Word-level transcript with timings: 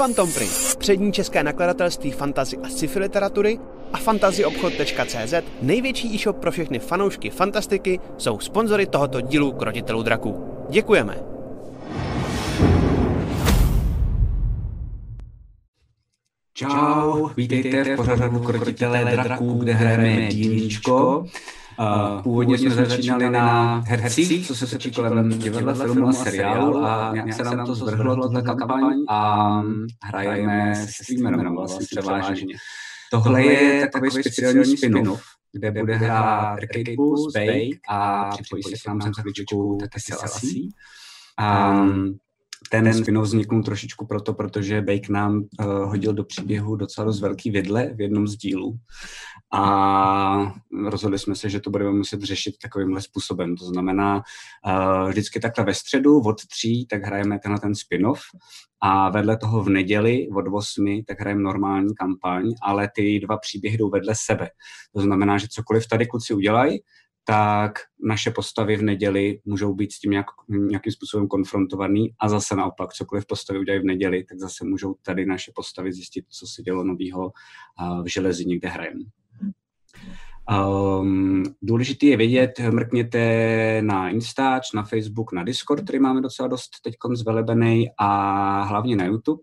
Phantom 0.00 0.32
Print, 0.32 0.76
přední 0.78 1.12
české 1.12 1.42
nakladatelství 1.42 2.10
fantazy 2.10 2.56
a 2.56 2.68
sci-fi 2.68 2.98
literatury 2.98 3.58
a 3.92 3.98
fantazyobchod.cz, 3.98 5.34
největší 5.62 6.14
e-shop 6.14 6.36
pro 6.36 6.50
všechny 6.50 6.78
fanoušky 6.78 7.30
fantastiky, 7.30 8.00
jsou 8.18 8.38
sponzory 8.38 8.86
tohoto 8.86 9.20
dílu 9.20 9.52
Krotitelů 9.52 10.02
draků. 10.02 10.44
Děkujeme! 10.70 11.16
Čau, 16.54 17.28
vítejte 17.36 17.84
v 17.84 17.96
pořadu 17.96 18.38
Krotitelé 18.38 19.04
draků, 19.04 19.52
kde 19.52 19.72
hrajeme 19.72 20.26
dílíčko. 20.26 21.26
Uh, 21.80 22.22
původně 22.22 22.58
jsme 22.58 22.70
začínali 22.70 23.30
na 23.30 23.78
herci, 23.86 24.44
co 24.46 24.54
se 24.54 24.66
točí 24.66 24.90
kolem 24.90 25.38
divadla, 25.38 25.74
filmu 25.74 26.08
a 26.08 26.12
seriálu 26.12 26.84
a 26.84 27.10
nějak 27.12 27.32
se 27.32 27.44
nám 27.44 27.66
to 27.66 27.74
zvrhlo, 27.74 28.16
tohle 28.16 28.42
kampaň 28.42 28.94
a 29.08 29.62
hrajeme 30.02 30.74
se 30.76 31.04
streamerem 31.04 31.54
vlastně 31.54 31.86
převážně. 31.86 32.54
Tohle 33.10 33.42
je 33.42 33.88
takový 33.88 34.10
speciální 34.10 34.76
spin-off, 34.76 35.22
kde 35.52 35.70
bude 35.70 35.96
hrát 35.96 36.58
Plus, 36.96 37.32
Bake 37.34 37.78
a 37.88 38.28
připojí 38.30 38.62
se 38.62 38.76
k 38.84 38.88
nám 38.88 39.00
za 39.00 39.10
chvíličku 39.22 39.78
taky 39.80 40.00
Selassie. 40.00 40.68
Um, 41.40 42.18
ten 42.70 42.94
spin 42.94 43.20
vzniknul 43.20 43.62
trošičku 43.62 44.06
proto, 44.06 44.34
protože 44.34 44.82
Bake 44.82 45.08
nám 45.08 45.36
uh, 45.36 45.66
hodil 45.66 46.12
do 46.12 46.24
příběhu 46.24 46.76
docela 46.76 47.04
dost 47.04 47.20
velký 47.20 47.50
vidle 47.50 47.90
v 47.94 48.00
jednom 48.00 48.28
z 48.28 48.36
dílů 48.36 48.78
a 49.52 50.52
rozhodli 50.86 51.18
jsme 51.18 51.34
se, 51.34 51.50
že 51.50 51.60
to 51.60 51.70
budeme 51.70 51.90
muset 51.90 52.22
řešit 52.22 52.54
takovýmhle 52.62 53.02
způsobem. 53.02 53.56
To 53.56 53.64
znamená, 53.64 54.16
uh, 54.16 55.08
vždycky 55.08 55.40
takhle 55.40 55.64
ve 55.64 55.74
středu 55.74 56.20
od 56.20 56.46
tří, 56.46 56.86
tak 56.86 57.02
hrajeme 57.02 57.38
tenhle 57.38 57.60
ten 57.60 57.74
spin-off 57.74 58.20
a 58.82 59.10
vedle 59.10 59.36
toho 59.36 59.62
v 59.62 59.68
neděli 59.68 60.28
od 60.34 60.44
8 60.52 61.02
tak 61.06 61.20
hrajeme 61.20 61.42
normální 61.42 61.94
kampaň, 61.94 62.52
ale 62.62 62.90
ty 62.94 63.20
dva 63.20 63.38
příběhy 63.38 63.78
jdou 63.78 63.90
vedle 63.90 64.14
sebe. 64.16 64.50
To 64.94 65.00
znamená, 65.00 65.38
že 65.38 65.46
cokoliv 65.50 65.88
tady 65.88 66.06
kluci 66.06 66.34
udělají, 66.34 66.78
tak 67.24 67.72
naše 68.08 68.30
postavy 68.30 68.76
v 68.76 68.82
neděli 68.82 69.40
můžou 69.44 69.74
být 69.74 69.92
s 69.92 69.98
tím 69.98 70.10
nějak, 70.10 70.26
nějakým 70.48 70.92
způsobem 70.92 71.28
konfrontovaný 71.28 72.14
a 72.20 72.28
zase 72.28 72.56
naopak, 72.56 72.92
cokoliv 72.92 73.26
postavy 73.26 73.58
udělají 73.58 73.82
v 73.82 73.86
neděli, 73.86 74.24
tak 74.24 74.38
zase 74.38 74.64
můžou 74.64 74.94
tady 75.02 75.26
naše 75.26 75.52
postavy 75.54 75.92
zjistit, 75.92 76.24
co 76.28 76.46
se 76.46 76.62
dělo 76.62 76.84
novýho 76.84 77.32
v 78.02 78.06
železi, 78.06 78.44
kde 78.44 78.68
hrajeme. 78.68 79.04
Um, 81.00 81.42
důležitý 81.62 82.06
je 82.06 82.16
vědět, 82.16 82.50
mrkněte 82.70 83.82
na 83.82 84.08
Instač, 84.08 84.72
na 84.72 84.82
Facebook, 84.82 85.32
na 85.32 85.44
Discord, 85.44 85.84
který 85.84 85.98
máme 85.98 86.20
docela 86.20 86.48
dost 86.48 86.70
teď 86.82 86.94
zvelebený 87.12 87.86
a 87.98 88.62
hlavně 88.62 88.96
na 88.96 89.04
YouTube. 89.04 89.40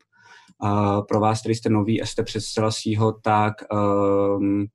Uh, 0.64 1.06
pro 1.08 1.20
vás, 1.20 1.40
který 1.40 1.56
jste 1.56 1.70
noví 1.70 2.02
a 2.02 2.06
jste 2.06 2.24
přes 2.24 2.46
Celesího, 2.46 3.12
tak 3.12 3.54
um, 3.72 4.66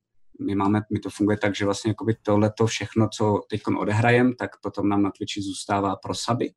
my 0.41 0.55
máme, 0.55 0.81
my 0.93 0.99
to 0.99 1.09
funguje 1.09 1.37
tak, 1.37 1.55
že 1.55 1.65
vlastně 1.65 1.89
jakoby 1.89 2.15
tohleto 2.21 2.65
všechno, 2.65 3.09
co 3.17 3.41
teď 3.49 3.61
odehrajem, 3.79 4.33
tak 4.33 4.51
potom 4.61 4.89
nám 4.89 5.03
na 5.03 5.11
Twitchi 5.11 5.41
zůstává 5.41 5.95
pro 5.95 6.15
saby. 6.15 6.53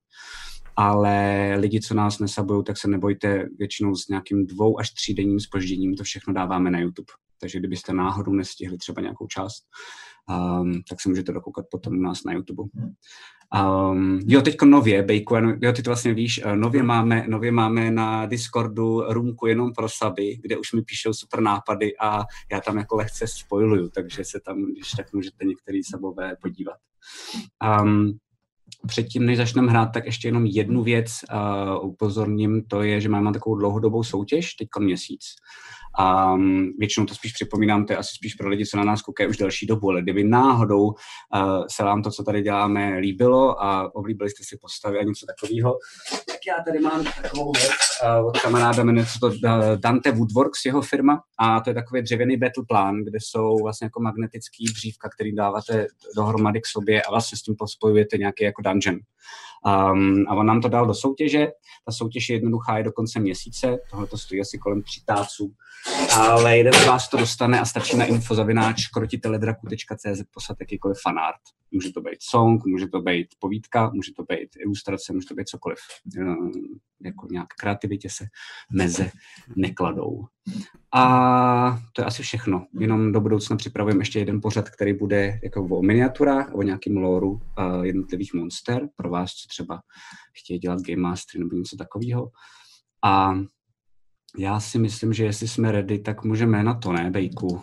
Ale 0.76 1.54
lidi, 1.58 1.80
co 1.80 1.94
nás 1.94 2.18
nesabují, 2.18 2.64
tak 2.64 2.78
se 2.78 2.88
nebojte, 2.88 3.48
většinou 3.58 3.94
s 3.94 4.08
nějakým 4.08 4.46
dvou 4.46 4.80
až 4.80 4.90
třídenním 4.90 5.40
spožděním 5.40 5.94
to 5.94 6.04
všechno 6.04 6.34
dáváme 6.34 6.70
na 6.70 6.78
YouTube. 6.78 7.12
Takže 7.40 7.58
kdybyste 7.58 7.92
náhodou 7.92 8.32
nestihli 8.32 8.78
třeba 8.78 9.02
nějakou 9.02 9.26
část, 9.26 9.62
um, 10.30 10.82
tak 10.88 11.00
se 11.00 11.08
můžete 11.08 11.32
dokoukat 11.32 11.66
potom 11.70 11.98
u 11.98 12.00
nás 12.00 12.24
na 12.24 12.32
YouTube. 12.32 12.62
Um, 13.54 14.20
jo, 14.26 14.42
teď 14.42 14.56
nově, 14.64 15.02
Bejku, 15.02 15.34
jo, 15.34 15.72
ty 15.72 15.82
to 15.82 15.90
vlastně 15.90 16.14
víš, 16.14 16.44
uh, 16.44 16.56
nově 16.56 16.82
máme, 16.82 17.24
nově 17.28 17.52
máme 17.52 17.90
na 17.90 18.26
Discordu 18.26 19.02
růmku 19.08 19.46
jenom 19.46 19.72
pro 19.72 19.88
saby, 19.88 20.38
kde 20.42 20.58
už 20.58 20.72
mi 20.72 20.82
píšou 20.82 21.12
super 21.12 21.40
nápady 21.40 21.96
a 22.00 22.24
já 22.52 22.60
tam 22.60 22.78
jako 22.78 22.96
lehce 22.96 23.26
spoiluju, 23.26 23.88
takže 23.88 24.24
se 24.24 24.40
tam, 24.40 24.64
když 24.64 24.90
tak 24.90 25.12
můžete 25.12 25.44
některý 25.44 25.84
sabové 25.84 26.36
podívat. 26.42 26.76
Um, 27.82 28.18
předtím, 28.86 29.26
než 29.26 29.36
začneme 29.36 29.70
hrát, 29.70 29.86
tak 29.86 30.06
ještě 30.06 30.28
jenom 30.28 30.46
jednu 30.46 30.82
věc 30.82 31.12
uh, 31.32 31.88
upozorním, 31.88 32.62
to 32.62 32.82
je, 32.82 33.00
že 33.00 33.08
máme 33.08 33.32
takovou 33.32 33.56
dlouhodobou 33.56 34.02
soutěž, 34.02 34.54
teď 34.54 34.68
měsíc. 34.78 35.22
A 35.98 36.32
um, 36.32 36.72
většinou 36.78 37.06
to 37.06 37.14
spíš 37.14 37.32
připomínám, 37.32 37.86
to 37.86 37.92
je 37.92 37.96
asi 37.96 38.14
spíš 38.14 38.34
pro 38.34 38.48
lidi, 38.48 38.66
co 38.66 38.76
na 38.76 38.84
nás 38.84 39.02
koukají 39.02 39.28
už 39.28 39.36
delší 39.36 39.66
dobu, 39.66 39.90
ale 39.90 40.02
kdyby 40.02 40.24
náhodou 40.24 40.84
uh, 40.84 40.94
se 41.70 41.84
vám 41.84 42.02
to, 42.02 42.10
co 42.10 42.22
tady 42.22 42.42
děláme, 42.42 42.98
líbilo 42.98 43.62
a 43.62 43.94
oblíbili 43.94 44.30
jste 44.30 44.44
si 44.44 44.58
postavy 44.60 44.98
a 44.98 45.02
něco 45.02 45.26
takového, 45.26 45.78
tak 46.10 46.38
já 46.48 46.64
tady 46.64 46.78
mám 46.78 47.04
takovou 47.22 47.52
věc 47.52 47.70
uh, 48.20 48.26
od 48.26 48.40
kamaráda, 48.40 48.84
jmenuje 48.84 49.06
se 49.06 49.18
to 49.20 49.26
uh, 49.26 49.32
Dante 49.76 50.12
Woodworks, 50.12 50.64
jeho 50.64 50.82
firma, 50.82 51.22
a 51.38 51.60
to 51.60 51.70
je 51.70 51.74
takový 51.74 52.02
dřevěný 52.02 52.36
battle 52.36 52.64
plán, 52.68 53.04
kde 53.04 53.18
jsou 53.20 53.56
vlastně 53.62 53.84
jako 53.84 54.02
magnetický 54.02 54.64
dřívka, 54.64 55.08
který 55.08 55.34
dáváte 55.34 55.86
dohromady 56.16 56.60
k 56.60 56.66
sobě 56.66 57.02
a 57.02 57.10
vlastně 57.10 57.38
s 57.38 57.42
tím 57.42 57.54
spojujete 57.66 58.18
nějaký 58.18 58.44
jako 58.44 58.62
dungeon. 58.62 58.98
Um, 59.66 60.24
a 60.28 60.34
on 60.34 60.46
nám 60.46 60.60
to 60.60 60.68
dal 60.68 60.86
do 60.86 60.94
soutěže. 60.94 61.46
Ta 61.86 61.92
soutěž 61.92 62.28
je 62.28 62.36
jednoduchá, 62.36 62.78
je 62.78 62.84
do 62.84 62.92
konce 62.92 63.20
měsíce. 63.20 63.78
Tohle 63.90 64.06
to 64.06 64.18
stojí 64.18 64.40
asi 64.40 64.58
kolem 64.58 64.82
tří 64.82 65.02
táců. 65.04 65.52
Ale 66.16 66.56
jeden 66.56 66.72
z 66.72 66.86
vás 66.86 67.08
to 67.08 67.16
dostane 67.16 67.60
a 67.60 67.64
stačí 67.64 67.96
na 67.96 68.04
infozavináč 68.04 68.86
krotiteledraku.cz 68.86 70.22
poslat 70.34 70.58
jakýkoliv 70.60 70.96
fanart. 71.02 71.40
Může 71.70 71.92
to 71.92 72.00
být 72.00 72.22
song, 72.22 72.66
může 72.66 72.88
to 72.88 73.00
být 73.00 73.26
povídka, 73.38 73.90
může 73.94 74.12
to 74.16 74.22
být 74.22 74.48
ilustrace, 74.58 75.12
může 75.12 75.26
to 75.28 75.34
být 75.34 75.48
cokoliv. 75.48 75.78
Jako 77.04 77.26
nějak 77.30 77.46
kreativitě 77.60 78.08
se 78.10 78.24
meze 78.72 79.10
nekladou. 79.56 80.24
A 80.94 81.78
to 81.92 82.02
je 82.02 82.06
asi 82.06 82.22
všechno. 82.22 82.66
Jenom 82.80 83.12
do 83.12 83.20
budoucna 83.20 83.56
připravujeme 83.56 84.00
ještě 84.00 84.18
jeden 84.18 84.40
pořad, 84.40 84.70
který 84.70 84.92
bude 84.92 85.40
jako 85.42 85.62
o 85.62 85.82
miniaturách, 85.82 86.54
o 86.54 86.62
nějakým 86.62 86.96
loru 86.96 87.30
uh, 87.30 87.40
jednotlivých 87.82 88.34
monster 88.34 88.88
pro 88.96 89.10
vás, 89.10 89.30
co 89.32 89.48
třeba 89.48 89.80
chtějí 90.40 90.58
dělat 90.58 90.80
game 90.80 91.02
mastery 91.02 91.44
nebo 91.44 91.56
něco 91.56 91.76
takového. 91.76 92.30
A 93.04 93.34
já 94.38 94.60
si 94.60 94.78
myslím, 94.78 95.12
že 95.12 95.24
jestli 95.24 95.48
jsme 95.48 95.72
ready, 95.72 95.98
tak 95.98 96.24
můžeme 96.24 96.62
na 96.62 96.74
to, 96.74 96.92
ne, 96.92 97.10
Bejku? 97.10 97.62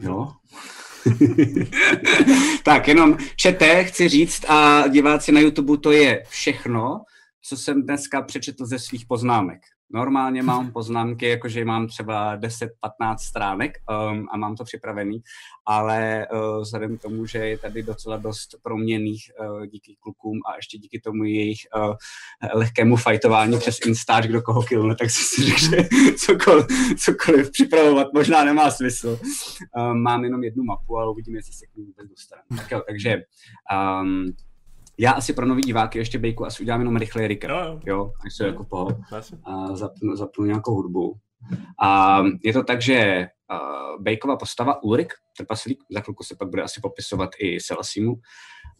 Jo? 0.00 0.28
tak 2.64 2.88
jenom 2.88 3.16
čete, 3.36 3.84
chci 3.84 4.08
říct 4.08 4.44
a 4.48 4.88
diváci 4.88 5.32
na 5.32 5.40
YouTube, 5.40 5.78
to 5.78 5.92
je 5.92 6.24
všechno, 6.28 7.00
co 7.42 7.56
jsem 7.56 7.82
dneska 7.82 8.22
přečetl 8.22 8.66
ze 8.66 8.78
svých 8.78 9.06
poznámek. 9.06 9.60
Normálně 9.92 10.42
mám 10.42 10.72
poznámky, 10.72 11.28
jakože 11.28 11.64
mám 11.64 11.86
třeba 11.86 12.38
10-15 12.38 12.68
stránek 13.20 13.78
um, 14.12 14.26
a 14.32 14.36
mám 14.36 14.56
to 14.56 14.64
připravený, 14.64 15.22
ale 15.66 16.26
uh, 16.32 16.60
vzhledem 16.60 16.98
k 16.98 17.02
tomu, 17.02 17.26
že 17.26 17.38
je 17.38 17.58
tady 17.58 17.82
docela 17.82 18.16
dost 18.16 18.56
proměných 18.62 19.30
uh, 19.40 19.66
díky 19.66 19.96
klukům 20.00 20.38
a 20.46 20.56
ještě 20.56 20.78
díky 20.78 21.00
tomu 21.00 21.24
jejich 21.24 21.58
uh, 21.76 21.94
lehkému 22.54 22.96
fajtování 22.96 23.58
přes 23.58 23.78
Instač, 23.86 24.26
kdo 24.26 24.42
koho 24.42 24.62
killne, 24.62 24.96
tak 24.96 25.10
si 25.10 25.42
řekl, 25.42 25.60
že 25.60 25.88
cokoliv, 26.16 26.66
cokoliv 26.98 27.50
připravovat 27.50 28.06
možná 28.14 28.44
nemá 28.44 28.70
smysl. 28.70 29.18
Um, 29.76 30.02
mám 30.02 30.24
jenom 30.24 30.44
jednu 30.44 30.64
mapu, 30.64 30.96
ale 30.96 31.10
uvidíme, 31.10 31.38
jestli 31.38 31.52
se 31.52 31.66
k 31.66 31.76
ní 31.76 31.84
vůbec 31.84 32.10
dostanu. 32.10 32.42
Tak 32.56 32.70
jo, 32.70 32.82
takže 32.88 33.22
um, 34.02 34.32
já 35.00 35.12
asi 35.12 35.32
pro 35.32 35.46
nový 35.46 35.62
diváky 35.62 35.98
ještě 35.98 36.18
Bejku 36.18 36.46
asi 36.46 36.62
udělám 36.62 36.80
jenom 36.80 36.96
rychle 36.96 37.28
recap, 37.28 37.50
jo, 37.50 37.56
jo. 37.58 37.80
jo 37.86 38.12
až 38.26 38.36
se 38.36 38.46
jako 38.46 38.64
po, 38.64 38.88
a 39.44 39.76
zapnu, 39.76 40.16
zapnu 40.16 40.44
nějakou 40.44 40.74
hudbu. 40.74 41.16
A 41.82 42.22
je 42.44 42.52
to 42.52 42.62
tak, 42.64 42.82
že 42.82 43.26
uh, 43.52 44.02
Bejková 44.02 44.36
postava 44.36 44.82
Ulrik, 44.82 45.12
trpaslík, 45.36 45.78
za 45.90 46.00
chvilku 46.00 46.24
se 46.24 46.36
pak 46.38 46.48
bude 46.48 46.62
asi 46.62 46.80
popisovat 46.80 47.30
i 47.38 47.60
Selasimu, 47.60 48.14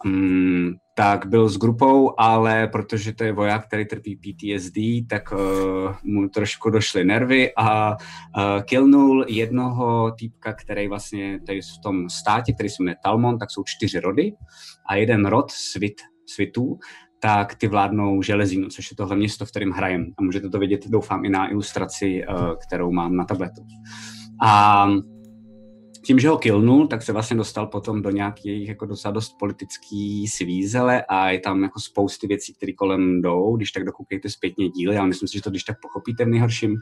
um, 0.04 0.75
tak 0.97 1.26
byl 1.26 1.48
s 1.48 1.56
grupou, 1.56 2.14
ale 2.19 2.69
protože 2.69 3.12
to 3.12 3.25
je 3.25 3.32
voják, 3.32 3.66
který 3.66 3.84
trpí 3.84 4.16
PTSD, 4.16 5.08
tak 5.08 5.32
uh, 5.32 5.38
mu 6.02 6.28
trošku 6.28 6.70
došly 6.70 7.05
nervy 7.05 7.52
a 7.56 7.90
uh, 7.90 7.96
killnul 8.62 9.25
jednoho 9.28 10.12
týpka, 10.19 10.52
který 10.52 10.88
vlastně 10.88 11.40
tady 11.46 11.61
v 11.61 11.82
tom 11.82 12.08
státě, 12.08 12.52
který 12.52 12.69
se 12.69 12.82
jmenuje 12.82 12.96
Talmon, 13.02 13.38
tak 13.38 13.50
jsou 13.50 13.62
čtyři 13.67 14.00
rody 14.00 14.32
a 14.88 14.94
jeden 14.94 15.26
rod, 15.26 15.50
svit, 15.50 15.94
svitů, 16.35 16.79
tak 17.23 17.55
ty 17.55 17.69
vládnou 17.69 18.23
železínu, 18.23 18.69
což 18.69 18.91
je 18.91 18.97
tohle 18.97 19.17
město, 19.17 19.47
v 19.47 19.50
kterém 19.50 19.71
hrajem. 19.71 20.12
A 20.19 20.23
můžete 20.23 20.49
to 20.49 20.59
vidět, 20.59 20.88
doufám, 20.88 21.25
i 21.25 21.29
na 21.29 21.50
ilustraci, 21.50 22.23
uh, 22.29 22.55
kterou 22.67 22.93
mám 22.93 23.17
na 23.17 23.25
tabletu. 23.25 23.62
A 24.43 24.88
tím, 26.05 26.19
že 26.19 26.29
ho 26.29 26.38
killnul, 26.38 26.87
tak 26.87 27.03
se 27.03 27.12
vlastně 27.12 27.37
dostal 27.37 27.67
potom 27.67 28.03
do 28.03 28.11
nějakých 28.11 28.69
jako 28.69 28.87
docela 28.87 29.12
dost 29.12 29.32
politický 29.38 30.29
svízele 30.29 31.05
a 31.09 31.31
je 31.31 31.41
tam 31.41 31.62
jako 31.62 31.81
spousty 31.81 32.27
věcí, 32.27 32.55
které 32.55 32.73
kolem 32.73 33.23
jdou, 33.23 33.56
když 33.56 33.73
tak 33.73 33.85
dokoukejte 33.85 34.29
zpětně 34.31 34.69
díly, 34.69 34.97
ale 34.97 35.09
myslím 35.09 35.29
si, 35.29 35.37
že 35.37 35.43
to 35.43 35.50
když 35.50 35.65
tak 35.65 35.77
pochopíte 35.82 36.25
v 36.25 36.29
nejhorším. 36.29 36.77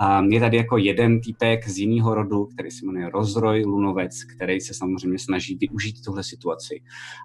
A 0.00 0.22
je 0.22 0.40
tady 0.40 0.56
jako 0.56 0.76
jeden 0.76 1.20
týpek 1.20 1.68
z 1.68 1.78
jiného 1.78 2.14
rodu, 2.14 2.46
který 2.46 2.70
se 2.70 2.86
jmenuje 2.86 3.10
Rozroj 3.10 3.64
Lunovec, 3.64 4.24
který 4.36 4.60
se 4.60 4.74
samozřejmě 4.74 5.18
snaží 5.18 5.56
využít 5.60 5.96
tuhle 6.04 6.24
situaci. 6.24 6.82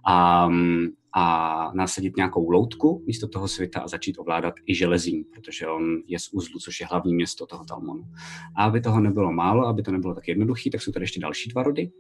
A 0.07 0.49
a 1.15 1.71
nasadit 1.73 2.17
nějakou 2.17 2.49
loutku 2.49 3.03
místo 3.07 3.27
toho 3.27 3.47
světa 3.47 3.79
a 3.79 3.87
začít 3.87 4.19
ovládat 4.19 4.53
i 4.65 4.75
železín, 4.75 5.23
protože 5.33 5.67
on 5.67 5.97
je 6.07 6.19
z 6.19 6.29
Uzlu, 6.33 6.59
což 6.59 6.79
je 6.79 6.85
hlavní 6.85 7.15
město 7.15 7.45
toho 7.45 7.65
Talmonu. 7.65 8.03
A 8.57 8.63
aby 8.63 8.81
toho 8.81 8.99
nebylo 8.99 9.31
málo, 9.31 9.67
aby 9.67 9.83
to 9.83 9.91
nebylo 9.91 10.15
tak 10.15 10.27
jednoduché, 10.27 10.69
tak 10.69 10.81
jsou 10.81 10.91
tady 10.91 11.03
ještě 11.03 11.19
další 11.19 11.49
dva 11.49 11.63
rody. 11.63 11.91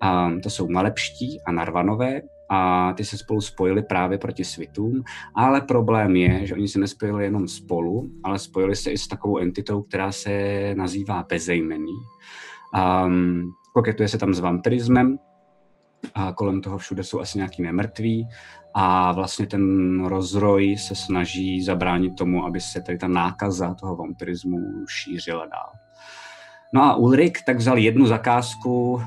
A 0.00 0.30
to 0.42 0.50
jsou 0.50 0.68
Malepští 0.68 1.38
a 1.46 1.52
Narvanové 1.52 2.22
a 2.50 2.92
ty 2.92 3.04
se 3.04 3.18
spolu 3.18 3.40
spojili 3.40 3.82
právě 3.82 4.18
proti 4.18 4.44
svitům, 4.44 5.02
ale 5.34 5.60
problém 5.60 6.16
je, 6.16 6.46
že 6.46 6.54
oni 6.54 6.68
se 6.68 6.78
nespojili 6.78 7.24
jenom 7.24 7.48
spolu, 7.48 8.10
ale 8.24 8.38
spojili 8.38 8.76
se 8.76 8.90
i 8.90 8.98
s 8.98 9.08
takovou 9.08 9.38
entitou, 9.38 9.82
která 9.82 10.12
se 10.12 10.74
nazývá 10.76 11.26
bezejmený. 11.28 11.94
Um, 13.06 13.52
koketuje 13.74 14.08
se 14.08 14.18
tam 14.18 14.34
s 14.34 14.40
vampirismem, 14.40 15.18
a 16.14 16.32
kolem 16.32 16.60
toho 16.60 16.78
všude 16.78 17.04
jsou 17.04 17.20
asi 17.20 17.38
nějaký 17.38 17.62
nemrtví 17.62 18.28
a 18.74 19.12
vlastně 19.12 19.46
ten 19.46 20.04
rozroj 20.04 20.76
se 20.78 20.94
snaží 20.94 21.62
zabránit 21.62 22.16
tomu, 22.16 22.44
aby 22.44 22.60
se 22.60 22.80
tady 22.80 22.98
ta 22.98 23.08
nákaza 23.08 23.74
toho 23.74 23.96
vampirismu 23.96 24.58
šířila 24.88 25.46
dál. 25.46 25.81
No 26.74 26.82
a 26.82 26.94
Ulrik 26.94 27.38
tak 27.46 27.56
vzal 27.56 27.78
jednu 27.78 28.06
zakázku 28.06 28.92
uh, 28.92 29.02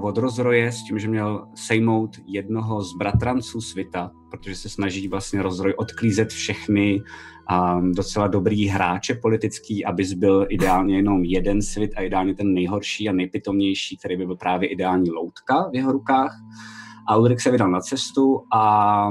od 0.00 0.18
rozroje 0.18 0.72
s 0.72 0.82
tím, 0.82 0.98
že 0.98 1.08
měl 1.08 1.48
sejmout 1.54 2.10
jednoho 2.26 2.82
z 2.82 2.96
bratranců 2.98 3.60
svita, 3.60 4.10
protože 4.30 4.56
se 4.56 4.68
snaží 4.68 5.08
vlastně 5.08 5.42
rozroj 5.42 5.74
odklízet 5.76 6.28
všechny 6.28 7.00
um, 7.00 7.92
docela 7.92 8.26
dobrý 8.26 8.66
hráče 8.68 9.14
politický, 9.14 9.84
aby 9.84 10.04
byl 10.16 10.46
ideálně 10.50 10.96
jenom 10.96 11.24
jeden 11.24 11.62
svit 11.62 11.90
a 11.96 12.00
ideálně 12.00 12.34
ten 12.34 12.52
nejhorší 12.52 13.08
a 13.08 13.12
nejpitomnější, 13.12 13.96
který 13.96 14.16
by 14.16 14.26
byl 14.26 14.36
právě 14.36 14.68
ideální 14.68 15.10
loutka 15.10 15.68
v 15.72 15.76
jeho 15.76 15.92
rukách. 15.92 16.36
A 17.08 17.16
Ulrik 17.16 17.40
se 17.40 17.50
vydal 17.50 17.70
na 17.70 17.80
cestu 17.80 18.42
a 18.54 19.10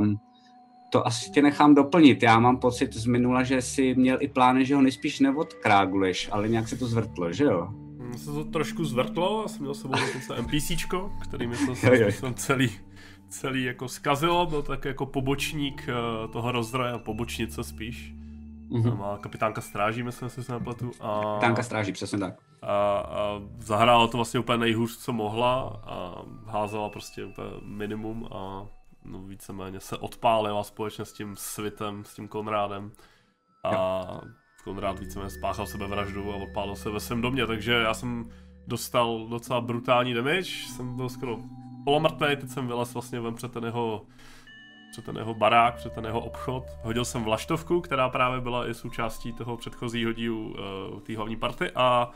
to 0.89 1.07
asi 1.07 1.31
tě 1.31 1.41
nechám 1.41 1.75
doplnit. 1.75 2.23
Já 2.23 2.39
mám 2.39 2.57
pocit 2.57 2.93
z 2.93 3.05
minula, 3.05 3.43
že 3.43 3.61
si 3.61 3.95
měl 3.95 4.17
i 4.19 4.27
plány, 4.27 4.65
že 4.65 4.75
ho 4.75 4.81
nejspíš 4.81 5.19
neodkráguleš, 5.19 6.29
ale 6.31 6.49
nějak 6.49 6.67
se 6.67 6.77
to 6.77 6.87
zvrtlo, 6.87 7.31
že 7.31 7.43
jo? 7.43 7.82
Se 8.17 8.31
to 8.31 8.43
trošku 8.43 8.85
zvrtlo, 8.85 9.41
já 9.41 9.47
jsem 9.47 9.61
měl 9.61 9.73
sebou 9.73 9.93
dokonce 9.99 10.41
NPCčko, 10.41 11.11
který 11.23 11.47
mi 11.47 11.55
to 11.57 11.75
jsem 11.75 12.33
celý, 12.33 12.69
celý 13.29 13.63
jako 13.63 13.87
zkazilo, 13.87 14.45
byl 14.45 14.61
tak 14.61 14.85
jako 14.85 15.05
pobočník 15.05 15.87
uh, 15.87 16.31
toho 16.31 16.51
rozdroje, 16.51 16.97
pobočnice 16.97 17.63
spíš. 17.63 18.13
Mm-hmm. 18.69 18.97
Má 18.97 19.17
kapitánka 19.17 19.61
stráží, 19.61 20.03
myslím 20.03 20.29
si, 20.29 20.43
se 20.43 20.53
nepletu. 20.53 20.91
A, 21.01 21.21
kapitánka 21.21 21.63
stráží, 21.63 21.91
přesně 21.91 22.19
tak. 22.19 22.35
A, 22.61 22.97
a 22.97 23.41
zahrála 23.59 24.07
to 24.07 24.17
vlastně 24.17 24.39
úplně 24.39 24.57
nejhůř, 24.57 24.97
co 24.97 25.13
mohla 25.13 25.81
a 25.83 26.15
házela 26.45 26.89
prostě 26.89 27.25
úplně 27.25 27.49
minimum 27.61 28.27
a 28.31 28.67
no, 29.05 29.21
víceméně 29.21 29.79
se 29.79 29.97
odpálila 29.97 30.63
společně 30.63 31.05
s 31.05 31.13
tím 31.13 31.35
svitem, 31.35 32.05
s 32.05 32.15
tím 32.15 32.27
Konrádem. 32.27 32.91
A 33.63 33.71
jo 33.73 34.21
Konrád 34.63 34.99
víceméně 34.99 35.29
spáchal 35.29 35.67
sebevraždu 35.67 36.33
a 36.33 36.35
odpálil 36.35 36.75
se 36.75 36.89
ve 36.89 36.99
svém 36.99 37.21
domě, 37.21 37.47
takže 37.47 37.73
já 37.73 37.93
jsem 37.93 38.29
dostal 38.67 39.27
docela 39.29 39.61
brutální 39.61 40.13
damage, 40.13 40.43
jsem 40.43 40.95
byl 40.95 41.09
skoro 41.09 41.37
polomrtvý, 41.85 42.35
teď 42.35 42.49
jsem 42.49 42.67
vylez 42.67 42.93
vlastně 42.93 43.19
ven 43.19 43.35
před 43.35 43.51
ten 43.51 43.63
jeho 43.63 44.05
před 44.91 45.05
ten 45.05 45.17
jeho 45.17 45.33
barák, 45.33 45.75
před 45.75 45.93
ten 45.93 46.05
jeho 46.05 46.19
obchod. 46.19 46.63
Hodil 46.83 47.05
jsem 47.05 47.23
vlaštovku, 47.23 47.81
která 47.81 48.09
právě 48.09 48.41
byla 48.41 48.69
i 48.69 48.73
součástí 48.73 49.33
toho 49.33 49.57
předchozího 49.57 50.13
dílu 50.13 50.49
uh, 50.93 50.99
té 50.99 51.15
hlavní 51.15 51.35
party 51.35 51.71
a, 51.75 52.11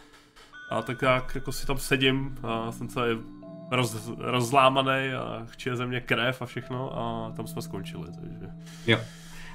a 0.71 0.81
tak 0.81 1.01
jak 1.01 1.35
jako 1.35 1.51
si 1.51 1.67
tam 1.67 1.77
sedím 1.77 2.37
a 2.43 2.71
jsem 2.71 2.87
celý 2.87 3.19
roz, 3.71 4.09
rozlámaný 4.17 5.13
a 5.13 5.45
chče 5.45 5.75
ze 5.75 5.85
mě 5.85 6.01
krev 6.01 6.41
a 6.41 6.45
všechno 6.45 6.99
a 6.99 7.31
tam 7.35 7.47
jsme 7.47 7.61
skončili, 7.61 8.07
takže... 8.21 8.47
Jo. 8.87 8.99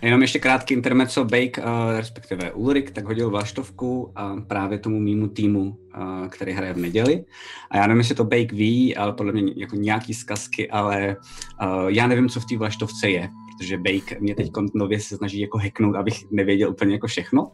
Jenom 0.03 0.23
ještě 0.23 0.39
krátký 0.39 0.75
intermezzo, 0.75 1.25
Bake, 1.25 1.59
uh, 1.59 1.97
respektive 1.97 2.53
Ulrik, 2.53 2.91
tak 2.91 3.05
hodil 3.05 3.31
vlaštovku 3.31 4.03
uh, 4.03 4.41
právě 4.41 4.79
tomu 4.79 5.01
mýmu 5.01 5.29
týmu, 5.29 5.77
uh, 5.97 6.29
který 6.29 6.53
hraje 6.53 6.75
v 6.75 6.77
neděli. 6.77 7.25
A 7.71 7.77
já 7.77 7.87
nevím, 7.87 7.99
jestli 7.99 8.15
to 8.15 8.25
Bake 8.25 8.53
ví, 8.53 8.97
ale 8.97 9.13
podle 9.13 9.33
mě 9.33 9.53
jako 9.57 9.77
nějaký 9.77 10.15
zkazky, 10.15 10.71
ale 10.71 11.17
uh, 11.63 11.87
já 11.87 12.07
nevím, 12.07 12.29
co 12.29 12.41
v 12.41 12.45
té 12.47 12.57
vlaštovce 12.57 13.11
je, 13.11 13.29
protože 13.59 13.79
Bake 13.79 14.21
mě 14.21 14.35
teď 14.35 14.51
nově 14.75 15.01
se 15.01 15.17
snaží 15.17 15.41
jako 15.41 15.59
hacknout, 15.59 15.97
abych 15.97 16.31
nevěděl 16.31 16.71
úplně 16.71 16.93
jako 16.93 17.07
všechno, 17.07 17.51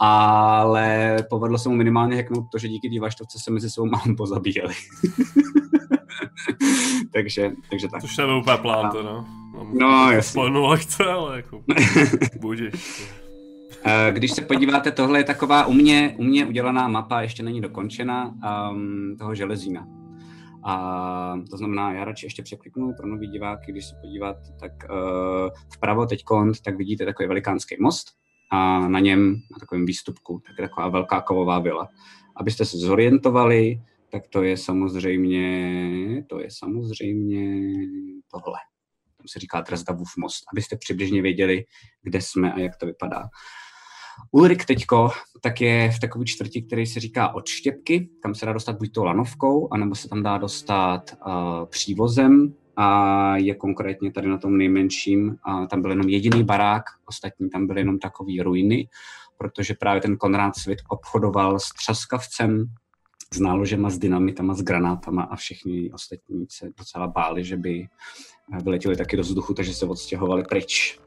ale 0.00 1.16
povedlo 1.30 1.58
se 1.58 1.68
mu 1.68 1.74
minimálně 1.74 2.16
hacknout 2.16 2.46
to, 2.52 2.58
že 2.58 2.68
díky 2.68 2.90
té 2.90 3.00
vlaštovce 3.00 3.38
se 3.38 3.50
mezi 3.50 3.70
sebou 3.70 3.86
mám 3.86 4.16
pozabíjeli. 4.16 4.74
takže, 7.12 7.50
takže 7.70 7.88
tak. 7.88 8.00
Což 8.00 8.16
nebyl 8.16 8.38
úplně 8.38 8.56
plán, 8.56 8.90
to 8.90 9.02
no. 9.02 9.47
No, 9.72 10.10
jasně. 10.12 10.30
Spolnu 10.30 10.66
lehce, 10.66 11.04
ale 11.04 11.36
jako 11.36 11.62
budeš. 12.40 12.74
Když 14.10 14.32
se 14.32 14.42
podíváte, 14.42 14.90
tohle 14.92 15.18
je 15.18 15.24
taková 15.24 15.66
u 15.66 15.72
mě, 15.72 16.14
u 16.18 16.22
mě 16.24 16.46
udělaná 16.46 16.88
mapa, 16.88 17.20
ještě 17.20 17.42
není 17.42 17.60
dokončena, 17.60 18.34
um, 18.70 19.16
toho 19.18 19.34
železína. 19.34 19.86
A 20.64 21.34
to 21.50 21.56
znamená, 21.56 21.92
já 21.92 22.04
radši 22.04 22.26
ještě 22.26 22.42
překliknu 22.42 22.92
pro 22.96 23.06
nový 23.06 23.26
diváky, 23.26 23.72
když 23.72 23.86
se 23.86 23.94
podíváte, 24.00 24.52
tak 24.60 24.72
uh, 24.90 25.50
vpravo 25.74 26.06
teď 26.06 26.24
kont, 26.24 26.60
tak 26.60 26.76
vidíte 26.76 27.04
takový 27.04 27.28
velikánský 27.28 27.76
most 27.80 28.08
a 28.50 28.88
na 28.88 29.00
něm, 29.00 29.30
na 29.30 29.58
takovém 29.60 29.86
výstupku, 29.86 30.42
tak 30.46 30.58
je 30.58 30.68
taková 30.68 30.88
velká 30.88 31.20
kovová 31.20 31.58
vila. 31.58 31.88
Abyste 32.36 32.64
se 32.64 32.78
zorientovali, 32.78 33.80
tak 34.10 34.22
to 34.28 34.42
je 34.42 34.56
samozřejmě, 34.56 36.24
to 36.28 36.40
je 36.40 36.48
samozřejmě 36.50 37.70
tohle 38.30 38.58
se 39.28 39.38
říká 39.38 39.60
Drazdavův 39.60 40.08
most, 40.18 40.44
abyste 40.52 40.76
přibližně 40.76 41.22
věděli, 41.22 41.64
kde 42.02 42.20
jsme 42.20 42.52
a 42.52 42.58
jak 42.58 42.76
to 42.76 42.86
vypadá. 42.86 43.28
Ulrik 44.30 44.64
teďko 44.64 45.10
tak 45.40 45.60
je 45.60 45.90
v 45.90 46.00
takové 46.00 46.24
čtvrti, 46.24 46.62
který 46.62 46.86
se 46.86 47.00
říká 47.00 47.34
odštěpky, 47.34 48.08
kam 48.22 48.34
se 48.34 48.46
dá 48.46 48.52
dostat 48.52 48.78
buď 48.78 48.92
to 48.92 49.04
lanovkou, 49.04 49.68
anebo 49.72 49.94
se 49.94 50.08
tam 50.08 50.22
dá 50.22 50.38
dostat 50.38 51.02
uh, 51.26 51.66
přívozem 51.66 52.54
a 52.76 53.36
je 53.36 53.54
konkrétně 53.54 54.12
tady 54.12 54.28
na 54.28 54.38
tom 54.38 54.56
nejmenším. 54.56 55.36
A 55.42 55.66
tam 55.66 55.82
byl 55.82 55.90
jenom 55.90 56.08
jediný 56.08 56.44
barák, 56.44 56.84
ostatní 57.06 57.50
tam 57.50 57.66
byly 57.66 57.80
jenom 57.80 57.98
takové 57.98 58.32
ruiny, 58.42 58.88
protože 59.38 59.74
právě 59.74 60.02
ten 60.02 60.16
Konrád 60.16 60.56
Svit 60.56 60.78
obchodoval 60.88 61.58
s 61.58 61.68
třaskavcem, 61.68 62.64
s 63.34 63.40
náložema, 63.40 63.90
s 63.90 63.98
dynamitama, 63.98 64.54
s 64.54 64.62
granátama 64.62 65.22
a 65.22 65.36
všichni 65.36 65.92
ostatní 65.92 66.46
se 66.50 66.70
docela 66.78 67.06
báli, 67.06 67.44
že 67.44 67.56
by 67.56 67.88
vyletěli 68.62 68.96
taky 68.96 69.16
do 69.16 69.22
vzduchu, 69.22 69.54
takže 69.54 69.74
se 69.74 69.86
odstěhovali 69.86 70.44
pryč. 70.44 71.00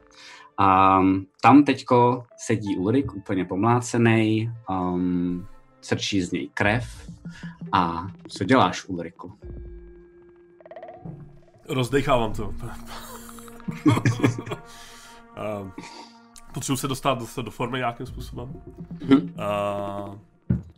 A 0.58 0.98
tam 1.42 1.64
teďko 1.64 2.24
sedí 2.36 2.76
Ulrik 2.76 3.14
úplně 3.14 3.44
pomlácený, 3.44 4.50
um, 4.70 5.46
crčí 5.80 6.22
z 6.22 6.32
něj 6.32 6.48
krev. 6.54 7.10
A 7.72 8.06
co 8.28 8.44
děláš, 8.44 8.88
Ulriku? 8.88 9.32
Rozdechávám 11.68 12.32
to. 12.32 12.48
uh, 12.48 12.54
potřebuji 16.54 16.76
se 16.76 16.88
dostat 16.88 17.18
do, 17.18 17.42
do 17.42 17.50
formy 17.50 17.78
nějakým 17.78 18.06
způsobem. 18.06 18.52
Uh, 19.02 20.14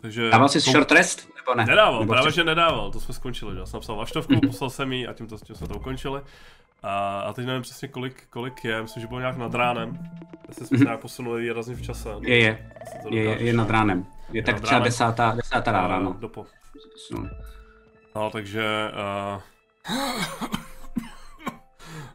takže... 0.04 0.30
Dával 0.30 0.48
jsi 0.48 0.60
short 0.60 0.92
rest, 0.92 1.28
nebo 1.36 1.54
ne? 1.54 1.64
Nedával, 1.66 2.00
nebo 2.00 2.12
právě, 2.12 2.32
že 2.32 2.44
nedával, 2.44 2.90
to 2.90 3.00
jsme 3.00 3.14
skončili. 3.14 3.58
Já 3.58 3.66
jsem 3.66 3.76
napsal 3.76 3.96
vaštovku, 3.96 4.40
poslal 4.46 4.70
jsem 4.70 4.92
jí 4.92 5.06
a 5.06 5.12
tímto 5.12 5.38
tím 5.38 5.56
jsme 5.56 5.68
to 5.68 5.74
ukončili. 5.74 6.20
A, 6.82 7.20
a 7.20 7.32
teď 7.32 7.46
nevím 7.46 7.62
přesně, 7.62 7.88
kolik, 7.88 8.26
kolik 8.30 8.64
je, 8.64 8.82
myslím, 8.82 9.00
že 9.00 9.06
bylo 9.06 9.20
nějak 9.20 9.36
nad 9.36 9.54
ránem. 9.54 9.98
Jestli 10.48 10.66
jsme 10.66 10.78
se 10.78 10.84
mhm. 10.84 10.84
nějak 10.84 11.00
posunuli 11.00 11.42
výrazně 11.42 11.74
v 11.74 11.82
čase. 11.82 12.08
Je, 12.20 12.38
je, 12.38 12.70
je, 13.10 13.22
je, 13.22 13.42
je 13.42 13.52
nad 13.52 13.70
ránem. 13.70 14.06
Je 14.32 14.42
tak 14.42 14.60
třeba 14.60 14.80
desátá, 14.80 15.34
desátá 15.36 15.72
rána, 15.72 15.98
no. 15.98 16.16
Dopo. 16.20 16.46
No. 17.12 17.28
no, 18.14 18.30
takže... 18.30 18.90
Uh, 19.34 19.40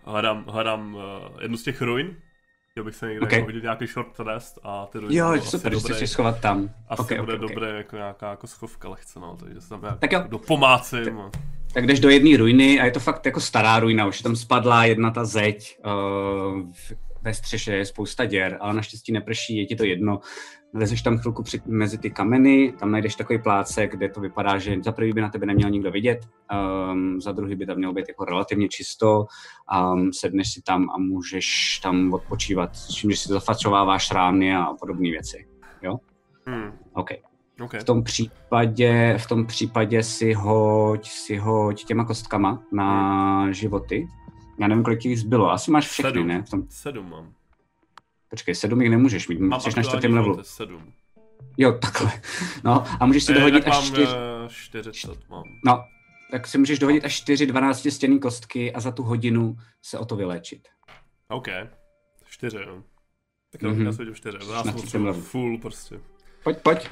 hledám, 0.13 0.43
hledám 0.47 0.95
uh, 0.95 1.01
jednu 1.41 1.57
z 1.57 1.63
těch 1.63 1.81
ruin, 1.81 2.15
Chtěl 2.79 2.85
bych 2.85 2.95
se 2.95 3.07
někde 3.07 3.25
okay. 3.25 3.39
jako 3.39 3.47
vidět 3.47 3.63
nějaký 3.63 3.87
short 3.87 4.19
rest 4.19 4.59
a 4.63 4.85
ty 4.85 4.99
ruiny 4.99 5.15
Jo, 5.15 5.41
super, 5.41 5.71
dobré, 5.71 5.95
si 5.95 6.07
schovat 6.07 6.39
tam. 6.39 6.69
Asi 6.89 7.01
okay, 7.01 7.19
bude 7.19 7.33
okay, 7.33 7.47
dobré 7.47 7.67
okay. 7.67 7.77
jako 7.77 7.95
nějaká 7.95 8.29
jako 8.29 8.47
schovka 8.47 8.89
lehce, 8.89 9.19
no, 9.19 9.37
takže 9.39 9.61
se 9.61 9.69
tam 9.69 9.97
tak 9.99 10.11
jo. 10.11 10.23
dopomácím. 10.27 11.17
Tak, 11.31 11.41
tak 11.73 11.87
jdeš 11.87 11.99
do 11.99 12.09
jedné 12.09 12.37
ruiny 12.37 12.79
a 12.79 12.85
je 12.85 12.91
to 12.91 12.99
fakt 12.99 13.25
jako 13.25 13.39
stará 13.39 13.79
ruina, 13.79 14.07
už 14.07 14.21
tam 14.21 14.35
spadla 14.35 14.85
jedna 14.85 15.11
ta 15.11 15.25
zeď, 15.25 15.79
uh, 15.85 16.61
ve 17.21 17.33
střeše 17.33 17.73
je 17.73 17.85
spousta 17.85 18.25
děr, 18.25 18.57
ale 18.61 18.73
naštěstí 18.73 19.11
neprší, 19.11 19.57
je 19.57 19.65
ti 19.65 19.75
to 19.75 19.83
jedno. 19.83 20.19
Lezeš 20.73 21.01
tam 21.01 21.17
chvilku 21.17 21.43
při, 21.43 21.61
mezi 21.65 21.97
ty 21.97 22.09
kameny, 22.09 22.73
tam 22.79 22.91
najdeš 22.91 23.15
takový 23.15 23.39
pláce, 23.39 23.87
kde 23.87 24.09
to 24.09 24.21
vypadá, 24.21 24.57
že 24.57 24.75
za 24.83 24.91
prvý 24.91 25.13
by 25.13 25.21
na 25.21 25.29
tebe 25.29 25.45
neměl 25.45 25.69
nikdo 25.69 25.91
vidět, 25.91 26.19
um, 26.91 27.21
za 27.21 27.31
druhý 27.31 27.55
by 27.55 27.65
tam 27.65 27.77
mělo 27.77 27.93
být 27.93 28.05
jako 28.07 28.25
relativně 28.25 28.69
čisto, 28.69 29.25
um, 29.93 30.13
sedneš 30.13 30.53
si 30.53 30.61
tam 30.61 30.89
a 30.89 30.97
můžeš 30.97 31.79
tam 31.83 32.13
odpočívat, 32.13 32.75
s 32.75 32.87
čím, 32.87 33.11
že 33.11 33.17
si 33.17 33.29
zafacováváš 33.29 34.11
rány 34.11 34.55
a 34.55 34.65
podobné 34.79 35.09
věci. 35.09 35.47
Jo? 35.81 35.97
Hmm. 36.45 36.71
OK. 36.93 37.09
Okay. 37.61 37.79
V 37.79 37.83
tom 37.83 38.03
případě, 38.03 39.17
v 39.17 39.27
tom 39.27 39.45
případě 39.45 40.03
si 40.03 40.33
hoď, 40.33 41.09
si 41.09 41.37
hoď 41.37 41.85
těma 41.85 42.05
kostkama 42.05 42.63
na 42.73 43.51
životy 43.51 44.07
já 44.59 44.67
nevím, 44.67 44.83
kolik 44.83 45.05
jich 45.05 45.19
zbylo. 45.19 45.51
Asi 45.51 45.71
máš 45.71 45.87
všechny, 45.87 46.11
sedm. 46.11 46.27
ne? 46.27 46.43
V 46.43 46.49
tom... 46.49 46.63
Sedm 46.69 47.09
mám. 47.09 47.33
Počkej, 48.29 48.55
sedm 48.55 48.81
jich 48.81 48.91
nemůžeš 48.91 49.27
mít, 49.27 49.39
Mám 49.39 49.59
jsi 49.59 49.69
na 49.77 49.83
čtvrtém 49.83 50.13
levelu. 50.13 50.39
Sedm. 50.41 50.93
Jo, 51.57 51.71
takhle. 51.71 52.11
No, 52.63 52.85
a 52.99 53.05
můžeš 53.05 53.23
si 53.23 53.31
eh, 53.31 53.35
dohodit 53.35 53.67
až 53.67 53.87
čtyři... 53.87 54.13
Eh, 54.45 54.49
40 54.49 55.29
mám. 55.29 55.43
No, 55.65 55.83
tak 56.31 56.47
si 56.47 56.57
můžeš 56.57 56.79
dohodit 56.79 57.05
až 57.05 57.15
čtyři 57.15 57.45
12 57.45 57.87
stěný 57.89 58.19
kostky 58.19 58.73
a 58.73 58.79
za 58.79 58.91
tu 58.91 59.03
hodinu 59.03 59.57
se 59.81 59.99
o 59.99 60.05
to 60.05 60.15
vyléčit. 60.15 60.67
OK. 61.27 61.47
Čtyři, 62.25 62.65
no. 62.65 62.83
Tak 63.51 63.61
mm-hmm. 63.61 63.77
já 63.77 63.83
mhm. 63.83 63.93
jsem 63.93 64.15
čtyři. 64.15 64.37
já 64.51 64.63
na 64.63 64.73
jsem 64.73 65.13
full 65.13 65.57
prostě. 65.57 65.99
Pojď, 66.43 66.57
pojď. 66.57 66.89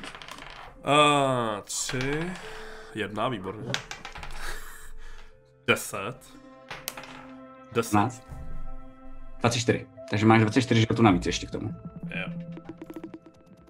A, 0.84 1.62
tři. 1.62 2.24
Jedna, 2.96 3.30
výborně. 3.30 3.72
10. 5.68 6.37
15. 7.78 8.28
24. 9.40 9.86
Takže 10.10 10.26
máš 10.26 10.42
24 10.42 10.82
životů 10.82 11.02
navíc 11.02 11.26
ještě 11.26 11.48
k 11.48 11.52
tomu. 11.52 11.76
Jo. 12.16 12.26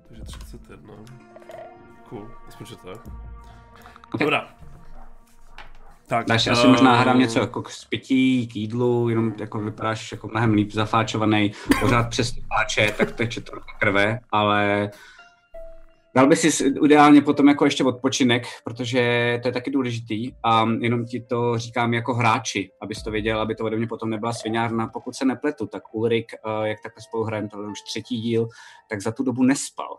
Takže 0.07 0.23
31. 0.23 0.93
Cool, 2.09 2.31
aspoň 2.47 2.65
že 2.65 2.75
tak. 2.75 3.07
Ok. 4.13 4.19
Dobrá. 4.19 4.47
Tak, 6.07 6.27
Dáš 6.27 6.43
si 6.43 6.49
asi 6.49 6.67
možná 6.67 6.95
hrám 6.95 7.19
něco 7.19 7.39
jako 7.39 7.61
k 7.61 7.69
spití, 7.69 8.47
k 8.47 8.55
jídlu, 8.55 9.09
jenom 9.09 9.33
jako 9.39 9.59
vypadáš 9.59 10.11
jako 10.11 10.27
mnohem 10.27 10.53
líp 10.53 10.71
zafáčovaný, 10.71 11.51
pořád 11.81 12.09
přes 12.09 12.35
páče, 12.47 12.93
tak 12.97 13.11
teče 13.11 13.41
trochu 13.41 13.67
krve, 13.79 14.19
ale 14.31 14.89
dal 16.17 16.27
by 16.27 16.35
si 16.35 16.65
ideálně 16.85 17.21
potom 17.21 17.47
jako 17.47 17.65
ještě 17.65 17.83
odpočinek, 17.83 18.43
protože 18.63 19.39
to 19.41 19.47
je 19.47 19.51
taky 19.51 19.71
důležitý 19.71 20.31
a 20.43 20.65
jenom 20.79 21.05
ti 21.05 21.19
to 21.19 21.57
říkám 21.57 21.93
jako 21.93 22.13
hráči, 22.13 22.71
abys 22.81 23.03
to 23.03 23.11
věděl, 23.11 23.41
aby 23.41 23.55
to 23.55 23.63
ode 23.65 23.77
mě 23.77 23.87
potom 23.87 24.09
nebyla 24.09 24.33
sviňárna. 24.33 24.87
Pokud 24.87 25.15
se 25.15 25.25
nepletu, 25.25 25.67
tak 25.67 25.95
Ulrik, 25.95 26.33
eh, 26.33 26.67
jak 26.67 26.77
takhle 26.83 27.03
spolu 27.03 27.23
hrajeme, 27.23 27.49
je 27.53 27.67
už 27.71 27.81
třetí 27.81 28.21
díl, 28.21 28.47
tak 28.89 29.01
za 29.01 29.11
tu 29.11 29.23
dobu 29.23 29.43
nespal. 29.43 29.97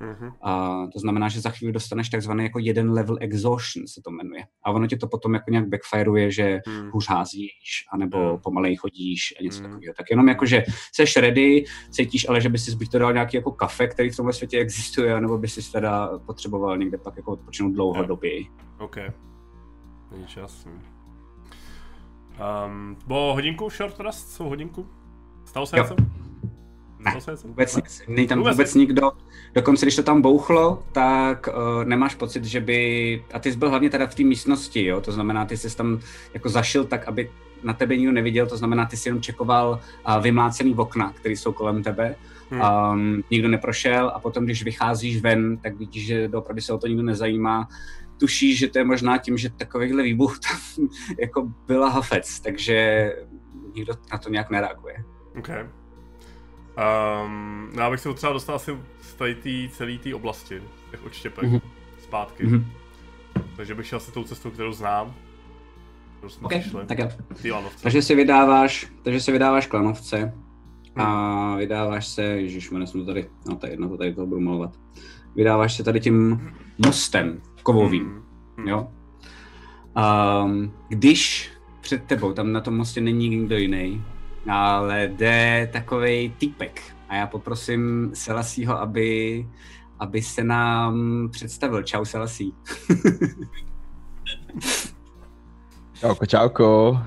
Mhm. 0.00 0.30
A 0.42 0.78
to 0.92 0.98
znamená, 0.98 1.28
že 1.28 1.40
za 1.40 1.50
chvíli 1.50 1.72
dostaneš 1.72 2.08
takzvaný 2.08 2.44
jako 2.44 2.58
jeden 2.58 2.90
level 2.92 3.16
exhaustion, 3.20 3.86
se 3.86 4.00
to 4.04 4.10
jmenuje. 4.10 4.44
A 4.64 4.70
ono 4.70 4.86
ti 4.86 4.96
to 4.96 5.08
potom 5.08 5.34
jako 5.34 5.50
nějak 5.50 5.68
backfireuje, 5.68 6.30
že 6.30 6.60
Hmm. 6.66 6.90
hůř 6.90 7.08
házíš, 7.08 7.84
anebo 7.92 8.18
Jo. 8.18 8.38
pomalej 8.42 8.76
chodíš 8.76 9.34
a 9.40 9.42
něco 9.42 9.58
Hmm. 9.60 9.70
takového. 9.70 9.94
Tak 9.96 10.06
jenom 10.10 10.28
jako, 10.28 10.46
že 10.46 10.64
seš 10.94 11.16
ready, 11.16 11.64
cítíš, 11.90 12.28
ale 12.28 12.40
že 12.40 12.48
by 12.48 12.58
si 12.58 12.76
buď 12.76 12.90
to 12.90 12.98
dal 12.98 13.12
nějaký 13.12 13.36
jako 13.36 13.50
kafe, 13.52 13.86
který 13.88 14.10
v 14.10 14.16
tomhle 14.16 14.32
světě 14.32 14.58
existuje, 14.58 15.14
anebo 15.14 15.38
by 15.38 15.48
si 15.48 15.72
teda 15.72 16.18
potřeboval 16.26 16.78
někde 16.78 16.98
pak 16.98 17.16
jako 17.16 17.32
odpočinout 17.32 17.70
dlouhodobě. 17.72 18.30
OK. 18.78 18.96
Není 20.10 20.26
čas. 20.26 20.66
Um, 22.66 22.96
bo 23.06 23.32
hodinku 23.34 23.70
short 23.70 24.00
rest? 24.00 24.28
Jsou 24.32 24.48
hodinku? 24.48 24.86
Stalo 25.44 25.66
se 25.66 25.76
Jo. 25.78 25.82
něco? 25.82 25.96
Něco? 27.14 27.36
Vůbec 27.44 27.76
Ne. 27.76 27.82
nic, 27.84 28.02
není 28.08 28.26
tam 28.28 28.38
Vůbec 28.38 28.54
vůbec, 28.54 28.74
nikdo. 28.74 29.10
Dokonce, 29.54 29.86
když 29.86 29.96
to 29.96 30.02
tam 30.02 30.22
bouchlo, 30.22 30.82
tak 30.92 31.48
uh, 31.48 31.84
nemáš 31.84 32.14
pocit, 32.14 32.44
že 32.44 32.60
by... 32.60 33.24
A 33.34 33.38
ty 33.38 33.52
jsi 33.52 33.58
byl 33.58 33.70
hlavně 33.70 33.90
teda 33.90 34.06
v 34.06 34.14
té 34.14 34.22
místnosti, 34.22 34.84
jo? 34.84 35.00
To 35.00 35.12
znamená, 35.12 35.44
ty 35.44 35.56
jsi 35.56 35.76
tam 35.76 36.00
jako 36.34 36.48
zašil 36.48 36.84
tak, 36.84 37.08
aby 37.08 37.30
na 37.62 37.72
tebe 37.72 37.96
nikdo 37.96 38.12
neviděl, 38.12 38.46
to 38.46 38.56
znamená, 38.56 38.86
ty 38.86 38.96
jsi 38.96 39.08
jenom 39.08 39.22
čekoval 39.22 39.80
uh, 40.08 40.22
vymlácený 40.22 40.74
okna, 40.74 41.12
které 41.12 41.32
jsou 41.36 41.52
kolem 41.52 41.82
tebe. 41.82 42.14
Hmm. 42.50 42.62
Um, 42.92 43.22
nikdo 43.30 43.48
neprošel 43.48 44.12
a 44.14 44.20
potom, 44.20 44.44
když 44.44 44.64
vycházíš 44.64 45.20
ven, 45.20 45.56
tak 45.56 45.76
vidíš, 45.76 46.06
že 46.06 46.30
opravdu 46.34 46.62
se 46.62 46.72
o 46.72 46.78
to 46.78 46.86
nikdo 46.86 47.02
nezajímá. 47.02 47.68
Tušíš, 48.20 48.58
že 48.58 48.68
to 48.68 48.78
je 48.78 48.84
možná 48.84 49.18
tím, 49.18 49.38
že 49.38 49.50
takovýhle 49.50 50.02
výbuch 50.02 50.38
tam 50.48 50.88
jako 51.18 51.52
byla 51.66 51.88
hafec, 51.88 52.40
takže 52.40 53.12
nikdo 53.74 53.92
na 54.12 54.18
to 54.18 54.30
nějak 54.30 54.50
nereaguje. 54.50 55.04
OK. 55.38 55.48
Um, 56.78 57.70
no 57.76 57.82
já 57.82 57.90
bych 57.90 58.00
se 58.00 58.14
třeba 58.14 58.32
dostal 58.32 58.56
asi 58.56 58.76
z 59.00 59.14
tady 59.14 59.34
té 59.34 59.68
celé 59.76 59.98
té 59.98 60.14
oblasti, 60.14 60.62
těch 60.90 61.06
odštěpek, 61.06 61.44
Mhm. 61.44 61.60
zpátky. 61.98 62.46
Mhm. 62.46 62.66
Takže 63.56 63.74
bych 63.74 63.86
šel 63.86 63.96
asi 63.96 64.12
tou 64.12 64.24
cestou, 64.24 64.50
kterou 64.50 64.72
znám. 64.72 65.14
Kterou 66.16 66.30
jsme 66.30 66.46
Okay, 66.46 66.60
přišli. 66.60 66.86
tak 66.86 66.98
jo. 66.98 67.08
Takže 67.82 68.02
si 68.02 68.14
vydáváš, 68.14 68.86
takže 69.02 69.20
si 69.20 69.32
vydáváš 69.32 69.66
klanovce 69.66 70.34
a 70.96 71.56
vydáváš 71.56 72.06
se, 72.06 72.22
ježiš, 72.22 72.70
jsem 72.84 73.00
to 73.00 73.06
tady, 73.06 73.28
no 73.48 73.56
to 73.56 73.66
je 73.66 73.72
jedno, 73.72 73.88
to 73.88 73.96
tady 73.96 74.14
toho 74.14 74.26
budu 74.26 74.40
malovat. 74.40 74.74
Vydáváš 75.34 75.76
se 75.76 75.84
tady 75.84 76.00
tím 76.00 76.50
mostem 76.86 77.42
kovovým, 77.62 78.04
Hmm. 78.04 78.22
Hmm. 78.56 78.68
jo. 78.68 78.88
Um, 80.44 80.72
když 80.88 81.50
před 81.80 82.04
tebou, 82.04 82.32
tam 82.32 82.52
na 82.52 82.60
tom 82.60 82.76
mostě 82.76 83.00
není 83.00 83.28
nikdo 83.28 83.56
jiný, 83.56 84.04
ale 84.48 85.08
jde 85.08 85.68
takovej 85.72 86.32
týpek 86.38 86.82
a 87.08 87.14
já 87.14 87.26
poprosím 87.26 88.10
Selasího, 88.14 88.80
aby, 88.80 89.46
aby 89.98 90.22
se 90.22 90.44
nám 90.44 91.28
představil. 91.32 91.82
Čau 91.82 92.04
Selasí. 92.04 92.54
Čauko, 95.94 96.26
čauko. 96.26 96.98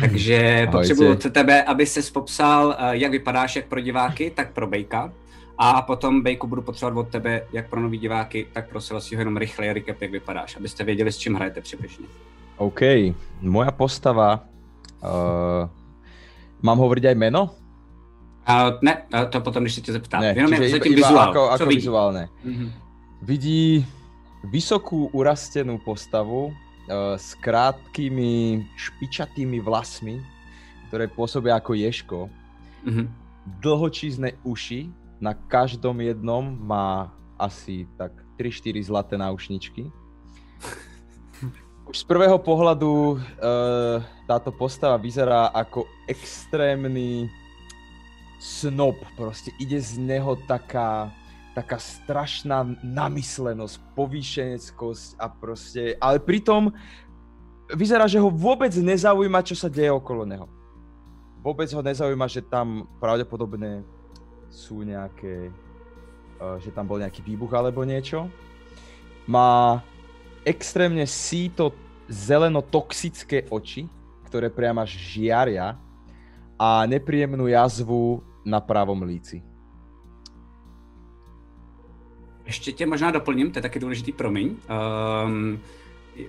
Takže 0.00 0.68
potřebuji 0.70 1.10
od 1.10 1.32
tebe, 1.32 1.62
aby 1.62 1.86
se 1.86 2.12
popsal, 2.12 2.76
eh, 2.78 2.96
jak 2.96 3.12
vypadáš 3.12 3.56
jak 3.56 3.66
pro 3.66 3.80
diváky, 3.80 4.30
tak 4.30 4.52
pro 4.52 4.66
Bejka. 4.66 5.12
A 5.58 5.82
potom, 5.82 6.22
Bejku, 6.22 6.46
budu 6.46 6.62
potřebovat 6.62 7.00
od 7.00 7.08
tebe, 7.08 7.46
jak 7.52 7.70
pro 7.70 7.80
nový 7.80 7.98
diváky, 7.98 8.46
tak 8.52 8.68
prosila 8.68 9.00
si 9.00 9.14
ho 9.14 9.20
jenom 9.20 9.36
rychle 9.36 9.72
recap, 9.72 10.02
jak 10.02 10.10
vypadáš, 10.10 10.56
abyste 10.56 10.84
věděli, 10.84 11.12
s 11.12 11.18
čím 11.18 11.34
hrajete 11.34 11.60
přibližně. 11.60 12.06
OK, 12.56 12.80
moja 13.40 13.70
postava... 13.70 14.44
Uh, 15.02 15.81
mám 16.62 16.78
hovoriť 16.78 17.04
aj 17.12 17.16
meno? 17.18 17.50
A 18.46 18.78
ne, 18.82 19.06
to 19.30 19.40
potom, 19.40 19.68
se 19.68 19.80
tě 19.80 19.92
zeptám. 19.92 20.20
Ne, 20.22 20.34
jenom 20.36 20.50
čiže 20.50 20.66
iba, 20.66 20.78
zatím 20.78 20.92
iba 20.92 21.08
vizuál. 21.08 21.30
ako, 21.30 21.42
ako 21.50 21.66
vidí? 21.66 21.78
vizuálne. 21.78 22.24
Mhm. 22.44 22.66
Vidí 23.22 23.86
vysokú 24.42 25.06
urastenú 25.14 25.78
postavu 25.78 26.50
uh, 26.50 27.14
s 27.14 27.38
krátkými 27.38 28.66
špičatými 28.74 29.62
vlasmi, 29.62 30.18
ktoré 30.90 31.06
pôsobia 31.06 31.54
ako 31.54 31.78
ješko. 31.78 32.18
Mhm. 32.82 33.06
Dlhočízne 33.62 34.34
uši, 34.42 34.90
na 35.22 35.38
každom 35.38 36.02
jednom 36.02 36.42
má 36.42 37.14
asi 37.38 37.86
tak 37.94 38.10
3-4 38.38 38.82
zlaté 38.82 39.14
náušničky. 39.14 39.86
Už 41.92 42.08
z 42.08 42.08
prvého 42.08 42.40
pohľadu 42.40 43.20
uh, 43.20 44.00
táto 44.24 44.48
postava 44.48 44.96
vyzerá 44.96 45.52
ako 45.52 45.84
extrémny 46.08 47.28
snob. 48.40 48.96
Proste 49.12 49.52
ide 49.60 49.76
z 49.76 50.00
neho 50.00 50.40
taká, 50.48 51.12
taká 51.52 51.76
strašná 51.76 52.64
namyslenosť, 52.80 53.76
povýšeneckosť 53.92 55.20
a 55.20 55.28
proste... 55.28 56.00
Ale 56.00 56.16
pritom 56.16 56.72
vyzerá, 57.76 58.08
že 58.08 58.24
ho 58.24 58.32
vôbec 58.32 58.72
nezaujíma, 58.72 59.44
čo 59.44 59.52
sa 59.52 59.68
deje 59.68 59.92
okolo 59.92 60.24
neho. 60.24 60.48
Vôbec 61.44 61.68
ho 61.76 61.84
nezaujíma, 61.84 62.24
že 62.24 62.40
tam 62.40 62.88
pravdepodobne 63.04 63.84
sú 64.48 64.80
nejaké... 64.80 65.52
Uh, 66.40 66.56
že 66.56 66.72
tam 66.72 66.88
bol 66.88 66.96
nejaký 67.04 67.20
výbuch 67.20 67.52
alebo 67.52 67.84
niečo. 67.84 68.32
Má 69.28 69.84
extrémne 70.44 71.06
síto 71.06 71.72
zeleno-toxické 72.10 73.46
oči, 73.50 73.88
ktoré 74.26 74.50
priam 74.50 74.78
až 74.78 74.96
žiaria 74.96 75.78
a 76.58 76.86
nepríjemnú 76.86 77.46
jazvu 77.46 78.22
na 78.44 78.60
pravom 78.60 79.02
líci. 79.02 79.42
Ještě 82.46 82.72
tě 82.72 82.86
možná 82.86 83.10
doplním, 83.10 83.50
to 83.50 83.58
je 83.58 83.62
taky 83.62 83.78
důležitý, 83.78 84.12
promiň. 84.12 84.56
Um, 85.26 85.60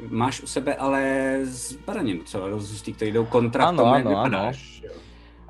máš 0.09 0.41
u 0.41 0.47
sebe 0.47 0.75
ale 0.75 1.39
zbraně 1.43 2.15
docela 2.15 2.47
rozhustý, 2.47 2.93
které 2.93 3.11
jdou 3.11 3.25
kontra 3.25 3.65
Ano, 3.65 3.77
v 3.77 3.85
tom, 3.85 3.93
jak 3.93 4.05
ano, 4.05 4.17
ano. 4.17 4.23
vypadáš. 4.23 4.81
jo. 4.83 4.91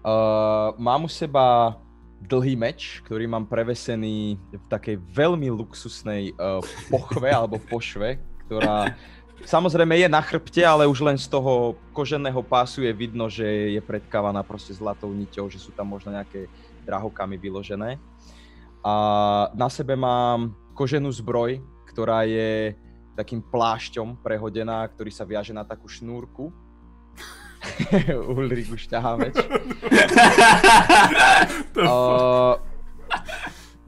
Uh, 0.05 0.81
mám 0.83 1.03
u 1.03 1.07
seba 1.07 1.77
dlhý 2.21 2.55
meč, 2.55 3.03
ktorý 3.03 3.27
mám 3.27 3.45
prevesený 3.45 4.39
v 4.51 4.65
takej 4.67 4.95
veľmi 4.99 5.51
luxusnej 5.51 6.31
uh, 6.35 6.63
pochve 6.91 7.31
alebo 7.31 7.59
pošve, 7.59 8.19
ktorá 8.45 8.95
samozrejme 9.45 9.97
je 9.99 10.07
na 10.07 10.21
chrbte, 10.23 10.63
ale 10.63 10.87
už 10.87 11.03
len 11.03 11.17
z 11.19 11.27
toho 11.27 11.75
koženého 11.91 12.43
pásu 12.43 12.83
je 12.83 12.93
vidno, 12.93 13.27
že 13.27 13.75
je 13.75 13.81
predkávaná 13.83 14.43
proste 14.43 14.73
zlatou 14.73 15.11
niťou, 15.11 15.49
že 15.51 15.59
sú 15.59 15.71
tam 15.75 15.91
možno 15.91 16.11
nejaké 16.15 16.47
drahokamy 16.83 17.39
vyložené. 17.39 17.99
A 18.83 18.93
na 19.55 19.71
sebe 19.71 19.95
mám 19.95 20.51
koženú 20.75 21.07
zbroj, 21.11 21.63
ktorá 21.87 22.27
je 22.27 22.75
takým 23.13 23.39
plášťom 23.39 24.19
prehodená, 24.19 24.83
ktorý 24.89 25.11
sa 25.13 25.23
viaže 25.23 25.53
na 25.53 25.63
takú 25.63 25.85
šnúrku. 25.87 26.51
Ulrik 28.35 28.73
už 28.73 28.89
ťahá 28.89 29.15
meč. 29.15 29.37
Uh, 31.73 32.55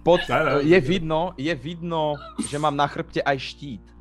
pod, 0.01 0.19
je 0.65 0.79
vidno, 0.81 1.37
je 1.37 1.53
vidno, 1.53 2.17
že 2.49 2.57
mám 2.57 2.73
na 2.75 2.89
chrbte 2.89 3.21
aj 3.21 3.37
štít. 3.39 3.94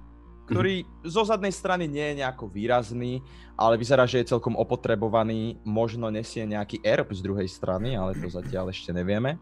Ktorý 0.45 0.85
zo 1.05 1.25
zadnej 1.25 1.53
strany 1.53 1.89
nie 1.89 2.13
je 2.13 2.19
nejako 2.21 2.53
výrazný, 2.53 3.25
ale 3.57 3.81
vyzerá, 3.81 4.05
že 4.05 4.21
je 4.21 4.31
celkom 4.37 4.59
opotrebovaný. 4.61 5.57
Možno 5.65 6.13
nesie 6.13 6.45
nejaký 6.45 6.85
erb 6.85 7.09
z 7.17 7.25
druhej 7.25 7.49
strany, 7.49 7.97
ale 7.97 8.13
to 8.19 8.29
zatiaľ 8.29 8.69
ešte 8.69 8.93
nevieme. 8.93 9.41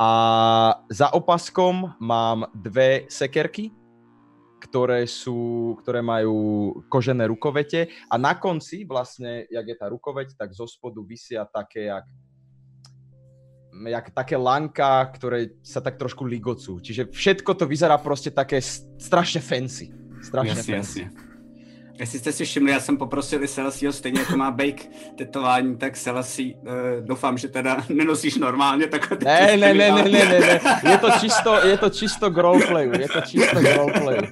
A 0.00 0.10
za 0.88 1.12
opaskom 1.12 1.92
mám 2.00 2.48
dve 2.56 3.04
sekerky, 3.12 3.70
ktoré 4.62 5.04
sú, 5.04 5.74
ktoré 5.82 6.00
majú 6.00 6.70
kožené 6.86 7.28
rukovete 7.28 7.92
a 8.08 8.14
na 8.16 8.38
konci 8.38 8.86
vlastne, 8.86 9.44
jak 9.50 9.66
je 9.68 9.76
tá 9.76 9.90
rukoveť, 9.90 10.38
tak 10.38 10.54
zo 10.54 10.64
spodu 10.64 11.02
vysia 11.02 11.44
také, 11.44 11.92
jak 11.92 12.06
jak 13.72 14.12
také 14.12 14.36
lanka, 14.36 15.08
ktoré 15.16 15.56
sa 15.64 15.80
tak 15.80 15.96
trošku 15.96 16.28
ligocú. 16.28 16.78
Čiže 16.78 17.08
všetko 17.08 17.56
to 17.56 17.64
vyzerá 17.64 17.96
proste 17.96 18.28
také 18.28 18.60
strašne 19.00 19.40
fancy. 19.40 20.01
Strašně 20.22 20.50
jasně, 20.50 20.74
jasně. 20.74 21.10
Jestli 21.98 22.18
jste 22.18 22.32
si 22.32 22.44
všimli, 22.44 22.72
já 22.72 22.80
jsem 22.80 22.96
poprosil 22.96 23.44
i 23.44 23.48
Celesio, 23.48 23.92
stejně 23.92 24.20
jako 24.20 24.36
má 24.36 24.50
bake 24.50 24.82
tetování, 25.16 25.76
tak 25.76 25.98
Celesi, 25.98 26.54
uh, 26.54 27.06
doufám, 27.06 27.38
že 27.38 27.48
teda 27.48 27.76
nenosíš 27.88 28.36
normálně 28.36 28.86
takhle. 28.86 29.18
Ne, 29.24 29.56
ne, 29.56 29.74
ne, 29.74 29.90
ne, 29.90 30.02
ne, 30.02 30.24
ne, 30.24 30.40
ne, 30.40 30.60
je 30.90 30.98
to 30.98 31.10
čisto, 31.20 31.66
je 31.66 31.76
to 31.76 31.90
čisto 31.90 32.30
k 32.30 32.38
roleplayu, 32.38 32.92
je 33.00 33.08
to 33.08 33.20
čisto 33.20 33.60
k 33.60 33.76
roleplayu. 33.76 34.22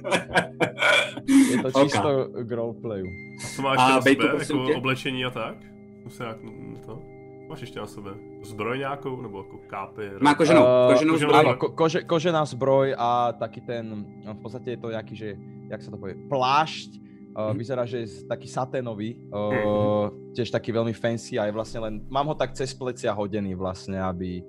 Je 1.51 1.57
to 1.61 1.71
čisto 1.71 2.27
okay. 2.41 3.03
A 3.43 3.47
co 3.55 3.61
máš 3.61 3.77
a 3.79 3.89
na 3.89 4.01
sebe, 4.01 4.25
jako 4.25 4.67
tě? 4.67 4.75
oblečení 4.75 5.25
a 5.25 5.29
tak? 5.29 5.55
Musím 6.03 6.25
jak 6.25 6.37
to? 6.85 7.01
Máš 7.49 7.61
ještě 7.61 7.79
na 7.79 7.87
sebe 7.87 8.11
zbroj 8.43 8.77
nějakou, 8.77 9.21
nebo 9.21 9.37
jako 9.37 9.57
kápy? 9.67 10.09
Má 10.19 10.35
koženou, 10.35 10.61
uh, 10.61 10.93
koženou 10.93 11.17
zbroj. 11.17 11.35
Áno, 11.39 11.53
ko, 11.59 11.69
kože, 11.69 12.01
kožená 12.07 12.45
zbroj 12.47 12.95
a 12.97 13.35
taký 13.35 13.61
ten, 13.61 14.05
no 14.23 14.33
v 14.33 14.39
podstate 14.39 14.71
je 14.71 14.79
to 14.79 14.87
nejaký, 14.87 15.15
že, 15.15 15.29
jak 15.71 15.81
sa 15.81 15.89
to 15.91 15.97
povie, 15.97 16.19
plášť, 16.27 17.01
Uh, 17.31 17.55
vyzerá, 17.55 17.87
že 17.87 18.03
je 18.03 18.27
taký 18.27 18.43
saténový, 18.43 19.15
uh, 19.31 20.11
tiež 20.35 20.51
taký 20.51 20.75
veľmi 20.75 20.91
fancy 20.91 21.39
a 21.39 21.47
je 21.47 21.55
vlastne 21.55 21.79
len, 21.79 21.93
mám 22.11 22.27
ho 22.27 22.35
tak 22.35 22.51
cez 22.51 22.75
plecia 22.75 23.15
hodený 23.15 23.55
vlastne, 23.55 23.95
aby, 23.95 24.43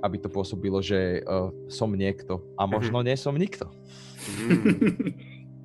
aby 0.00 0.16
to 0.16 0.32
pôsobilo, 0.32 0.80
že 0.80 1.20
uh, 1.28 1.52
som 1.68 1.92
niekto 1.92 2.40
a 2.56 2.64
mhm. 2.64 2.70
možno 2.72 3.04
nie 3.04 3.12
som 3.12 3.36
nikto. 3.36 3.68
Mm. 4.24 4.72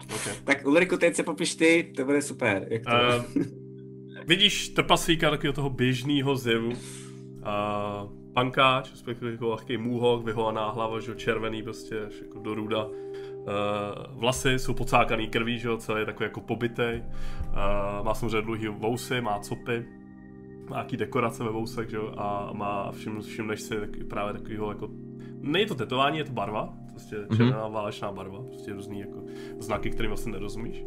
okay. 0.03 0.33
Tak 0.43 0.67
Ulriku, 0.67 0.99
teď 0.99 1.15
se 1.15 1.23
popiš 1.23 1.55
ty, 1.55 1.93
to 1.95 2.03
bude 2.05 2.21
super. 2.21 2.67
Jak 2.67 2.83
to... 2.83 2.91
Uh, 2.91 3.23
vidíš 4.27 4.69
trpaslíka 4.69 5.29
takového 5.29 5.53
toho 5.53 5.69
běžného 5.69 6.35
zevu, 6.35 6.75
uh, 6.75 8.11
pankáč, 8.33 8.91
respektive 8.91 9.31
jako 9.31 9.49
lehký 9.49 9.77
můhok, 9.77 10.25
vyholaná 10.25 10.69
hlava, 10.69 10.99
že 10.99 11.15
červený 11.15 11.63
prostě, 11.63 11.99
až 11.99 12.13
jako 12.21 12.39
do 12.39 12.53
ruda. 12.53 12.87
Uh, 13.43 14.19
vlasy 14.19 14.59
jsou 14.59 14.73
pocákaný 14.73 15.27
krví, 15.27 15.59
že 15.59 15.67
jo, 15.67 15.77
celý 15.77 15.99
je 15.99 16.05
takový 16.05 16.25
jako 16.25 16.41
pobytej. 16.41 17.03
Uh, 17.49 18.05
má 18.05 18.13
samozřejmě 18.13 18.41
dlouhý 18.41 18.67
vousy, 18.67 19.21
má 19.21 19.39
copy, 19.39 19.85
má 20.69 20.75
nějaký 20.75 20.97
dekorace 20.97 21.43
ve 21.43 21.51
vousech, 21.51 21.89
že 21.89 21.97
jo, 21.97 22.13
a 22.17 22.49
má, 22.53 22.91
všim, 22.91 23.21
všimneš 23.21 23.61
si 23.61 23.75
právě 24.09 24.33
takovýho 24.33 24.71
jako, 24.71 24.89
není 25.41 25.65
to 25.65 25.75
tetování, 25.75 26.17
je 26.17 26.23
to 26.23 26.31
barva, 26.33 26.73
prostě 26.93 27.15
mhm. 27.15 27.37
červená 27.37 27.67
mm-hmm. 27.67 27.71
válečná 27.71 28.11
barva, 28.11 28.43
prostě 28.43 28.73
různý 28.73 28.99
jako 28.99 29.23
znaky, 29.59 29.89
kterým 29.89 30.09
vlastně 30.09 30.31
nerozumíš. 30.31 30.85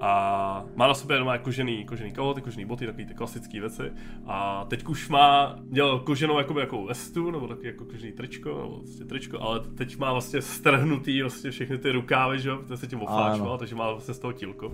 A 0.00 0.64
má 0.74 0.86
na 0.86 0.94
sobě 0.94 1.18
doma 1.18 1.38
kožený, 1.38 1.84
kožený 1.84 2.12
kalhoty, 2.12 2.40
kožený 2.40 2.64
boty, 2.64 2.86
takový 2.86 3.06
ty 3.06 3.14
klasické 3.14 3.60
věci. 3.60 3.82
A 4.26 4.64
teď 4.64 4.84
už 4.84 5.08
má, 5.08 5.56
dělal 5.62 5.98
koženou 5.98 6.38
jakoby 6.38 6.60
jako 6.60 6.84
vestu, 6.84 7.30
nebo 7.30 7.48
takový 7.48 7.66
jako 7.66 7.84
kožený 7.84 8.12
tričko, 8.12 8.48
nebo 8.48 8.76
vlastně 8.76 9.06
tričko, 9.06 9.40
ale 9.40 9.60
teď 9.60 9.98
má 9.98 10.12
vlastně 10.12 10.42
strhnutý 10.42 11.22
vlastně 11.22 11.50
všechny 11.50 11.78
ty 11.78 11.92
rukávy, 11.92 12.40
že 12.40 12.48
jo, 12.48 12.56
protože 12.56 12.76
se 12.76 12.86
tím 12.86 13.02
ofláčoval, 13.02 13.58
takže 13.58 13.74
má 13.74 13.90
vlastně 13.90 14.14
z 14.14 14.18
toho 14.18 14.32
tílko. 14.32 14.72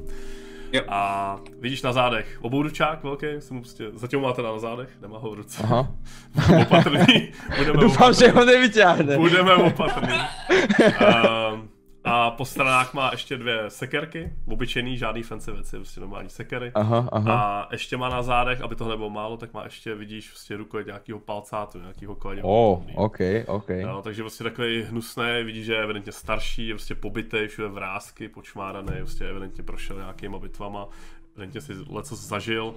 Jo. 0.73 0.83
A 0.89 1.37
vidíš 1.61 1.83
na 1.83 1.93
zádech 1.93 2.39
obouručák 2.43 3.03
velký, 3.05 3.27
jsem 3.39 3.57
mu 3.57 3.63
prostě, 3.63 3.85
zatím 3.95 4.21
má 4.21 4.33
teda 4.33 4.53
na 4.53 4.59
zádech, 4.59 4.89
nemá 5.03 5.19
ho 5.19 5.31
v 5.31 5.35
ruce. 5.35 5.63
Aha. 5.65 5.89
Budeme 6.35 6.63
opatrný. 6.67 7.33
Budeme 7.59 7.79
Doufám, 7.81 8.09
opatrný. 8.11 8.27
že 8.27 8.33
ho 8.33 8.45
nevyťahne. 8.45 9.17
Budeme 9.17 9.55
opatrný. 9.55 10.15
Um, 10.15 11.69
a 12.05 12.31
po 12.31 12.45
stranách 12.45 12.95
má 12.95 13.09
ještě 13.13 13.37
dvě 13.37 13.65
sekerky, 13.71 14.33
obyčejný, 14.47 14.99
žádný 14.99 15.23
fancy 15.23 15.53
věci, 15.53 15.77
prostě 15.77 16.01
normální 16.01 16.29
sekery. 16.29 16.73
Aha, 16.75 17.09
aha. 17.13 17.35
A 17.35 17.69
ještě 17.73 17.97
má 17.97 18.09
na 18.09 18.23
zádech, 18.23 18.61
aby 18.61 18.77
toho 18.77 18.91
nebylo 18.91 19.11
málo, 19.11 19.37
tak 19.37 19.55
má 19.55 19.65
ještě, 19.65 19.95
vidíš, 19.95 20.29
prostě 20.29 20.57
rukojeť 20.57 20.87
nějakého 20.87 21.19
palcátu, 21.19 21.79
nějakého 21.79 22.15
koně. 22.15 22.43
Oh, 22.43 22.83
ok, 22.95 23.19
ok. 23.47 23.71
No, 23.83 24.03
takže 24.03 24.23
prostě 24.23 24.45
takový 24.45 24.83
hnusný, 24.83 25.25
vidíš, 25.45 25.67
že 25.67 25.73
je 25.73 25.83
evidentně 25.83 26.13
starší, 26.13 26.69
je 26.69 26.75
prostě 26.75 26.95
pobytej, 26.95 27.49
všude 27.49 27.69
vrázky, 27.69 28.29
počmáraný, 28.29 28.93
prostě 28.99 29.29
evidentně 29.29 29.65
prošel 29.65 29.97
nějakýma 29.97 30.39
bitvama, 30.39 30.89
evidentně 31.37 31.61
si 31.61 31.73
leco 31.89 32.17
zažil 32.17 32.75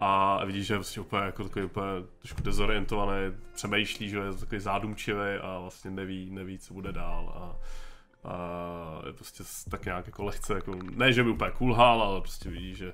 a 0.00 0.44
vidíš, 0.44 0.66
že 0.66 0.74
je 0.74 0.78
prostě 0.78 1.00
úplně 1.00 1.22
jako 1.22 1.44
takový 1.44 1.64
úplně 1.64 1.86
trošku 2.18 2.42
dezorientovaný, 2.42 3.32
přemýšlí, 3.54 4.08
že 4.08 4.18
je 4.18 4.32
takový 4.40 4.60
zádumčivý 4.60 5.36
a 5.42 5.58
vlastně 5.58 5.90
neví, 5.90 6.30
neví, 6.30 6.58
co 6.58 6.74
bude 6.74 6.92
dál. 6.92 7.32
A 7.36 7.56
a 8.24 9.02
je 9.06 9.12
prostě 9.12 9.44
tak 9.70 9.84
nějak 9.84 10.06
jako 10.06 10.24
lehce, 10.24 10.54
jako, 10.54 10.74
ne, 10.96 11.12
že 11.12 11.24
by 11.24 11.30
úplně 11.30 11.50
kulhal, 11.50 12.02
ale 12.02 12.20
prostě 12.20 12.50
vidíš, 12.50 12.78
že 12.78 12.92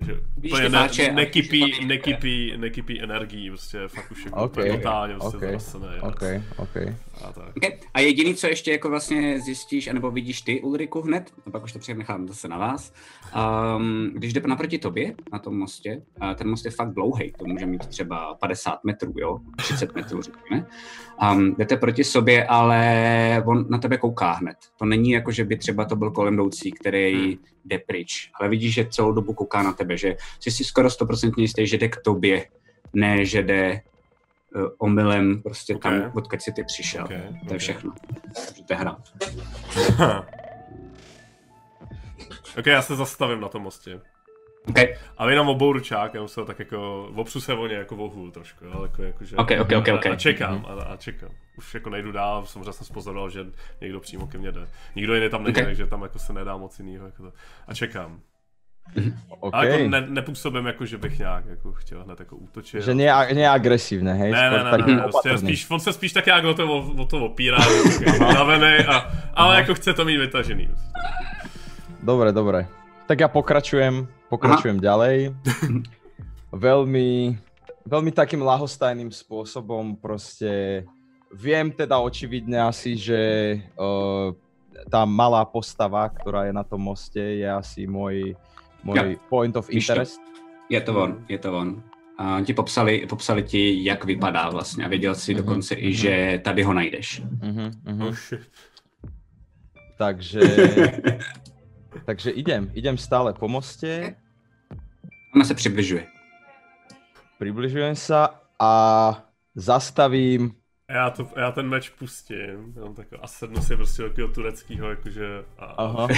že 0.00 0.12
úplně 0.36 0.68
ne, 0.68 0.88
nekypí, 1.12 1.86
nekypí, 1.86 2.54
nekypí 2.56 3.02
energií, 3.02 3.50
prostě 3.50 3.88
fakt 3.88 4.10
už 4.10 4.24
jako 4.24 4.42
okay, 4.42 4.70
totálně 4.70 5.14
prostě 5.14 5.36
okay, 5.36 5.50
zrasené. 5.50 6.00
Okay, 6.00 6.42
okay. 6.56 6.96
A, 7.24 7.32
tak. 7.32 7.56
Okay. 7.56 7.78
a 7.94 8.00
jediný, 8.00 8.34
co 8.34 8.46
ještě 8.46 8.72
jako 8.72 8.88
vlastně 8.88 9.40
zjistíš, 9.40 9.88
anebo 9.88 10.10
vidíš 10.10 10.42
ty, 10.42 10.60
Ulriku, 10.60 11.00
hned, 11.00 11.32
a 11.46 11.50
pak 11.50 11.64
už 11.64 11.72
to 11.72 11.78
přenechám 11.78 12.28
zase 12.28 12.48
na 12.48 12.58
vás, 12.58 12.92
um, 13.76 14.10
když 14.14 14.32
jde 14.32 14.40
naproti 14.46 14.78
tobě 14.78 15.14
na 15.32 15.38
tom 15.38 15.58
mostě, 15.58 16.02
uh, 16.22 16.34
ten 16.34 16.50
most 16.50 16.64
je 16.64 16.70
fakt 16.70 16.94
dlouhý, 16.94 17.32
to 17.38 17.44
může 17.44 17.66
mít 17.66 17.86
třeba 17.86 18.34
50 18.34 18.84
metrů, 18.84 19.12
jo, 19.16 19.38
30 19.56 19.94
metrů, 19.94 20.22
řekněme. 20.22 20.66
Um, 21.32 21.54
jdete 21.58 21.76
proti 21.76 22.04
sobě, 22.04 22.46
ale 22.46 23.42
on 23.46 23.66
na 23.68 23.78
tebe 23.78 23.96
kouká 23.96 24.32
hned. 24.32 24.56
To 24.78 24.84
není 24.84 25.10
jako, 25.10 25.32
že 25.32 25.44
by 25.44 25.56
třeba 25.56 25.84
to 25.84 25.96
byl 25.96 26.10
kolem 26.10 26.34
jdoucí, 26.34 26.72
který 26.72 27.26
hmm. 27.26 27.44
jde 27.64 27.78
pryč, 27.78 28.30
ale 28.40 28.48
vidíš, 28.48 28.74
že 28.74 28.88
celou 28.90 29.12
dobu 29.12 29.32
kouká 29.32 29.62
na 29.62 29.72
tebe, 29.72 29.96
že 29.96 30.16
jsi 30.40 30.50
si 30.50 30.64
skoro 30.64 30.88
100% 30.88 31.32
jistý, 31.36 31.66
že 31.66 31.78
jde 31.78 31.88
k 31.88 31.96
tobě, 31.96 32.46
ne, 32.92 33.24
že 33.24 33.42
jde 33.42 33.80
omylem 34.78 35.42
prostě 35.42 35.76
okay. 35.76 36.00
tam, 36.00 36.12
odkud 36.14 36.42
jsi 36.42 36.52
ty 36.52 36.64
přišel. 36.64 37.04
Okay, 37.04 37.18
to 37.18 37.24
je 37.24 37.40
okay. 37.42 37.58
všechno. 37.58 37.92
To 38.66 38.72
je 38.72 38.76
hra. 38.76 38.96
ok, 42.58 42.66
já 42.66 42.82
se 42.82 42.96
zastavím 42.96 43.40
na 43.40 43.48
tom 43.48 43.62
mostě. 43.62 44.00
Okay. 44.68 44.94
A 45.16 45.26
vy 45.26 45.32
jenom 45.32 45.48
obou 45.48 45.72
ručák, 45.72 46.14
já 46.14 46.22
musel 46.22 46.44
tak 46.44 46.58
jako, 46.58 47.08
opřu 47.16 47.40
se 47.40 47.54
o 47.54 47.66
ně 47.66 47.74
jako 47.74 47.96
vohu 47.96 48.30
trošku, 48.30 48.64
jo, 48.64 48.82
jako, 48.82 49.02
jako 49.02 49.24
že, 49.24 49.36
okay, 49.36 49.60
okay, 49.60 49.76
okay, 49.76 49.94
okay. 49.94 50.12
A, 50.12 50.14
a 50.14 50.18
čekám, 50.18 50.66
a, 50.68 50.82
a, 50.82 50.96
čekám. 50.96 51.30
Už 51.58 51.74
jako 51.74 51.90
nejdu 51.90 52.12
dál, 52.12 52.46
samozřejmě 52.46 52.72
jsem 52.72 52.86
spozoroval, 52.86 53.30
že 53.30 53.46
někdo 53.80 54.00
přímo 54.00 54.26
ke 54.26 54.38
mně 54.38 54.52
jde. 54.52 54.68
Nikdo 54.96 55.14
jiný 55.14 55.30
tam 55.30 55.42
není, 55.42 55.54
okay. 55.54 55.64
takže 55.64 55.86
tam 55.86 56.02
jako 56.02 56.18
se 56.18 56.32
nedá 56.32 56.56
moc 56.56 56.78
jinýho, 56.78 57.06
jako 57.06 57.22
to. 57.22 57.32
A 57.66 57.74
čekám. 57.74 58.20
Okay. 59.40 59.60
Ale 59.60 59.68
jako 59.68 59.88
ne, 59.88 60.06
nepůsobím 60.08 60.66
jako, 60.66 60.86
že 60.86 60.98
bych 60.98 61.18
nějak 61.18 61.46
jako 61.46 61.72
chtěl 61.72 62.04
hned 62.04 62.20
jako 62.20 62.36
útočit. 62.36 62.82
Že 62.82 62.94
ne, 62.94 63.34
ne 63.34 63.48
agresivné, 63.48 64.14
hej? 64.14 64.32
Ne, 64.32 64.50
ne, 64.50 64.64
ne, 64.64 64.94
ne, 64.94 65.02
prostě 65.02 65.38
spíš, 65.38 65.70
on 65.70 65.80
se 65.80 65.92
spíš 65.92 66.12
tak 66.12 66.26
nějak 66.26 66.44
o 66.44 66.54
to, 66.54 66.72
o, 66.72 66.92
o 67.02 67.04
to 67.04 67.24
opírá, 67.24 67.58
navený, 68.20 68.84
a, 68.86 69.12
ale 69.34 69.56
jako 69.56 69.74
chce 69.74 69.94
to 69.94 70.04
mít 70.04 70.18
vytažený. 70.18 70.68
Dobre, 72.02 72.32
dobre. 72.32 72.66
Tak 73.08 73.20
ja 73.20 73.28
pokračujem, 73.28 74.04
pokračujem 74.28 74.76
Aha. 74.78 74.84
ďalej. 74.84 75.16
veľmi, 76.52 77.36
veľmi 77.88 78.10
takým 78.12 78.44
lahostajným 78.44 79.12
spôsobom 79.12 79.96
proste 79.96 80.84
viem 81.32 81.68
teda 81.72 82.00
očividne 82.00 82.60
asi, 82.64 82.96
že 82.96 83.20
uh, 83.76 84.32
tá 84.88 85.04
malá 85.04 85.44
postava, 85.44 86.08
ktorá 86.08 86.48
je 86.48 86.54
na 86.56 86.64
tom 86.64 86.80
moste, 86.80 87.20
je 87.20 87.48
asi 87.48 87.84
môj 87.84 88.36
můj 88.94 89.12
jo. 89.12 89.18
point 89.28 89.56
of 89.56 89.70
interest. 89.70 90.20
Je 90.68 90.80
to 90.80 91.02
on, 91.02 91.24
je 91.28 91.38
to 91.38 91.58
on. 91.58 91.82
A 92.18 92.40
ti 92.40 92.54
popsali, 92.54 93.06
popsali 93.08 93.42
ti, 93.42 93.84
jak 93.84 94.04
vypadá 94.04 94.50
vlastně 94.50 94.84
a 94.84 94.88
věděl 94.88 95.14
si 95.14 95.32
mm-hmm. 95.32 95.36
dokonce 95.36 95.74
mm-hmm. 95.74 95.86
i, 95.86 95.94
že 95.94 96.40
tady 96.44 96.62
ho 96.62 96.72
najdeš. 96.72 97.22
Mm-hmm. 97.22 97.70
Mm-hmm. 97.84 98.08
Oh, 98.08 98.38
takže, 99.98 100.40
takže 102.04 102.30
idem, 102.30 102.70
idem 102.74 102.98
stále 102.98 103.32
po 103.32 103.48
mostě. 103.48 104.14
Ona 105.34 105.44
se 105.44 105.54
přibližuje. 105.54 106.06
Přibližujem 107.40 107.96
se 107.96 108.14
a 108.60 109.24
zastavím 109.54 110.54
já, 110.94 111.10
to, 111.10 111.28
já 111.36 111.50
ten 111.52 111.68
meč 111.68 111.88
pustím, 111.88 112.72
tam 112.74 112.94
tak, 112.94 113.06
a 113.22 113.26
sednu 113.26 113.62
si 113.62 113.76
prostě 113.76 114.02
do 114.02 114.08
takového 114.08 114.32
tureckého, 114.34 114.90
jakože, 114.90 115.44
a, 115.58 115.64
Aha. 115.64 116.08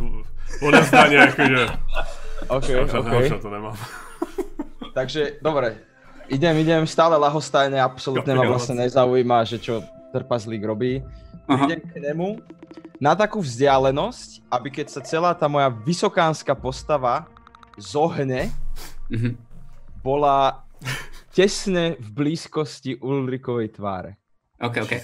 odezdaně, 0.62 1.16
jakože, 1.16 1.66
OK, 2.48 2.64
OK. 2.82 3.42
to 3.42 3.50
nemám. 3.50 3.76
Takže, 4.94 5.32
dobre, 5.42 5.76
idem, 6.28 6.56
idem, 6.56 6.86
stále 6.86 7.14
lahostajne, 7.16 7.78
absolútne 7.78 8.34
ma 8.34 8.42
vlastne 8.42 8.74
nezaujíma, 8.74 9.46
že 9.46 9.62
čo 9.62 9.86
trpazlík 10.10 10.66
robí. 10.66 10.98
Aha. 11.46 11.70
Idem 11.70 11.80
k 11.80 11.94
nemu 12.02 12.42
na 12.98 13.14
takú 13.14 13.38
vzdialenosť, 13.38 14.50
aby 14.50 14.68
keď 14.70 14.86
sa 14.90 15.00
celá 15.06 15.30
tá 15.34 15.46
moja 15.46 15.70
vysokánska 15.70 16.54
postava 16.58 17.30
zohne, 17.78 18.50
Mhm. 19.10 19.38
bola 20.02 20.66
tesne 21.30 21.96
v 21.98 22.08
blízkosti 22.10 22.98
Ulrikovej 22.98 23.78
tváre. 23.78 24.18
OK, 24.60 24.76
OK. 24.84 24.94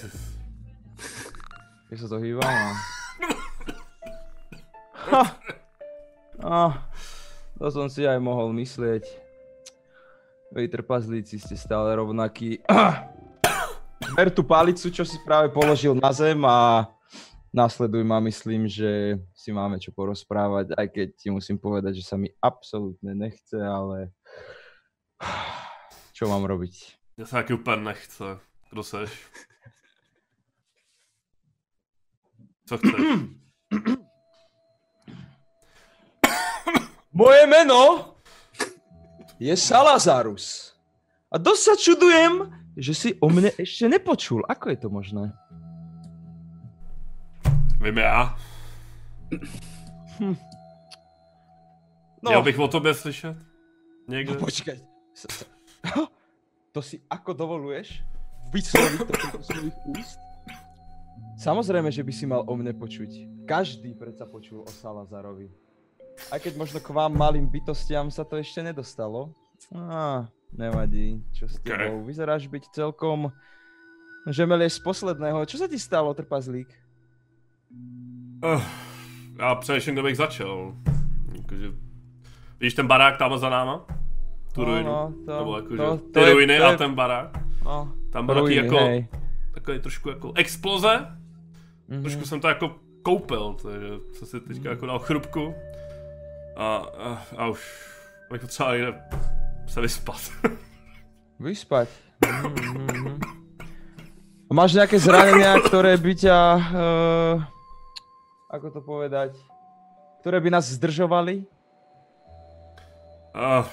Keď 1.87 1.97
sa 1.97 2.07
to 2.11 2.17
hýba, 2.19 2.43
no. 2.43 2.71
Ah, 6.37 6.85
to 7.57 7.65
som 7.73 7.89
si 7.89 8.05
aj 8.05 8.21
mohol 8.21 8.53
myslieť. 8.53 9.03
Vy 10.53 10.69
trpazlíci 10.69 11.41
ste 11.41 11.57
stále 11.57 11.97
rovnakí. 11.97 12.61
Ver 14.15 14.29
tú 14.29 14.45
palicu, 14.45 14.87
čo 14.93 15.03
si 15.03 15.17
práve 15.25 15.49
položil 15.49 15.97
na 15.97 16.13
zem 16.13 16.37
a 16.45 16.87
nasleduj 17.49 18.05
ma, 18.05 18.21
myslím, 18.21 18.69
že 18.69 19.17
si 19.33 19.49
máme 19.49 19.81
čo 19.81 19.89
porozprávať, 19.91 20.77
aj 20.77 20.87
keď 20.93 21.07
ti 21.17 21.27
musím 21.33 21.57
povedať, 21.57 21.97
že 21.97 22.05
sa 22.05 22.15
mi 22.15 22.29
absolútne 22.37 23.17
nechce, 23.17 23.57
ale 23.57 24.13
čo 26.17 26.25
mám 26.25 26.49
robiť? 26.49 26.97
Mně 27.17 27.25
se 27.25 27.31
taky 27.31 27.53
úplně 27.53 27.77
nechce. 27.77 28.23
Kdo 28.69 28.83
seš? 28.83 29.11
Co 32.65 32.77
chceš? 32.77 32.91
Moje 37.13 37.47
meno 37.47 38.13
je 39.39 39.57
Salazarus. 39.57 40.73
A 41.31 41.37
dosť 41.37 41.63
sa 41.63 41.75
čudujem, 41.75 42.49
že 42.77 42.93
si 42.93 43.09
o 43.21 43.29
mne 43.29 43.51
ešte 43.57 43.85
nepočul. 43.89 44.41
Ako 44.49 44.69
je 44.69 44.77
to 44.77 44.89
možné? 44.89 45.33
Vím 47.81 47.97
já. 47.97 48.37
No, 52.21 52.31
Měl 52.31 52.43
bych 52.43 52.59
o 52.59 52.67
tobě 52.67 52.93
slyšet? 52.93 53.37
Někde? 54.07 54.33
no 54.33 54.39
počkaj. 54.39 54.79
To 56.75 56.85
si 56.85 57.01
ako 57.09 57.33
dovoluješ 57.33 58.05
vysloviť 58.53 58.99
to 59.01 59.13
do 59.33 59.41
svojich 59.41 59.77
úst? 59.97 60.21
Samozrejme, 61.41 61.89
že 61.89 62.05
by 62.05 62.13
si 62.13 62.29
mal 62.29 62.45
o 62.45 62.53
mne 62.53 62.69
počuť. 62.77 63.45
Každý 63.49 63.97
predsa 63.97 64.29
počul 64.29 64.61
o 64.61 64.69
Salazarovi. 64.69 65.49
Aj 66.29 66.37
keď 66.37 66.53
možno 66.53 66.77
k 66.77 66.93
vám 66.93 67.17
malým 67.17 67.49
bytostiam 67.49 68.13
sa 68.13 68.21
to 68.21 68.37
ešte 68.37 68.61
nedostalo. 68.61 69.33
Á, 69.73 70.29
nevadí. 70.53 71.17
Čo 71.33 71.49
s 71.49 71.57
tebou? 71.65 72.05
Vyzeráš 72.05 72.45
byť 72.45 72.69
celkom 72.69 73.33
žemelieš 74.29 74.77
z 74.77 74.85
posledného. 74.85 75.49
Čo 75.49 75.65
sa 75.65 75.67
ti 75.69 75.81
stalo, 75.81 76.13
trpazlík? 76.13 76.69
Uh, 78.45 78.61
já 79.39 79.55
přemýšlím, 79.55 79.95
kde 79.95 80.03
bych 80.03 80.17
začal. 80.17 80.75
Jakože, 81.37 81.67
víš 82.59 82.73
ten 82.73 82.87
barák 82.87 83.17
tam 83.17 83.37
za 83.37 83.49
náma? 83.49 83.96
Tu 84.57 84.65
No, 84.65 84.73
ruinu? 84.73 84.89
no, 84.89 85.13
to- 85.25 85.37
Nebo 85.37 85.51
jakože 85.55 85.77
to- 85.77 85.97
ty 85.97 86.11
to 86.11 86.19
je- 86.25 86.33
ruiny 86.33 86.57
to 86.57 86.63
je- 86.63 86.73
a 86.73 86.77
ten 86.77 86.91
barák? 86.97 87.29
No, 87.65 87.93
Tam 88.09 88.25
byl 88.25 88.35
taky 88.35 88.45
ruiny, 88.45 88.55
jako, 88.65 88.77
hej. 88.77 89.07
takový 89.53 89.79
trošku 89.79 90.09
jako 90.09 90.33
exploze. 90.35 90.93
Mhm. 91.87 92.01
Trošku 92.01 92.25
jsem 92.25 92.39
to 92.41 92.47
jako 92.47 92.75
koupil, 93.03 93.55
takže 93.61 93.87
jsem 94.13 94.27
si 94.27 94.39
teďka 94.39 94.69
jako 94.69 94.85
dal 94.85 94.99
chrupku. 94.99 95.53
A, 96.57 96.75
a, 96.97 97.21
a 97.37 97.47
už 97.47 97.61
bych 98.31 98.41
potřeboval 98.41 98.77
někde 98.77 99.01
se 99.67 99.81
vyspat. 99.81 100.21
Vyspať. 101.39 101.87
Mhm, 102.25 102.87
mhm. 102.91 103.19
A 104.49 104.53
Máš 104.55 104.79
nejaké 104.79 104.95
zranenia, 104.95 105.59
ktoré 105.59 105.99
by 105.99 106.13
ťa... 106.15 106.37
Uh, 106.71 107.35
ako 108.47 108.67
to 108.71 108.79
povedať? 108.79 109.35
Ktoré 110.23 110.39
by 110.39 110.49
nás 110.55 110.71
zdržovali? 110.71 111.43
Uh, 113.35 113.67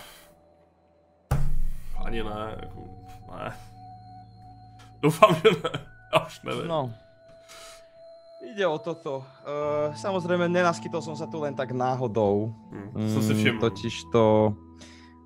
ani 2.05 2.23
ne, 2.23 2.57
jako, 2.61 2.81
ne. 3.37 3.53
Doufám, 5.03 5.35
že 5.35 5.49
ne. 5.65 5.71
Já 6.15 6.27
už 6.27 6.43
nevím. 6.43 6.69
No. 6.69 6.91
Ide 8.53 8.67
o 8.67 8.79
toto. 8.79 9.25
Uh, 9.43 9.97
samozrejme, 9.97 10.53
nenaskytol 10.53 11.01
som 11.01 11.17
sa 11.17 11.25
tu 11.25 11.41
len 11.41 11.57
tak 11.57 11.73
náhodou. 11.73 12.53
Hm, 12.71 13.09
jsem 13.09 13.23
si 13.23 13.35
všiml. 13.35 13.61
totiž 13.61 13.95
to... 14.13 14.55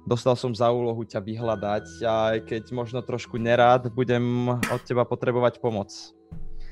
Dostal 0.08 0.36
som 0.40 0.54
za 0.56 0.72
úlohu 0.72 1.04
ťa 1.04 1.20
vyhľadať, 1.20 1.84
aj 2.00 2.48
keď 2.48 2.72
možno 2.72 3.04
trošku 3.04 3.36
nerád, 3.36 3.92
budem 3.92 4.48
od 4.48 4.80
teba 4.80 5.04
potrebovať 5.04 5.60
pomoc. 5.60 5.92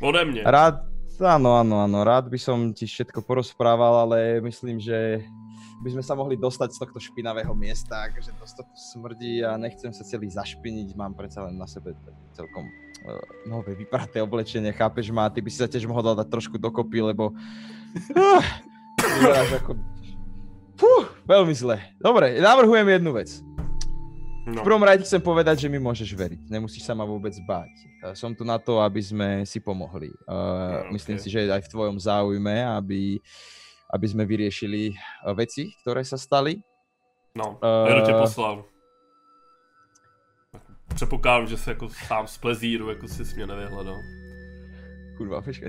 Ode 0.00 0.24
mě. 0.24 0.42
Rád, 0.44 0.88
áno, 1.20 1.56
áno, 1.60 1.84
áno, 1.84 1.98
rád 2.04 2.28
by 2.28 2.38
som 2.40 2.72
ti 2.72 2.88
všetko 2.88 3.20
porozprával, 3.24 4.08
ale 4.08 4.40
myslím, 4.40 4.80
že 4.80 5.24
by 5.76 5.88
sme 5.92 6.00
sa 6.00 6.14
mohli 6.14 6.34
dostať 6.34 6.72
z 6.72 6.78
tohto 6.80 6.98
špinavého 6.98 7.52
miesta, 7.52 8.08
že 8.16 8.32
dosť 8.32 8.54
to 8.58 8.62
smrdí 8.72 9.44
a 9.44 9.54
nechcem 9.56 9.92
sa 9.92 10.02
celý 10.02 10.28
zašpiniť, 10.28 10.96
mám 10.96 11.12
predsa 11.12 11.44
len 11.44 11.54
na 11.54 11.68
sebe 11.68 11.92
celkom 12.32 12.64
uh, 12.64 13.20
nové 13.44 13.76
vypraté 13.76 14.18
oblečenie, 14.18 14.72
chápeš 14.72 15.12
ma, 15.12 15.28
ty 15.28 15.40
by 15.40 15.48
si 15.48 15.60
sa 15.60 15.68
tiež 15.68 15.84
mohol 15.84 16.02
dať 16.02 16.26
trošku 16.26 16.56
dokopy, 16.56 17.04
lebo 17.04 17.32
uh, 17.32 18.42
vyzeráš 18.96 19.50
ako... 19.60 19.70
Fú, 20.76 20.92
veľmi 21.24 21.56
zle. 21.56 21.80
Dobre, 21.96 22.36
navrhujem 22.36 22.84
jednu 22.90 23.12
vec. 23.12 23.30
V 24.46 24.54
No. 24.54 24.62
prvom 24.62 24.78
rade 24.78 25.02
chcem 25.02 25.18
povedať, 25.18 25.66
že 25.66 25.72
mi 25.72 25.74
môžeš 25.74 26.06
veriť. 26.14 26.46
Nemusíš 26.46 26.86
sa 26.86 26.94
ma 26.94 27.02
vôbec 27.02 27.34
báť. 27.42 27.72
Eh, 27.98 28.14
Som 28.14 28.30
tu 28.30 28.46
na 28.46 28.62
to, 28.62 28.78
aby 28.78 29.02
sme 29.02 29.42
si 29.42 29.58
pomohli. 29.58 30.14
Uh, 30.22 30.86
No, 30.86 30.94
Myslím 30.94 31.18
ok. 31.18 31.22
si, 31.24 31.28
že 31.34 31.42
je 31.42 31.50
aj 31.50 31.66
v 31.66 31.72
tvojom 31.74 31.98
záujme, 31.98 32.54
aby, 32.78 33.18
aby 33.94 34.06
sme 34.08 34.24
vyriešili 34.26 34.90
eh, 34.90 34.96
veci, 35.34 35.70
ktoré 35.82 36.02
sa 36.04 36.16
stali. 36.16 36.58
No, 37.36 37.58
Eh, 37.62 37.92
kdo 37.92 38.00
tě 38.06 38.12
poslal? 38.12 38.64
Předpokládám, 40.94 41.46
že 41.46 41.56
se 41.56 41.70
jako 41.70 41.88
sám 41.88 42.26
z 42.26 42.38
plezíru, 42.38 42.88
jako 42.88 43.08
si 43.08 43.22
mě 43.36 43.46
nevyhledal. 43.46 43.96
Kurva, 45.16 45.40
počkaj. 45.42 45.68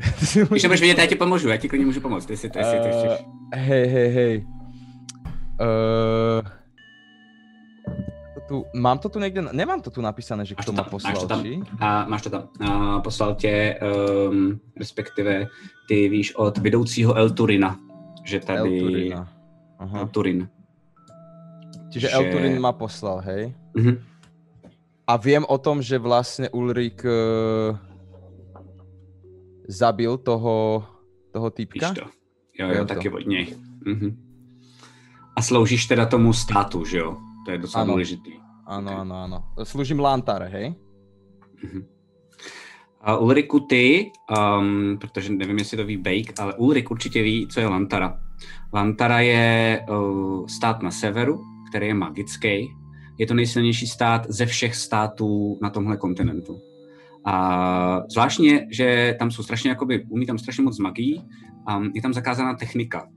Když 0.49 0.62
to 0.62 0.67
budeš 0.67 0.82
vidět, 0.82 0.97
já 0.97 1.06
ti 1.06 1.15
pomůžu, 1.15 1.47
já 1.49 1.58
ti 1.58 1.69
klidně 1.69 1.86
můžu 1.86 2.01
pomoct, 2.01 2.30
jestli 2.30 2.49
to, 2.49 2.60
jestli 2.60 2.80
to 2.80 2.86
Eh, 2.86 2.91
chceš. 2.91 3.25
hej, 3.53 3.88
hej, 3.88 4.10
hej. 4.10 4.47
Uh, 5.62 6.41
tu, 8.47 8.65
mám 8.75 8.99
to 8.99 9.10
tu 9.10 9.19
niekde, 9.19 9.41
na- 9.41 9.51
nemám 9.51 9.82
to 9.82 9.89
tu 9.91 10.01
napísané, 10.01 10.45
že 10.45 10.56
Máš 10.58 10.65
to 10.65 10.71
ma 10.71 10.75
tam, 10.75 10.86
máš 10.86 10.91
poslal, 10.91 11.15
to 11.21 11.27
tam. 11.27 11.41
či? 11.43 11.60
A 11.80 12.06
máš 12.08 12.21
to 12.21 12.30
tam. 12.30 12.43
A 12.62 12.99
poslal 13.01 13.36
tě, 13.36 13.80
um, 14.30 14.60
respektive 14.80 15.47
ty 15.88 16.10
víš 16.10 16.36
od 16.36 16.58
vedoucího 16.58 17.15
El 17.17 17.30
Turina, 17.34 17.80
že 18.27 18.39
tady... 18.43 18.59
El 18.59 18.79
Turina. 18.83 19.21
Aha. 19.79 19.97
El 19.99 20.07
Turin. 20.07 20.39
Čiže 21.89 22.07
že- 22.07 22.13
El 22.13 22.23
Turin 22.31 22.59
ma 22.59 22.71
poslal, 22.75 23.23
hej? 23.23 23.55
Mhm. 23.73 23.95
A 25.07 25.15
viem 25.15 25.47
o 25.47 25.55
tom, 25.55 25.79
že 25.79 25.95
vlastne 25.95 26.51
Ulrik 26.51 26.99
uh, 26.99 27.71
zabil 29.67 30.17
toho, 30.19 30.83
toho 31.31 31.47
Víš 31.47 31.55
týpka? 31.55 31.95
to. 31.95 32.03
Jo, 32.59 32.67
Jo, 32.67 32.73
jo, 32.75 32.85
taky 32.85 33.07
od 33.09 33.23
něj. 33.25 33.45
Mhm. 33.85 34.09
A 35.35 35.41
sloužíš 35.41 35.85
teda 35.85 36.05
tomu 36.05 36.33
státu, 36.33 36.83
že 36.85 36.97
jo? 36.97 37.15
To 37.45 37.51
je 37.51 37.57
docela 37.57 37.83
Ano. 37.83 37.93
důležitý. 37.93 38.33
Áno, 38.67 38.91
Ok. 38.91 38.99
áno, 38.99 39.15
áno. 39.15 39.37
Slúžim 39.63 39.99
Lantare, 40.03 40.51
hej? 40.51 40.67
Mhm. 41.63 41.79
A 43.08 43.17
Ulriku 43.17 43.60
ty, 43.60 44.12
um, 44.60 44.98
protože 45.02 45.34
nevím, 45.34 45.58
jestli 45.58 45.78
to 45.78 45.86
ví 45.86 45.98
Bake, 45.98 46.34
ale 46.39 46.54
Ulrik 46.54 46.91
určitě 46.91 47.24
ví, 47.24 47.48
co 47.48 47.60
je 47.60 47.67
Lantara. 47.67 48.20
Lantara 48.74 49.20
je 49.20 49.80
uh, 49.89 50.46
stát 50.48 50.82
na 50.82 50.91
severu, 50.91 51.41
který 51.70 51.88
je 51.88 51.93
magický. 51.93 52.67
Je 53.17 53.28
to 53.28 53.34
nejsilnější 53.34 53.88
stát 53.88 54.26
ze 54.30 54.46
všech 54.46 54.76
států 54.76 55.60
na 55.62 55.70
tomhle 55.70 55.98
kontinentu. 55.98 56.60
A 57.26 58.02
zvláštně, 58.12 58.67
že 58.72 59.15
tam 59.20 59.32
jsou 59.32 59.43
strašně, 59.43 59.70
jakoby, 59.70 60.06
umí 60.10 60.26
tam 60.26 60.38
strašně 60.38 60.63
moc 60.63 60.80
magií 60.80 61.24
a 61.67 61.82
je 61.93 62.02
tam 62.02 62.13
zakázaná 62.13 62.54
technika. 62.54 63.08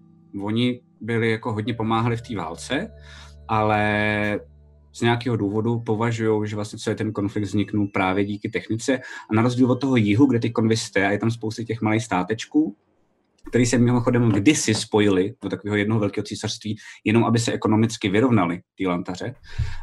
Oni 0.43 0.81
byli 1.01 1.31
jako 1.31 1.53
hodně 1.53 1.75
pomáhali 1.75 2.17
v 2.17 2.23
té 2.23 2.37
válce, 2.37 2.91
ale 3.49 4.41
z 4.93 5.01
nějakého 5.01 5.37
důvodu 5.37 5.81
považují, 5.81 6.49
že 6.49 6.57
vlastně 6.57 6.79
celý 6.79 6.97
ten 6.97 7.13
konflikt 7.13 7.45
vzniknul 7.45 7.89
právě 7.89 8.25
díky 8.25 8.49
technice. 8.49 9.01
A 9.31 9.35
na 9.35 9.43
rozdíl 9.43 9.71
od 9.71 9.81
toho 9.81 9.97
jihu, 9.97 10.27
kde 10.27 10.39
ty 10.39 10.53
jste 10.71 11.07
a 11.07 11.11
je 11.11 11.19
tam 11.19 11.31
spousty 11.31 11.65
těch 11.65 11.81
malých 11.81 12.05
státečků, 12.05 12.77
který 13.49 13.67
se 13.67 13.79
mimochodem 13.79 14.29
kdysi 14.29 14.75
spojili 14.75 15.35
do 15.43 15.49
takového 15.49 15.77
jednoho 15.77 16.01
velkého 16.01 16.25
císařství, 16.25 16.77
jenom 17.05 17.25
aby 17.25 17.39
se 17.39 17.53
ekonomicky 17.53 18.09
vyrovnali 18.09 18.61
ty 18.75 18.87
lantaře, 18.87 19.35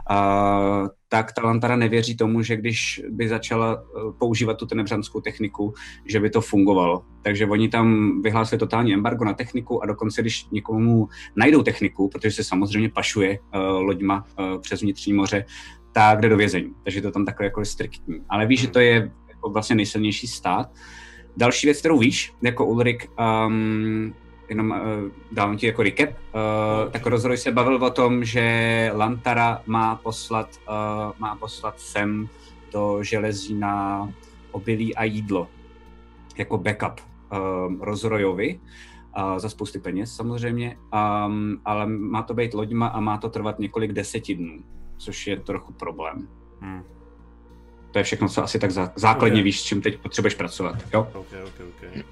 a, 0.09 0.83
tak 1.09 1.31
ta 1.33 1.41
lantara 1.41 1.75
nevěří 1.75 2.17
tomu, 2.17 2.41
že 2.41 2.55
když 2.55 3.01
by 3.09 3.29
začala 3.29 3.83
eh, 3.83 4.11
používat 4.19 4.57
tu 4.57 4.65
tenebřanskou 4.65 5.21
techniku, 5.21 5.73
že 6.05 6.19
by 6.19 6.29
to 6.29 6.41
fungovalo. 6.41 7.05
Takže 7.21 7.45
oni 7.45 7.69
tam 7.69 8.21
vyhlásili 8.21 8.59
totální 8.59 8.93
embargo 8.93 9.25
na 9.25 9.33
techniku 9.33 9.83
a 9.83 9.85
dokonce, 9.85 10.21
když 10.21 10.45
někomu 10.51 11.07
najdou 11.35 11.63
techniku, 11.63 12.09
protože 12.09 12.31
se 12.31 12.43
samozřejmě 12.43 12.89
pašuje 12.89 13.39
uh, 13.39 13.59
loďma 13.81 14.25
uh, 14.39 14.61
přes 14.61 14.81
vnitřní 14.81 15.13
moře, 15.13 15.45
tak 15.91 16.21
jde 16.21 16.29
do 16.29 16.37
vězení. 16.37 16.73
Takže 16.83 17.01
to 17.01 17.11
tam 17.11 17.25
takové 17.25 17.45
jako 17.45 17.65
striktní. 17.65 18.15
Ale 18.29 18.45
víš, 18.45 18.61
že 18.61 18.67
to 18.67 18.79
je 18.79 19.11
jako 19.29 19.49
vlastně 19.49 19.75
nejsilnější 19.75 20.27
stát. 20.27 20.71
další 21.37 21.67
věc, 21.67 21.79
kterou 21.79 21.99
víš, 21.99 22.33
jako 22.41 22.65
Ulrik, 22.65 23.09
um, 23.47 24.13
jenom 24.49 24.71
uh, 24.71 24.77
dám 25.31 25.57
ti 25.57 25.65
jako 25.65 25.83
recap, 25.83 26.09
uh, 26.09 26.91
tak 26.91 27.05
Rozroj 27.05 27.37
se 27.37 27.51
bavil 27.51 27.83
o 27.83 27.89
tom, 27.89 28.23
že 28.23 28.91
Lantara 28.95 29.61
má 29.65 29.95
poslat, 29.95 30.49
uh, 30.69 31.13
má 31.19 31.35
poslat 31.35 31.79
sem 31.79 32.29
do 32.71 33.03
železína 33.03 34.13
obilí 34.51 34.95
a 34.95 35.03
jídlo 35.03 35.47
jako 36.37 36.57
backup 36.57 37.01
um, 37.01 37.81
Rozrojovi 37.81 38.59
uh, 39.17 39.37
za 39.37 39.49
spousty 39.49 39.79
peněz 39.79 40.15
samozřejmě, 40.15 40.77
um, 41.27 41.61
ale 41.65 41.87
má 41.87 42.21
to 42.23 42.33
být 42.33 42.53
loďma 42.53 42.87
a 42.87 42.99
má 42.99 43.17
to 43.17 43.29
trvat 43.29 43.59
několik 43.59 43.91
deseti 43.91 44.35
dnů, 44.35 44.63
což 44.97 45.27
je 45.27 45.39
trochu 45.39 45.73
problém. 45.73 46.27
Hmm. 46.59 46.83
To 47.91 47.97
je 47.97 48.03
všechno, 48.03 48.29
co 48.29 48.43
asi 48.43 48.59
tak 48.59 48.71
zá, 48.71 48.91
základně 48.95 49.35
okay. 49.35 49.43
víš, 49.43 49.61
s 49.61 49.63
čím 49.63 49.81
teď 49.81 49.99
potřebuješ 49.99 50.33
pracovat. 50.33 50.75
Jo? 50.93 51.07
Okay, 51.13 51.43
okay, 51.43 51.65
okay. 51.67 52.03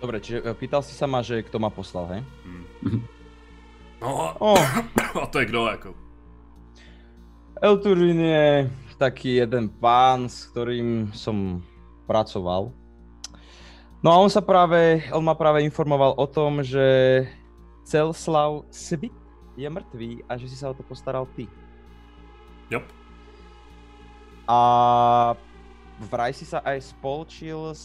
Dobre, 0.00 0.16
čiže 0.24 0.40
e, 0.40 0.56
pýtal 0.56 0.80
si 0.80 0.96
sa 0.96 1.04
ma, 1.04 1.20
že 1.20 1.44
kto 1.44 1.60
ma 1.60 1.68
poslal, 1.68 2.08
hej? 2.16 2.22
Hmm. 2.80 3.04
No, 4.00 4.32
oh. 4.40 4.64
a 5.22 5.26
to 5.28 5.44
je 5.44 5.46
kdo 5.46 5.68
jako? 5.68 5.90
Elturin 7.60 8.20
je 8.20 8.70
taký 8.96 9.44
jeden 9.44 9.68
pán, 9.68 10.28
s 10.28 10.48
ktorým 10.48 11.12
som 11.12 11.60
pracoval. 12.08 12.72
No 14.00 14.08
a 14.08 14.16
on 14.16 14.32
sa 14.32 14.40
práve, 14.40 15.04
on 15.12 15.20
ma 15.20 15.36
práve 15.36 15.60
informoval 15.60 16.16
o 16.16 16.24
tom, 16.24 16.64
že 16.64 17.28
Celslav 17.84 18.64
Svit 18.72 19.12
je 19.60 19.68
mŕtvý 19.68 20.24
a 20.24 20.40
že 20.40 20.48
si 20.48 20.56
sa 20.56 20.72
o 20.72 20.76
to 20.76 20.80
postaral 20.80 21.28
ty. 21.36 21.44
Yep. 22.72 22.84
A 24.48 24.60
vraj 26.08 26.32
si 26.32 26.48
sa 26.48 26.64
aj 26.64 26.96
spolčil 26.96 27.76
s 27.76 27.84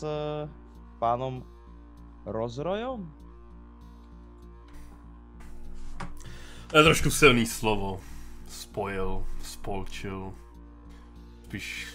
pánom 1.03 1.43
rozrojom? 2.25 3.07
To 6.69 6.73
je 6.77 6.83
trošku 6.83 7.09
silný 7.13 7.45
slovo. 7.45 8.01
Spojil, 8.49 9.23
spolčil. 9.41 10.33
Spíš 11.45 11.87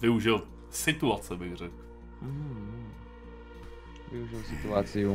využil 0.00 0.46
situace, 0.70 1.36
bych 1.36 1.56
řekl. 1.56 1.80
Mm. 2.22 2.88
Využil 4.12 4.42
situáciu. 4.42 5.10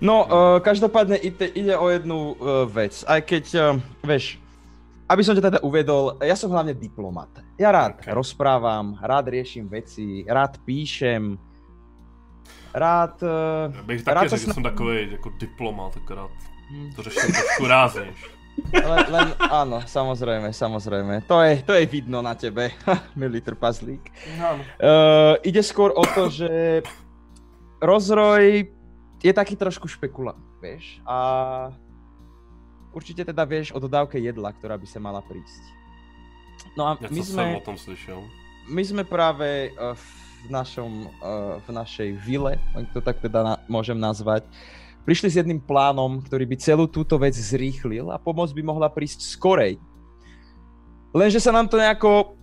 No, 0.00 0.26
uh, 0.26 0.60
každopádne 0.60 1.16
ide, 1.16 1.46
ide 1.54 1.78
o 1.78 1.88
jednu 1.88 2.34
uh, 2.34 2.66
vec. 2.66 3.04
Aj 3.06 3.22
keď, 3.22 3.44
uh, 3.54 3.78
vieš, 4.02 4.42
aby 5.06 5.22
som 5.22 5.34
ťa 5.38 5.44
teda 5.46 5.60
uvedol, 5.62 6.18
ja 6.18 6.34
som 6.34 6.50
hlavne 6.50 6.74
diplomat. 6.74 7.30
Ja 7.58 7.70
rád 7.70 8.02
okay. 8.02 8.10
rozprávam, 8.10 8.98
rád 8.98 9.30
riešim 9.30 9.70
veci, 9.70 10.26
rád 10.26 10.58
píšem, 10.66 11.38
rád... 12.74 13.22
Uh, 13.22 13.74
Já 13.74 13.82
bych 13.82 14.02
taky 14.02 14.14
rád 14.14 14.28
řekl, 14.28 14.46
že 14.46 14.52
jsem 14.52 14.62
takový 14.62 15.12
jako 15.12 15.30
diplomat, 15.38 15.96
akorát 15.96 16.30
hmm. 16.70 16.92
to 16.92 17.02
řeším 17.02 17.32
trošku 17.32 17.66
ráznějš. 17.66 18.40
Len, 18.70 19.04
len, 19.08 19.28
áno, 19.40 19.80
samozrejme, 19.88 20.52
samozrejme. 20.52 21.24
To 21.24 21.40
je, 21.40 21.64
to 21.64 21.72
je 21.72 21.84
vidno 21.88 22.20
na 22.20 22.36
tebe, 22.36 22.70
milý 23.20 23.40
trpazlík. 23.40 24.12
Uh, 24.36 25.40
ide 25.40 25.64
skôr 25.64 25.94
o 25.96 26.04
to, 26.04 26.28
že 26.28 26.82
rozroj 27.80 28.68
je 29.20 29.32
taký 29.32 29.56
trošku 29.56 29.88
špekulant, 29.88 30.40
vieš. 30.60 31.00
A 31.08 31.16
určite 32.92 33.24
teda 33.24 33.42
vieš 33.48 33.72
o 33.72 33.80
dodávke 33.80 34.20
jedla, 34.20 34.52
ktorá 34.52 34.76
by 34.76 34.86
sa 34.86 35.00
mala 35.00 35.24
prísť. 35.24 35.62
No 36.76 36.86
a 36.86 37.00
my 37.00 37.22
sme... 37.24 37.58
o 37.58 37.64
tom 37.64 37.80
slyšel. 37.80 38.20
My 38.70 38.82
sme 38.86 39.02
práve 39.02 39.72
uh, 39.74 39.96
v, 40.44 40.48
našom, 40.48 41.08
uh, 41.20 41.60
v 41.64 41.68
našej 41.70 42.08
vile, 42.20 42.56
ak 42.72 42.86
to 42.92 43.00
tak 43.00 43.20
teda 43.20 43.60
môžem 43.68 43.96
nazvať, 43.96 44.44
prišli 45.04 45.28
s 45.32 45.38
jedným 45.40 45.60
plánom, 45.60 46.20
ktorý 46.20 46.44
by 46.44 46.56
celú 46.60 46.84
túto 46.86 47.16
vec 47.16 47.32
zrýchlil 47.32 48.12
a 48.12 48.20
pomoc 48.20 48.52
by 48.52 48.62
mohla 48.64 48.88
prísť 48.92 49.26
skorej. 49.26 49.80
Lenže 51.10 51.42
sa 51.42 51.50
nám 51.50 51.66
to 51.66 51.80
nejako 51.80 52.38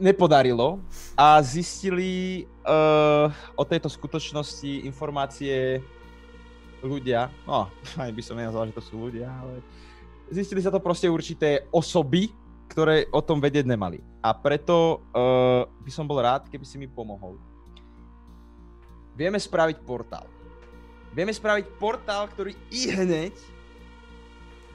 nepodarilo 0.00 0.80
a 1.12 1.36
zistili 1.44 2.44
uh, 2.64 3.28
o 3.52 3.64
tejto 3.68 3.92
skutočnosti 3.92 4.88
informácie 4.88 5.84
ľudia, 6.80 7.28
no, 7.44 7.68
aj 8.04 8.10
by 8.10 8.22
som 8.24 8.40
nenazval, 8.40 8.72
že 8.72 8.76
to 8.80 8.82
sú 8.82 8.94
ľudia, 8.96 9.28
ale 9.28 9.60
zistili 10.32 10.64
sa 10.64 10.72
to 10.72 10.80
proste 10.80 11.06
určité 11.06 11.68
osoby, 11.68 12.32
ktoré 12.70 13.10
o 13.10 13.18
tom 13.18 13.42
vedieť 13.42 13.66
nemali. 13.66 13.98
A 14.22 14.30
preto 14.30 15.02
uh, 15.10 15.66
by 15.66 15.90
som 15.90 16.06
bol 16.06 16.22
rád, 16.22 16.46
keby 16.46 16.62
si 16.62 16.78
mi 16.78 16.86
pomohol. 16.86 17.34
Vieme 19.18 19.42
spraviť 19.42 19.82
portál. 19.82 20.30
Vieme 21.10 21.34
spraviť 21.34 21.66
portál, 21.82 22.30
ktorý 22.30 22.54
i 22.70 22.94
hneď 22.94 23.34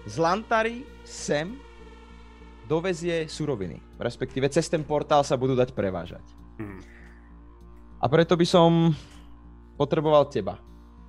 z 0.06 0.16
Lantary 0.20 0.84
sem 1.08 1.56
dovezie 2.68 3.32
suroviny. 3.32 3.80
Respektíve 3.96 4.52
cez 4.52 4.68
ten 4.68 4.84
portál 4.84 5.24
sa 5.24 5.40
budú 5.40 5.56
dať 5.56 5.72
prevážať. 5.72 6.22
Hmm. 6.60 6.84
A 8.04 8.06
preto 8.12 8.36
by 8.36 8.46
som 8.46 8.92
potreboval 9.80 10.28
teba. 10.28 10.60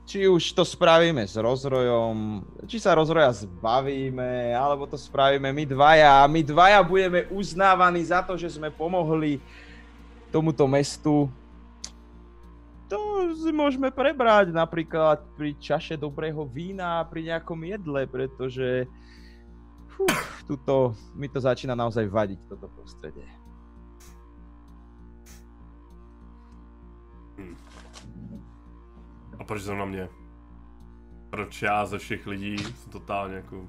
Či 0.07 0.31
už 0.31 0.55
to 0.55 0.63
spravíme 0.63 1.27
s 1.27 1.35
rozrojom, 1.35 2.47
či 2.71 2.79
sa 2.79 2.95
rozroja 2.95 3.35
zbavíme, 3.43 4.55
alebo 4.55 4.87
to 4.87 4.95
spravíme 4.95 5.51
my 5.51 5.65
dvaja. 5.67 6.23
A 6.23 6.31
my 6.31 6.47
dvaja 6.47 6.79
budeme 6.87 7.27
uznávaní 7.27 8.07
za 8.07 8.23
to, 8.23 8.39
že 8.39 8.55
sme 8.55 8.71
pomohli 8.71 9.43
tomuto 10.31 10.67
mestu 10.71 11.27
to 12.87 13.35
si 13.35 13.51
môžeme 13.51 13.91
prebrať 13.91 14.55
napríklad 14.55 15.19
pri 15.35 15.59
čaše 15.59 15.99
dobrého 15.99 16.47
vína, 16.47 17.03
pri 17.11 17.35
nejakom 17.35 17.59
jedle, 17.67 18.07
pretože 18.07 18.87
Uf, 19.97 20.45
tuto, 20.45 20.93
mi 21.17 21.25
to 21.25 21.41
začína 21.41 21.73
naozaj 21.73 22.05
vadiť, 22.05 22.41
toto 22.53 22.69
prostredie. 22.69 23.25
Hmm. 27.41 27.57
A 29.39 29.45
proč 29.45 29.65
to 29.65 29.75
na 29.75 29.85
mě? 29.85 30.09
Proč 31.31 31.63
já 31.63 31.87
ze 31.87 31.99
všech 31.99 32.27
lidí 32.27 32.59
jsem 32.59 32.93
totálně 32.93 33.35
jako... 33.35 33.69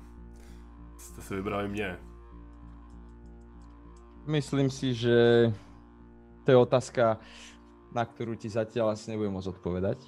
Jste 0.97 1.21
si 1.21 1.35
vybrali 1.35 1.67
mě? 1.67 1.97
Myslím 4.25 4.69
si, 4.69 4.93
že 4.93 5.53
to 6.43 6.51
je 6.51 6.57
otázka, 6.57 7.19
na 7.95 8.03
ktorú 8.03 8.35
ti 8.35 8.49
zatiaľ 8.51 8.95
asi 8.95 9.11
nebudem 9.11 9.31
môcť 9.35 9.51
odpovedať. 9.55 9.99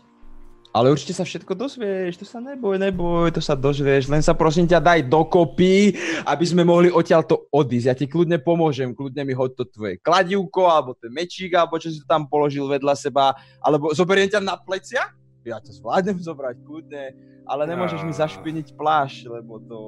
Ale 0.69 0.93
určite 0.93 1.17
sa 1.17 1.26
všetko 1.26 1.58
dozvieš, 1.58 2.22
to 2.22 2.26
sa 2.30 2.38
neboj, 2.38 2.78
neboj, 2.78 3.34
to 3.34 3.41
sa 3.41 3.58
dozvieš, 3.58 4.06
len 4.06 4.22
sa 4.22 4.38
prosím 4.38 4.69
ťa 4.69 4.78
daj 4.78 5.00
dokopy, 5.10 5.98
aby 6.30 6.45
sme 6.45 6.62
mohli 6.62 6.93
odtiaľ 6.93 7.26
to 7.26 7.50
odísť. 7.50 7.88
Ja 7.89 7.95
ti 7.98 8.06
kľudne 8.06 8.38
pomôžem, 8.38 8.93
kľudne 8.93 9.26
mi 9.26 9.34
hoď 9.34 9.56
to 9.58 9.65
tvoje 9.65 9.98
kladivko, 9.98 10.69
alebo 10.69 10.93
ten 10.93 11.10
mečík, 11.10 11.58
alebo 11.58 11.82
čo 11.82 11.89
si 11.89 11.98
to 12.02 12.06
tam 12.06 12.30
položil 12.30 12.69
vedľa 12.69 12.93
seba, 12.93 13.34
alebo 13.60 13.89
zoberiem 13.98 14.30
ťa 14.30 14.45
na 14.45 14.62
plecia, 14.62 15.10
ja 15.45 15.60
ťa 15.60 15.73
zvládnem 15.73 16.19
zobrať 16.28 16.56
kľudne, 16.63 17.06
ale 17.47 17.63
nemôžeš 17.67 18.04
mi 18.04 18.13
zašpiniť 18.13 18.75
plášť, 18.75 19.28
lebo 19.28 19.60
to... 19.60 19.80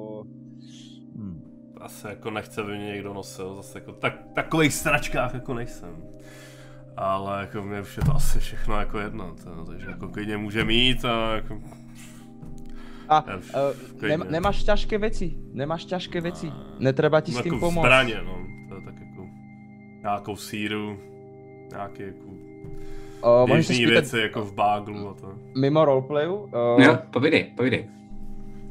Hm. 1.16 1.38
Asi 1.80 2.06
jako 2.06 2.30
nechce, 2.30 2.60
aby 2.60 2.72
mě 2.72 2.86
někdo 2.86 3.14
nosil, 3.14 3.54
zase 3.56 3.78
jako 3.78 3.92
tak, 3.92 4.14
takových 4.34 4.74
stračkách 4.74 5.34
jako 5.34 5.54
nejsem 5.54 6.02
ale 6.96 7.40
jako 7.40 7.62
mě 7.62 7.80
už 7.80 7.96
je 7.96 8.04
to 8.04 8.14
asi 8.14 8.40
všechno 8.40 8.76
jako 8.76 8.98
jedno, 8.98 9.34
to, 9.44 9.64
takže 9.64 9.86
jako 9.90 10.08
klidně 10.08 10.36
může 10.36 10.64
mít 10.64 11.04
a 11.04 11.34
jako... 11.34 11.60
A 13.08 13.24
uh, 13.24 13.40
nem, 14.08 14.24
nemáš 14.30 14.64
ťažké 14.64 14.98
věci, 14.98 15.36
nemáš 15.52 15.84
ťažké 15.84 16.20
věci, 16.20 16.52
netreba 16.78 17.20
ti 17.20 17.32
no, 17.32 17.38
s 17.38 17.42
tím 17.42 17.52
jako 17.52 17.66
pomoct. 17.66 17.84
zbraně, 17.84 18.20
no, 18.24 18.46
to 18.68 18.74
je 18.74 18.82
tak 18.82 18.94
jako 19.00 19.26
nějakou 20.00 20.36
síru, 20.36 20.98
nějaký 21.70 22.02
jako 22.02 22.24
uh, 23.24 23.50
běžný 23.50 23.86
věci 23.86 24.18
jako 24.18 24.44
v 24.44 24.54
báglu 24.54 25.08
a 25.08 25.14
to. 25.14 25.32
Mimo 25.56 25.84
roleplayu? 25.84 26.34
Uh, 26.34 26.82
jo, 26.82 26.98
povídej, 27.10 27.44
povídej. 27.56 27.88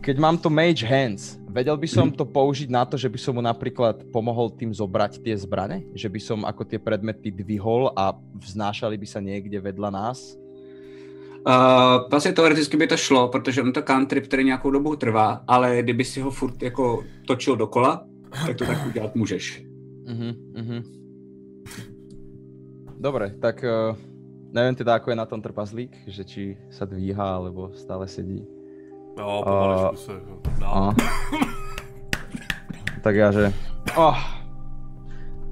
Keď 0.02 0.18
mám 0.18 0.38
to 0.38 0.50
Mage 0.50 0.82
Hands, 0.82 1.22
vedel 1.46 1.78
by 1.78 1.86
som 1.86 2.10
to 2.10 2.26
použiť 2.26 2.74
na 2.74 2.90
to, 2.90 2.98
že 2.98 3.06
by 3.06 3.22
som 3.22 3.38
mu 3.38 3.42
napríklad 3.46 4.02
pomohol 4.10 4.50
tým 4.50 4.74
zobrať 4.74 5.22
tie 5.22 5.38
zbrane? 5.38 5.86
Že 5.94 6.10
by 6.10 6.20
som 6.20 6.40
ako 6.42 6.66
tie 6.66 6.82
predmety 6.82 7.30
dvihol 7.30 7.94
a 7.94 8.18
vznášali 8.34 8.98
by 8.98 9.06
sa 9.06 9.22
niekde 9.22 9.62
vedľa 9.62 9.90
nás? 9.94 10.34
Uh, 11.46 12.10
vlastně 12.10 12.32
teoreticky 12.32 12.78
by 12.78 12.88
to 12.88 12.98
šlo, 12.98 13.28
protože 13.28 13.62
on 13.62 13.74
to 13.74 13.82
cantrip, 13.82 14.24
který 14.24 14.44
nějakou 14.44 14.72
dobu 14.72 14.96
trvá, 14.96 15.44
ale 15.48 15.82
kdyby 15.82 16.04
si 16.06 16.22
ho 16.22 16.32
furt 16.32 16.64
jako 16.64 17.04
točil 17.26 17.56
dokola, 17.56 18.06
tak 18.46 18.58
to 18.58 18.66
tak 18.66 18.88
udělat 18.88 19.16
můžeš. 19.16 19.64
Uh-huh, 20.06 20.36
uh-huh. 20.54 20.84
Dobre, 23.00 23.34
tak 23.42 23.64
uh, 23.64 23.98
neviem 24.52 24.76
teda, 24.76 25.00
ako 25.00 25.12
je 25.12 25.18
na 25.18 25.28
tom 25.28 25.42
trpazlík, 25.42 25.92
že 26.08 26.24
či 26.24 26.44
sa 26.70 26.86
dvíha, 26.86 27.42
alebo 27.42 27.72
stále 27.74 28.08
sedí. 28.08 28.44
No, 29.18 29.44
pomaličku 29.44 29.96
uh, 29.96 30.04
se 30.04 30.14
no. 30.62 30.72
tak 33.04 33.16
ja, 33.16 33.32
že... 33.32 33.52
Oh, 33.98 34.16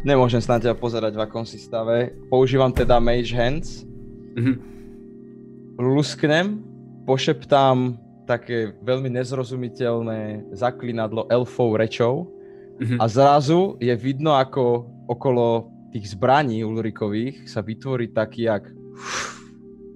nemôžem 0.07 0.39
snáď 0.39 0.71
ťa 0.71 0.79
pozerať 0.79 1.17
v 1.17 1.23
akom 1.27 1.43
si 1.43 1.59
stave. 1.59 2.15
Používam 2.31 2.71
teda 2.71 3.03
Mage 3.03 3.35
Hands. 3.35 3.67
Mm-hmm. 4.39 4.55
lusknem, 5.81 6.63
pošeptám 7.03 7.99
také 8.23 8.77
veľmi 8.85 9.09
nezrozumiteľné 9.11 10.53
zaklinadlo 10.53 11.27
elfou 11.27 11.75
rečou 11.75 12.39
Mhm. 12.79 12.97
a 12.99 13.05
zrazu 13.11 13.75
je 13.83 13.91
vidno, 13.95 14.39
ako 14.39 14.87
okolo 15.11 15.67
tých 15.91 16.15
zbraní 16.15 16.63
Ulrikových 16.63 17.51
sa 17.51 17.59
vytvorí 17.59 18.15
taký 18.15 18.47
jak... 18.47 18.71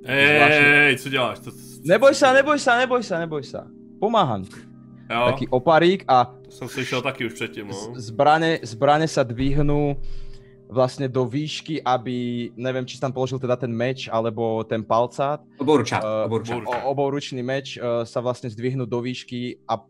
Hej, 0.06 0.98
co 0.98 1.10
děláš? 1.10 1.39
To, 1.39 1.52
Neboj 1.84 2.16
sa, 2.16 2.32
neboj 2.34 2.60
sa, 2.60 2.80
neboj 2.80 3.04
sa, 3.04 3.20
neboj 3.20 3.44
sa. 3.44 3.68
Pomáham 4.00 4.44
ti. 4.44 4.56
jo, 5.12 5.26
Taký 5.26 5.46
oparík 5.48 6.04
a 6.08 6.26
to 6.26 6.52
jsem 6.52 6.68
slyšel 6.68 7.02
taky 7.02 7.26
už 7.26 7.34
předtím, 7.34 7.68
no. 7.68 7.74
z- 7.74 8.08
zbrane, 8.08 8.60
zbrane 8.63 9.08
sa 9.08 9.24
dvihnú 9.24 9.96
vlastne 10.70 11.06
do 11.06 11.24
výšky, 11.24 11.84
aby, 11.84 12.16
neviem, 12.56 12.82
či 12.82 12.98
tam 12.98 13.12
položil 13.12 13.36
teda 13.38 13.56
ten 13.56 13.70
meč, 13.70 14.08
alebo 14.08 14.63
ten 14.63 14.80
palcát, 14.82 15.44
Obouručák, 15.60 16.02
Eh, 16.02 16.26
obouručák. 16.26 16.58
obou- 16.58 16.72
o, 16.74 16.89
obouručný 16.89 17.44
meč 17.44 17.76
uh, 17.76 18.02
sa 18.04 18.20
vlastne 18.20 18.48
zdvihnú 18.48 18.84
do 18.84 18.98
výšky 18.98 19.60
a 19.66 19.78
v- 19.78 19.86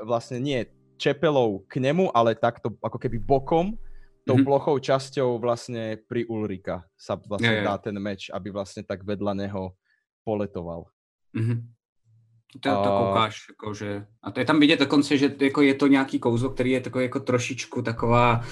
vlastne 0.00 0.38
nie 0.38 0.62
čepelou 0.96 1.66
k 1.66 1.76
nemu, 1.78 2.08
ale 2.10 2.32
takto 2.32 2.70
ako 2.78 2.98
keby 2.98 3.18
bokom, 3.18 3.74
tou 4.26 4.36
Mhm. 4.38 4.44
plochou 4.44 4.78
časťou 4.78 5.38
vlastne 5.38 5.98
pri 5.98 6.26
Ulrika 6.26 6.86
sa 6.94 7.18
vlastne 7.18 7.58
jo. 7.60 7.66
dá 7.66 7.78
ten 7.78 7.98
meč, 7.98 8.30
aby 8.30 8.50
vlastne 8.50 8.82
tak 8.82 9.02
vedľa 9.02 9.34
neho 9.34 9.74
poletoval. 10.24 10.86
Mhm. 11.34 11.66
To, 12.52 12.68
to 12.68 12.68
A- 12.68 12.98
koukáš, 13.00 13.48
jako, 13.48 13.74
že... 13.74 14.06
A 14.22 14.30
to 14.30 14.40
je 14.40 14.46
tam 14.46 14.60
vidět 14.60 14.80
dokonce, 14.80 15.16
že 15.16 15.34
jako 15.40 15.62
je 15.62 15.74
to 15.74 15.86
nějaký 15.86 16.18
kouzlo, 16.18 16.50
který 16.50 16.70
je 16.70 16.80
takový 16.80 17.04
jako 17.04 17.20
trošičku 17.20 17.82
taková 17.82 18.44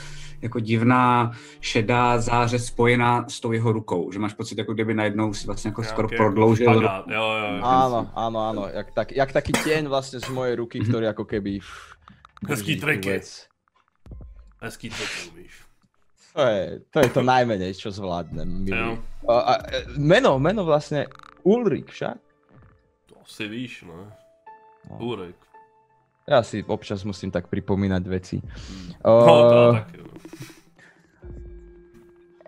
jako 0.42 0.60
divná 0.60 1.32
šedá 1.60 2.18
záře 2.18 2.58
spojená 2.58 3.28
s 3.28 3.40
tou 3.40 3.52
jeho 3.52 3.72
rukou, 3.72 4.12
že 4.12 4.18
máš 4.18 4.32
pocit, 4.34 4.58
jako 4.58 4.72
kdyby 4.74 4.94
najednou 4.94 5.32
si 5.34 5.46
vlastně 5.46 5.68
jako 5.68 5.82
skoro 5.84 6.08
prodloužil. 6.08 6.64
Jako 6.66 6.80
ruku. 6.80 6.86
špagát, 6.86 7.04
jo, 7.08 7.22
jo, 7.32 7.56
jo. 7.56 7.62
Áno, 7.62 8.00
áno, 8.16 8.38
áno, 8.40 8.62
jak, 8.72 8.88
tak, 8.96 9.12
jak 9.12 9.32
taký 9.36 9.52
tieň 9.52 9.84
vlastne 9.92 10.16
z 10.20 10.28
mojej 10.32 10.56
ruky, 10.56 10.80
ktorý 10.80 11.12
ako 11.12 11.24
keby... 11.28 11.60
Hezký 12.48 12.80
triky. 12.80 13.20
Hezký 14.64 14.88
to 14.88 15.04
umíš. 15.36 15.59
To 16.40 16.46
je, 16.48 16.80
to 16.88 16.98
je 17.04 17.10
to 17.12 17.20
najmenej, 17.20 17.76
čo 17.76 17.92
zvládnem. 17.92 18.64
Jo, 18.64 18.96
A, 19.28 19.34
a, 19.36 19.52
e, 19.60 19.92
meno, 20.00 20.40
meno 20.40 20.64
vlastne 20.64 21.04
Ulrik 21.44 21.92
však. 21.92 22.16
to 23.04 23.20
asi 23.20 23.44
víš, 23.44 23.84
ne? 23.84 24.08
No. 24.88 24.96
Ulrik. 25.04 25.36
Ja 26.24 26.40
si 26.40 26.64
občas 26.64 27.04
musím 27.04 27.28
tak 27.28 27.52
pripomínať 27.52 28.02
veci. 28.08 28.40
No, 29.04 29.20
to 29.20 29.32
Uh, 29.36 29.84
taky, 29.84 29.96
no. 30.00 30.08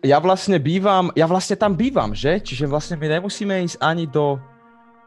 ja 0.00 0.16
vlastne 0.24 0.56
bývam, 0.56 1.12
ja 1.12 1.28
vlastne 1.28 1.60
tam 1.60 1.76
bývam, 1.76 2.16
že? 2.16 2.40
Čiže 2.40 2.64
vlastne 2.64 2.96
my 2.96 3.20
nemusíme 3.20 3.52
ísť 3.68 3.76
ani 3.76 4.08
do, 4.08 4.40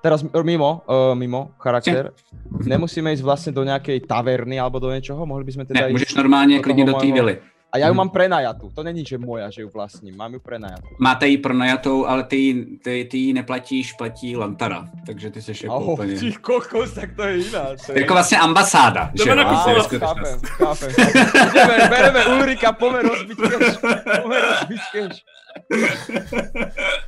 teraz 0.05 0.21
mimo, 0.21 0.85
uh, 0.85 1.17
mimo 1.17 1.57
charakter, 1.57 2.13
nemusíme 2.61 3.09
ísť 3.17 3.23
vlastne 3.25 3.51
do 3.51 3.65
nejakej 3.65 4.05
taverny 4.05 4.61
alebo 4.61 4.77
do 4.77 4.93
niečoho, 4.93 5.25
mohli 5.25 5.41
by 5.41 5.51
sme 5.57 5.65
teda 5.65 5.89
Ne, 5.89 5.97
můžeš 5.97 6.13
normálně 6.15 6.59
klidně 6.59 6.85
do 6.85 6.93
té 6.93 7.09
vily. 7.09 7.41
A 7.75 7.77
ja 7.77 7.87
ju 7.87 7.93
Mhm. 7.93 7.97
mám 7.97 8.09
prenajatú, 8.09 8.71
to 8.71 8.83
není, 8.83 9.03
že 9.03 9.19
moja, 9.19 9.51
že 9.51 9.61
ju 9.61 9.69
vlastním, 9.69 10.15
mám 10.15 10.31
ju 10.31 10.39
prenajatú. 10.39 10.95
Máte 10.95 11.27
ji 11.27 11.37
pronajatou, 11.37 12.07
ale 12.07 12.23
ty, 12.23 12.37
ji- 12.37 12.65
ty, 12.79 13.03
ty 13.11 13.17
ji 13.17 13.33
neplatíš, 13.35 13.93
platí 13.99 14.31
Lantara, 14.37 14.87
takže 15.05 15.27
ty 15.29 15.41
jsi 15.41 15.51
jako 15.51 15.75
Oh, 15.75 15.89
úplně... 15.99 16.15
ty 16.15 16.31
kokos, 16.39 16.93
tak 16.95 17.15
to 17.15 17.23
je 17.23 17.37
iná. 17.43 17.65
To 17.85 17.91
je... 17.91 18.01
Jako 18.01 18.13
vlastně 18.13 18.37
ambasáda, 18.39 19.11
že 19.13 19.23
Jdeme 19.23 19.41
jo, 19.41 19.47
vlastně 19.73 19.99
chápem, 19.99 20.39
chápem, 20.45 20.91
chápem. 20.95 21.11
Ideme, 21.51 21.89
bereme 21.89 22.25
Ulrika, 22.25 22.71
poďme 22.71 23.01
rozbiť 23.01 23.37
cash. 23.37 23.77
Poďme 24.23 24.37
rozbiť 24.41 24.81
cash. 24.93 25.19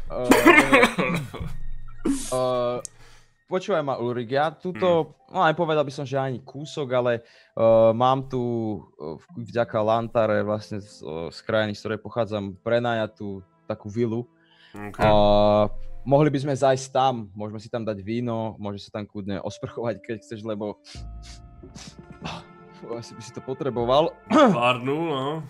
Uh, 0.07 0.27
uh, 2.31 2.77
počúvaj 3.47 3.83
ma 3.83 3.95
Ulrik, 3.97 4.29
ja 4.29 4.51
túto, 4.51 5.15
no 5.27 5.39
aj 5.39 5.53
povedal 5.53 5.83
by 5.83 5.91
som, 5.91 6.03
že 6.03 6.15
ani 6.15 6.39
kúsok, 6.39 6.87
ale 6.89 7.11
uh, 7.57 7.91
mám 7.97 8.29
tu 8.29 8.41
uh, 9.01 9.17
vďaka 9.33 9.81
Lantare 9.81 10.45
vlastne 10.45 10.77
z, 10.77 11.01
uh, 11.01 11.33
z 11.33 11.39
krajiny, 11.41 11.73
z 11.73 11.81
ktorej 11.81 11.99
pochádzam, 12.05 12.53
prenajatú 12.61 13.41
takú 13.65 13.89
vilu. 13.89 14.29
Okay. 14.77 15.01
Uh, 15.01 15.65
mohli 16.05 16.29
by 16.29 16.39
sme 16.45 16.53
zajsť 16.53 16.87
tam, 16.93 17.33
môžeme 17.33 17.57
si 17.57 17.67
tam 17.73 17.81
dať 17.81 17.97
víno, 18.05 18.53
môže 18.61 18.85
sa 18.85 19.01
tam 19.01 19.09
kľudne 19.09 19.41
osprchovať, 19.41 20.05
keď 20.05 20.15
chceš, 20.21 20.45
lebo 20.45 20.77
asi 23.01 23.17
by 23.17 23.21
si 23.25 23.33
to 23.33 23.41
potreboval. 23.41 24.13
Pár 24.29 24.77
dnů, 24.79 25.09
no. 25.09 25.43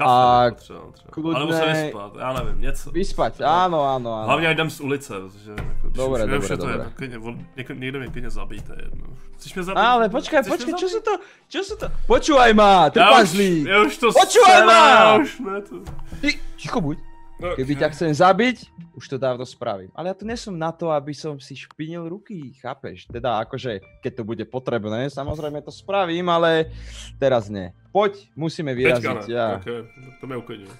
A 0.00 0.50
třeba, 0.50 0.80
třeba. 0.92 1.10
kludné- 1.10 1.36
Ale 1.36 1.46
musím 1.46 1.72
vyspat, 1.84 2.12
já 2.18 2.32
nevím, 2.32 2.60
něco. 2.60 2.90
Vyspať, 2.90 3.40
áno, 3.40 3.78
áno, 3.96 4.08
áno. 4.16 4.24
Hlavně 4.26 4.48
jdem 4.50 4.70
z 4.70 4.80
ulice, 4.80 5.14
protože 5.20 5.50
jako, 5.50 5.86
Dobré, 5.90 6.26
dobré, 6.26 6.48
že 6.48 6.56
to 6.56 6.68
je, 6.68 6.72
dobré. 6.72 7.18
vol- 7.18 7.38
někdo, 7.56 7.74
někdo 7.74 7.98
mě 7.98 8.08
klidně 8.08 8.30
je 8.30 8.84
jedno. 8.84 9.06
Chceš 9.36 9.54
mě 9.54 9.62
zabít? 9.62 9.84
Ale 9.84 10.08
počkaj, 10.08 10.42
Chceš 10.42 10.52
čo 10.74 10.88
zabít? 10.88 10.92
sú 10.94 11.00
to? 11.04 11.12
Čo 11.48 11.60
sú 11.64 11.74
to? 11.76 11.86
Počúvaj 12.06 12.52
ma, 12.54 12.72
Já 12.72 12.86
už, 12.86 12.92
trpazlík! 12.92 13.66
já 13.66 13.78
už 13.82 13.98
to 13.98 14.06
Počúvaj 14.12 14.60
ma! 14.66 14.88
já 14.88 15.16
už 15.16 15.38
ne 15.40 15.60
to. 15.62 15.74
Ty, 16.20 16.28
ticho 16.56 16.80
buď. 16.80 16.98
No, 17.40 17.56
Keby 17.56 17.72
ťa 17.72 17.88
chcem 17.96 18.12
zabiť, 18.12 18.68
už 18.92 19.04
to 19.08 19.16
dávno 19.16 19.48
spravím. 19.48 19.88
Ale 19.96 20.12
ja 20.12 20.14
tu 20.14 20.28
nesom 20.28 20.52
na 20.52 20.68
to, 20.68 20.92
aby 20.92 21.16
som 21.16 21.40
si 21.40 21.56
špinil 21.56 22.04
ruky, 22.04 22.52
chápeš? 22.60 23.08
Teda 23.08 23.40
akože, 23.40 23.80
keď 24.04 24.12
to 24.12 24.22
bude 24.28 24.44
potrebné, 24.44 25.08
samozrejme 25.08 25.64
to 25.64 25.72
spravím, 25.72 26.28
ale 26.28 26.68
teraz 27.16 27.48
nie. 27.48 27.72
Poď, 27.96 28.28
musíme 28.36 28.76
vyraziť. 28.76 29.24
ne, 29.24 29.32
Ja. 29.32 29.56
okay, 29.56 29.88
to 30.20 30.24
mě 30.28 30.36
uklidňuje. 30.36 30.74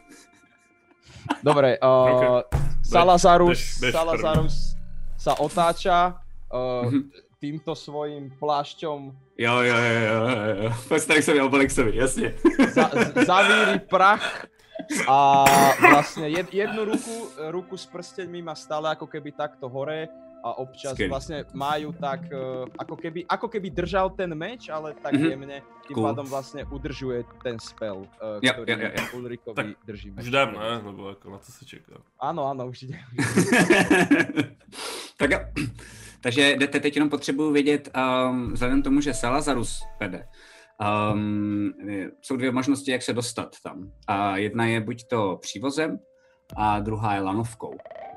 Dobre, 1.42 1.78
uh, 1.84 2.44
Salazarus, 2.84 3.56
bež- 3.56 3.80
bež 3.80 3.92
Salazarus 3.96 4.56
sa 5.16 5.32
otáča 5.40 6.20
uh, 6.52 6.92
týmto 7.40 7.72
svojím 7.72 8.36
plášťom 8.36 9.16
Jo, 9.40 9.64
jo, 9.64 9.76
jo, 9.76 9.92
jo, 10.04 10.12
jo, 10.12 11.32
mi, 11.32 11.40
obalek 11.40 11.70
se 11.70 11.84
mi, 11.84 11.96
jasně. 11.96 12.34
za, 12.72 12.90
zavíri 13.24 13.78
prach 13.88 14.44
a 15.06 15.44
vlastne 15.80 16.28
jed, 16.28 16.48
jednu 16.50 16.84
ruku, 16.84 17.16
ruku 17.50 17.76
s 17.76 17.86
prsteňmi 17.86 18.42
má 18.42 18.54
stále 18.54 18.90
ako 18.90 19.06
keby 19.06 19.32
takto 19.32 19.68
hore 19.68 20.08
a 20.40 20.56
občas 20.56 20.96
Skvělý. 20.96 21.10
vlastne 21.12 21.44
majú 21.52 21.92
tak, 21.92 22.24
uh, 22.32 22.64
ako 22.80 22.96
keby, 22.96 23.28
ako 23.28 23.46
keby 23.48 23.68
držal 23.70 24.08
ten 24.10 24.32
meč, 24.32 24.72
ale 24.72 24.96
tak 24.96 25.12
Mhm. 25.12 25.28
jemne, 25.30 25.58
tým 25.84 25.94
Cool. 26.00 26.06
pádom 26.08 26.26
vlastne 26.26 26.64
udržuje 26.64 27.28
ten 27.44 27.60
spell, 27.60 28.08
uh, 28.24 28.40
Jo, 28.40 28.52
ktorý 28.56 28.72
jo, 28.72 28.78
jo, 28.80 28.88
jo. 28.88 29.04
Ulrikovi 29.20 29.56
Tak 29.56 29.66
drží 29.84 30.08
meč. 30.10 30.24
Už 30.24 30.28
jdem, 30.32 30.48
ne? 30.56 30.80
Nebo 30.82 31.08
jako 31.08 31.30
na 31.30 31.38
co 31.38 31.52
se 31.52 31.64
čeká. 31.64 31.92
Áno, 32.16 32.48
áno, 32.48 32.72
už 32.72 32.88
ide. 32.88 32.96
tak. 35.16 35.30
Takže 36.20 36.52
jdete 36.56 36.80
teď 36.80 36.96
jenom 36.96 37.10
potřebuji 37.10 37.52
vědět, 37.52 37.88
um, 37.96 38.52
vzhledem 38.52 38.82
tomu, 38.82 39.00
že 39.00 39.14
Salazarus 39.14 39.82
vede, 40.00 40.28
um, 40.80 41.72
jsou 42.22 42.36
dvě 42.36 42.52
možnosti, 42.52 42.90
jak 42.90 43.02
se 43.02 43.12
dostat 43.12 43.56
tam. 43.62 43.92
A 44.06 44.36
jedna 44.36 44.66
je 44.66 44.80
buď 44.80 45.04
to 45.10 45.38
přívozem, 45.40 45.98
a 46.56 46.80
druhá 46.80 47.14
je 47.14 47.20
lanovkou. 47.20 47.74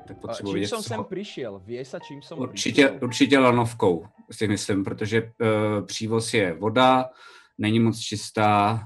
Tak 0.08 0.16
A 0.16 0.20
potřebuji 0.20 0.50
Čím 0.50 0.54
vědět, 0.54 0.68
co- 0.76 0.82
sem 0.82 1.04
prišiel? 1.04 1.62
Vie 1.64 1.84
sa, 1.84 1.98
čím 1.98 2.22
som 2.22 2.38
Určitě, 2.38 2.82
prišiel? 2.88 3.04
určitě 3.08 3.38
lanovkou, 3.38 4.04
si 4.30 4.48
myslím, 4.48 4.84
protože 4.84 5.22
uh, 5.22 5.86
přívoz 5.86 6.34
je 6.34 6.52
voda, 6.52 7.08
není 7.58 7.80
moc 7.80 7.98
čistá, 7.98 8.80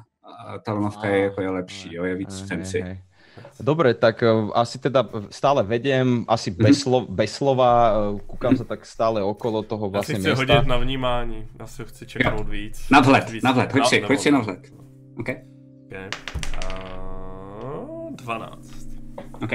a 0.46 0.58
ta 0.58 0.72
lanovka 0.72 1.08
je, 1.08 1.14
Á, 1.14 1.24
jako 1.24 1.40
je 1.40 1.50
lepší, 1.50 1.94
jo, 1.94 2.04
je 2.04 2.14
víc 2.14 2.38
Hej, 2.40 2.48
fancy. 2.48 2.80
hej, 2.80 2.92
hej. 2.92 3.02
Dobre, 3.60 3.94
tak 3.94 4.22
uh, 4.22 4.50
asi 4.54 4.78
teda 4.78 5.04
stále 5.30 5.62
vediem, 5.62 6.24
asi 6.28 6.50
Mhm. 6.50 6.58
bez, 6.62 6.76
slo- 6.84 7.06
bez 7.10 7.32
slova, 7.32 7.70
uh, 8.10 8.20
kúkam 8.26 8.56
sa 8.56 8.64
tak 8.64 8.86
stále 8.86 9.22
okolo 9.22 9.62
toho 9.62 9.90
Já 9.94 10.02
si 10.02 10.12
vlastne 10.12 10.18
chci 10.18 10.30
hodit 10.38 10.66
na 10.66 10.76
vnímání, 10.76 11.44
já 11.58 11.66
si 11.66 11.82
ho 11.82 11.86
chci 11.88 12.06
čeknout 12.06 12.48
víc. 12.48 12.88
Na 12.90 13.00
vhled, 13.00 13.30
Víc- 13.30 13.44
na 13.44 13.52
vhled, 13.52 13.72
hoď 13.72 13.86
si, 13.86 14.00
hoď 14.00 14.18
si 14.18 14.30
na 14.30 14.38
vhled. 14.40 14.60
OK, 15.18 15.28
Okay. 15.88 16.08
A 16.66 16.68
12. 18.10 18.68
OK. 19.42 19.52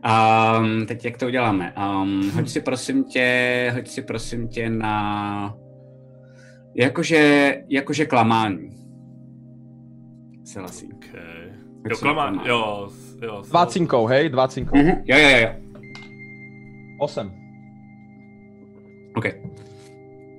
Um, 0.00 0.86
teď 0.86 1.04
jak 1.04 1.16
to 1.16 1.26
uděláme? 1.26 1.74
Um, 1.76 2.30
hoď 2.30 2.48
si 2.48 2.60
prosím 2.60 3.04
tě, 3.04 3.26
hoď 3.74 3.88
si 3.88 4.02
prosím 4.02 4.48
tě 4.48 4.70
na 4.70 5.54
jakože, 6.74 7.54
jakože 7.68 8.04
klamání. 8.06 8.70
Selasí. 10.44 10.88
Jo, 11.90 11.96
klamání, 11.96 12.40
jo, 12.46 12.88
s- 12.90 13.18
jo. 13.22 13.42
s- 13.44 13.48
20, 13.48 14.06
hej, 14.06 14.28
20. 14.28 14.72
Mhm, 14.72 14.88
jo, 15.04 15.18
jo, 15.18 15.28
jo, 15.28 15.38
jo. 15.40 15.48
8. 16.98 17.32
OK. 19.14 19.24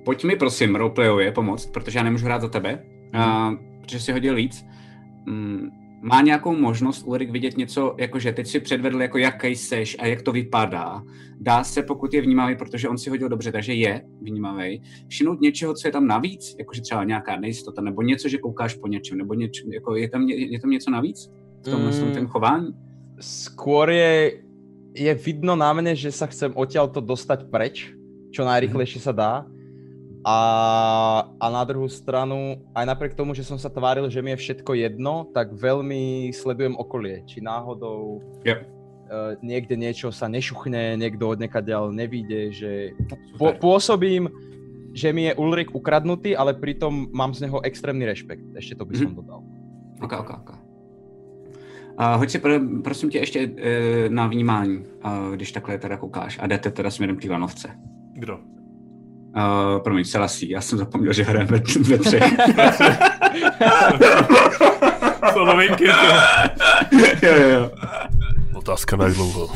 Pojď 0.04 0.24
mi 0.24 0.36
prosím 0.36 0.74
roleplayově 0.76 1.32
pomoct, 1.32 1.66
protože 1.66 1.98
já 1.98 2.02
nemůžu 2.02 2.24
hrát 2.24 2.40
za 2.42 2.48
tebe, 2.48 2.78
uh, 3.14 3.54
protože 3.80 4.00
si 4.00 4.12
hodil 4.12 4.34
víc. 4.34 4.66
Mm, 5.26 5.70
má 6.02 6.20
nějakou 6.20 6.56
možnost 6.56 7.02
Ulrik 7.06 7.30
vidět 7.30 7.56
něco, 7.56 7.94
jakože 7.98 8.32
teď 8.32 8.46
si 8.46 8.60
předvedl, 8.60 9.02
jako 9.02 9.18
jaký 9.18 9.56
seš 9.56 9.96
a 9.98 10.06
jak 10.06 10.22
to 10.22 10.32
vypadá. 10.32 11.02
Dá 11.40 11.64
se, 11.64 11.82
pokud 11.82 12.14
je 12.14 12.22
vnímavý, 12.22 12.56
protože 12.56 12.88
on 12.88 12.98
si 12.98 13.10
hodil 13.10 13.28
dobře, 13.28 13.52
takže 13.52 13.72
je 13.74 14.02
vnímavý, 14.20 14.82
všimnout 15.08 15.40
něčeho, 15.40 15.74
co 15.74 15.88
je 15.88 15.92
tam 15.92 16.06
navíc, 16.06 16.56
jakože 16.58 16.80
třeba 16.82 17.04
nějaká 17.04 17.36
nejistota, 17.36 17.82
nebo 17.82 18.02
něco, 18.02 18.28
že 18.28 18.38
koukáš 18.38 18.74
po 18.74 18.86
něčem, 18.86 19.18
nebo 19.18 19.34
něč, 19.34 19.64
jako 19.72 19.96
je, 19.96 20.08
tam, 20.08 20.28
je 20.28 20.60
tam 20.60 20.70
něco 20.70 20.90
navíc 20.90 21.30
v 21.62 21.68
Mm. 21.68 22.08
mm. 22.08 22.14
tom 22.14 22.26
chování? 22.26 22.74
Skôr 23.20 23.90
je 23.90 24.42
je 24.92 25.12
vidno 25.16 25.56
na 25.56 25.72
mne, 25.72 25.96
že 25.96 26.12
sa 26.12 26.28
chcem 26.28 26.52
odtiaľto 26.52 27.00
dostať 27.00 27.48
preč, 27.48 27.88
čo 28.32 28.44
najrychlejšie 28.44 29.00
sa 29.00 29.12
dá. 29.12 29.32
A, 30.22 30.38
a 31.26 31.46
na 31.50 31.66
druhú 31.66 31.90
stranu, 31.90 32.62
aj 32.78 32.86
napriek 32.86 33.18
tomu, 33.18 33.34
že 33.34 33.42
som 33.42 33.58
sa 33.58 33.66
tváril, 33.66 34.06
že 34.06 34.22
mi 34.22 34.30
je 34.30 34.38
všetko 34.38 34.78
jedno, 34.78 35.26
tak 35.34 35.50
veľmi 35.50 36.30
sledujem 36.30 36.78
okolie. 36.78 37.26
Či 37.26 37.42
náhodou 37.42 38.22
Yep. 38.46 38.58
uh, 38.62 39.34
niekde 39.42 39.74
niečo 39.74 40.14
sa 40.14 40.30
nešuchne, 40.30 40.94
niekto 40.94 41.26
od 41.26 41.42
ďal 41.42 41.90
nevíde, 41.90 42.54
že 42.54 42.94
po, 43.34 43.50
pôsobím, 43.58 44.30
že 44.94 45.10
mi 45.10 45.26
je 45.26 45.34
Ulrik 45.34 45.74
ukradnutý, 45.74 46.38
ale 46.38 46.54
pritom 46.54 47.10
mám 47.10 47.34
z 47.34 47.50
neho 47.50 47.58
extrémny 47.66 48.06
rešpekt. 48.06 48.46
Ešte 48.54 48.78
to 48.78 48.86
by 48.86 48.94
som 48.94 49.18
dodal. 49.18 49.42
Ok, 49.98 50.12
ok, 50.22 50.30
ok. 50.38 50.50
Uh, 51.98 52.16
hoď 52.16 52.28
si 52.30 52.38
pro, 52.38 52.62
prosím 52.84 53.10
tě 53.10 53.18
ještě 53.18 53.40
uh, 53.46 53.54
na 54.08 54.26
vnímání, 54.26 54.86
když 55.34 55.52
takhle 55.52 55.78
teda 55.78 55.96
koukáš 55.96 56.38
a 56.38 56.46
jdete 56.46 56.70
teda 56.70 56.90
směrem 56.90 57.16
k 57.16 57.22
té 57.22 57.28
lanovce. 57.28 57.68
Kdo? 58.14 58.61
Uh, 59.36 59.78
promiň, 59.82 60.04
Selasí, 60.04 60.50
já 60.50 60.60
jsem 60.60 60.78
zapomněl, 60.78 61.12
že 61.12 61.22
hrajeme 61.22 61.50
ve, 61.80 61.98
třech. 61.98 62.22
Co 65.34 65.44
novinky? 65.44 65.84
to? 65.84 65.92
jo, 67.26 67.34
jo, 67.36 67.48
jo. 67.48 67.70
Otázka 68.54 68.96
na 68.96 69.04
jak 69.04 69.14
dlouho. 69.14 69.48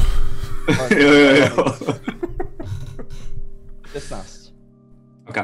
jo, 0.97 1.13
jo, 1.13 1.37
jo. 1.37 1.65
16. 3.93 4.53
Ok. 5.29 5.37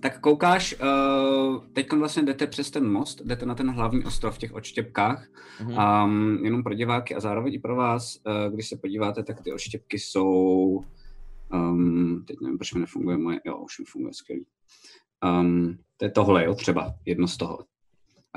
Tak 0.00 0.20
koukáš, 0.20 0.74
uh, 0.82 1.58
teď 1.72 1.92
vlastně 1.92 2.22
jdete 2.22 2.46
přes 2.46 2.70
ten 2.70 2.88
most, 2.92 3.20
jdete 3.24 3.46
na 3.46 3.54
ten 3.54 3.70
hlavní 3.70 4.04
ostrov 4.04 4.34
v 4.34 4.38
těch 4.38 4.54
odštěpkách, 4.54 5.24
Mhm. 5.60 5.78
um, 6.04 6.38
jenom 6.44 6.62
pro 6.62 6.74
diváky 6.74 7.14
a 7.14 7.20
zároveň 7.20 7.54
i 7.54 7.58
pro 7.58 7.76
vás, 7.76 8.16
uh, 8.26 8.54
když 8.54 8.68
se 8.68 8.76
podíváte, 8.76 9.22
tak 9.22 9.40
ty 9.42 9.52
odštěpky 9.52 9.98
jsou, 9.98 10.80
um, 11.52 12.24
teď 12.26 12.36
nevím, 12.42 12.58
proč 12.58 12.74
mi 12.74 12.80
nefunguje 12.80 13.18
moje, 13.18 13.40
jo, 13.44 13.56
už 13.56 13.78
mi 13.78 13.84
funguje 13.84 14.14
skvělý. 14.14 14.46
Um, 15.40 15.78
to 15.96 16.04
je 16.04 16.10
tohle, 16.10 16.44
jo, 16.44 16.54
třeba, 16.54 16.94
jedno 17.04 17.28
z 17.28 17.36
toho. 17.36 17.58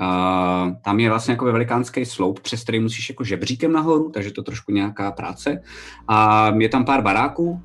Uh, 0.00 0.74
tam 0.84 1.00
je 1.00 1.08
vlastně 1.08 1.32
jako 1.32 1.44
velikánský 1.44 2.04
sloup, 2.04 2.40
přes 2.40 2.62
který 2.62 2.80
musíš 2.80 3.08
jako 3.08 3.24
žebříkem 3.24 3.72
nahoru, 3.72 4.10
takže 4.10 4.30
to 4.30 4.42
trošku 4.42 4.72
nějaká 4.72 5.12
práce. 5.12 5.62
A 6.08 6.48
je 6.58 6.68
tam 6.68 6.84
pár 6.84 7.02
baráků, 7.02 7.62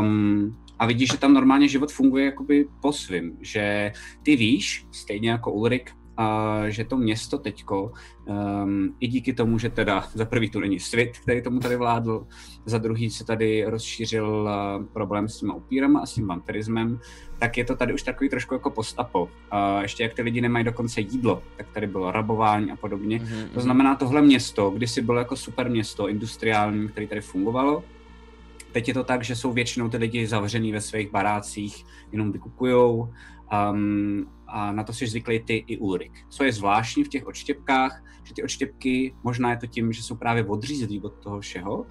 um, 0.00 0.56
a 0.78 0.86
vidíš, 0.86 1.10
že 1.12 1.18
tam 1.18 1.34
normálně 1.34 1.68
život 1.68 1.92
funguje 1.92 2.24
jakoby 2.24 2.68
po 2.82 2.92
svým, 2.92 3.36
že 3.40 3.92
ty 4.22 4.36
víš, 4.36 4.86
stejně 4.92 5.30
jako 5.30 5.52
Ulrik, 5.52 5.90
a 6.16 6.60
že 6.68 6.84
to 6.84 6.96
město 6.96 7.38
teďko, 7.38 7.92
um, 8.24 8.96
i 9.00 9.08
díky 9.08 9.32
tomu, 9.32 9.58
že 9.58 9.70
teda 9.70 10.08
za 10.14 10.24
prvý 10.24 10.50
tu 10.50 10.60
není 10.60 10.80
svět, 10.80 11.18
který 11.18 11.42
tomu 11.42 11.60
tady 11.60 11.76
vládl, 11.76 12.26
za 12.66 12.78
druhý 12.78 13.10
se 13.10 13.24
tady 13.24 13.64
rozšířil 13.64 14.48
uh, 14.78 14.84
problém 14.84 15.28
s 15.28 15.40
těma 15.40 15.54
upírama 15.54 16.00
a 16.00 16.06
s 16.06 16.14
tím 16.14 16.26
vampirismem, 16.26 17.00
tak 17.38 17.58
je 17.58 17.64
to 17.64 17.76
tady 17.76 17.94
už 17.94 18.02
takový 18.02 18.30
trošku 18.30 18.54
jako 18.54 18.70
postapo. 18.70 19.22
Uh, 19.22 19.82
ještě 19.82 20.02
jak 20.02 20.14
ty 20.14 20.22
lidi 20.22 20.40
nemají 20.40 20.64
dokonce 20.64 21.00
jídlo, 21.00 21.42
tak 21.56 21.66
tady 21.72 21.86
bylo 21.86 22.10
rabování 22.10 22.70
a 22.70 22.76
podobně. 22.76 23.18
Mhm, 23.18 23.48
To 23.54 23.60
znamená, 23.60 23.94
tohle 23.94 24.22
město, 24.22 24.70
kdysi 24.70 25.02
bylo 25.02 25.18
jako 25.18 25.36
super 25.36 25.70
město, 25.70 26.08
industriální, 26.08 26.88
který 26.88 27.06
tady 27.06 27.20
fungovalo, 27.20 27.84
teď 28.72 28.88
je 28.88 28.94
to 28.94 29.04
tak, 29.04 29.24
že 29.24 29.36
jsou 29.36 29.52
většinou 29.52 29.88
ty 29.88 29.96
lidi 29.96 30.26
zavřený 30.26 30.72
ve 30.72 30.80
svých 30.80 31.10
barácích, 31.10 31.84
jenom 32.12 32.32
vykupujou 32.32 33.12
um, 33.72 34.26
a 34.46 34.72
na 34.72 34.84
to 34.84 34.92
si 34.92 35.06
zvyklý 35.06 35.40
ty 35.40 35.64
i 35.66 35.78
Ulrik. 35.78 36.12
Co 36.28 36.44
je 36.44 36.52
zvláštní 36.52 37.04
v 37.04 37.08
těch 37.08 37.26
odštěpkách, 37.26 38.04
že 38.24 38.34
ty 38.34 38.42
odštěpky, 38.42 39.14
možná 39.22 39.50
je 39.50 39.56
to 39.56 39.66
tím, 39.66 39.92
že 39.92 40.02
jsou 40.02 40.16
právě 40.16 40.44
odřízlí 40.44 41.00
od 41.00 41.14
toho 41.14 41.40
všeho, 41.40 41.86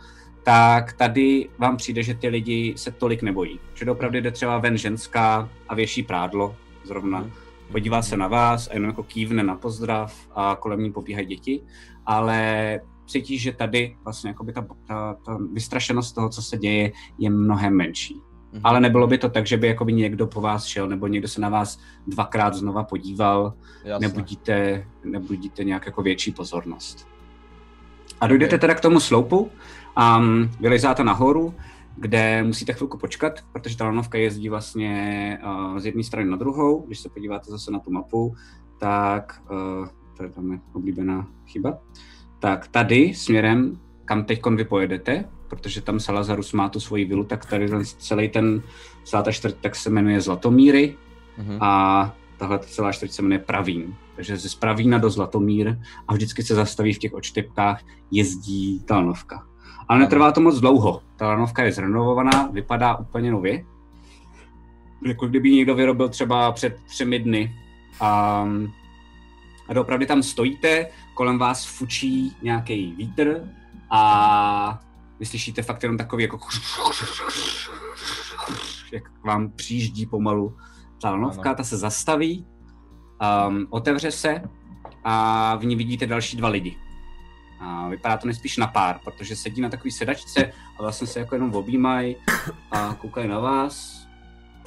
tak 0.46 0.94
tady 0.94 1.50
vám 1.58 1.78
přijde, 1.78 2.04
že 2.04 2.14
ty 2.14 2.28
lidi 2.28 2.74
se 2.78 2.92
tolik 2.92 3.22
nebojí. 3.22 3.60
Že 3.74 3.92
opravdu 3.92 4.18
jde 4.18 4.32
třeba 4.32 4.58
ven 4.58 4.78
ženská 4.78 5.50
a 5.68 5.76
věší 5.76 6.04
prádlo 6.04 6.56
zrovna. 6.84 7.20
Mhm. 7.20 7.32
Podívá 7.72 8.02
se 8.02 8.18
na 8.18 8.28
vás 8.28 8.68
a 8.68 8.74
jenom 8.74 8.90
jako 8.90 9.04
kývne 9.04 9.44
na 9.44 9.56
pozdrav 9.56 10.16
a 10.36 10.58
kolem 10.60 10.84
ní 10.84 10.92
pobíhají 10.92 11.28
děti, 11.28 11.62
ale 12.06 12.80
cítíš, 13.08 13.42
že 13.42 13.52
tady 13.52 13.98
vlastně 14.04 14.30
jakoby 14.30 14.54
ta, 14.54 14.68
ta, 14.88 15.18
ta 15.26 15.38
vystrašenost 15.54 16.16
toho, 16.16 16.30
co 16.30 16.42
se 16.42 16.58
děje, 16.58 16.92
je 17.18 17.30
mnohem 17.30 17.74
menší. 17.74 18.22
Mhm. 18.52 18.62
Ale 18.64 18.80
nebylo 18.80 19.08
by 19.08 19.18
to 19.18 19.30
tak, 19.30 19.48
že 19.48 19.58
by 19.58 19.68
jakoby 19.68 19.94
někdo 19.94 20.28
po 20.28 20.42
vás 20.42 20.66
šel, 20.66 20.88
nebo 20.88 21.08
někdo 21.08 21.28
se 21.28 21.42
na 21.42 21.50
vás 21.50 21.80
dvakrát 22.08 22.54
znova 22.54 22.84
podíval, 22.84 23.54
nebudíte, 24.00 24.88
nebudíte 25.04 25.64
nějak 25.64 25.86
jako 25.86 26.02
větší 26.02 26.32
pozornost. 26.32 27.08
A 28.22 28.28
dojdete 28.28 28.58
teda 28.58 28.74
k 28.74 28.80
tomu 28.80 29.00
sloupu 29.00 29.52
a 29.96 30.18
um, 30.18 30.52
vylezáte 30.60 31.04
nahoru, 31.04 31.54
kde 31.98 32.44
musíte 32.44 32.74
chvilku 32.74 32.98
počkat, 32.98 33.34
protože 33.52 33.78
ta 33.78 33.86
lanovka 33.86 34.18
jezdí 34.18 34.50
vlastně 34.50 35.40
uh, 35.46 35.78
z 35.80 35.86
jedné 35.86 36.04
strany 36.04 36.30
na 36.30 36.38
druhou. 36.38 36.86
Když 36.88 37.00
se 37.00 37.10
podíváte 37.10 37.52
zase 37.52 37.72
na 37.72 37.80
tu 37.80 37.92
mapu, 37.92 38.36
tak 38.80 39.42
uh, 39.52 39.88
to 40.18 40.24
je 40.24 40.30
tam 40.30 40.52
je 40.52 40.60
oblíbená 40.74 41.28
chyba. 41.48 41.78
Tak 42.40 42.68
tady 42.68 43.14
směrem, 43.14 43.80
kam 44.06 44.24
teď 44.24 44.46
vy 44.56 44.66
pojedete, 44.66 45.26
protože 45.48 45.82
tam 45.82 46.00
Salazarus 46.00 46.54
má 46.54 46.70
tu 46.70 46.80
svoji 46.80 47.06
vilu, 47.06 47.24
tak 47.24 47.46
tady 47.46 47.70
ten, 47.70 47.82
celý 47.86 48.30
ten, 48.30 48.62
celá 49.04 49.24
ta 49.24 49.32
čtvrť 49.32 49.56
tak 49.62 49.76
se 49.76 49.90
jmenuje 49.90 50.22
Zlatomíry 50.22 50.96
Mhm. 51.38 51.58
a 51.62 52.16
tahle 52.38 52.60
celá 52.60 52.92
čtvrť 52.92 53.12
se 53.12 53.22
jmenuje 53.22 53.40
Pravín. 53.40 53.96
Takže 54.16 54.38
ze 54.38 54.50
Spravína 54.50 54.98
do 54.98 55.10
Zlatomír 55.10 55.78
a 56.08 56.14
vždycky 56.14 56.44
se 56.44 56.56
zastaví 56.56 56.94
v 56.94 57.00
těch 57.00 57.14
odštěpkách, 57.14 57.82
jezdí 58.12 58.80
ta 58.80 58.96
lanovka. 58.96 59.48
Ale 59.88 60.00
netrvá 60.00 60.32
to 60.32 60.42
moc 60.42 60.60
dlouho. 60.60 61.02
Ta 61.16 61.28
lanovka 61.28 61.64
je 61.64 61.72
zrenovovaná, 61.72 62.48
vypadá 62.48 62.96
úplně 62.96 63.32
nově. 63.32 63.66
Jako 65.06 65.28
kdyby 65.28 65.50
ji 65.50 65.56
někdo 65.56 65.76
vyrobil 65.76 66.10
třeba 66.10 66.52
před 66.52 66.84
třemi 66.84 67.20
dny. 67.20 67.56
A, 68.00 68.48
a 69.68 69.74
doopravdy 69.74 70.06
tam 70.06 70.24
stojíte, 70.24 70.88
kolem 71.14 71.38
vás 71.38 71.66
fučí 71.66 72.36
nějaký 72.42 72.96
vítr 72.96 73.50
a 73.90 74.80
vy 75.20 75.26
slyšíte 75.26 75.62
fakt 75.62 75.84
jenom 75.84 75.98
takový 75.98 76.24
jako 76.24 76.40
jak 78.92 79.24
vám 79.24 79.52
přijíždí 79.52 80.06
pomalu 80.06 80.58
ta 81.02 81.10
lanovka, 81.10 81.54
ta 81.54 81.64
se 81.64 81.78
zastaví, 81.78 82.46
um, 83.48 83.68
otevře 83.70 84.12
se 84.12 84.42
a 85.04 85.56
v 85.56 85.66
ní 85.66 85.76
vidíte 85.76 86.08
další 86.08 86.38
dva 86.38 86.50
lidi. 86.50 86.78
A 87.66 87.90
vypadá 87.90 88.18
to 88.18 88.28
nejspíš 88.28 88.58
na 88.58 88.68
pár, 88.68 89.00
protože 89.04 89.36
sedí 89.36 89.62
na 89.62 89.70
takové 89.70 89.92
sedačce 89.92 90.52
a 90.80 90.82
vlastně 90.82 91.08
se 91.08 91.20
jako 91.20 91.36
jenom 91.36 91.56
objímají 91.56 92.16
a 92.72 92.94
koukají 92.94 93.28
na 93.28 93.40
vás 93.40 94.06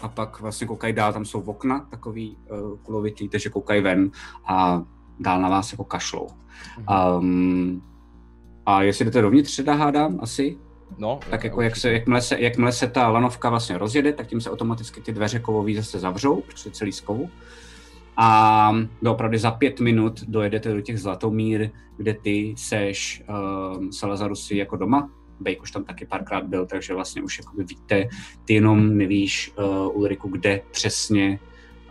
a 0.02 0.08
pak 0.08 0.40
vlastně 0.40 0.66
koukají 0.66 0.92
dál, 0.92 1.12
tam 1.12 1.24
jsou 1.24 1.40
okna 1.40 1.86
takový 1.90 2.36
uh, 2.50 2.78
kulovitý, 2.78 3.28
takže 3.28 3.50
koukají 3.50 3.82
ven 3.82 4.10
a 4.46 4.82
dál 5.20 5.40
na 5.40 5.48
vás 5.48 5.72
jako 5.72 5.84
kašlou. 5.84 6.26
Um, 7.18 7.82
a 8.66 8.82
jestli 8.82 9.04
jdete 9.04 9.22
dovnitř, 9.22 9.56
teda 9.56 9.74
hádám 9.74 10.18
asi, 10.22 10.58
No, 10.98 11.20
tak 11.30 11.44
jako 11.44 11.62
jak 11.62 11.76
se, 11.76 11.92
jakmile, 11.92 12.20
se, 12.20 12.40
jakmile 12.40 12.72
se 12.72 12.88
ta 12.88 13.08
lanovka 13.08 13.50
vlastně 13.50 13.78
rozjede, 13.78 14.12
tak 14.12 14.26
tím 14.26 14.40
se 14.40 14.50
automaticky 14.50 15.00
ty 15.00 15.12
dveře 15.12 15.38
kovový 15.38 15.76
zase 15.76 15.98
zavřou, 15.98 16.40
protože 16.40 16.70
celý 16.70 16.92
z 16.92 17.00
kovu. 17.00 17.30
A 18.20 18.72
opravdu 19.08 19.38
za 19.38 19.50
pět 19.50 19.80
minut 19.80 20.24
dojedete 20.28 20.74
do 20.74 20.80
těch 20.80 21.00
Zlatomír, 21.00 21.70
kde 21.96 22.14
ty 22.14 22.54
seš 22.56 23.22
um, 23.76 23.92
Salazarusy 23.92 24.56
jako 24.56 24.76
doma. 24.76 25.10
Bejk 25.40 25.62
už 25.62 25.70
tam 25.70 25.84
taky 25.84 26.06
párkrát 26.06 26.44
byl, 26.44 26.66
takže 26.66 26.94
vlastně 26.94 27.22
už 27.22 27.38
jakoby 27.38 27.64
víte, 27.64 28.08
ty 28.44 28.54
jenom 28.54 28.96
nevíš 28.96 29.52
uh, 29.58 29.96
Ulriku, 29.96 30.28
kde 30.28 30.60
přesně 30.70 31.38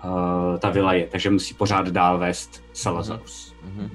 uh, 0.03 0.57
ta 0.59 0.69
vila 0.69 0.93
je, 0.93 1.07
takže 1.07 1.29
musí 1.29 1.53
pořád 1.53 1.87
dál 1.87 2.19
vést 2.19 2.63
Salazarus. 2.73 3.55
Mhm. 3.65 3.89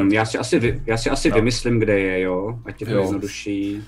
Um, 0.00 0.12
já 0.12 0.24
si 0.24 0.38
asi, 0.38 0.58
vy, 0.58 0.82
já 0.86 0.96
si 0.96 1.10
asi 1.10 1.28
Jo. 1.28 1.34
vymyslím, 1.34 1.78
kde 1.78 2.00
je, 2.00 2.20
jo, 2.20 2.58
ať 2.64 2.80
je 2.80 2.86
to 2.86 2.98
jednodušší. 2.98 3.82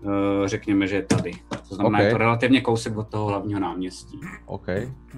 Uh, 0.00 0.46
řekněme, 0.46 0.86
že 0.86 0.96
je 0.96 1.02
tady. 1.02 1.32
To 1.68 1.74
znamená, 1.74 1.98
Ok. 1.98 2.04
je 2.04 2.10
to 2.10 2.18
relativně 2.18 2.60
kousek 2.60 2.96
od 2.96 3.08
toho 3.08 3.26
hlavního 3.26 3.60
náměstí. 3.60 4.20
OK. 4.46 4.68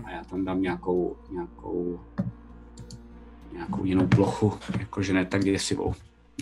A 0.05 0.11
já 0.11 0.25
tam 0.31 0.45
dám 0.45 0.63
nějakou, 0.63 1.17
nějakou, 1.31 2.01
nějakou 3.53 3.85
jinou 3.85 4.07
plochu, 4.07 4.59
jakože 4.79 5.13
ne 5.13 5.25
tak 5.25 5.45
děsivou 5.45 5.95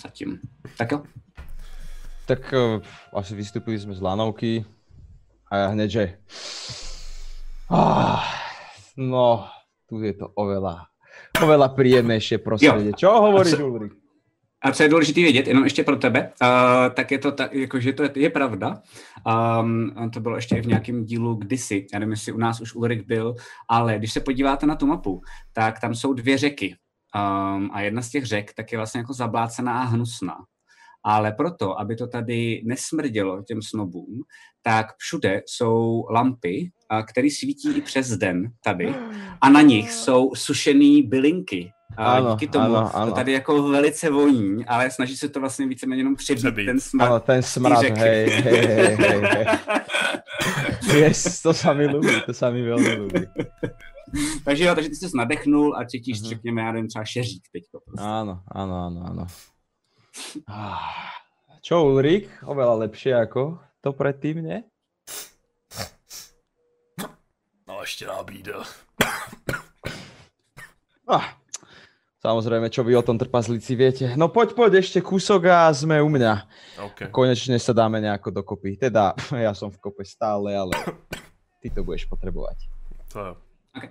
zatím. 0.03 0.39
Tak 0.79 0.93
jo. 0.93 1.03
Tak 2.27 2.55
uh, 2.55 2.79
asi 3.11 3.35
vystúpili 3.35 3.75
sme 3.75 3.91
z 3.91 4.01
lanovky 4.01 4.63
a 5.51 5.67
ja 5.67 5.67
hneď, 5.75 5.89
že... 5.91 6.05
Ah, 7.67 8.23
no, 8.95 9.51
tu 9.91 9.99
je 9.99 10.15
to 10.15 10.31
oveľa, 10.39 10.87
oveľa 11.43 11.75
príjemnejšie 11.75 12.39
prostredie. 12.39 12.95
Čo 12.95 13.19
hovoríš, 13.19 13.59
Ulrik? 13.59 13.99
A 14.63 14.73
co 14.73 14.83
je 14.83 14.89
důležité 14.89 15.21
vědět, 15.21 15.47
jenom 15.47 15.65
ještě 15.65 15.85
pro 15.85 15.97
tebe, 15.97 16.33
uh, 16.43 16.95
tak 16.95 17.11
je 17.11 17.19
to 17.19 17.33
tak, 17.33 17.55
jakože 17.55 17.93
to 17.93 18.03
je, 18.03 18.11
je 18.15 18.31
pravda. 18.31 18.83
Um, 19.61 20.11
to 20.13 20.21
bylo 20.21 20.37
ještě 20.37 20.63
v 20.63 20.67
nějakém 20.67 21.05
dílu 21.05 21.35
kdysi, 21.35 21.87
já 21.93 21.99
nevím, 21.99 22.11
jestli 22.11 22.33
u 22.33 22.39
nás 22.39 22.61
už 22.61 22.75
Ulrik 22.75 23.07
byl, 23.07 23.35
ale 23.69 23.99
když 23.99 24.13
se 24.13 24.21
podíváte 24.21 24.67
na 24.67 24.77
tu 24.77 24.87
mapu, 24.87 25.21
tak 25.53 25.81
tam 25.81 25.95
jsou 25.95 26.13
dvě 26.13 26.39
řeky. 26.39 26.77
Um, 27.17 27.71
a 27.73 27.81
jedna 27.81 28.03
z 28.03 28.11
těch 28.11 28.27
řek 28.27 28.55
tak 28.55 28.73
je 28.73 28.79
vlastně 28.79 28.99
jako 28.99 29.13
zablácená 29.13 29.81
a 29.81 29.85
hnusná. 29.85 30.37
Ale 31.05 31.33
proto, 31.33 31.81
aby 31.81 31.97
to 31.97 32.07
tady 32.07 32.63
nesmrdělo 32.65 33.43
těm 33.43 33.63
snobům, 33.63 34.23
tak 34.63 34.87
všude 34.99 35.43
jsou 35.47 36.07
lampy, 36.11 36.71
které 37.07 37.29
svítí 37.31 37.77
i 37.77 37.81
přes 37.81 38.09
den 38.09 38.53
tady 38.65 38.95
a 39.41 39.51
na 39.51 39.61
nich 39.63 39.93
jsou 39.93 40.35
sušené 40.35 41.03
bylinky. 41.05 41.73
A 41.97 42.17
ano, 42.17 42.31
díky 42.31 42.49
tomu 42.49 42.77
ano, 42.77 42.97
ano. 42.97 43.07
to 43.07 43.13
tady 43.13 43.33
jako 43.33 43.63
velice 43.63 44.11
voní, 44.11 44.67
ale 44.67 44.91
snaží 44.91 45.17
se 45.17 45.29
to 45.29 45.41
vlastně 45.41 45.67
víceméně 45.67 46.01
jenom 46.01 46.17
přebít, 46.17 46.43
přebít. 46.43 46.67
ten 46.67 46.81
smrad. 46.81 47.07
Ano, 47.07 47.21
ten 47.21 47.43
smrad, 47.43 47.83
hej, 47.83 47.91
hej, 47.91 48.31
hej, 48.31 48.97
hej, 48.97 49.21
hej. 49.21 49.47
yes, 51.01 51.43
to 51.43 51.55
sami 51.55 51.87
ľúbi, 51.87 52.25
to 52.27 52.33
sami 52.35 52.63
veľmi 52.63 52.93
ľúbi. 52.99 53.23
takže 54.45 54.65
jo, 54.65 54.75
takže 54.75 54.91
ty 54.91 54.97
jsi 54.97 55.17
nadechnul 55.17 55.77
a 55.77 55.85
cítíš, 55.85 56.23
uh-huh. 56.23 56.29
řekněme, 56.29 56.63
já 56.63 56.73
nevím, 56.73 56.89
třeba 56.89 57.05
šeřík 57.05 57.43
teďko. 57.53 57.81
Prostě. 57.81 58.07
Áno, 58.07 58.43
áno, 58.49 58.75
áno, 58.87 59.01
áno. 59.07 59.25
Ah, 60.49 61.15
čo 61.63 61.87
Ulrik? 61.87 62.27
Oveľa 62.43 62.75
lepšie 62.89 63.15
ako 63.15 63.59
to 63.81 63.93
predtým, 63.93 64.43
ne? 64.43 64.65
No 67.69 67.81
ještě 67.81 68.07
nábídel. 68.07 68.65
Ah, 71.09 71.40
Samozrejme, 72.21 72.69
čo 72.69 72.85
vy 72.85 72.93
o 73.01 73.07
tom 73.07 73.17
trpazlíci 73.17 73.73
viete. 73.73 74.13
No 74.13 74.29
poď, 74.29 74.53
poď, 74.53 74.85
ešte 74.85 75.01
kúsok 75.01 75.49
a 75.49 75.73
sme 75.73 76.05
u 76.05 76.13
mňa. 76.13 76.33
Okay. 76.93 77.09
Konečne 77.09 77.57
sa 77.57 77.73
dáme 77.73 77.97
nejako 77.97 78.45
dokopy. 78.45 78.77
Teda, 78.77 79.17
ja 79.33 79.57
som 79.57 79.73
v 79.73 79.81
kope 79.81 80.05
stále, 80.05 80.53
ale 80.53 80.77
ty 81.65 81.73
to 81.73 81.81
budeš 81.81 82.05
potrebovať. 82.13 82.69
To 83.17 83.19
jo. 83.25 83.35
Okay. 83.73 83.91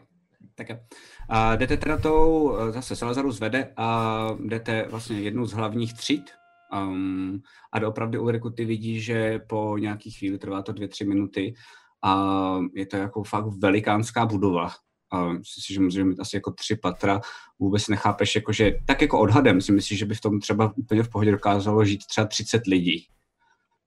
Tak 0.53 0.69
jo. 0.69 0.77
A 1.29 1.55
jdete 1.55 1.77
teda 1.77 1.97
tou, 1.97 2.53
zase 2.71 2.95
Salazaru 2.95 3.31
zvede 3.31 3.73
a 3.77 3.87
jdete 4.39 4.87
vlastně 4.89 5.19
jednu 5.19 5.45
z 5.45 5.53
hlavních 5.53 5.93
tříd 5.93 6.31
um, 6.73 7.41
a 7.73 7.79
doopravdy 7.79 8.19
Ulriku 8.19 8.49
ty 8.49 8.65
vidíš, 8.65 9.05
že 9.05 9.39
po 9.39 9.77
nějaký 9.77 10.11
chvíli, 10.11 10.37
trvá 10.37 10.61
to 10.61 10.71
dvě, 10.71 10.87
tři 10.87 11.05
minuty, 11.05 11.53
a 12.03 12.59
je 12.73 12.85
to 12.85 12.97
jako 12.97 13.23
fakt 13.23 13.45
velikánská 13.45 14.25
budova 14.25 14.69
a 15.11 15.25
myslím 15.25 15.61
si, 15.61 15.73
že 15.73 15.79
může 15.79 16.03
mít 16.03 16.19
asi 16.19 16.35
jako 16.35 16.51
tři 16.51 16.75
patra, 16.75 17.21
vůbec 17.59 17.87
nechápeš, 17.87 18.35
jako 18.35 18.53
že 18.53 18.71
tak 18.85 19.01
jako 19.01 19.19
odhadem 19.19 19.61
si 19.61 19.71
myslíš, 19.71 19.99
že 19.99 20.05
by 20.05 20.15
v 20.15 20.21
tom 20.21 20.39
třeba 20.39 20.73
úplně 20.75 21.03
v 21.03 21.09
pohodě 21.09 21.31
dokázalo 21.31 21.85
žít 21.85 22.05
třeba 22.05 22.27
30 22.27 22.67
lidí. 22.67 23.07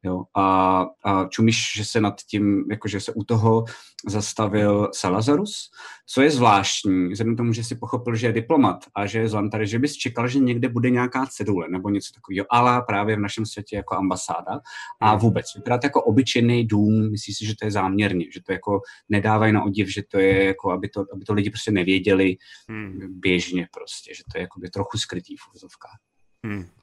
Jo? 0.04 0.24
A, 0.36 0.86
a 1.04 1.24
čumíš, 1.28 1.72
že 1.76 1.84
se 1.84 2.00
nad 2.00 2.14
tím, 2.30 2.64
jakože 2.70 3.00
se 3.00 3.12
u 3.12 3.24
toho 3.24 3.64
zastavil 4.08 4.88
Salazarus, 4.94 5.70
co 6.06 6.22
je 6.22 6.30
zvláštní, 6.30 7.08
vzhledem 7.08 7.36
tomu, 7.36 7.52
že 7.52 7.64
si 7.64 7.74
pochopil, 7.74 8.14
že 8.14 8.26
je 8.26 8.32
diplomat 8.32 8.84
a 8.94 9.06
že 9.06 9.18
je 9.18 9.28
z 9.28 9.32
Lantary, 9.32 9.66
že 9.66 9.78
bys 9.78 9.92
čekal, 9.92 10.28
že 10.28 10.38
někde 10.38 10.68
bude 10.68 10.90
nějaká 10.90 11.26
cedule 11.26 11.68
nebo 11.68 11.90
něco 11.90 12.12
takového, 12.14 12.46
ale 12.50 12.82
právě 12.86 13.16
v 13.16 13.20
našem 13.20 13.46
světě 13.46 13.76
jako 13.76 13.96
ambasáda 13.96 14.60
a 15.00 15.10
hmm. 15.10 15.18
vůbec. 15.18 15.46
Vypadá 15.56 15.78
to 15.78 15.86
jako 15.86 16.02
obyčejný 16.02 16.66
dům, 16.66 17.10
myslíš 17.10 17.38
si, 17.38 17.46
že 17.46 17.54
to 17.60 17.64
je 17.64 17.70
záměrně, 17.70 18.26
že 18.34 18.42
to 18.42 18.52
jako 18.52 18.80
nedávají 19.08 19.52
na 19.52 19.64
odiv, 19.64 19.88
že 19.88 20.02
to 20.10 20.18
je 20.18 20.44
jako, 20.44 20.70
aby 20.70 20.88
to, 20.88 21.04
aby 21.14 21.24
to 21.24 21.34
lidi 21.34 21.50
prostě 21.50 21.70
nevěděli 21.70 22.36
hmm. 22.68 23.20
běžně 23.20 23.68
prostě, 23.74 24.14
že 24.14 24.22
to 24.32 24.38
je 24.38 24.42
jako 24.42 24.60
trochu 24.72 24.98
skrytý 24.98 25.36
v 25.36 25.54
úzovkách. 25.54 25.98
Hmm. 26.46 26.81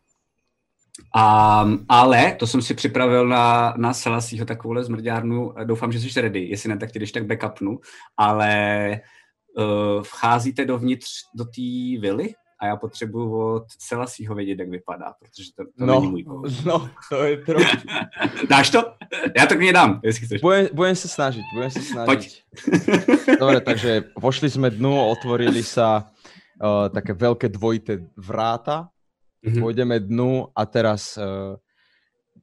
A, 1.16 1.66
ale 1.90 2.36
to 2.40 2.48
jsem 2.48 2.62
si 2.62 2.74
připravil 2.74 3.28
na, 3.28 3.74
na 3.78 3.94
Selasího 3.94 4.46
takovouhle 4.46 4.84
zmrďárnu. 4.84 5.54
Doufám, 5.64 5.92
že 5.92 6.00
jsi 6.00 6.22
ready. 6.22 6.48
Jestli 6.50 6.70
ne, 6.70 6.78
tak 6.78 6.92
ti 6.92 7.00
když 7.00 7.12
tak 7.12 7.26
backupnu. 7.26 7.80
Ale 8.18 9.02
uh, 9.58 10.04
vcházíte 10.04 10.66
dovnitř 10.66 11.08
do 11.36 11.46
té 11.46 12.02
vily 12.02 12.34
a 12.62 12.66
já 12.66 12.76
potřebuju 12.76 13.56
od 13.56 13.64
Selasího 13.80 14.36
vědět, 14.36 14.60
jak 14.60 14.70
vypadá, 14.70 15.14
protože 15.20 15.50
to, 15.56 15.64
to 15.64 15.86
no, 15.86 16.00
není 16.00 16.12
můj 16.12 16.24
kouz. 16.24 16.64
No, 16.64 16.90
to 17.10 17.24
je 17.24 17.38
trochu. 17.38 17.78
Dáš 18.50 18.70
to? 18.70 18.94
Já 19.38 19.46
to 19.46 19.56
klidně 19.56 19.74
dám, 19.74 20.00
jestli 20.04 20.26
chceš. 20.26 20.42
Budem, 20.42 20.68
budem 20.74 20.96
se 20.96 21.08
snažit, 21.08 21.42
budem 21.54 21.72
se 21.72 21.82
snažit. 21.82 22.06
Pojď. 22.06 22.44
Dobre, 23.40 23.62
takže 23.62 24.04
vošli 24.20 24.50
jsme 24.50 24.70
dnu, 24.70 25.08
otvorili 25.08 25.64
se 25.64 25.82
uh, 25.82 26.90
také 26.94 27.14
velké 27.14 27.50
dvojité 27.50 27.98
vráta 28.18 28.90
mm-hmm. 29.44 29.62
pôjdeme 29.62 29.98
dnu 30.04 30.52
a 30.52 30.64
teraz 30.66 31.16
uh, 31.16 31.56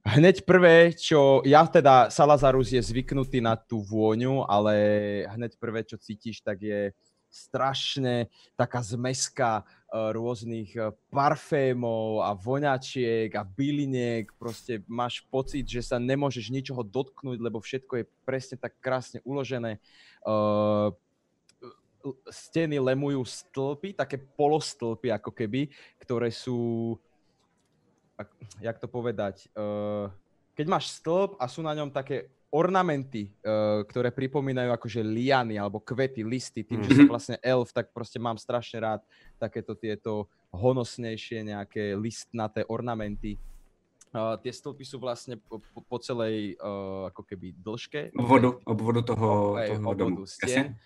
hneď 0.06 0.46
prvé, 0.46 0.94
čo 0.94 1.42
ja 1.42 1.66
teda 1.66 2.08
Salazarus 2.08 2.70
je 2.70 2.82
zvyknutý 2.82 3.42
na 3.42 3.58
tú 3.58 3.82
vôňu, 3.82 4.46
ale 4.46 4.74
hneď 5.26 5.58
prvé, 5.58 5.82
čo 5.82 5.98
cítiš, 5.98 6.40
tak 6.46 6.62
je 6.62 6.94
strašne 7.26 8.32
taká 8.56 8.80
zmeska 8.80 9.60
uh, 9.60 10.14
rôznych 10.14 10.72
uh, 10.78 10.94
parfémov 11.12 12.24
a 12.24 12.32
voňačiek 12.32 13.28
a 13.36 13.44
byliniek. 13.44 14.32
Proste 14.40 14.80
máš 14.88 15.20
pocit, 15.28 15.68
že 15.68 15.84
sa 15.84 16.00
nemôžeš 16.00 16.48
ničoho 16.48 16.80
dotknúť, 16.80 17.36
lebo 17.42 17.60
všetko 17.60 17.92
je 18.00 18.04
presne 18.24 18.56
tak 18.56 18.78
krásne 18.80 19.20
uložené. 19.26 19.82
Uh, 20.24 20.96
steny 22.28 22.76
lemujú 22.78 23.24
stĺpy, 23.24 23.96
také 23.96 24.20
polostĺpy 24.20 25.10
ako 25.10 25.30
keby, 25.32 25.72
ktoré 25.98 26.28
sú, 26.30 26.94
jak 28.60 28.76
to 28.78 28.86
povedať, 28.86 29.48
uh, 29.56 30.12
keď 30.56 30.66
máš 30.68 30.92
stĺp 31.00 31.40
a 31.40 31.44
sú 31.50 31.60
na 31.64 31.74
ňom 31.76 31.90
také 31.90 32.30
ornamenty, 32.52 33.28
uh, 33.42 33.82
ktoré 33.84 34.14
pripomínajú 34.14 34.70
akože 34.72 35.00
liany 35.02 35.58
alebo 35.58 35.82
kvety, 35.82 36.22
listy, 36.22 36.62
tým, 36.62 36.80
že 36.86 36.96
som 36.96 37.06
mhm. 37.08 37.12
vlastne 37.12 37.36
elf, 37.42 37.74
tak 37.74 37.90
proste 37.90 38.16
mám 38.22 38.38
strašne 38.38 38.78
rád 38.80 39.00
takéto 39.36 39.74
tieto 39.76 40.30
honosnejšie 40.54 41.44
nejaké 41.44 41.92
listnaté 41.98 42.64
ornamenty. 42.70 43.36
Uh, 44.16 44.38
tie 44.40 44.48
stĺpy 44.48 44.86
sú 44.86 44.96
vlastne 44.96 45.36
po, 45.36 45.60
po 45.60 45.98
celej 46.00 46.56
uh, 46.56 47.12
ako 47.12 47.22
keby 47.26 47.52
dĺžke. 47.60 48.16
Obvodu, 48.16 48.56
obvodu 48.64 49.00
toho, 49.04 49.60
toho 49.60 49.92
domu. 49.92 50.24
Stien. 50.24 50.78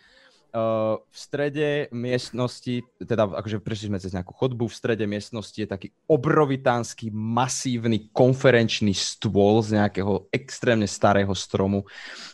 Uh, 0.50 0.98
v 1.14 1.16
strede 1.16 1.68
miestnosti, 1.94 2.82
teda 2.98 3.38
akože 3.38 3.62
prešli 3.62 3.86
sme 3.86 4.02
cez 4.02 4.10
nejakú 4.10 4.34
chodbu, 4.34 4.66
v 4.66 4.74
strede 4.74 5.06
miestnosti 5.06 5.54
je 5.54 5.62
taký 5.62 5.94
obrovitánsky 6.10 7.06
masívny 7.14 8.10
konferenčný 8.10 8.90
stôl 8.90 9.62
z 9.62 9.78
nejakého 9.78 10.26
extrémne 10.34 10.90
starého 10.90 11.30
stromu. 11.38 11.86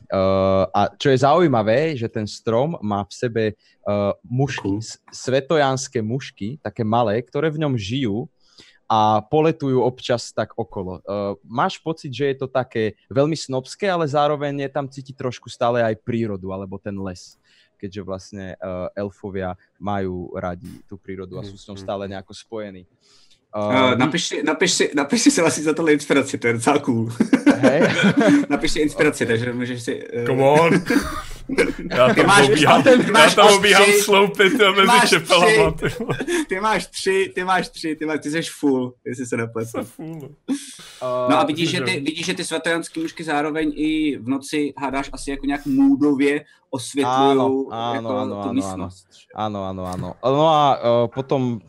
Uh, 0.08 0.64
a 0.72 0.88
čo 0.96 1.12
je 1.12 1.20
zaujímavé, 1.28 1.92
že 1.92 2.08
ten 2.08 2.24
strom 2.24 2.80
má 2.80 3.04
v 3.04 3.12
sebe 3.12 3.44
uh, 3.52 4.16
mušky, 4.24 4.80
svetojánske 5.12 6.00
mušky, 6.00 6.56
také 6.64 6.88
malé, 6.88 7.20
ktoré 7.20 7.52
v 7.52 7.68
ňom 7.68 7.76
žijú 7.76 8.32
a 8.88 9.20
poletujú 9.28 9.82
občas 9.84 10.32
tak 10.32 10.56
okolo. 10.56 11.04
Uh, 11.04 11.36
máš 11.44 11.76
pocit, 11.84 12.08
že 12.08 12.32
je 12.32 12.36
to 12.40 12.48
také 12.48 12.96
veľmi 13.12 13.36
snobské, 13.36 13.92
ale 13.92 14.08
zároveň 14.08 14.64
je 14.64 14.70
tam 14.72 14.88
cítiť 14.88 15.20
trošku 15.20 15.52
stále 15.52 15.84
aj 15.84 16.00
prírodu 16.00 16.48
alebo 16.48 16.80
ten 16.80 16.96
les 16.96 17.36
keďže 17.76 18.02
vlastne 18.02 18.46
uh, 18.58 18.88
elfovia 18.96 19.54
majú 19.78 20.32
radi 20.34 20.82
tú 20.88 20.96
prírodu 20.96 21.38
a 21.38 21.46
sú 21.46 21.56
s 21.56 21.68
ňou 21.68 21.76
mhm, 21.76 21.82
stále 21.84 22.04
mhm. 22.04 22.10
nejako 22.16 22.32
spojení. 22.34 22.82
Uh, 23.56 23.62
uh, 23.62 23.94
napiš, 23.96 24.22
si, 24.28 24.42
napiš, 24.42 24.72
si, 24.72 24.90
napiš 24.94 25.20
si 25.22 25.40
vlastně 25.40 25.64
za 25.64 25.72
tohle 25.72 25.92
inspiraci, 25.92 26.38
to 26.38 26.46
je 26.46 26.52
docela 26.52 26.78
cool. 26.78 27.08
Hey. 27.56 27.80
napiš 28.48 28.72
si 28.72 28.80
inspiraci, 28.80 29.24
okay. 29.24 29.36
takže 29.36 29.52
můžeš 29.52 29.82
si... 29.82 30.08
Uh... 30.08 30.26
Come 30.26 30.42
on. 30.42 30.72
Já 31.90 32.14
tam 32.14 32.26
máš, 32.26 32.48
obíhám, 32.48 32.82
ty 32.82 32.96
máš 33.12 33.36
já 33.36 33.42
tam 33.42 33.54
obíhám 33.54 33.82
tři, 33.82 33.92
sloupy 33.92 34.50
ty 34.50 34.64
mezi 34.76 35.08
čepelama. 35.08 35.72
Ty, 35.72 35.86
ty 36.48 36.60
máš 36.60 36.86
tři, 36.86 37.32
ty 37.34 37.44
máš 37.44 37.68
tři, 37.68 37.96
ty, 37.96 38.06
máš, 38.06 38.20
ty 38.22 38.30
jsi 38.30 38.42
full, 38.42 38.94
jestli 39.04 39.26
se 39.26 39.36
nepletu. 39.36 39.78
Uh, 39.98 40.28
no 41.00 41.38
a 41.38 41.44
vidíš, 41.44 41.70
že 41.70 41.80
ty, 41.80 42.00
vidíš, 42.00 42.26
že 42.26 42.34
ty 42.34 42.44
svatojanské 42.44 43.00
mužky 43.00 43.24
zároveň 43.24 43.72
i 43.74 44.16
v 44.18 44.28
noci 44.28 44.74
hádáš 44.78 45.10
asi 45.12 45.30
jako 45.30 45.46
nějak 45.46 45.66
můdově 45.66 46.44
osvětlují 46.70 47.28
jako 47.28 47.66
ano, 47.70 48.08
tu 48.08 48.16
ano, 48.16 48.52
místnost. 48.52 49.06
Ano, 49.34 49.64
ano, 49.64 49.86
ano. 49.86 50.14
No 50.24 50.48
a 50.48 50.78
uh, 50.78 51.08
potom 51.14 51.60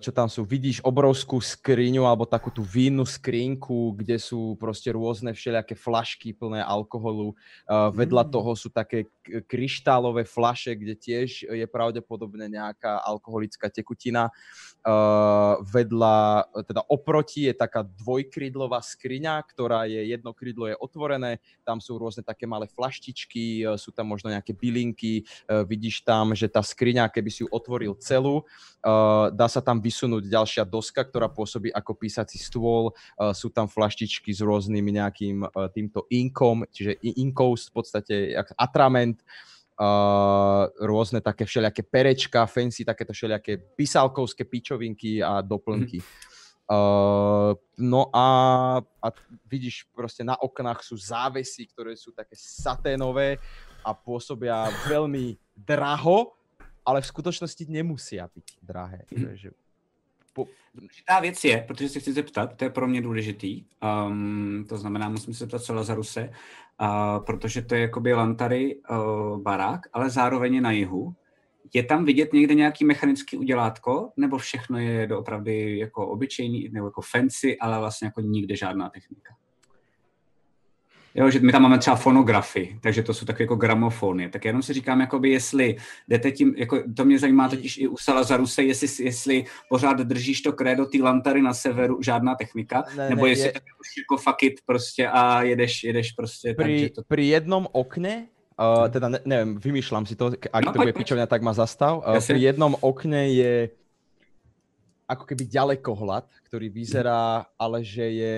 čo 0.00 0.10
tam 0.16 0.26
sú, 0.32 0.42
vidíš 0.48 0.80
obrovskú 0.80 1.38
skriňu 1.40 2.08
alebo 2.08 2.24
takú 2.24 2.48
tú 2.48 2.64
vínu 2.64 3.04
skrinku, 3.04 3.92
kde 3.92 4.16
sú 4.16 4.56
proste 4.56 4.88
rôzne 4.90 5.36
všelijaké 5.36 5.76
flašky 5.76 6.32
plné 6.32 6.64
alkoholu. 6.64 7.36
Vedľa 7.68 8.22
mm. 8.26 8.30
toho 8.32 8.52
sú 8.56 8.72
také 8.72 9.12
kryštálové 9.26 10.24
flaše, 10.24 10.72
kde 10.78 10.94
tiež 10.96 11.50
je 11.52 11.66
pravdepodobne 11.68 12.48
nejaká 12.48 13.04
alkoholická 13.04 13.68
tekutina. 13.68 14.32
Vedľa, 15.60 16.16
teda 16.64 16.82
oproti 16.86 17.50
je 17.50 17.54
taká 17.58 17.82
dvojkrydlová 17.82 18.80
skriňa, 18.80 19.42
ktorá 19.50 19.84
je, 19.90 20.00
jedno 20.06 20.30
krydlo 20.32 20.70
je 20.70 20.76
otvorené, 20.78 21.42
tam 21.66 21.82
sú 21.82 21.98
rôzne 21.98 22.22
také 22.22 22.46
malé 22.46 22.70
flaštičky, 22.70 23.66
sú 23.76 23.90
tam 23.90 24.14
možno 24.14 24.30
nejaké 24.30 24.54
bylinky, 24.54 25.26
vidíš 25.66 26.06
tam, 26.06 26.32
že 26.32 26.46
tá 26.46 26.62
skriňa, 26.62 27.10
keby 27.10 27.30
si 27.30 27.42
ju 27.42 27.48
otvoril 27.50 27.98
celú, 27.98 28.46
dá 29.32 29.46
sa 29.46 29.62
tam 29.62 29.78
vysunúť 29.80 30.28
ďalšia 30.28 30.64
doska, 30.66 31.06
ktorá 31.06 31.30
pôsobí 31.30 31.72
ako 31.72 31.92
písací 31.96 32.38
stôl, 32.38 32.92
uh, 32.92 33.32
sú 33.32 33.48
tam 33.50 33.66
flaštičky 33.70 34.34
s 34.34 34.40
rôznymi 34.42 34.90
nejakým 35.00 35.36
uh, 35.46 35.70
týmto 35.72 36.04
inkom, 36.12 36.66
čiže 36.68 36.98
inkou 37.02 37.54
v 37.56 37.72
podstate 37.72 38.14
atrament, 38.58 39.22
uh, 39.80 40.68
rôzne 40.82 41.20
také 41.20 41.44
všelijaké 41.44 41.84
perečka, 41.84 42.48
fancy, 42.48 42.84
takéto 42.84 43.12
všelijaké 43.12 43.76
písalkovské 43.76 44.44
pičovinky 44.48 45.20
a 45.20 45.40
doplnky. 45.44 46.00
Mm. 46.00 46.34
Uh, 46.66 47.54
no 47.78 48.10
a, 48.10 48.26
a 48.82 49.06
vidíš 49.46 49.86
proste 49.94 50.26
na 50.26 50.34
oknách 50.34 50.82
sú 50.82 50.98
závesy, 50.98 51.70
ktoré 51.70 51.94
sú 51.94 52.10
také 52.10 52.34
saténové 52.34 53.38
a 53.86 53.94
pôsobia 53.94 54.66
veľmi 54.90 55.38
draho, 55.54 56.34
ale 56.86 57.00
v 57.00 57.06
skutočnosti 57.06 57.66
nemusia 57.68 58.30
byť 58.30 58.46
drahé. 58.62 59.02
Mhm. 59.10 59.26
Takže 59.26 59.50
po... 60.32 60.46
Důležitá 60.74 61.20
věc 61.20 61.44
je, 61.44 61.64
protože 61.66 61.88
se 61.88 62.00
chci 62.00 62.12
zeptat, 62.12 62.56
to 62.56 62.64
je 62.64 62.70
pro 62.70 62.86
mě 62.88 63.02
důležitý, 63.02 63.64
um, 64.08 64.64
to 64.68 64.78
znamená, 64.78 65.08
musím 65.08 65.34
se 65.34 65.38
zeptat 65.38 65.62
co 65.62 65.74
Lazaruse, 65.74 66.30
uh, 66.80 67.24
protože 67.24 67.62
to 67.62 67.74
je 67.74 67.80
jakoby 67.80 68.12
Lantary 68.12 68.76
uh, 68.76 69.40
barák, 69.40 69.80
ale 69.92 70.10
zároveň 70.10 70.54
je 70.54 70.60
na 70.60 70.70
jihu. 70.70 71.14
Je 71.74 71.82
tam 71.82 72.04
vidět 72.04 72.32
někde 72.32 72.54
nějaký 72.54 72.84
mechanický 72.84 73.36
udělátko, 73.36 74.12
nebo 74.16 74.38
všechno 74.38 74.78
je 74.78 75.06
doopravdy 75.06 75.78
jako 75.78 76.08
obyčejný, 76.08 76.68
nebo 76.72 76.86
jako 76.86 77.00
fancy, 77.00 77.58
ale 77.58 77.78
vlastně 77.78 78.06
jako 78.06 78.20
nikde 78.20 78.56
žádná 78.56 78.88
technika? 78.88 79.36
Jo, 81.16 81.30
že 81.30 81.40
my 81.40 81.52
tam 81.52 81.62
máme 81.62 81.78
třeba 81.78 81.96
fonografy, 81.96 82.78
takže 82.82 83.02
to 83.02 83.14
jsou 83.14 83.26
takové 83.26 83.42
jako 83.42 83.56
gramofony. 83.56 84.28
Tak 84.28 84.44
jenom 84.44 84.62
si 84.62 84.72
říkám, 84.72 85.00
jakoby, 85.00 85.30
jestli 85.30 85.76
jdete 86.08 86.30
tím, 86.30 86.54
jako, 86.56 86.82
to 86.96 87.04
mě 87.04 87.18
zajímá 87.18 87.48
totiž 87.48 87.78
i 87.78 87.88
u 87.88 87.96
Salazaruse, 87.96 88.62
jestli, 88.62 89.04
jestli 89.04 89.44
pořád 89.68 90.00
držíš 90.00 90.42
to 90.42 90.52
krédo 90.52 90.86
té 90.86 90.98
lantary 90.98 91.42
na 91.42 91.54
severu, 91.54 92.02
žádná 92.02 92.34
technika, 92.34 92.84
ne, 92.96 93.10
nebo 93.10 93.24
ne, 93.24 93.30
jestli 93.30 93.46
je... 93.48 93.52
tak 93.52 93.62
už 93.62 93.88
jako 93.98 94.16
fuck 94.16 94.42
it 94.42 94.60
prostě 94.66 95.08
a 95.08 95.42
jedeš, 95.42 95.84
jedeš 95.84 96.12
prostě 96.12 96.54
pri, 96.54 96.82
tak, 96.82 96.94
to... 96.94 97.02
Pri 97.08 97.28
jednom 97.28 97.66
okne, 97.72 98.28
uh, 98.60 98.88
teda 98.92 99.08
ne, 99.08 99.18
neviem, 99.24 99.56
vymýšľam 99.56 100.04
si 100.04 100.20
to, 100.20 100.36
ak 100.52 100.64
no, 100.64 100.72
to 100.72 100.78
bude 100.84 100.92
pičovňa, 100.92 101.26
tak 101.26 101.40
ma 101.40 101.56
zastav. 101.56 102.04
Uh, 102.04 102.20
pri 102.20 102.40
jednom 102.40 102.76
okne 102.80 103.32
je 103.32 103.54
ako 105.08 105.24
keby 105.24 105.48
ďalekohľad, 105.48 106.26
ktorý 106.50 106.68
vyzerá, 106.68 107.46
ale 107.56 107.80
že 107.86 108.04
je 108.04 108.36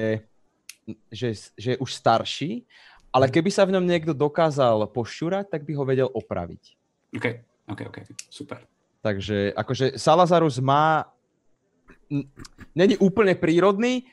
že, 1.12 1.34
že 1.58 1.68
je 1.74 1.78
už 1.78 1.90
starší, 1.94 2.64
ale 3.12 3.26
mhm. 3.28 3.32
keby 3.32 3.50
sa 3.50 3.64
v 3.64 3.74
ňom 3.76 3.84
niekto 3.84 4.12
dokázal 4.12 4.88
pošťurať, 4.92 5.48
tak 5.48 5.64
by 5.64 5.72
ho 5.76 5.84
vedel 5.84 6.08
opraviť. 6.08 6.62
OK, 7.16 7.26
OK, 7.72 7.80
OK, 7.88 7.98
super. 8.28 8.60
Takže 9.00 9.52
akože 9.56 9.96
Salazarus 9.96 10.58
má... 10.58 11.08
Není 12.72 12.96
úplne 13.04 13.36
prírodný, 13.36 14.08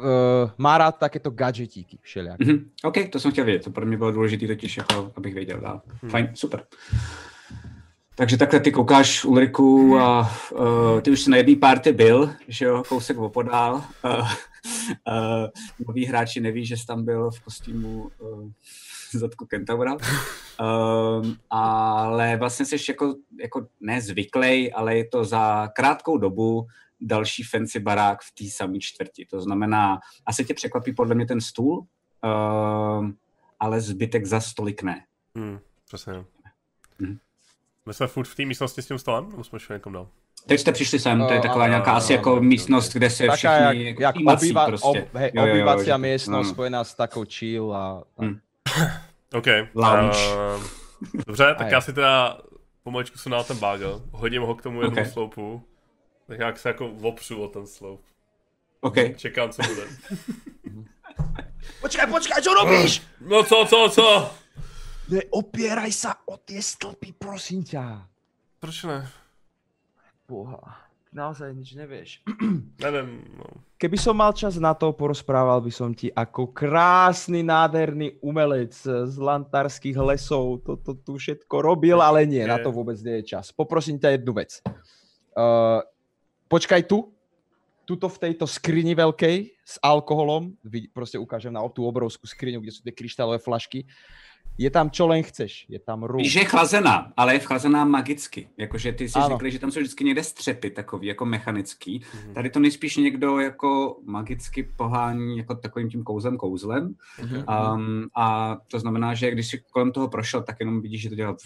uh, 0.00 0.50
má 0.56 0.78
rád 0.78 0.96
takéto 0.96 1.30
gadgetíky 1.30 1.98
všelijaké. 2.00 2.44
Mm-hmm. 2.44 2.60
OK, 2.82 2.96
to 3.12 3.20
jsem 3.20 3.30
chtěl 3.30 3.44
vědět, 3.44 3.64
to 3.64 3.70
pro 3.70 3.86
mě 3.86 3.96
bylo 3.96 4.12
důležité 4.12 4.46
totiž, 4.46 4.76
jako, 4.76 5.12
abych 5.16 5.34
věděl 5.34 5.60
dál. 5.60 5.82
Hmm. 6.00 6.10
Fajn, 6.10 6.30
super. 6.34 6.64
Takže 8.16 8.36
takhle 8.36 8.60
ty 8.60 8.72
koukáš 8.72 9.24
Ulriku 9.24 9.98
a 9.98 10.30
uh, 10.52 11.00
ty 11.00 11.10
už 11.10 11.20
jsi 11.20 11.30
na 11.30 11.36
jedné 11.36 11.56
party 11.56 11.92
byl, 11.92 12.30
že 12.48 12.64
jo, 12.64 12.82
kousek 12.88 13.18
opodál. 13.18 13.74
Uh, 13.74 14.10
uh, 14.10 15.46
noví 15.86 16.06
hráči 16.06 16.40
neví, 16.40 16.66
že 16.66 16.76
jsi 16.76 16.86
tam 16.86 17.04
byl 17.04 17.30
v 17.30 17.40
kostýmu 17.40 18.10
uh, 18.18 18.50
zadku 19.12 19.46
Kentaura. 19.46 19.92
Uh, 19.94 19.98
ale 21.50 22.36
vlastně 22.36 22.66
jsi 22.66 22.76
jako, 22.88 23.14
jako 23.40 23.66
nezvyklej, 23.80 24.72
ale 24.74 24.96
je 24.96 25.04
to 25.04 25.24
za 25.24 25.68
krátkou 25.68 26.18
dobu 26.18 26.66
další 27.00 27.42
fancy 27.42 27.80
barák 27.80 28.22
v 28.22 28.34
té 28.34 28.44
samé 28.50 28.78
čtvrti. 28.78 29.26
To 29.30 29.40
znamená, 29.40 29.98
asi 30.26 30.44
tě 30.44 30.54
překvapí 30.54 30.92
podle 30.92 31.14
mě 31.14 31.26
ten 31.26 31.40
stůl, 31.40 31.86
uh, 32.24 33.08
ale 33.60 33.80
zbytek 33.80 34.26
za 34.26 34.40
stolik 34.40 34.82
ne. 34.82 35.04
Hmm, 35.36 35.58
přesně. 35.86 36.12
Hmm. 37.00 37.18
My 37.86 37.94
jsme 37.94 38.06
furt 38.06 38.28
v 38.28 38.34
té 38.34 38.44
místnosti 38.44 38.82
s 38.82 38.86
tím 38.86 38.98
stolem, 38.98 39.28
nebo 39.30 39.44
jsme 39.44 39.60
šli 39.60 39.74
někam 39.74 39.92
dál? 39.92 40.08
Teď 40.46 40.60
jste 40.60 40.72
přišli 40.72 40.98
sem, 40.98 41.26
to 41.26 41.32
je 41.32 41.40
taková 41.40 41.68
nějaká 41.68 41.92
asi 41.92 42.12
jako 42.12 42.40
místnost, 42.40 42.92
kde 42.92 43.10
se 43.10 43.28
všichni 43.30 43.56
jak, 43.56 43.76
jako 43.76 44.02
jak 44.02 44.16
obýva, 44.16 44.66
prostě. 44.66 44.88
ob, 44.88 45.14
hej, 45.14 45.30
jo, 45.34 45.42
obývacia 45.42 45.94
jo, 45.94 45.98
místnost 45.98 46.46
no. 46.46 46.52
spojená 46.54 46.84
s 46.84 46.94
takou 46.94 47.24
chill 47.24 47.74
a... 47.74 48.02
Hmm. 48.18 48.38
OK. 49.34 49.46
Lounge. 49.74 50.18
Uh, 50.18 50.64
dobře, 51.26 51.54
tak 51.58 51.70
já 51.70 51.80
si 51.80 51.92
teda 51.92 52.38
pomaličku 52.82 53.18
jsem 53.18 53.32
na 53.32 53.42
ten 53.42 53.56
bagel, 53.56 54.02
hodím 54.12 54.42
ho 54.42 54.54
k 54.54 54.62
tomu 54.62 54.82
jednomu 54.82 55.00
okay. 55.00 55.12
sloupu, 55.12 55.62
tak 56.26 56.38
jak 56.38 56.58
se 56.58 56.68
jako 56.68 56.86
opřu 57.02 57.42
o 57.42 57.48
ten 57.48 57.66
sloup. 57.66 58.00
OK. 58.80 58.94
Čekám, 59.16 59.50
co 59.50 59.62
bude. 59.62 59.82
počkej, 61.80 62.06
počkej, 62.06 62.42
čo 62.42 62.54
robíš? 62.54 63.02
No 63.20 63.42
co, 63.42 63.66
co, 63.68 63.88
co? 63.88 64.30
Neopieraj 65.04 65.92
sa 65.92 66.12
o 66.24 66.40
tie 66.40 66.64
stĺpy, 66.64 67.12
prosím 67.20 67.60
ťa. 67.60 68.08
Proč 68.56 68.88
ne? 68.88 69.04
Boha, 70.24 70.56
naozaj 71.12 71.52
nič 71.52 71.76
nevieš. 71.76 72.24
Neviem. 72.84 73.20
No. 73.36 73.44
Keby 73.76 74.00
som 74.00 74.16
mal 74.16 74.32
čas 74.32 74.56
na 74.56 74.72
to, 74.72 74.96
porozprával 74.96 75.60
by 75.60 75.68
som 75.68 75.92
ti 75.92 76.08
ako 76.08 76.56
krásny, 76.56 77.44
nádherný 77.44 78.16
umelec 78.24 78.72
z 78.80 79.12
lantarských 79.20 80.00
lesov 80.00 80.64
toto 80.64 80.96
tu 80.96 81.20
všetko 81.20 81.52
robil, 81.60 82.00
ale 82.00 82.24
nie, 82.24 82.40
na 82.48 82.56
to 82.56 82.72
vôbec 82.72 82.96
nie 83.04 83.20
je 83.20 83.36
čas. 83.36 83.52
Poprosím 83.52 84.00
ťa 84.00 84.16
jednu 84.16 84.32
vec. 84.32 84.64
Uh, 85.36 85.84
počkaj 86.48 86.88
tu, 86.88 87.12
tuto 87.84 88.08
v 88.08 88.20
tejto 88.24 88.48
skrini 88.48 88.96
veľkej 88.96 89.36
s 89.60 89.76
alkoholom, 89.84 90.56
proste 90.96 91.20
ukážem 91.20 91.52
na 91.52 91.60
tú 91.68 91.84
obrovskú 91.84 92.24
skriňu, 92.24 92.64
kde 92.64 92.72
sú 92.72 92.80
tie 92.80 92.96
kryštálové 92.96 93.36
flašky 93.36 93.84
je 94.54 94.70
tam 94.70 94.90
čo 94.90 95.06
len 95.10 95.22
chceš, 95.22 95.66
je 95.68 95.78
tam 95.82 96.06
rum. 96.06 96.22
Víš, 96.22 96.32
že 96.32 96.40
je 96.40 96.44
chlazená, 96.44 97.12
ale 97.16 97.34
je 97.34 97.40
chlazená 97.40 97.84
magicky. 97.84 98.48
Jakože 98.56 98.92
ty 98.92 99.08
si 99.08 99.18
řekli, 99.28 99.50
že 99.50 99.58
tam 99.58 99.70
jsou 99.70 99.80
vždycky 99.80 100.04
někde 100.04 100.22
střepy 100.22 100.70
takový, 100.70 101.06
jako 101.06 101.24
mechanický. 101.24 102.00
Mm-hmm. 102.00 102.34
Tady 102.34 102.50
to 102.50 102.60
nejspíš 102.60 102.96
někdo 102.96 103.38
jako 103.38 103.96
magicky 104.04 104.62
pohání 104.62 105.38
jako 105.38 105.54
takovým 105.54 105.90
tím 105.90 106.04
kouzlem 106.04 106.36
kouzlem. 106.36 106.94
Mm-hmm. 107.20 107.74
Um, 107.74 108.08
a 108.16 108.56
to 108.68 108.78
znamená, 108.78 109.14
že 109.14 109.30
když 109.30 109.46
si 109.46 109.62
kolem 109.70 109.92
toho 109.92 110.08
prošel, 110.08 110.42
tak 110.42 110.56
jenom 110.60 110.80
vidíš, 110.80 111.02
že 111.02 111.08
to 111.08 111.14
dělá 111.14 111.36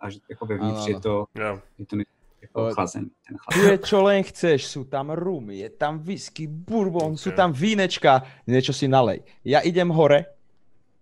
a 0.00 0.10
že 0.10 0.18
jako 0.30 0.46
vevnitř 0.46 0.86
je 0.86 1.00
to, 1.00 1.24
yeah. 1.38 1.60
je 1.78 1.86
to 1.86 1.96
jako 2.42 2.74
chlazený. 2.74 3.10
Ten 3.28 3.36
Tu 3.52 3.60
je 3.60 3.78
čo 3.78 4.02
len 4.02 4.22
chceš, 4.22 4.66
sú 4.70 4.84
tam 4.84 5.10
rumy, 5.10 5.66
je 5.66 5.70
tam 5.72 5.98
whisky, 5.98 6.46
bourbon, 6.46 7.16
okay. 7.16 7.22
sú 7.22 7.30
tam 7.34 7.50
vínečka, 7.50 8.22
niečo 8.46 8.76
si 8.76 8.86
nalej. 8.86 9.24
Ja 9.42 9.64
idem 9.64 9.90
hore, 9.90 10.36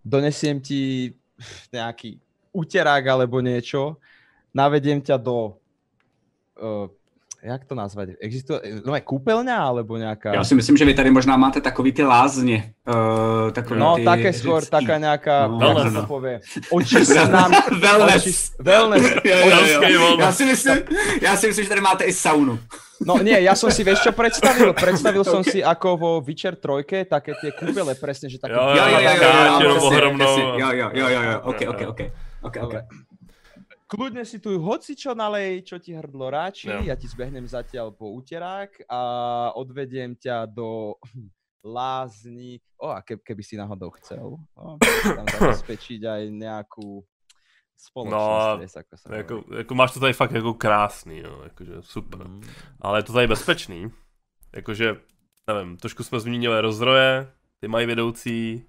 donesiem 0.07 0.62
ti 0.62 1.12
nejaký 1.74 2.18
uterák 2.55 3.05
alebo 3.11 3.43
niečo, 3.43 3.99
navediem 4.55 5.03
ťa 5.03 5.18
do 5.18 5.59
uh, 6.59 6.87
jak 7.45 7.64
to 7.68 7.74
nazvať? 7.76 8.16
Existuje 8.20 8.80
no 8.80 8.97
je 8.97 9.03
kúpeľňa 9.05 9.57
alebo 9.61 10.01
nejaká... 10.01 10.32
Já 10.32 10.45
si 10.45 10.55
myslím, 10.55 10.76
že 10.76 10.84
vy 10.84 10.95
tady 10.95 11.11
možná 11.11 11.36
máte 11.36 11.61
takový 11.61 11.92
ty 11.92 12.03
lázně. 12.03 12.72
Uh, 12.88 13.51
takový 13.53 13.80
no, 13.80 13.97
ty 13.97 14.05
také 14.05 14.32
skôr, 14.32 14.61
řecký. 14.61 14.70
taká 14.70 14.99
nejaká, 14.99 15.49
no, 15.49 15.78
jak 15.78 15.92
to 15.92 16.03
povie, 16.07 16.40
očistná... 16.70 17.49
wellness. 17.80 18.22
Očist, 18.22 18.59
wellness. 18.59 19.05
jo, 19.24 19.36
jo, 19.45 19.82
jo. 19.88 20.16
Já, 20.20 20.32
si 20.32 20.45
myslím, 20.45 20.76
já 21.22 21.36
si 21.36 21.47
myslím, 21.47 21.64
že 21.64 21.68
tady 21.68 21.80
máte 21.80 22.05
i 22.05 22.12
saunu. 22.12 22.59
No 23.05 23.18
nie, 23.18 23.36
ja 23.42 23.59
som 23.59 23.74
si, 23.74 23.82
vieš 23.82 24.07
čo 24.07 24.12
predstavil? 24.14 24.70
Predstavil 24.70 25.26
som 25.26 25.42
si 25.42 25.59
ako 25.61 25.88
vo 25.99 26.11
Witcher 26.22 26.55
3, 26.57 27.11
také 27.11 27.34
tie 27.42 27.51
kúpele 27.51 27.99
presne, 27.99 28.30
že 28.30 28.38
také... 28.38 28.55
Jo, 28.55 28.70
jo, 28.70 28.84
jo, 28.86 29.01
jo, 29.03 29.11
jo, 29.11 30.70
jo, 30.72 30.88
jo, 30.95 31.07
jo, 31.11 31.20
jo, 31.20 31.36
ok, 31.42 31.61
ok, 31.74 31.80
ok. 31.90 32.01
ok, 32.47 32.57
ok. 32.70 32.74
Kľudne 33.85 34.24
si 34.24 34.41
tu 34.41 34.57
hoci 34.64 34.97
čo 34.97 35.12
nalej, 35.12 35.68
čo 35.68 35.76
ti 35.76 35.93
hrdlo 35.93 36.32
ráči, 36.32 36.72
ja 36.72 36.97
ti 36.97 37.05
zbehnem 37.05 37.45
zatiaľ 37.45 37.93
po 37.93 38.16
úterák 38.16 38.89
a 38.89 39.01
odvediem 39.55 40.16
ťa 40.16 40.49
do 40.49 40.97
lázni. 41.76 42.61
O, 42.80 42.89
a 42.89 43.05
keby 43.05 43.43
si 43.45 43.57
náhodou 43.57 43.93
chcel, 44.01 44.41
no, 44.57 44.76
tam 45.05 45.26
zabezpečiť 45.28 46.01
aj 46.16 46.22
nejakú 46.32 47.05
no, 48.05 48.61
jako, 49.11 49.14
jako, 49.14 49.45
jako, 49.57 49.74
máš 49.74 49.93
to 49.93 50.01
tady 50.01 50.12
fakt 50.12 50.32
jako 50.32 50.55
krásný, 50.55 51.18
jo, 51.18 51.41
jakože 51.45 51.72
super. 51.80 52.28
Mm. 52.28 52.43
Ale 52.80 52.99
je 52.99 53.03
to 53.03 53.12
tady 53.12 53.26
bezpečný. 53.26 53.91
Jakože, 54.55 54.97
nevím, 55.47 55.76
trošku 55.76 56.05
jsme 56.05 56.20
zmínili 56.20 56.61
rozdroje, 56.61 57.32
ty 57.61 57.68
mají 57.68 57.87
vedoucí, 57.87 58.64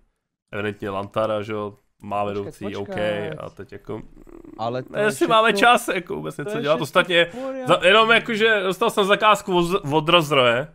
evidentně 0.51 0.89
Lantara, 0.89 1.41
že 1.41 1.53
jo, 1.53 1.78
má 2.01 2.24
vedoucí, 2.24 2.66
počkat, 2.66 2.82
OK, 2.82 2.97
a 3.38 3.49
teď 3.49 3.72
jako... 3.72 4.01
Ale 4.57 4.83
to 4.83 4.97
jestli 4.97 5.27
máme 5.27 5.53
čas, 5.53 5.87
jako 5.87 6.15
vůbec 6.15 6.37
něco 6.37 6.61
dělat, 6.61 6.81
ostatně, 6.81 7.27
za, 7.67 7.79
jenom 7.83 8.11
jakože 8.11 8.61
dostal 8.63 8.89
jsem 8.89 9.05
zakázku 9.05 9.57
od, 9.57 9.81
od 9.91 10.09
rozdroje, 10.09 10.67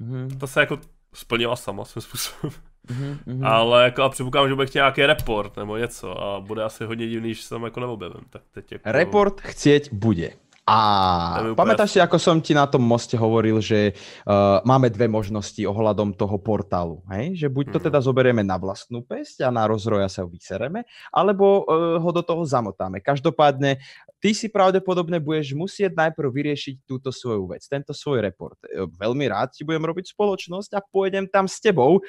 mm-hmm. 0.00 0.38
to 0.38 0.46
se 0.46 0.60
jako 0.60 0.78
splnila 1.14 1.56
sama 1.56 1.84
svým 1.84 2.02
způsobem. 2.02 2.52
Mm-hmm. 2.86 3.48
Ale 3.48 3.84
jako 3.84 4.02
a 4.02 4.08
předpokládám, 4.08 4.48
že 4.48 4.54
bude 4.54 4.66
chtěl 4.66 4.80
nějaký 4.80 5.06
report 5.06 5.56
nebo 5.56 5.76
něco 5.76 6.22
a 6.22 6.40
bude 6.40 6.64
asi 6.64 6.84
hodně 6.84 7.08
divný, 7.08 7.34
že 7.34 7.42
se 7.42 7.50
tam 7.50 7.64
jako 7.64 7.80
neobjevím. 7.80 8.24
Tak 8.30 8.42
teď 8.50 8.72
jako... 8.72 8.92
Report 8.92 9.40
chcieť 9.40 9.92
bude. 9.92 10.30
A 10.66 11.54
pamätáš 11.54 11.94
si, 11.94 12.02
ako 12.02 12.18
som 12.18 12.42
ti 12.42 12.50
na 12.50 12.66
tom 12.66 12.82
moste 12.82 13.14
hovoril, 13.14 13.62
že 13.62 13.94
uh, 14.26 14.58
máme 14.66 14.90
dve 14.90 15.06
možnosti 15.06 15.62
ohľadom 15.62 16.10
toho 16.10 16.42
portálu, 16.42 17.06
hej? 17.14 17.38
Že 17.38 17.48
buď 17.54 17.64
to 17.70 17.78
Mhm. 17.78 17.84
teda 17.86 17.98
zoberieme 18.02 18.42
na 18.42 18.58
vlastnú 18.58 18.98
pesť 19.06 19.46
a 19.46 19.54
na 19.54 19.62
rozroja 19.70 20.10
sa 20.10 20.26
vysereme, 20.26 20.82
alebo 21.14 21.62
uh, 21.62 22.02
ho 22.02 22.10
do 22.10 22.18
toho 22.18 22.42
zamotáme. 22.42 22.98
Každopádne, 22.98 23.78
ty 24.18 24.34
si 24.34 24.50
pravdepodobne 24.50 25.22
budeš 25.22 25.54
musieť 25.54 25.94
najprv 25.94 26.34
vyriešiť 26.34 26.82
túto 26.82 27.14
svoju 27.14 27.46
vec, 27.46 27.62
tento 27.70 27.94
svoj 27.94 28.26
report. 28.26 28.58
E, 28.66 28.90
Veľmi 28.90 29.30
rád 29.30 29.54
ti 29.54 29.62
budem 29.62 29.86
robiť 29.86 30.18
spoločnosť 30.18 30.74
a 30.74 30.82
pôjdem 30.82 31.30
tam 31.30 31.46
s 31.46 31.62
tebou. 31.62 32.02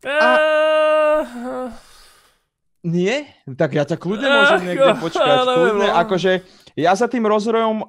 Eh, 0.00 1.68
Nie? 2.80 3.28
Tak 3.44 3.76
ja 3.76 3.84
ťa 3.84 4.00
kľudne 4.00 4.24
môžem 4.24 4.72
niekde 4.72 4.88
jo, 4.88 5.04
počkať. 5.04 5.36
Kľudne, 5.60 5.88
akože 6.00 6.32
ja 6.76 6.92
za 6.94 7.06
tým 7.06 7.26
rozrojom, 7.26 7.86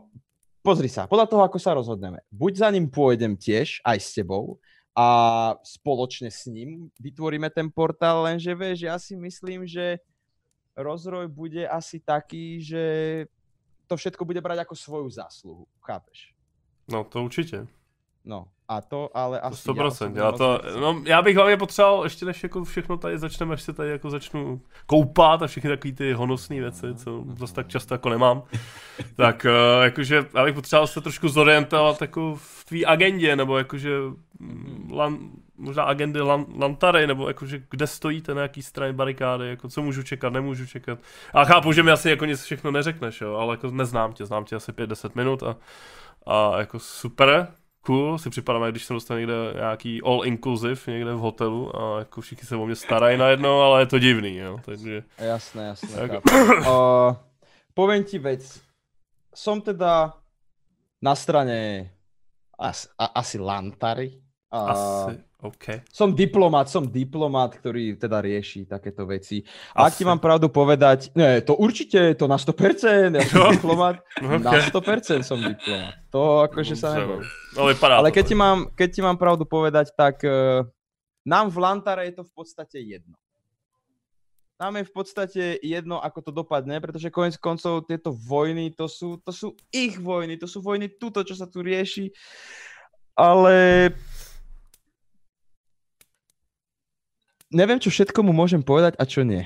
pozri 0.61 0.89
sa, 0.89 1.09
podľa 1.09 1.27
toho, 1.27 1.41
ako 1.45 1.57
sa 1.57 1.77
rozhodneme. 1.77 2.21
Buď 2.32 2.65
za 2.65 2.69
ním 2.69 2.89
pôjdem 2.89 3.38
tiež, 3.38 3.82
aj 3.86 3.97
s 3.97 4.09
tebou, 4.13 4.61
a 4.91 5.07
spoločne 5.63 6.27
s 6.27 6.51
ním 6.51 6.91
vytvoríme 6.99 7.47
ten 7.47 7.71
portál, 7.71 8.27
lenže 8.27 8.51
vieš, 8.51 8.77
ja 8.84 8.99
si 8.99 9.15
myslím, 9.15 9.63
že 9.63 10.03
rozroj 10.75 11.32
bude 11.32 11.63
asi 11.63 12.03
taký, 12.03 12.59
že 12.59 12.84
to 13.88 13.95
všetko 13.95 14.27
bude 14.27 14.43
brať 14.43 14.67
ako 14.67 14.75
svoju 14.75 15.07
zásluhu, 15.07 15.63
chápeš? 15.79 16.36
No, 16.91 17.03
to 17.03 17.23
určitě. 17.23 17.67
No, 18.26 18.45
a 18.67 18.82
to 18.82 19.09
ale 19.13 19.39
asi... 19.39 19.69
100%. 19.69 19.86
osobně 19.86 20.22
Já, 20.22 20.32
moc 20.32 20.38
to, 20.38 20.61
no, 20.80 21.01
já 21.05 21.22
bych 21.22 21.36
hlavně 21.36 21.57
potřeboval, 21.57 22.03
ještě 22.03 22.26
než 22.26 22.43
jako 22.43 22.63
všechno 22.63 22.97
tady 22.97 23.19
začneme, 23.19 23.53
až 23.53 23.61
se 23.61 23.74
tady 23.74 23.89
jako 23.89 24.09
začnu 24.09 24.61
koupat 24.86 25.41
a 25.41 25.47
všechny 25.47 25.69
takové 25.69 25.93
ty 25.93 26.13
honosné 26.13 26.59
věci, 26.59 26.95
co 26.95 27.24
zase 27.38 27.53
tak 27.53 27.67
často 27.67 27.93
jako 27.93 28.09
nemám, 28.09 28.43
tak 29.15 29.45
uh, 29.45 29.84
jakože 29.84 30.26
já 30.36 30.43
bych 30.43 30.55
potřeboval 30.55 30.88
se 30.88 31.01
trošku 31.01 31.30
zorientovat 31.30 32.01
jako 32.01 32.36
v 32.36 32.65
tvý 32.65 32.86
agendě, 32.86 33.36
nebo 33.36 33.57
jakože 33.57 33.97
mm, 34.39 34.89
lan, 34.93 35.17
možná 35.57 35.84
agendy 35.84 36.22
lan, 36.22 36.45
Lantary, 36.59 37.07
nebo 37.07 37.28
jakože 37.28 37.63
kde 37.69 37.88
stojíte 37.88 38.34
na 38.34 38.41
jaký 38.41 38.61
straně 38.61 38.93
barikády, 38.93 39.47
jako 39.47 39.69
co 39.69 39.82
můžu 39.82 40.03
čekat, 40.03 40.34
nemůžu 40.34 40.65
čekat. 40.65 40.99
A 41.34 41.45
chápu, 41.45 41.72
že 41.72 41.84
mi 41.84 41.91
asi 41.91 42.09
jako 42.09 42.26
nic 42.26 42.43
všechno 42.43 42.72
neřekneš, 42.72 43.22
jo, 43.22 43.36
ale 43.36 43.53
jako 43.53 43.72
neznám 43.72 44.13
tě, 44.13 44.26
znám 44.26 44.45
tě 44.45 44.55
asi 44.55 44.72
5-10 44.72 45.09
minut 45.15 45.43
a, 45.43 45.55
a 46.26 46.59
jako 46.59 46.80
super, 46.80 47.47
cool, 47.86 48.17
si 48.17 48.29
připadám, 48.29 48.63
když 48.63 48.86
jsem 48.86 48.95
dostal 48.95 49.17
někde 49.17 49.34
nějaký 49.55 50.01
all 50.01 50.25
inclusive 50.25 50.82
někde 50.88 51.13
v 51.13 51.19
hotelu 51.19 51.75
a 51.75 51.99
jako 51.99 52.21
všichni 52.21 52.47
se 52.47 52.55
o 52.55 52.65
mě 52.65 52.75
starají 52.75 53.17
najednou, 53.17 53.59
ale 53.59 53.82
je 53.82 53.86
to 53.86 53.99
divný, 53.99 54.36
jo, 54.38 54.59
takže... 54.65 55.03
Jasné, 55.17 55.63
jasné. 55.63 56.07
Tak- 56.07 56.21
uh, 56.67 57.15
poviem 57.73 58.03
ti 58.03 58.19
vec. 58.19 58.61
Som 59.32 59.61
teda 59.63 60.11
na 61.01 61.15
strane 61.15 61.88
asi, 62.59 62.88
a, 62.99 63.05
asi 63.05 63.39
Lantary. 63.39 64.19
Uh, 64.51 64.69
Asi, 64.69 65.23
OK. 65.41 65.81
Som 65.89 66.13
diplomat, 66.13 66.69
som 66.69 66.85
diplomat, 66.85 67.57
ktorý 67.57 67.97
teda 67.97 68.21
rieši 68.21 68.69
takéto 68.69 69.09
veci. 69.09 69.41
A 69.73 69.89
ak 69.89 69.97
ti 69.97 70.05
mám 70.05 70.21
pravdu 70.21 70.53
povedať, 70.53 71.09
nie, 71.17 71.41
to 71.41 71.57
určite, 71.57 72.13
to 72.13 72.29
na 72.29 72.37
100%, 72.37 73.17
ja 73.17 73.25
som 73.25 73.49
diplomat, 73.49 74.05
No, 74.21 74.37
na 74.37 74.53
okay. 74.53 74.69
100% 74.69 75.25
som 75.25 75.41
diplomat. 75.41 75.97
To 76.13 76.45
akože 76.45 76.77
sa 76.77 76.93
neboj. 76.93 77.25
no. 77.57 77.65
Ale 77.65 77.73
Ale 77.73 78.09
keď 78.13 78.23
ti, 78.29 78.35
mám, 78.37 78.69
keď 78.77 78.89
ti 78.93 79.01
mám 79.01 79.17
pravdu 79.17 79.49
povedať, 79.49 79.89
tak 79.97 80.21
uh, 80.21 80.61
nám 81.25 81.49
v 81.49 81.57
Lantare 81.57 82.05
je 82.13 82.21
to 82.21 82.23
v 82.29 82.33
podstate 82.37 82.77
jedno. 82.77 83.17
Nám 84.61 84.77
je 84.77 84.85
v 84.85 84.93
podstate 84.93 85.43
jedno, 85.65 85.97
ako 85.97 86.19
to 86.21 86.31
dopadne, 86.37 86.77
pretože 86.77 87.09
konec 87.09 87.33
koncov 87.41 87.89
tieto 87.89 88.13
vojny, 88.13 88.69
to 88.77 88.85
sú, 88.85 89.17
to 89.25 89.33
sú 89.33 89.57
ich 89.73 89.97
vojny, 89.97 90.37
to 90.37 90.45
sú 90.45 90.61
vojny 90.61 90.85
tuto, 91.01 91.25
čo 91.25 91.33
sa 91.33 91.49
tu 91.49 91.65
rieši. 91.65 92.13
Ale 93.17 93.89
neviem, 97.51 97.79
čo 97.79 97.91
všetko 97.91 98.23
mu 98.23 98.31
môžem 98.33 98.63
povedať 98.63 98.95
a 98.97 99.03
čo 99.05 99.21
nie. 99.27 99.45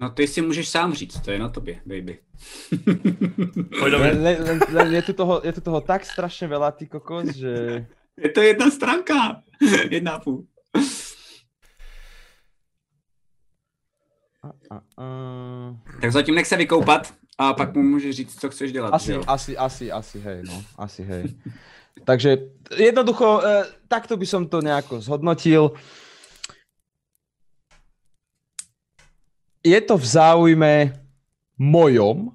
No 0.00 0.10
ty 0.10 0.26
si 0.26 0.42
můžeš 0.42 0.68
sám 0.68 0.94
říct, 0.94 1.20
to 1.20 1.30
je 1.30 1.38
na 1.38 1.48
tobě, 1.48 1.80
baby. 1.86 2.18
Len, 3.82 4.22
len, 4.22 4.60
len, 4.72 4.94
je, 4.94 5.02
tu 5.02 5.12
toho, 5.12 5.40
je 5.44 5.52
tu 5.52 5.60
toho 5.60 5.80
tak 5.80 6.02
strašne 6.02 6.50
veľa, 6.50 6.74
ty 6.74 6.90
kokos, 6.90 7.38
že... 7.38 7.86
je 8.18 8.30
to 8.34 8.42
jedna 8.42 8.70
stránka, 8.70 9.46
jedna 9.90 10.18
půl. 10.18 10.46
A, 14.42 14.48
a, 14.70 14.76
a... 14.98 15.04
Tak 16.00 16.12
zatím 16.12 16.34
nech 16.34 16.46
se 16.46 16.56
vykoupat 16.56 17.14
a 17.38 17.54
pak 17.54 17.74
mu 17.74 17.82
můžeš 17.82 18.16
říct, 18.16 18.40
co 18.40 18.50
chceš 18.50 18.72
dělat. 18.72 18.94
Asi, 18.94 19.06
že 19.06 19.12
jo? 19.12 19.22
asi, 19.26 19.56
asi, 19.56 19.92
asi, 19.92 20.20
hej, 20.20 20.42
no, 20.46 20.64
asi, 20.78 21.02
hej. 21.02 21.34
Takže 22.04 22.36
jednoducho, 22.76 23.42
e, 23.44 23.64
takto 23.88 24.16
by 24.16 24.26
som 24.26 24.48
to 24.48 24.60
nejako 24.60 25.00
zhodnotil. 25.00 25.72
Je 29.62 29.78
to 29.80 29.94
v 29.94 30.06
záujme 30.06 30.74
mojom, 31.56 32.34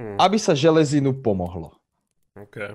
Hm, 0.00 0.16
aby 0.16 0.40
sa 0.40 0.56
železinu 0.56 1.12
pomohlo. 1.12 1.76
OK. 2.32 2.72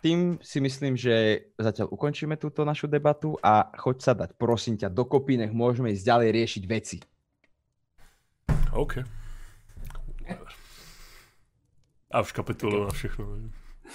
Tým 0.00 0.40
si 0.40 0.64
myslím, 0.64 0.96
že 0.96 1.44
zatiaľ 1.60 1.92
ukončíme 1.92 2.40
túto 2.40 2.64
našu 2.64 2.88
debatu 2.88 3.36
a 3.44 3.68
choď 3.76 3.96
sa 4.00 4.16
dať, 4.16 4.32
prosím 4.40 4.80
ťa, 4.80 4.88
dokopy, 4.88 5.36
nech 5.36 5.52
môžeme 5.52 5.92
ísť 5.92 6.08
ďalej 6.08 6.28
riešiť 6.32 6.62
veci. 6.64 6.98
OK. 8.72 9.04
A 12.10 12.16
už 12.24 12.32
kapituluju 12.32 12.88
na 12.88 12.94
všechno. 12.96 13.52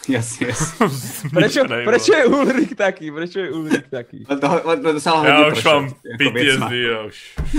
Jasně, 0.10 0.48
jasně. 0.48 0.88
Prečo 1.34 1.64
vole. 1.64 1.84
je 2.18 2.26
Ulrik 2.26 2.76
taký? 2.76 3.12
Prečo 3.12 3.40
je 3.40 3.52
Ulrik 3.52 3.88
taký? 3.90 4.26
On 4.30 4.40
to, 4.40 4.48
to 5.02 5.10
hodně 5.12 5.30
Já 5.30 5.48
už 5.48 5.54
prošel, 5.54 5.82
mám 5.82 5.84
jako. 5.84 6.32
PTSD, 6.32 6.72
já 6.72 7.02
už. 7.06 7.36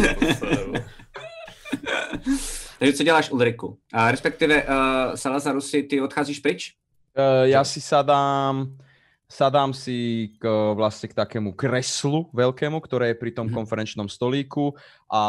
Takže 2.79 2.93
co 2.93 3.03
děláš, 3.03 3.31
Ulriku? 3.31 3.79
A 3.93 4.11
respektive 4.11 4.63
uh, 4.65 4.69
Salazaru 5.15 5.61
si 5.61 5.83
ty 5.83 6.01
odcházíš 6.01 6.39
pryč? 6.41 6.75
Uh, 7.17 7.49
ja 7.49 7.65
si 7.65 7.81
sadám, 7.81 8.77
sadám 9.25 9.73
si 9.73 10.29
k, 10.37 10.45
vlastne 10.77 11.09
k 11.09 11.17
takému 11.17 11.57
kreslu 11.57 12.29
veľkému, 12.37 12.77
ktoré 12.85 13.17
je 13.17 13.19
pri 13.21 13.33
tom 13.33 13.49
Mhm. 13.49 13.57
konferenčnom 13.57 14.05
stolíku 14.05 14.77
a 15.09 15.23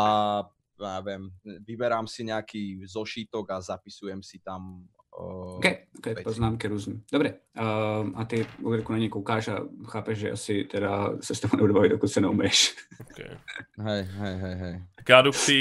ja 0.77 0.99
viem, 1.01 1.31
vyberám 1.63 2.05
si 2.05 2.27
nejaký 2.27 2.83
zošítok 2.85 3.49
a 3.55 3.63
zapisujem 3.63 4.19
si 4.21 4.37
tam 4.43 4.83
OK, 5.17 5.65
okay 5.97 6.15
poznámky 6.23 6.67
různý. 6.67 7.03
Dobře. 7.11 7.33
Uh, 7.59 8.09
a 8.15 8.25
ty, 8.25 8.47
Ulriku, 8.61 8.91
na 8.91 8.97
ně 8.97 9.09
koukáš 9.09 9.47
a 9.47 9.59
chápeš, 9.87 10.17
že 10.17 10.31
asi 10.31 10.63
teda 10.63 11.09
se 11.21 11.35
s 11.35 11.39
tebou 11.39 11.57
nebudu 11.57 11.73
bavit, 11.73 11.89
dokud 11.89 12.07
se 12.07 12.21
neumyješ. 12.21 12.75
Okay. 13.01 13.37
Hej, 13.79 14.03
hej, 14.03 14.37
hej, 14.37 14.55
hej. 14.55 14.83
Tak 14.95 15.09
já 15.09 15.21
jdu 15.21 15.31
k 15.31 15.45
té, 15.45 15.53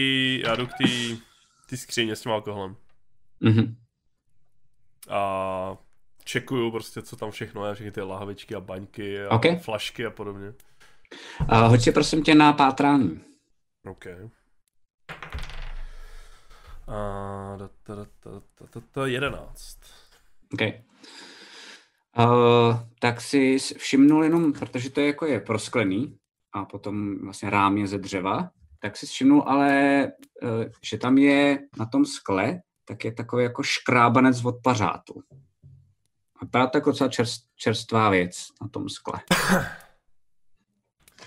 já 0.49 0.57
jdu 0.57 0.67
k 0.67 0.71
té, 0.71 1.17
té 1.71 1.77
skříně 1.77 2.17
s 2.17 2.21
tím 2.21 2.33
alkoholem. 2.33 2.77
Mhm. 3.41 3.77
A 5.11 5.77
čekuju 6.25 6.71
prostě, 6.71 7.03
co 7.03 7.17
tam 7.17 7.31
všechno 7.31 7.67
je, 7.67 7.75
všechny 7.75 7.93
ty 7.93 8.01
lahvičky 8.01 8.55
a 8.55 8.61
baňky 8.61 9.25
a 9.25 9.31
OK. 9.31 9.61
flašky 9.61 10.07
a 10.07 10.11
podobně. 10.11 10.53
Uh, 11.41 11.59
hoď 11.59 11.81
si 11.81 11.93
prosím 11.93 12.23
tě 12.23 12.35
na 12.35 12.53
pátrání. 12.53 13.21
OK. 13.91 14.07
A 16.87 17.57
da, 17.57 17.69
da, 17.89 17.95
da, 17.95 18.05
da, 18.25 18.41
da, 18.61 18.67
da, 18.75 18.81
da, 18.95 19.07
11. 19.07 19.79
OK. 20.53 20.61
Uh, 22.19 22.77
tak 23.01 23.21
si 23.21 23.59
všimnul 23.59 24.25
jenom, 24.25 24.53
protože 24.53 24.91
to 24.91 25.01
je 25.01 25.07
jako 25.07 25.27
je 25.27 25.41
prosklený 25.41 26.19
a 26.53 26.65
potom 26.65 27.19
vlastně 27.25 27.51
rám 27.51 27.77
je 27.77 27.87
ze 27.87 27.99
dřeva, 27.99 28.51
tak 28.79 28.97
si 28.97 29.07
všimnul 29.07 29.43
ale, 29.47 30.13
uh, 30.43 30.65
že 30.83 30.99
tam 30.99 31.19
je 31.19 31.59
na 31.79 31.87
tom 31.87 32.05
skle, 32.05 32.61
tak 32.85 33.05
je 33.05 33.13
takový 33.13 33.43
jako 33.43 33.63
škrábanec 33.63 34.45
od 34.45 34.57
pařátu. 34.63 35.23
Vypadá 36.43 36.67
to 36.67 36.79
jako 36.79 36.91
docela 36.91 37.11
čerst, 37.11 37.45
čerstvá 37.57 38.11
věc 38.11 38.47
na 38.63 38.69
tom 38.69 38.89
skle. 38.89 39.21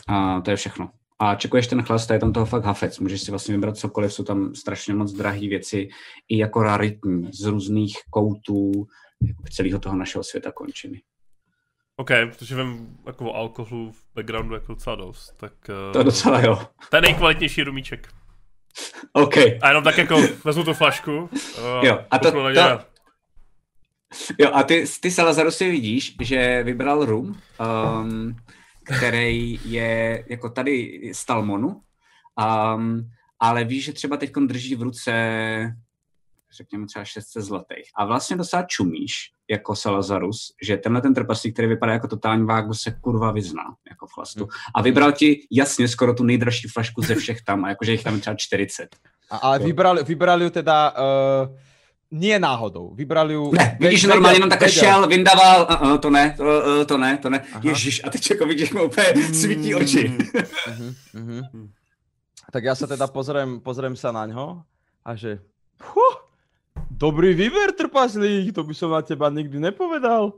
A 0.08 0.42
to 0.42 0.52
je 0.52 0.58
všechno. 0.58 0.92
A 1.22 1.36
čekuješ 1.36 1.68
ten 1.68 1.84
chlast, 1.84 2.12
a 2.12 2.14
je 2.14 2.20
tam 2.20 2.34
toho 2.34 2.46
fakt 2.46 2.64
hafec. 2.66 3.00
Můžeš 3.00 3.22
si 3.22 3.32
vlastně 3.32 3.56
vybrat 3.56 3.78
cokoliv, 3.78 4.14
jsou 4.14 4.24
tam 4.24 4.56
strašně 4.56 4.94
moc 4.94 5.14
drahé 5.14 5.40
věci, 5.40 5.90
i 6.30 6.38
jako 6.38 6.64
raritní, 6.64 7.30
z 7.34 7.46
různých 7.46 7.98
koutů 8.10 8.72
jako 9.28 9.44
celého 9.52 9.80
toho 9.80 9.96
našeho 9.96 10.24
světa 10.24 10.52
končiny. 10.52 11.02
OK, 11.96 12.10
protože 12.30 12.56
vím 12.64 12.98
jako 13.06 13.26
o 13.32 13.36
alkoholu 13.36 13.92
v 13.92 14.06
backgroundu 14.16 14.54
jako 14.54 14.74
docela 14.74 14.96
dost, 14.96 15.34
tak 15.38 15.54
uh, 15.88 15.94
To 15.94 16.04
docela 16.04 16.42
jo. 16.42 16.60
to 16.90 16.96
je 16.96 17.02
nejkvalitnější 17.02 17.64
rumíček. 17.64 18.08
OK. 19.14 19.38
A 19.38 19.68
jenom 19.68 19.84
tak 19.84 19.98
jako 19.98 20.22
vezmu 20.46 20.64
tu 20.64 20.74
flašku, 20.74 21.18
uh, 21.22 21.30
Jo, 21.86 22.00
a 22.12 22.20
to- 22.20 22.32
to- 22.32 22.50
ně. 22.50 22.62
Jo, 24.40 24.52
a 24.54 24.64
ty, 24.64 24.86
ty 25.02 25.12
Salazaru 25.12 25.52
si 25.52 25.72
vidíš, 25.72 26.16
že 26.22 26.64
vybral 26.64 27.06
rum, 27.06 27.40
um, 28.02 28.36
který 28.98 29.60
je 29.66 30.26
jako 30.30 30.50
tady 30.50 31.02
z 31.14 31.26
Talmonu, 31.26 31.68
um, 31.68 33.10
ale 33.40 33.64
víš, 33.64 33.86
že 33.86 33.94
třeba 33.94 34.18
teď 34.18 34.32
drží 34.48 34.76
v 34.76 34.82
ruce 34.82 35.12
řekněme 36.58 36.86
třeba 36.86 37.06
600 37.06 37.44
zlatých. 37.44 37.90
A 37.96 38.06
vlastně 38.06 38.38
docela 38.38 38.64
čumíš 38.64 39.14
jako 39.50 39.76
Salazarus, 39.76 40.54
že 40.64 40.78
tenhle 40.78 41.02
ten 41.02 41.14
trpaslík, 41.14 41.54
který 41.54 41.68
vypadá 41.68 41.94
jako 41.94 42.08
totální 42.08 42.46
vágu, 42.46 42.74
se 42.74 42.92
kurva 42.92 43.32
vyzná 43.32 43.64
jako 43.90 44.08
v 44.08 44.14
chlastu. 44.14 44.48
A 44.76 44.82
vybral 44.82 45.12
ti 45.12 45.48
jasně 45.52 45.88
skoro 45.88 46.14
tu 46.14 46.24
nejdražší 46.24 46.68
flašku 46.68 47.02
ze 47.02 47.16
všech 47.16 47.42
tam, 47.42 47.66
a 47.66 47.70
jakože 47.70 47.92
jich 47.92 48.04
tam 48.04 48.20
třeba 48.20 48.36
40. 48.36 48.96
A, 49.32 49.38
ale 49.38 49.60
vybrali, 49.60 50.04
vybrali 50.04 50.52
teda 50.52 50.92
uh, 50.92 51.58
nie 52.12 52.40
náhodou. 52.40 52.94
Vybrali 52.94 53.34
ju... 53.34 53.52
Ne, 53.54 53.78
vidíš, 53.80 54.02
že 54.02 54.08
normálně 54.08 54.36
jenom 54.36 54.50
takhle 54.50 54.70
šel, 54.70 55.08
vyndaval, 55.08 55.68
uh, 55.70 55.90
uh, 55.90 55.98
to 55.98 56.10
ne, 56.10 56.34
to, 56.38 56.44
uh, 56.44 56.86
to 56.86 56.98
ne, 56.98 57.18
to 57.18 57.30
ne. 57.30 57.46
Aha. 57.54 57.62
Ježiš, 57.64 58.02
a 58.04 58.10
teď 58.10 58.30
jako 58.30 58.46
vidíš, 58.46 58.72
mu 58.72 58.84
úplně 58.84 59.06
svítí 59.34 59.76
oči. 59.76 60.18
uh-huh, 60.18 60.94
uh-huh. 61.16 61.70
Tak 62.52 62.64
já 62.64 62.76
se 62.76 62.88
teda 62.88 63.08
pozriem, 63.08 63.60
pozriem 63.62 63.96
sa 63.96 64.12
na 64.12 64.26
ňo 64.26 64.66
a 65.06 65.16
že... 65.16 65.38
Huh, 65.80 66.18
dobrý 66.92 67.34
výber, 67.34 67.72
trpaslík, 67.78 68.58
to 68.58 68.64
by 68.66 68.74
som 68.74 68.90
na 68.92 69.02
teba 69.06 69.30
nikdy 69.30 69.60
nepovedal. 69.62 70.34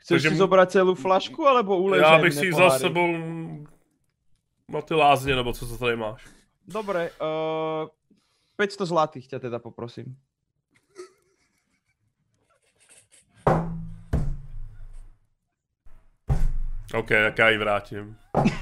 Chceš 0.00 0.24
Takže 0.24 0.30
si 0.30 0.40
zobrať 0.40 0.68
celú 0.72 0.94
flašku, 0.96 1.44
alebo 1.44 1.76
uležej 1.76 2.04
Já 2.04 2.18
bych 2.18 2.34
si 2.34 2.50
vzal 2.50 2.70
s 2.70 2.80
sebou 2.80 3.08
na 4.68 4.80
ty 4.80 4.94
lázně, 4.94 5.36
nebo 5.36 5.52
co 5.52 5.66
to 5.66 5.78
tady 5.78 5.96
máš. 5.96 6.24
Dobre, 6.68 7.10
uh, 7.20 7.88
500 8.56 8.88
zlatých 8.88 9.28
ťa 9.28 9.38
teda 9.38 9.58
poprosím. 9.58 10.16
OK, 16.94 17.08
tak 17.08 17.38
já 17.38 17.50
ji 17.50 17.58
vrátím. 17.58 18.16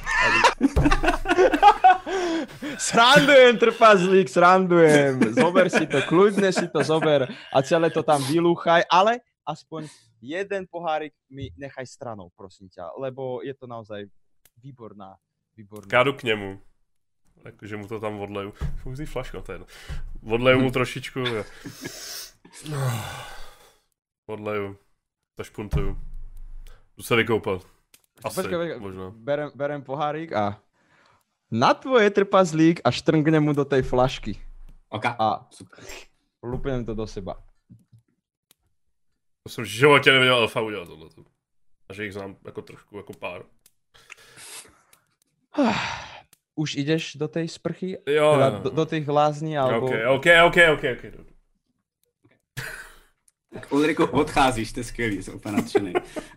srandujem, 2.79 3.59
trpazlík, 3.59 4.29
srandujem. 4.29 5.35
Zober 5.35 5.71
si 5.71 5.87
to, 5.87 6.01
kľudne 6.09 6.49
si 6.53 6.69
to 6.69 6.81
zober 6.81 7.29
a 7.53 7.59
celé 7.63 7.91
to 7.93 8.03
tam 8.03 8.25
vylúchaj, 8.25 8.89
ale 8.89 9.21
aspoň 9.45 9.85
jeden 10.23 10.65
pohárik 10.71 11.13
mi 11.29 11.53
nechaj 11.61 11.87
stranou, 11.87 12.33
prosím 12.33 12.73
ťa, 12.73 12.97
lebo 12.97 13.45
je 13.45 13.55
to 13.55 13.67
naozaj 13.67 14.07
výborná, 14.57 15.17
výborná. 15.57 15.89
Já 15.93 16.03
jdu 16.03 16.13
k 16.13 16.23
němu. 16.23 16.61
Takže 17.43 17.77
mu 17.77 17.87
to 17.87 18.01
tam 18.01 18.21
odleju. 18.21 18.55
Musí 18.85 19.07
flaška, 19.07 19.41
to 19.41 19.53
je 19.53 19.55
jedno. 19.55 19.67
Odleju 20.23 20.61
mu 20.61 20.71
trošičku. 20.71 21.21
Odleju. 24.27 24.77
Zašpuntuju. 25.39 25.99
Jdu 26.97 27.03
se 27.03 27.17
vykoupat. 27.17 27.67
Asi, 28.25 28.43
Počkej, 28.43 28.79
možná. 28.79 29.11
Berem, 29.11 29.51
berem 29.55 29.83
pohárik 29.83 30.33
a 30.33 30.63
na 31.51 31.75
tvoje 31.75 32.11
trpazlík 32.11 32.81
a 32.85 32.91
štrngnem 32.91 33.43
mu 33.43 33.53
do 33.53 33.65
tej 33.65 33.83
flašky. 33.83 34.39
Okay. 34.89 35.15
A 35.19 35.49
lupnem 36.43 36.85
to 36.85 36.95
do 36.95 37.07
seba. 37.07 37.35
To 39.43 39.49
jsem 39.49 39.65
v 39.65 39.67
životě 39.67 40.13
neviděl 40.13 40.37
Alfa 40.37 40.61
udělat 40.61 40.89
tohle. 40.89 41.09
A 41.89 41.93
že 41.93 42.05
jich 42.05 42.13
znám 42.13 42.37
jako 42.45 42.63
trošku, 42.63 42.97
jako 42.97 43.13
pár. 43.13 43.43
Už 46.55 46.75
ideš 46.77 47.17
do 47.17 47.29
tej 47.29 47.49
sprchy? 47.49 47.99
Jo, 48.09 48.33
teda 48.33 48.47
jo. 48.47 48.61
Do, 48.63 48.71
do 48.71 48.87
tých 48.87 49.09
lázní, 49.09 49.59
alebo... 49.59 49.87
OK, 49.87 49.93
OK, 50.09 50.27
OK, 50.47 50.57
OK, 50.73 50.85
OK. 50.95 51.33
Tak 53.53 53.73
Ulriku, 53.73 54.05
odcházíš, 54.05 54.73
to 54.73 54.81
je 54.81 54.85
skvělý, 54.85 55.23
jsem 55.23 55.35
úplně 55.35 55.57
nadšený. 55.57 55.93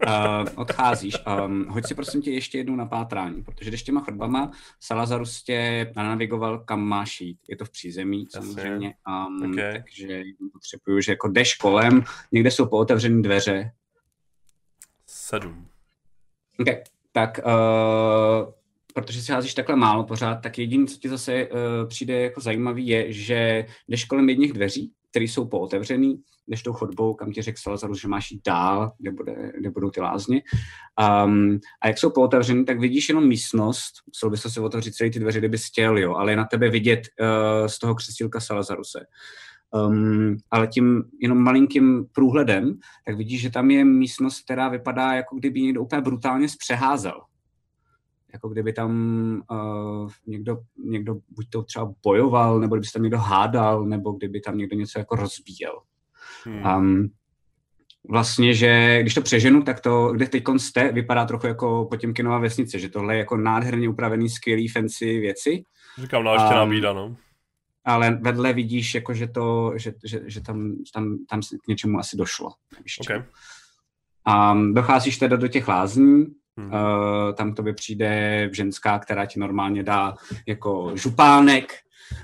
Uh, 0.07 0.13
odcházíš, 0.55 1.16
um, 1.45 1.66
hoď 1.70 1.88
si 1.88 1.95
prosím 1.95 2.22
tě 2.22 2.32
ještě 2.32 2.57
jednou 2.57 2.76
na 2.76 2.86
pátrání, 2.86 3.43
protože 3.43 3.70
když 3.70 3.84
těma 3.84 4.01
chodbama 4.01 4.51
Salazarus 4.80 5.43
tě 5.43 5.91
navigoval, 5.95 6.59
kam 6.59 6.82
máš 6.82 7.22
jít. 7.22 7.39
Je 7.49 7.57
to 7.57 7.66
v 7.66 7.70
přízemí, 7.70 8.28
samozřejmě, 8.30 8.93
um, 9.28 9.51
okay. 9.51 9.74
takže 9.74 10.24
potřebuju, 10.53 11.01
že 11.01 11.11
jako 11.11 11.28
jdeš 11.28 11.55
kolem, 11.55 12.03
někde 12.32 12.51
jsou 12.51 12.66
pootevřené 12.66 13.22
dveře. 13.22 13.72
Sedm. 15.05 15.68
OK, 16.59 16.68
tak 17.11 17.39
uh, 17.45 18.53
protože 18.96 19.22
si 19.22 19.32
házíš 19.32 19.54
takhle 19.54 19.76
málo 19.76 20.04
pořád, 20.04 20.36
tak 20.36 20.58
jediné, 20.58 20.86
co 20.88 20.98
ti 20.98 21.10
zase 21.10 21.48
uh, 21.48 21.60
přijde 21.88 22.22
jako 22.22 22.41
zajímavý, 22.41 22.88
je, 22.88 23.14
že 23.14 23.66
jdeš 23.88 24.06
kolem 24.06 24.30
jedních 24.30 24.54
dveří, 24.54 24.91
které 25.10 25.26
jsou 25.26 25.48
pootevřený, 25.48 26.22
jdeš 26.48 26.64
tou 26.64 26.74
chodbou, 26.74 27.14
kam 27.14 27.32
ti 27.32 27.41
řekl 27.41 27.58
Salazarus, 27.62 28.02
že 28.02 28.08
máš 28.08 28.32
jít 28.32 28.41
dál, 28.46 28.91
kde, 28.98 29.12
bude, 29.12 29.52
kde 29.60 29.70
budou 29.70 29.89
ty 29.89 30.02
lázně. 30.02 30.41
Um, 31.26 31.60
a 31.82 31.88
jak 31.88 31.98
jsou 31.98 32.10
pootevřený, 32.10 32.66
tak 32.66 32.80
vidíš 32.80 33.10
jenom 33.10 33.28
místnost, 33.28 33.93
musel 34.08 34.30
bys 34.30 34.41
si 34.41 34.60
otevřít 34.60 34.96
celé 34.96 35.10
ty 35.10 35.20
dveře, 35.20 35.39
kdyby 35.39 35.58
chtěl, 35.58 35.98
jo, 35.98 36.14
ale 36.14 36.32
je 36.32 36.36
na 36.36 36.46
tebe 36.46 36.70
vidět 36.70 37.00
uh, 37.00 37.68
z 37.68 37.80
toho 37.80 37.96
křesílka 37.96 38.39
Salazaruse. 38.39 39.06
Um, 39.72 40.38
ale 40.52 40.68
tím 40.68 41.04
jenom 41.22 41.38
malinkým 41.38 42.06
průhledem, 42.12 42.80
tak 43.06 43.18
vidíš, 43.18 43.41
že 43.41 43.50
tam 43.50 43.72
je 43.72 43.86
místnost, 43.86 44.41
která 44.43 44.70
vypadá, 44.70 45.14
jako 45.14 45.36
kdyby 45.36 45.62
někdo 45.62 45.82
úplně 45.82 46.02
brutálně 46.02 46.50
zpřeházel 46.50 47.22
jako 48.36 48.49
kdyby 48.49 48.73
tam 48.73 48.91
uh, 49.51 50.09
někdo, 50.27 50.57
někdo 50.86 51.15
buď 51.29 51.49
to 51.49 51.63
třeba 51.63 51.93
bojoval, 52.03 52.59
nebo 52.59 52.75
kdyby 52.75 52.88
se 52.88 52.93
tam 52.93 53.03
někdo 53.03 53.17
hádal, 53.17 53.86
nebo 53.86 54.11
kdyby 54.11 54.41
tam 54.41 54.57
někdo 54.57 54.75
něco 54.75 54.99
jako 54.99 55.15
rozbíjel. 55.15 55.79
Hmm. 56.43 56.65
Um, 56.65 57.09
vlastně, 58.09 58.53
že 58.53 58.99
když 59.01 59.13
to 59.13 59.21
přeženu, 59.21 59.63
tak 59.63 59.79
to, 59.79 60.13
kde 60.13 60.27
teď 60.27 60.43
jste, 60.57 60.91
vypadá 60.91 61.25
trochu 61.25 61.47
jako 61.47 61.88
Potěmkinová 61.89 62.39
vesnice, 62.39 62.79
že 62.79 62.89
tohle 62.89 63.15
je 63.15 63.19
jako 63.19 63.38
nádherně 63.38 63.89
upravený, 63.89 64.29
skvělý, 64.29 64.67
fancy 64.67 65.19
věci. 65.19 65.63
Říkám, 65.97 66.23
návštěvná 66.23 66.63
um, 66.63 66.69
bída, 66.69 66.93
no. 66.93 67.15
Ale 67.86 68.19
vedle 68.21 68.53
vidíš, 68.53 68.95
jako, 68.95 69.13
že, 69.13 69.27
to, 69.27 69.73
že, 69.75 69.93
že, 70.05 70.21
že 70.25 70.41
tam, 70.41 70.75
tam, 70.93 71.17
tam 71.29 71.41
k 71.41 71.67
něčemu 71.67 71.99
asi 71.99 72.17
došlo. 72.17 72.49
Okay. 73.01 73.23
Um, 74.51 74.73
docházíš 74.73 75.17
teda 75.17 75.36
do 75.36 75.47
těch 75.47 75.67
lázní, 75.67 76.25
Hmm. 76.58 76.74
Uh, 76.74 77.34
tam 77.34 77.53
to 77.53 77.64
by 77.64 77.74
přijde 77.74 78.49
ženská, 78.53 78.99
která 78.99 79.26
ti 79.26 79.39
normálně 79.39 79.84
dá 79.84 80.14
jako 80.47 80.91
župánek. 80.95 81.74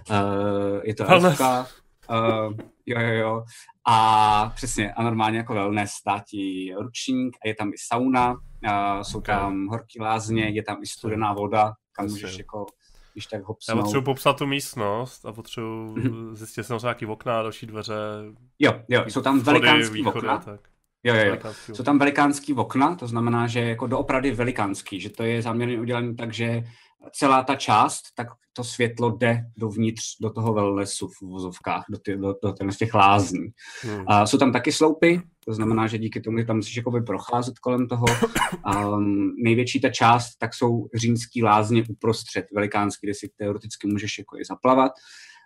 Uh, 0.10 0.82
je 0.84 0.96
to 0.96 1.10
elfka. 1.10 1.68
Uh, 2.10 2.54
jo, 2.86 3.00
jo, 3.00 3.14
jo. 3.14 3.44
A 3.88 4.52
přesně, 4.56 4.94
a 4.94 5.04
normálně 5.04 5.38
jako 5.38 5.54
wellness 5.54 5.92
ti 6.30 6.74
ručník 6.82 7.38
a 7.46 7.48
je 7.48 7.56
tam 7.56 7.70
i 7.70 7.78
sauna, 7.78 8.32
uh, 8.32 9.02
jsou 9.02 9.18
okay. 9.18 9.36
tam 9.36 9.68
horký 9.68 10.02
lázně, 10.02 10.50
je 10.50 10.64
tam 10.64 10.78
i 10.84 10.88
studená 10.88 11.34
voda, 11.34 11.74
kam 11.92 12.06
Přesně. 12.06 12.26
můžeš 12.26 12.38
jako 12.38 12.66
když 13.14 13.26
tak 13.26 13.44
hopsnout. 13.44 13.78
Já 13.78 13.84
potřebuji 13.84 14.02
popsat 14.02 14.38
tu 14.38 14.46
místnost 14.46 15.26
a 15.26 15.34
potřebuji 15.34 15.96
mm-hmm. 15.96 16.34
zjistit, 16.34 16.58
jestli 16.58 16.80
jsou 16.80 16.86
nějaký 16.86 17.06
okna, 17.06 17.42
další 17.42 17.66
dveře. 17.66 17.94
Jo, 18.60 18.82
jo, 18.88 19.06
jsou 19.08 19.22
tam 19.22 19.40
velikánský 19.40 20.06
okna. 20.06 20.38
Tak. 20.38 20.71
Jo, 21.04 21.16
jo, 21.16 21.26
jo. 21.26 21.54
Jsou 21.74 21.84
tam 21.84 22.00
velikánský 22.00 22.54
okna, 22.54 22.96
to 22.96 23.08
znamená, 23.08 23.48
že 23.48 23.60
jako 23.60 23.88
doopravdy 23.88 24.32
velikánský, 24.32 25.00
že 25.00 25.10
to 25.10 25.24
je 25.24 25.42
záměrně 25.42 25.80
udělané 25.80 26.14
tak, 26.14 26.34
že 26.34 26.64
celá 27.12 27.44
ta 27.44 27.56
část, 27.56 28.02
tak 28.16 28.28
to 28.54 28.64
světlo 28.64 29.10
jde 29.18 29.46
dovnitř 29.58 30.04
do 30.22 30.30
toho 30.30 30.54
wellnessu 30.54 31.08
v 31.08 31.22
vozovkách, 31.22 31.86
do, 31.90 31.98
ty, 31.98 32.18
do, 32.18 32.36
do 32.44 32.72
z 32.72 32.78
těch 32.78 32.94
lázní. 32.94 33.48
Hmm. 33.82 34.04
A 34.08 34.26
jsou 34.26 34.38
tam 34.38 34.52
taky 34.52 34.72
sloupy, 34.72 35.22
to 35.46 35.54
znamená, 35.54 35.88
že 35.88 35.98
díky 35.98 36.22
tomu, 36.22 36.38
že 36.38 36.46
tam 36.46 36.56
musíš 36.56 36.78
jakoby 36.78 37.02
procházet 37.02 37.60
kolem 37.60 37.88
toho. 37.88 38.06
Um, 38.76 39.36
největší 39.44 39.82
ta 39.82 39.90
část, 39.90 40.36
tak 40.40 40.54
jsou 40.54 40.88
římský 40.96 41.44
lázně 41.44 41.84
uprostřed, 41.90 42.46
velikánský, 42.56 43.08
kde 43.08 43.14
si 43.14 43.30
teoreticky 43.38 43.88
můžeš 43.88 44.18
jako 44.18 44.38
i 44.38 44.46
zaplavat. 44.46 44.92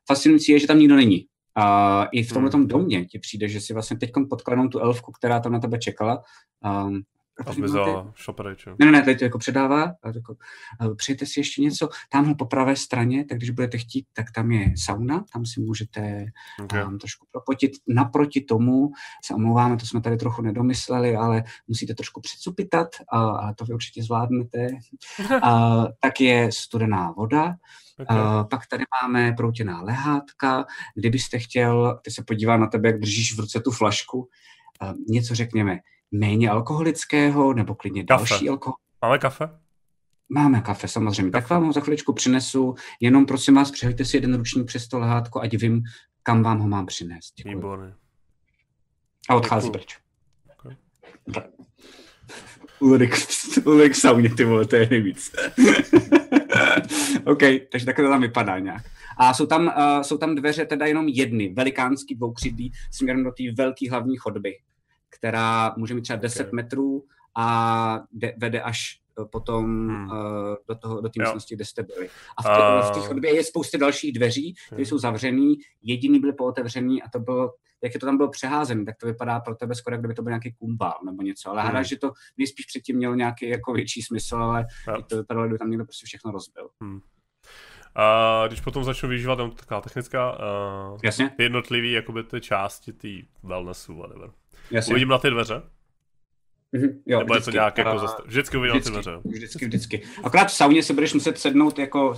Fascinující 0.07 0.51
je, 0.51 0.59
že 0.59 0.67
tam 0.67 0.79
nikdo 0.79 0.95
není. 0.95 1.25
A 1.55 2.03
i 2.11 2.23
v 2.23 2.33
tomhle 2.33 2.51
hmm. 2.53 2.67
domě 2.67 3.05
ti 3.05 3.19
přijde, 3.19 3.47
že 3.47 3.61
si 3.61 3.73
vlastně 3.73 3.97
teď 3.97 4.11
podkladnou 4.29 4.67
tu 4.67 4.79
elfku, 4.79 5.11
která 5.11 5.39
tam 5.39 5.51
na 5.51 5.59
tebe 5.59 5.77
čekala. 5.77 6.23
Um, 6.85 7.01
a 7.45 7.53
zmizela 7.53 8.11
šopereč, 8.15 8.65
Ne, 8.65 8.85
ne, 8.85 8.91
ne, 8.91 9.01
teď 9.01 9.19
to 9.19 9.25
jako 9.25 9.37
předává. 9.37 9.83
A 9.83 10.07
jako, 10.15 10.35
přijete 10.95 11.25
si 11.25 11.39
ještě 11.39 11.61
něco, 11.61 11.89
tamhle 12.09 12.35
po 12.35 12.45
pravé 12.45 12.75
straně, 12.75 13.25
tak 13.25 13.37
když 13.37 13.49
budete 13.49 13.77
chtít, 13.77 14.05
tak 14.13 14.31
tam 14.31 14.51
je 14.51 14.73
sauna, 14.77 15.25
tam 15.33 15.45
si 15.45 15.61
můžete 15.61 16.25
okay. 16.63 16.83
um, 16.83 16.99
trošku 16.99 17.27
propotit. 17.31 17.71
Naproti 17.87 18.41
tomu 18.41 18.91
se 19.25 19.33
omlouváme, 19.33 19.77
to 19.77 19.85
jsme 19.85 20.01
tady 20.01 20.17
trochu 20.17 20.41
nedomysleli, 20.41 21.15
ale 21.15 21.43
musíte 21.67 21.93
trošku 21.93 22.21
předsupitat, 22.21 22.87
a, 23.11 23.27
a 23.29 23.53
to 23.53 23.65
vy 23.65 23.73
určitě 23.73 24.03
zvládnete. 24.03 24.67
a, 25.41 25.83
tak 25.99 26.21
je 26.21 26.51
studená 26.51 27.11
voda, 27.11 27.55
Okay. 27.99 28.17
Uh, 28.17 28.47
pak 28.49 28.67
tady 28.67 28.83
máme 29.01 29.31
proutěná 29.31 29.81
lehátka. 29.81 30.65
Kdybyste 30.95 31.39
chtěl, 31.39 31.99
ty 32.03 32.11
se 32.11 32.23
podívá 32.27 32.57
na 32.57 32.67
tebe, 32.67 32.89
jak 32.89 32.99
držíš 32.99 33.35
v 33.35 33.39
ruce 33.39 33.59
tu 33.59 33.71
flašku, 33.71 34.19
uh, 34.19 34.93
něco 35.07 35.35
řekněme 35.35 35.79
méně 36.19 36.49
alkoholického, 36.49 37.53
nebo 37.53 37.75
klidně 37.75 38.03
kafe. 38.03 38.29
další 38.29 38.49
alkohol. 38.49 38.75
Máme 39.01 39.17
kafe? 39.17 39.49
Máme 40.29 40.61
kafe, 40.61 40.87
samozřejmě. 40.87 41.31
Kafe. 41.31 41.41
Tak 41.41 41.49
vám 41.49 41.65
ho 41.65 41.73
za 41.73 41.81
chviličku 41.81 42.13
přinesu. 42.13 42.75
Jenom 43.01 43.25
prosím 43.25 43.55
vás, 43.55 43.71
přehoďte 43.71 44.05
si 44.05 44.17
jeden 44.17 44.35
ručník 44.35 44.67
přes 44.67 44.87
to 44.87 44.99
lehátko, 44.99 45.41
ať 45.41 45.57
vím, 45.57 45.83
kam 46.23 46.43
vám 46.43 46.59
ho 46.59 46.67
mám 46.67 46.85
přinést. 46.85 47.33
Děkuji. 47.37 47.55
Výborně. 47.55 47.93
A 49.29 49.35
odchází 49.35 49.71
pryč. 49.71 49.97
Okay. 50.59 50.75
Ulrik, 52.79 53.15
Ulrik 53.65 53.95
sauně, 53.95 54.35
ty 54.35 54.43
vole, 54.43 54.65
to 54.65 54.75
je 54.75 54.87
nejvíc. 54.89 55.35
OK, 57.25 57.41
takže 57.71 57.85
takhle 57.85 58.05
to 58.05 58.11
tam 58.11 58.21
vypadá 58.21 58.59
nějak. 58.59 58.83
A 59.17 59.33
jsou 59.33 59.45
tam, 59.45 59.67
uh, 59.67 60.01
jsou 60.01 60.17
tam 60.17 60.35
dveře 60.35 60.65
teda 60.65 60.85
jenom 60.85 61.07
jedny, 61.07 61.53
velikánský 61.53 62.15
dvoukřídlý, 62.15 62.71
směrem 62.91 63.23
do 63.23 63.31
té 63.31 63.43
velké 63.57 63.89
hlavní 63.89 64.17
chodby, 64.17 64.53
která 65.15 65.73
může 65.77 65.93
mít 65.93 66.01
třeba 66.01 66.19
10 66.19 66.39
okay. 66.39 66.51
metrů 66.53 67.03
a 67.35 67.99
de, 68.11 68.33
vede 68.37 68.61
až 68.61 68.99
eh, 69.21 69.25
potom 69.25 69.65
hmm. 69.65 70.09
uh, 70.09 70.55
do, 70.67 70.75
toho, 70.75 71.01
do 71.01 71.09
té 71.09 71.21
místnosti, 71.23 71.55
kde 71.55 71.65
jste 71.65 71.83
byli. 71.83 72.09
A 72.37 72.41
v, 72.41 72.45
té, 72.45 72.87
uh... 72.87 72.91
v 72.91 73.01
té 73.01 73.07
chodbě 73.07 73.35
je 73.35 73.43
spousty 73.43 73.77
dalších 73.77 74.13
dveří, 74.13 74.53
které 74.67 74.79
hmm. 74.79 74.85
jsou 74.85 74.97
zavřený, 74.97 75.55
jediný 75.83 76.19
byly 76.19 76.33
pootevřený 76.33 77.03
a 77.03 77.09
to 77.09 77.19
bylo, 77.19 77.53
jak 77.83 77.93
je 77.93 77.99
to 77.99 78.05
tam 78.05 78.17
bylo 78.17 78.29
přeházené, 78.29 78.85
tak 78.85 78.95
to 78.97 79.07
vypadá 79.07 79.39
pro 79.39 79.55
tebe 79.55 79.75
skoro, 79.75 79.97
kdyby 79.97 80.13
to 80.13 80.21
byl 80.21 80.29
nějaký 80.29 80.53
kumbál 80.53 80.99
nebo 81.05 81.21
něco. 81.21 81.49
Ale 81.49 81.61
hmm. 81.61 81.83
že 81.83 81.99
to 81.99 82.11
nejspíš 82.37 82.65
předtým 82.65 82.97
mělo 82.97 83.15
nějaký 83.15 83.49
jako 83.49 83.73
větší 83.73 84.01
smysl, 84.01 84.35
ale 84.35 84.65
jo. 84.87 85.01
to 85.01 85.17
vypadalo, 85.17 85.45
kdyby 85.45 85.59
tam 85.59 85.69
někdo 85.69 85.85
prostě 85.85 86.07
všechno 86.07 86.31
rozbil. 86.31 86.69
Hmm. 86.81 86.99
A 87.95 88.43
když 88.47 88.61
potom 88.61 88.83
začnu 88.83 89.09
využívat 89.09 89.35
tam 89.35 89.51
taková 89.51 89.81
technická, 89.81 90.31
uh, 90.31 90.99
Jasně. 91.03 91.31
jednotlivý 91.39 91.91
jakoby 91.91 92.23
ty 92.23 92.41
části 92.41 92.93
ty 92.93 93.27
wellnessu, 93.43 93.97
whatever. 93.97 94.29
Jasně. 94.71 94.93
Uvidím 94.93 95.09
na 95.09 95.17
ty 95.17 95.29
dveře? 95.29 95.61
Mm-hmm, 96.75 96.93
jo, 97.05 97.19
Nebo 97.19 97.33
vždycky. 97.33 97.49
je 97.49 97.51
to 97.51 97.55
nějak 97.55 97.77
jako 97.77 97.99
zase, 97.99 98.15
vždycky 98.25 98.57
uvidím 98.57 98.73
vždycky, 98.79 98.95
na 98.95 99.01
ty 99.01 99.09
dveře. 99.09 99.21
Vždycky, 99.25 99.65
vždycky. 99.65 100.01
Akorát 100.23 100.45
v 100.45 100.51
sauně 100.51 100.83
si 100.83 100.93
budeš 100.93 101.13
muset 101.13 101.37
sednout 101.37 101.79
jako, 101.79 102.09
uh, 102.09 102.17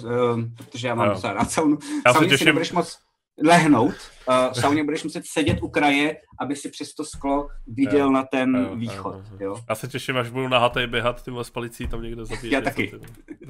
protože 0.57 0.87
já 0.87 0.95
mám 0.95 1.09
docela 1.09 1.33
rád 1.33 1.51
saunu. 1.51 1.77
Já 2.05 2.13
sauně 2.13 2.29
se 2.29 2.33
těším. 2.33 2.37
si 2.37 2.45
nebudeš 2.45 2.71
moc 2.71 2.97
lehnout. 3.43 3.95
Uh, 4.29 4.53
v 4.53 4.55
sauně 4.55 4.83
budeš 4.83 5.03
muset 5.03 5.23
sedět 5.25 5.57
u 5.61 5.69
kraje, 5.69 6.17
aby 6.39 6.55
si 6.55 6.69
přes 6.69 6.93
to 6.93 7.05
sklo 7.05 7.47
viděl 7.67 7.99
jo, 7.99 8.11
na 8.11 8.23
ten 8.23 8.55
jo, 8.55 8.75
východ. 8.75 9.15
Jo, 9.15 9.37
jo. 9.39 9.55
Já 9.69 9.75
se 9.75 9.87
těším, 9.87 10.17
až 10.17 10.29
budu 10.29 10.47
nahatej 10.47 10.87
běhat 10.87 11.23
tyhle 11.23 11.43
spalicí 11.43 11.87
tam 11.87 12.01
někde 12.01 12.25
zabít. 12.25 12.51
Já 12.51 12.61
taky. 12.61 12.91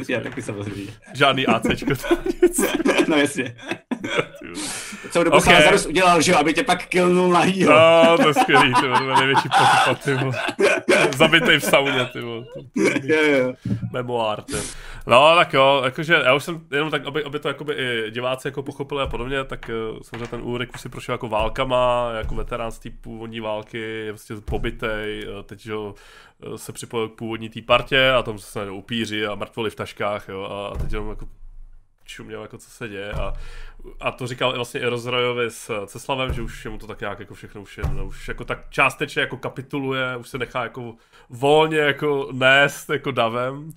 Já 0.09 0.21
taky 0.21 0.41
samozřejmě. 0.41 0.93
Žádný 1.13 1.47
ACčko. 1.47 1.93
no 3.07 3.15
jasně. 3.17 3.55
Co 5.11 5.23
dobu 5.23 5.37
okay. 5.37 5.53
Lazarus 5.53 5.85
udělal, 5.85 6.21
že 6.21 6.35
aby 6.35 6.53
tě 6.53 6.63
pak 6.63 6.85
killnul 6.85 7.31
na 7.31 7.43
jího. 7.43 7.73
No, 7.73 8.17
to 8.17 8.27
je 8.27 8.33
skvělý, 8.33 8.73
ty 8.73 8.87
vole, 8.87 9.15
největší 9.17 9.49
potupat, 9.49 10.03
ty. 10.03 10.17
Zabitej 11.17 11.59
v 11.59 11.63
sauně, 11.63 12.05
ty 12.05 12.21
vole. 12.21 12.45
Jo, 13.03 13.21
jo. 13.23 13.53
Memoár, 13.93 14.41
ty. 14.41 14.55
No, 15.07 15.35
tak 15.35 15.53
jo, 15.53 15.81
jakože 15.85 16.13
já 16.13 16.33
už 16.33 16.43
jsem 16.43 16.61
jenom 16.71 16.91
tak, 16.91 17.05
aby, 17.05 17.23
aby 17.23 17.39
to 17.39 17.47
jakoby 17.47 17.73
i 17.73 18.11
diváci 18.11 18.47
jako 18.47 18.63
pochopili 18.63 19.01
a 19.01 19.07
podobně, 19.07 19.43
tak 19.43 19.69
uh, 19.93 19.99
samozřejmě 20.01 20.27
ten 20.27 20.41
Ulrik 20.41 20.75
už 20.75 20.81
si 20.81 20.89
prošel 20.89 21.13
jako 21.13 21.27
válkama, 21.27 22.11
jako 22.17 22.35
veterán 22.35 22.71
z 22.71 22.79
té 22.79 22.89
původní 22.89 23.39
války, 23.39 23.77
je 23.79 24.11
prostě 24.11 24.35
pobytej, 24.45 25.27
uh, 25.27 25.43
teď 25.43 25.65
jo, 25.65 25.95
uh, 26.47 26.55
se 26.55 26.73
připojil 26.73 27.09
k 27.09 27.15
původní 27.15 27.49
té 27.49 27.61
partě 27.61 28.11
a 28.11 28.23
tam 28.23 28.39
se 28.39 28.69
upíři 28.69 29.25
a 29.25 29.35
mrtvoli 29.35 29.69
v 29.69 29.75
taškách, 29.75 30.29
jo, 30.29 30.43
a 30.43 30.77
teď 30.77 30.93
jenom 30.93 31.09
jako 31.09 31.27
čuměl, 32.07 32.41
jako 32.41 32.57
co 32.57 32.69
se 32.69 32.87
děje 32.87 33.11
a, 33.11 33.33
a 33.99 34.11
to 34.11 34.27
říkal 34.27 34.53
vlastně 34.53 34.79
i 34.79 34.85
Rozrojovi 34.85 35.51
s 35.51 35.85
Ceslavem, 35.85 36.33
že 36.33 36.41
už 36.41 36.65
je 36.65 36.71
mu 36.71 36.77
to 36.77 36.87
tak 36.87 37.01
nějak 37.01 37.19
jako 37.19 37.33
všechno 37.33 37.61
už, 37.61 37.77
je, 37.77 37.83
no, 37.93 38.05
už 38.05 38.27
jako 38.27 38.45
tak 38.45 38.69
částečně 38.69 39.21
jako 39.21 39.37
kapituluje, 39.37 40.17
už 40.17 40.29
se 40.29 40.37
nechá 40.37 40.63
jako 40.63 40.95
volně 41.29 41.77
jako 41.77 42.29
nést 42.31 42.89
jako 42.89 43.11
davem 43.11 43.71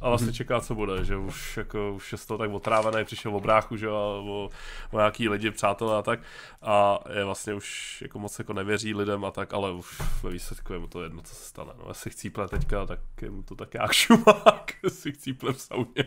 a 0.00 0.08
vlastně 0.08 0.32
čeká, 0.32 0.60
co 0.60 0.74
bude, 0.74 1.04
že 1.04 1.16
už, 1.16 1.56
jako, 1.56 1.92
už 1.92 2.12
je 2.12 2.18
z 2.18 2.26
toho 2.26 2.38
tak 2.38 2.50
otrávený, 2.50 3.04
přišel 3.04 3.36
o 3.36 3.40
bráchu, 3.40 3.76
že 3.76 3.88
o, 3.88 4.50
o 4.90 4.96
nějaký 4.96 5.28
lidi, 5.28 5.50
přátelé 5.50 5.98
a 5.98 6.02
tak 6.02 6.20
a 6.62 6.98
je 7.14 7.24
vlastně 7.24 7.54
už 7.54 7.98
jako 8.02 8.18
moc 8.18 8.38
jako 8.38 8.52
nevěří 8.52 8.94
lidem 8.94 9.24
a 9.24 9.30
tak, 9.30 9.54
ale 9.54 9.72
už 9.72 10.00
ve 10.22 10.30
výsledku 10.30 10.72
je 10.72 10.78
mu 10.78 10.86
to 10.86 11.02
jedno, 11.02 11.22
co 11.22 11.34
se 11.34 11.44
stane, 11.44 11.70
no, 11.78 11.84
jestli 11.88 12.10
chcíple 12.10 12.48
teďka, 12.48 12.86
tak 12.86 13.00
je 13.22 13.30
mu 13.30 13.42
to 13.42 13.54
tak 13.54 13.74
jak 13.74 13.92
šumák, 13.92 14.72
jestli 14.82 15.12
chcíple 15.12 15.52
v 15.52 15.60
sauně. 15.60 16.04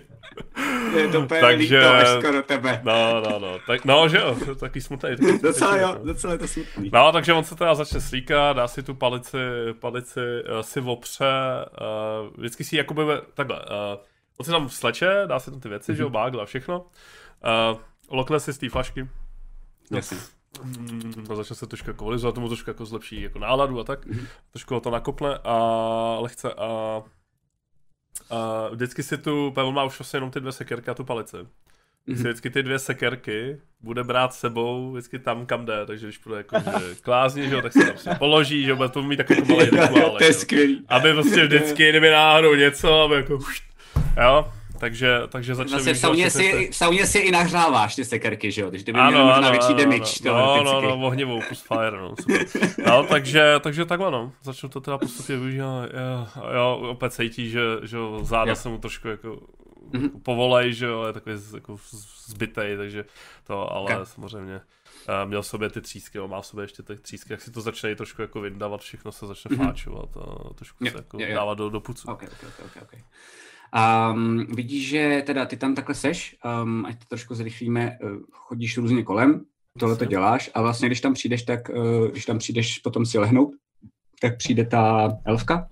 Je 0.95 1.07
to 1.07 1.25
Takže, 1.25 1.80
líto, 1.80 2.21
skoro 2.21 2.43
tebe. 2.43 2.82
No, 2.84 3.21
no, 3.21 3.39
no, 3.39 3.59
tak, 3.67 3.86
no, 3.86 4.09
že 4.09 4.17
jo, 4.17 4.38
to 4.45 4.55
taky 4.55 4.82
smutný. 4.82 5.09
Taky 5.17 5.39
docela 5.39 5.78
jo, 5.78 5.95
docela 6.03 6.34
je 6.34 6.39
to 6.39 6.47
smutný. 6.47 6.89
No, 6.93 7.11
takže 7.11 7.34
on 7.34 7.43
se 7.43 7.55
teda 7.55 7.75
začne 7.75 8.01
slíkat, 8.01 8.57
dá 8.57 8.67
si 8.67 8.84
tu 8.84 8.93
palici, 8.93 9.38
palici 9.80 10.19
uh, 10.19 10.61
si 10.61 10.80
opře, 10.80 11.25
uh, 11.82 12.38
vždycky 12.38 12.63
si 12.63 12.75
jakoby 12.75 13.01
takhle, 13.34 13.61
Uh, 13.70 14.03
on 14.38 14.45
si 14.45 14.51
tam 14.51 14.70
sleče, 14.70 15.24
dá 15.26 15.39
si 15.39 15.51
tam 15.51 15.59
ty 15.59 15.70
věci, 15.70 15.91
mm-hmm. 15.91 15.95
že 15.95 16.03
jo, 16.03 16.07
mhm. 16.07 16.13
bágla, 16.13 16.45
všechno. 16.45 16.82
Uh, 16.82 17.80
lokne 18.09 18.39
si 18.39 18.53
z 18.53 18.57
té 18.57 18.70
flašky. 18.70 19.09
Jasně. 19.91 20.18
Mm, 20.63 21.26
a 21.32 21.36
začne 21.36 21.55
se 21.55 21.68
trošku 21.68 21.89
jako 21.89 22.05
volizovat, 22.05 22.36
tomu 22.36 22.47
trošku 22.47 22.70
jako 22.70 22.86
zlepší 22.86 23.22
jako 23.22 23.39
náladu 23.39 23.80
a 23.80 23.84
tak. 23.84 24.05
Mm-hmm. 24.05 24.28
Trošku 24.51 24.74
ho 24.74 24.80
to 24.80 24.89
nakopne 24.89 25.38
a 25.43 25.57
lehce 26.20 26.53
a, 26.53 26.63
a 28.30 28.70
vždycky 28.72 29.03
si 29.03 29.18
tu, 29.18 29.51
Pavel 29.51 29.72
má 29.72 29.84
už 29.84 29.99
vlastně 29.99 30.18
jenom 30.18 30.32
ty 30.32 30.39
dvě 30.39 30.51
sekerky 30.51 30.91
a 30.91 30.93
tu 30.93 31.03
palici. 31.03 31.38
Mm-hmm. 32.07 32.17
Si 32.17 32.23
vždycky 32.23 32.49
ty 32.49 32.63
dvě 32.63 32.79
sekerky 32.79 33.57
bude 33.81 34.03
brát 34.03 34.33
sebou 34.33 34.91
vždycky 34.91 35.19
tam, 35.19 35.45
kam 35.45 35.65
jde, 35.65 35.85
takže 35.85 36.05
když 36.07 36.17
bude 36.17 36.37
jako 36.37 36.59
že 36.59 36.95
klázně, 37.01 37.49
že 37.49 37.55
jo, 37.55 37.61
tak 37.61 37.73
se 37.73 37.85
tam 37.85 37.97
si 37.97 38.09
položí, 38.17 38.63
že 38.63 38.69
jo, 38.69 38.75
bude 38.75 38.89
to 38.89 39.03
mít 39.03 39.17
takový 39.17 39.41
malý 39.41 39.65
rituál. 39.69 40.17
to 40.17 40.23
je 40.23 40.33
skvělý. 40.33 40.85
Aby 40.87 41.13
prostě 41.13 41.45
vždycky, 41.45 41.89
kdyby 41.89 42.09
náhodou 42.09 42.55
něco, 42.55 43.01
aby 43.01 43.15
jako, 43.15 43.39
jo, 44.23 44.51
takže, 44.79 45.21
takže 45.29 45.55
začne 45.55 45.71
vlastně 45.71 45.93
v 45.93 45.97
sauně, 45.97 46.31
si, 46.31 46.69
v 46.71 46.75
sauně 46.75 47.05
si 47.05 47.19
i 47.19 47.31
nahřáváš 47.31 47.95
ty 47.95 48.05
sekerky, 48.05 48.51
že 48.51 48.61
jo? 48.61 48.71
Takže 48.71 48.85
ty 48.85 48.93
by 48.93 48.99
měly 49.01 49.23
možná 49.23 49.51
větší 49.51 49.73
damage. 49.73 50.13
No, 50.25 50.63
no, 50.63 50.63
no, 50.63 50.81
no, 50.81 51.07
ohnivou, 51.07 51.41
plus 51.47 51.61
fire, 51.67 51.97
no, 51.97 52.15
super. 52.21 52.45
no, 52.87 53.03
takže, 53.03 53.55
takže 53.61 53.85
takhle, 53.85 54.11
no. 54.11 54.31
Začnu 54.43 54.69
to 54.69 54.81
teda 54.81 54.97
postupně 54.97 55.35
využívat. 55.35 55.83
Jo, 55.83 56.27
jo, 56.55 56.79
opět 56.89 57.13
cítí, 57.13 57.49
že, 57.49 57.61
že 57.83 57.97
záda 58.21 58.55
se 58.55 58.69
mu 58.69 58.77
trošku 58.77 59.07
jako 59.07 59.39
mm-hmm. 59.91 60.21
povolej, 60.23 60.73
že 60.73 60.85
jo, 60.85 61.03
je 61.03 61.13
takový 61.13 61.35
jako 61.53 61.77
zbytej, 62.27 62.77
takže 62.77 63.05
to, 63.43 63.71
ale 63.71 63.83
okay. 63.83 64.05
samozřejmě 64.05 64.55
uh, 64.55 65.29
měl 65.29 65.41
v 65.41 65.47
sobě 65.47 65.69
ty 65.69 65.81
třísky, 65.81 66.19
má 66.19 66.41
v 66.41 66.45
sobě 66.45 66.63
ještě 66.63 66.83
ty 66.83 66.95
třísky, 66.95 67.33
jak 67.33 67.41
si 67.41 67.51
to 67.51 67.61
začne 67.61 67.95
trošku 67.95 68.21
jako 68.21 68.41
vyndávat, 68.41 68.81
všechno 68.81 69.11
se 69.11 69.27
začne 69.27 69.55
mm-hmm. 69.55 69.65
fáčovat 69.65 70.17
a 70.17 70.53
trošku 70.53 70.83
yeah, 70.83 70.95
se 70.95 70.99
jako 70.99 71.19
yeah, 71.19 71.29
yeah. 71.29 71.41
dávat 71.41 71.57
do, 71.57 71.69
do 71.69 71.79
pucu. 71.79 72.11
Okay, 72.11 72.29
okay, 72.29 72.49
okay, 72.65 72.81
okay. 72.83 72.99
Um, 74.13 74.45
vidíš, 74.55 74.88
že 74.88 75.23
teda 75.25 75.45
ty 75.45 75.57
tam 75.57 75.75
takhle 75.75 75.95
seš, 75.95 76.38
um, 76.63 76.85
ať 76.85 76.99
to 76.99 77.05
trošku 77.05 77.35
zrychlíme, 77.35 77.97
uh, 78.03 78.17
chodíš 78.31 78.77
různě 78.77 79.03
kolem, 79.03 79.45
tohle 79.79 79.95
to 79.95 80.05
děláš 80.05 80.51
a 80.53 80.61
vlastně 80.61 80.88
když 80.89 81.01
tam 81.01 81.13
přijdeš, 81.13 81.43
tak 81.43 81.69
uh, 81.69 82.07
když 82.07 82.25
tam 82.25 82.38
přijdeš 82.38 82.79
potom 82.79 83.05
si 83.05 83.19
lehnout, 83.19 83.53
tak 84.21 84.38
přijde 84.38 84.65
ta 84.65 85.09
elfka, 85.25 85.67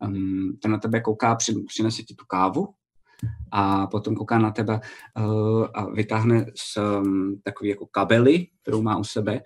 um, 0.00 0.58
ta 0.62 0.68
na 0.68 0.78
tebe 0.78 1.00
kouká, 1.00 1.36
přinese 1.66 2.02
ti 2.02 2.14
tu 2.14 2.24
kávu 2.24 2.74
a 3.52 3.86
potom 3.86 4.14
kouká 4.14 4.38
na 4.38 4.50
tebe 4.50 4.80
uh, 5.18 5.66
a 5.74 5.90
vytáhne 5.90 6.46
z 6.56 6.76
um, 6.76 7.40
takový 7.44 7.70
jako 7.70 7.86
kabely, 7.86 8.46
kterou 8.62 8.82
má 8.82 8.96
u 8.96 9.04
sebe. 9.04 9.40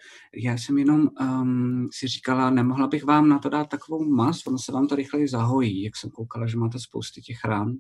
Já 0.44 0.52
jsem 0.52 0.78
jenom 0.78 1.08
um, 1.20 1.88
si 1.92 2.08
říkala, 2.08 2.50
nemohla 2.50 2.86
bych 2.86 3.04
vám 3.04 3.28
na 3.28 3.38
to 3.38 3.48
dát 3.48 3.68
takovou 3.68 4.04
mas, 4.04 4.46
ono 4.46 4.58
se 4.58 4.72
vám 4.72 4.86
to 4.86 4.96
rychleji 4.96 5.28
zahojí, 5.28 5.82
jak 5.82 5.96
jsem 5.96 6.10
koukala, 6.10 6.46
že 6.46 6.56
máte 6.56 6.78
spousty 6.78 7.22
těch 7.22 7.44
rán. 7.44 7.72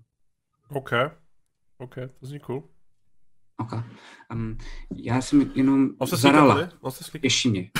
OK, 0.70 0.90
OK, 1.78 1.94
to 2.20 2.26
zní 2.26 2.40
cool. 2.40 2.62
OK. 3.60 3.72
Um, 4.34 4.58
já 4.94 5.20
jsem 5.20 5.52
jenom 5.54 5.90
On 5.98 6.06
se 6.06 6.16
zarala. 6.16 6.68
On 6.80 6.90
se 6.90 7.18
Ještě 7.22 7.48
mě. 7.48 7.70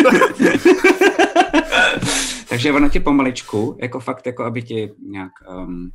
Takže 2.50 2.72
ona 2.72 2.88
ti 2.88 3.00
pomaličku, 3.00 3.76
jako 3.80 4.00
fakt, 4.00 4.26
jako 4.26 4.44
aby 4.44 4.62
ti 4.62 4.92
nějak 5.06 5.32
um, 5.56 5.90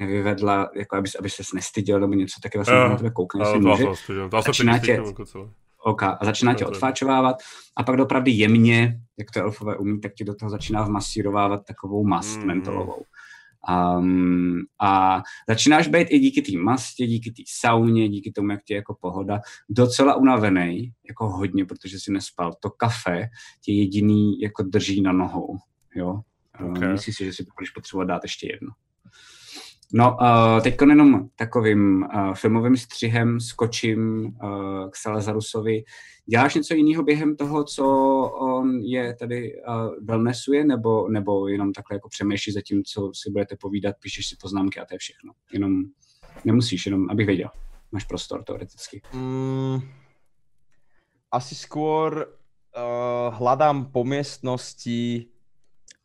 nevyvedla, 0.00 0.70
jako 0.76 0.96
aby, 0.96 1.08
aby 1.18 1.30
se 1.30 1.42
nestyděl 1.54 2.00
nebo 2.00 2.14
něco, 2.14 2.40
tak 2.42 2.54
vlastně 2.54 2.76
na 2.76 2.96
tebe 2.96 3.10
koukne, 3.10 3.44
jestli 3.44 3.60
může. 3.60 3.84
Začíná 4.46 4.78
tě, 4.78 4.92
jako 4.92 5.24
OK, 5.82 6.02
a 6.02 6.18
začíná 6.22 6.54
tě 6.54 6.66
odfáčovávat 6.66 7.36
a 7.76 7.82
pak 7.82 8.00
opravdu 8.00 8.30
jemně, 8.34 9.00
jak 9.18 9.30
to 9.30 9.40
elfové 9.40 9.76
umí, 9.76 10.00
tak 10.00 10.14
ti 10.14 10.24
do 10.24 10.34
toho 10.34 10.50
začíná 10.50 10.82
vmasírovávat 10.82 11.60
takovou 11.66 12.04
mast 12.04 12.40
mm. 12.40 12.46
mentolovou. 12.46 13.04
Um, 13.98 14.58
a 14.80 15.22
začínáš 15.48 15.88
být 15.88 16.08
i 16.10 16.18
díky 16.18 16.42
té 16.42 16.58
mastě, 16.58 17.06
díky 17.06 17.30
té 17.30 17.42
sauně, 17.46 18.08
díky 18.08 18.32
tomu, 18.32 18.50
jak 18.50 18.64
ti 18.64 18.74
je 18.74 18.76
jako 18.76 18.96
pohoda, 19.00 19.40
docela 19.68 20.16
unavený, 20.16 20.92
jako 21.08 21.28
hodně, 21.28 21.64
protože 21.64 22.00
si 22.00 22.12
nespal. 22.12 22.52
To 22.60 22.70
kafe 22.70 23.28
tě 23.64 23.72
jediný 23.72 24.40
jako 24.40 24.62
drží 24.62 25.02
na 25.02 25.12
nohou, 25.12 25.56
jo. 25.94 26.20
Okay. 26.70 26.92
Myslíš 26.92 27.16
si, 27.16 27.24
že 27.24 27.32
si 27.32 27.44
budeš 27.56 27.70
potřebovat 27.70 28.04
dát 28.04 28.22
ještě 28.22 28.48
jedno. 28.52 28.68
No, 29.94 30.16
uh, 30.20 30.62
teď 30.62 30.74
jenom 30.88 31.28
takovým 31.36 32.02
uh, 32.02 32.34
filmovým 32.34 32.76
střihem 32.76 33.40
skočím 33.40 34.24
uh, 34.24 34.90
k 34.90 34.96
Salazarusovi. 34.96 35.82
Děláš 36.26 36.54
něco 36.54 36.74
jiného 36.74 37.02
během 37.02 37.36
toho, 37.36 37.64
co 37.64 37.84
on 38.40 38.80
je 38.80 39.14
tady 39.14 39.52
uh, 39.52 39.94
wellnessuje, 40.00 40.64
nebo, 40.64 41.08
nebo 41.08 41.48
jenom 41.48 41.72
takhle 41.72 41.94
jako 41.94 42.08
přemýšlíš 42.08 42.54
za 42.54 42.60
tím, 42.60 42.82
co 42.84 43.10
si 43.14 43.30
budete 43.30 43.56
povídat, 43.60 43.96
píšeš 44.02 44.28
si 44.28 44.36
poznámky 44.40 44.80
a 44.80 44.84
to 44.84 44.94
je 44.94 44.98
všechno. 44.98 45.32
Jenom 45.52 45.82
nemusíš, 46.44 46.86
jenom 46.86 47.10
abych 47.10 47.26
věděl. 47.26 47.48
Máš 47.92 48.04
prostor 48.04 48.44
teoreticky. 48.44 49.02
Mm, 49.14 49.80
asi 51.30 51.54
skôr 51.54 52.26
uh, 52.26 53.34
hľadám 53.34 53.90
po 53.94 54.04
miestnosti 54.04 55.30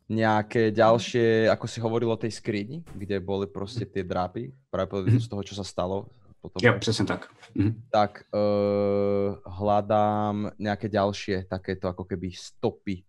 nejaké 0.06 0.70
ďalšie, 0.70 1.50
ako 1.50 1.66
si 1.66 1.78
hovoril 1.82 2.10
o 2.14 2.20
tej 2.20 2.30
skrini, 2.30 2.86
kde 2.94 3.18
boli 3.18 3.46
proste 3.50 3.82
tie 3.82 4.06
drápy, 4.06 4.54
práve 4.70 5.18
z 5.18 5.26
toho, 5.26 5.42
čo 5.42 5.54
sa 5.58 5.66
stalo. 5.66 6.06
Potom, 6.40 6.62
Jo, 6.62 6.78
přesně 6.78 7.04
tak. 7.04 7.26
Mhm. 7.54 7.82
tak 7.90 8.22
uh, 8.30 9.34
hľadám 9.50 10.50
nejaké 10.58 10.86
ďalšie 10.88 11.50
takéto 11.50 11.88
ako 11.90 12.04
keby 12.04 12.30
stopy, 12.38 13.02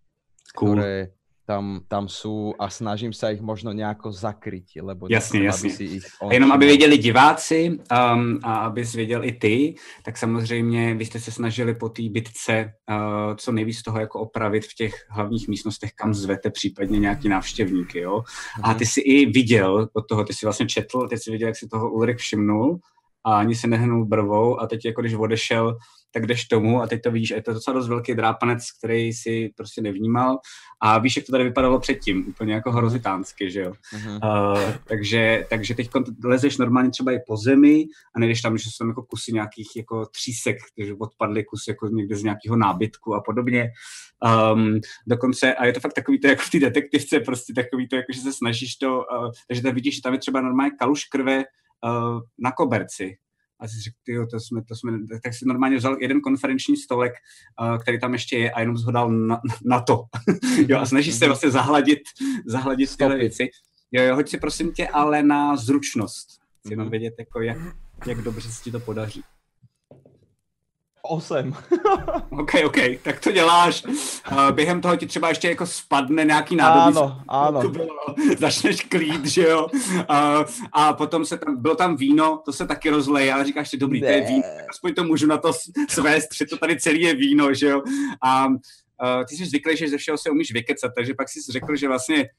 Cool. 0.57 0.73
ktoré 0.73 1.11
tam, 1.47 1.79
tam 1.87 2.11
sú 2.11 2.51
a 2.59 2.67
snažím 2.67 3.15
sa 3.15 3.31
ich 3.31 3.39
možno 3.39 3.71
nejako 3.71 4.11
zakryť, 4.11 4.83
lebo 4.83 5.07
Jasně, 5.07 5.43
jasně. 5.43 5.69
aby 5.69 5.75
si 5.75 5.83
ich 5.83 6.05
on 6.19 6.29
A 6.29 6.33
jenom 6.33 6.51
aby 6.51 6.65
věděli 6.65 6.97
diváci 6.97 7.69
um, 7.69 8.39
a 8.43 8.55
abys 8.55 8.93
věděl 8.93 9.23
i 9.23 9.31
ty, 9.31 9.75
tak 10.03 10.17
samozřejmě 10.17 10.93
vy 10.93 11.05
jste 11.05 11.19
se 11.19 11.31
snažili 11.31 11.75
po 11.75 11.89
té 11.89 12.03
bitce 12.09 12.73
uh, 12.89 13.35
co 13.35 13.51
nejvíc 13.51 13.81
toho 13.81 13.99
jako 13.99 14.19
opravit 14.19 14.65
v 14.65 14.75
těch 14.75 14.93
hlavních 15.09 15.47
místnostech, 15.47 15.91
kam 15.95 16.13
zvete 16.13 16.51
případně 16.51 16.99
nějaký 16.99 17.29
návštěvníky, 17.29 17.99
jo. 17.99 18.23
A 18.63 18.73
ty 18.73 18.85
si 18.85 19.01
i 19.01 19.25
viděl 19.25 19.89
od 19.93 20.07
toho, 20.07 20.23
ty 20.23 20.33
si 20.33 20.45
vlastně 20.45 20.65
četl, 20.65 21.07
ty 21.07 21.17
si 21.17 21.31
viděl, 21.31 21.47
jak 21.47 21.57
si 21.57 21.67
toho 21.67 21.91
Ulrik 21.91 22.17
všimnul 22.17 22.79
a 23.27 23.39
ani 23.39 23.55
se 23.55 23.67
nehnul 23.67 24.05
brvou 24.05 24.61
a 24.61 24.67
teď 24.67 24.85
jako 24.85 25.01
když 25.01 25.13
odešel, 25.13 25.77
tak 26.13 26.25
jdeš 26.25 26.45
tomu 26.45 26.81
a 26.81 26.87
teď 26.87 27.01
to 27.01 27.11
vidíš, 27.11 27.31
a 27.31 27.35
je 27.35 27.41
to 27.41 27.53
docela 27.53 27.73
dost 27.73 27.87
velký 27.87 28.15
drápanec, 28.15 28.71
který 28.79 29.13
si 29.13 29.49
prostě 29.57 29.81
nevnímal 29.81 30.37
a 30.81 30.97
víš, 30.97 31.15
jak 31.15 31.25
to 31.25 31.31
tady 31.31 31.43
vypadalo 31.43 31.79
předtím, 31.79 32.25
úplně 32.27 32.53
jako 32.53 32.71
hrozitánsky, 32.71 33.51
že 33.51 33.61
jo. 33.61 33.73
Uh, 34.23 34.59
takže, 34.87 35.45
takže 35.49 35.75
teď 35.75 35.89
lezeš 36.23 36.57
normálně 36.57 36.89
třeba 36.89 37.11
i 37.11 37.19
po 37.27 37.37
zemi 37.37 37.85
a 38.15 38.19
nejdeš 38.19 38.41
tam, 38.41 38.57
že 38.57 38.63
jsou 38.63 38.77
tam 38.83 38.87
jako 38.87 39.03
kusy 39.03 39.33
nějakých 39.33 39.75
jako 39.75 40.05
třísek, 40.05 40.57
takže 40.77 40.93
odpadly 40.93 41.43
kusy 41.43 41.71
jako 41.71 41.87
někde 41.87 42.15
z 42.15 42.23
nějakého 42.23 42.55
nábytku 42.55 43.15
a 43.15 43.21
podobně. 43.21 43.69
Um, 44.53 44.79
dokonce, 45.07 45.55
a 45.55 45.65
je 45.65 45.73
to 45.73 45.79
fakt 45.79 45.93
takový 45.93 46.19
to 46.19 46.27
jako 46.27 46.41
v 46.41 46.49
té 46.49 46.59
detektivce, 46.59 47.19
prostě 47.19 47.53
takový 47.53 47.87
to, 47.87 47.95
jako 47.95 48.13
že 48.13 48.21
se 48.21 48.33
snažíš 48.33 48.75
to, 48.75 48.97
uh, 48.97 49.31
takže 49.47 49.63
tam 49.63 49.73
vidíš, 49.75 49.95
že 49.95 50.01
tam 50.01 50.13
je 50.13 50.19
třeba 50.19 50.41
normálně 50.41 50.71
kaluš 50.79 51.05
krve 51.05 51.43
uh, 51.85 52.19
na 52.39 52.51
koberci. 52.51 53.17
A 53.59 53.67
si 53.67 53.81
řekl, 53.81 53.95
tyjo, 54.03 54.27
to 54.27 54.39
jsme, 54.39 54.63
to 54.63 54.75
jsme, 54.75 54.91
tak 55.23 55.33
si 55.33 55.45
normálně 55.45 55.77
vzal 55.77 55.97
jeden 56.01 56.21
konferenční 56.21 56.77
stolek, 56.77 57.13
uh, 57.61 57.77
který 57.77 57.99
tam 57.99 58.13
ještě 58.13 58.37
je 58.37 58.51
a 58.51 58.59
jenom 58.59 58.77
zhodal 58.77 59.11
na, 59.11 59.41
na 59.65 59.81
to. 59.81 60.03
jo, 60.67 60.79
a 60.79 60.85
snažíš 60.85 61.15
se 61.15 61.25
vlastně 61.27 61.51
zahladit, 61.51 61.99
zahladit 62.45 62.97
tyhle 62.97 63.17
věci. 63.17 63.49
Jo, 63.91 64.03
jo, 64.03 64.15
hoď 64.15 64.29
si 64.29 64.37
prosím 64.37 64.71
tě 64.73 64.87
ale 64.87 65.23
na 65.23 65.55
zručnost. 65.55 66.27
Chci 66.59 66.73
jenom 66.73 66.85
Mhm. 66.85 66.91
vědět, 66.91 67.13
jako 67.19 67.41
jak, 67.41 67.57
jak 68.07 68.21
dobře 68.21 68.49
se 68.51 68.63
ti 68.63 68.71
to 68.71 68.79
podaří. 68.79 69.23
8. 71.07 71.53
OK, 72.29 72.51
OK, 72.65 72.77
tak 73.03 73.19
to 73.19 73.31
děláš. 73.31 73.83
Uh, 73.85 74.51
během 74.51 74.81
toho 74.81 74.95
ti 74.95 75.05
třeba 75.07 75.29
ještě 75.29 75.49
jako 75.49 75.65
spadne 75.65 76.25
nějaký 76.25 76.55
nádobí. 76.55 76.97
To 77.61 77.69
bylo, 77.69 77.87
začneš 78.37 78.81
klít, 78.81 79.25
že 79.25 79.43
jo. 79.47 79.67
Uh, 79.95 80.05
a 80.71 80.93
potom 80.93 81.25
se 81.25 81.37
tam, 81.37 81.61
bylo 81.61 81.75
tam 81.75 81.95
víno, 81.95 82.41
to 82.45 82.53
se 82.53 82.67
taky 82.67 82.89
rozleje, 82.89 83.33
ale 83.33 83.45
říkáš 83.45 83.69
si, 83.69 83.77
dobrý, 83.77 83.99
to 83.99 84.05
je 84.05 84.21
Ne. 84.21 84.27
víno, 84.27 84.43
aspoň 84.69 84.93
to 84.93 85.03
můžu 85.03 85.27
na 85.27 85.37
to 85.37 85.51
svést, 85.89 86.27
že 86.35 86.45
to 86.45 86.57
tady 86.57 86.79
celý 86.79 87.01
je 87.01 87.15
víno, 87.15 87.53
že 87.53 87.67
jo. 87.67 87.81
A 88.23 88.47
uh, 88.47 88.55
ty 89.29 89.35
jsi 89.35 89.45
zvyklý, 89.45 89.77
že 89.77 89.89
ze 89.89 89.97
všeho 89.97 90.17
se 90.17 90.29
umíš 90.29 90.53
vykecat, 90.53 90.91
takže 90.95 91.13
pak 91.13 91.29
jsi 91.29 91.39
řekl, 91.51 91.75
že 91.75 91.87
vlastně 91.87 92.29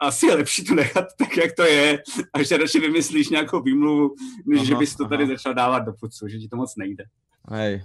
asi 0.00 0.26
je 0.26 0.34
lepší 0.34 0.64
to 0.64 0.74
nechat 0.74 1.04
tak, 1.18 1.36
jak 1.36 1.52
to 1.52 1.62
je, 1.62 2.02
a 2.34 2.42
že 2.42 2.56
radši 2.56 2.80
vymyslíš 2.80 3.28
nějakou 3.28 3.62
výmluvu, 3.62 4.14
než 4.46 4.58
Aha, 4.58 4.66
že 4.66 4.74
bys 4.74 4.96
to 4.96 5.08
tady 5.08 5.24
aha. 5.24 5.32
začal 5.32 5.54
dávat 5.54 5.78
do 5.78 5.92
pucu, 6.00 6.28
že 6.28 6.38
ti 6.38 6.48
to 6.48 6.56
moc 6.56 6.76
nejde. 6.76 7.04
Hej. 7.50 7.84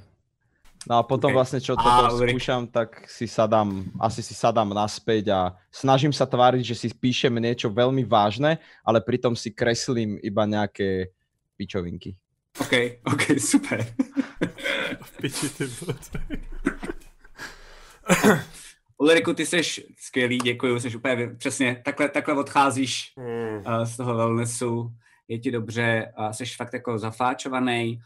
No 0.90 0.98
a 0.98 1.04
potom 1.06 1.30
OK. 1.30 1.38
vlastne, 1.38 1.62
čo 1.62 1.78
toto 1.78 2.18
Ulrik. 2.18 2.42
skúšam, 2.42 2.66
tak 2.66 3.06
si 3.06 3.30
sadám, 3.30 3.86
asi 4.02 4.26
si 4.26 4.34
sadám 4.34 4.74
naspäť 4.74 5.30
a 5.30 5.40
snažím 5.70 6.10
sa 6.10 6.26
tváriť, 6.26 6.74
že 6.74 6.76
si 6.76 6.88
píšem 6.90 7.38
niečo 7.38 7.70
veľmi 7.70 8.02
vážne, 8.02 8.58
ale 8.82 8.98
pritom 8.98 9.38
si 9.38 9.54
kreslím 9.54 10.18
iba 10.26 10.42
nejaké 10.50 11.14
pičovinky. 11.54 12.18
OK, 12.60 12.74
OK, 13.08 13.24
super. 13.40 13.80
Piči, 15.22 15.48
ty. 15.56 15.66
Ulriku, 18.98 19.34
ty 19.34 19.46
jsi 19.46 19.62
skvělý, 19.98 20.38
děkuji, 20.38 20.80
jsi 20.80 20.96
úplně 20.96 21.28
přesně, 21.38 21.82
takhle, 21.86 22.10
takhle 22.10 22.34
odcházíš 22.34 23.14
Mm. 23.18 23.58
uh, 23.58 23.84
z 23.84 23.98
toho 23.98 24.16
wellnessu, 24.16 24.92
je 25.28 25.40
ti 25.40 25.52
dobře, 25.52 26.14
a 26.16 26.34
jsi 26.34 26.46
fakt 26.46 26.74
jako 26.74 26.98
zafáčovaný, 27.00 28.02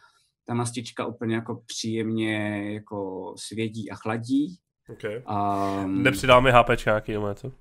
ta 0.48 0.54
mastička 0.54 1.06
úplně 1.06 1.36
jako 1.36 1.62
příjemně 1.66 2.64
jako 2.74 3.34
svědí 3.38 3.92
a 3.92 3.96
chladí. 3.96 4.58
Okay. 4.90 5.24
Um, 5.84 6.04
Nepřidá 6.04 6.40
mi 6.40 6.52
HPčka 6.52 6.92
nějaký 6.92 7.12
nebo 7.12 7.30
něco? 7.30 7.52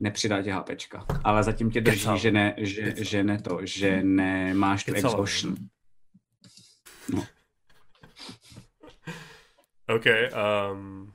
nepřidá 0.00 0.42
tě 0.42 0.52
hápečka, 0.52 1.06
ale 1.24 1.42
zatím 1.42 1.70
tě 1.70 1.80
drží, 1.80 1.98
Kecám. 1.98 2.18
že 2.18 2.30
ne, 2.30 2.54
že, 2.58 2.82
Kecám. 2.82 3.04
že 3.04 3.24
ne 3.24 3.40
to, 3.40 3.58
že 3.62 4.02
nemáš 4.02 4.84
tu 4.84 4.94
exhaustion. 4.94 5.56
OK, 9.88 10.04
um, 10.72 11.12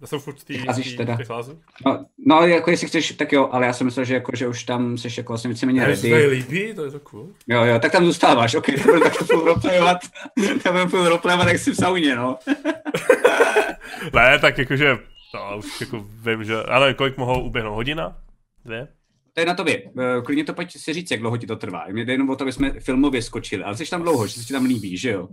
já 0.00 0.06
jsem 0.06 0.18
furt 0.20 0.44
té 0.44 0.52
Vycházíš 0.52 0.94
teda? 0.94 1.18
fázi. 1.26 1.52
No, 1.86 2.06
no, 2.26 2.46
jako 2.46 2.70
jestli 2.70 2.86
chceš, 2.86 3.12
tak 3.12 3.32
jo, 3.32 3.48
ale 3.52 3.66
já 3.66 3.72
jsem 3.72 3.84
myslel, 3.84 4.04
že, 4.04 4.14
jako, 4.14 4.32
že 4.36 4.48
už 4.48 4.64
tam 4.64 4.98
jsi 4.98 5.08
jako 5.16 5.32
vlastně 5.32 5.50
víceméně 5.50 5.86
ready. 5.86 6.10
tady 6.10 6.26
líbí, 6.26 6.74
to 6.74 6.84
je 6.84 6.90
to 6.90 7.00
cool. 7.00 7.28
Jo, 7.48 7.64
jo, 7.64 7.78
tak 7.78 7.92
tam 7.92 8.04
zůstáváš, 8.04 8.54
ok, 8.54 8.66
tak 8.66 8.86
budu 8.86 9.00
takhle 9.00 9.26
půl 9.28 9.44
replayovat, 9.54 9.98
tak 10.62 10.72
budu 10.72 10.88
půl 10.88 11.08
replayovat, 11.08 11.48
jak 11.48 11.58
jsi 11.58 11.70
v 11.72 11.76
sauně, 11.76 12.16
no. 12.16 12.38
Ne, 14.14 14.38
tak 14.38 14.58
jakože, 14.58 14.98
no, 15.34 15.58
už 15.58 15.80
jako 15.80 16.06
vím, 16.26 16.44
že, 16.44 16.56
ale 16.62 16.94
kolik 16.94 17.16
mohou 17.16 17.42
uběhnout? 17.42 17.74
Hodina? 17.74 18.16
Dvě? 18.64 18.88
To 19.34 19.40
je 19.40 19.46
na 19.46 19.54
tobě, 19.54 19.82
Eh, 19.98 20.22
klidně 20.24 20.44
to 20.44 20.54
pojď 20.54 20.76
si 20.76 20.92
říct, 20.92 21.10
jak 21.10 21.20
dlouho 21.20 21.36
ti 21.36 21.46
to 21.46 21.56
trvá. 21.56 21.84
Mě 21.90 22.04
jde 22.04 22.12
jenom 22.12 22.30
o 22.30 22.36
to, 22.36 22.44
aby 22.44 22.52
jsme 22.52 22.80
filmově 22.80 23.22
skočili, 23.22 23.64
ale 23.64 23.76
jsi 23.76 23.90
tam 23.90 24.02
dlouho, 24.02 24.26
že 24.26 24.34
se 24.40 24.44
ti 24.46 24.52
tam 24.52 24.64
líbí, 24.64 24.96
že 24.96 25.10
jo? 25.10 25.28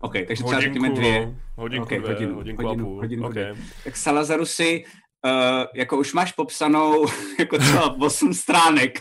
OK, 0.00 0.12
takže 0.12 0.44
třeba 0.44 0.60
řekněme 0.60 0.90
dvě. 0.90 1.26
no. 1.26 1.34
Hodinku, 1.56 1.82
Ok, 1.82 1.88
dvě, 1.88 2.00
hodinu, 2.00 2.34
hodinku 2.34 2.66
hodinu, 2.66 2.84
a 2.84 2.86
půl. 2.86 2.96
hodinku, 2.96 3.26
ok. 3.26 3.32
dvě. 3.32 3.54
Tak 3.84 3.96
Salazaru 3.96 4.46
si, 4.46 4.84
uh, 5.24 5.64
jako 5.74 5.98
už 5.98 6.12
máš 6.12 6.32
popsanou, 6.32 7.06
jako 7.38 7.58
třeba 7.58 7.96
8 8.00 8.34
stránek, 8.34 8.98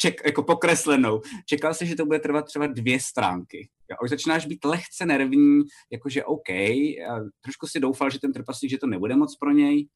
ček, 0.00 0.20
jako 0.26 0.42
pokreslenou. 0.42 1.20
Čekal 1.46 1.74
jsi, 1.74 1.86
že 1.86 1.96
to 1.96 2.06
bude 2.06 2.18
trvat 2.18 2.44
třeba 2.44 2.66
dvě 2.66 3.00
stránky. 3.00 3.68
Jo, 3.90 3.96
a 4.00 4.02
už 4.02 4.10
začínáš 4.10 4.46
být 4.46 4.64
lehce 4.64 5.06
nervní, 5.06 5.62
jakože 5.92 6.24
OK, 6.24 6.48
a 6.50 7.20
trošku 7.40 7.66
si 7.66 7.80
doufal, 7.80 8.10
že 8.10 8.18
ten 8.20 8.32
trpaslík, 8.32 8.70
že 8.70 8.78
to 8.78 8.86
nebude 8.86 9.16
moc 9.16 9.36
pro 9.36 9.50
něj, 9.50 9.88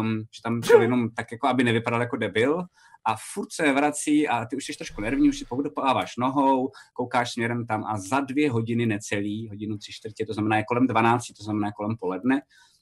um, 0.00 0.18
že 0.18 0.42
tam 0.44 0.62
šel 0.62 0.82
jenom 0.82 1.10
tak, 1.10 1.32
jako 1.32 1.46
aby 1.48 1.64
nevypadal 1.64 2.00
jako 2.00 2.16
debil 2.16 2.62
a 3.06 3.14
furt 3.34 3.52
se 3.52 3.72
vrací 3.72 4.28
a 4.28 4.44
ty 4.44 4.56
už 4.56 4.64
jsi 4.64 4.72
trošku 4.72 5.00
nervní, 5.00 5.28
už 5.28 5.38
si 5.38 5.44
podopáváš 5.44 6.16
nohou, 6.16 6.70
koukáš 6.94 7.32
směrem 7.32 7.66
tam 7.66 7.84
a 7.84 7.98
za 7.98 8.20
dvě 8.20 8.50
hodiny 8.50 8.86
necelý, 8.86 9.48
hodinu 9.48 9.78
tři 9.78 9.92
čtvrtě, 9.92 10.26
to 10.26 10.34
znamená 10.34 10.56
je 10.56 10.64
kolem 10.68 10.86
12, 10.86 11.26
to 11.38 11.44
znamená 11.44 11.72
kolem 11.72 11.96
poledne, 12.00 12.40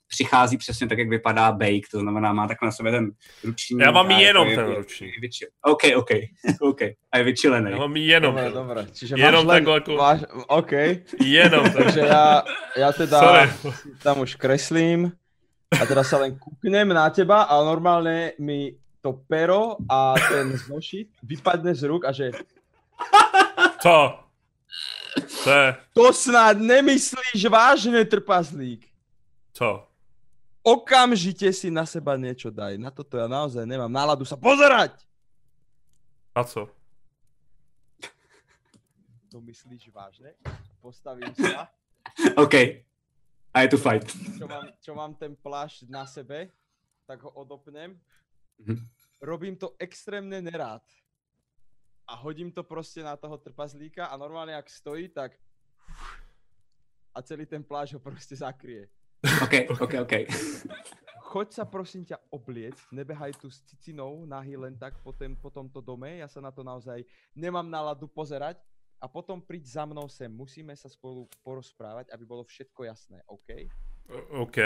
přichází 0.09 0.57
přesně 0.57 0.89
tak, 0.89 0.99
jak 0.99 1.09
vypadá 1.09 1.53
bake, 1.53 1.87
to 1.91 2.01
znamená 2.01 2.33
má 2.33 2.49
takhle 2.49 2.67
na 2.67 2.73
sobě 2.73 2.93
ten 2.93 3.11
ruční. 3.45 3.79
Já 3.81 3.91
mám 3.91 4.07
a 4.07 4.19
jenom 4.19 4.49
je- 4.49 4.57
ten 4.57 4.69
je- 4.69 4.75
ruční. 4.75 5.07
je 5.07 5.21
vyči- 5.23 5.47
OK, 5.63 5.83
OK, 5.97 6.11
OK. 6.61 6.83
A 7.13 7.19
je 7.19 7.25
vyčilený. 7.25 7.71
Já 7.71 7.79
mám 7.79 7.97
jenom, 7.97 8.35
Dobre, 8.35 8.45
ten. 8.45 8.53
dobre. 8.53 8.87
Čiže 8.93 9.15
Jenom 9.19 9.47
máš 9.47 9.55
len, 9.55 9.65
takhle 9.65 9.77
ako- 9.81 9.97
máš, 9.97 10.21
OK, 10.49 10.73
jenom 11.25 11.65
takže 11.79 12.01
ja, 12.01 12.43
ja 12.77 12.93
teda 12.93 13.19
Sorry. 13.21 13.47
tam 14.03 14.21
už 14.21 14.35
kreslím 14.35 15.13
a 15.71 15.87
teraz 15.87 16.11
sa 16.11 16.19
len 16.19 16.35
kúknem 16.35 16.91
na 16.91 17.07
teba 17.15 17.47
a 17.47 17.55
normálne 17.63 18.35
mi 18.43 18.75
to 19.01 19.17
pero 19.27 19.81
a 19.89 20.15
ten 20.29 20.53
znošit 20.57 21.09
vypadne 21.25 21.73
z 21.73 21.83
rúk 21.89 22.05
a 22.05 22.13
že 22.13 22.33
Co? 23.81 24.21
To 25.45 25.51
je, 25.51 25.69
to 25.97 26.13
snad 26.13 26.61
nemyslíš 26.61 27.49
vážne, 27.51 28.05
trpaslík. 28.05 28.87
co? 29.57 29.89
Okamžite 30.61 31.49
si 31.57 31.73
na 31.73 31.89
seba 31.89 32.21
niečo 32.21 32.53
daj. 32.53 32.77
Na 32.77 32.93
toto 32.93 33.17
ja 33.17 33.25
naozaj 33.25 33.65
nemám 33.65 33.89
náladu 33.89 34.29
sa 34.29 34.37
pozerať. 34.37 34.93
A 36.37 36.45
co? 36.45 36.69
To 39.33 39.41
myslíš 39.41 39.89
vážne? 39.89 40.37
Postavím 40.85 41.33
sa, 41.33 41.73
OK. 42.37 42.85
A 43.51 43.57
je 43.65 43.69
tu 43.73 43.79
fight. 43.81 44.05
čo 44.37 44.45
mám, 44.47 44.65
čo 44.85 44.93
mám 44.93 45.13
ten 45.17 45.33
plášť 45.35 45.89
na 45.89 46.05
sebe, 46.05 46.53
tak 47.09 47.25
ho 47.25 47.33
odopnem. 47.33 47.97
Mhm. 48.61 48.85
Robím 49.21 49.57
to 49.57 49.77
extrémne 49.79 50.41
nerád. 50.41 50.83
A 52.09 52.17
hodím 52.17 52.51
to 52.51 52.65
proste 52.65 53.05
na 53.05 53.15
toho 53.17 53.39
trpazlíka 53.39 54.09
a 54.09 54.17
normálne 54.17 54.57
ak 54.57 54.67
stojí, 54.67 55.09
tak 55.09 55.37
a 57.15 57.23
celý 57.23 57.47
ten 57.47 57.63
plášť 57.63 57.95
ho 57.95 58.01
proste 58.01 58.35
zakrie. 58.35 58.89
OK, 59.43 59.55
OK, 59.79 59.95
OK. 60.01 60.15
Choď 61.31 61.49
sa 61.53 61.65
prosím 61.69 62.03
ťa 62.03 62.19
obliec, 62.35 62.75
nebehaj 62.91 63.39
tu 63.39 63.47
s 63.47 63.63
cicinou 63.63 64.27
nahý 64.27 64.59
len 64.59 64.75
tak 64.75 64.99
po, 65.05 65.15
tém, 65.15 65.37
po 65.39 65.47
tomto 65.47 65.79
dome, 65.79 66.19
ja 66.19 66.27
sa 66.27 66.43
na 66.43 66.51
to 66.51 66.67
naozaj 66.67 67.07
nemám 67.39 67.71
náladu 67.71 68.11
pozerať 68.11 68.59
a 68.99 69.07
potom 69.07 69.39
príď 69.39 69.79
za 69.79 69.85
mnou 69.87 70.11
sem, 70.11 70.27
musíme 70.27 70.75
sa 70.75 70.91
spolu 70.91 71.31
porozprávať, 71.47 72.11
aby 72.11 72.25
bolo 72.27 72.43
všetko 72.43 72.83
jasné, 72.83 73.23
OK? 73.31 73.47
O- 74.11 74.43
OK. 74.43 74.59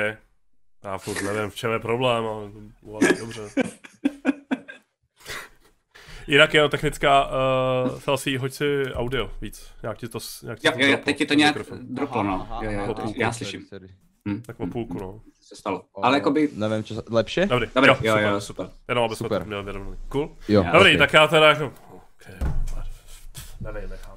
Já 0.84 0.98
furt 0.98 1.22
nevím, 1.22 1.50
v 1.50 1.54
čem 1.54 1.70
je 1.70 1.78
problém, 1.78 2.24
ale 2.24 2.50
dobře. 3.18 3.42
Jinak 6.26 6.54
je 6.54 6.68
technická, 6.68 7.26
uh, 7.26 7.98
Felsi, 7.98 8.36
hoď 8.36 8.52
si 8.52 8.82
audio 8.94 9.30
víc. 9.40 9.70
Jak 9.82 9.98
ti 9.98 10.08
to, 10.08 10.18
jak 10.46 10.58
ti 10.60 10.66
Jo, 10.66 10.72
to 10.72 10.78
jo, 10.80 10.86
droplo, 10.88 11.04
teď 11.04 11.18
ti 11.18 11.26
to 11.26 11.34
nějak 11.34 11.56
droplo, 11.80 12.22
no. 12.22 12.48
Jo, 12.62 12.70
jo, 12.70 12.80
aha, 12.84 12.94
to- 12.94 13.02
aha. 13.02 13.12
já 13.16 13.32
slyším. 13.32 13.66
sorry. 13.68 13.88
Hm, 14.28 14.42
Tak 14.46 14.60
o 14.60 14.66
půlku, 14.66 14.98
no. 14.98 15.20
se 15.40 15.56
stalo. 15.56 15.84
Ale 16.02 16.16
jakoby, 16.16 16.48
Nevím, 16.56 16.84
čo... 16.84 17.02
Lepšie? 17.10 17.46
Dobrý, 17.46 17.66
Dobrý, 17.74 17.90
jo, 17.90 17.94
jo, 18.02 18.12
super, 18.12 18.22
jo, 18.24 18.40
super. 18.40 18.66
super. 18.66 18.78
Jenom 18.88 19.04
aby 19.04 19.16
jsme 19.16 19.24
Super. 19.24 19.42
to 19.42 19.46
měli 19.48 19.62
vyrovnaný. 19.64 19.96
Cool. 20.08 20.36
Jo. 20.48 20.64
Dobrý, 20.72 20.92
ok. 20.92 20.98
tak 20.98 21.12
já 21.12 21.26
teda 21.26 21.48
jako... 21.48 21.72
Okay. 22.16 22.34
Nevím, 23.60 23.90
nechápu. 23.90 24.13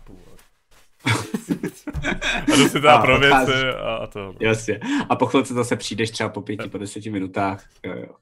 A 2.53 2.55
jdu 2.57 2.67
si 2.67 2.73
teda 2.73 2.95
A, 2.95 3.01
pro 3.01 3.19
věci 3.19 3.53
a, 4.01 4.07
to. 4.07 4.33
Jasně. 4.39 4.79
A 5.09 5.15
po 5.15 5.25
chvilce 5.25 5.53
zase 5.53 5.75
přijdeš 5.75 6.11
třeba 6.11 6.29
po 6.29 6.41
pěti, 6.41 6.69
po 6.69 6.77
deseti 6.77 7.09
minutách. 7.09 7.65
Jo, 7.85 7.93
jo. 7.95 8.13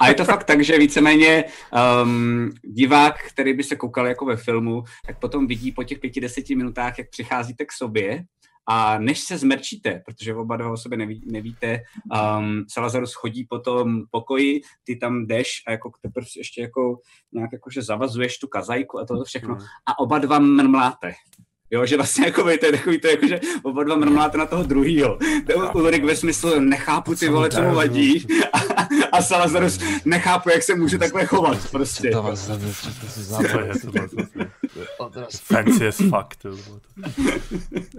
A 0.00 0.08
je 0.08 0.14
to 0.14 0.24
fakt 0.34 0.44
tak, 0.44 0.64
že 0.64 0.78
víceméně 0.78 1.44
um, 2.02 2.50
divák, 2.62 3.14
který 3.32 3.54
by 3.54 3.62
se 3.62 3.76
koukal 3.76 4.06
jako 4.06 4.24
ve 4.24 4.36
filmu, 4.36 4.84
tak 5.06 5.20
potom 5.20 5.46
vidí 5.46 5.72
po 5.72 5.84
těch 5.84 5.98
pěti, 5.98 6.20
deseti 6.20 6.56
minutách, 6.56 6.98
jak 6.98 7.10
přicházíte 7.10 7.64
k 7.64 7.72
sobě 7.72 8.24
a 8.68 8.98
než 8.98 9.20
se 9.20 9.38
zmerčíte, 9.38 10.02
protože 10.06 10.34
oba 10.34 10.56
dva 10.56 10.70
o 10.70 10.76
sobě 10.76 10.98
neví, 10.98 11.22
nevíte, 11.26 11.80
um, 12.38 12.64
Salazarus 12.68 13.14
chodí 13.14 13.44
po 13.44 13.58
tom 13.58 14.02
pokoji, 14.10 14.60
ty 14.84 14.96
tam 14.96 15.26
jdeš 15.26 15.62
a 15.66 15.70
jako 15.70 15.90
teprve 16.02 16.26
ještě 16.36 16.60
jako 16.60 16.98
nějak 17.32 17.50
jakože 17.52 17.82
zavazuješ 17.82 18.38
tu 18.38 18.48
kazajku 18.48 18.98
a 18.98 19.06
toto 19.06 19.24
všechno 19.24 19.54
Hmm. 19.54 19.66
a 19.86 19.98
oba 19.98 20.18
dva 20.18 20.38
mrmláte. 20.38 21.12
Jo, 21.70 21.86
že 21.86 21.96
vlastně 21.96 22.24
jako 22.26 22.42
to 22.42 22.66
je 22.66 22.72
takový 22.72 22.98
to, 22.98 23.08
jako, 23.08 23.26
že 23.26 23.40
oba 23.62 23.84
dva 23.84 23.96
mrmláte 23.96 24.38
na 24.38 24.46
toho 24.46 24.62
druhýho. 24.62 25.18
To 25.46 25.52
je 25.52 25.56
ve 26.04 26.16
smyslu, 26.16 26.60
nechápu 26.60 27.14
ty 27.14 27.28
vole, 27.28 27.50
co 27.50 27.62
mu 27.62 27.74
vadí. 27.74 28.26
A, 28.52 28.58
a 29.12 29.22
Salazarus, 29.22 29.78
nechápu, 30.04 30.50
jak 30.50 30.62
se 30.62 30.74
může 30.74 30.98
takhle 30.98 31.26
chovat, 31.26 31.70
prostě. 31.70 32.10
To 32.10 32.22
vás 32.22 32.46
to 32.46 32.58
si 33.08 33.30
to? 33.30 33.90
Odraz. 34.98 35.40
Fancy 35.40 35.86
as 35.88 35.96
fuck, 35.96 36.36
ty. 36.42 36.48
vole. 36.48 36.80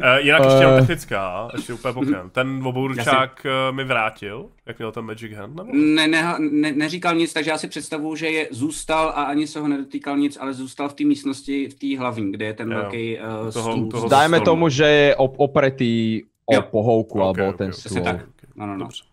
Eh, 0.02 0.22
Jinak 0.22 0.42
ještě 0.44 0.58
jenom 0.60 0.74
Eh. 0.74 0.80
technická, 0.80 1.50
ještě 1.54 1.74
úplně 1.74 1.94
bokem. 1.94 2.30
Ten 2.32 2.62
obourčák 2.64 3.46
eh, 3.46 3.72
mi 3.72 3.84
vrátil, 3.84 4.46
jak 4.66 4.78
měl 4.78 4.92
ten 4.92 5.06
Magic 5.06 5.34
Hand, 5.34 5.56
nebo? 5.56 5.70
Ne, 5.74 6.08
ne, 6.08 6.36
ne, 6.40 6.72
neříkal 6.72 7.16
nic, 7.16 7.34
takže 7.34 7.52
já 7.52 7.58
si 7.58 7.68
představuju, 7.68 8.16
že 8.16 8.28
je 8.28 8.48
zůstal 8.52 9.08
a 9.10 9.24
ani 9.24 9.48
se 9.48 9.60
ho 9.60 9.68
nedotýkal 9.68 10.18
nic, 10.18 10.38
ale 10.42 10.54
zůstal 10.54 10.90
v 10.90 10.94
té 10.94 11.04
místnosti, 11.04 11.68
v 11.70 11.74
té 11.74 11.98
hlavní, 12.00 12.32
kde 12.32 12.46
je 12.46 12.54
ten 12.54 12.72
Jo. 12.72 12.78
velký 12.78 13.18
uh, 13.18 13.52
Toho- 13.52 13.72
stůl. 13.74 13.92
toho- 13.92 14.10
Dajme 14.10 14.38
stolu. 14.38 14.46
tomu, 14.46 14.70
že 14.70 14.84
je 14.86 15.16
op- 15.16 15.36
opretý 15.38 16.24
o 16.46 16.54
Jo. 16.56 16.62
pohovku, 16.62 17.20
Ok, 17.22 17.26
alebo 17.40 17.50
ok, 17.50 17.58
ten 17.58 17.74
stůl. 17.74 18.02
tak. 18.04 18.16
Ok, 18.16 18.50
No, 18.56 18.66
no, 18.68 18.74
no. 18.74 18.80
Dobře. 18.80 19.04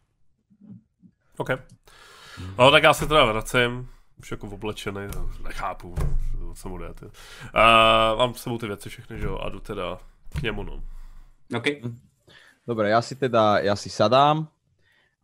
OK. 1.39 1.51
No 2.59 2.71
tak 2.71 2.83
já 2.83 2.95
se 2.95 3.07
teda 3.07 3.25
vracím, 3.25 3.89
už 4.19 4.31
jako 4.31 4.47
oblečený, 4.47 5.01
no, 5.15 5.31
nechápu, 5.45 5.95
co 6.55 6.69
mu 6.69 6.79
jde. 6.79 6.95
ty. 6.95 7.05
Uh, 7.07 7.11
mám 8.19 8.35
s 8.35 8.43
sebou 8.43 8.59
ty 8.59 8.67
věci 8.67 8.89
všechny, 8.89 9.19
že 9.19 9.27
jo, 9.27 9.39
a 9.39 9.49
jdu 9.49 9.61
teda 9.61 9.99
k 10.39 10.43
němu, 10.43 10.63
no. 10.63 10.83
OK. 11.57 11.67
Dobre, 12.63 12.95
ja 12.95 13.03
si 13.03 13.19
teda, 13.19 13.59
ja 13.59 13.75
si 13.75 13.91
sadám, 13.91 14.47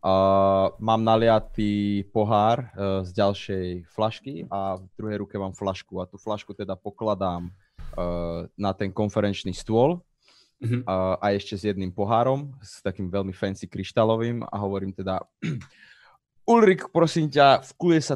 uh, 0.03 0.67
mám 0.75 0.99
naliatý 0.99 2.03
pohár 2.11 2.67
uh, 2.75 2.99
z 3.07 3.15
ďalšej 3.15 3.65
flašky 3.87 4.43
a 4.51 4.75
v 4.75 4.83
druhej 4.99 5.17
ruke 5.23 5.39
mám 5.39 5.55
flašku 5.55 6.03
a 6.03 6.05
tú 6.05 6.19
flašku 6.19 6.51
teda 6.51 6.75
pokladám 6.75 7.47
uh, 7.47 8.43
na 8.59 8.75
ten 8.75 8.91
konferenčný 8.91 9.55
stôl 9.55 10.03
Mhm. 10.59 10.83
uh, 10.83 11.15
a 11.23 11.31
ešte 11.31 11.55
s 11.55 11.63
jedným 11.63 11.87
pohárom, 11.95 12.51
s 12.59 12.83
takým 12.83 13.07
veľmi 13.07 13.31
fancy 13.31 13.63
kryštálovým 13.63 14.43
a 14.43 14.59
hovorím 14.59 14.91
teda 14.91 15.23
Ulrik, 16.49 16.89
prosím 16.89 17.29
ťa, 17.29 17.61
v 17.61 17.71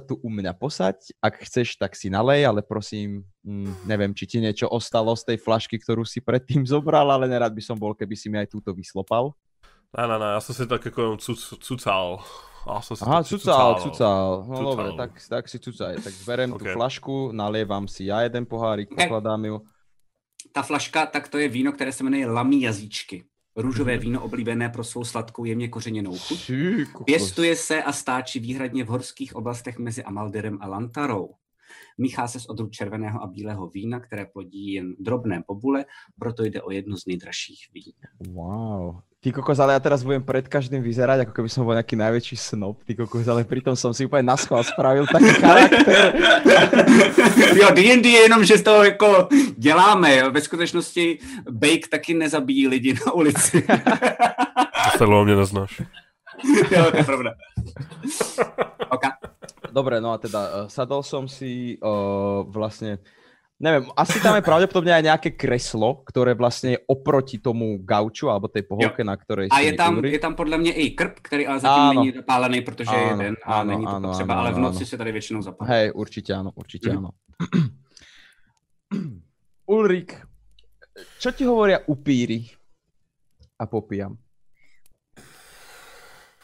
tu 0.10 0.18
u 0.18 0.30
mňa 0.34 0.58
posaď. 0.58 1.14
Ak 1.22 1.38
chceš, 1.46 1.78
tak 1.78 1.94
si 1.94 2.10
nalej, 2.10 2.50
ale 2.50 2.66
prosím, 2.66 3.22
mm, 3.46 3.86
neviem, 3.86 4.10
či 4.10 4.26
ti 4.26 4.42
niečo 4.42 4.66
ostalo 4.74 5.14
z 5.14 5.22
tej 5.30 5.38
flašky, 5.38 5.78
ktorú 5.78 6.02
si 6.02 6.18
predtým 6.18 6.66
zobral, 6.66 7.06
ale 7.14 7.30
nerad 7.30 7.54
by 7.54 7.62
som 7.62 7.78
bol, 7.78 7.94
keby 7.94 8.18
si 8.18 8.34
mi 8.34 8.42
aj 8.42 8.50
túto 8.50 8.74
vyslopal. 8.74 9.38
Ne, 9.94 10.08
ne, 10.10 10.18
ne, 10.18 10.26
já 10.26 10.42
jsem 10.42 10.56
si 10.56 10.68
tak 10.68 10.86
jako 10.86 11.02
jenom 11.02 11.18
cuc, 11.18 11.54
cucal. 11.62 12.24
Já 12.74 12.82
jsem 12.82 12.98
si 12.98 13.06
Aha, 13.06 13.24
cucal, 13.24 13.76
cucal. 13.76 13.92
cucal. 13.92 14.46
No 14.50 14.58
Cucal. 14.58 14.66
dobre, 14.66 14.88
tak, 14.98 15.12
tak 15.30 15.50
si 15.50 15.60
cucaj. 15.60 15.96
Tak 16.02 16.14
berem 16.26 16.50
tú 16.58 16.66
Ok. 16.66 16.74
flašku, 16.74 17.32
nalievam 17.32 17.86
si 17.88 18.10
ja 18.10 18.22
jeden 18.26 18.46
pohárik, 18.50 18.90
Ok. 18.90 18.98
pokladám 18.98 19.46
ju. 19.46 19.62
Ta 20.52 20.62
flaška, 20.66 21.06
tak 21.06 21.28
to 21.30 21.38
je 21.38 21.48
víno, 21.48 21.72
které 21.72 21.92
se 21.92 22.04
jmenuje 22.04 22.26
Lamí 22.28 22.62
jazyčky. 22.62 23.26
Růžové 23.56 23.94
Mhm. 23.94 24.02
víno 24.02 24.24
oblíbené 24.24 24.70
pro 24.70 24.84
svou 24.84 25.04
sladkou, 25.04 25.46
jemně 25.46 25.68
kořeněnou 25.68 26.18
chuť. 26.18 26.52
Pěstuje 27.06 27.56
se 27.56 27.84
a 27.84 27.94
stáčí 27.94 28.40
výhradně 28.40 28.84
v 28.84 28.88
horských 28.88 29.36
oblastech 29.36 29.78
mezi 29.80 30.04
Amalderem 30.04 30.58
a 30.62 30.68
Lantarou. 30.68 31.30
Míchá 31.98 32.28
se 32.28 32.40
z 32.40 32.46
odrůd 32.50 32.72
červeného 32.72 33.24
a 33.24 33.28
bílého 33.28 33.68
vína, 33.68 34.00
které 34.00 34.26
plodí 34.26 34.74
jen 34.74 34.96
drobné 35.00 35.44
pobule, 35.48 35.86
proto 36.20 36.44
jde 36.44 36.62
o 36.62 36.72
jedno 36.72 36.98
z 36.98 37.06
nejdražších 37.06 37.68
vín. 37.74 37.94
Wow. 38.34 39.00
Ty 39.24 39.32
kokos, 39.32 39.56
ale 39.56 39.72
ja 39.72 39.80
teraz 39.80 40.04
budem 40.04 40.20
pred 40.20 40.44
každým 40.52 40.84
vyzerať, 40.84 41.24
ako 41.24 41.32
keby 41.32 41.48
som 41.48 41.64
bol 41.64 41.80
nejaký 41.80 41.96
najväčší 41.96 42.36
snob, 42.36 42.84
ty 42.84 42.92
kokos, 42.92 43.24
ale 43.24 43.48
pritom 43.48 43.72
som 43.72 43.96
si 43.96 44.04
úplne 44.04 44.28
na 44.28 44.36
schvál 44.36 44.68
spravil 44.68 45.08
taký 45.08 45.32
charakter. 45.44 46.12
jo, 47.56 47.72
D&D 47.72 48.04
je 48.04 48.22
jenom, 48.28 48.44
že 48.44 48.60
z 48.60 48.64
toho 48.68 48.84
jako 48.84 49.28
děláme. 49.56 50.16
Jo. 50.16 50.32
Ve 50.32 50.42
skutečnosti 50.42 51.20
Bake 51.52 51.88
taky 51.88 52.14
nezabíjí 52.14 52.68
lidi 52.68 52.94
na 53.06 53.12
ulici. 53.16 53.64
To 54.92 54.98
se 54.98 55.06
mě 55.08 55.36
neznáš. 55.36 55.82
jo, 56.72 56.92
to 56.92 56.98
je 56.98 57.04
pravda. 57.04 57.32
Okay. 58.90 59.33
Dobre, 59.74 59.98
no 59.98 60.14
a 60.14 60.22
teda 60.22 60.42
uh, 60.46 60.54
sadol 60.70 61.02
som 61.02 61.26
si 61.26 61.82
uh, 61.82 62.46
vlastne, 62.46 63.02
neviem, 63.58 63.90
asi 63.98 64.22
tam 64.22 64.38
je 64.38 64.46
pravdepodobne 64.54 64.94
aj 64.94 65.02
nejaké 65.10 65.30
kreslo, 65.34 66.06
ktoré 66.06 66.38
vlastne 66.38 66.78
je 66.78 66.80
oproti 66.86 67.42
tomu 67.42 67.82
gauču 67.82 68.30
alebo 68.30 68.46
tej 68.46 68.70
pohovke, 68.70 69.02
na 69.02 69.18
ktorej 69.18 69.50
A 69.50 69.66
je 69.66 69.74
tam, 69.74 69.98
je 70.06 70.20
tam 70.22 70.38
podle 70.38 70.58
mě 70.62 70.74
i 70.78 70.94
krp, 70.94 71.20
který 71.26 71.48
ale 71.50 71.60
zatím 71.60 71.84
Áno. 71.90 71.94
není 72.06 72.12
zapálený, 72.14 72.62
protože 72.62 72.94
je 72.96 73.08
jeden 73.18 73.34
a 73.42 73.66
áno, 73.66 73.72
není 73.74 73.86
to 73.86 73.98
áno, 73.98 74.10
potřeba, 74.14 74.34
áno, 74.34 74.42
ale 74.46 74.50
v 74.54 74.60
noci 74.62 74.84
áno. 74.86 74.86
se 74.86 74.98
tady 74.98 75.12
většinou 75.12 75.42
zapálí. 75.42 75.70
Hej, 75.74 75.86
určite 75.98 76.30
áno, 76.38 76.50
určite 76.54 76.90
Mhm. 76.94 76.98
áno. 77.02 77.10
Ulrik, 79.74 80.22
čo 81.18 81.34
ti 81.34 81.50
hovoria 81.50 81.82
upíry? 81.90 82.46
A 83.58 83.66
popíjam. 83.66 84.18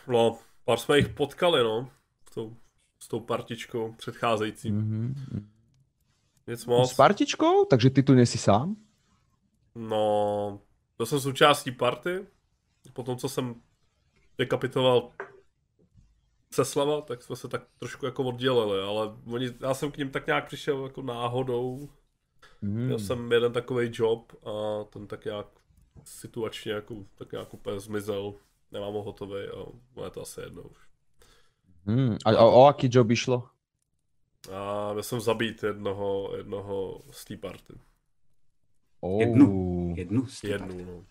No, 0.08 0.40
pár 0.66 0.78
jsme 0.82 0.98
jich 0.98 1.10
potkali, 1.14 1.64
no. 1.64 1.90
Tou, 3.10 3.18
s 3.18 3.20
tou 3.20 3.20
partičkou 3.20 3.94
předcházející. 3.98 4.72
Mm-hmm. 4.72 5.14
Nic 6.48 6.60
S 6.62 6.66
moc. 6.66 6.94
partičkou? 6.94 7.66
Takže 7.66 7.90
ty 7.90 8.04
tu 8.04 8.14
nesi 8.14 8.38
sám? 8.38 8.76
No, 9.76 10.62
byl 10.98 11.06
jsem 11.06 11.20
součástí 11.20 11.72
party. 11.72 12.26
Potom, 12.94 13.18
co 13.18 13.30
jsem 13.30 13.56
dekapitoval 14.38 15.12
Ceslava, 16.50 17.02
tak 17.02 17.24
jsme 17.24 17.36
se 17.36 17.48
tak 17.48 17.64
trošku 17.80 18.06
jako 18.06 18.24
oddělili, 18.24 18.82
ale 18.82 19.14
oni, 19.26 19.50
já 19.62 19.74
jsem 19.74 19.92
k 19.92 19.98
ním 19.98 20.10
tak 20.10 20.28
nějak 20.28 20.48
přišel 20.48 20.84
jako 20.84 21.02
náhodou. 21.02 21.90
Mm. 22.62 22.86
Měl 22.86 23.00
jsem 23.00 23.32
jeden 23.32 23.54
takový 23.54 23.90
job 23.94 24.34
a 24.46 24.84
ten 24.84 25.08
tak 25.08 25.26
nějak 25.26 25.48
situačně 26.04 26.72
jako, 26.72 27.06
tak 27.16 27.32
nějak 27.32 27.54
úplně 27.54 27.80
zmizel. 27.80 28.34
Nemám 28.72 28.94
ho 28.94 29.04
hotový 29.04 29.42
a 29.42 30.04
je 30.04 30.10
to 30.10 30.22
asi 30.22 30.42
jedno 30.42 30.62
už. 30.62 30.89
Mm. 31.86 32.18
A 32.26 32.30
o, 32.44 32.64
o 32.64 32.66
aký 32.68 32.90
job 32.92 33.12
išlo? 33.12 33.50
A 34.52 34.94
měl 34.94 35.04
jsem 35.04 35.20
zabít 35.20 35.64
jednoho, 35.64 36.32
jednoho 36.38 37.02
z 37.12 37.26
té 37.26 37.38
party. 37.38 37.74
Oh. 39.00 39.20
Jednu. 39.20 39.94
Jednu 39.98 40.28
z 40.28 40.44
Jednu, 40.44 40.86
no. 40.86 41.06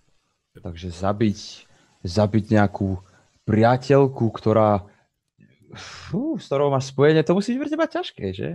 Takže 0.62 0.90
zabiť, 0.90 1.70
zabiť 2.02 2.44
nejakú 2.50 2.98
priateľku, 3.46 4.26
ktorá 4.34 4.82
fú, 5.78 6.34
s 6.34 6.50
ktorou 6.50 6.74
máš 6.74 6.90
spojenie, 6.90 7.22
to 7.22 7.38
musí 7.38 7.54
byť 7.54 7.60
pre 7.62 7.70
teba 7.70 7.86
ťažké, 7.86 8.26
že? 8.34 8.48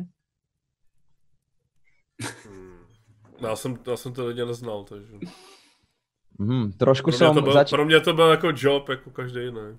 Hmm. 2.44 2.84
Já 3.42 3.56
jsem, 3.56 3.80
já 3.88 3.98
jsem 3.98 4.14
ty 4.14 4.22
lidi 4.22 4.46
neznal, 4.46 4.84
takže... 4.84 5.14
Mm, 6.40 6.72
trošku 6.72 7.12
Pro 7.12 7.18
mě, 7.18 7.28
som, 7.28 7.36
to 7.36 7.42
byl, 7.42 7.54
zač- 7.54 7.70
pro 7.70 7.86
mě 7.86 8.00
to 8.00 8.14
byl 8.14 8.30
jako 8.30 8.48
job, 8.56 8.90
jako 8.90 9.12
každý 9.12 9.40
jiný. 9.40 9.78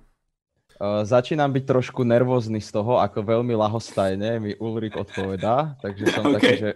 Uh, 0.77 1.03
začínam 1.03 1.51
byť 1.51 1.63
trošku 1.65 2.03
nervózny 2.03 2.59
z 2.61 2.69
toho, 2.71 2.99
ako 2.99 3.23
veľmi 3.23 3.55
lahostajne 3.55 4.39
mi 4.39 4.51
Ulrik 4.55 4.95
odpovedá, 4.95 5.75
takže 5.81 6.03
som 6.11 6.23
OK. 6.27 6.33
taký, 6.39 6.53
že... 6.57 6.69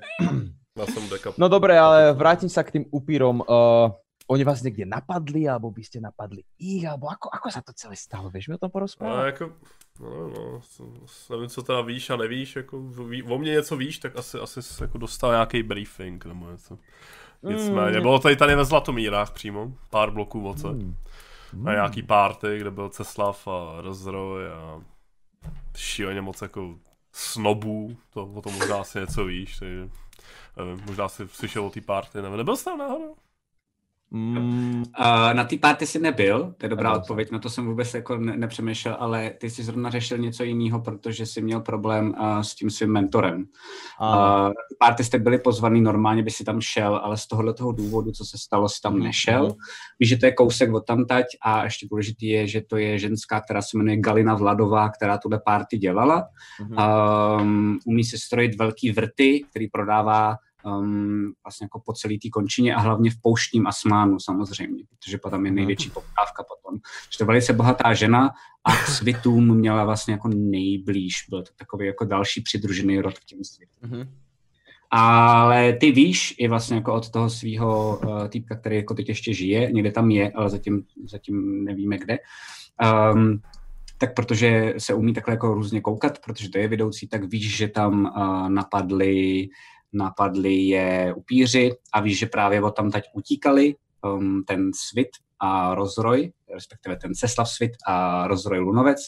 No 1.36 1.52
dobre, 1.52 1.76
ale 1.76 2.16
vrátim 2.16 2.48
sa 2.48 2.64
k 2.64 2.80
tým 2.80 2.86
upírom. 2.88 3.44
Uh, 3.44 3.92
oni 4.30 4.46
vás 4.46 4.62
niekde 4.62 4.86
napadli, 4.86 5.50
alebo 5.50 5.74
by 5.74 5.82
ste 5.84 6.00
napadli 6.00 6.46
ich, 6.56 6.86
alebo 6.86 7.10
ako, 7.10 7.28
ako 7.34 7.48
sa 7.50 7.60
to 7.66 7.74
celé 7.74 7.98
stalo? 7.98 8.30
Vieš 8.30 8.48
mi 8.48 8.56
o 8.56 8.62
tom 8.62 8.70
porozprávať? 8.72 9.26
jako, 9.26 9.46
no, 10.00 10.08
nevím, 10.10 10.34
no, 10.38 10.62
s- 10.62 10.82
s- 11.06 11.30
nevím, 11.30 11.50
co 11.50 11.60
teda 11.64 11.82
víš 11.82 12.10
a 12.10 12.16
nevíš, 12.16 12.56
jako, 12.56 12.80
ví, 13.10 13.24
o 13.24 13.38
mě 13.38 13.52
něco 13.52 13.78
víš, 13.78 14.00
tak 14.00 14.16
asi, 14.16 14.38
asi 14.40 14.62
jsi 14.62 14.84
jako 14.84 14.98
dostal 14.98 15.32
nějaký 15.32 15.64
briefing 15.64 16.26
nebo 16.26 16.52
něco. 16.52 16.78
Nicméně, 17.44 17.98
Mm. 17.98 18.02
bylo 18.02 18.20
tady 18.20 18.36
tady 18.36 18.56
ve 18.56 18.66
Zlatomírách 18.66 19.32
přímo, 19.32 19.74
pár 19.90 20.12
bloků 20.12 20.48
oce. 20.50 20.68
Hmm. 21.54 21.64
Na 21.64 21.74
nějaký 21.74 22.04
party, 22.04 22.58
kde 22.60 22.72
byl 22.72 22.90
Ceslav 22.90 23.48
a 23.48 23.82
Rozroj 23.82 24.52
a 24.52 24.82
šíleně 25.76 26.22
moc 26.22 26.42
jako 26.42 26.76
snobů, 27.12 27.98
to 28.10 28.24
o 28.26 28.42
tom 28.42 28.54
možná 28.54 28.82
asi 28.82 29.00
něco 29.00 29.26
víš, 29.26 29.60
takže 29.60 29.90
nevím, 30.58 30.84
možná 30.86 31.10
si 31.10 31.28
slyšel 31.28 31.66
o 31.66 31.70
té 31.70 31.82
party, 31.82 32.22
nevím, 32.22 32.38
nebyl 32.38 32.58
jsi 32.58 32.66
tam 32.66 32.78
náhodou? 32.78 33.16
Mm. 34.12 34.84
Uh, 35.00 35.34
na 35.34 35.44
té 35.44 35.58
party 35.58 35.86
si 35.86 36.00
nebyl, 36.00 36.54
to 36.58 36.66
je 36.66 36.70
dobrá 36.70 36.90
nebyl 36.90 37.02
odpověď, 37.02 37.32
na 37.32 37.40
to 37.40 37.50
jsem 37.50 37.66
vůbec 37.66 37.94
jako 37.94 38.18
ne- 38.18 38.38
nepřemýšlel, 38.38 38.98
ale 39.00 39.30
ty 39.30 39.50
jsi 39.50 39.64
zrovna 39.64 39.90
řešil 39.90 40.18
něco 40.18 40.44
jiného, 40.44 40.80
protože 40.82 41.26
jsi 41.26 41.42
měl 41.42 41.62
problém 41.62 42.16
uh, 42.20 42.40
s 42.40 42.56
tím 42.56 42.70
svým 42.70 42.92
mentorem. 42.92 43.46
Uh, 44.02 44.52
party 44.80 45.04
jste 45.04 45.20
byli 45.20 45.38
pozvaný, 45.38 45.82
normálně 45.82 46.24
by 46.24 46.32
si 46.32 46.44
tam 46.44 46.62
šel, 46.62 46.96
ale 47.04 47.18
z 47.18 47.28
tohohle 47.28 47.54
toho 47.54 47.72
důvodu, 47.72 48.12
co 48.12 48.26
se 48.26 48.38
stalo, 48.38 48.70
si 48.70 48.82
tam 48.82 48.94
mhm, 48.94 49.04
nešel. 49.04 49.44
Mm. 49.44 49.54
Víš, 50.00 50.10
že 50.10 50.18
to 50.18 50.26
je 50.26 50.32
kousek 50.32 50.74
od 50.74 50.86
tamtať 50.86 51.26
a 51.42 51.64
ještě 51.64 51.88
důležitý 51.92 52.28
je, 52.28 52.48
že 52.48 52.62
to 52.62 52.78
je 52.78 53.00
ženská, 53.00 53.42
která 53.42 53.62
se 53.62 53.78
jmenuje 53.78 53.98
Galina 53.98 54.36
Vladová, 54.36 54.90
která 54.90 55.18
tuhle 55.18 55.40
party 55.46 55.78
dělala. 55.78 56.28
Mm. 56.62 56.78
Um, 57.42 57.80
umí 57.86 58.04
si 58.04 58.18
strojit 58.18 58.56
velký 58.56 58.92
vrty, 58.92 59.46
který 59.50 59.68
prodává 59.68 60.36
um, 60.66 61.34
vlastně 61.44 61.66
jako 61.66 61.82
po 61.86 61.94
celé 61.94 62.14
té 62.14 62.30
končině 62.30 62.76
a 62.76 62.80
hlavně 62.80 63.12
v 63.12 63.22
pouštním 63.22 63.68
asmánu 63.68 64.20
samozřejmě, 64.20 64.84
protože 64.90 65.18
potom 65.18 65.46
je 65.46 65.52
největší 65.52 65.90
poptávka 65.90 66.44
potom. 66.44 66.80
Že 67.12 67.18
to 67.18 67.26
velice 67.26 67.54
bohatá 67.54 67.94
žena 67.94 68.32
a 68.64 68.76
k 68.76 68.88
svitům 68.88 69.56
měla 69.56 69.86
vlastně 69.86 70.14
jako 70.14 70.28
nejblíž. 70.28 71.26
Byl 71.30 71.44
to 71.44 71.52
takový 71.56 71.88
jako 71.88 72.06
další 72.06 72.42
přidružený 72.42 73.02
rod 73.02 73.20
k 73.20 73.26
těm 73.26 73.44
svitům. 73.44 73.90
Mm-hmm. 73.90 74.08
Ale 74.92 75.74
ty 75.74 75.92
víš 75.92 76.36
i 76.38 76.48
vlastně 76.48 76.76
jako 76.76 76.94
od 76.94 77.10
toho 77.10 77.30
svého 77.30 78.00
uh, 78.04 78.28
týpka, 78.28 78.56
který 78.56 78.76
jako 78.76 78.94
teď 78.94 79.10
ještě 79.10 79.34
žije, 79.34 79.72
někde 79.72 79.92
tam 79.92 80.12
je, 80.12 80.32
ale 80.32 80.50
zatím, 80.50 80.84
zatím 81.06 81.64
nevíme 81.64 81.98
kde, 81.98 82.18
um, 83.14 83.42
tak 83.98 84.14
protože 84.14 84.74
se 84.78 84.94
umí 84.94 85.14
takhle 85.14 85.34
jako 85.34 85.54
různě 85.54 85.82
koukat, 85.82 86.20
protože 86.26 86.50
to 86.50 86.58
je 86.58 86.68
vedoucí, 86.68 87.08
tak 87.08 87.24
víš, 87.24 87.58
že 87.58 87.68
tam 87.68 88.06
uh, 88.06 88.50
napadli 88.50 89.48
napadli 89.94 90.54
je 90.54 91.14
upíři 91.18 91.72
a 91.94 92.02
víš, 92.02 92.20
že 92.20 92.26
právě 92.26 92.62
od 92.62 92.76
tam 92.76 92.92
teď 92.92 93.04
utíkali 93.14 93.76
um, 94.06 94.44
ten 94.48 94.72
svit 94.74 95.08
a 95.40 95.76
rozroj, 95.76 96.32
respektive 96.54 96.96
ten 96.96 97.14
Ceslav 97.14 97.50
svit 97.50 97.72
a 97.88 98.28
rozroj 98.28 98.60
Lunovec 98.60 99.00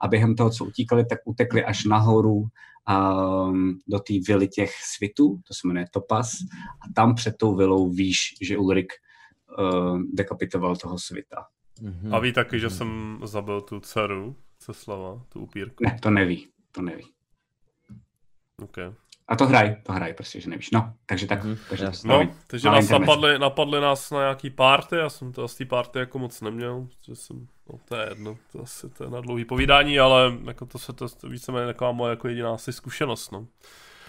a 0.00 0.08
během 0.08 0.34
toho, 0.34 0.50
co 0.50 0.64
utíkali, 0.64 1.04
tak 1.06 1.18
utekli 1.24 1.64
až 1.64 1.84
nahoru 1.84 2.34
um, 2.34 3.78
do 3.88 3.98
té 3.98 4.14
vily 4.28 4.48
těch 4.48 4.70
svitů, 4.96 5.40
to 5.48 5.54
se 5.54 5.68
jmenuje 5.68 5.86
Topas, 5.92 6.32
a 6.82 6.92
tam 6.94 7.14
před 7.14 7.36
tou 7.36 7.56
vilou 7.56 7.90
víš, 7.90 8.34
že 8.42 8.58
Ulrik 8.58 8.92
uh, 9.58 10.00
dekapitoval 10.12 10.76
toho 10.76 10.98
svita. 10.98 11.46
Mm-hmm. 11.82 12.14
A 12.14 12.18
ví 12.18 12.32
taky, 12.32 12.60
že 12.60 12.70
jsem 12.70 13.20
zabil 13.24 13.60
tu 13.60 13.80
dceru 13.80 14.36
Ceslava, 14.58 15.22
tu 15.28 15.40
upírku? 15.40 15.84
Ne, 15.84 15.98
to 16.02 16.10
neví, 16.10 16.48
to 16.72 16.82
neví. 16.82 17.04
Okay. 18.62 18.92
A 19.32 19.36
to 19.36 19.46
hraj, 19.46 19.76
to 19.82 19.92
hraj 19.92 20.12
prostě, 20.14 20.40
že 20.40 20.50
nevíš. 20.50 20.70
No, 20.70 20.92
takže 21.06 21.26
tak. 21.26 21.44
Mm, 21.44 21.56
takže 21.68 21.86
no, 22.04 22.28
takže 22.46 22.68
nás 22.68 22.88
napadli, 22.88 23.38
napadli 23.38 23.80
nás 23.80 24.10
na 24.10 24.20
nějaký 24.20 24.50
party, 24.50 24.96
já 24.96 25.08
jsem 25.08 25.32
to 25.32 25.48
z 25.48 25.54
té 25.54 25.64
party 25.64 25.98
jako 25.98 26.18
moc 26.18 26.40
neměl, 26.40 26.86
že 27.06 27.16
jsem, 27.16 27.46
no 27.72 27.78
to 27.88 27.96
je 27.96 28.08
jedno, 28.08 28.36
to 28.52 28.62
asi 28.62 28.88
to 28.90 29.04
je 29.04 29.10
na 29.10 29.20
dlouhý 29.20 29.44
povídání, 29.44 29.98
ale 29.98 30.32
jako 30.46 30.66
to 30.66 30.78
se 30.78 30.92
to, 30.92 31.08
to 31.08 31.28
víceméně 31.28 31.66
taková 31.66 31.92
moje 31.92 32.10
jako 32.10 32.28
jediná 32.28 32.54
asi 32.54 32.72
zkušenost, 32.72 33.32
no. 33.32 33.46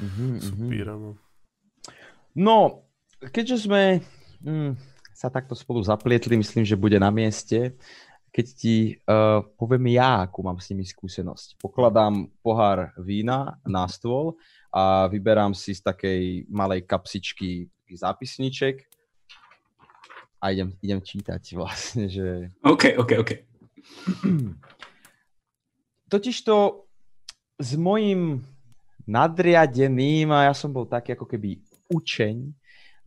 Mm-hmm, 0.01 0.39
Super, 0.39 0.87
no. 0.87 1.15
No, 2.35 2.79
keďže 3.31 3.57
jsme 3.57 3.99
mm, 4.41 4.77
sa 5.13 5.29
takto 5.29 5.55
spolu 5.55 5.83
zaplietli, 5.83 6.37
myslím, 6.37 6.65
že 6.65 6.75
bude 6.75 6.99
na 6.99 7.09
mieste, 7.09 7.79
keď 8.33 8.45
ti 8.57 8.97
uh, 9.05 9.45
poviem 9.61 9.93
ja, 9.93 10.25
akú 10.25 10.41
mám 10.41 10.57
s 10.57 10.73
nimi 10.73 10.81
skúsenosť. 10.81 11.61
Pokladám 11.61 12.33
pohár 12.41 12.89
vína 12.97 13.61
na 13.61 13.85
stôl 13.85 14.33
a 14.73 15.05
vyberám 15.05 15.53
si 15.53 15.77
z 15.77 15.85
takej 15.85 16.49
malej 16.49 16.81
kapsičky 16.89 17.69
zápisníček 17.93 18.89
a 20.41 20.49
idem, 20.49 20.73
idem 20.81 20.97
čítať 20.97 21.53
vlastne, 21.53 22.09
že... 22.09 22.49
OK, 22.65 22.97
OK, 22.97 23.11
OK. 23.21 23.31
Totiž 26.11 26.35
to 26.41 26.89
s 27.61 27.77
mojím 27.77 28.41
nadriadeným, 29.05 30.33
a 30.33 30.49
ja 30.49 30.53
som 30.57 30.73
bol 30.73 30.89
taký 30.89 31.13
ako 31.13 31.29
keby 31.29 31.61
učeň, 31.93 32.49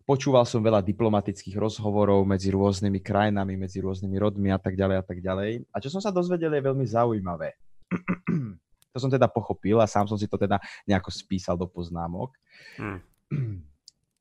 počúval 0.07 0.47
som 0.47 0.63
veľa 0.63 0.87
diplomatických 0.87 1.59
rozhovorov 1.59 2.23
medzi 2.23 2.55
rôznymi 2.55 3.03
krajinami, 3.03 3.59
medzi 3.59 3.83
rôznymi 3.83 4.17
rodmi 4.17 4.49
a 4.55 4.61
tak 4.63 4.79
ďalej 4.79 4.97
a 5.03 5.05
tak 5.05 5.19
ďalej. 5.19 5.67
A 5.75 5.77
čo 5.83 5.91
som 5.91 5.99
sa 5.99 6.15
dozvedel 6.15 6.55
je 6.55 6.63
veľmi 6.63 6.87
zaujímavé. 6.87 7.59
To 8.97 9.05
som 9.05 9.13
teda 9.13 9.29
pochopil 9.29 9.77
a 9.77 9.85
sám 9.85 10.09
som 10.09 10.17
si 10.17 10.25
to 10.25 10.41
teda 10.41 10.57
nejako 10.89 11.13
spísal 11.13 11.61
do 11.61 11.69
poznámok. 11.69 12.33
Hmm. 12.81 13.05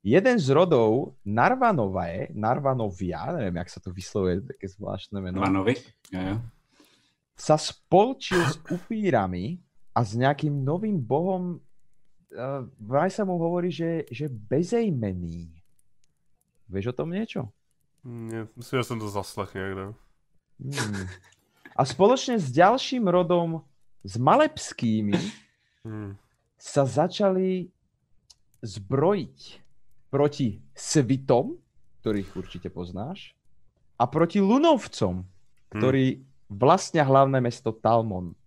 Jeden 0.05 0.35
z 0.37 0.51
rodov 0.51 1.15
Narvanové, 1.23 2.29
Narvanovia, 2.35 3.31
neviem, 3.39 3.55
jak 3.63 3.71
sa 3.71 3.79
to 3.79 3.89
vyslovuje, 3.95 4.43
také 4.43 4.67
zvláštne 4.67 5.17
meno. 5.17 5.39
Narvanovi, 5.39 5.79
ja, 6.11 6.21
ja. 6.21 6.35
Sa 7.33 7.55
spolčil 7.55 8.43
s 8.43 8.59
upírami 8.67 9.63
a 9.95 10.03
s 10.03 10.13
nejakým 10.13 10.61
novým 10.61 10.99
bohom, 10.99 11.57
uh, 11.57 12.67
vraj 12.77 13.09
sa 13.09 13.23
mu 13.23 13.39
hovorí, 13.39 13.71
že, 13.71 14.05
že 14.11 14.27
bezejmený. 14.29 15.49
Vieš 16.69 16.91
o 16.91 16.97
tom 17.01 17.15
niečo? 17.15 17.49
Nie, 18.05 18.45
myslím, 18.59 18.75
že 18.83 18.85
som 18.91 19.01
to 19.01 19.09
zaslech 19.09 19.57
niekde. 19.57 19.97
Hmm. 20.61 21.07
A 21.73 21.81
spoločne 21.81 22.37
s 22.37 22.53
ďalším 22.53 23.09
rodom 23.09 23.65
s 24.05 24.21
Malepskými 24.21 25.17
hmm. 25.81 26.13
sa 26.61 26.85
začali 26.85 27.65
zbrojiť 28.61 29.39
proti 30.13 30.61
Svitom, 30.77 31.57
ktorých 32.05 32.29
určite 32.37 32.69
poznáš, 32.69 33.33
a 33.97 34.05
proti 34.05 34.37
Lunovcom, 34.37 35.25
ktorí 35.73 36.05
hmm. 36.15 36.21
vlastnia 36.53 37.01
hlavné 37.01 37.41
mesto 37.41 37.73
Talmon. 37.73 38.37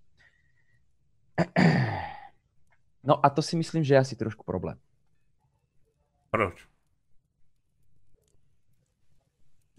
No 2.99 3.17
a 3.25 3.31
to 3.33 3.41
si 3.41 3.57
myslím, 3.57 3.81
že 3.87 3.95
je 3.95 4.03
asi 4.05 4.15
trošku 4.19 4.45
problém. 4.45 4.77
Proč? 6.29 6.61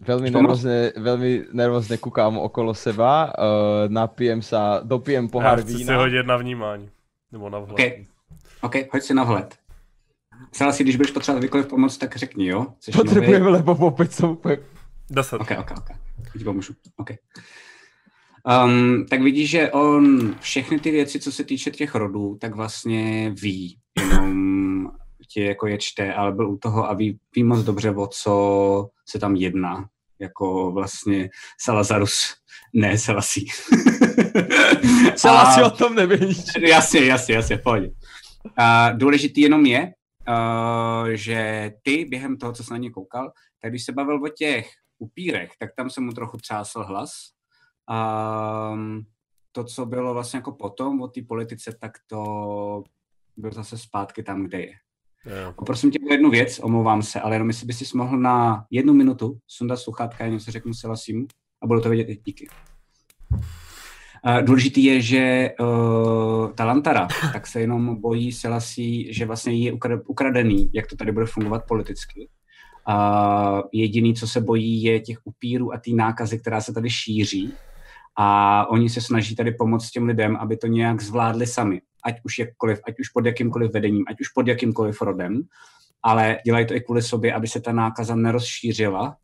Veľmi 0.00 0.32
nervózne, 0.32 0.96
veľmi 0.96 1.52
nervózne 1.52 2.00
kúkam 2.00 2.40
okolo 2.40 2.72
seba, 2.72 3.28
uh, 3.36 3.84
napijem 3.92 4.40
sa, 4.40 4.80
dopijem 4.80 5.28
pohár 5.28 5.60
Já 5.60 5.64
vína. 5.64 5.92
si 5.92 5.98
hodit 5.98 6.26
na 6.26 6.36
vnímání, 6.36 6.88
nebo 7.32 7.50
na 7.50 7.58
vhled. 7.58 7.76
OK, 7.76 8.06
okay 8.62 8.88
hoď 8.92 9.02
si 9.02 9.14
na 9.14 9.24
vhled. 9.24 9.60
Celá 10.52 10.72
si, 10.72 10.82
když 10.84 10.96
budeš 10.96 11.10
potřebovat 11.10 11.38
kdykoliv 11.38 11.66
pomoc, 11.66 11.98
tak 11.98 12.16
řekni, 12.16 12.46
jo? 12.46 12.66
Chceš 12.78 12.96
Potřebujeme, 12.96 13.44
nový... 13.44 13.52
lebo 13.52 13.72
opět 13.72 14.12
jsem 14.12 14.28
úplně... 14.28 14.58
Deset. 15.10 15.40
OK, 15.40 15.50
OK, 15.58 15.70
OK. 15.70 15.88
Teď 16.32 16.44
pomůžu. 16.44 16.72
OK. 16.96 17.10
Um, 18.64 19.06
tak 19.10 19.20
vidíš, 19.22 19.50
že 19.50 19.70
on 19.70 20.34
všechny 20.40 20.80
ty 20.80 20.90
věci, 20.90 21.20
co 21.20 21.32
se 21.32 21.44
týče 21.44 21.70
těch 21.70 21.94
rodů, 21.94 22.36
tak 22.40 22.54
vlastně 22.54 23.30
ví, 23.42 23.76
jenom 24.00 24.29
ti 25.32 25.44
jako 25.44 25.66
je 25.66 25.78
čte, 25.78 26.14
ale 26.14 26.32
byl 26.32 26.50
u 26.50 26.58
toho 26.58 26.90
a 26.90 26.94
ví, 26.94 27.18
ví 27.36 27.42
moc 27.42 27.64
dobře, 27.64 27.90
o 27.90 28.06
co 28.06 28.88
se 29.08 29.18
tam 29.18 29.36
jedná. 29.36 29.88
Jako 30.18 30.72
vlastně 30.72 31.30
Salazarus, 31.60 32.36
ne 32.74 32.98
Selasí. 32.98 33.46
Selasí 35.16 35.62
o 35.62 35.70
tom 35.70 35.94
neví. 35.94 36.44
Jasně, 36.68 37.04
jasně, 37.04 37.34
jasně, 37.34 37.58
pojď. 37.58 37.92
A 38.56 38.92
důležitý 38.92 39.40
jenom 39.40 39.66
je, 39.66 39.92
uh, 40.28 41.08
že 41.08 41.70
ty 41.82 42.04
během 42.04 42.36
toho, 42.36 42.52
co 42.52 42.64
jsem 42.64 42.74
na 42.74 42.78
ně 42.78 42.90
koukal, 42.90 43.32
tak 43.62 43.70
když 43.70 43.84
se 43.84 43.92
bavil 43.92 44.24
o 44.24 44.28
těch 44.28 44.70
upírech, 44.98 45.50
tak 45.58 45.70
tam 45.76 45.90
se 45.90 46.00
mu 46.00 46.12
trochu 46.12 46.36
třásl 46.36 46.82
hlas. 46.84 47.10
A 47.88 48.70
um, 48.72 49.02
to, 49.52 49.64
co 49.64 49.86
bylo 49.86 50.14
vlastně 50.14 50.36
jako 50.36 50.52
potom 50.52 51.00
o 51.00 51.08
té 51.08 51.22
politice, 51.22 51.76
tak 51.80 51.92
to 52.06 52.84
byl 53.36 53.52
zase 53.52 53.78
zpátky 53.78 54.22
tam, 54.22 54.44
kde 54.44 54.60
je. 54.60 54.72
Yeah. 55.26 55.54
Poprosím 55.54 55.90
tě 55.90 55.98
o 56.08 56.12
jednu 56.12 56.30
věc, 56.30 56.60
omlouvám 56.62 57.02
se, 57.02 57.20
ale 57.20 57.34
jenom 57.34 57.48
jestli 57.48 57.66
bys 57.66 57.78
si 57.78 57.96
mohl 57.96 58.18
na 58.18 58.64
jednu 58.70 58.94
minutu 58.94 59.38
sundat 59.46 59.76
sluchátka, 59.76 60.24
jenom 60.24 60.40
se 60.40 60.50
řeknu 60.50 60.74
Selasím 60.74 61.26
a 61.62 61.66
budu 61.66 61.80
to 61.80 61.88
vědět 61.88 62.08
i 62.08 62.20
díky. 62.24 62.48
Uh, 64.26 64.42
důležitý 64.42 64.84
je, 64.84 65.00
že 65.00 65.50
uh, 65.60 66.52
ta 66.52 66.64
Lantara 66.64 67.08
tak 67.32 67.46
se 67.46 67.60
jenom 67.60 68.00
bojí 68.00 68.32
Selasí, 68.32 69.12
že 69.12 69.26
vlastně 69.26 69.52
je 69.52 69.72
ukradený, 70.06 70.70
jak 70.72 70.86
to 70.86 70.96
tady 70.96 71.12
bude 71.12 71.26
fungovat 71.26 71.64
politicky. 71.68 72.28
Uh, 72.88 73.60
jediný, 73.72 74.14
co 74.14 74.28
se 74.28 74.40
bojí, 74.40 74.82
je 74.82 75.00
těch 75.00 75.18
upírů 75.24 75.72
a 75.72 75.78
té 75.78 75.90
nákazy, 75.90 76.38
která 76.38 76.60
se 76.60 76.72
tady 76.72 76.90
šíří. 76.90 77.52
A 78.16 78.66
oni 78.70 78.88
se 78.88 79.00
snaží 79.00 79.36
tady 79.36 79.52
pomoct 79.52 79.90
těm 79.90 80.06
lidem, 80.06 80.36
aby 80.36 80.56
to 80.56 80.66
nějak 80.66 81.02
zvládli 81.02 81.46
sami 81.46 81.80
ať 82.04 82.14
už 82.24 82.38
jakkoliv, 82.38 82.80
ať 82.88 82.94
už 83.00 83.08
pod 83.08 83.26
jakýmkoliv 83.26 83.72
vedením, 83.72 84.04
ať 84.08 84.20
už 84.20 84.28
pod 84.28 84.48
jakýmkoliv 84.48 85.02
rodem, 85.02 85.42
ale 86.02 86.38
dělají 86.44 86.66
to 86.66 86.74
i 86.74 86.80
kvůli 86.80 87.02
sobě, 87.02 87.34
aby 87.34 87.48
se 87.48 87.60
ta 87.60 87.72
nákaza 87.72 88.14
nerozšířila 88.14 89.16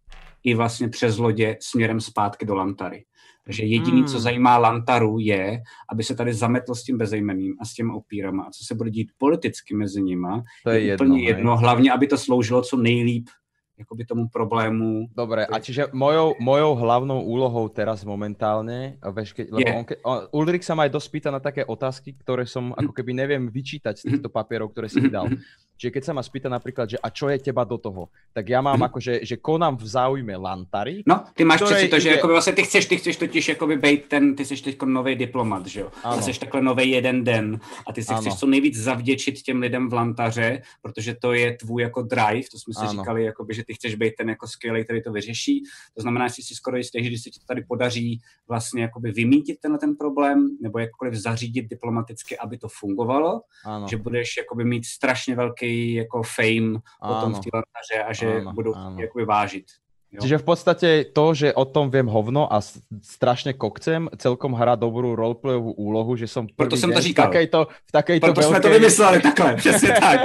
i 0.44 0.54
vlastně 0.54 0.88
přes 0.88 1.18
lodě 1.18 1.56
směrem 1.60 2.00
zpátky 2.00 2.46
do 2.46 2.54
Lantary. 2.54 3.04
Takže 3.44 3.64
jediný, 3.64 3.98
hmm. 3.98 4.06
co 4.06 4.20
zajímá 4.20 4.58
Lantaru, 4.58 5.18
je, 5.18 5.62
aby 5.92 6.04
se 6.04 6.14
tady 6.14 6.34
zametl 6.34 6.74
s 6.74 6.82
tím 6.82 6.98
bezejmeným 6.98 7.56
a 7.60 7.64
s 7.64 7.72
těmi 7.72 7.92
opírama. 7.92 8.44
A 8.44 8.50
co 8.50 8.64
se 8.64 8.74
bude 8.74 8.90
dít 8.90 9.08
politicky 9.18 9.74
mezi 9.74 10.02
nima, 10.02 10.42
to 10.64 10.70
je, 10.70 10.80
je 10.80 10.86
jedno, 10.86 11.06
úplně 11.06 11.24
jedno. 11.24 11.56
Hlavně, 11.56 11.92
aby 11.92 12.06
to 12.06 12.18
sloužilo 12.18 12.62
co 12.62 12.76
nejlíp 12.76 13.28
jakoby 13.76 14.02
tomu 14.08 14.24
problému. 14.32 15.12
Dobre, 15.12 15.44
a 15.44 15.56
čiže 15.60 15.92
mojou, 15.92 16.32
mojou 16.40 16.72
hlavnou 16.80 17.20
úlohou 17.20 17.68
teraz 17.68 18.02
momentálne, 18.08 18.96
veš, 19.04 19.36
ke, 19.36 19.44
lebo 19.52 19.68
on, 19.68 19.84
on, 20.02 20.18
Ulrik 20.32 20.64
sa 20.64 20.72
ma 20.72 20.88
aj 20.88 20.96
dospýta 20.96 21.28
na 21.28 21.38
také 21.38 21.60
otázky, 21.62 22.16
ktoré 22.16 22.48
som 22.48 22.72
ako 22.72 22.96
keby 22.96 23.12
neviem 23.12 23.52
vyčítať 23.52 24.00
z 24.00 24.02
týchto 24.16 24.32
papierov, 24.32 24.72
ktoré 24.72 24.88
si 24.88 25.04
mi 25.04 25.12
dal. 25.12 25.28
Čiže 25.76 25.92
keď 25.92 26.02
sa 26.08 26.12
ma 26.16 26.24
spýta 26.24 26.48
napríklad, 26.48 26.96
že 26.96 26.98
a 26.98 27.12
čo 27.12 27.28
je 27.28 27.36
teba 27.36 27.68
do 27.68 27.76
toho, 27.76 28.08
tak 28.32 28.48
ja 28.48 28.64
mám 28.64 28.80
akože, 28.80 29.28
že 29.28 29.36
konám 29.36 29.76
v 29.76 29.86
záujme 29.86 30.36
Lantary. 30.36 31.04
No, 31.06 31.24
ty 31.36 31.44
máš 31.44 31.62
přeci 31.62 31.88
to, 31.88 32.00
že 32.00 32.08
jakoby 32.08 32.32
vlastně 32.32 32.52
ty 32.52 32.62
chceš, 32.62 32.86
ty 32.86 32.96
chceš 32.96 33.16
totiž 33.16 33.48
jakoby 33.48 33.76
bejt 33.76 34.06
ten, 34.08 34.36
ty 34.36 34.44
jsi 34.44 34.56
teď 34.56 34.82
nový 34.82 35.14
diplomat, 35.14 35.66
že 35.66 35.80
jo? 35.80 35.90
Ano. 36.04 36.18
A 36.18 36.22
jsi 36.22 36.40
takhle 36.40 36.62
nový 36.62 36.90
jeden 36.90 37.24
den 37.24 37.60
a 37.86 37.92
ty 37.92 38.04
si 38.04 38.12
ano. 38.12 38.20
chceš 38.20 38.34
co 38.34 38.46
nejvíc 38.46 38.76
zavděčit 38.76 39.42
těm 39.42 39.60
lidem 39.60 39.88
v 39.88 39.92
Lantaře, 39.92 40.62
protože 40.82 41.14
to 41.14 41.32
je 41.32 41.56
tvůj 41.56 41.82
jako 41.82 42.02
drive, 42.02 42.48
to 42.52 42.58
jsme 42.58 42.74
si 42.74 42.80
ano. 42.80 42.92
říkali, 42.92 43.24
jakoby, 43.24 43.54
že 43.54 43.64
ty 43.64 43.74
chceš 43.74 43.94
být 43.94 44.14
ten 44.18 44.28
jako 44.28 44.46
skvělý, 44.48 44.84
který 44.84 45.02
to 45.02 45.12
vyřeší. 45.12 45.62
To 45.94 46.02
znamená, 46.02 46.28
že 46.28 46.42
si 46.42 46.54
skoro 46.54 46.76
jistý, 46.76 47.04
že 47.04 47.08
když 47.08 47.22
se 47.22 47.30
ti 47.30 47.40
to 47.40 47.46
tady 47.46 47.64
podaří 47.68 48.20
vlastně 48.48 48.82
jakoby 48.82 49.12
vymítit 49.12 49.60
tenhle 49.60 49.78
ten 49.78 49.96
problém, 49.96 50.48
nebo 50.62 50.78
jakkoliv 50.78 51.14
zařídit 51.14 51.68
diplomaticky, 51.68 52.38
aby 52.38 52.58
to 52.58 52.68
fungovalo, 52.68 53.40
ano. 53.64 53.86
že 53.88 53.96
budeš 53.96 54.36
jakoby 54.36 54.64
mít 54.64 54.84
strašně 54.86 55.36
velký 55.36 55.65
velký 55.66 55.94
jako 55.94 56.22
fame 56.22 56.80
ano. 57.00 57.14
potom 57.14 57.34
v 57.34 57.40
té 57.40 58.02
a 58.02 58.12
že 58.12 58.26
ano, 58.40 58.52
budou 58.52 58.74
ano. 58.74 58.96
jakoby 59.00 59.24
vážit. 59.24 59.66
Jo? 60.12 60.22
Čiže 60.22 60.38
v 60.38 60.44
podstate 60.46 60.88
to, 61.10 61.34
že 61.34 61.50
o 61.50 61.66
tom 61.66 61.90
viem 61.90 62.06
hovno 62.06 62.46
a 62.46 62.62
strašne 63.02 63.58
kokcem, 63.58 64.06
celkom 64.16 64.54
hrá 64.54 64.78
dobrú 64.78 65.18
roleplayovú 65.18 65.74
úlohu, 65.74 66.14
že 66.14 66.30
som 66.30 66.46
prvý 66.46 66.54
Proto 66.56 66.76
jsem 66.78 66.94
to 66.94 67.00
říkal. 67.02 67.26
v 67.26 67.28
takejto, 67.28 67.60
v 67.66 67.92
takejto 67.92 68.26
Proto 68.26 68.40
veľkej... 68.40 68.50
jsme 68.50 68.60
to 68.60 68.70
vymysleli 68.70 69.18
takhle, 69.20 69.54
přesně 69.60 69.92
tak. 70.00 70.20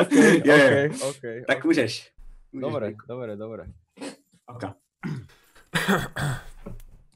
okay, 0.00 0.42
yeah. 0.44 0.60
okay, 0.60 1.08
okay, 1.10 1.38
tak 1.48 1.58
okay. 1.58 1.68
můžeš. 1.68 1.92
můžeš 2.52 2.62
dobre, 2.62 2.92
dobre, 3.08 3.36
dobre. 3.36 3.64
Okay. 4.46 4.70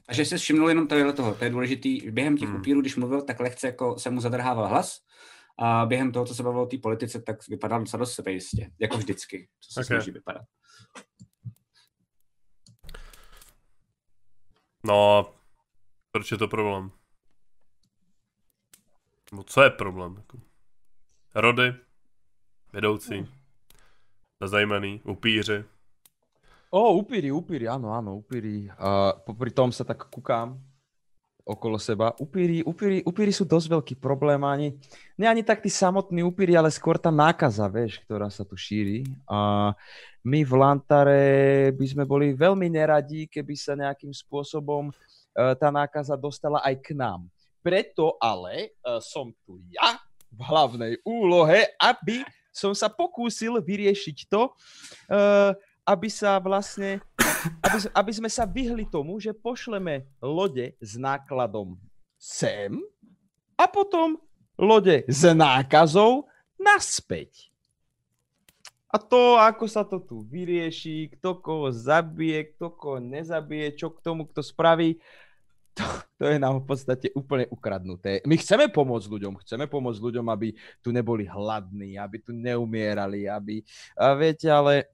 A 0.07 0.13
že 0.13 0.25
jsi 0.25 0.37
všimnul 0.37 0.69
jenom 0.69 0.87
tohle 0.87 1.13
toho, 1.13 1.33
to 1.33 1.43
je 1.43 1.49
důležitý. 1.49 2.11
Během 2.11 2.37
těch 2.37 2.49
hmm. 2.49 2.57
upírů, 2.57 2.81
když 2.81 2.95
mluvil, 2.95 3.21
tak 3.21 3.39
lehce 3.39 3.67
jako 3.67 3.99
se 3.99 4.09
mu 4.09 4.21
zadrhával 4.21 4.67
hlas 4.67 4.99
a 5.57 5.85
během 5.85 6.11
toho, 6.11 6.25
co 6.25 6.35
se 6.35 6.43
bavilo 6.43 6.63
o 6.63 6.67
té 6.67 6.77
politice, 6.77 7.21
tak 7.21 7.47
vypadal 7.47 7.79
docela 7.79 7.99
dost 7.99 8.13
sebejistě, 8.13 8.71
jako 8.79 8.97
vždycky, 8.97 9.49
co 9.59 9.73
se 9.73 9.79
okay. 9.79 9.85
snaží 9.85 10.11
vypadat. 10.11 10.41
No, 14.85 15.31
proč 16.11 16.31
je 16.31 16.37
to 16.37 16.47
problém? 16.47 16.91
No 19.33 19.43
co 19.43 19.61
je 19.61 19.69
problém? 19.69 20.15
Jako? 20.15 20.37
Rody, 21.35 21.73
vedoucí, 22.73 23.27
nezajímaný, 24.41 25.01
upíři. 25.03 25.65
O, 26.69 26.93
upíry, 26.93 27.29
upíry, 27.31 27.69
áno, 27.69 27.93
áno, 27.93 28.17
upíry. 28.17 28.65
Uh, 28.65 29.13
popri 29.29 29.53
tom 29.53 29.69
sa 29.69 29.85
tak 29.85 30.09
kúkam 30.09 30.57
okolo 31.43 31.75
seba. 31.75 32.15
Upíry, 32.15 32.63
upíry, 32.63 33.03
upíry 33.03 33.31
sú 33.35 33.43
dosť 33.43 33.67
veľký 33.67 33.95
problém, 33.99 34.39
ani, 34.47 34.79
nie 35.19 35.27
ani 35.27 35.43
tak 35.43 35.59
tí 35.59 35.67
samotní 35.67 36.23
upíry, 36.23 36.55
ale 36.55 36.71
skôr 36.71 36.95
tá 36.95 37.11
nákaza, 37.11 37.67
vieš, 37.67 37.99
ktorá 38.07 38.31
sa 38.31 38.47
tu 38.47 38.55
šíri. 38.55 39.03
A 39.27 39.71
my 40.23 40.39
v 40.47 40.53
Lantare 40.55 41.23
by 41.75 41.85
sme 41.85 42.03
boli 42.07 42.31
veľmi 42.31 42.71
neradí, 42.71 43.27
keby 43.27 43.53
sa 43.59 43.75
nejakým 43.75 44.15
spôsobom 44.15 44.87
uh, 44.89 45.53
tá 45.59 45.67
nákaza 45.67 46.15
dostala 46.15 46.63
aj 46.63 46.79
k 46.79 46.95
nám. 46.95 47.27
Preto 47.59 48.15
ale 48.23 48.75
uh, 48.83 49.03
som 49.03 49.35
tu 49.43 49.59
ja 49.67 49.99
v 50.31 50.39
hlavnej 50.47 50.93
úlohe, 51.03 51.75
aby 51.77 52.23
som 52.55 52.71
sa 52.71 52.87
pokúsil 52.87 53.59
vyriešiť 53.59 54.17
to, 54.31 54.47
uh, 55.11 55.51
aby 55.83 56.07
sa 56.07 56.39
vlastne 56.39 57.03
aby, 57.65 57.77
aby 57.91 58.11
sme 58.11 58.29
sa 58.29 58.47
vyhli 58.47 58.87
tomu, 58.87 59.19
že 59.19 59.35
pošleme 59.35 60.07
lode 60.23 60.75
s 60.79 60.95
nákladom 60.95 61.75
sem 62.19 62.79
a 63.59 63.65
potom 63.67 64.15
lode 64.55 65.03
s 65.07 65.21
nákazou 65.27 66.29
naspäť. 66.55 67.53
A 68.93 69.01
to, 69.01 69.41
ako 69.41 69.65
sa 69.65 69.81
to 69.81 69.97
tu 69.97 70.21
vyrieši, 70.29 71.17
kto 71.17 71.41
koho 71.41 71.73
zabije, 71.73 72.53
kto 72.53 72.77
koho 72.77 73.01
nezabije, 73.01 73.73
čo 73.73 73.89
k 73.89 74.05
tomu 74.05 74.29
kto 74.29 74.45
spraví, 74.45 75.01
to, 75.73 75.81
to 76.21 76.29
je 76.29 76.37
nám 76.37 76.61
v 76.61 76.65
podstate 76.69 77.09
úplne 77.17 77.49
ukradnuté. 77.49 78.21
My 78.29 78.37
chceme 78.37 78.69
pomôcť 78.69 79.09
ľuďom, 79.09 79.41
chceme 79.41 79.65
pomôcť 79.65 79.97
ľuďom, 79.97 80.29
aby 80.29 80.53
tu 80.85 80.93
neboli 80.93 81.25
hladní, 81.25 81.97
aby 81.97 82.21
tu 82.21 82.37
neumierali, 82.37 83.25
aby, 83.25 83.65
a 83.97 84.13
viete, 84.13 84.45
ale 84.45 84.93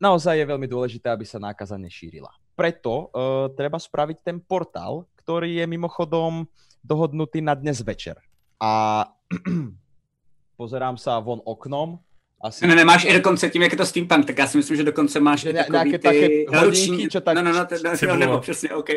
naozaj 0.00 0.40
je 0.40 0.48
veľmi 0.48 0.66
dôležité, 0.66 1.12
aby 1.12 1.28
sa 1.28 1.36
nákaza 1.36 1.76
nešírila. 1.76 2.32
Preto 2.56 3.12
uh, 3.12 3.52
treba 3.52 3.76
spraviť 3.76 4.24
ten 4.24 4.40
portál, 4.40 5.06
ktorý 5.20 5.60
je 5.60 5.66
mimochodom 5.68 6.48
dohodnutý 6.80 7.44
na 7.44 7.52
dnes 7.52 7.84
večer. 7.84 8.16
A 8.56 9.04
pozerám 10.60 10.96
sa 10.96 11.20
von 11.20 11.44
oknom, 11.44 12.00
asi... 12.40 12.66
Ne, 12.66 12.74
nemáš 12.74 13.04
i 13.04 13.12
dokonce 13.12 13.50
tím, 13.50 13.62
jak 13.62 13.72
je 13.72 13.78
to 13.78 13.86
steampunk, 13.86 14.26
tak 14.26 14.38
já 14.38 14.46
si 14.46 14.56
myslím, 14.56 14.76
že 14.76 14.84
dokonce 14.84 15.20
máš 15.20 15.44
ne, 15.44 15.52
takový 15.52 15.98
ty 15.98 16.46
hodinky, 16.48 17.08
čo 17.08 17.20
tak... 17.20 17.36
No, 17.36 17.42
no, 17.42 17.52
no, 17.52 17.66
to, 17.66 17.74
no, 17.84 17.92
no, 18.08 18.16
nebo 18.16 18.38
přesně, 18.40 18.70
OK. 18.74 18.88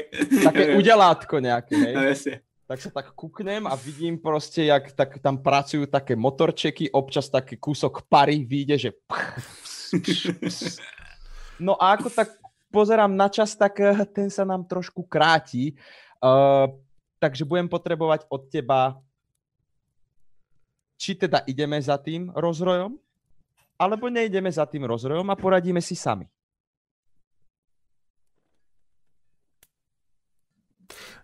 Také 0.44 0.76
udělátko 0.76 1.40
nějaké, 1.40 1.78
hej? 1.78 1.96
No, 1.96 2.04
jasně. 2.04 2.40
Tak 2.64 2.80
sa 2.80 2.90
tak 2.90 3.12
kuknem 3.12 3.68
a 3.68 3.76
vidím 3.76 4.18
proste, 4.18 4.64
jak 4.64 4.96
tak 4.96 5.20
tam 5.20 5.44
pracujú 5.44 5.84
také 5.84 6.16
motorčeky, 6.16 6.96
občas 6.96 7.28
taký 7.28 7.60
kúsok 7.60 8.08
pary 8.08 8.40
vyjde, 8.40 8.78
že 8.80 8.90
No 11.60 11.78
a 11.78 11.94
ako 11.94 12.10
tak 12.10 12.30
pozerám 12.74 13.14
na 13.14 13.30
čas, 13.30 13.54
tak 13.56 13.80
eh, 13.80 14.06
ten 14.10 14.30
sa 14.34 14.42
nám 14.42 14.66
trošku 14.66 15.06
kráti. 15.06 15.78
Uh, 16.24 16.72
takže 17.20 17.46
budem 17.46 17.70
potrebovať 17.70 18.26
od 18.28 18.50
teba, 18.52 19.00
či 20.98 21.16
teda 21.16 21.44
ideme 21.48 21.80
za 21.80 22.00
tým 22.00 22.32
rozrojom, 22.32 22.96
alebo 23.80 24.08
nejdeme 24.10 24.52
za 24.52 24.66
tým 24.66 24.84
rozrojom 24.88 25.28
a 25.30 25.36
poradíme 25.36 25.84
si 25.84 25.96
sami. 25.96 26.28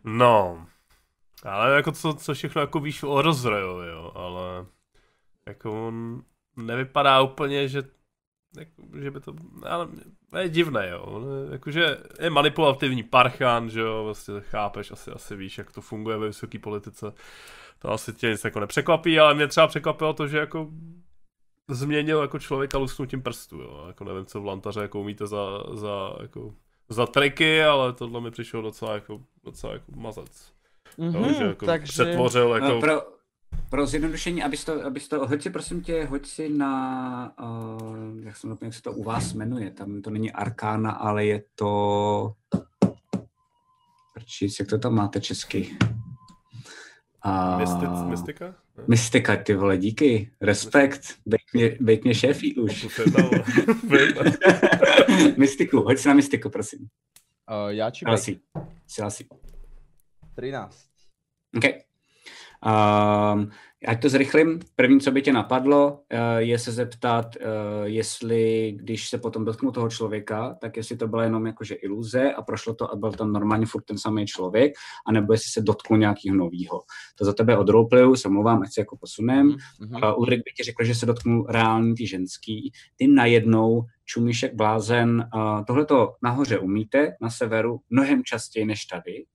No, 0.03 0.67
ale 1.43 1.75
jako 1.75 1.91
co, 1.91 2.13
co 2.13 2.33
všechno 2.33 2.61
jako 2.61 2.79
víš 2.79 3.03
o 3.03 3.21
rozrojovi, 3.21 3.87
jo, 3.87 4.11
ale 4.15 4.65
jako 5.47 5.87
on 5.87 6.23
nevypadá 6.55 7.21
úplně, 7.21 7.67
že 7.67 7.83
jako, 8.57 8.83
že 9.01 9.11
by 9.11 9.19
to, 9.19 9.33
ale 9.63 9.87
je 10.39 10.49
divné, 10.49 10.89
jo, 10.89 11.21
jakože 11.51 11.97
je 12.19 12.29
manipulativní 12.29 13.03
parchan, 13.03 13.69
že 13.69 13.79
jo, 13.79 14.03
vlastně 14.03 14.41
chápeš, 14.41 14.91
asi, 14.91 15.11
asi 15.11 15.35
víš, 15.35 15.57
jak 15.57 15.71
to 15.71 15.81
funguje 15.81 16.17
ve 16.17 16.27
vysoké 16.27 16.59
politice, 16.59 17.13
to 17.79 17.91
asi 17.91 18.13
tě 18.13 18.29
nic 18.29 18.43
jako 18.43 18.59
nepřekvapí, 18.59 19.19
ale 19.19 19.33
mě 19.33 19.47
třeba 19.47 19.67
překvapilo 19.67 20.13
to, 20.13 20.27
že 20.27 20.37
jako 20.37 20.69
změnil 21.69 22.21
jako 22.21 22.39
člověka 22.39 22.77
lusknutím 22.77 23.21
prstu, 23.21 23.57
jo, 23.61 23.83
jako 23.87 24.03
nevím, 24.03 24.25
co 24.25 24.41
v 24.41 24.45
Lantaře 24.45 24.81
jako 24.81 24.99
umíte 24.99 25.27
za, 25.27 25.63
za, 25.73 26.13
jako, 26.21 26.53
za 26.89 27.05
triky, 27.05 27.63
ale 27.63 27.93
tohle 27.93 28.21
mi 28.21 28.31
přišlo 28.31 28.61
docela 28.61 28.93
jako, 28.93 29.21
docela 29.43 29.73
jako 29.73 29.91
mazec. 29.95 30.53
Mm-hmm, 30.99 31.27
jo, 31.27 31.33
že 31.33 31.43
jako 31.43 31.65
takže... 31.65 31.91
přetvořil 31.91 32.53
jako... 32.53 32.67
No, 32.67 32.79
pro 32.79 33.18
pro 33.69 33.87
zjednodušení, 33.87 34.43
abys 34.43 34.65
to, 34.65 34.85
abys 34.85 35.07
to, 35.07 35.27
hoď 35.27 35.41
si 35.41 35.49
prosím 35.49 35.81
tě, 35.81 36.05
hoď 36.05 36.25
si 36.25 36.49
na, 36.49 37.33
uh, 37.41 38.23
jak, 38.23 38.37
jsem, 38.37 38.57
jak 38.61 38.73
se 38.73 38.81
to 38.81 38.93
u 38.93 39.03
vás 39.03 39.33
jmenuje, 39.33 39.71
tam 39.71 40.01
to 40.01 40.09
není 40.09 40.31
Arkána, 40.31 40.91
ale 40.91 41.25
je 41.25 41.43
to, 41.55 42.33
Prčíc, 44.13 44.59
jak 44.59 44.69
to 44.69 44.77
tam 44.77 44.95
máte 44.95 45.21
česky? 45.21 45.77
Uh, 47.25 47.59
Mystic, 47.59 47.89
mystika? 48.09 48.55
Mystika, 48.87 49.35
ty 49.35 49.53
vole, 49.53 49.77
díky, 49.77 50.31
respekt, 50.41 51.01
bejt 51.25 51.41
mě, 51.53 51.77
bejt 51.79 52.03
mě 52.03 52.15
šéfí 52.15 52.55
už. 52.55 52.87
mystiku, 55.37 55.81
hoď 55.81 55.97
si 55.97 56.07
na 56.07 56.13
mystiku, 56.13 56.49
prosím. 56.49 56.79
Uh, 56.79 57.69
já 57.69 57.91
či 57.91 58.05
Hlasí, 58.05 58.41
si 58.87 59.25
13. 60.35 60.89
Okay. 61.57 61.88
Um, 62.65 63.49
ať 63.87 64.01
to 64.01 64.09
zrychlím, 64.09 64.59
první, 64.75 64.99
co 64.99 65.11
by 65.11 65.21
tě 65.21 65.33
napadlo, 65.33 65.99
eh, 66.09 66.41
je 66.41 66.59
se 66.59 66.71
zeptat, 66.71 67.35
eh, 67.35 67.43
jestli, 67.83 68.71
když 68.75 69.09
se 69.09 69.17
potom 69.17 69.45
dotknu 69.45 69.71
toho 69.71 69.89
člověka, 69.89 70.57
tak 70.61 70.77
jestli 70.77 70.97
to 70.97 71.07
byla 71.07 71.23
jenom 71.23 71.45
jakože 71.45 71.75
iluze 71.75 72.33
a 72.33 72.41
prošlo 72.41 72.73
to 72.73 72.91
a 72.91 72.95
byl 72.95 73.11
tam 73.11 73.33
normálně 73.33 73.65
furt 73.65 73.83
ten 73.83 73.97
samý 73.97 74.25
člověk, 74.25 74.73
anebo 75.07 75.33
jestli 75.33 75.51
se 75.51 75.61
dotknu 75.61 75.97
nějakého 75.97 76.35
nového. 76.35 76.81
To 77.15 77.25
za 77.25 77.33
tebe 77.33 77.57
odroleplayu, 77.57 78.15
se 78.15 78.29
mluvám, 78.29 78.61
ať 78.61 78.73
se 78.73 78.81
jako 78.81 78.97
posunem. 78.97 79.49
Mm-hmm. 79.49 80.11
Uh, 80.11 80.19
Ulrik 80.19 80.39
by 80.39 80.51
ti 80.57 80.63
řekl, 80.63 80.83
že 80.83 80.95
se 80.95 81.05
dotknu 81.05 81.45
reální 81.49 81.95
ty 81.95 82.07
ženský. 82.07 82.71
Ty 82.95 83.07
najednou 83.07 83.81
čumíš 84.05 84.43
jak 84.43 84.55
blázen. 84.55 85.29
Uh, 85.35 85.63
Tohle 85.67 85.85
to 85.85 86.13
nahoře 86.23 86.59
umíte, 86.59 87.15
na 87.21 87.29
severu, 87.29 87.79
mnohem 87.89 88.23
častěji 88.23 88.65
než 88.65 88.85
tady, 88.85 89.25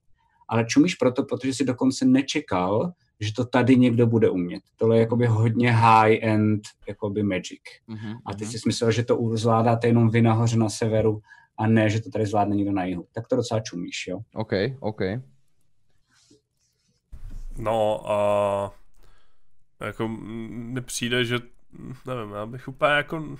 ale 0.47 0.65
čumíš 0.65 0.95
proto, 0.95 1.23
protože 1.23 1.53
si 1.53 1.65
dokonce 1.65 2.05
nečekal, 2.05 2.91
že 3.19 3.33
to 3.33 3.45
tady 3.45 3.75
někdo 3.75 4.07
bude 4.07 4.29
umět. 4.29 4.63
Tohle 4.75 4.95
je 4.95 4.99
jakoby 4.99 5.25
hodně 5.25 5.71
high-end 5.71 6.61
jakoby 6.87 7.23
magic. 7.23 7.61
Uh-huh, 7.89 8.17
a 8.25 8.33
ty 8.33 8.45
uh-huh. 8.45 8.51
si 8.51 8.57
myslel, 8.65 8.91
že 8.91 9.03
to 9.03 9.19
zvládáte 9.33 9.87
jenom 9.87 10.09
vy 10.09 10.21
nahoře 10.21 10.57
na 10.57 10.69
severu 10.69 11.21
a 11.57 11.67
ne, 11.67 11.89
že 11.89 12.01
to 12.01 12.09
tady 12.09 12.25
zvládne 12.25 12.55
někdo 12.55 12.71
na 12.71 12.85
jihu. 12.85 13.07
Tak 13.13 13.27
to 13.27 13.35
docela 13.35 13.59
čumíš, 13.59 14.07
jo? 14.07 14.19
OK, 14.33 14.51
OK. 14.79 15.01
No 17.57 18.11
a 18.11 18.71
jako 19.85 20.07
mi 20.07 20.81
přijde, 20.81 21.25
že 21.25 21.39
nevím, 22.05 22.31
já 22.31 22.45
bych 22.45 22.67
úplně 22.67 22.91
jako 22.93 23.37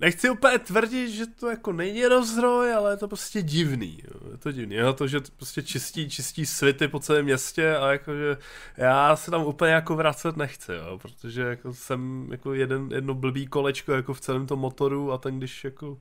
nechci 0.00 0.30
úplně 0.30 0.58
tvrdit, 0.58 1.10
že 1.10 1.26
to 1.26 1.50
jako 1.50 1.72
není 1.72 2.06
rozroj, 2.06 2.74
ale 2.74 2.92
je 2.92 2.96
to 2.96 3.08
prostě 3.08 3.42
divný. 3.42 4.02
Jo. 4.04 4.30
Je 4.32 4.38
to 4.38 4.52
divný. 4.52 4.74
Je 4.74 4.92
to, 4.92 5.06
že 5.06 5.20
prostě 5.36 5.62
čistí, 5.62 6.10
čistí 6.10 6.46
svity 6.46 6.88
po 6.88 7.00
celém 7.00 7.24
městě 7.24 7.76
a 7.76 7.92
jakože 7.92 8.36
já 8.76 9.16
se 9.16 9.30
tam 9.30 9.42
úplně 9.46 9.72
jako 9.72 9.96
vracet 9.96 10.36
nechci, 10.36 10.72
jo, 10.72 10.98
protože 11.02 11.42
jako 11.42 11.74
jsem 11.74 12.28
jako 12.30 12.54
jeden, 12.54 12.88
jedno 12.92 13.14
blbý 13.14 13.46
kolečko 13.46 13.92
jako 13.92 14.14
v 14.14 14.20
celém 14.20 14.46
tom 14.46 14.58
motoru 14.58 15.12
a 15.12 15.18
ten 15.18 15.38
když 15.38 15.64
jako 15.64 15.98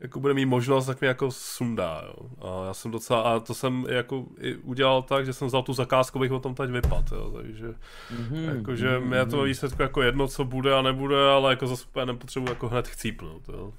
jako 0.00 0.20
bude 0.20 0.34
mít 0.34 0.46
možnost, 0.46 0.86
tak 0.86 1.00
mi 1.00 1.06
jako 1.06 1.30
sundá, 1.30 2.02
jo. 2.06 2.28
A 2.40 2.66
já 2.66 2.74
jsem 2.74 2.90
docela, 2.90 3.20
a 3.20 3.40
to 3.40 3.54
jsem 3.54 3.86
jako 3.88 4.24
i 4.40 4.54
udělal 4.54 5.02
tak, 5.02 5.26
že 5.26 5.32
jsem 5.32 5.48
vzal 5.48 5.62
tu 5.62 5.72
zakázku, 5.72 6.18
bych 6.18 6.32
o 6.32 6.40
tom 6.40 6.54
teď 6.54 6.70
vypad, 6.70 7.12
jo, 7.12 7.32
takže 7.36 7.66
mm-hmm. 7.66 8.56
jakože 8.56 8.88
mm-hmm. 8.88 9.04
mě 9.04 9.26
to 9.26 9.42
výsledku 9.42 9.82
jako 9.82 10.02
jedno, 10.02 10.28
co 10.28 10.44
bude 10.44 10.74
a 10.74 10.82
nebude, 10.82 11.30
ale 11.30 11.52
jako 11.52 11.66
zase 11.66 11.84
úplně 11.88 12.06
nepotřebuji 12.06 12.48
jako 12.48 12.68
hned 12.68 12.88
chcípnout, 12.88 13.48
jo. 13.48 13.72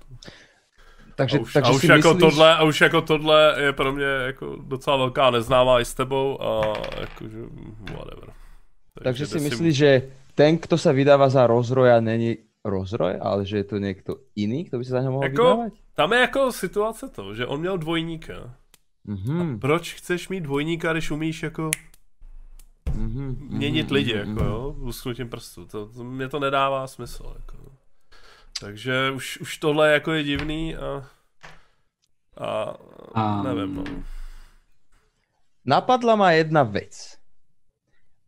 Takže, 1.16 1.38
a 1.38 1.42
už, 1.42 1.54
takže 1.54 1.72
a 1.72 1.76
už 1.76 1.82
si 1.82 1.88
jako 1.88 2.14
myslíš... 2.14 2.20
tohle, 2.20 2.56
a 2.56 2.64
už 2.64 2.82
jako 2.82 3.02
tohle 3.02 3.56
je 3.58 3.74
pro 3.74 3.94
mě 3.94 4.06
jako 4.06 4.56
docela 4.62 4.98
velká 4.98 5.30
neznámá 5.32 5.82
i 5.82 5.86
s 5.86 5.94
tebou 5.94 6.42
a 6.42 6.74
jakože 7.00 7.38
whatever. 7.82 8.30
Takže, 8.94 9.04
takže 9.04 9.28
si 9.28 9.40
myslíš, 9.40 9.76
že 9.76 9.92
ten, 10.38 10.58
kto 10.62 10.78
sa 10.78 10.94
vydáva 10.94 11.30
za 11.34 11.50
rozroja, 11.50 11.98
není 11.98 12.38
rozroj, 12.70 13.18
ale 13.22 13.46
že 13.46 13.58
je 13.58 13.64
to 13.64 13.78
někdo 13.78 14.16
jiný, 14.36 14.64
kdo 14.64 14.78
by 14.78 14.86
se 14.86 14.92
za 14.92 15.00
něho 15.00 15.12
mohl 15.12 15.24
jako, 15.24 15.44
vydávat? 15.44 15.74
Tam 15.96 16.14
je 16.14 16.20
jako 16.20 16.52
situace 16.52 17.10
to, 17.10 17.36
že 17.36 17.46
on 17.46 17.60
měl 17.60 17.78
dvojníka. 17.78 18.56
Mm-hmm. 19.08 19.56
A 19.56 19.60
proč 19.60 19.94
chceš 19.94 20.30
mít 20.30 20.42
dvojníka, 20.42 20.94
když 20.94 21.12
umíš 21.12 21.44
jako 21.44 21.72
mm-hmm. 22.86 23.36
měnit 23.50 23.92
lidi, 23.92 24.14
mm-hmm. 24.16 24.30
jako 24.30 24.44
jo, 24.44 24.76
lusknutím 24.80 25.30
prstu. 25.30 25.66
To, 25.66 25.86
to, 25.86 26.04
mě 26.04 26.30
to 26.30 26.40
nedává 26.40 26.88
smysl, 26.88 27.34
jako. 27.40 27.58
Takže 28.60 29.12
už, 29.12 29.38
už 29.38 29.58
tohle 29.58 29.92
jako 29.92 30.12
je 30.12 30.24
divný 30.24 30.76
a, 30.76 31.04
a 33.16 33.40
um. 33.40 33.44
nevím, 33.44 33.76
no. 33.76 33.84
Napadla 35.66 36.16
ma 36.16 36.32
jedna 36.32 36.64
vec. 36.64 37.17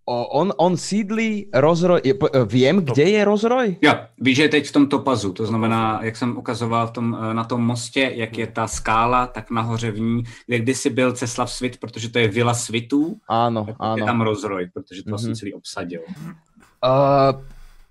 O, 0.10 0.42
on, 0.42 0.50
on 0.58 0.74
sídlí 0.74 1.54
rozroj, 1.54 2.02
je, 2.02 2.14
po- 2.18 2.34
viem, 2.50 2.82
kde 2.82 3.04
je 3.14 3.22
rozroj? 3.22 3.78
Jo, 3.78 3.94
víš, 4.18 4.36
že 4.38 4.44
je 4.44 4.50
teď 4.50 4.64
v 4.66 4.72
tom 4.72 4.86
topazu, 4.90 5.34
to 5.38 5.46
znamená, 5.46 6.00
jak 6.02 6.18
jsem 6.18 6.34
ukazoval 6.38 6.88
v 6.88 6.92
tom, 6.92 7.08
eh, 7.14 7.34
na 7.34 7.44
tom 7.44 7.62
mostě, 7.62 8.12
jak 8.16 8.38
je 8.38 8.48
ta 8.48 8.66
skála, 8.68 9.28
tak 9.30 9.52
nahoře 9.54 9.92
v 9.92 10.00
ní, 10.00 10.24
kde 10.48 10.60
kdysi 10.60 10.90
byl 10.90 11.14
Ceslav 11.14 11.52
Svit, 11.52 11.78
protože 11.78 12.10
to 12.10 12.20
je 12.20 12.28
vila 12.28 12.54
svitů, 12.54 13.22
Áno, 13.30 13.66
tak 13.70 13.76
je 13.78 13.86
áno. 14.02 14.06
tam 14.06 14.22
rozroj, 14.22 14.70
protože 14.74 15.04
to 15.04 15.10
vlastně 15.10 15.30
Mhm. 15.30 15.36
celý 15.38 15.54
obsadil. 15.54 16.02
Uh, 16.80 17.36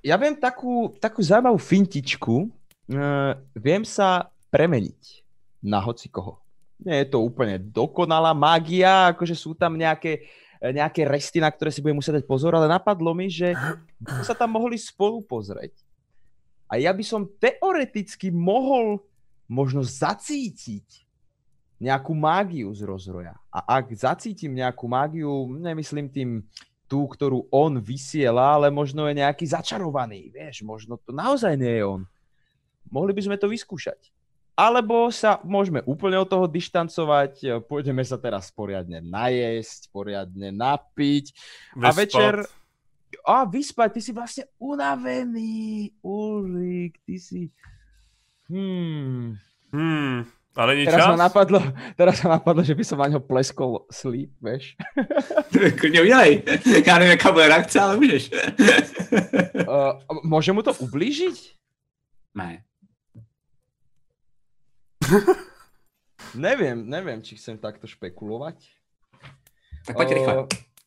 ja 0.02 0.16
viem 0.16 0.34
takú, 0.34 0.96
takú 0.98 1.20
zaujímavú 1.22 1.60
fintičku. 1.60 2.48
Uh, 2.88 3.36
viem 3.54 3.84
sa 3.84 4.32
premeniť 4.48 5.22
na 5.62 5.78
hoci 5.84 6.08
koho. 6.08 6.40
Nie 6.80 7.04
je 7.04 7.12
to 7.12 7.20
úplne 7.20 7.60
dokonalá 7.60 8.32
mágia, 8.32 9.12
akože 9.12 9.36
sú 9.36 9.52
tam 9.52 9.76
nejaké, 9.76 10.24
nejaké 10.62 11.06
resty, 11.06 11.38
na 11.38 11.50
ktoré 11.50 11.70
si 11.70 11.78
budem 11.78 11.98
musieť 11.98 12.22
dať 12.22 12.26
pozor, 12.26 12.54
ale 12.54 12.66
napadlo 12.66 13.14
mi, 13.14 13.30
že 13.30 13.54
by 14.02 14.22
sa 14.26 14.34
tam 14.34 14.58
mohli 14.58 14.74
spolu 14.74 15.22
pozrieť. 15.22 15.74
A 16.68 16.76
ja 16.76 16.92
by 16.92 17.04
som 17.06 17.30
teoreticky 17.40 18.28
mohol 18.28 19.00
možno 19.48 19.80
zacítiť 19.80 21.08
nejakú 21.78 22.12
mágiu 22.12 22.68
z 22.74 22.82
rozroja. 22.84 23.38
A 23.48 23.80
ak 23.80 23.94
zacítim 23.94 24.50
nejakú 24.52 24.90
mágiu, 24.90 25.46
nemyslím 25.62 26.10
tým 26.10 26.30
tú, 26.90 27.06
ktorú 27.06 27.46
on 27.54 27.78
vysiela, 27.78 28.58
ale 28.58 28.72
možno 28.72 29.06
je 29.06 29.20
nejaký 29.22 29.46
začarovaný, 29.46 30.34
vieš, 30.34 30.64
možno 30.66 30.98
to 30.98 31.14
naozaj 31.14 31.54
nie 31.54 31.78
je 31.78 31.84
on. 31.84 32.02
Mohli 32.88 33.12
by 33.14 33.22
sme 33.28 33.36
to 33.36 33.46
vyskúšať. 33.46 34.10
Alebo 34.58 35.06
sa 35.14 35.38
môžeme 35.46 35.86
úplne 35.86 36.18
od 36.18 36.26
toho 36.26 36.50
dištancovať, 36.50 37.62
pôjdeme 37.70 38.02
sa 38.02 38.18
teraz 38.18 38.50
poriadne 38.50 38.98
najesť, 38.98 39.86
poriadne 39.94 40.50
napiť 40.50 41.30
a 41.78 41.94
Vyspat. 41.94 41.94
večer... 41.94 42.34
A 43.24 43.46
vyspať, 43.48 43.88
ty 43.96 44.00
si 44.04 44.12
vlastne 44.12 44.44
unavený, 44.60 45.94
Ulrik, 46.04 47.00
ty 47.06 47.16
si... 47.16 47.48
Hmm. 48.50 49.38
Hmm, 49.72 50.28
a 50.58 50.66
není 50.66 50.84
Teraz 50.84 51.06
čas? 51.06 51.08
ma 51.08 51.16
napadlo, 51.16 51.60
teraz 51.94 52.24
ma 52.24 52.40
napadlo, 52.40 52.66
že 52.66 52.74
by 52.74 52.84
som 52.84 52.98
na 52.98 53.08
ňo 53.14 53.20
pleskol 53.20 53.86
sleep. 53.92 54.34
Klidně 55.78 56.02
udělej. 56.02 56.42
Já 56.86 56.98
nevím, 56.98 57.10
jaká 57.10 57.32
bude 57.32 57.48
reakce, 57.48 57.80
ale 57.80 57.96
můžeš. 57.96 58.30
Uh, 59.68 60.20
môže 60.24 60.52
mu 60.52 60.62
to 60.62 60.74
ublížiť? 60.74 61.54
ne. 62.34 62.67
Neviem, 66.34 66.84
neviem, 66.84 67.22
či 67.22 67.36
chcem 67.36 67.56
takto 67.58 67.86
špekulovať. 67.88 68.56
Tak 69.86 69.96
pojď 69.96 70.08
O- 70.08 70.14
rychle. 70.14 70.34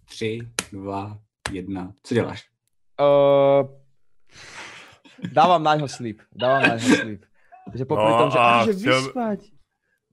Tři, 0.05 0.39
dva, 0.71 1.17
jedna. 1.51 1.93
Co 2.03 2.13
děláš? 2.13 2.49
Uh, 3.01 3.65
dávam 5.33 5.63
na 5.63 5.75
ňo 5.75 5.87
sleep, 5.87 6.21
dávam 6.35 6.61
na 6.61 6.75
ňo 6.77 6.95
sleep. 6.95 7.21
Že 7.73 7.85
popri 7.85 8.05
No 8.11 8.17
tom, 8.17 8.29
že, 8.31 8.37
a 8.37 8.43
a, 8.61 8.65
že 8.65 8.73
chtěl- 8.73 9.01
vyspať. 9.01 9.39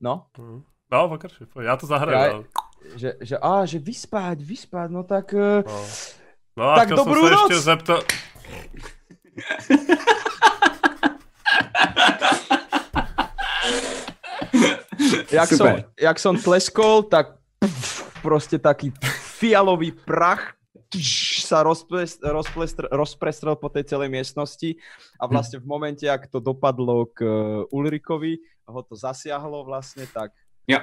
No, 0.01 0.25
Hmm. 0.37 0.63
No, 0.91 1.09
pokračuj, 1.09 1.47
pojď, 1.47 1.65
já 1.65 1.77
to 1.77 1.87
zahraju. 1.87 2.17
Já- 2.17 2.43
že, 2.97 3.13
že, 3.21 3.37
a, 3.37 3.65
že 3.65 3.79
vyspať, 3.79 4.41
vyspať, 4.41 4.89
no 4.91 5.03
tak... 5.03 5.33
Uh, 5.33 5.61
No. 5.67 5.85
No 6.57 6.69
a 6.69 6.75
Tak 6.75 6.87
jsem 6.87 6.97
dobrou 6.97 7.27
se 7.27 7.33
ještě 7.33 7.53
noc. 7.53 7.63
zeptat... 7.63 8.03
jak, 15.31 15.49
som, 15.49 15.67
Super. 15.67 15.85
jak 15.97 16.17
som 16.19 16.35
tleskol, 16.37 17.03
tak 17.05 17.37
pff, 17.61 18.21
proste 18.21 18.59
taký 18.59 18.91
fialový 19.39 19.91
prach 19.91 20.57
tš, 20.89 21.45
sa 21.45 21.61
rozplest, 21.61 22.19
rozplestr, 22.25 22.89
rozprestrel 22.89 23.55
po 23.55 23.69
tej 23.69 23.85
celej 23.85 24.09
miestnosti 24.09 24.73
a 25.21 25.29
vlastne 25.29 25.61
v 25.61 25.69
momente, 25.69 26.05
ak 26.09 26.25
to 26.33 26.41
dopadlo 26.41 27.05
k 27.13 27.21
uh, 27.21 27.29
Ulrikovi, 27.69 28.41
ho 28.65 28.81
to 28.81 28.97
zasiahlo 28.97 29.65
vlastne, 29.65 30.09
tak 30.09 30.33
Jo. 30.69 30.79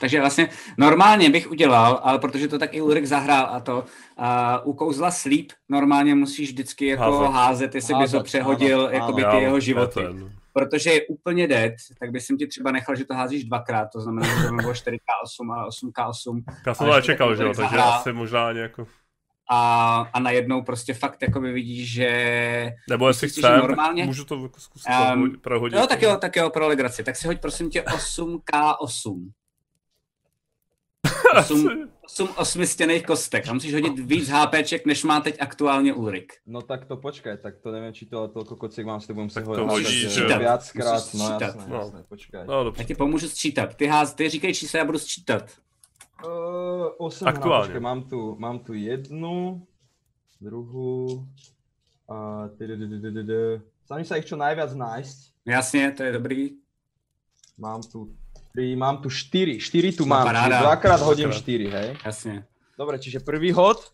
Takže 0.00 0.20
vlastně 0.20 0.48
normálně 0.78 1.30
bych 1.30 1.50
udělal, 1.50 2.00
ale 2.02 2.18
protože 2.18 2.48
to 2.48 2.58
tak 2.58 2.74
i 2.74 2.80
Ulrik 2.80 3.06
zahrál 3.06 3.46
a 3.50 3.60
to, 3.60 3.84
uh, 4.18 4.24
u 4.64 4.72
kouzla 4.72 5.10
Sleep 5.10 5.46
normálně 5.68 6.14
musíš 6.14 6.50
vždycky 6.50 6.86
jako 6.86 7.02
Házet. 7.02 7.22
házet, 7.22 7.34
házet 7.34 7.74
jestli 7.74 7.94
bys 7.94 8.12
ho 8.12 8.18
Házet, 8.18 8.24
přehodil 8.24 8.80
ano, 8.80 8.90
jakoby 8.90 9.24
ano. 9.24 9.36
ty 9.36 9.42
jeho 9.42 9.56
je 9.56 9.60
životy. 9.60 9.94
to 9.94 10.00
jedno. 10.00 10.30
Protože 10.52 10.90
je 10.90 11.06
úplně 11.06 11.48
dead, 11.48 11.72
tak 12.00 12.10
bych 12.10 12.22
ti 12.38 12.46
třeba 12.46 12.72
nechal, 12.72 12.96
že 12.96 13.04
to 13.04 13.14
házíš 13.14 13.44
dvakrát, 13.44 13.88
to 13.92 14.00
znamená, 14.00 14.26
že 14.26 14.48
to 14.48 14.54
by 14.54 14.56
bylo 14.56 14.72
4K8 14.72 15.52
a 15.52 15.68
8K8 15.68 16.42
Já 16.66 16.74
jsem 16.74 16.86
to 16.86 16.94
nečekal, 16.94 17.28
taky 17.28 17.38
že 17.38 17.42
jo, 17.42 17.54
takže 17.56 17.76
asi 17.76 18.12
možná 18.12 18.48
ani 18.48 18.58
jako... 18.58 18.86
a, 19.50 20.00
a 20.12 20.20
najednou 20.20 20.62
prostě 20.62 20.94
fakt 20.94 21.22
jakoby 21.22 21.52
vidíš, 21.52 21.92
že... 21.92 22.72
Nebo 22.90 23.08
jestli 23.08 23.28
chcem, 23.28 23.58
normálně? 23.58 24.04
můžu 24.04 24.24
to 24.24 24.42
jako 24.42 24.60
zkusit 24.60 24.88
Um, 25.14 25.32
prohodit-. 25.40 25.80
Jo, 25.80 25.86
tak 25.86 26.02
jo, 26.02 26.16
tak 26.16 26.36
jo, 26.36 26.50
pro 26.50 26.68
legraci. 26.68 27.04
Tak 27.04 27.16
si 27.16 27.26
hoď 27.26 27.40
prosím 27.40 27.70
tě 27.70 27.82
8K8. 27.82 29.30
8, 31.38 31.88
8 32.04 32.28
osmistěných 32.36 33.06
kostek. 33.06 33.48
A 33.48 33.52
musíš 33.52 33.72
hodit 33.74 33.98
víc 33.98 34.28
HPček, 34.28 34.86
než 34.86 35.04
má 35.04 35.20
teď 35.20 35.36
aktuálně 35.40 35.94
Ulrik. 35.94 36.32
no 36.46 36.62
tak 36.62 36.84
to 36.84 36.96
počkaj, 36.96 37.36
tak 37.38 37.58
to 37.62 37.72
neviem, 37.72 37.92
či 37.94 38.06
to 38.06 38.18
ale 38.18 38.28
toľko 38.28 38.56
kociek 38.58 38.86
mám, 38.86 39.00
si 39.00 39.06
to 39.06 39.14
budem 39.14 39.28
Tak 39.30 39.44
si 39.44 39.50
to 39.50 39.66
házať, 39.66 39.86
že? 39.86 40.24
eh, 40.26 40.38
viackrát, 40.38 41.02
Musíš 41.04 41.12
no 41.20 41.26
sčítat. 41.26 41.42
jasné, 41.54 41.64
No. 41.68 41.76
jasné, 41.78 42.00
počkaj. 42.08 42.42
No, 42.46 42.54
Já 42.58 42.62
dobře. 42.64 42.84
ti 42.84 42.94
pomůžu 42.94 43.28
sčítat. 43.28 43.74
Ty, 43.76 43.86
ház, 43.86 44.14
ty 44.14 44.28
říkej 44.28 44.54
čísla, 44.54 44.78
já 44.78 44.84
budu 44.84 44.98
sčítat. 44.98 45.44
Uh, 46.24 46.30
8 46.98 47.28
Aktuálně. 47.28 47.66
Počkej, 47.66 47.80
mám 47.80 48.02
tu, 48.02 48.36
mám 48.38 48.58
tu 48.58 48.74
jednu, 48.74 49.66
druhú. 50.40 51.26
A 52.08 52.48
Snažím 53.86 54.04
sa 54.06 54.16
ich 54.16 54.24
čo 54.26 54.36
najviac 54.36 54.74
nájsť. 54.74 55.18
Jasně, 55.46 55.90
to 55.96 56.02
je 56.02 56.12
dobrý. 56.12 56.50
Mám 57.58 57.82
tu 57.82 58.14
tri, 58.52 58.76
mám 58.76 59.02
tu 59.02 59.10
štyri, 59.10 59.60
štyri 59.60 59.92
tu 59.92 60.06
mám, 60.06 60.24
paráda. 60.26 60.60
dvakrát 60.60 61.00
hodím 61.00 61.24
Dvakrát. 61.28 61.42
štyri, 61.42 61.66
hej. 61.66 61.96
Jasně. 62.04 62.44
Dobre, 62.78 62.98
čiže 62.98 63.20
prvý 63.20 63.52
hod 63.52 63.90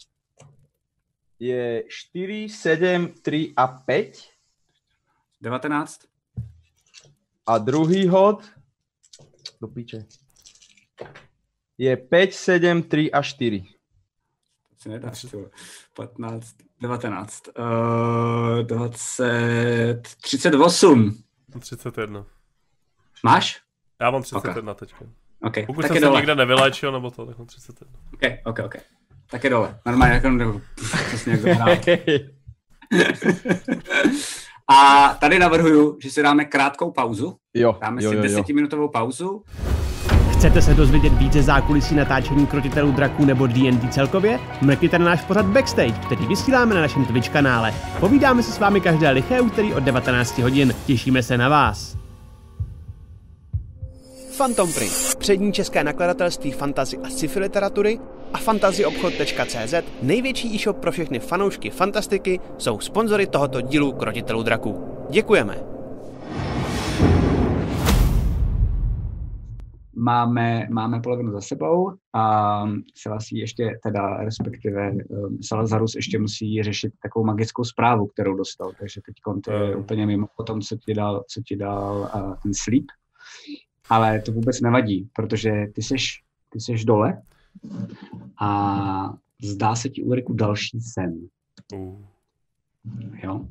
je 1.40 1.84
4, 1.88 2.48
7, 2.48 3.08
3 3.22 3.52
a 3.56 3.66
5. 3.66 4.18
19. 5.40 6.00
A 7.46 7.58
druhý 7.58 8.06
hod, 8.08 8.44
do 9.60 9.68
piče, 9.68 10.06
je 11.78 11.96
5, 11.96 12.34
7, 12.34 12.82
3 12.82 13.12
a 13.12 13.22
4. 13.22 13.60
To 14.70 14.76
si 14.82 14.88
nedáš, 14.88 15.20
ty 15.22 15.36
vole. 15.36 15.50
15, 15.94 16.54
19, 16.80 17.48
uh, 17.58 18.62
20, 18.62 20.02
38. 20.22 21.22
31. 21.60 22.26
Máš? 23.24 23.62
Já 24.00 24.10
mám 24.10 24.22
31 24.22 24.74
teďka. 24.74 25.04
OK, 25.42 25.54
Pokud 25.66 25.82
tak 25.82 25.92
jsem 25.92 26.02
se 26.02 26.16
nikde 26.16 26.34
nevyléčil, 26.34 26.92
nebo 26.92 27.10
to, 27.10 27.26
tak 27.26 27.38
mám 27.38 27.46
31. 27.46 27.98
OK, 28.14 28.22
OK, 28.44 28.58
OK. 28.66 28.74
Tak 29.30 29.44
je 29.44 29.50
dole. 29.50 29.78
Normálně 29.86 30.14
jako 30.14 30.30
nebo, 30.30 30.60
přesně 31.06 31.38
jak. 31.44 31.80
A 34.70 35.08
tady 35.20 35.38
navrhuju, 35.38 35.98
že 36.02 36.10
si 36.10 36.22
dáme 36.22 36.44
krátkou 36.44 36.90
pauzu. 36.90 37.36
jo, 37.54 37.78
Dáme 37.80 38.02
jo, 38.04 38.10
si 38.10 38.16
jo, 38.16 38.22
jo. 38.22 38.28
desetiminutovou 38.28 38.88
pauzu. 38.88 39.42
Chcete 40.32 40.62
se 40.62 40.74
dozvědět 40.74 41.12
více 41.12 41.42
zákulisí 41.42 41.94
natáčení 41.94 42.46
krotitelů 42.46 42.92
draků 42.92 43.24
nebo 43.24 43.46
D&D 43.46 43.88
celkově? 43.88 44.40
Mrkněte 44.60 44.98
na 44.98 45.04
náš 45.04 45.22
pořad 45.24 45.46
Backstage, 45.46 45.92
který 46.06 46.26
vysíláme 46.26 46.74
na 46.74 46.80
našem 46.80 47.04
Twitch 47.04 47.28
kanále. 47.28 47.74
Povídáme 48.00 48.42
si 48.42 48.52
s 48.52 48.58
vámi 48.58 48.80
každé 48.80 49.10
liché 49.10 49.40
úterý 49.40 49.74
od 49.74 49.82
19 49.82 50.38
hodin. 50.38 50.74
Těšíme 50.86 51.22
se 51.22 51.38
na 51.38 51.48
vás. 51.48 51.97
Phantom 54.38 54.72
Print, 54.72 55.16
přední 55.18 55.52
české 55.52 55.84
nakladatelství 55.84 56.52
fantasy 56.52 56.98
a 56.98 57.08
sci-fi 57.08 57.40
literatury 57.40 57.98
a 58.32 58.38
fantazyobchod.cz, 58.38 59.74
největší 60.02 60.54
e-shop 60.54 60.76
pro 60.76 60.92
všechny 60.92 61.18
fanoušky 61.18 61.70
fantastiky, 61.70 62.40
jsou 62.58 62.80
sponzory 62.80 63.26
tohoto 63.26 63.60
dílu 63.60 63.92
Krotitelů 63.92 64.42
draků. 64.42 64.84
Děkujeme. 65.10 65.58
Máme, 69.96 70.66
máme 70.70 71.00
polovinu 71.00 71.32
za 71.32 71.40
sebou 71.40 71.92
a 72.14 72.64
Selassie 72.94 73.42
ještě, 73.42 73.78
teda 73.82 74.16
respektive 74.16 74.90
um, 74.90 75.38
Salazarus 75.42 75.94
ještě 75.94 76.18
musí 76.18 76.62
řešit 76.62 76.92
takovou 77.02 77.24
magickou 77.24 77.64
zprávu, 77.64 78.06
kterou 78.06 78.34
dostal, 78.34 78.72
takže 78.80 79.00
teď 79.06 79.14
je 79.52 79.76
úplně 79.76 80.06
mimo 80.06 80.26
o 80.36 80.42
tom, 80.42 80.60
co 80.60 80.76
ti 80.76 80.94
dal, 80.94 81.24
co 81.28 81.40
ti 81.48 81.56
dal 81.56 82.10
uh, 82.14 82.34
ten 82.42 82.54
sleep. 82.54 82.84
Ale 83.90 84.20
to 84.20 84.32
vůbec 84.32 84.60
nevadí, 84.60 85.08
protože 85.12 85.66
ty 85.74 85.82
seš, 85.82 86.22
ty 86.52 86.60
seš 86.60 86.84
dole 86.84 87.22
a 88.40 89.14
zdá 89.42 89.74
se 89.74 89.88
ti 89.88 90.02
Ulriku 90.02 90.32
další 90.32 90.80
sen. 90.80 91.14
Uh. 91.74 91.96
Jo? 93.22 93.46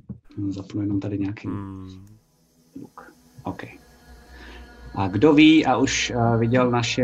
Zapnu 0.50 0.82
jenom 0.82 1.00
tady 1.00 1.20
nějaký 1.20 1.48
Hmm. 1.48 2.06
Luk. 2.82 3.14
OK. 3.44 3.64
A 4.96 5.08
kdo 5.08 5.34
ví 5.34 5.66
a 5.66 5.78
už 5.78 6.14
uh, 6.16 6.38
viděl 6.40 6.72
naše 6.72 7.04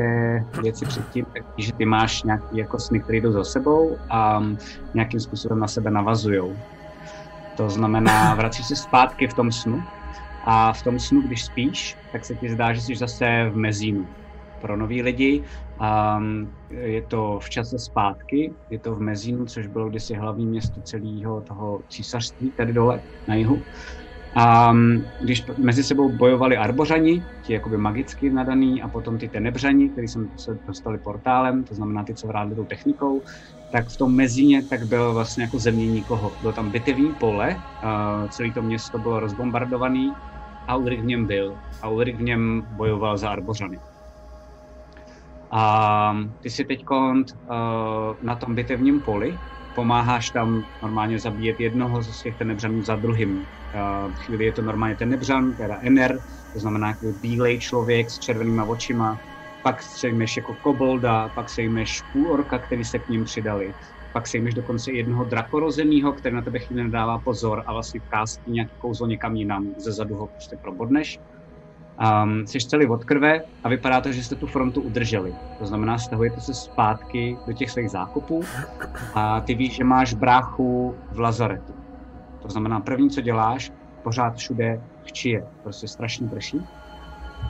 věci 0.62 0.86
předtím, 0.86 1.26
tak 1.26 1.58
ví, 1.58 1.64
že 1.64 1.74
ty 1.74 1.86
máš 1.86 2.24
nějaký 2.24 2.58
jako 2.58 2.80
sny, 2.80 3.00
které 3.00 3.18
jdou 3.18 3.32
za 3.32 3.44
sebou 3.44 3.98
a 4.10 4.40
um, 4.40 4.58
nějakým 4.94 5.20
způsobem 5.20 5.60
na 5.60 5.68
sebe 5.68 5.92
navazujou. 5.92 6.58
To 7.58 7.70
znamená, 7.70 8.36
vracíš 8.36 8.68
se 8.68 8.76
zpátky 8.76 9.28
v 9.28 9.34
tom 9.34 9.52
snu 9.52 9.84
a 10.44 10.74
v 10.74 10.84
tom 10.84 11.00
snu, 11.00 11.22
když 11.22 11.46
spíš, 11.46 11.98
tak 12.12 12.26
se 12.26 12.36
ti 12.36 12.50
zdá, 12.50 12.74
že 12.74 12.82
jsi 12.82 12.96
zase 12.96 13.50
v 13.50 13.56
mezínu. 13.56 14.08
Pro 14.62 14.78
nový 14.78 15.02
lidi 15.02 15.44
um, 16.18 16.56
je 16.70 17.02
to 17.02 17.40
v 17.42 17.50
čase 17.50 17.80
zpátky, 17.80 18.54
je 18.70 18.80
to 18.80 18.96
v 18.96 19.02
Mezínu, 19.02 19.46
což 19.46 19.68
bylo 19.68 19.90
kdysi 19.90 20.14
hlavní 20.14 20.46
město 20.46 20.82
celého 20.82 21.42
toho 21.42 21.84
císařství 21.90 22.52
tady 22.52 22.74
dole 22.74 23.02
na 23.28 23.36
jihu. 23.36 23.62
A 24.36 24.74
mm, 24.74 25.04
když 25.24 25.44
mezi 25.58 25.84
sebou 25.84 26.18
bojovali 26.18 26.58
arbořani, 26.58 27.24
ti 27.42 27.54
jakoby 27.54 27.78
magicky 27.78 28.30
nadaný, 28.30 28.82
a 28.82 28.88
potom 28.88 29.18
ty 29.18 29.30
tenebřani, 29.30 29.90
kteří 29.90 30.08
se 30.08 30.20
dostali 30.68 30.98
portálem, 30.98 31.64
to 31.64 31.76
znamená 31.76 32.04
ty, 32.04 32.16
co 32.16 32.28
vrádli 32.28 32.56
tou 32.56 32.66
technikou, 32.66 33.22
tak 33.72 33.90
v 33.90 33.98
tom 33.98 34.16
mezíně 34.16 34.64
tak 34.64 34.88
byl 34.88 35.14
vlastně 35.14 35.44
jako 35.44 35.60
země 35.60 35.88
nikoho. 35.88 36.32
Bylo 36.42 36.54
tam 36.54 36.72
bitevní 36.72 37.14
pole, 37.14 37.56
celé 38.30 38.52
to 38.54 38.62
město 38.62 39.00
bylo 39.00 39.20
rozbombardované 39.20 40.16
a 40.68 40.76
Ulrich 40.76 41.02
v 41.02 41.06
něm 41.06 41.28
byl. 41.28 41.58
A 41.82 41.90
Ulrich 41.90 42.18
v 42.18 42.22
něm 42.22 42.62
bojoval 42.70 43.18
za 43.18 43.30
arbořany. 43.30 43.80
A 45.52 46.18
ty 46.42 46.50
si 46.50 46.66
teď 46.66 46.84
na 48.22 48.36
tom 48.36 48.56
bitevním 48.56 49.02
poli 49.02 49.38
pomáháš 49.76 50.30
tam 50.30 50.64
normálně 50.82 51.20
zabíjet 51.20 51.60
jednoho 51.60 52.02
z 52.02 52.22
těch 52.22 52.38
tenebřanů 52.38 52.82
za 52.82 52.96
druhým. 52.96 53.38
Uh, 53.38 54.14
v 54.14 54.20
chvíli 54.20 54.46
je 54.46 54.52
to 54.52 54.62
normálně 54.62 54.96
tenebřan, 54.96 55.56
teda 55.56 55.78
Ener, 55.82 56.20
to 56.54 56.60
znamená 56.60 56.88
jako 56.88 57.06
bílej 57.22 57.60
člověk 57.60 58.10
s 58.10 58.20
červenýma 58.20 58.66
očima, 58.66 59.20
pak 59.64 59.84
sejmeš 59.84 60.38
jako 60.38 60.56
kobolda, 60.56 61.30
pak 61.30 61.50
sejmeš 61.50 62.02
půl 62.12 62.32
orka, 62.32 62.60
který 62.60 62.84
se 62.84 63.00
k 63.00 63.08
ním 63.08 63.24
přidali, 63.24 63.74
pak 64.14 64.28
sejmeš 64.28 64.54
dokonce 64.54 64.92
jednoho 64.92 65.24
drakorozeného, 65.24 66.14
který 66.14 66.36
na 66.36 66.42
tebe 66.42 66.60
chvíli 66.60 66.84
nedává 66.84 67.18
pozor 67.18 67.64
a 67.66 67.74
vlastně 67.74 68.00
vkází 68.00 68.42
nějaký 68.48 68.72
kouzlo 68.78 69.08
někam 69.08 69.36
jinam, 69.36 69.68
ze 69.78 69.92
zadu 69.92 70.16
ho 70.16 70.28
prostě 70.28 70.58
probodneš. 70.58 71.20
Um, 72.24 72.48
jsi 72.48 72.60
celý 72.60 72.88
od 72.88 73.06
krve 73.06 73.42
a 73.64 73.70
vypadá 73.70 74.02
to, 74.02 74.12
že 74.12 74.24
jste 74.24 74.36
tu 74.36 74.48
frontu 74.48 74.82
udrželi. 74.82 75.34
To 75.60 75.66
znamená, 75.66 75.98
stahujete 75.98 76.42
se 76.42 76.54
zpátky 76.54 77.38
do 77.48 77.54
těch 77.54 77.72
svých 77.72 77.90
zákopů 77.90 78.44
a 79.14 79.42
ty 79.42 79.56
víš, 79.56 79.76
že 79.76 79.84
máš 79.84 80.14
bráchu 80.14 80.96
v 81.12 81.20
lazaretu. 81.20 81.74
To 82.42 82.50
znamená, 82.50 82.80
první, 82.80 83.10
co 83.10 83.22
děláš, 83.22 83.72
pořád 84.04 84.36
všude 84.36 84.82
chčije, 85.06 85.48
prostě 85.64 85.88
strašně 85.88 86.28
prší. 86.28 86.62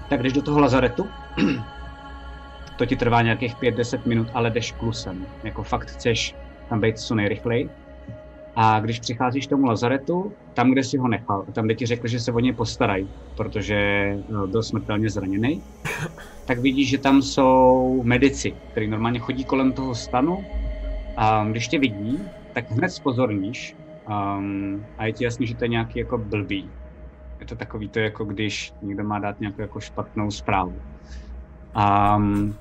Tak 0.10 0.24
jdeš 0.24 0.34
do 0.34 0.42
toho 0.42 0.60
lazaretu, 0.60 1.08
to 2.78 2.86
ti 2.86 2.96
trvá 2.96 3.22
nějakých 3.22 3.56
5-10 3.56 4.00
minut, 4.06 4.28
ale 4.34 4.50
jdeš 4.50 4.72
klusem. 4.72 5.26
Jako 5.44 5.64
fakt 5.64 5.92
chceš 5.92 6.36
tam 6.74 6.82
být 6.82 7.00
co 7.00 7.16
nejrychleji. 7.16 7.70
A 8.56 8.80
když 8.80 9.00
přicházíš 9.00 9.48
k 9.48 9.50
tomu 9.50 9.66
lazaretu, 9.66 10.34
tam, 10.54 10.72
kde 10.72 10.84
si 10.84 10.98
ho 10.98 11.08
nechal, 11.08 11.46
tam, 11.54 11.66
kde 11.66 11.76
ti 11.76 11.86
řekl, 11.86 12.08
že 12.08 12.20
se 12.20 12.32
o 12.32 12.40
něj 12.40 12.54
postarají, 12.54 13.10
protože 13.38 13.78
no, 14.30 14.48
byl 14.48 14.64
smrtelně 14.64 15.10
zraněný, 15.10 15.62
tak 16.46 16.60
vidíš, 16.60 16.90
že 16.90 16.98
tam 16.98 17.22
jsou 17.22 18.02
medici, 18.04 18.54
kteří 18.72 18.88
normálně 18.88 19.20
chodí 19.20 19.44
kolem 19.46 19.74
toho 19.74 19.96
stanu 19.96 20.46
a 21.18 21.46
když 21.46 21.68
tě 21.68 21.80
vidí, 21.80 22.20
tak 22.54 22.72
hned 22.72 22.90
spozorníš 22.90 23.76
um, 24.10 24.86
a 24.98 25.06
je 25.06 25.14
ti 25.14 25.24
jasný, 25.24 25.48
že 25.48 25.56
to 25.56 25.66
je 25.66 25.78
nějaký 25.78 26.00
jako 26.00 26.18
blbý. 26.18 26.70
Je 27.40 27.46
to 27.46 27.56
takový 27.56 27.90
to, 27.90 28.00
jako 28.00 28.26
když 28.26 28.74
někdo 28.82 29.04
má 29.04 29.20
dát 29.20 29.40
nějakou 29.40 29.62
jako 29.62 29.80
špatnou 29.80 30.32
zprávu. 30.32 30.74
Um, 31.78 32.56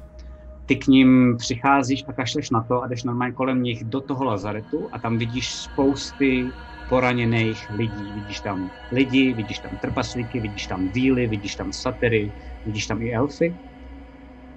ty 0.72 0.76
k 0.76 0.86
ním 0.86 1.36
přicházíš 1.38 2.04
a 2.08 2.12
kašleš 2.12 2.50
na 2.50 2.62
to 2.62 2.82
a 2.82 2.86
jdeš 2.86 3.04
normálně 3.04 3.34
kolem 3.34 3.62
nich 3.62 3.84
do 3.84 4.00
toho 4.00 4.24
lazaretu 4.24 4.88
a 4.92 4.98
tam 4.98 5.18
vidíš 5.18 5.54
spousty 5.54 6.46
poraněných 6.88 7.70
lidí. 7.70 8.12
Vidíš 8.14 8.40
tam 8.40 8.70
lidi, 8.92 9.32
vidíš 9.32 9.58
tam 9.58 9.70
trpaslíky, 9.80 10.40
vidíš 10.40 10.66
tam 10.66 10.88
díly, 10.88 11.26
vidíš 11.26 11.54
tam 11.54 11.72
satyry, 11.72 12.32
vidíš 12.66 12.86
tam 12.86 13.02
i 13.02 13.14
elfy. 13.14 13.56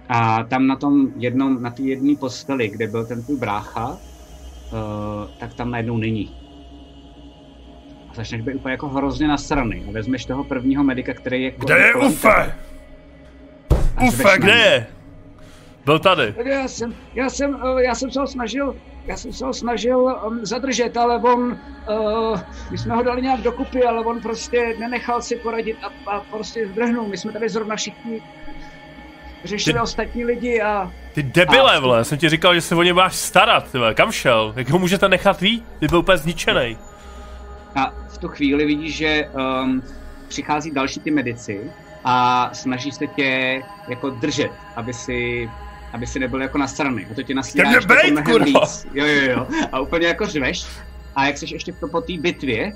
A 0.10 0.44
tam 0.44 0.68
na 0.68 0.76
tom 0.76 1.08
jednom, 1.18 1.62
na 1.62 1.70
té 1.70 1.82
jedné 1.82 2.16
posteli, 2.16 2.70
kde 2.70 2.88
byl 2.88 3.06
ten 3.06 3.24
tvůj 3.24 3.38
brácha, 3.38 3.90
uh, 3.90 3.98
tak 5.40 5.54
tam 5.54 5.72
najednou 5.72 5.98
není. 5.98 6.32
A 8.10 8.14
začneš 8.14 8.42
být 8.42 8.56
úplně 8.56 8.72
jako 8.72 8.88
hrozně 8.88 9.28
nasraný. 9.28 9.86
A 9.90 9.92
vezmeš 9.92 10.26
toho 10.26 10.44
prvního 10.44 10.84
medika, 10.84 11.14
který 11.14 11.44
je... 11.44 11.52
Kde 11.52 11.78
je 11.78 11.96
Ufe? 11.96 12.56
Ufe, 14.08 14.38
kde 14.38 14.52
je? 14.52 14.95
Byl 15.86 16.00
tady. 16.00 16.34
Tak 16.34 16.46
Já 16.46 16.68
jsem, 16.68 16.96
já 17.14 17.30
jsem, 17.30 17.58
eh, 17.78 17.84
já 17.84 17.96
jsem 17.96 18.12
se 18.12 18.20
ho 18.20 18.28
snažil, 18.28 18.76
já 19.06 19.18
jsem 19.18 19.34
se 19.34 19.46
ho 19.46 19.54
snažil 19.54 20.00
um, 20.28 20.46
zadržet, 20.46 20.98
ale 20.98 21.16
on, 21.22 21.60
uh, 22.32 22.40
my 22.72 22.78
jsme 22.78 22.96
ho 22.96 23.04
dali 23.04 23.22
nějak 23.22 23.42
dokupy, 23.42 23.84
ale 23.84 24.06
on 24.06 24.22
prostě 24.22 24.76
nenechal 24.80 25.22
si 25.22 25.36
poradit 25.36 25.78
a, 25.84 26.12
a 26.12 26.20
prostě 26.20 26.68
zdrhnul. 26.68 27.08
My 27.08 27.18
jsme 27.18 27.32
tady 27.32 27.50
zrovna 27.50 27.76
všichni 27.76 28.22
řešili 29.44 29.74
Ty- 29.74 29.80
ostatní 29.80 30.26
lidi 30.26 30.62
a 30.62 30.92
Ty 31.14 31.24
debile, 31.24 31.76
A- 31.76 31.80
vole, 31.80 31.98
já 31.98 32.04
jsem 32.04 32.18
ti 32.18 32.30
říkal, 32.30 32.56
že 32.56 32.62
se 32.62 32.76
o 32.76 32.84
ně 32.84 32.94
máš 32.94 33.16
starat, 33.16 33.72
ty 33.72 33.78
vole. 33.78 33.94
kam 33.94 34.12
šel? 34.12 34.54
Jak 34.56 34.70
ho 34.70 34.80
můžete 34.80 35.10
nechat 35.10 35.42
ví? 35.42 35.64
Ty 35.80 35.88
byl 35.88 36.00
úplně 36.00 36.18
zničený. 36.18 36.78
A 37.76 37.94
v 38.10 38.18
tu 38.18 38.28
chvíli 38.28 38.66
vidíš, 38.66 38.96
že 38.98 39.30
um, 39.64 39.84
přichází 40.28 40.72
další 40.72 41.00
ty 41.00 41.12
medici 41.12 41.72
a 42.04 42.50
snaží 42.54 42.92
se 42.92 43.08
tě 43.08 43.62
jako 43.88 44.10
držet, 44.10 44.52
aby 44.76 44.94
si, 44.94 45.50
aby 45.96 46.08
si 46.08 46.20
nebyl 46.20 46.42
jako 46.42 46.58
nasraný. 46.58 47.06
A 47.06 47.14
to 47.14 47.22
mě 47.28 47.36
ještě 47.38 47.62
jako 47.62 47.86
bejt, 47.86 48.12
mnohem 48.12 48.32
kurva! 48.32 48.46
víc. 48.46 48.88
Jo, 48.94 49.06
jo, 49.06 49.32
jo. 49.32 49.48
A 49.72 49.80
úplně 49.80 50.08
jako 50.08 50.26
řveš. 50.26 50.66
A 51.16 51.28
jak 51.28 51.38
jsi 51.38 51.54
ještě 51.54 51.74
po 51.74 52.02
té 52.02 52.14
bitvě, 52.18 52.74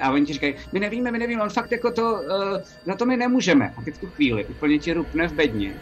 a 0.00 0.10
oni 0.10 0.26
ti 0.26 0.32
říkají, 0.32 0.54
my 0.72 0.80
nevíme, 0.80 1.10
my 1.10 1.18
nevíme, 1.18 1.42
on 1.42 1.50
fakt 1.50 1.72
jako 1.72 1.90
to, 1.90 2.12
uh, 2.12 2.20
na 2.86 2.94
to 2.94 3.06
my 3.06 3.16
nemůžeme. 3.16 3.74
A 3.76 3.82
ty 3.82 3.92
v 3.92 3.98
tu 3.98 4.06
chvíli 4.06 4.44
úplně 4.44 4.78
ti 4.78 4.92
rupne 4.92 5.28
v 5.28 5.32
bedně 5.32 5.74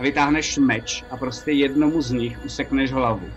a 0.00 0.02
vytáhneš 0.02 0.58
meč 0.58 1.04
a 1.10 1.16
prostě 1.16 1.52
jednomu 1.52 2.02
z 2.02 2.10
nich 2.10 2.44
usekneš 2.44 2.92
hlavu. 2.92 3.30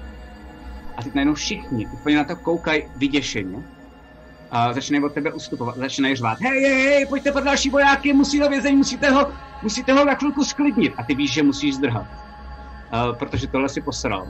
A 0.97 1.03
teď 1.03 1.13
najednou 1.13 1.33
všichni 1.33 1.87
úplně 1.87 2.17
na 2.17 2.23
to 2.23 2.35
koukají 2.35 2.83
vyděšeně 2.97 3.63
a 4.51 4.73
začínají 4.73 5.03
od 5.03 5.13
tebe 5.13 5.33
ustupovat, 5.33 5.77
začínají 5.77 6.15
řvát, 6.15 6.39
hej, 6.41 6.61
hej, 6.61 6.83
hej, 6.83 7.05
pojďte 7.05 7.31
pro 7.31 7.41
další 7.41 7.69
vojáky, 7.69 8.13
musí 8.13 8.39
do 8.39 8.49
vězení, 8.49 8.77
musíte 8.77 9.09
ho, 9.09 9.31
musíte 9.63 9.93
ho 9.93 10.05
na 10.05 10.15
chvilku 10.15 10.43
sklidnit. 10.43 10.93
A 10.97 11.03
ty 11.03 11.15
víš, 11.15 11.33
že 11.33 11.43
musíš 11.43 11.75
zdrhat, 11.75 12.24
uh, 13.09 13.15
protože 13.15 13.47
tohle 13.47 13.69
si 13.69 13.81
posral. 13.81 14.27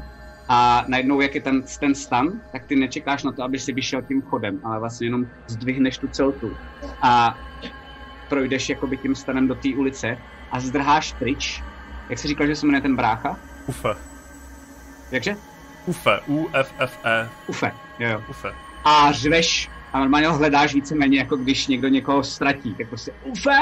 A 0.48 0.86
najednou, 0.88 1.22
jak 1.22 1.36
je 1.36 1.42
ten, 1.42 1.64
ten 1.80 1.96
stan, 1.96 2.42
tak 2.52 2.66
ty 2.66 2.76
nečekáš 2.76 3.24
na 3.24 3.32
to, 3.32 3.44
aby 3.44 3.60
si 3.60 3.74
vyšel 3.74 4.02
tím 4.02 4.22
chodem, 4.22 4.60
ale 4.64 4.80
vlastně 4.80 5.08
jenom 5.08 5.28
zdvihneš 5.48 5.98
tu 5.98 6.08
celtu 6.08 6.58
a 7.02 7.38
projdeš 8.30 8.70
jakoby 8.70 8.98
tím 8.98 9.16
stanem 9.16 9.48
do 9.48 9.56
té 9.56 9.70
ulice 9.70 10.18
a 10.52 10.60
zdrháš 10.60 11.14
pryč. 11.14 11.64
Jak 12.10 12.20
jsi 12.20 12.28
říkal, 12.28 12.48
že 12.48 12.56
se 12.56 12.66
jmenuje 12.66 12.82
ten 12.82 12.96
brácha? 12.96 13.38
Ufe. 13.68 13.90
Jakže? 15.12 15.36
Ufe. 15.86 16.20
U-F-F-E. 16.28 17.30
Ufe, 17.48 17.72
jo, 18.00 18.10
jo. 18.10 18.22
Ufe. 18.30 18.52
A 18.84 19.12
řveš 19.12 19.70
a 19.94 20.00
normálně 20.00 20.28
ho 20.28 20.38
hledáš 20.38 20.74
víceméně, 20.74 21.18
jako 21.18 21.38
když 21.38 21.68
někdo 21.68 21.88
někoho 21.88 22.24
ztratí, 22.24 22.76
tak 22.76 22.88
prostě 22.88 23.12
ufe! 23.24 23.60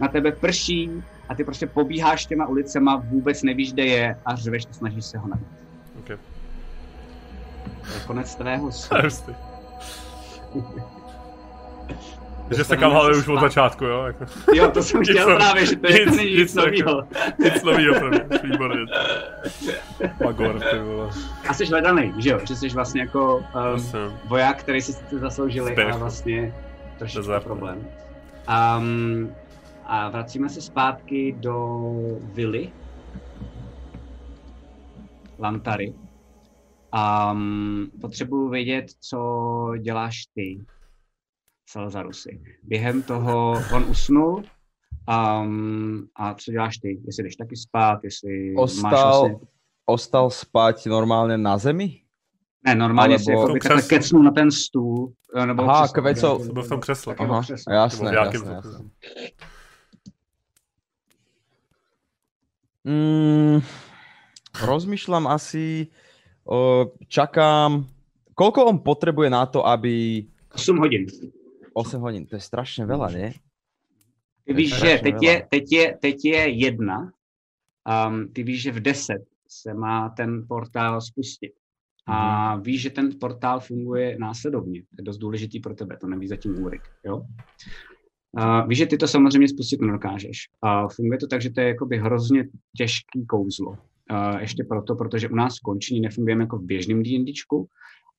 Na 0.00 0.08
tebe 0.08 0.32
prší 0.32 1.02
a 1.28 1.34
ty 1.34 1.44
prostě 1.44 1.66
pobíháš 1.66 2.26
těma 2.26 2.46
ulicema, 2.46 3.02
vůbec 3.08 3.42
nevíš, 3.42 3.72
kde 3.72 3.84
je 3.86 4.18
a 4.26 4.34
řveš 4.36 4.64
a 4.70 4.72
snažíš 4.72 5.04
se 5.04 5.18
ho 5.18 5.28
najít. 5.28 5.46
Okay. 5.98 6.16
To 7.86 7.92
je 7.94 8.00
konec 8.06 8.34
tvého 8.34 8.70
To 8.88 8.96
je 8.96 9.02
hustý. 9.02 9.32
Že 12.56 12.64
se 12.64 12.76
kam 12.76 12.92
hlavě 12.92 13.16
už 13.18 13.28
od 13.28 13.40
začátku, 13.40 13.84
jo? 13.84 14.02
Jako. 14.06 14.24
Jo, 14.54 14.70
to 14.70 14.82
jsem 14.82 15.00
Nic 15.00 15.10
chtěl 15.10 15.30
no- 15.30 15.36
právě, 15.36 15.66
že 15.66 15.76
to 15.76 15.86
je, 15.92 16.04
nic- 16.06 16.16
není 16.16 16.30
nic 16.30 16.38
nic 16.40 16.54
novýho. 16.54 17.02
Nic 17.44 17.62
novýho 17.62 17.94
pro 17.94 18.08
mě, 18.08 18.20
výborně. 18.42 18.80
Magor, 20.24 20.60
ty 20.70 20.78
vole. 20.78 21.10
A 21.48 21.54
jsi 21.54 21.66
hledaný, 21.66 22.14
že 22.18 22.30
jo? 22.30 22.40
Že 22.48 22.56
jsi 22.56 22.68
vlastně 22.68 23.00
jako 23.00 23.36
um, 23.36 23.44
Vlastně. 23.52 24.00
voják, 24.24 24.56
který 24.60 24.82
si 24.82 24.92
zasloužili, 25.10 25.72
Zběh. 25.72 25.88
ale 25.88 25.98
vlastně 25.98 26.54
trošičku 26.98 27.32
problém. 27.44 27.86
Um, 28.78 29.34
a 29.86 30.08
vracíme 30.08 30.48
se 30.48 30.60
zpátky 30.60 31.36
do 31.38 31.80
vily 32.20 32.72
Lantary. 35.38 35.94
Um, 37.32 37.90
potřebuju 38.00 38.48
vědět, 38.48 38.86
co 39.00 39.18
děláš 39.80 40.26
ty, 40.34 40.64
Salzarusy. 41.68 42.40
Během 42.62 43.02
toho 43.02 43.52
on 43.74 43.84
usnul 43.90 44.42
um, 45.42 46.08
a 46.16 46.34
co 46.34 46.52
děláš 46.52 46.78
ty? 46.78 47.02
Jestli 47.06 47.24
jdeš 47.24 47.36
taky 47.36 47.56
spát, 47.56 48.04
jestli 48.04 48.54
máš 48.54 48.62
Ostal, 48.62 49.20
vlastně... 49.20 49.48
ostal 49.86 50.30
spať 50.30 50.86
normálně 50.86 51.38
na 51.38 51.58
zemi? 51.58 52.00
Ne, 52.66 52.74
normálně 52.74 53.16
Alebo- 53.16 53.24
si 53.24 53.30
jako 53.30 53.52
takhle 53.52 53.82
kecnul 53.82 54.22
na 54.22 54.30
ten 54.30 54.50
stůl. 54.50 55.12
Nebo 55.46 55.62
Aha, 55.62 55.88
křeslo, 55.88 56.02
kveco- 56.02 56.52
byl 56.52 56.62
v 56.62 56.68
tom 56.68 56.80
křesle. 56.80 57.14
Aha. 57.18 57.42
Jasné, 57.70 57.74
jasné, 58.14 58.14
jasné. 58.14 58.90
Mm, 62.84 63.64
rozmýšľam 64.60 65.24
asi, 65.26 65.88
o, 66.44 66.92
čakám, 67.08 67.88
koľko 68.36 68.60
on 68.68 68.78
potrebuje 68.78 69.28
na 69.32 69.46
to, 69.48 69.64
aby 69.64 70.24
8 70.52 70.78
hodin. 70.78 71.08
8 71.72 71.98
hodín, 71.98 72.28
to 72.28 72.36
je 72.36 72.44
strašne 72.44 72.84
veľa, 72.86 73.08
nie? 73.10 73.28
Ty 74.44 74.52
víš, 74.52 74.68
že 74.70 74.76
strašně 74.76 74.98
teď 75.02 75.14
veľa. 75.14 75.24
je, 75.24 75.34
teď 75.50 75.72
je, 75.72 75.84
teď 76.00 76.16
je 76.24 76.40
jedna. 76.48 76.98
Um, 77.84 78.28
ty 78.28 78.42
víš, 78.42 78.62
že 78.62 78.72
v 78.72 78.80
10 78.80 79.16
se 79.48 79.74
má 79.74 80.08
ten 80.08 80.44
portál 80.48 81.00
spustit. 81.00 81.52
A 82.06 82.52
Mhm. 82.54 82.62
víš, 82.62 82.80
že 82.82 82.90
ten 82.90 83.10
portál 83.20 83.60
funguje 83.60 84.16
následovně. 84.20 84.82
To 84.82 84.88
je 84.98 85.04
dost 85.04 85.18
důležitý 85.18 85.60
pro 85.60 85.74
tebe, 85.74 85.96
to 85.96 86.06
neví 86.06 86.28
zatím 86.28 86.64
Úrik. 86.64 86.82
Jo? 87.04 87.24
Uh, 88.38 88.68
víš, 88.68 88.78
že 88.78 88.86
ty 88.86 88.96
to 88.96 89.08
samozřejmě 89.08 89.48
spustit 89.48 89.80
nedokážeš. 89.80 90.38
A 90.62 90.88
funguje 90.88 91.18
to 91.18 91.26
tak, 91.26 91.42
že 91.42 91.50
to 91.50 91.60
je 91.60 91.68
jakoby 91.68 91.98
hrozně 91.98 92.44
těžký 92.76 93.26
kouzlo. 93.26 93.70
Uh, 93.70 94.40
ještě 94.40 94.64
proto, 94.64 94.94
protože 94.94 95.28
u 95.28 95.34
nás 95.34 95.54
v 95.56 96.00
nefungujeme 96.00 96.42
jako 96.42 96.58
v 96.58 96.64
běžném 96.64 97.02
D&Dčku, 97.02 97.66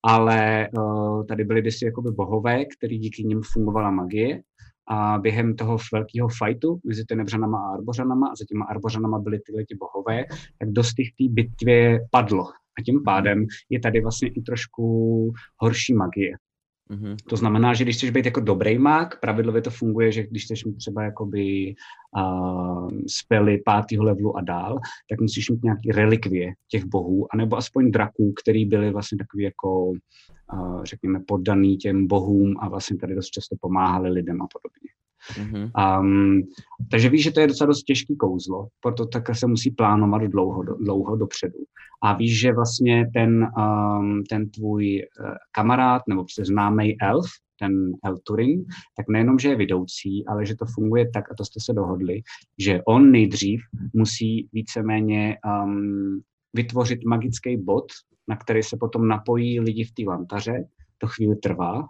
ale 0.02 0.68
uh, 0.78 1.26
tady 1.26 1.44
byly 1.44 1.60
kdysi 1.60 1.84
jakoby 1.84 2.10
bohové, 2.10 2.64
který 2.64 2.98
díky 2.98 3.24
nim 3.24 3.40
fungovala 3.52 3.90
magie 3.90 4.42
a 4.88 5.18
během 5.18 5.56
toho 5.56 5.78
velkého 5.92 6.28
fightu 6.28 6.80
mezi 6.84 7.04
tenebřanama 7.04 7.58
a 7.58 7.74
arbořanama, 7.74 8.28
a 8.28 8.36
za 8.36 8.44
těma 8.48 8.64
arbořanama 8.64 9.18
byly 9.18 9.40
tyhle 9.46 9.64
ti 9.64 9.74
bohové, 9.74 10.24
tak 10.58 10.70
dost 10.70 10.92
v 10.92 11.26
té 11.26 11.32
bitvě 11.34 12.00
padlo. 12.10 12.44
A 12.78 12.82
tím 12.84 13.02
pádem 13.04 13.46
je 13.70 13.80
tady 13.80 14.00
vlastně 14.00 14.28
i 14.28 14.42
trošku 14.42 15.32
horší 15.56 15.94
magie. 15.94 16.32
Mhm. 16.88 17.16
To 17.28 17.36
znamená, 17.36 17.74
že 17.74 17.84
když 17.84 17.96
chceš 17.96 18.10
být 18.10 18.24
jako 18.24 18.40
dobrý 18.40 18.78
mák, 18.78 19.20
pravidlově 19.20 19.62
to 19.62 19.70
funguje, 19.70 20.12
že 20.12 20.26
když 20.26 20.44
chceš 20.44 20.64
mít 20.64 20.76
třeba 20.76 21.02
jakoby 21.02 21.74
uh, 22.16 22.90
spely 23.06 23.62
pátého 23.64 24.04
levelu 24.04 24.36
a 24.36 24.40
dál, 24.40 24.78
tak 25.10 25.20
musíš 25.20 25.50
mít 25.50 25.64
nějaký 25.64 25.92
relikvie 25.92 26.52
těch 26.68 26.84
bohů, 26.84 27.26
anebo 27.32 27.56
aspoň 27.56 27.90
draků, 27.90 28.32
který 28.32 28.64
byli 28.64 28.90
vlastně 28.90 29.18
takový 29.18 29.44
jako, 29.44 29.86
uh, 30.52 30.84
řekněme, 30.84 31.20
poddaný 31.26 31.76
těm 31.76 32.06
bohům 32.06 32.54
a 32.60 32.68
vlastně 32.68 32.96
tady 32.96 33.14
dost 33.14 33.30
často 33.30 33.56
pomáhali 33.60 34.10
lidem 34.10 34.42
a 34.42 34.46
podobně. 34.52 34.90
Mhm. 35.38 35.70
Um, 36.00 36.42
takže 36.90 37.08
víš, 37.08 37.22
že 37.22 37.32
to 37.32 37.40
je 37.40 37.46
docela 37.46 37.66
dost 37.66 37.82
těžký 37.82 38.16
kouzlo, 38.16 38.66
proto 38.80 39.06
takhle 39.06 39.34
se 39.34 39.46
musí 39.46 39.70
plánovat 39.70 40.22
dlouho, 40.22 40.62
dlouho 40.62 41.16
dopředu. 41.16 41.58
A 42.02 42.12
víš, 42.12 42.40
že 42.40 42.52
vlastně 42.52 43.10
ten, 43.14 43.48
um, 43.58 44.22
ten 44.30 44.50
tvůj 44.50 45.02
uh, 45.20 45.34
kamarád 45.52 46.02
nebo 46.08 46.22
prostě 46.22 46.44
známý 46.44 47.00
elf, 47.00 47.26
ten 47.58 47.92
El 48.04 48.18
Turin, 48.26 48.64
tak 48.96 49.08
nejenom, 49.08 49.38
že 49.38 49.48
je 49.48 49.56
vidoucí, 49.56 50.26
ale 50.26 50.46
že 50.46 50.56
to 50.56 50.64
funguje 50.74 51.10
tak, 51.10 51.32
a 51.32 51.34
to 51.34 51.44
jste 51.44 51.60
se 51.64 51.72
dohodli, 51.72 52.20
že 52.58 52.80
on 52.86 53.10
nejdřív 53.10 53.60
musí 53.94 54.48
víceméně 54.52 55.36
um, 55.64 56.20
vytvořit 56.54 57.04
magický 57.06 57.56
bod, 57.56 57.84
na 58.28 58.36
který 58.36 58.62
se 58.62 58.76
potom 58.80 59.08
napojí 59.08 59.60
lidi 59.60 59.84
v 59.84 59.92
té 59.92 60.02
lantaře, 60.06 60.64
to 60.98 61.06
chvíli 61.06 61.36
trvá, 61.36 61.82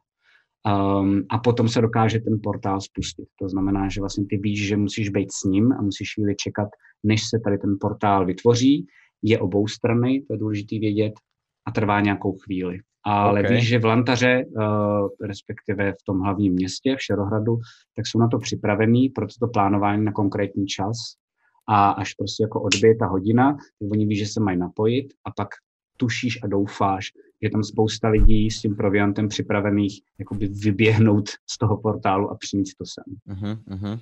Um, 0.66 1.22
a 1.28 1.38
potom 1.38 1.68
se 1.68 1.80
dokáže 1.80 2.20
ten 2.20 2.40
portál 2.43 2.80
spustit. 2.80 3.28
To 3.38 3.48
znamená, 3.48 3.88
že 3.88 4.01
vlastně 4.01 4.26
ty 4.30 4.36
víš, 4.36 4.66
že 4.66 4.76
musíš 4.76 5.09
být 5.09 5.32
s 5.32 5.44
ním 5.44 5.72
a 5.72 5.82
musíš 5.82 6.14
chvíli 6.14 6.36
čekat, 6.36 6.68
než 7.05 7.28
se 7.28 7.40
tady 7.44 7.59
ten 7.59 7.76
portál 7.80 8.26
vytvoří. 8.26 8.86
Je 9.22 9.38
obou 9.38 9.66
strany, 9.66 10.22
to 10.26 10.34
je 10.34 10.38
důležité 10.38 10.78
vědět, 10.78 11.12
a 11.66 11.70
trvá 11.70 12.01
nějakou 12.01 12.32
chvíli. 12.32 12.78
Ale 13.05 13.40
Ok. 13.40 13.47
okay. 13.47 13.56
víš, 13.56 13.68
že 13.68 13.78
v 13.78 13.84
Lantaře, 13.84 14.44
uh, 14.47 15.09
respektive 15.20 15.93
v 15.93 16.02
tom 16.06 16.20
hlavním 16.20 16.52
městě, 16.52 16.97
v 16.97 17.02
Šerohradu, 17.02 17.59
tak 17.97 18.06
jsou 18.06 18.18
na 18.18 18.28
to 18.28 18.38
připravení, 18.38 19.09
proto 19.09 19.34
to 19.40 19.48
plánování 19.48 20.05
na 20.05 20.12
konkrétní 20.12 20.66
čas. 20.66 20.97
A 21.68 21.90
až 21.90 22.14
prostě 22.14 22.43
jako 22.43 22.62
odbije 22.62 22.97
ta 22.97 23.06
hodina, 23.06 23.52
tak 23.52 23.90
oni 23.93 24.06
ví, 24.06 24.16
že 24.16 24.26
se 24.26 24.40
mají 24.40 24.59
napojit 24.59 25.06
a 25.24 25.30
pak 25.30 25.48
tušíš 25.97 26.38
a 26.43 26.47
doufáš, 26.47 27.12
že 27.43 27.51
tam 27.51 27.63
spousta 27.63 28.09
lidí 28.09 28.51
s 28.51 28.61
tím 28.61 28.77
proviantem 28.77 29.29
připravených 29.29 30.01
jakoby 30.19 30.47
vyběhnout 30.47 31.29
z 31.47 31.59
toho 31.59 31.77
portálu 31.77 32.31
a 32.31 32.35
přinést 32.35 32.75
to 32.75 32.85
sem. 32.87 33.37
Uh-huh, 33.37 33.59
uh-huh. 33.69 34.01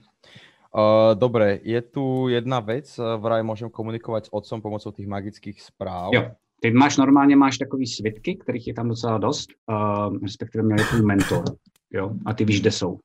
Uh, 0.74 1.15
dobre, 1.15 1.61
je 1.62 1.82
tu 1.82 2.28
jedna 2.28 2.59
vec, 2.59 2.98
uh, 2.98 3.15
vraj 3.23 3.47
môžem 3.47 3.70
komunikovať 3.70 4.27
s 4.27 4.32
otcom 4.35 4.59
pomocou 4.59 4.90
tých 4.90 5.06
magických 5.06 5.62
správ. 5.62 6.11
Jo. 6.11 6.35
Ty 6.61 6.74
máš 6.74 6.97
normálně 6.97 7.36
máš 7.36 7.59
takový 7.59 7.86
svitky, 7.86 8.35
kterých 8.35 8.66
je 8.66 8.74
tam 8.74 8.89
docela 8.89 9.19
dost, 9.19 9.55
uh, 9.70 10.19
respektive 10.23 10.65
měl 10.65 10.78
je 10.78 10.85
tvůj 10.85 11.02
mentor, 11.02 11.44
jo, 11.93 12.11
a 12.27 12.35
ty 12.35 12.44
víš, 12.44 12.61
kde 12.61 12.70
jsou. 12.70 12.98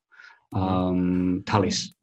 Um, 0.50 1.42
Talis. 1.46 1.94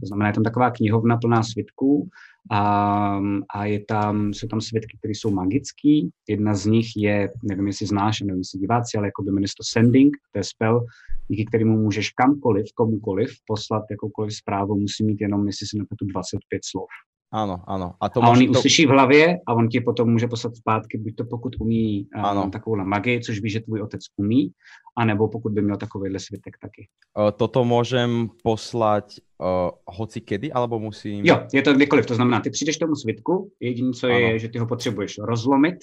To 0.00 0.06
znamená, 0.06 0.26
je 0.28 0.34
tam 0.34 0.44
taková 0.44 0.70
knihovna 0.70 1.16
plná 1.16 1.42
svitků 1.42 2.08
um, 2.52 3.42
a 3.54 3.64
je 3.64 3.84
tam, 3.84 4.34
jsou 4.34 4.48
tam 4.48 4.60
svitky, 4.60 4.98
které 4.98 5.12
jsou 5.12 5.30
magický. 5.30 6.10
Jedna 6.28 6.54
z 6.54 6.66
nich 6.66 6.86
je, 6.96 7.28
nevím, 7.42 7.66
jestli 7.66 7.86
znáš, 7.86 8.20
nevím, 8.20 8.38
jestli 8.38 8.58
diváci, 8.58 8.98
ale 8.98 9.06
jako 9.06 9.22
by 9.22 9.30
to 9.30 9.62
Sending, 9.62 10.16
to 10.32 10.38
je 10.38 10.44
spell, 10.44 10.86
díky 11.28 11.44
kterému 11.44 11.78
můžeš 11.78 12.10
kamkoliv, 12.10 12.66
komukoliv 12.74 13.30
poslat 13.46 13.82
jakoukoliv 13.90 14.34
zprávu, 14.34 14.80
musí 14.80 15.04
mít 15.04 15.20
jenom, 15.20 15.46
jestli 15.46 15.66
si 15.66 15.78
nepletu, 15.78 16.06
25 16.06 16.62
slov. 16.64 16.88
Áno, 17.34 17.66
áno. 17.66 17.98
A 17.98 18.06
to 18.14 18.22
a 18.22 18.30
on 18.30 18.38
ji 18.38 18.46
to... 18.46 18.62
uslyší 18.62 18.86
v 18.86 18.94
hlavě 18.94 19.24
a 19.46 19.54
on 19.58 19.66
ti 19.68 19.80
potom 19.82 20.06
může 20.06 20.30
poslat 20.30 20.56
zpátky, 20.56 20.98
buď 20.98 21.14
to 21.14 21.24
pokud 21.24 21.56
umí 21.60 22.06
Ano. 22.14 22.44
um, 22.46 22.50
takovou 22.50 22.76
magii, 22.86 23.20
což 23.20 23.40
ví, 23.40 23.50
že 23.50 23.60
tvůj 23.60 23.82
otec 23.82 24.00
umí, 24.16 24.52
anebo 24.98 25.28
pokud 25.28 25.52
by 25.52 25.62
měl 25.62 25.76
takovýhle 25.76 26.18
svitek 26.18 26.54
taky. 26.62 26.86
Uh, 27.18 27.34
toto 27.34 27.66
môžem 27.66 28.30
poslať 28.42 29.18
uh, 29.42 29.74
hoci 29.86 30.22
kedy, 30.22 30.54
alebo 30.54 30.78
musím... 30.78 31.26
Jo, 31.26 31.46
je 31.50 31.62
to 31.62 31.74
kdykoliv, 31.74 32.06
to 32.06 32.14
znamená, 32.14 32.40
ty 32.40 32.50
přijdeš 32.50 32.76
k 32.76 32.86
tomu 32.86 32.94
svitku, 32.94 33.50
jediné, 33.60 33.92
co 33.92 34.06
je, 34.06 34.14
Ano. 34.16 34.26
je, 34.26 34.38
že 34.38 34.48
ty 34.48 34.58
ho 34.58 34.66
potřebuješ 34.66 35.18
rozlomit 35.18 35.78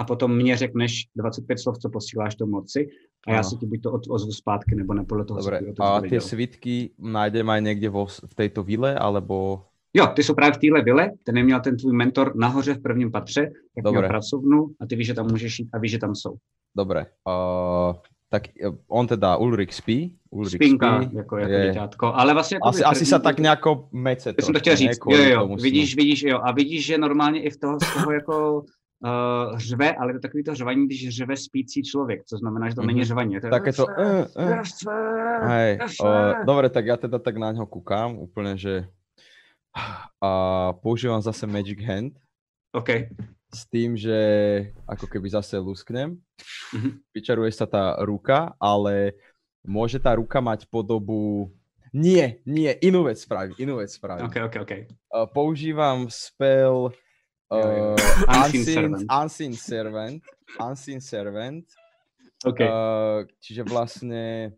a 0.00 0.04
potom 0.04 0.36
mě 0.36 0.56
řekneš 0.56 1.12
25 1.16 1.58
slov, 1.58 1.78
co 1.78 1.88
posíláš 1.90 2.34
tomu 2.34 2.56
otci 2.64 2.88
a 3.28 3.30
já 3.32 3.40
Ano. 3.44 3.48
se 3.48 3.56
ti 3.56 3.66
buď 3.66 3.82
to 3.82 3.92
od- 3.92 4.08
ozvu 4.08 4.32
zpátky, 4.32 4.74
nebo 4.76 4.94
ne 4.94 5.04
podle 5.04 5.24
toho, 5.24 5.40
Dobre, 5.40 5.60
co 5.60 5.72
ty 5.72 5.80
a 5.80 6.00
tie 6.00 6.20
svitky 6.20 6.96
nájdem 6.96 7.44
aj 7.52 7.60
niekde 7.60 7.88
vo, 7.92 8.08
v 8.08 8.34
tejto 8.36 8.64
vile, 8.64 8.96
alebo... 8.96 9.60
Jo, 9.96 10.06
ty 10.12 10.20
jsou 10.22 10.34
právě 10.34 10.52
v 10.52 10.58
téhle 10.60 10.82
vile, 10.82 11.10
ten 11.24 11.44
měl 11.44 11.60
ten 11.60 11.76
tvůj 11.76 11.92
mentor 11.96 12.36
nahoře 12.36 12.74
v 12.74 12.82
prvním 12.82 13.10
patře, 13.12 13.42
tak 13.74 13.84
Dobré. 13.84 14.00
měl 14.00 14.08
pracovnu 14.08 14.66
a 14.80 14.86
ty 14.86 14.96
víš, 14.96 15.06
že 15.06 15.14
tam 15.14 15.26
můžeš 15.32 15.58
jít 15.58 15.68
a 15.72 15.78
víš, 15.78 15.90
že 15.90 15.98
tam 15.98 16.14
jsou. 16.14 16.36
Dobre, 16.76 17.06
uh, 17.24 17.96
tak 18.30 18.42
eh, 18.60 18.68
on 18.88 19.06
teda 19.06 19.36
Ulrik 19.36 19.72
spí. 19.72 20.12
Ulrik 20.30 20.60
Spinka, 20.60 21.02
spí. 21.02 21.16
jako, 21.16 21.36
jako 21.36 21.52
je- 21.52 21.66
děťátko, 21.72 22.06
ale 22.14 22.34
vlastně... 22.34 22.54
Jako 22.56 22.68
Asi, 22.68 22.82
asi 22.84 23.06
sa 23.06 23.18
tak 23.18 23.40
nejako 23.40 23.88
mece 23.92 24.34
Já 24.38 24.44
jsem 24.44 24.52
to 24.52 24.60
chtěl 24.60 24.76
říct, 24.76 24.98
jo, 25.08 25.16
jo, 25.16 25.46
snu. 25.46 25.56
vidíš, 25.56 25.96
vidíš, 25.96 26.22
jo, 26.22 26.38
a 26.44 26.52
vidíš, 26.52 26.86
že 26.86 26.98
normálně 26.98 27.40
i 27.42 27.50
v 27.50 27.56
toho, 27.56 27.78
z 27.80 27.94
toho 27.94 28.12
jako 28.12 28.36
uh, 29.00 29.58
řve, 29.58 29.94
ale 29.94 30.12
to 30.12 30.18
takový 30.18 30.44
to 30.44 30.54
řvaní, 30.54 30.86
když 30.86 31.08
řve 31.16 31.36
spící 31.36 31.82
člověk, 31.82 32.24
co 32.24 32.36
znamená, 32.36 32.68
že 32.68 32.74
to 32.74 32.82
není 32.82 33.00
Mhm. 33.00 33.06
řvaní. 33.08 33.40
To 33.40 33.46
je 33.46 33.50
Také 33.50 33.72
to... 33.72 33.84
Uh, 33.86 34.24
uh. 34.36 34.62
Hej, 35.48 35.78
uh, 36.02 36.44
dobre, 36.44 36.68
tak 36.68 36.86
ja 36.86 36.96
teda 36.96 37.18
tak 37.18 37.36
na 37.36 37.52
ňo 37.52 37.64
kúkam, 37.68 38.16
úplne, 38.18 38.56
že... 38.58 38.88
A 40.22 40.72
používam 40.80 41.20
zase 41.20 41.44
Magic 41.46 41.80
Hand 41.84 42.16
OK, 42.72 43.12
s 43.52 43.64
tým, 43.68 43.96
že 43.96 44.18
ako 44.88 45.06
keby 45.08 45.28
zase 45.32 45.56
lusknem. 45.56 46.20
Mhm. 46.74 47.00
Vyčaruje 47.14 47.52
sa 47.52 47.64
tá 47.64 47.96
ruka, 48.04 48.52
ale 48.60 49.16
môže 49.64 49.96
tá 49.96 50.16
ruka 50.16 50.40
mať 50.40 50.68
podobu... 50.68 51.52
Nie, 51.96 52.44
nie, 52.44 52.68
inú 52.84 53.08
vec 53.08 53.16
spravím, 53.16 53.56
inú 53.56 53.80
vec 53.80 53.88
spravím. 53.88 54.28
OK, 54.28 54.36
OK, 54.52 54.56
OK. 54.68 54.72
Uh, 55.08 55.24
používam 55.32 56.12
spell 56.12 56.92
jo. 57.48 57.94
uh, 57.96 57.96
Unseen 58.28 58.52
Unseen, 58.52 58.64
Servant. 58.68 59.00
Unseen 59.08 59.54
Servant. 59.56 60.20
Unseen 60.60 61.00
Servant. 61.00 61.64
OK. 62.44 62.60
Uh, 62.60 63.24
čiže 63.40 63.64
vlastne 63.64 64.52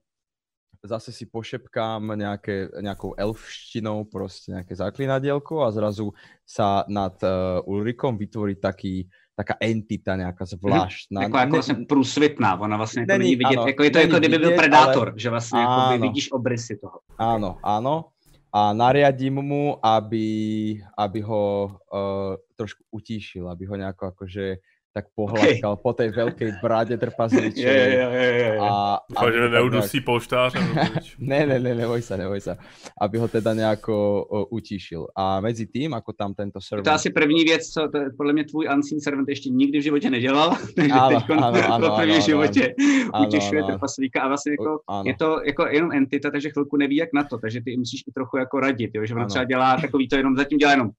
zase 0.83 1.11
si 1.11 1.27
pošepkám 1.27 2.15
nejaké, 2.15 2.71
nejakou 2.79 3.15
elfštinou 3.19 4.07
proste 4.07 4.55
nejaké 4.55 4.79
zaklinadielko 4.79 5.67
a 5.67 5.75
zrazu 5.75 6.15
sa 6.47 6.87
nad 6.87 7.19
uh, 7.27 7.59
Ulrikom 7.67 8.15
vytvorí 8.15 8.55
taký, 8.55 9.11
taká 9.35 9.59
entita 9.59 10.15
nejaká 10.15 10.47
zvláštna. 10.47 11.23
jako, 11.23 11.39
jako 11.39 11.57
vlastně 11.57 11.75
průsvitná, 11.89 12.61
ona 12.61 12.77
vlastně 12.77 13.01
jako 13.03 13.13
Není, 13.13 13.19
není 13.19 13.37
vidět, 13.37 13.59
ano, 13.59 13.67
jako 13.67 13.83
je 13.83 13.91
to 13.91 13.99
jako 13.99 14.19
kdyby 14.19 14.39
byl 14.39 14.53
predátor, 14.57 15.15
že 15.17 15.31
vlastně 15.31 15.61
jako 15.61 15.73
Áno. 15.73 15.99
vidíš 15.99 16.33
obrysy 16.33 16.77
toho. 16.77 16.99
Áno, 17.19 17.59
áno. 17.63 18.05
A 18.53 18.73
nariadím 18.73 19.45
mu, 19.45 19.77
aby, 19.87 20.81
aby 20.97 21.21
ho 21.21 21.69
uh, 21.93 22.33
trošku 22.57 22.81
utíšil, 22.91 23.45
aby 23.45 23.67
ho 23.67 23.77
nejako 23.77 24.07
akože 24.07 24.57
tak 24.89 25.13
pohľadkal 25.15 25.79
po 25.79 25.93
tej 25.95 26.11
veľkej 26.11 26.51
brade 26.59 26.97
trpazličej. 26.99 27.87
jo, 28.03 28.09
jo, 28.11 28.51
A, 28.65 28.99
Doufám, 29.11 29.33
že 29.33 29.49
neudusí 29.49 29.99
polštář. 30.01 30.55
nebo 30.55 30.73
nič. 30.97 31.07
Ne, 31.19 31.47
ne, 31.47 31.57
ne, 31.61 31.73
neboj 31.75 32.03
sa, 32.03 32.17
neboj 32.17 32.41
sa. 32.41 32.57
Aby 32.99 33.19
ho 33.23 33.29
teda 33.29 33.55
nejako 33.55 33.95
o, 34.25 34.39
utíšil. 34.51 35.07
A 35.15 35.39
medzi 35.41 35.67
tým, 35.71 35.95
ako 35.95 36.13
tam 36.17 36.35
tento 36.35 36.59
server... 36.61 36.83
To 36.85 36.91
je 36.91 36.95
asi 36.95 37.11
první 37.11 37.45
věc, 37.45 37.69
co 37.69 37.89
to 37.89 37.99
je 37.99 38.11
podle 38.17 38.33
mě 38.33 38.45
tvůj 38.45 38.69
unseen 38.75 39.01
servant 39.01 39.29
ještě 39.29 39.51
nikdy 39.51 39.79
v 39.79 39.83
životě 39.83 40.11
nedělal, 40.11 40.57
takže 40.77 40.95
Áno, 40.95 41.09
teď 41.09 41.23
áno, 41.31 41.59
áno, 41.69 41.89
po 41.89 41.97
první 41.97 42.19
v 42.19 42.25
životě 42.25 42.65
Áno, 43.13 43.27
utěšuje 43.29 43.61
áno. 43.63 43.69
trpaslíka 43.69 44.19
a 44.23 44.29
vlastně 44.29 44.53
jako 44.53 44.81
Áno. 44.89 45.05
je 45.07 45.15
to 45.15 45.29
jako 45.47 45.67
jenom 45.67 45.93
entita, 45.93 46.31
takže 46.31 46.51
chvilku 46.51 46.77
neví 46.77 46.97
jak 46.97 47.13
na 47.15 47.25
to, 47.25 47.39
takže 47.39 47.61
ty 47.61 47.77
musíš 47.77 48.01
i 48.09 48.13
trochu 48.13 48.37
jako 48.37 48.61
radit, 48.61 48.91
jo? 48.95 49.07
že 49.07 49.15
ona 49.15 49.23
Ano. 49.23 49.29
třeba 49.31 49.45
dělá 49.45 49.77
takový 49.81 50.09
to 50.09 50.17
jenom, 50.17 50.37
zatím 50.37 50.59
dělá 50.59 50.71
jenom 50.73 50.91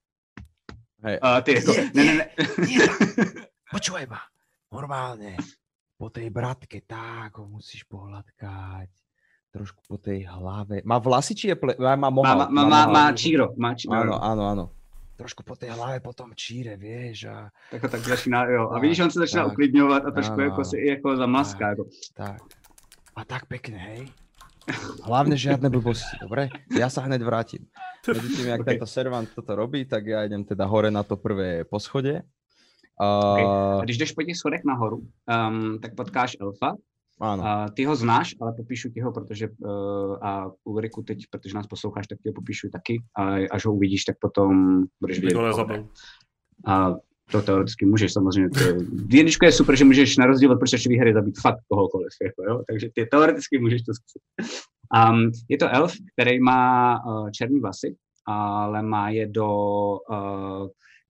Hej, 1.04 1.20
a 1.22 1.42
ty 1.42 1.54
jako, 1.56 1.74
ne, 1.96 2.04
ne, 2.04 2.14
ne, 2.14 2.26
počúvaj 3.70 4.06
ma, 4.10 4.22
normálne, 4.74 5.38
po 6.00 6.10
tej 6.10 6.32
bratke, 6.32 6.82
tak 6.88 7.38
ho 7.38 7.46
musíš 7.46 7.86
pohľadkať. 7.86 8.90
Trošku 9.50 9.82
po 9.90 9.98
tej 9.98 10.30
hlave. 10.30 10.86
Má 10.86 11.02
vlasy, 11.02 11.34
či 11.34 11.50
je 11.50 11.58
ple... 11.58 11.74
Má, 11.82 11.98
má 11.98 12.10
má, 12.10 12.46
má, 12.48 12.64
má, 12.66 12.82
má 12.86 13.06
číro, 13.18 13.50
má 13.58 13.74
číro, 13.74 13.98
Áno, 13.98 14.22
áno, 14.22 14.44
áno. 14.46 14.66
Trošku 15.18 15.44
po 15.44 15.58
tej 15.58 15.76
hlave, 15.76 16.00
potom 16.00 16.32
číre, 16.32 16.80
vieš, 16.80 17.28
a 17.28 17.52
tak, 17.74 17.92
tak 17.92 18.00
začíná, 18.00 18.48
jo, 18.48 18.72
a 18.72 18.80
vidíš, 18.80 19.00
on 19.10 19.12
se 19.12 19.20
začíná 19.20 19.44
tak. 19.44 19.52
uklidňovat 19.52 20.06
a 20.06 20.12
trošku 20.16 20.38
Áno, 20.40 20.44
jako 20.44 20.62
i 20.76 20.88
jako 20.88 21.08
zamlaská, 21.18 21.60
Tak. 21.60 21.78
jako, 21.78 21.84
tak. 22.14 22.40
A 23.16 23.22
tak 23.26 23.44
pekne, 23.52 23.78
hej. 23.78 24.02
Hlavne 25.04 25.34
žiadne 25.36 25.68
blbosti, 25.68 26.16
dobre? 26.22 26.54
Ja 26.72 26.88
sa 26.94 27.02
hneď 27.04 27.26
vrátim. 27.26 27.66
Medzi 28.06 28.30
tým, 28.38 28.48
jak 28.54 28.62
Ok. 28.64 28.68
tento 28.70 28.88
servant 28.88 29.28
toto 29.34 29.58
robí, 29.58 29.84
tak 29.84 30.06
ja 30.08 30.24
idem 30.24 30.46
teda 30.46 30.64
hore 30.70 30.94
na 30.94 31.02
to 31.04 31.18
prvé 31.18 31.66
poschodie. 31.66 32.22
Uh, 33.02 33.80
A 33.80 33.84
když 33.84 33.98
jdeš 33.98 34.12
po 34.12 34.24
těch 34.24 34.38
schodech 34.38 34.62
nahoru, 34.66 34.98
um, 34.98 35.80
tak 35.80 35.96
potkáš 35.96 36.38
elfa. 36.42 36.76
Áno. 37.20 37.44
A 37.44 37.70
ty 37.70 37.84
ho 37.86 37.96
znáš, 37.96 38.36
ale 38.42 38.54
popíšu 38.54 38.90
ti 38.90 39.02
ho, 39.02 39.12
protože 39.12 39.50
uh, 39.60 40.16
a 40.22 40.52
Ulriku 40.64 41.04
teď, 41.04 41.20
protože 41.32 41.56
nás 41.56 41.68
posloucháš, 41.68 42.08
tak 42.08 42.20
ti 42.24 42.30
ho 42.30 42.34
popíšu 42.34 42.70
taky. 42.72 43.04
A 43.16 43.24
až 43.52 43.66
ho 43.66 43.74
uvidíš, 43.74 44.04
tak 44.04 44.16
potom 44.22 44.84
budeš 45.02 45.20
jde. 45.20 45.36
A 46.66 46.96
to 47.32 47.42
teoreticky 47.42 47.86
můžeš 47.86 48.14
samozřejmě. 48.14 48.50
To 48.50 49.46
je 49.46 49.52
super, 49.52 49.76
že 49.76 49.86
můžeš 49.86 50.18
na 50.18 50.26
rozdíl 50.26 50.52
od 50.52 50.60
počítačové 50.60 50.96
hry 50.96 51.14
zabít 51.14 51.40
fakt 51.40 51.60
kohokoliv. 51.68 52.10
Jako, 52.24 52.44
jo? 52.44 52.64
Takže 52.68 52.90
ty 52.96 53.06
teoreticky 53.06 53.60
můžeš 53.60 53.82
to 53.82 53.94
zkusit. 53.94 54.22
Um, 55.10 55.32
je 55.50 55.58
to 55.58 55.70
elf, 55.70 55.94
který 56.14 56.40
má 56.40 56.96
uh, 57.06 57.30
černý 57.32 57.60
vlasy, 57.60 57.96
ale 58.26 58.84
má 58.84 59.10
je 59.10 59.28
do, 59.28 59.48
uh, 60.10 60.68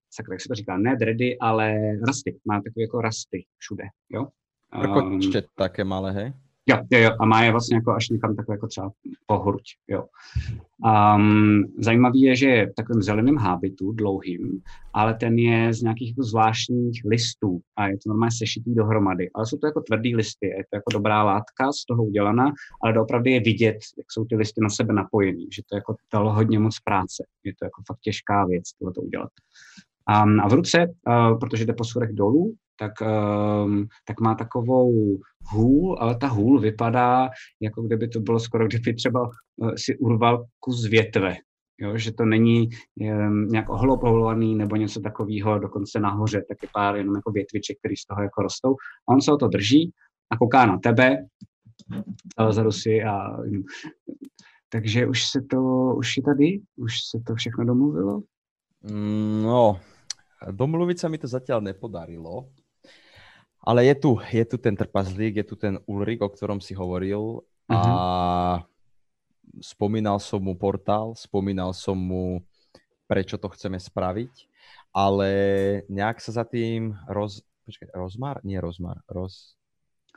sakra, 0.09 0.33
jak 0.33 0.41
se 0.41 0.47
to 0.47 0.55
říká, 0.55 0.77
ne 0.77 0.95
dredy, 0.95 1.39
ale 1.39 1.75
rasty. 2.07 2.39
Má 2.45 2.55
takové 2.55 2.81
jako 2.81 3.01
rasty 3.01 3.45
všude. 3.57 3.83
Jo? 4.09 4.27
Um, 4.75 4.81
Prkočte 4.81 5.43
také 5.55 5.83
malé, 5.83 6.11
hej? 6.11 6.33
Jo, 6.69 6.77
jo, 6.91 6.99
jo, 6.99 7.11
a 7.19 7.25
má 7.25 7.43
je 7.43 7.51
vlastně 7.51 7.75
jako 7.75 7.91
až 7.91 8.09
někam 8.09 8.35
takhle 8.35 8.55
jako 8.55 8.67
třeba 8.67 8.91
po 9.25 9.39
hruď, 9.39 9.63
jo. 9.87 10.05
Um, 11.15 11.63
zajímavý 11.79 12.21
je, 12.21 12.35
že 12.35 12.49
je 12.49 12.67
v 12.67 12.73
takovém 12.75 13.01
zeleném 13.01 13.35
hábitu, 13.37 13.91
dlouhým, 13.91 14.61
ale 14.93 15.13
ten 15.13 15.37
je 15.37 15.73
z 15.73 15.81
nějakých 15.81 16.09
jako 16.09 16.23
zvláštních 16.23 17.01
listů 17.05 17.59
a 17.75 17.87
je 17.87 17.93
to 17.93 18.09
normálně 18.09 18.31
sešitý 18.37 18.75
dohromady. 18.75 19.29
Ale 19.35 19.45
jsou 19.45 19.57
to 19.57 19.67
jako 19.67 19.81
tvrdý 19.81 20.15
listy, 20.15 20.47
je 20.47 20.63
to 20.69 20.75
jako 20.77 20.91
dobrá 20.93 21.23
látka 21.23 21.71
z 21.71 21.85
toho 21.85 22.03
udělaná, 22.03 22.51
ale 22.83 22.93
doopravdy 22.93 23.31
je 23.31 23.39
vidět, 23.39 23.77
jak 23.97 24.11
jsou 24.11 24.25
ty 24.25 24.35
listy 24.35 24.61
na 24.61 24.69
sebe 24.69 24.93
napojený, 24.93 25.47
že 25.53 25.61
to 25.69 25.75
jako 25.75 25.95
dalo 26.13 26.33
hodně 26.33 26.59
moc 26.59 26.79
práce. 26.79 27.23
Je 27.43 27.53
to 27.59 27.65
jako 27.65 27.81
fakt 27.87 27.99
těžká 28.01 28.45
věc 28.45 28.63
tohle 28.79 28.93
to 28.93 29.01
udělat. 29.01 29.29
A 30.09 30.47
v 30.47 30.53
ruce, 30.53 30.77
protože 31.39 31.65
jde 31.65 31.73
po 31.73 31.83
schodech 31.83 32.13
dolů, 32.13 32.53
tak, 32.79 32.91
tak 34.07 34.19
má 34.19 34.35
takovou 34.35 35.17
hůl, 35.51 35.97
ale 35.99 36.17
ta 36.17 36.27
hůl 36.27 36.59
vypadá, 36.59 37.29
jako 37.61 37.81
kdyby 37.81 38.07
to 38.07 38.19
bylo 38.19 38.39
skoro, 38.39 38.67
kdyby 38.67 38.93
třeba 38.93 39.29
uh, 39.57 39.71
si 39.75 39.97
urval 39.97 40.45
kus 40.59 40.85
větve. 40.85 41.35
Jo, 41.81 41.97
že 41.97 42.13
to 42.13 42.25
není 42.25 42.69
um, 43.01 43.47
nějak 43.47 43.69
ohlopovaný 43.69 44.55
nebo 44.55 44.75
něco 44.75 44.99
takového, 45.01 45.59
dokonce 45.59 45.99
nahoře, 45.99 46.43
tak 46.49 46.57
je 46.61 46.69
pár 46.73 46.95
jenom 46.95 47.15
jako 47.15 47.31
větviček, 47.31 47.77
které 47.79 47.93
z 47.97 48.05
toho 48.05 48.21
jako 48.23 48.41
rostou. 48.41 48.75
A 49.09 49.13
on 49.13 49.21
se 49.21 49.31
o 49.31 49.37
to 49.37 49.47
drží 49.47 49.91
a 50.31 50.37
kouká 50.37 50.65
na 50.65 50.77
tebe, 50.77 51.17
za 52.49 52.63
Rusy 52.63 53.03
a 53.03 53.37
takže 54.69 55.07
už 55.07 55.27
se 55.27 55.41
to, 55.49 55.93
už 55.97 56.17
je 56.17 56.23
tady, 56.23 56.61
už 56.77 56.93
se 57.11 57.19
to 57.27 57.35
všechno 57.35 57.65
domluvilo. 57.65 58.21
Mm, 58.83 59.43
No, 59.43 59.79
domluviť 60.47 60.97
sa 60.99 61.07
mi 61.11 61.19
to 61.19 61.27
zatiaľ 61.27 61.59
nepodarilo. 61.59 62.47
Ale 63.59 63.83
je 63.91 63.95
tu, 63.99 64.11
je 64.31 64.45
tu 64.47 64.55
ten 64.55 64.71
trpazlík, 64.71 65.43
je 65.43 65.45
tu 65.45 65.55
ten 65.59 65.75
Ulrik, 65.83 66.23
o 66.23 66.31
ktorom 66.31 66.63
si 66.63 66.71
hovoril. 66.71 67.43
A 67.69 68.63
spomínal 69.59 70.17
som 70.17 70.39
mu 70.41 70.55
portál, 70.55 71.13
spomínal 71.13 71.75
som 71.75 71.99
mu, 71.99 72.41
prečo 73.05 73.37
to 73.37 73.51
chceme 73.51 73.77
spraviť, 73.77 74.47
ale 74.95 75.29
nejak 75.91 76.17
sa 76.23 76.41
za 76.41 76.45
tým 76.47 76.95
roz... 77.11 77.43
Počkaj, 77.67 77.93
rozmar? 77.93 78.41
Nie 78.41 78.63
rozmar, 78.63 79.05
roz... 79.05 79.53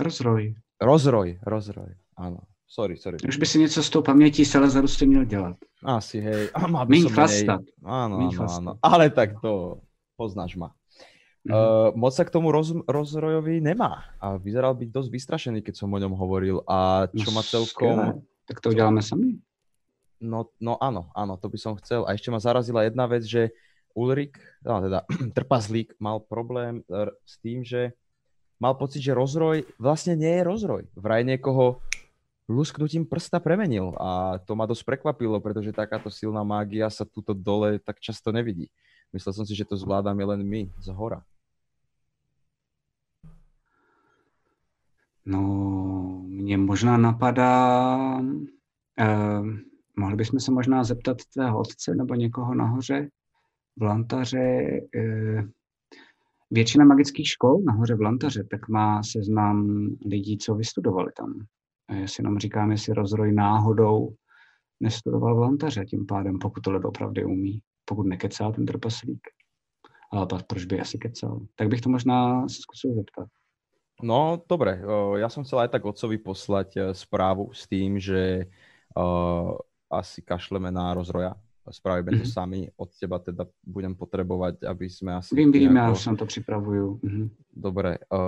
Rozroj. 0.00 0.56
Rozroj, 0.80 1.44
rozroj, 1.44 1.92
áno. 2.16 2.48
Sorry, 2.64 2.96
sorry. 2.96 3.20
Už 3.28 3.36
by 3.36 3.46
si 3.46 3.58
něco 3.58 3.82
s 3.82 3.90
tou 3.90 4.02
pamětí 4.02 4.44
Salazaru 4.44 4.88
jste 4.88 5.06
měl 5.06 5.24
dělat. 5.24 5.56
Asi, 5.84 6.20
hej. 6.20 6.48
Mal 6.68 6.86
by 6.86 6.96
Míň 6.96 7.04
Míň 7.04 7.04
áno, 7.04 7.14
chlastať. 7.14 7.62
áno. 7.84 8.72
Ale 8.80 9.10
tak 9.12 9.36
to 9.44 9.84
poznáš 10.16 10.56
ma. 10.56 10.74
Mhm. 11.42 11.50
Uh, 11.50 11.90
moc 11.98 12.14
sa 12.14 12.22
k 12.22 12.30
tomu 12.30 12.54
roz, 12.54 12.70
rozrojovi 12.86 13.58
nemá. 13.58 14.06
A 14.22 14.38
vyzeral 14.38 14.78
byť 14.78 14.88
dosť 14.94 15.10
vystrašený, 15.10 15.58
keď 15.62 15.74
som 15.74 15.90
o 15.90 15.98
ňom 15.98 16.14
hovoril. 16.14 16.62
A 16.70 17.10
čo 17.10 17.30
ma 17.34 17.42
skvělé. 17.42 17.50
celkom... 17.50 17.96
Tak 18.46 18.60
to 18.60 18.68
uděláme 18.68 19.02
sami. 19.02 19.38
No, 20.22 20.46
no 20.62 20.78
áno, 20.78 21.10
áno, 21.18 21.34
to 21.34 21.50
by 21.50 21.58
som 21.58 21.74
chcel. 21.82 22.06
A 22.06 22.14
ešte 22.14 22.30
ma 22.30 22.38
zarazila 22.38 22.86
jedna 22.86 23.10
vec, 23.10 23.26
že 23.26 23.50
Ulrik, 23.94 24.38
no 24.62 24.78
teda 24.78 25.02
trpazlík, 25.36 25.98
mal 25.98 26.22
problém 26.22 26.86
r- 26.86 27.10
s 27.26 27.42
tým, 27.42 27.66
že 27.66 27.90
mal 28.62 28.78
pocit, 28.78 29.02
že 29.02 29.18
rozroj 29.18 29.66
vlastne 29.82 30.14
nie 30.14 30.30
je 30.30 30.46
rozroj. 30.46 30.82
Vraj 30.94 31.26
niekoho 31.26 31.82
lusknutím 32.46 33.02
prsta 33.02 33.42
premenil 33.42 33.94
a 33.98 34.38
to 34.46 34.54
ma 34.54 34.66
dosť 34.66 34.86
prekvapilo, 34.86 35.42
pretože 35.42 35.74
takáto 35.74 36.10
silná 36.10 36.46
mágia 36.46 36.86
sa 36.86 37.02
tuto 37.02 37.34
dole 37.34 37.82
tak 37.82 37.98
často 37.98 38.30
nevidí. 38.30 38.70
Myslel 39.12 39.32
som 39.32 39.44
si, 39.46 39.54
že 39.54 39.68
to 39.68 39.76
zvládame 39.76 40.24
len 40.24 40.40
my 40.42 40.72
z 40.80 40.88
hora. 40.88 41.22
No, 45.26 45.40
mě 46.26 46.58
možná 46.58 46.96
napadá, 46.96 48.20
eh, 48.98 49.42
mohli 49.96 50.16
bychom 50.16 50.40
se 50.40 50.52
možná 50.52 50.84
zeptat 50.84 51.16
tvého 51.32 51.60
otce 51.60 51.94
nebo 51.94 52.14
někoho 52.14 52.54
nahoře 52.54 53.08
v 53.76 53.82
Lantaře. 53.82 54.62
Eh, 54.96 55.44
většina 56.50 56.84
magických 56.84 57.28
škol 57.28 57.62
nahoře 57.66 57.94
v 57.94 58.00
Lantaře, 58.00 58.44
tak 58.50 58.68
má 58.68 59.02
seznam 59.02 59.88
lidí, 60.06 60.38
co 60.38 60.54
vystudovali 60.54 61.12
tam. 61.16 61.46
A 61.88 61.94
já 61.94 62.06
si 62.06 62.22
jenom 62.22 62.38
říkám, 62.38 62.70
jestli 62.70 62.94
rozroj 62.94 63.32
náhodou 63.32 64.14
nestudoval 64.80 65.36
v 65.36 65.38
Lantaře 65.38 65.84
tím 65.84 66.06
pádem, 66.06 66.38
pokud 66.38 66.60
tohle 66.60 66.80
opravdu 66.80 67.22
umí, 67.22 67.62
pokud 67.84 68.06
nekecá 68.06 68.50
ten 68.50 68.66
trpaslík. 68.66 69.20
Ale 70.12 70.26
proč 70.46 70.64
by 70.64 70.80
asi 70.80 70.98
kecal? 70.98 71.40
Tak 71.54 71.68
bych 71.68 71.80
to 71.80 71.88
možná 71.88 72.48
se 72.48 72.60
zkusil 72.62 72.94
zeptat. 72.94 73.28
No, 74.02 74.42
dobre, 74.50 74.82
ja 75.20 75.30
som 75.30 75.46
chcel 75.46 75.62
aj 75.62 75.78
tak 75.78 75.86
otcovi 75.86 76.18
poslať 76.18 76.68
e, 76.74 76.80
správu 76.90 77.54
s 77.54 77.70
tým, 77.70 78.02
že 78.02 78.50
uh, 78.98 79.54
asi 79.86 80.24
kašleme 80.26 80.74
na 80.74 80.90
rozroja. 80.90 81.38
Spravíme 81.70 82.10
mm-hmm. 82.10 82.18
to 82.18 82.26
Mhm. 82.26 82.32
sami. 82.32 82.60
Od 82.76 82.88
teba 83.00 83.18
teda 83.18 83.46
budem 83.66 83.94
potrebovať, 83.94 84.66
aby 84.66 84.90
sme 84.90 85.14
asi... 85.14 85.30
Vím, 85.34 85.52
vím, 85.52 85.62
já 85.62 85.72
nejako- 85.72 85.92
už 85.92 86.06
na 86.06 86.16
to 86.16 86.26
připravuju. 86.26 87.00
Mhm. 87.02 87.30
Dobre, 87.56 87.98
uh, 88.08 88.18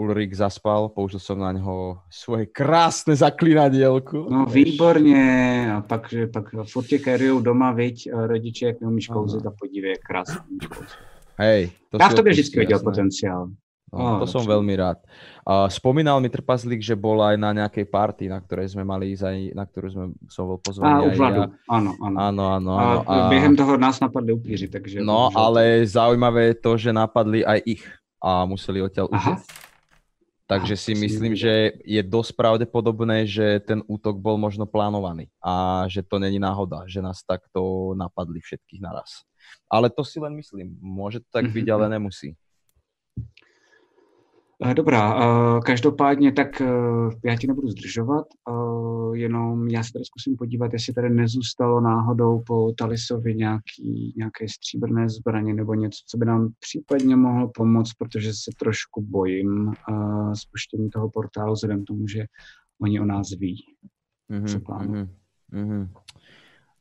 Ulrik 0.00 0.34
zaspal, 0.34 0.88
použil 0.88 1.18
som 1.20 1.38
na 1.38 1.52
něho 1.52 1.98
svoje 2.10 2.46
krásne 2.46 3.16
zaklinadielko. 3.16 4.28
No 4.30 4.46
výborně, 4.46 5.24
a 5.72 5.80
pak, 5.80 6.08
že 6.10 6.26
pak 6.26 6.54
furt 6.72 6.86
tě 6.86 6.98
doma, 7.40 7.72
viď, 7.72 8.12
a 8.12 8.26
rodiče, 8.26 8.66
jak 8.66 8.80
neumíš 8.80 9.08
kouzit 9.08 9.46
a 9.46 9.50
podívej, 9.50 9.94
kouzit. 10.04 10.42
Hej, 11.36 11.70
to 11.90 11.98
Já 12.00 12.08
v 12.08 12.14
tobě 12.14 12.32
vždycky 12.32 12.58
viděl 12.58 12.78
potenciál. 12.78 13.48
No, 13.88 14.20
to 14.20 14.26
som 14.26 14.44
dobře. 14.44 14.52
veľmi 14.52 14.74
rád. 14.76 14.98
Uh, 15.48 15.64
spomínal 15.66 16.20
mi 16.20 16.28
Trpazlík, 16.28 16.78
že 16.78 16.92
bol 16.92 17.24
aj 17.24 17.40
na 17.40 17.56
nejakej 17.56 17.88
party, 17.88 18.28
na 18.28 18.36
ktorej 18.36 18.68
sme 18.68 18.84
mali 18.84 19.16
ísť 19.16 19.24
aj, 19.24 19.36
na 19.56 19.64
ktorú 19.64 19.86
sme, 19.88 20.04
som 20.28 20.44
bol 20.44 20.60
A 20.60 20.62
pozvaný 20.62 20.92
aj 21.08 21.16
Vladu, 21.16 21.40
ja. 21.40 21.46
ano, 21.72 21.90
ano. 21.96 22.16
Áno, 22.20 22.42
áno, 22.52 22.70
a, 22.70 22.82
áno. 22.84 23.00
A, 23.08 23.28
během 23.28 23.56
toho 23.56 23.76
nás 23.76 23.96
napadli 23.96 24.32
upíři, 24.32 24.68
takže... 24.68 25.00
no, 25.00 25.32
to- 25.32 25.38
ale 25.40 25.88
zaujímavé 25.88 26.52
je 26.52 26.56
to, 26.60 26.72
že 26.76 26.90
napadli 26.92 27.40
aj 27.40 27.58
ich 27.64 27.84
a 28.20 28.44
museli 28.44 28.82
odtiaľ 28.82 29.08
utiecť. 29.08 29.48
Takže 30.44 30.74
si 30.76 30.96
myslím, 30.96 31.36
že 31.36 31.76
je 31.84 32.00
dosť 32.00 32.32
pravdepodobné, 32.32 33.28
že 33.28 33.60
ten 33.60 33.84
útok 33.84 34.16
bol 34.16 34.40
možno 34.40 34.64
plánovaný 34.64 35.28
a 35.44 35.84
že 35.92 36.00
to 36.00 36.16
není 36.16 36.40
náhoda, 36.40 36.88
že 36.88 37.04
nás 37.04 37.20
takto 37.20 37.92
napadli 37.92 38.40
všetkých 38.40 38.80
naraz. 38.80 39.28
Ale 39.68 39.92
to 39.92 40.00
si 40.00 40.16
len 40.16 40.32
myslím. 40.36 40.72
Môže 40.80 41.20
to 41.20 41.28
tak 41.28 41.52
byť, 41.52 41.66
Mhm. 41.68 41.74
ale 41.76 41.84
nemusí. 41.92 42.32
Eh, 44.64 44.74
Dobrá, 44.74 45.20
eh, 45.22 45.60
každopádně 45.60 46.32
tak 46.32 46.60
eh, 46.60 46.66
já 47.24 47.36
ti 47.36 47.46
nebudu 47.46 47.68
zdržovat, 47.68 48.26
jenom 49.12 49.68
já 49.68 49.84
se 49.84 49.92
tady 49.92 50.04
zkusím 50.04 50.36
podívat, 50.36 50.72
jestli 50.72 50.92
tady 50.92 51.10
nezůstalo 51.10 51.80
náhodou 51.80 52.42
po 52.46 52.72
Talisovi 52.72 53.34
nějaký, 53.34 54.14
nějaké 54.16 54.48
stříbrné 54.48 55.08
zbraně 55.08 55.54
nebo 55.54 55.74
něco, 55.74 55.98
co 56.06 56.18
by 56.18 56.26
nám 56.26 56.48
případně 56.58 57.16
mohlo 57.16 57.50
pomoct, 57.54 57.92
protože 57.98 58.32
se 58.32 58.50
trošku 58.58 59.02
bojím 59.02 59.72
spuštění 60.34 60.90
toho 60.90 61.10
portálu 61.10 61.52
vzhledem 61.52 61.84
tomu, 61.84 62.08
že 62.08 62.24
oni 62.80 63.00
o 63.00 63.04
nás 63.04 63.30
ví. 63.30 63.64
Mhm, 64.28 64.46
mhm, 64.80 65.08
mhm. 65.52 65.88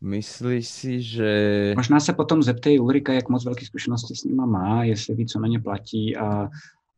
Myslíš 0.02 0.68
si, 0.68 1.02
že... 1.02 1.74
Možná 1.78 2.00
se 2.00 2.14
potom 2.14 2.44
zeptej 2.44 2.80
Ulrika, 2.80 3.14
jak 3.14 3.30
moc 3.30 3.46
velké 3.46 3.66
zkušenosti 3.66 4.16
s 4.16 4.24
nima 4.24 4.46
má, 4.46 4.84
jestli 4.84 5.16
ví, 5.16 5.26
co 5.26 5.40
na 5.40 5.48
ně 5.48 5.60
platí 5.60 6.18
a, 6.18 6.50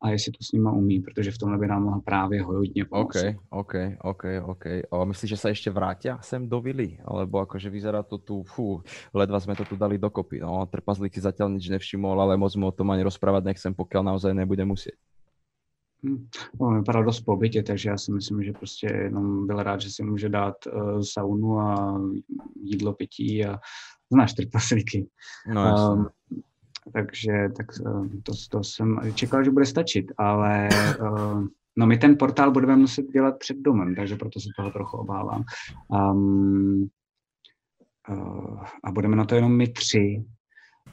a 0.02 0.10
jestli 0.10 0.32
to 0.32 0.44
s 0.44 0.52
nima 0.52 0.72
umí, 0.72 1.00
protože 1.00 1.32
v 1.32 1.38
tomhle 1.38 1.58
by 1.58 1.68
nám 1.68 1.84
mohla 1.84 2.02
právě 2.02 2.44
hodně 2.44 2.86
OK, 2.86 2.90
pomoci. 2.90 3.38
OK, 3.50 3.74
OK, 4.02 4.24
OK. 4.44 4.66
A 4.92 5.04
myslíš, 5.04 5.30
že 5.30 5.38
sa 5.38 5.50
ešte 5.52 5.68
vrátia 5.68 6.16
sem 6.24 6.48
do 6.48 6.64
vily? 6.64 6.96
Alebo 7.04 7.44
akože 7.44 7.68
vyzerá 7.68 8.00
to 8.08 8.16
tu, 8.16 8.48
fú, 8.48 8.80
ledva 9.12 9.44
sme 9.44 9.60
to 9.60 9.68
tu 9.68 9.76
dali 9.76 10.00
dokopy. 10.00 10.40
No, 10.40 10.64
trpazlík 10.72 11.12
si 11.12 11.20
zatiaľ 11.20 11.52
nič 11.52 11.68
nevšimol, 11.68 12.16
ale 12.16 12.40
moc 12.40 12.56
mu 12.56 12.72
o 12.72 12.76
tom 12.76 12.96
ani 12.96 13.04
rozprávať 13.04 13.52
nechcem, 13.52 13.76
pokiaľ 13.76 14.16
naozaj 14.16 14.32
nebude 14.32 14.64
musieť. 14.64 14.96
Hm, 16.00 16.32
No, 16.60 16.80
vypadal 16.80 17.04
dost 17.04 17.22
po 17.22 17.36
bytě, 17.36 17.64
takže 17.64 17.90
já 17.90 17.98
si 17.98 18.12
myslím, 18.12 18.44
že 18.44 18.54
prostě 18.54 18.88
jenom 18.88 19.48
byl 19.48 19.64
rád, 19.64 19.82
že 19.82 19.92
si 19.92 20.04
může 20.04 20.30
dát 20.30 20.56
uh, 20.68 21.02
saunu 21.02 21.60
a 21.60 22.00
jídlo, 22.64 22.94
pití 22.94 23.46
a 23.46 23.60
znáš 24.12 24.34
trpaslíky. 24.34 25.08
No 25.54 25.66
jasne. 25.66 25.96
Um, 25.96 26.10
takže 26.94 27.32
tak, 27.58 27.66
uh, 27.86 28.08
to, 28.24 28.32
to 28.52 28.64
jsem 28.64 29.00
čekal, 29.16 29.44
že 29.44 29.52
bude 29.52 29.66
stačit, 29.66 30.12
ale 30.18 30.70
uh, 31.02 31.44
no 31.78 31.88
my 31.88 31.98
ten 31.98 32.18
portál 32.18 32.52
budeme 32.52 32.76
muset 32.76 33.06
dělat 33.06 33.40
před 33.40 33.58
domem, 33.58 33.96
takže 33.96 34.16
proto 34.16 34.40
se 34.40 34.48
toho 34.58 34.72
trochu 34.72 34.98
obávám. 34.98 35.44
Um, 35.88 36.90
a 38.84 38.92
budeme 38.92 39.16
na 39.16 39.26
to 39.26 39.36
jenom 39.36 39.58
my 39.58 39.68
tři. 39.68 40.26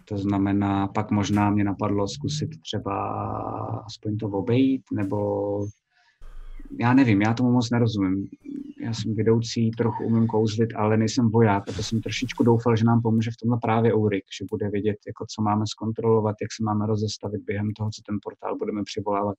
To 0.08 0.18
znamená, 0.18 0.88
pak 0.88 1.10
možná 1.10 1.50
mě 1.50 1.64
napadlo 1.64 2.08
zkusit 2.08 2.50
třeba 2.60 2.94
aspoň 3.86 4.16
to 4.16 4.26
obejít, 4.26 4.82
nebo 4.92 5.58
já 6.80 6.94
nevím, 6.94 7.22
já 7.22 7.34
tomu 7.34 7.52
moc 7.52 7.70
nerozumím. 7.70 8.28
Já 8.86 8.94
jsem 8.94 9.14
vedoucí, 9.14 9.70
trochu 9.70 10.04
umím 10.04 10.26
kouzlit, 10.26 10.70
ale 10.76 10.96
nejsem 10.96 11.28
voják 11.28 11.68
a 11.68 11.72
to 11.72 11.82
jsem 11.82 12.00
trošičku 12.00 12.44
doufal, 12.44 12.76
že 12.76 12.84
nám 12.84 13.02
pomůže 13.02 13.30
v 13.30 13.36
tomhle 13.36 13.58
právě 13.62 13.94
Ulrik, 13.94 14.24
že 14.38 14.44
bude 14.50 14.68
vědět, 14.70 14.96
jako 15.06 15.26
co 15.34 15.42
máme 15.42 15.64
zkontrolovat, 15.66 16.36
jak 16.42 16.52
se 16.52 16.62
máme 16.62 16.86
rozestavit 16.86 17.42
během 17.42 17.72
toho, 17.72 17.90
co 17.90 18.02
ten 18.06 18.18
portál 18.22 18.56
budeme 18.56 18.82
přivolávat, 18.84 19.36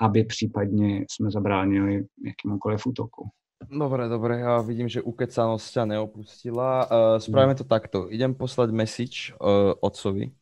aby 0.00 0.24
případně 0.24 1.04
jsme 1.10 1.30
zabránili 1.30 2.04
jakýmukoliv 2.26 2.86
útoku. 2.86 3.28
Dobre, 3.70 4.08
dobre, 4.08 4.44
ja 4.44 4.60
vidím, 4.60 4.92
že 4.92 5.00
ukecanosť 5.00 5.66
ťa 5.72 5.84
neopustila. 5.88 6.84
Uh, 6.84 7.16
spravíme 7.16 7.56
to 7.56 7.64
takto. 7.64 8.12
Idem 8.12 8.36
poslať 8.36 8.68
message 8.76 9.32
uh, 9.40 9.72
otcovi. 9.80 10.36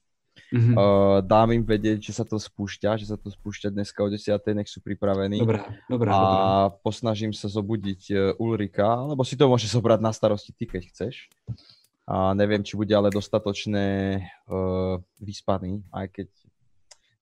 Mhm. 0.52 0.72
Uh, 0.76 1.18
dám 1.24 1.56
im 1.56 1.64
vedieť, 1.64 2.12
že 2.12 2.12
sa 2.12 2.24
to 2.28 2.36
spúšťa, 2.36 3.00
že 3.00 3.08
sa 3.08 3.16
to 3.16 3.32
spúšťa 3.32 3.72
dneska 3.72 4.04
o 4.04 4.08
10. 4.12 4.36
nech 4.52 4.68
sú 4.68 4.84
pripravení. 4.84 5.40
Dobrá, 5.40 5.64
dobrá, 5.88 6.10
a 6.12 6.20
dobrá. 6.20 6.78
posnažím 6.84 7.32
sa 7.32 7.48
zobudiť 7.48 8.02
e, 8.12 8.14
Ulrika, 8.36 8.84
alebo 8.84 9.24
si 9.24 9.32
to 9.32 9.48
môžeš 9.48 9.80
zobrať 9.80 10.04
na 10.04 10.12
starosti 10.12 10.52
ty, 10.52 10.68
keď 10.68 10.92
chceš. 10.92 11.32
A 12.04 12.36
neviem, 12.36 12.60
či 12.60 12.76
bude 12.76 12.92
ale 12.92 13.08
dostatočne 13.08 14.18
uh, 14.50 15.00
vyspaný, 15.22 15.80
aj 15.94 16.06
keď 16.10 16.28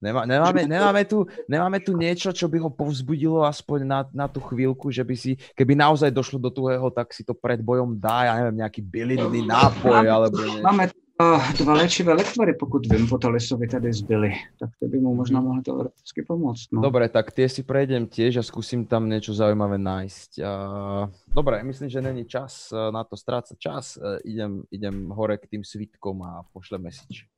Nemá, 0.00 0.24
nemáme, 0.24 0.64
nemáme, 0.64 1.04
tu, 1.04 1.28
nemáme 1.44 1.76
tu 1.84 1.92
niečo, 1.92 2.32
čo 2.32 2.48
by 2.48 2.56
ho 2.56 2.72
povzbudilo 2.72 3.44
aspoň 3.44 3.84
na, 3.84 4.00
na 4.16 4.26
tú 4.32 4.40
chvíľku, 4.40 4.88
že 4.88 5.04
by 5.04 5.12
si, 5.12 5.36
keby 5.52 5.76
naozaj 5.76 6.08
došlo 6.08 6.40
do 6.40 6.48
tuhého, 6.48 6.88
tak 6.88 7.12
si 7.12 7.20
to 7.20 7.36
pred 7.36 7.60
bojom 7.60 8.00
dá, 8.00 8.32
ja 8.32 8.40
neviem, 8.40 8.64
nejaký 8.64 8.80
bylinný 8.80 9.44
nápoj, 9.44 10.08
alebo 10.08 10.40
niečo. 10.40 10.64
Máme 10.64 10.88
uh, 11.20 11.52
dva 11.60 11.74
léčivé 11.74 12.12
lektvary, 12.12 12.54
pokud 12.54 12.86
vím, 12.86 13.08
po 13.08 13.18
Talisovi 13.18 13.68
tady 13.68 13.92
zbyly, 13.92 14.32
tak 14.60 14.70
to 14.80 14.88
by 14.88 14.98
mu 14.98 15.14
možná 15.14 15.40
mohlo 15.40 15.62
teoreticky 15.62 16.22
pomoct. 16.22 16.72
No. 16.72 16.80
Dobre, 16.80 17.08
tak 17.08 17.32
tie 17.36 17.48
si 17.48 17.62
prejdem 17.62 18.08
tiež 18.08 18.40
a 18.40 18.42
skúsim 18.42 18.88
tam 18.88 19.06
niečo 19.06 19.36
zaujímavé 19.36 19.76
nájsť. 19.76 20.30
Uh, 20.40 21.12
dobre, 21.28 21.62
myslím, 21.62 21.92
že 21.92 22.00
není 22.00 22.24
čas 22.24 22.72
uh, 22.72 22.88
na 22.88 23.04
to 23.04 23.16
strácať 23.16 23.56
čas. 23.58 24.00
Uh, 24.00 24.16
idem, 24.24 24.64
idem 24.72 25.12
hore 25.12 25.36
k 25.36 25.46
tým 25.46 25.62
svitkom 25.64 26.24
a 26.24 26.42
pošlem 26.52 26.82
message. 26.82 27.28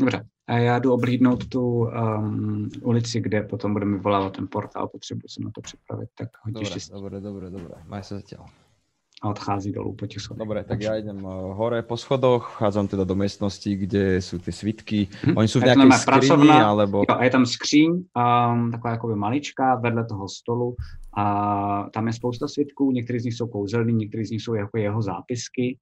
Dobře, 0.00 0.26
a 0.46 0.58
já 0.58 0.78
jdu 0.78 0.92
oblídnout 0.92 1.48
tu 1.48 1.62
um, 1.62 2.68
ulici, 2.82 3.20
kde 3.20 3.42
potom 3.42 3.72
budeme 3.72 3.96
vyvolávat 3.96 4.36
ten 4.36 4.48
portál, 4.50 4.88
potřebuji 4.88 5.28
se 5.28 5.42
na 5.42 5.50
to 5.54 5.60
připravit, 5.60 6.08
tak 6.18 6.28
hodně 6.42 6.54
Dobre, 6.54 6.70
štěstí. 6.70 6.92
dobre, 6.92 7.20
dobre, 7.20 7.50
dobre. 7.50 7.74
Maj 7.86 8.02
sa 8.06 8.22
zatiaľ. 8.22 8.46
A 9.22 9.28
odchází 9.28 9.72
dolů 9.72 9.94
po 9.98 10.06
těch 10.06 10.22
schodech. 10.22 10.38
Dobre, 10.38 10.64
tak 10.64 10.78
ja 10.78 10.94
idem 10.94 11.18
uh, 11.26 11.50
hore 11.50 11.82
po 11.82 11.96
schodoch, 11.98 12.54
vchádzam 12.54 12.86
teda 12.86 13.02
do 13.02 13.18
miestnosti, 13.18 13.66
kde 13.66 14.22
sú 14.22 14.38
tie 14.38 14.54
svitky. 14.54 15.10
Hm. 15.10 15.34
Oni 15.34 15.48
sú 15.50 15.58
v 15.58 15.74
nejakej 15.74 15.90
skrini, 15.90 16.06
pracovna, 16.06 16.56
alebo... 16.62 17.02
Jo, 17.02 17.18
a 17.18 17.24
je 17.26 17.30
tam 17.34 17.42
skříň, 17.46 17.90
um, 18.14 18.70
taková 18.70 18.90
jakoby 18.90 19.14
maličká, 19.18 19.74
vedle 19.74 20.06
toho 20.06 20.28
stolu 20.28 20.76
a 21.18 21.24
tam 21.90 22.06
je 22.06 22.12
spousta 22.12 22.48
svitků, 22.48 22.90
některý 22.90 23.18
z 23.20 23.24
nich 23.24 23.34
jsou 23.34 23.46
kouzelný, 23.46 23.92
některý 23.92 24.24
z 24.24 24.30
nich 24.30 24.42
jsou 24.42 24.54
jako 24.54 24.78
jeho 24.78 25.02
zápisky. 25.02 25.78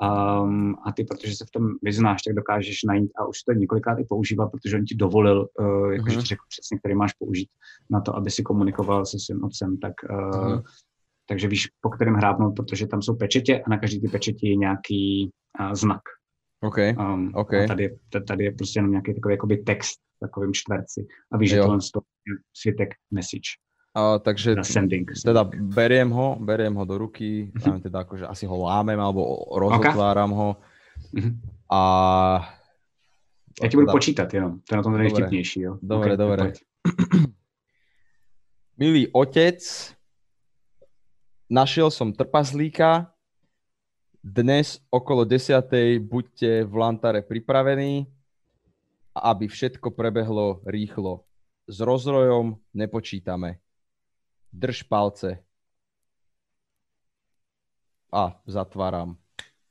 Um, 0.00 0.76
a 0.86 0.92
ty, 0.96 1.04
protože 1.04 1.36
se 1.36 1.44
v 1.44 1.50
tom 1.50 1.64
vyznáš, 1.82 2.22
tak 2.22 2.34
dokážeš 2.34 2.82
najít 2.88 3.12
a 3.20 3.28
už 3.28 3.42
to 3.42 3.52
několikrát 3.52 3.98
i 3.98 4.04
používá, 4.08 4.48
protože 4.48 4.76
on 4.76 4.84
ti 4.84 4.94
dovolil, 4.94 5.48
uh, 5.60 5.92
jakože 5.92 6.16
ti 6.16 6.26
řekl 6.26 6.44
přesně, 6.48 6.78
který 6.78 6.94
máš 6.94 7.12
použít 7.12 7.48
na 7.90 8.00
to, 8.00 8.16
aby 8.16 8.30
si 8.30 8.42
komunikoval 8.42 9.06
se 9.06 9.18
svým 9.20 9.44
otcem, 9.44 9.76
tak 9.76 9.92
uh, 10.10 10.48
Mhm. 10.48 10.62
Takže 11.30 11.48
víš, 11.48 11.68
po 11.80 11.90
kterém 11.90 12.14
hrábnout, 12.14 12.56
protože 12.56 12.86
tam 12.86 13.02
jsou 13.02 13.14
pečetě 13.14 13.62
a 13.66 13.70
na 13.70 13.78
každý 13.78 14.00
ty 14.00 14.08
pečeti 14.08 14.48
je 14.48 14.56
nějaký 14.56 15.30
uh, 15.60 15.72
znak. 15.74 16.00
OK, 16.62 16.76
Um, 16.98 17.30
OK. 17.34 17.54
A 17.54 17.66
tady, 17.66 17.82
je- 17.82 18.20
tady 18.28 18.44
je 18.44 18.52
prostě 18.52 18.78
jenom 18.78 18.90
nějaký 18.90 19.14
takový 19.14 19.32
jakoby 19.34 19.56
text 19.56 19.96
v 20.16 20.20
takovým 20.26 20.52
čtverci. 20.54 21.06
A 21.32 21.36
víš, 21.38 21.50
že 21.50 21.56
Jo. 21.56 21.62
tohle 21.64 21.78
je 22.26 22.34
svitek 22.56 22.88
message, 23.10 23.50
a, 23.94 24.18
takže 24.18 24.54
na 24.54 24.64
sending. 24.64 25.10
teda 25.24 25.44
beriem 25.54 26.10
ho, 26.10 26.36
beriem 26.40 26.74
ho 26.74 26.84
do 26.84 26.98
ruky, 26.98 27.52
Mhm. 27.54 27.74
mm 27.74 27.80
teda 27.80 28.00
akože 28.00 28.26
asi 28.26 28.46
ho 28.46 28.58
lámem 28.62 29.00
alebo 29.00 29.44
rozotváram 29.56 30.30
ho 30.30 30.56
Mhm. 31.12 31.40
a... 31.72 31.80
Já 33.62 33.68
ti 33.68 33.76
budu 33.76 33.86
teda- 33.86 33.92
počítat 33.92 34.34
jenom, 34.34 34.60
to 34.68 34.74
je 34.74 34.76
na 34.76 34.82
tom 34.82 34.98
nejvtipnější, 34.98 35.60
jo. 35.60 35.78
Dobre, 35.82 36.16
dobre. 36.16 36.42
pojď. 36.42 36.60
Milý 38.78 39.08
otec, 39.12 39.94
našiel 41.50 41.90
som 41.90 42.14
trpazlíka. 42.14 43.10
Dnes 44.22 44.78
okolo 44.88 45.26
10. 45.26 45.58
buďte 45.98 46.64
v 46.64 46.74
Lantare 46.76 47.22
pripravení, 47.26 48.06
aby 49.18 49.48
všetko 49.50 49.90
prebehlo 49.90 50.62
rýchlo. 50.62 51.26
S 51.66 51.82
rozrojom 51.82 52.56
nepočítame. 52.74 53.58
Drž 54.52 54.82
palce. 54.86 55.42
A 58.12 58.42
zatváram. 58.46 59.16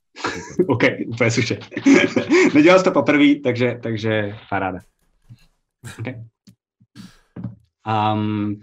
OK, 0.68 0.84
úplně 1.08 1.32
suše. 1.32 1.60
Nedělal 2.56 2.80
jsi 2.80 2.84
to 2.84 2.92
poprvé, 2.92 3.36
takže, 3.44 3.80
takže 3.84 4.36
paráda. 4.50 4.80
Okay. 6.00 6.24
Um, 7.88 8.62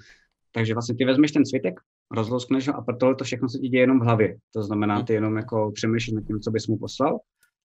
takže 0.52 0.74
vlastně 0.74 0.94
ty 0.94 1.04
vezmeš 1.04 1.32
ten 1.32 1.46
svitek, 1.46 1.80
rozlouskneš 2.10 2.68
ho 2.68 2.76
a 2.76 2.82
pro 2.82 2.96
tohle 2.96 3.14
to 3.14 3.24
všechno 3.24 3.48
se 3.48 3.58
ti 3.58 3.68
děje 3.68 3.82
jenom 3.82 4.00
v 4.00 4.02
hlavě. 4.02 4.36
To 4.52 4.62
znamená, 4.62 5.02
ty 5.02 5.12
jenom 5.12 5.36
jako 5.36 5.72
přemýšlíš 5.74 6.14
nad 6.14 6.24
tím, 6.26 6.40
co 6.40 6.50
bys 6.50 6.66
mu 6.66 6.78
poslal 6.78 7.18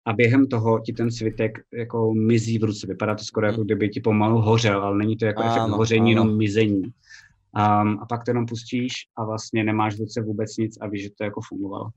a 0.06 0.12
během 0.12 0.46
toho 0.46 0.80
ti 0.80 0.92
ten 0.92 1.10
svitek 1.10 1.58
jako 1.72 2.14
mizí 2.14 2.58
v 2.58 2.64
ruce. 2.64 2.86
Vypadá 2.86 3.14
to 3.14 3.24
skoro 3.24 3.46
jako 3.46 3.64
kdyby 3.64 3.88
ti 3.88 4.00
pomalu 4.00 4.40
hořel, 4.40 4.82
ale 4.82 4.98
není 4.98 5.16
to 5.16 5.24
jako 5.24 5.42
ano, 5.42 5.50
efekt 5.50 5.70
hoření, 5.70 6.00
ano. 6.00 6.22
jenom 6.22 6.38
mizení. 6.38 6.82
Um, 6.82 7.98
a 8.00 8.06
pak 8.08 8.24
to 8.24 8.30
jenom 8.30 8.46
pustíš 8.46 8.92
a 9.16 9.24
vlastně 9.24 9.64
nemáš 9.64 9.96
v 9.96 10.00
ruce 10.00 10.22
vůbec 10.22 10.56
nic 10.56 10.78
a 10.80 10.86
víš, 10.86 11.02
že 11.02 11.08
to 11.18 11.24
jako 11.24 11.40
fungovalo. 11.48 11.88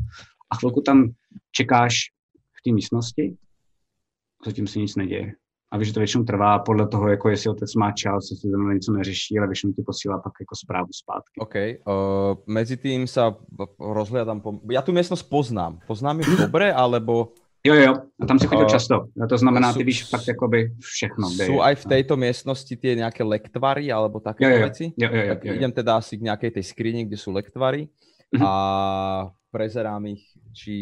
A 0.52 0.56
chvilku 0.56 0.82
tam 0.82 1.12
čekáš 1.52 1.96
v 2.60 2.62
té 2.64 2.74
místnosti, 2.74 3.38
zatím 4.46 4.68
se 4.68 4.80
nic 4.80 4.96
neděje. 4.96 5.34
A 5.74 5.78
víš, 5.78 5.88
že 5.88 5.94
to 5.94 6.00
většinou 6.00 6.24
trvá 6.24 6.60
podle 6.60 6.88
toho, 6.88 7.10
jako 7.10 7.30
jestli 7.30 7.50
otec 7.50 7.76
má 7.76 7.92
čas, 7.92 8.32
jestli 8.32 8.52
tam 8.52 8.74
něco 8.74 8.92
neřeší, 8.92 9.38
ale 9.38 9.48
většinou 9.48 9.74
ti 9.74 9.82
posílá 9.82 10.20
pak 10.20 10.34
jako 10.40 10.56
zprávu 10.56 10.88
zpátky. 10.92 11.40
OK. 11.40 11.56
Uh, 11.56 12.38
mezi 12.48 12.78
tím 12.78 13.08
se 13.08 13.22
rozhledám. 13.80 14.42
Po... 14.42 14.60
Já 14.72 14.82
tu 14.82 14.92
místnost 14.92 15.24
poznám. 15.24 15.80
Poznám 15.88 16.20
ji 16.20 16.26
dobře, 16.38 16.74
alebo... 16.74 17.28
Jo, 17.66 17.74
jo, 17.74 17.94
a 18.22 18.26
tam 18.26 18.40
si 18.40 18.48
chodil 18.48 18.66
uh, 18.66 18.70
často. 18.70 18.96
A 19.24 19.28
to 19.28 19.38
znamená, 19.38 19.74
ty 19.74 19.84
víš 19.84 20.10
fakt 20.10 20.28
jakoby 20.28 20.76
všechno. 20.80 21.30
Jsou 21.30 21.62
aj 21.62 21.76
v 21.76 21.86
této 21.86 22.18
místnosti 22.18 22.78
ty 22.78 22.96
nějaké 22.96 23.24
lektvary, 23.24 23.92
alebo 23.92 24.20
také 24.20 24.46
jo, 24.46 24.52
jo, 24.52 24.58
věci? 24.58 24.84
Jo, 24.98 25.10
jo, 25.14 25.22
jo, 25.22 25.28
tak 25.28 25.46
jo, 25.46 25.52
jo. 25.52 25.58
idem 25.58 25.72
teda 25.72 25.98
asi 25.98 26.18
k 26.18 26.22
nějaké 26.22 26.52
té 26.52 26.64
skrini, 26.64 27.06
kde 27.06 27.18
jsou 27.18 27.32
lektvary 27.32 27.88
uh-huh. 28.36 28.48
a 28.48 29.32
prezerám 29.52 30.06
ich, 30.06 30.22
či 30.54 30.74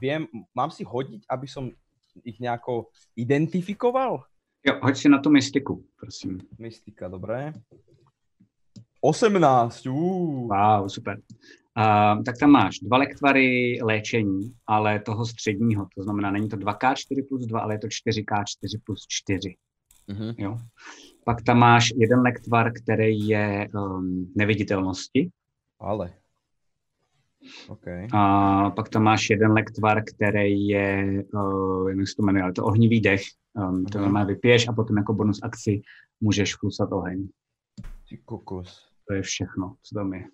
viem, 0.00 0.26
mám 0.54 0.70
si 0.70 0.84
hodiť, 0.86 1.26
aby 1.30 1.46
som 1.46 1.70
ich 2.24 2.40
nejako 2.40 2.86
identifikoval? 3.16 4.22
Jo, 4.66 4.78
hoď 4.82 4.96
si 4.96 5.08
na 5.08 5.18
tu 5.18 5.30
mystiku, 5.30 5.84
prosím. 6.00 6.40
Mystika, 6.58 7.08
dobré. 7.08 7.52
18, 9.00 9.86
uh. 9.86 10.48
Wow, 10.48 10.88
super. 10.88 11.20
Uh, 11.78 12.22
tak 12.22 12.38
tam 12.38 12.50
máš 12.50 12.78
dva 12.78 12.96
lektvary 12.96 13.78
léčení, 13.82 14.54
ale 14.66 15.00
toho 15.00 15.26
středního, 15.26 15.86
to 15.96 16.02
znamená, 16.02 16.30
není 16.30 16.48
to 16.48 16.56
2K4 16.56 17.28
plus 17.28 17.46
2, 17.46 17.60
ale 17.60 17.74
je 17.74 17.78
to 17.78 17.86
4K4 17.86 18.80
plus 18.84 19.06
4. 19.08 19.56
Uh-huh. 20.08 20.34
Jo. 20.38 20.58
Pak 21.24 21.42
tam 21.42 21.58
máš 21.58 21.88
jeden 21.96 22.20
lektvar, 22.20 22.72
který 22.72 23.28
je 23.28 23.68
um, 23.74 24.32
neviditelnosti. 24.36 25.30
Ale. 25.80 26.12
Okay. 27.68 28.06
A 28.12 28.70
pak 28.70 28.88
tam 28.88 29.02
máš 29.02 29.30
jeden 29.30 29.52
lektvar, 29.52 30.02
který 30.04 30.66
je, 30.66 31.24
uh, 31.34 31.88
jak 31.88 32.08
se 32.08 32.14
to 32.16 32.22
jmenuje, 32.22 32.42
ale 32.42 32.52
to 32.52 32.64
ohnivý 32.64 33.00
dech. 33.00 33.22
Um, 33.54 33.84
to 33.84 33.98
znamená, 33.98 34.24
vypiješ 34.24 34.68
a 34.68 34.72
potom 34.72 34.96
jako 34.96 35.14
bonus 35.14 35.40
akci 35.42 35.82
můžeš 36.20 36.56
flusat 36.56 36.92
oheň. 36.92 37.28
Ty 38.08 38.18
kokos. 38.24 38.88
To 39.08 39.14
je 39.14 39.22
všechno, 39.22 39.76
co 39.82 39.94
tam 39.94 40.14
je. 40.14 40.24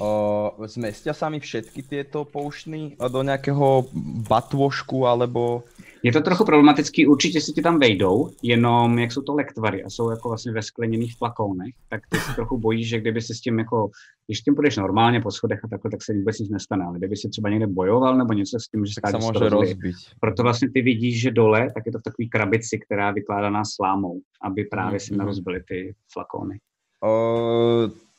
Uh, 0.00 0.56
zmestia 0.64 1.12
sa 1.12 1.28
mi 1.28 1.44
všetky 1.44 1.84
tieto 1.84 2.24
pouštny 2.24 2.96
do 2.96 3.20
nějakého 3.22 3.84
batvošku 4.28 5.04
alebo... 5.04 5.62
Je 6.02 6.12
to 6.12 6.20
trochu 6.20 6.44
problematický, 6.44 7.06
určitě 7.06 7.40
si 7.40 7.52
ti 7.52 7.62
tam 7.62 7.78
vejdou, 7.78 8.30
jenom 8.42 8.98
jak 8.98 9.12
jsou 9.12 9.22
to 9.22 9.34
lektvary 9.34 9.84
a 9.84 9.90
jsou 9.90 10.10
jako 10.10 10.28
vlastně 10.28 10.52
ve 10.52 10.62
skleněných 10.62 11.16
flakónech, 11.16 11.74
tak 11.88 12.00
ty 12.08 12.16
si 12.16 12.34
trochu 12.34 12.58
bojíš, 12.58 12.88
že 12.88 13.00
kdyby 13.00 13.20
si 13.20 13.34
s 13.34 13.40
tím 13.40 13.58
jako, 13.58 13.90
když 14.26 14.38
s 14.38 14.42
tím 14.42 14.54
půjdeš 14.54 14.76
normálně 14.76 15.20
po 15.20 15.30
schodech 15.30 15.60
a 15.64 15.68
takhle, 15.68 15.90
tak 15.90 16.02
se 16.02 16.12
vůbec 16.12 16.38
nic 16.38 16.50
nestane, 16.50 16.84
ale 16.84 16.98
kdyby 16.98 17.16
si 17.16 17.28
třeba 17.28 17.50
někde 17.50 17.66
bojoval 17.66 18.16
nebo 18.18 18.32
něco 18.32 18.58
s 18.60 18.68
tím, 18.68 18.86
že 18.86 18.92
se 19.10 19.18
může 19.18 19.48
rozbít. 19.48 19.96
Proto 20.20 20.42
vlastně 20.42 20.70
ty 20.70 20.82
vidíš, 20.82 21.20
že 21.20 21.30
dole, 21.30 21.68
tak 21.74 21.82
je 21.86 21.92
to 21.92 21.98
v 21.98 22.02
takové 22.02 22.26
krabici, 22.28 22.78
která 22.78 23.06
je 23.06 23.14
vykládaná 23.14 23.62
slámou, 23.64 24.20
aby 24.42 24.64
právě 24.64 24.98
mm-hmm. 24.98 25.04
si 25.04 25.16
nerozbily 25.16 25.60
ty 25.68 25.94
flakóny. 26.12 26.58
Uh 27.04 28.09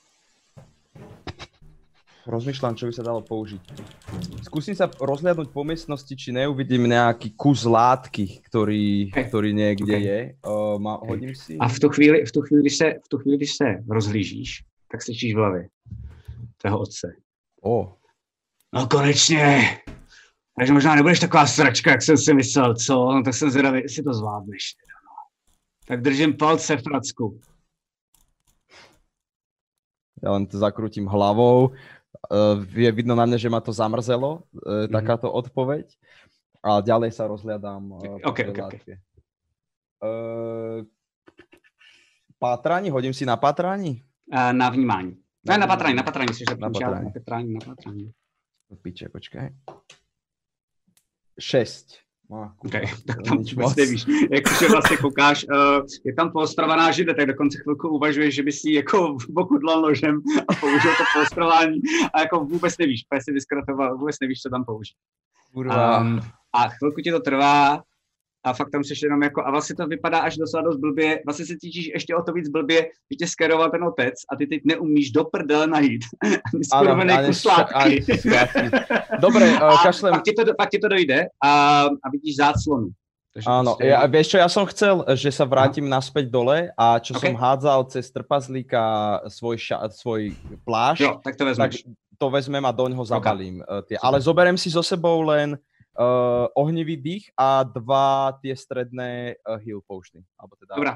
rozmýšľam, 2.32 2.80
čo 2.80 2.88
by 2.88 2.94
sa 2.96 3.04
dalo 3.04 3.20
použiť. 3.20 3.60
Skúsim 4.48 4.72
sa 4.72 4.88
rozhľadnúť 4.88 5.52
po 5.52 5.68
miestnosti, 5.68 6.16
či 6.16 6.32
neuvidím 6.32 6.88
nejaký 6.88 7.36
kus 7.36 7.68
látky, 7.68 8.40
ktorý, 8.48 9.12
ktorý 9.12 9.52
niekde 9.52 9.96
okay. 9.96 10.02
je. 10.02 10.20
Uh, 10.48 10.80
má, 10.80 10.96
hodím 11.04 11.36
si... 11.36 11.60
A 11.60 11.68
v 11.68 11.78
tu 11.78 11.88
chvíli, 11.92 12.24
v 12.24 12.32
tu 12.32 12.40
chvíli, 12.42 12.62
když 12.62 12.76
se, 12.78 12.88
v 13.04 13.08
tu 13.12 13.18
chvíli, 13.18 13.38
když 13.38 13.54
se 13.56 13.68
rozhlížíš, 13.84 14.64
tak 14.92 15.04
slyšíš 15.04 15.36
v 15.36 15.38
hlavě 15.38 15.64
tvého 16.58 16.80
otce. 16.80 17.08
O. 17.62 17.80
Oh. 17.80 17.88
No 18.74 18.88
konečně. 18.88 19.78
Takže 20.60 20.74
možná 20.74 20.96
nebudeš 20.96 21.20
taková 21.20 21.48
sračka, 21.48 21.92
jak 21.92 22.02
jsem 22.02 22.18
si 22.18 22.34
myslel, 22.34 22.76
co? 22.76 22.94
No 22.94 23.24
tak 23.24 23.34
jsem 23.34 23.50
zvědavý, 23.50 23.80
jestli 23.82 24.04
to 24.04 24.14
zvládneš. 24.14 24.76
No. 24.88 25.16
Tak 25.88 26.02
držím 26.02 26.38
palce 26.38 26.78
v 26.78 26.84
pracku. 26.84 27.40
Ja 30.22 30.38
len 30.38 30.46
to 30.46 30.62
zakrútim 30.62 31.10
hlavou 31.10 31.74
je 32.72 32.92
vidno 32.92 33.16
na 33.16 33.26
mne, 33.26 33.38
že 33.40 33.50
ma 33.50 33.60
to 33.64 33.72
zamrzelo, 33.72 34.44
mm-hmm. 34.52 34.92
takáto 34.92 35.32
odpoveď. 35.32 35.92
A 36.62 36.78
ďalej 36.78 37.12
sa 37.18 37.26
rozhľadám. 37.26 37.84
Uh, 37.90 38.22
okay, 38.22 38.46
okay, 38.54 38.64
okay. 38.64 38.96
Uh, 39.98 40.86
pátrání, 42.38 42.94
hodím 42.94 43.14
si 43.14 43.26
na 43.26 43.34
pátrání? 43.34 44.06
Uh, 44.30 44.54
na 44.54 44.70
vnímání. 44.70 45.18
Na, 45.46 45.58
na 45.58 45.68
pátrání, 45.68 45.96
na 45.96 46.04
pátrání, 46.04 46.34
si 46.34 46.44
na. 46.46 46.70
Na 46.70 46.70
pátrání, 46.70 47.54
na 47.54 47.60
pátrání. 47.66 48.14
Piče, 48.82 49.10
počkej. 49.10 49.50
Šest. 51.40 51.98
No, 52.32 52.52
okay, 52.66 52.86
tak 53.08 53.18
tam 53.28 53.38
vůbec 53.38 53.76
nevíš. 53.76 54.06
Jakože 54.32 54.68
vlastně 54.68 54.98
koukáš, 54.98 55.46
uh, 55.50 55.86
je 56.06 56.14
tam 56.14 56.32
poostrovaná 56.32 56.92
žide, 56.92 57.14
tak 57.14 57.26
dokonce 57.26 57.60
chvilku 57.64 57.90
uvažuješ, 57.90 58.36
že 58.36 58.44
by 58.44 58.52
si 58.52 58.72
jako 58.72 59.18
pokudlal 59.36 59.82
nožem 59.82 60.22
a 60.48 60.54
použil 60.56 60.92
to 60.98 61.04
poostrování 61.14 61.82
a 62.14 62.20
jako 62.20 62.40
vůbec 62.40 62.78
nevíš, 62.78 63.02
si 63.20 63.32
vyskratoval, 63.32 63.98
vůbec 63.98 64.16
nevíš, 64.22 64.42
co 64.42 64.50
tam 64.50 64.66
použít. 64.66 64.96
Um, 65.56 66.20
a 66.54 66.68
chvilku 66.68 67.02
ti 67.02 67.12
to 67.12 67.20
trvá, 67.20 67.84
a 68.44 68.54
fakt 68.54 68.72
tam 68.72 68.84
seš 68.84 69.02
jenom 69.02 69.24
jako, 69.24 69.46
a 69.46 69.52
vlastně 69.52 69.76
to 69.76 69.88
vypadá 69.88 70.20
až 70.20 70.38
docela 70.38 70.64
dost 70.64 70.78
blbě, 70.78 71.22
vlastně 71.26 71.46
se 71.46 71.58
cítíš 71.58 71.92
ještě 71.94 72.16
o 72.16 72.24
to 72.24 72.34
víc 72.34 72.50
blbě, 72.50 72.82
že 72.82 73.16
tě 73.20 73.28
skeroval 73.28 73.72
ten 73.72 73.84
otec 73.84 74.14
a 74.32 74.36
ty 74.36 74.48
teď 74.48 74.62
neumíš 74.66 75.12
do 75.12 75.24
prdele 75.24 75.68
najít. 75.68 76.02
ano, 76.74 76.92
ani 76.92 77.34
sládky. 77.34 78.06
Dobre, 79.20 79.52
uh, 79.52 79.84
kašlem. 79.84 80.14
Pak 80.14 80.24
ti, 80.24 80.34
to, 80.34 80.54
pak 80.58 80.70
ti 80.70 80.80
to 80.80 80.88
dojde 80.88 81.26
a, 81.44 81.52
a 81.86 82.10
vidíš 82.12 82.36
záclonu. 82.36 82.88
Takže 83.34 83.48
Áno, 83.50 83.72
prostě... 83.72 83.88
ja, 83.88 84.06
vieš 84.12 84.28
čo, 84.28 84.38
ja 84.44 84.50
som 84.52 84.68
chcel, 84.68 85.08
že 85.16 85.32
sa 85.32 85.48
vrátim 85.48 85.88
no. 85.88 85.96
naspäť 85.96 86.28
dole 86.28 86.68
a 86.76 87.00
čo 87.00 87.16
okay. 87.16 87.32
som 87.32 87.40
hádzal 87.40 87.88
cez 87.88 88.12
trpazlíka 88.12 88.84
svoj, 89.32 89.56
ša, 89.56 89.88
svoj 89.88 90.36
plášť, 90.68 91.00
jo, 91.00 91.12
tak 91.24 91.40
to 91.40 91.48
vezmeš. 91.48 91.80
Tak 91.80 91.96
to 92.20 92.28
vezmem 92.28 92.66
a 92.68 92.72
doň 92.76 92.92
ho 92.92 93.04
zabalím. 93.08 93.64
Okay. 93.64 93.96
Ale 94.04 94.20
zoberem 94.20 94.60
si 94.60 94.68
so 94.68 94.84
sebou 94.84 95.24
len 95.24 95.56
uh, 95.98 96.48
ohnivý 96.56 96.96
dých 96.98 97.32
a 97.36 97.64
dva 97.64 98.36
tie 98.40 98.56
stredné 98.56 99.36
uh, 99.44 99.60
heal 99.60 99.84
potiony. 99.84 100.24
Alebo 100.40 100.56
teda, 100.56 100.74
Dobrá. 100.78 100.94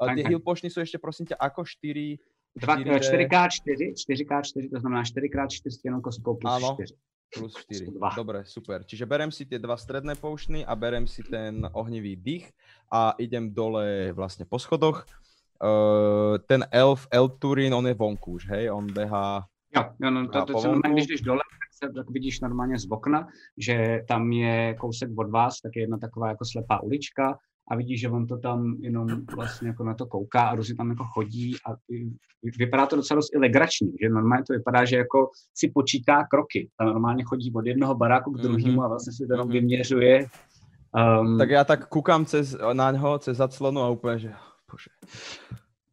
Uh, 0.00 0.14
tie 0.16 0.24
heal 0.26 0.42
potiony 0.42 0.70
sú 0.72 0.80
ešte 0.82 0.98
prosím 0.98 1.30
ťa 1.30 1.36
ako 1.38 1.62
4... 1.62 2.18
4x4, 2.50 3.94
4x4, 3.94 4.74
to 4.74 4.78
znamená 4.82 5.06
4x4 5.06 5.70
stěnou 5.70 6.00
kostkou 6.02 6.34
plus 6.34 6.50
ano, 6.50 6.74
4. 6.74 6.98
Plus 7.30 7.54
4. 7.54 7.94
Dobre, 8.16 8.42
super. 8.42 8.82
Čiže 8.82 9.06
berem 9.06 9.30
si 9.30 9.46
tie 9.46 9.62
dva 9.62 9.78
stredné 9.78 10.18
poušny 10.18 10.66
a 10.66 10.74
berem 10.74 11.06
si 11.06 11.22
ten 11.22 11.62
ohnivý 11.78 12.18
dých 12.18 12.50
a 12.90 13.14
idem 13.22 13.54
dole 13.54 14.10
vlastne 14.10 14.42
po 14.42 14.58
schodoch. 14.58 15.06
Uh, 15.62 16.42
ten 16.50 16.66
elf, 16.74 17.06
El 17.12 17.30
Turin, 17.38 17.70
on 17.70 17.86
je 17.86 17.94
vonku 17.94 18.42
už, 18.42 18.50
hej? 18.50 18.66
On 18.74 18.82
behá... 18.82 19.46
Jo, 19.70 19.94
jo 19.94 20.08
no, 20.10 20.26
to, 20.26 20.42
to, 20.42 20.52
to, 20.58 20.82
to 20.82 20.88
když 20.90 21.06
jdeš 21.06 21.20
dole, 21.20 21.44
se 21.84 21.92
tak 21.92 22.10
vidíš 22.10 22.40
normálně 22.40 22.78
z 22.78 22.86
okna, 22.90 23.26
že 23.58 24.00
tam 24.08 24.32
je 24.32 24.74
kousek 24.80 25.10
od 25.18 25.30
vás, 25.30 25.60
tak 25.60 25.72
je 25.76 25.82
jedna 25.82 25.98
taková 25.98 26.28
jako 26.28 26.44
slepá 26.44 26.82
ulička 26.82 27.38
a 27.70 27.76
vidíš, 27.76 28.00
že 28.00 28.08
on 28.08 28.26
to 28.26 28.38
tam 28.38 28.76
jenom 28.80 29.08
vlastně 29.36 29.68
jako 29.68 29.84
na 29.84 29.94
to 29.94 30.06
kouká 30.06 30.42
a 30.42 30.54
různě 30.54 30.74
tam 30.74 30.90
jako 30.90 31.04
chodí 31.04 31.56
a 31.66 31.76
vypadá 32.58 32.86
to 32.86 32.96
docela 32.96 33.16
dost 33.16 33.30
i 33.34 33.52
že 34.02 34.08
normálně 34.08 34.44
to 34.44 34.52
vypadá, 34.52 34.84
že 34.84 34.96
jako 34.96 35.30
si 35.54 35.70
počítá 35.74 36.24
kroky. 36.30 36.70
A 36.78 36.84
normálně 36.84 37.24
chodí 37.24 37.52
od 37.52 37.66
jednoho 37.66 37.94
baráku 37.94 38.32
k 38.32 38.40
druhému 38.40 38.80
mm-hmm. 38.80 38.84
a 38.84 38.88
vlastně 38.88 39.12
si 39.12 39.26
to 39.26 39.34
jenom 39.34 39.48
mm-hmm. 39.48 39.52
vyměřuje. 39.52 40.26
Um, 41.20 41.38
tak 41.38 41.50
já 41.50 41.64
tak 41.64 41.88
koukám 41.88 42.24
cez, 42.24 42.56
na 42.72 42.90
něho, 42.90 43.18
cez 43.18 43.36
zaclonu 43.36 43.80
a 43.80 43.88
úplně, 43.88 44.18
že 44.18 44.32
bože. 44.70 44.90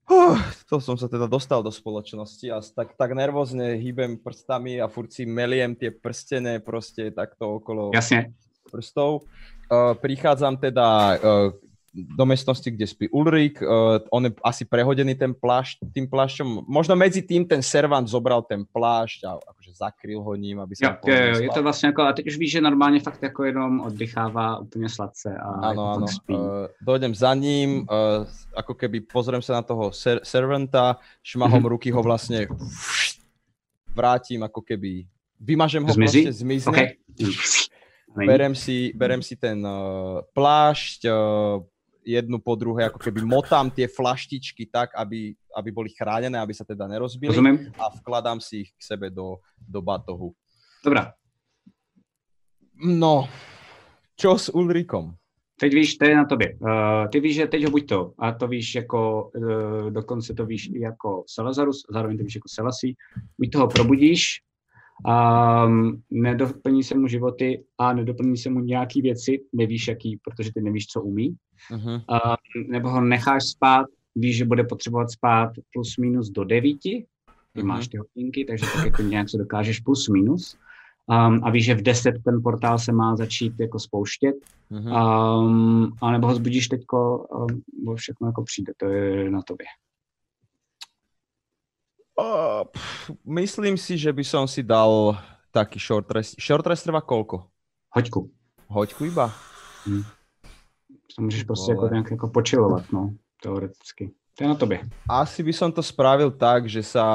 Uh, 0.08 0.40
to 0.72 0.80
som 0.80 0.96
sa 0.96 1.12
teda 1.12 1.28
dostal 1.28 1.60
do 1.60 1.68
spoločnosti 1.68 2.48
a 2.48 2.64
tak, 2.64 2.96
tak 2.96 3.12
nervózne 3.12 3.76
hýbem 3.76 4.16
prstami 4.16 4.80
a 4.80 4.88
furt 4.88 5.12
si 5.12 5.28
meliem 5.28 5.76
tie 5.76 5.92
prstené 5.92 6.64
proste 6.64 7.12
takto 7.12 7.60
okolo 7.60 7.92
Jasne. 7.92 8.32
prstov. 8.72 9.28
Uh, 9.68 9.92
prichádzam 10.00 10.64
teda 10.64 10.88
uh, 11.20 11.52
do 12.04 12.26
miestnosti, 12.26 12.70
kde 12.72 12.88
spí 12.88 13.10
Ulrik. 13.10 13.62
Uh, 13.62 13.98
on 14.12 14.26
je 14.26 14.32
asi 14.44 14.66
prehodený 14.66 15.16
ten 15.16 15.34
plášť, 15.34 15.80
tým 15.94 16.06
plášťom. 16.06 16.68
Možno 16.68 16.96
medzi 16.96 17.22
tým 17.22 17.48
ten 17.48 17.64
servant 17.64 18.06
zobral 18.08 18.42
ten 18.44 18.66
plášť 18.66 19.24
a 19.26 19.42
akože 19.42 19.72
zakryl 19.74 20.22
ho 20.22 20.34
ním, 20.36 20.60
aby 20.60 20.76
Jo, 20.78 20.94
sa 20.94 21.00
jo, 21.08 21.16
jo, 21.16 21.40
je 21.42 21.50
to 21.50 21.64
vlastně 21.64 21.88
jako, 21.88 22.02
a 22.02 22.14
teď 22.14 22.28
už 22.28 22.38
víš, 22.38 22.52
že 22.52 22.62
normálně 22.62 23.00
fakt 23.00 23.24
jako 23.24 23.44
jenom 23.44 23.80
oddychává 23.82 24.58
úplně 24.60 24.90
sladce 24.90 25.38
a 25.38 25.50
Áno, 25.50 25.90
jako 25.90 26.00
fakt 26.00 26.10
spí. 26.14 26.34
Uh, 26.34 26.68
dojdem 26.82 27.16
za 27.16 27.34
ním, 27.34 27.88
uh, 27.90 28.28
ako 28.56 28.74
keby 28.74 29.00
pozriem 29.02 29.42
sa 29.42 29.54
na 29.54 29.62
toho 29.62 29.92
ser- 29.92 30.22
servanta, 30.24 30.98
šmahom 31.24 31.62
Mhm. 31.62 31.70
ruky 31.70 31.92
ho 31.92 32.02
vlastne 32.04 32.48
vrátim, 33.96 34.44
ako 34.44 34.62
keby 34.62 35.06
vymažem 35.42 35.84
ho 35.86 35.94
Zmizí? 35.94 36.24
proste, 36.26 36.34
zmizne. 36.46 36.72
OK. 36.72 36.82
Není. 38.18 38.28
Berem 38.28 38.56
si, 38.56 38.94
berem 38.98 39.22
si 39.22 39.36
ten 39.38 39.62
uh, 39.62 40.26
plášť, 40.34 41.06
uh, 41.06 41.62
jednu 42.08 42.40
po 42.40 42.56
druhé, 42.56 42.88
ako 42.88 43.04
keby 43.04 43.20
motám 43.28 43.68
tie 43.68 43.92
flaštičky 43.92 44.72
tak, 44.72 44.96
aby, 44.96 45.36
aby 45.52 45.70
boli 45.76 45.92
chránené, 45.92 46.40
aby 46.40 46.56
sa 46.56 46.64
teda 46.64 46.88
nerozbili 46.88 47.36
Rozumím? 47.36 47.68
a 47.76 47.92
vkladám 48.00 48.40
si 48.40 48.64
ich 48.64 48.72
k 48.72 48.82
sebe 48.96 49.12
do, 49.12 49.44
do 49.60 49.84
batohu. 49.84 50.32
Dobrá. 50.80 51.12
No, 52.80 53.28
čo 54.16 54.40
s 54.40 54.48
Ulrikom? 54.54 55.20
Teď 55.60 55.74
víš, 55.74 55.98
to 55.98 56.06
je 56.06 56.16
na 56.16 56.26
tobě. 56.26 56.58
Uh, 56.62 57.10
ty 57.10 57.20
víš, 57.20 57.36
že 57.36 57.48
teď 57.48 57.64
ho 57.66 57.72
buď 57.72 57.90
to, 57.90 58.14
a 58.20 58.32
to 58.32 58.48
víš 58.48 58.76
jako, 58.76 59.32
uh, 59.36 59.92
dokonce 59.92 60.34
to 60.34 60.46
víš 60.46 60.70
i 60.74 60.80
jako 60.80 61.24
Salazarus, 61.28 61.82
zároveň 61.90 62.18
to 62.18 62.24
víš 62.24 62.36
jako 62.36 62.50
Selassie, 62.50 62.94
buď 63.38 63.52
toho 63.52 63.68
probudíš, 63.68 64.42
um, 65.06 66.02
nedoplní 66.12 66.84
se 66.84 66.98
mu 66.98 67.08
životy 67.08 67.64
a 67.78 67.94
nedoplní 67.94 68.38
se 68.38 68.50
mu 68.50 68.60
nějaký 68.60 69.02
věci, 69.02 69.42
nevíš 69.54 69.88
jaký, 69.88 70.20
protože 70.24 70.54
ty 70.54 70.62
nevíš, 70.62 70.88
co 70.88 71.02
umí, 71.02 71.36
Uh-huh. 71.72 72.02
uh, 72.12 72.36
nebo 72.68 72.90
ho 72.90 73.02
necháš 73.02 73.44
spát, 73.44 73.86
víš, 74.16 74.38
že 74.38 74.46
bude 74.46 74.64
potřebovat 74.64 75.12
spát 75.12 75.50
plus 75.74 75.98
minus 75.98 76.30
do 76.30 76.44
devíti, 76.44 77.06
ty 77.54 77.60
Mhm. 77.60 77.68
máš 77.68 77.88
ty 77.88 77.98
hodinky, 77.98 78.46
takže 78.46 78.66
tak 78.76 78.86
jako 78.86 79.02
nějak 79.02 79.30
se 79.30 79.38
dokážeš 79.38 79.80
plus 79.80 80.08
minus. 80.10 80.58
Um, 81.10 81.44
a 81.44 81.50
víš, 81.52 81.66
že 81.66 81.76
v 81.76 81.82
10 81.82 82.12
ten 82.26 82.42
portál 82.44 82.80
se 82.80 82.92
má 82.92 83.16
začít 83.16 83.54
jako 83.60 83.80
spouštět, 83.80 84.36
Uh-huh. 84.72 85.40
Um, 85.44 85.94
a 86.02 86.12
nebo 86.12 86.28
ho 86.28 86.36
zbudíš 86.36 86.68
teďko, 86.68 87.18
um, 87.18 87.62
bo 87.84 87.96
všechno 87.96 88.28
jako 88.28 88.44
přijde, 88.44 88.74
to 88.78 88.86
je 88.86 89.30
na 89.30 89.42
tobě. 89.42 89.66
Uh, 92.18 92.66
pff, 92.74 93.12
myslím 93.26 93.78
si, 93.78 93.94
že 93.98 94.10
by 94.10 94.24
som 94.26 94.48
si 94.50 94.66
dal 94.66 95.14
taký 95.54 95.78
short 95.78 96.10
rest. 96.12 96.34
Short 96.42 96.66
rest 96.66 96.84
trvá 96.84 97.02
koľko? 97.02 97.46
Hoďku. 97.94 98.30
Hoďku 98.68 99.06
iba? 99.06 99.30
To 101.16 101.22
můžeš 101.22 101.44
prostě 101.44 101.72
jako 101.72 101.88
nějak 101.88 102.12
jako 102.12 102.28
počilovat, 102.28 102.84
no, 102.94 103.14
teoreticky. 103.44 104.12
To 104.38 104.44
je 104.44 104.48
na 104.48 104.56
tobě. 104.56 104.80
Asi 105.10 105.44
by 105.44 105.54
som 105.54 105.72
to 105.72 105.82
spravil 105.84 106.32
tak, 106.32 106.70
že 106.70 106.84
sa... 106.86 107.06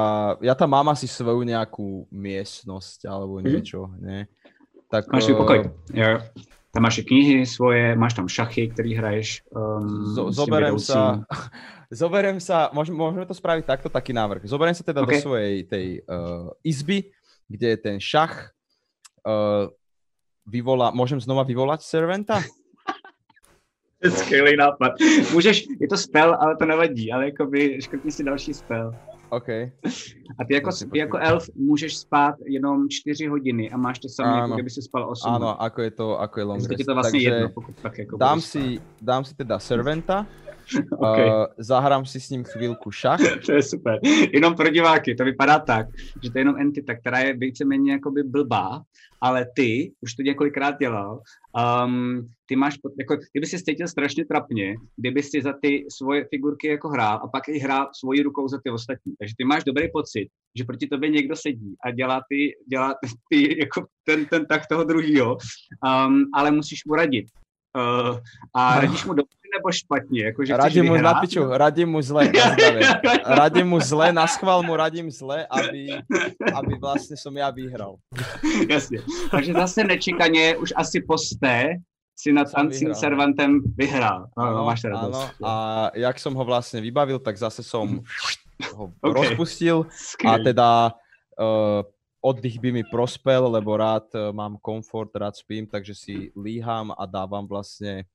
Ja 0.43 0.55
tam 0.59 0.75
mám 0.75 0.91
asi 0.91 1.07
svoju 1.07 1.43
nejakú 1.47 2.03
miestnosť 2.11 3.07
alebo 3.07 3.39
Mhm. 3.39 3.47
niečo, 3.47 3.87
ne? 3.99 4.27
Tak, 4.91 5.07
Máš 5.07 5.31
eh, 5.31 5.35
pokoj. 5.35 5.59
Jo. 5.95 6.19
Tam 6.73 6.81
máš 6.81 6.97
i 6.97 7.03
knihy 7.05 7.45
svoje, 7.45 7.93
máš 7.95 8.17
tam 8.17 8.25
šachy, 8.25 8.67
který 8.73 8.97
hraješ. 8.97 9.45
Um, 9.53 10.09
Zo, 10.17 10.31
zoberem 10.41 10.79
sa, 10.81 11.21
zoberem 11.93 12.41
sa, 12.41 12.73
môžeme, 12.73 12.97
môžeme 12.97 13.29
to 13.29 13.37
spraviť 13.37 13.65
takto, 13.69 13.93
taký 13.93 14.09
návrh. 14.09 14.49
Zoberiem 14.49 14.73
sa 14.73 14.81
teda 14.81 15.05
do 15.05 15.13
OK. 15.13 15.21
svojej 15.21 15.69
tej 15.69 16.01
uh, 16.01 16.49
izby, 16.65 17.13
kde 17.45 17.67
je 17.67 17.77
ten 17.77 17.97
šach. 18.01 18.57
Uh, 19.21 19.69
vyvolá, 20.49 20.89
môžem 20.89 21.21
znova 21.21 21.45
vyvolať 21.45 21.85
je 24.03 24.11
skvělý 24.19 24.57
nápad. 24.57 24.91
Můžeš, 25.33 25.65
je 25.79 25.87
to 25.87 25.97
spell, 25.97 26.35
ale 26.35 26.57
to 26.57 26.65
nevadí, 26.65 27.11
ale 27.11 27.25
jakoby 27.25 27.81
škrtni 27.81 28.11
si 28.11 28.23
další 28.23 28.53
spell. 28.53 28.91
OK. 29.35 29.49
A 30.39 30.45
ty 30.47 30.53
jako, 30.53 30.69
Počkej, 30.69 30.89
ty 30.91 30.97
jako 30.99 31.17
počkej. 31.17 31.29
elf 31.31 31.49
můžeš 31.55 31.97
spát 31.97 32.35
jenom 32.45 32.89
4 32.89 33.27
hodiny 33.27 33.71
a 33.71 33.77
máš 33.77 33.99
to 33.99 34.09
samé, 34.09 34.37
jako 34.37 34.53
kdyby 34.53 34.69
si 34.69 34.81
spal 34.81 35.09
8 35.09 35.29
Áno, 35.33 35.61
ako 35.61 35.81
je 35.81 35.91
to, 35.91 36.19
ako 36.19 36.35
je 36.39 36.43
long 36.45 36.61
rest. 36.69 36.85
to 36.85 36.93
vlastně 36.93 37.19
Takže 37.19 37.29
jedno, 37.29 37.49
pokud 37.49 37.75
tak 37.81 37.97
jako 37.97 38.17
dám 38.17 38.41
si, 38.41 38.79
dám 39.01 39.25
si 39.25 39.35
teda 39.35 39.59
serventa, 39.59 40.25
Okay. 40.97 41.29
uh, 41.29 41.45
zahrám 41.57 42.05
si 42.05 42.19
s 42.19 42.29
ním 42.29 42.43
chvíľku 42.43 42.91
šach. 42.91 43.19
To 43.45 43.51
je 43.51 43.63
super. 43.63 43.99
Jenom 44.33 44.55
pro 44.55 44.69
diváky, 44.69 45.15
to 45.15 45.23
vypadá 45.23 45.59
tak, 45.59 45.87
že 46.23 46.31
to 46.31 46.37
je 46.37 46.41
jenom 46.41 46.57
entita, 46.59 46.95
která 46.95 47.19
je 47.19 47.37
víceméně 47.37 47.91
jakoby 47.91 48.23
blbá, 48.23 48.81
ale 49.21 49.45
ty, 49.55 49.91
už 50.01 50.13
to 50.13 50.21
několikrát 50.21 50.79
dělal, 50.79 51.21
um, 51.85 52.27
ty 52.45 52.55
máš, 52.55 52.75
jako, 52.99 53.17
kdyby 53.31 53.47
si 53.47 53.63
cítil 53.63 53.87
strašně 53.87 54.25
trapně, 54.25 54.75
kdyby 54.95 55.23
si 55.23 55.41
za 55.41 55.53
ty 55.61 55.85
svoje 55.89 56.25
figurky 56.29 56.67
jako 56.67 56.89
hrál 56.89 57.19
a 57.23 57.27
pak 57.27 57.49
i 57.49 57.59
hrál 57.59 57.89
svojí 57.99 58.21
rukou 58.21 58.47
za 58.47 58.59
ty 58.63 58.69
ostatní. 58.69 59.13
Takže 59.19 59.33
ty 59.37 59.45
máš 59.45 59.63
dobrý 59.63 59.91
pocit, 59.91 60.27
že 60.57 60.63
proti 60.63 60.87
tobě 60.87 61.09
někdo 61.09 61.35
sedí 61.35 61.75
a 61.85 61.91
dělá 61.91 62.21
ty, 62.29 62.51
dělá 62.69 62.95
ty 63.29 63.59
jako 63.59 63.85
ten, 64.03 64.25
ten 64.25 64.45
tak 64.45 64.61
toho 64.67 64.83
druhýho, 64.83 65.37
um, 66.07 66.23
ale 66.35 66.51
musíš 66.51 66.85
mu 66.85 66.95
radit. 66.95 67.25
Uh, 67.77 68.17
a 68.53 68.79
radíš 68.81 69.05
mu 69.05 69.13
dobře 69.13 69.37
nebo 69.57 69.71
špatně? 69.71 70.23
Jako, 70.25 70.45
že 70.45 70.57
Radím 70.57 70.85
mu 70.85 70.91
na 70.91 70.97
vyhrát? 70.97 71.21
piču, 71.21 71.43
radím 71.49 71.89
mu 71.89 72.01
zle. 72.01 72.31
Radím 73.25 73.67
mu 73.67 73.79
zle, 73.79 74.13
na 74.13 74.27
schvál 74.27 74.63
mu 74.63 74.75
radím 74.75 75.11
zle, 75.11 75.45
aby, 75.49 75.87
aby 76.53 76.73
vlastne 76.81 77.13
som 77.17 77.33
ja 77.37 77.49
vyhral. 77.53 77.95
Jasně. 78.69 78.99
Takže 79.31 79.53
zase 79.53 79.83
nečekaně, 79.83 80.57
už 80.57 80.73
asi 80.75 81.01
posté 81.01 81.77
si 82.15 82.33
nad 82.33 82.47
Ancím 82.53 82.87
vyhrál. 82.93 82.99
Servantem 83.01 83.61
vyhrál. 83.77 84.27
No, 84.37 84.51
no, 84.53 84.65
máš 84.65 84.83
radost. 84.83 85.17
áno, 85.17 85.21
a 85.43 85.51
jak 85.97 86.19
som 86.19 86.33
ho 86.33 86.45
vlastne 86.45 86.81
vybavil, 86.81 87.19
tak 87.19 87.37
zase 87.37 87.63
som 87.65 88.01
ho 88.77 88.93
OK. 89.01 89.13
rozpustil 89.17 89.85
a 89.85 89.93
Skvělý. 89.93 90.43
teda 90.43 90.93
uh, 91.41 91.81
oddych 92.23 92.55
by 92.63 92.71
mi 92.71 92.83
prospel, 92.87 93.51
lebo 93.51 93.75
rád 93.75 94.07
uh, 94.15 94.31
mám 94.31 94.55
komfort, 94.63 95.11
rád 95.11 95.35
spím, 95.35 95.67
takže 95.67 95.91
si 95.91 96.15
líham 96.39 96.95
a 96.95 97.03
dávam 97.03 97.43
vlastne 97.43 98.07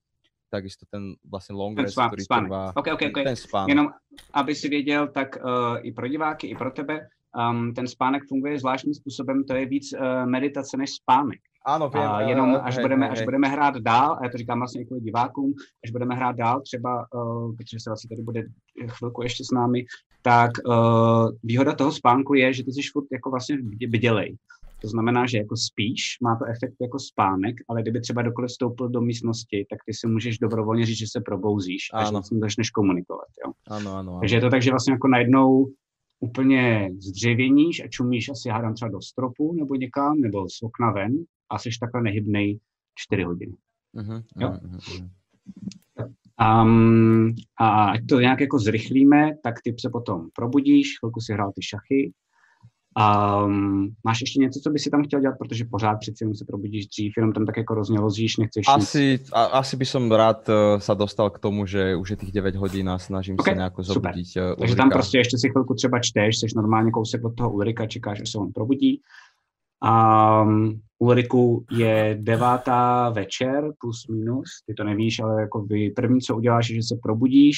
takisto 0.48 0.88
ten 0.88 1.12
vlastne 1.20 1.52
long 1.52 1.76
Ten 1.76 1.84
rest, 1.84 1.92
spá- 1.92 2.08
ktorý 2.08 2.24
spánek. 2.24 2.48
trvá 2.48 2.64
OK, 2.72 2.88
OK, 2.96 3.02
OK. 3.12 3.18
ten 3.20 3.36
spánok. 3.36 3.68
Jenom, 3.68 3.86
aby 4.32 4.52
si 4.56 4.68
věděl, 4.68 5.12
tak 5.12 5.36
uh, 5.36 5.76
i 5.84 5.92
pro 5.92 6.08
diváky, 6.08 6.48
i 6.48 6.56
pro 6.56 6.72
tebe, 6.72 7.04
um, 7.36 7.74
ten 7.76 7.84
spánek 7.84 8.24
funguje 8.28 8.58
zvláštním 8.58 8.94
způsobem, 8.94 9.44
to 9.44 9.54
je 9.54 9.66
víc 9.66 9.92
uh, 9.92 10.24
meditace 10.24 10.76
než 10.76 10.90
spánek. 10.90 11.40
Áno, 11.68 11.92
viem. 11.92 12.08
A 12.08 12.24
eh, 12.24 12.32
jenom 12.32 12.56
eh, 12.56 12.60
až, 12.64 12.74
hej, 12.80 12.82
budeme, 12.82 13.04
hej, 13.06 13.12
až 13.12 13.18
hej. 13.18 13.24
budeme 13.24 13.48
hrát 13.48 13.76
dál, 13.76 14.16
a 14.16 14.24
já 14.24 14.30
to 14.30 14.38
říkám 14.38 14.58
vlastně 14.58 14.84
kvůli 14.84 15.00
divákům, 15.00 15.54
až 15.84 15.90
budeme 15.90 16.14
hrát 16.14 16.36
dál, 16.36 16.60
třeba, 16.60 17.06
uh, 17.14 17.56
protože 17.56 17.76
se 17.80 17.90
vlastně 17.90 18.08
tady 18.08 18.22
bude 18.22 18.42
chvilku 18.88 19.22
ještě 19.22 19.44
s 19.44 19.50
námi, 19.50 19.84
tak 20.28 20.50
uh, 20.66 21.30
výhoda 21.42 21.74
toho 21.74 21.92
spánku 21.92 22.34
je, 22.34 22.52
že 22.52 22.64
ty 22.64 22.72
jsi 22.72 22.80
furt 22.92 23.06
jako 23.12 23.30
vlastně 23.30 23.56
bdělej. 23.88 24.36
To 24.82 24.88
znamená, 24.88 25.26
že 25.26 25.38
jako 25.38 25.56
spíš, 25.56 26.02
má 26.22 26.36
to 26.36 26.44
efekt 26.44 26.74
jako 26.80 26.98
spánek, 26.98 27.56
ale 27.68 27.82
kdyby 27.82 28.00
třeba 28.00 28.22
dokoliv 28.22 28.48
vstoupil 28.48 28.88
do 28.88 29.00
místnosti, 29.00 29.66
tak 29.70 29.78
ty 29.86 29.94
si 29.94 30.06
můžeš 30.06 30.38
dobrovolně 30.38 30.86
říct, 30.86 30.98
že 30.98 31.06
se 31.10 31.20
probouzíš 31.20 31.82
a 31.92 32.04
že 32.04 32.12
ním 32.32 32.40
začneš 32.40 32.70
komunikovat. 32.70 33.28
Jo? 33.46 33.52
Áno, 33.68 33.90
áno, 33.98 34.10
áno. 34.12 34.20
Takže 34.20 34.36
je 34.36 34.40
to 34.40 34.50
tak, 34.50 34.62
že 34.62 34.70
vlastně 34.70 34.92
jako 34.92 35.08
najednou 35.08 35.66
úplně 36.20 36.90
zdřevěníš 37.00 37.80
a 37.84 37.88
čumíš 37.88 38.28
asi 38.28 38.48
hádám 38.48 38.74
třeba 38.74 38.90
do 38.90 39.00
stropu 39.00 39.52
nebo 39.52 39.74
někam, 39.74 40.20
nebo 40.20 40.46
z 40.48 40.62
okna 40.62 40.92
ven 40.92 41.12
a 41.50 41.58
jsi 41.58 41.70
takhle 41.80 42.02
nehybnej 42.02 42.58
4 42.94 43.22
hodiny. 43.22 43.56
Mhm, 43.92 44.22
Jo. 44.36 44.48
mhm, 44.62 44.78
mhm. 44.94 45.08
Um, 46.38 47.34
a 47.60 47.90
ať 47.90 48.00
to 48.08 48.20
nějak 48.20 48.40
jako 48.40 48.58
zrychlíme, 48.58 49.30
tak 49.42 49.54
ty 49.64 49.74
se 49.80 49.90
potom 49.90 50.28
probudíš, 50.34 50.98
chvilku 50.98 51.20
si 51.20 51.32
hrál 51.32 51.52
ty 51.54 51.62
šachy. 51.62 52.12
Um, 52.98 53.88
máš 54.04 54.20
ještě 54.20 54.40
něco, 54.40 54.60
co 54.60 54.70
by 54.70 54.78
si 54.78 54.90
tam 54.90 55.04
chtěl 55.04 55.20
dělat, 55.20 55.34
protože 55.38 55.64
pořád 55.64 55.96
přeci 55.96 56.24
jenom 56.24 56.34
se 56.34 56.44
probudíš 56.44 56.86
dřív, 56.86 57.12
jenom 57.16 57.32
tam 57.32 57.46
tak 57.46 57.56
jako 57.56 57.74
roznělozíš, 57.74 58.36
nechceš 58.36 58.66
nic. 58.66 58.76
Asi, 58.76 59.20
a, 59.32 59.44
asi 59.44 59.76
by 59.76 59.86
som 59.86 60.12
rád 60.12 60.48
uh, 60.48 60.54
sa 60.78 60.94
dostal 60.94 61.30
k 61.30 61.38
tomu, 61.38 61.66
že 61.66 61.94
už 61.94 62.10
je 62.10 62.16
tých 62.16 62.32
9 62.32 62.56
hodín 62.56 62.90
a 62.90 62.98
snažím 62.98 63.36
OK, 63.38 63.46
sa 63.46 63.54
nejako 63.54 63.84
super. 63.84 63.94
zobudiť 63.94 64.28
uh, 64.36 64.54
Takže 64.58 64.76
tam 64.76 64.90
prostě 64.90 65.18
ještě 65.18 65.38
si 65.38 65.48
chvilku 65.50 65.74
třeba 65.74 65.98
čteš, 66.00 66.38
jsi 66.38 66.46
normálně 66.56 66.90
kousek 66.90 67.24
od 67.24 67.36
toho 67.36 67.50
Ulrika, 67.50 67.86
čekáš, 67.86 68.20
až 68.20 68.30
se 68.30 68.38
on 68.38 68.52
probudí. 68.52 69.00
A 69.82 70.42
um, 70.42 70.80
Ulriku 70.98 71.64
je 71.70 72.18
devátá 72.20 73.10
večer, 73.10 73.72
plus 73.80 74.06
minus, 74.10 74.48
ty 74.66 74.74
to 74.74 74.84
nevíš, 74.84 75.20
ale 75.20 75.40
jako 75.40 75.60
by 75.60 75.90
první, 75.90 76.20
co 76.20 76.36
uděláš, 76.36 76.70
je, 76.70 76.76
že 76.76 76.82
se 76.82 76.98
probudíš, 77.02 77.56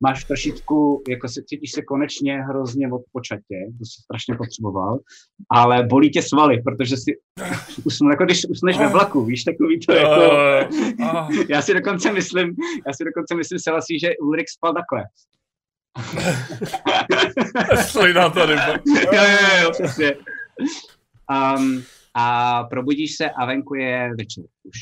máš 0.00 0.24
trošičku, 0.24 1.02
jako 1.08 1.28
se 1.28 1.42
cítíš 1.46 1.72
se 1.72 1.82
konečně 1.82 2.42
hrozně 2.42 2.92
od 2.92 3.02
počatě, 3.12 3.56
to 3.78 3.84
jsi 3.84 4.02
strašně 4.02 4.34
potřeboval, 4.34 4.98
ale 5.50 5.82
bolí 5.82 6.10
tě 6.10 6.22
svaly, 6.22 6.62
protože 6.62 6.96
si 6.96 7.12
usnul, 7.84 8.10
jako 8.10 8.24
když 8.24 8.44
usneš 8.44 8.78
ve 8.78 8.88
vlaku, 8.88 9.24
víš, 9.24 9.44
takový 9.44 9.80
to 9.80 9.92
jako... 9.92 10.22
Já 11.48 11.62
si 11.62 11.74
dokonce 11.74 12.12
myslím, 12.12 12.54
já 12.86 12.92
si 12.92 13.04
dokonce 13.04 13.34
myslím, 13.34 13.58
Selassie, 13.58 13.98
že 13.98 14.16
Ulrik 14.22 14.46
spal 14.50 14.74
takhle. 14.74 15.04
Slina 17.86 18.30
tady. 18.30 18.52
jo, 18.52 19.10
jo, 19.12 19.62
jo, 19.62 19.70
přesně. 19.70 20.14
Um, 21.32 21.82
a 22.14 22.64
probudíš 22.64 23.16
se 23.16 23.30
a 23.30 23.46
venku 23.46 23.74
je 23.74 24.10
večer 24.18 24.44
už. 24.62 24.76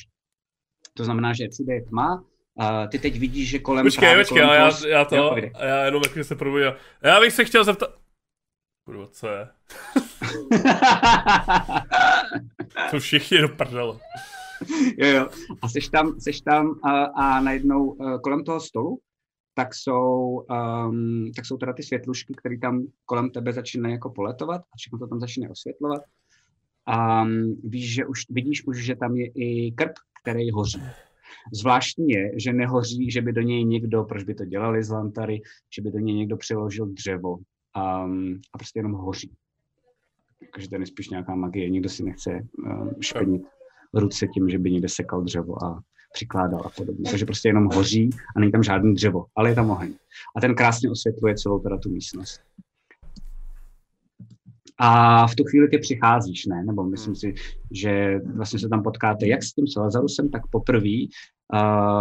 To 0.95 1.05
znamená, 1.05 1.33
že 1.33 1.49
všude 1.49 1.75
je 1.75 1.83
tma, 1.83 2.25
Uh, 2.61 2.89
ty 2.89 2.99
teď 2.99 3.19
vidíš, 3.19 3.49
že 3.49 3.59
kolem... 3.59 3.87
Počkej, 3.87 4.17
počkej, 4.17 4.43
kolem 4.43 4.61
já, 4.61 4.89
já 4.89 5.05
to, 5.05 5.17
Jo, 5.17 5.37
já 5.59 5.85
jenom 5.85 6.03
jak 6.03 6.27
se 6.27 6.37
probudím. 6.37 6.73
Já 7.03 7.21
bych 7.21 7.33
se 7.33 7.45
chtěl 7.45 7.65
zeptat... 7.65 7.91
Kurva, 8.85 9.07
co 9.07 9.29
je? 9.29 9.49
Jsou 12.91 12.99
všichni 12.99 13.39
do 13.39 13.49
prdele. 13.49 13.99
jo, 14.99 15.07
jo. 15.07 15.29
A 15.63 15.69
seš 15.69 15.89
tam, 15.89 16.21
seš 16.21 16.41
tam 16.41 16.75
a, 16.85 17.05
a 17.05 17.41
najednou 17.41 17.85
uh, 17.85 18.21
kolem 18.21 18.45
toho 18.45 18.61
stolu, 18.61 18.99
tak 19.55 19.75
jsou, 19.75 20.45
um, 20.51 21.33
tak 21.37 21.47
jsou 21.47 21.57
teda 21.57 21.73
ty 21.73 21.83
světlušky, 21.83 22.35
které 22.35 22.59
tam 22.59 22.87
kolem 23.05 23.31
tebe 23.31 23.53
začínají 23.53 23.95
jako 23.95 24.11
poletovat 24.11 24.61
a 24.61 24.77
všechno 24.77 24.99
to 24.99 25.07
tam 25.07 25.21
začíná 25.21 25.51
osvětlovat. 25.51 26.03
A 26.91 27.23
um, 27.23 27.57
víš, 27.65 27.95
že 27.95 28.07
už, 28.07 28.21
vidíš 28.31 28.67
už, 28.67 28.85
že 28.85 28.97
tam 28.97 29.17
je 29.17 29.27
i 29.27 29.73
krb, 29.73 29.93
který 30.23 30.51
hoří. 30.51 30.83
Zvláštní 31.53 32.09
je, 32.09 32.31
že 32.37 32.53
nehoří, 32.53 33.11
že 33.11 33.23
by 33.23 33.33
do 33.33 33.41
něj 33.41 33.65
někdo, 33.65 34.05
proč 34.05 34.25
by 34.25 34.35
to 34.35 34.45
dělali 34.45 34.85
z 34.85 34.91
lantary, 34.91 35.43
že 35.75 35.83
by 35.83 35.91
do 35.91 35.99
něj 35.99 36.17
někdo 36.17 36.37
přiložil 36.37 36.87
dřevo 36.87 37.37
um, 37.37 38.41
a 38.53 38.59
prostě 38.59 38.79
jenom 38.79 38.93
hoří. 38.93 39.33
Takže 40.53 40.69
to 40.69 40.77
je 40.77 40.87
spíš 40.87 41.09
nějaká 41.09 41.35
magie, 41.35 41.71
nikdo 41.71 41.89
si 41.89 42.05
nechce 42.05 42.31
uh, 42.59 42.93
špinit 43.01 43.43
ruce 43.95 44.27
tím, 44.27 44.49
že 44.49 44.59
by 44.59 44.71
někde 44.71 44.89
sekal 44.89 45.23
dřevo 45.23 45.65
a 45.65 45.81
přikládal 46.13 46.61
a 46.65 46.69
podobně. 46.69 47.11
Takže 47.11 47.25
prostě 47.25 47.49
jenom 47.49 47.69
hoří 47.75 48.11
a 48.37 48.41
není 48.41 48.53
tam 48.53 48.63
žádný 48.63 48.95
dřevo, 48.95 49.25
ale 49.37 49.49
je 49.49 49.55
tam 49.55 49.71
oheň. 49.71 49.95
A 50.37 50.41
ten 50.41 50.55
krásně 50.55 50.91
osvětluje 50.91 51.35
celou 51.35 51.59
teda 51.59 51.79
tu 51.79 51.91
místnost. 51.91 52.41
A 54.83 55.27
v 55.27 55.35
tu 55.35 55.45
chvíli 55.45 55.69
ty 55.69 55.79
přicházíš, 55.79 56.47
ne? 56.47 56.65
Nebo 56.65 56.85
myslím 56.85 57.15
si, 57.15 57.35
že 57.71 58.21
vlastně 58.35 58.59
se 58.59 58.69
tam 58.69 58.83
potkáte 58.83 59.27
jak 59.27 59.43
s 59.43 59.53
tím 59.53 59.67
Salazarusem, 59.67 60.31
tak 60.31 60.43
poprvé. 60.51 60.97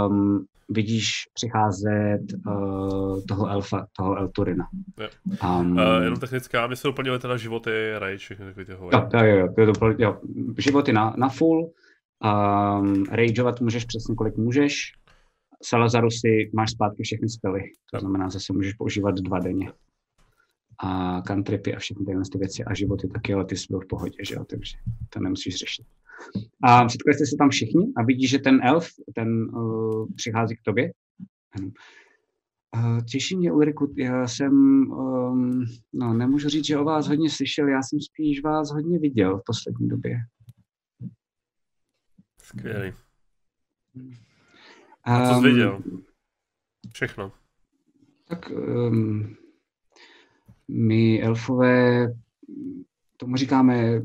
Um, 0.07 0.45
vidíš 0.69 1.11
přicházet 1.33 2.19
uh, 2.47 3.21
toho 3.27 3.47
elfa, 3.47 3.87
toho 3.97 4.15
Elturina. 4.15 4.67
Um, 5.43 5.71
uh, 5.71 6.03
jenom 6.03 6.19
technická, 6.19 6.67
my 6.67 6.75
se 6.75 6.87
doplnili 6.87 7.19
teda 7.19 7.37
životy, 7.37 7.71
rage, 7.97 8.17
všechny 8.17 8.45
takové 8.45 8.65
ty 8.65 8.71
jo, 8.71 8.77
jo, 9.21 9.35
jo, 9.37 9.47
jo, 9.57 9.73
jo, 9.81 9.95
jo, 9.97 10.17
životy 10.57 10.93
na, 10.93 11.13
na 11.17 11.29
full, 11.29 11.71
um, 12.79 13.03
rageovat 13.11 13.61
můžeš 13.61 13.85
přesně 13.85 14.15
kolik 14.15 14.37
můžeš, 14.37 14.91
Salazarusy 15.63 16.51
máš 16.53 16.71
zpátky 16.71 17.03
všechny 17.03 17.29
spely, 17.29 17.61
to 17.93 17.99
znamená, 17.99 18.29
zase 18.29 18.53
můžeš 18.53 18.73
používat 18.73 19.15
dva 19.15 19.39
denně 19.39 19.71
a 20.79 21.21
cantripy 21.21 21.75
a 21.75 21.79
všechny 21.79 22.05
tyhle 22.05 22.23
ty 22.31 22.37
věci 22.37 22.63
a 22.63 22.73
životy 22.73 23.07
taky, 23.07 23.33
ale 23.33 23.45
ty 23.45 23.57
jsou 23.57 23.79
v 23.79 23.87
pohodě, 23.87 24.17
že 24.25 24.35
jo, 24.35 24.45
takže 24.45 24.77
to 25.09 25.19
nemusíš 25.19 25.55
řešit. 25.55 25.85
A 26.63 26.89
setkali 26.89 27.13
jste 27.13 27.25
se 27.25 27.35
tam 27.39 27.49
všichni 27.49 27.93
a 27.97 28.03
vidíš, 28.03 28.29
že 28.29 28.39
ten 28.39 28.59
elf, 28.63 28.87
ten 29.15 29.55
uh, 29.55 30.07
přichází 30.15 30.55
k 30.55 30.61
tobě. 30.61 30.91
Uh, 32.75 32.99
těší 33.11 33.37
mě, 33.37 33.51
Ulriku, 33.51 33.93
já 33.97 34.27
jsem, 34.27 34.53
um, 34.91 35.65
no 35.93 36.13
nemůžu 36.13 36.49
říct, 36.49 36.65
že 36.65 36.77
o 36.77 36.83
vás 36.83 37.07
hodně 37.07 37.29
slyšel, 37.29 37.67
já 37.67 37.81
jsem 37.83 37.99
spíš 37.99 38.43
vás 38.43 38.71
hodně 38.71 38.99
viděl 38.99 39.37
v 39.37 39.43
poslední 39.45 39.87
době. 39.87 40.17
Skvělý. 42.41 42.93
A 45.03 45.29
co 45.29 45.41
jsi 45.41 45.47
viděl? 45.47 45.83
Všechno. 46.93 47.31
Tak 48.27 48.51
um, 48.51 49.35
my 50.69 51.21
elfové 51.21 52.07
tomu 53.17 53.35
říkáme 53.35 54.01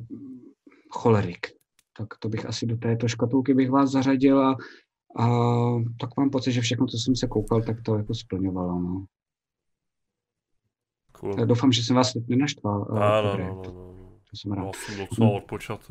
cholerik. 0.90 1.46
Tak 1.96 2.08
to 2.18 2.28
bych 2.28 2.46
asi 2.46 2.66
do 2.66 2.76
této 2.76 3.08
škatulky 3.08 3.54
bych 3.54 3.70
vás 3.70 3.90
zařadil 3.90 4.40
a, 4.40 4.56
a 5.18 5.26
tak 6.00 6.10
mám 6.18 6.30
pocit, 6.30 6.52
že 6.52 6.60
všechno, 6.60 6.86
co 6.86 6.98
jsem 6.98 7.16
se 7.16 7.26
koukal, 7.26 7.62
tak 7.62 7.82
to 7.82 7.96
jako 7.96 8.14
splňovalo. 8.14 8.80
No. 8.80 9.04
Cool. 11.12 11.34
Já 11.38 11.44
doufám, 11.44 11.72
že 11.72 11.82
jsem 11.82 11.96
vás 11.96 12.12
nenaštval. 12.28 12.86
Ano, 12.90 13.38
no, 13.38 13.44
no, 13.44 13.62
no, 13.64 13.94
no. 13.98 14.18
To 14.30 14.36
jsem 14.36 14.52
rád. 14.52 14.76
Jsem 14.76 14.98
docela 14.98 15.30
odpočat. 15.30 15.90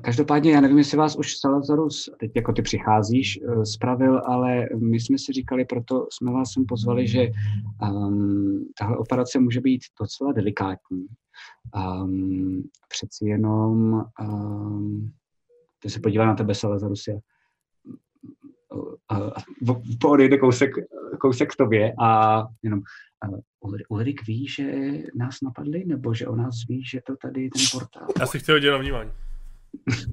Každopádně 0.00 0.52
já 0.52 0.60
nevím, 0.60 0.78
jestli 0.78 0.98
vás 0.98 1.16
už 1.16 1.38
Salazarus, 1.38 2.10
teď 2.20 2.32
jako 2.36 2.52
ty 2.52 2.62
přicházíš, 2.62 3.40
eh, 3.42 3.66
spravil, 3.66 4.22
ale 4.24 4.68
my 4.78 5.00
jsme 5.00 5.18
si 5.18 5.32
říkali, 5.32 5.64
proto 5.64 6.06
jsme 6.12 6.32
vás 6.32 6.52
sem 6.52 6.66
pozvali, 6.66 7.08
že 7.08 7.28
um, 7.82 8.66
tahle 8.78 8.96
operace 8.96 9.38
může 9.38 9.60
být 9.60 9.80
docela 10.00 10.32
delikátní. 10.32 11.06
Um, 11.76 12.62
přeci 12.88 13.26
jenom, 13.26 14.04
um, 14.20 15.12
ty 15.78 15.90
se 15.90 16.00
podívá 16.00 16.26
na 16.26 16.34
tebe, 16.34 16.54
Salazarus, 16.54 17.06
je, 17.06 17.20
uh, 19.68 20.10
odejde 20.10 20.38
kousek, 20.38 20.70
kousek 21.20 21.52
k 21.52 21.56
tobě 21.56 21.94
a 22.00 22.42
jenom 22.62 22.82
uh, 23.28 23.76
Ulrik 23.88 24.26
ví, 24.26 24.48
že 24.48 24.72
nás 25.14 25.36
napadli, 25.42 25.84
nebo 25.84 26.14
že 26.14 26.26
o 26.26 26.36
nás 26.36 26.54
ví, 26.68 26.84
že 26.84 27.00
to 27.06 27.16
tady 27.16 27.50
ten 27.50 27.62
portál. 27.72 28.08
Já 28.20 28.26
si 28.26 28.38
chci 28.38 28.52
na 28.70 28.78
vnímání. 28.78 29.10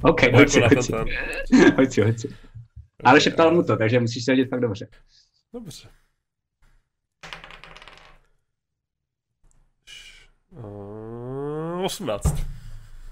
OK, 0.04 0.22
hoď 0.34 0.50
si, 0.50 0.62
hoď 0.62 0.84
si. 0.84 0.92
hoď 1.78 1.92
si, 1.92 2.02
hoď 2.02 2.18
si. 2.20 2.36
Ale 3.04 3.22
šeptal 3.22 3.52
mu 3.52 3.64
to, 3.64 3.78
takže 3.78 4.00
musíš 4.00 4.26
se 4.26 4.32
hodit 4.32 4.50
fakt 4.50 4.62
dobře. 4.62 4.88
Dobře. 5.54 5.90
Uh, 10.52 11.86
18. 11.86 12.60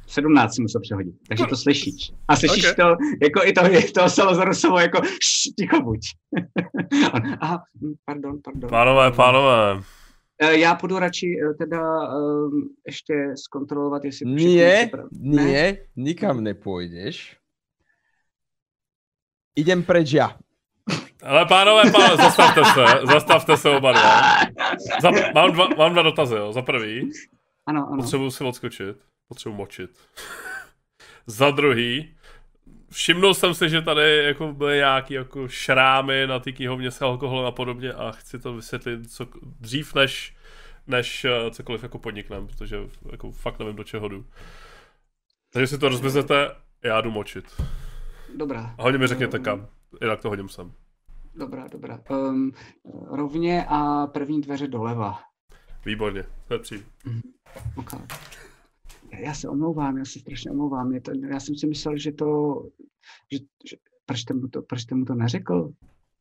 17 0.07 0.55
si 0.55 0.61
musel 0.61 0.81
přehodit, 0.81 1.15
takže 1.27 1.45
to 1.49 1.57
slyšíš. 1.57 2.11
A 2.27 2.35
slyšíš 2.35 2.63
okay. 2.63 2.75
to, 2.75 2.95
jako 3.23 3.41
i 3.43 3.53
to, 3.53 3.61
to 3.93 4.09
Salazarusovo, 4.09 4.79
jako 4.79 5.01
š, 5.03 5.49
ticho 5.59 5.81
buď. 5.81 5.99
Aha, 7.41 7.63
hm, 7.81 7.93
pardon, 8.05 8.39
pardon. 8.43 8.69
Pánové, 8.69 9.11
pánové. 9.11 9.83
Eh, 10.41 10.57
já 10.57 10.75
půjdu 10.75 10.99
radši 10.99 11.39
eh, 11.43 11.53
teda 11.53 12.09
um, 12.17 12.69
ještě 12.87 13.33
zkontrolovat, 13.35 14.05
jestli... 14.05 14.25
Nie, 14.25 14.89
ne? 15.11 15.43
nie, 15.43 15.77
nikam 15.95 16.43
nepůjdeš. 16.43 17.37
Idem 19.55 19.83
preč 19.83 20.11
já. 20.13 20.37
Ale 21.23 21.45
pánové, 21.45 21.91
pánové, 21.91 22.17
zastavte 22.17 22.61
se, 22.65 23.05
zastavte 23.13 23.57
se 23.57 23.69
oba 23.69 23.91
dva. 23.91 24.21
Za, 25.01 25.11
mám, 25.35 25.51
dva, 25.51 25.67
mám 25.77 25.93
dva 25.93 26.01
dotazy, 26.01 26.35
jo. 26.35 26.53
Za 26.53 26.61
prvý, 26.61 27.11
ano, 27.65 27.87
ano. 27.87 27.97
potřebuji 28.03 28.31
si 28.31 28.43
odskočit, 28.43 28.97
potřebuji 29.27 29.55
močit. 29.55 29.89
Za 31.27 31.51
druhý, 31.51 32.16
všimnul 32.91 33.33
jsem 33.33 33.53
si, 33.53 33.69
že 33.69 33.81
tady 33.81 34.23
jako 34.23 34.53
byly 34.53 34.77
nějaký 34.77 35.13
jako 35.13 35.47
šrámy 35.47 36.27
na 36.27 36.39
ty 36.39 36.53
knihovně 36.53 36.91
s 36.91 37.01
alkoholem 37.01 37.45
a 37.45 37.51
podobně 37.51 37.93
a 37.93 38.11
chci 38.11 38.39
to 38.39 38.53
vysvětlit 38.53 39.11
co, 39.11 39.27
dřív, 39.59 39.95
než, 39.95 40.35
než 40.87 41.25
uh, 41.25 41.51
cokoliv 41.51 41.83
jako 41.83 41.99
podniknem, 41.99 42.47
protože 42.47 42.77
jako 43.11 43.31
fakt 43.31 43.59
nevím, 43.59 43.75
do 43.75 43.83
čeho 43.83 44.07
jdu. 44.07 44.25
Takže 45.53 45.67
si 45.67 45.77
to 45.77 45.89
rozvezete, 45.89 46.51
já 46.83 47.01
jdu 47.01 47.11
močit. 47.11 47.61
Dobrá. 48.35 48.75
A 48.77 48.83
hodně 48.83 48.99
mi 48.99 49.07
řekněte 49.07 49.39
kam, 49.39 49.67
jinak 50.01 50.21
to 50.21 50.29
hodím 50.29 50.49
sem. 50.49 50.71
Dobrá, 51.35 51.67
dobrá. 51.67 51.99
Um, 52.09 52.51
rovně 53.11 53.65
a 53.69 54.07
první 54.07 54.41
dveře 54.41 54.67
doleva. 54.67 55.19
Výborně, 55.85 56.23
to 56.47 56.53
je 56.53 56.59
Mm, 57.05 57.21
okay 57.75 57.99
já 59.11 59.33
se 59.33 59.49
omlouvám, 59.49 59.97
já 59.97 60.05
se 60.05 60.19
strašně 60.19 60.51
omlouvám. 60.51 60.91
Je 60.93 61.01
to, 61.01 61.11
já 61.29 61.39
jsem 61.39 61.55
si 61.55 61.67
myslel, 61.67 61.97
že 61.97 62.11
to, 62.11 62.63
že, 63.31 63.39
že 63.69 63.75
proč, 64.05 64.21
jste 64.21 64.33
mu 64.33 64.47
to, 64.47 64.61
proč 64.61 64.81
jste 64.81 64.95
mu 64.95 65.05
to 65.05 65.15
neřekl? 65.15 65.73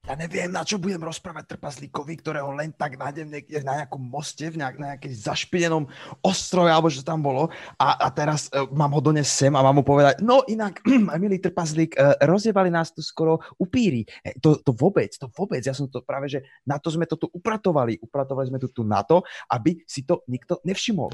Ja 0.06 0.14
neviem, 0.14 0.54
na 0.54 0.62
čo 0.62 0.78
budem 0.78 1.02
rozprávať 1.02 1.58
trpazlíkovi, 1.58 2.22
ktorého 2.22 2.54
len 2.54 2.70
tak 2.70 2.94
nájdem 2.94 3.26
niekde 3.26 3.58
na 3.66 3.82
nejakom 3.82 3.98
moste, 3.98 4.46
v 4.46 4.62
nejak, 4.62 4.78
na 4.78 4.94
nejakej 4.94 5.18
zašpinenom 5.18 5.90
ostroji, 6.22 6.70
alebo 6.70 6.86
čo 6.86 7.02
tam 7.02 7.26
bolo. 7.26 7.50
A, 7.74 8.06
a 8.06 8.08
teraz 8.14 8.46
uh, 8.54 8.70
mám 8.70 8.94
ho 8.94 9.02
dones 9.02 9.26
sem 9.26 9.50
a 9.50 9.66
mám 9.66 9.74
mu 9.74 9.84
povedať, 9.84 10.22
no 10.22 10.46
inak, 10.46 10.78
milý 11.18 11.42
trpazlík, 11.42 11.98
uh, 11.98 12.14
rozjevali 12.22 12.70
nás 12.70 12.94
tu 12.94 13.02
skoro 13.02 13.42
upíry. 13.58 14.06
E, 14.22 14.38
to, 14.38 14.62
to 14.62 14.70
vôbec, 14.78 15.10
to 15.10 15.26
vôbec. 15.34 15.58
Ja 15.66 15.74
som 15.74 15.90
to 15.90 16.06
práve, 16.06 16.30
že 16.30 16.46
na 16.62 16.78
to 16.78 16.86
sme 16.94 17.02
to 17.10 17.18
tu 17.18 17.26
upratovali. 17.26 17.98
Upratovali 17.98 18.46
sme 18.46 18.62
to 18.62 18.70
tu 18.70 18.86
na 18.86 19.02
to, 19.02 19.26
aby 19.50 19.74
si 19.90 20.06
to 20.06 20.22
nikto 20.30 20.62
nevšimol. 20.62 21.10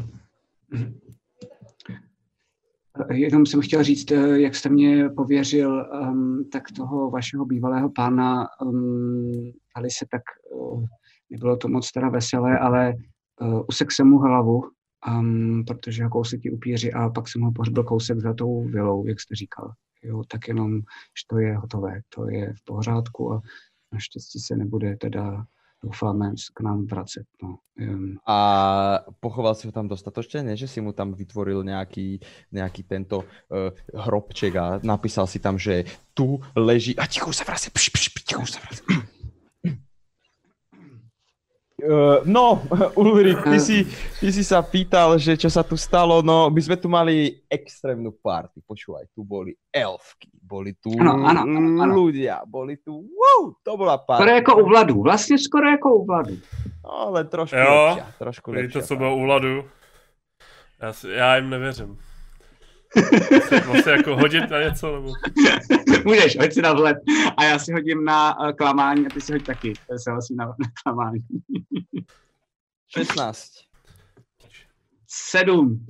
Jenom 3.10 3.47
jsem 3.47 3.60
chtěl 3.60 3.85
říct, 3.85 4.10
eh, 4.10 4.40
jak 4.40 4.55
jste 4.55 4.69
mě 4.69 5.09
pověřil, 5.09 5.90
um, 6.02 6.48
tak 6.52 6.62
toho 6.77 7.10
vašeho 7.10 7.44
bývalého 7.44 7.90
pána 7.90 8.48
um, 8.62 9.52
ali 9.74 9.90
se 9.90 10.06
tak, 10.10 10.23
uh, 10.51 10.85
nebylo 11.31 11.56
to 11.56 11.69
moc 11.69 11.93
teda 11.93 12.09
veselé, 12.09 12.59
ale 12.59 12.94
uh, 13.40 13.62
usek 13.69 13.93
jsem 13.93 14.06
mu 14.06 14.19
hlavu, 14.19 14.62
um, 15.09 15.64
protože 15.66 16.05
ho 16.05 16.10
kousek 16.10 16.40
upíři 16.52 16.93
a 16.93 17.09
pak 17.09 17.28
jsem 17.28 17.43
ho 17.43 17.52
pohřbil 17.52 17.85
kousek 17.85 18.20
za 18.20 18.35
tou 18.35 18.64
vilou, 18.64 19.06
jak 19.06 19.20
jste 19.20 19.35
říkal. 19.35 19.73
Jo, 20.02 20.23
tak 20.28 20.48
jenom, 20.48 20.78
že 20.81 21.24
to 21.31 21.39
je 21.39 21.56
hotové, 21.56 22.01
to 22.09 22.31
je 22.31 22.52
v 22.52 22.64
pořádku 22.64 23.32
a 23.32 23.40
naštěstí 23.93 24.40
se 24.40 24.56
nebude 24.56 24.97
teda 24.97 25.44
doufáme 25.82 26.34
k 26.54 26.59
nám 26.60 26.86
vracet. 26.86 27.26
No. 27.42 27.59
A 28.26 28.38
pochoval 29.20 29.54
si 29.59 29.66
ho 29.66 29.72
tam 29.74 29.90
dostatočne, 29.90 30.46
ne? 30.46 30.54
Že 30.54 30.68
si 30.70 30.78
mu 30.78 30.94
tam 30.94 31.10
vytvoril 31.10 31.66
nejaký, 31.66 32.22
nejaký 32.54 32.82
tento 32.86 33.26
uh, 33.26 33.74
hrobček 33.90 34.52
a 34.54 34.78
napísal 34.86 35.26
si 35.26 35.42
tam, 35.42 35.59
že 35.59 35.82
tu 36.14 36.38
leží... 36.54 36.94
A 36.94 37.10
ticho 37.10 37.34
sa 37.34 37.42
vracia, 37.42 37.74
pš, 37.74 37.90
pš, 37.90 38.06
pš, 38.14 38.22
ticho 38.22 38.46
sa 38.46 38.62
vracia. 38.62 38.86
Uh, 41.82 42.22
no, 42.24 42.62
Ulrik, 42.94 43.42
ty 43.42 43.59
si, 43.60 43.82
ty 44.20 44.30
si 44.32 44.44
sa 44.46 44.62
pýtal, 44.62 45.18
že 45.18 45.34
čo 45.34 45.50
sa 45.50 45.66
tu 45.66 45.74
stalo, 45.74 46.22
no 46.22 46.46
my 46.46 46.60
sme 46.62 46.76
tu 46.78 46.86
mali 46.86 47.42
extrémnu 47.50 48.14
party, 48.22 48.62
počúvaj, 48.62 49.10
tu 49.10 49.26
boli 49.26 49.50
elfky, 49.74 50.30
boli 50.38 50.78
tu 50.78 50.94
Ano, 50.94 51.26
ano, 51.26 51.42
ano, 51.42 51.82
ano. 51.82 51.94
ľudia, 51.94 52.46
boli 52.46 52.78
tu, 52.78 53.02
wow, 53.02 53.50
to 53.66 53.74
bola 53.76 53.98
party. 53.98 54.22
skoro 54.22 54.30
jako 54.30 54.52
u 54.62 54.66
Vladu, 54.68 55.02
vlastně 55.02 55.38
skoro 55.38 55.66
jako 55.68 55.94
u 55.94 56.04
Vladu. 56.06 56.36
No, 56.84 56.90
ale 57.10 57.24
trošku 57.24 57.56
Jo, 57.56 57.84
lepšia, 57.88 58.06
trošku 58.18 58.50
lepšia. 58.50 58.66
Víte, 58.66 58.82
co 58.82 58.96
bylo 58.96 59.16
u 59.16 59.20
Vladu? 59.22 59.64
Já, 60.82 60.92
si, 60.92 61.09
já 61.10 61.36
jim 61.36 61.50
nevěřím. 61.50 61.98
Vlastně 63.66 63.93
jako 63.93 64.16
hodit 64.16 64.51
na 64.51 64.62
něco, 64.62 64.94
nebo... 64.94 65.12
Můžeš, 66.05 66.39
hoď 66.39 66.52
si 66.52 66.62
na 66.62 66.73
vhled. 66.73 66.97
A 67.36 67.44
já 67.44 67.59
si 67.59 67.73
hodím 67.73 68.05
na 68.05 68.40
uh, 68.40 68.52
klamání 68.52 69.06
a 69.06 69.09
ty 69.14 69.20
si 69.20 69.32
hoď 69.32 69.47
taky. 69.47 69.73
To 69.73 69.98
se 69.98 70.10
hlasí 70.10 70.35
na, 70.35 70.47
na 70.47 70.66
klamání. 70.85 71.20
16. 72.97 73.51
Sedm. 75.09 75.86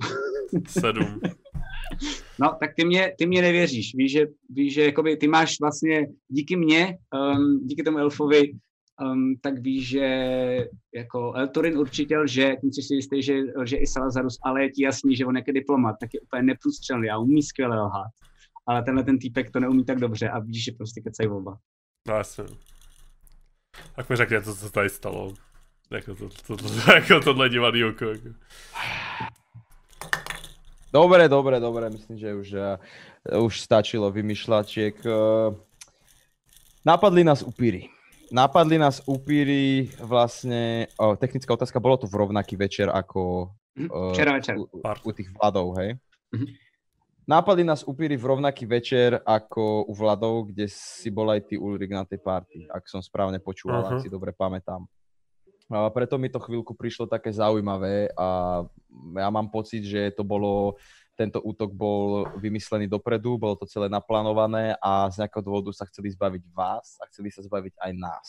Sedm. 0.67 1.21
No, 2.39 2.57
tak 2.59 2.75
ty 2.75 2.85
mě, 2.85 3.15
ty 3.17 3.25
mě 3.25 3.41
nevěříš. 3.41 3.95
Víš, 3.95 4.11
že, 4.11 4.25
víš, 4.49 4.73
že 4.73 4.83
jakoby 4.83 5.17
ty 5.17 5.27
máš 5.27 5.59
vlastně 5.61 6.07
díky 6.27 6.55
mně, 6.55 6.97
um, 7.13 7.67
díky 7.67 7.83
tomu 7.83 7.97
elfovi, 7.97 8.53
um, 9.01 9.35
tak 9.41 9.59
víš, 9.59 9.89
že 9.89 10.07
jako 10.95 11.33
Elturin 11.33 11.77
určitě 11.77 12.17
lže, 12.17 12.55
tím 12.61 12.73
si 12.73 12.95
jistý, 12.95 13.23
že 13.23 13.33
lže 13.55 13.77
i 13.77 13.87
Salazarus, 13.87 14.39
ale 14.43 14.63
je 14.63 14.69
ti 14.69 14.83
jasný, 14.83 15.15
že 15.15 15.25
on 15.25 15.37
jako 15.37 15.51
diplomat, 15.51 15.95
tak 15.99 16.13
je 16.13 16.21
úplně 16.21 16.43
neprůstřelný 16.43 17.09
a 17.09 17.17
umí 17.17 17.43
skvěle 17.43 17.81
lhát. 17.81 18.11
Ale 18.67 18.83
tenhle 18.83 19.03
ten 19.03 19.19
týpek 19.19 19.51
to 19.51 19.59
neumí 19.59 19.85
tak 19.85 19.99
dobře 19.99 20.29
a 20.29 20.39
víš, 20.39 20.63
že 20.63 20.71
prostě 20.71 21.01
kecají 21.01 21.29
oba. 21.29 21.57
No 22.07 22.15
jasně. 22.15 22.43
Tak 23.95 24.09
mi 24.09 24.15
řekně, 24.15 24.41
co 24.41 24.55
se 24.55 24.71
tady 24.71 24.89
stalo. 24.89 25.33
Jako, 25.91 26.15
to, 26.15 26.29
to, 26.47 26.57
to, 26.57 26.91
jako 26.95 27.19
tohle 27.19 27.49
divadýlko. 27.49 28.05
Jako. 28.05 28.29
Dobre, 30.93 31.29
dobre, 31.29 31.59
dobre, 31.59 31.89
myslím, 31.89 32.17
že 32.17 32.35
už, 32.35 32.53
uh, 33.33 33.45
už 33.45 33.61
stačilo 33.61 34.13
vymýšľačiek. 34.13 35.01
Uh, 35.05 35.57
napadli 36.85 37.23
nás 37.25 37.41
upíry. 37.41 37.92
Napadli 38.33 38.81
nás 38.81 38.97
upíry 39.05 39.93
vlastne, 40.01 40.89
oh, 40.97 41.13
technická 41.13 41.53
otázka, 41.53 41.77
bolo 41.77 42.01
to 42.01 42.09
v 42.09 42.17
rovnaký 42.17 42.57
večer 42.57 42.89
ako 42.89 43.53
Hm, 43.73 43.89
uh, 43.89 44.13
Včera 44.13 44.37
večer. 44.37 44.53
u, 44.53 44.69
u 44.81 45.11
tých 45.13 45.29
vladov, 45.33 45.73
hej? 45.81 45.97
Mhm. 46.29 46.45
Napadli 47.23 47.63
nás 47.63 47.81
upíry 47.81 48.13
v 48.19 48.25
rovnaký 48.25 48.67
večer 48.67 49.17
ako 49.23 49.87
u 49.87 49.93
vladov, 49.95 50.51
kde 50.53 50.67
si 50.69 51.07
bol 51.09 51.31
aj 51.31 51.41
ty 51.47 51.55
Ulrik 51.57 51.89
na 51.89 52.03
tej 52.05 52.19
party, 52.19 52.67
ak 52.67 52.83
som 52.85 53.01
správne 53.01 53.37
počúval, 53.41 53.81
Mhm. 53.81 53.89
ak 53.89 53.97
si 54.01 54.09
dobre 54.09 54.29
pamätám. 54.29 54.85
A 55.73 55.89
preto 55.89 56.17
mi 56.21 56.27
to 56.29 56.37
chvíľku 56.37 56.75
prišlo 56.75 57.09
také 57.09 57.33
zaujímavé 57.33 58.11
a 58.13 58.61
ja 59.17 59.29
mám 59.33 59.49
pocit, 59.49 59.81
že 59.81 60.13
to 60.13 60.21
bolo, 60.21 60.77
tento 61.13 61.39
útok 61.41 61.69
bol 61.69 62.25
vymyslený 62.41 62.89
dopredu, 62.89 63.37
bolo 63.37 63.53
to 63.53 63.69
celé 63.69 63.85
naplánované 63.85 64.73
a 64.81 65.09
z 65.13 65.21
nejakého 65.21 65.45
dôvodu 65.45 65.69
sa 65.69 65.85
chceli 65.85 66.09
zbaviť 66.13 66.43
vás 66.49 66.97
a 67.01 67.07
chceli 67.09 67.29
sa 67.29 67.45
zbaviť 67.45 67.77
aj 67.77 67.91
nás. 67.93 68.27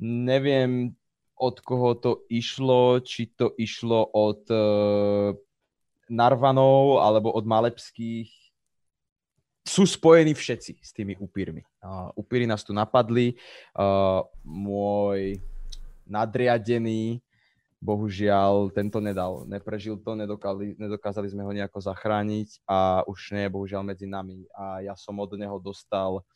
Neviem, 0.00 0.96
od 1.38 1.56
koho 1.62 1.94
to 1.94 2.24
išlo, 2.32 2.98
či 3.04 3.30
to 3.36 3.54
išlo 3.60 4.10
od 4.10 4.42
uh, 4.50 5.36
Narvanov 6.10 7.04
alebo 7.04 7.30
od 7.30 7.44
Malepských. 7.46 8.32
Sú 9.68 9.84
spojení 9.84 10.32
všetci 10.32 10.80
s 10.80 10.90
tými 10.96 11.14
upírmi. 11.20 11.60
Uh, 11.84 12.08
upíry 12.16 12.48
nás 12.48 12.64
tu 12.64 12.72
napadli. 12.72 13.36
Uh, 13.76 14.24
môj 14.42 15.36
nadriadený, 16.08 17.20
bohužiaľ, 17.78 18.74
tento 18.74 18.98
nedal. 18.98 19.46
Neprežil 19.46 19.98
to, 20.02 20.18
nedokázali, 20.18 20.74
nedokázali 20.74 21.30
sme 21.30 21.46
ho 21.46 21.52
nejako 21.54 21.78
zachrániť 21.78 22.66
a 22.66 23.06
už 23.06 23.38
nie 23.38 23.46
je 23.46 23.54
bohužiaľ 23.54 23.82
medzi 23.86 24.06
nami. 24.10 24.44
A 24.54 24.82
ja 24.82 24.94
som 24.98 25.14
od 25.22 25.30
neho 25.38 25.56
dostal 25.62 26.26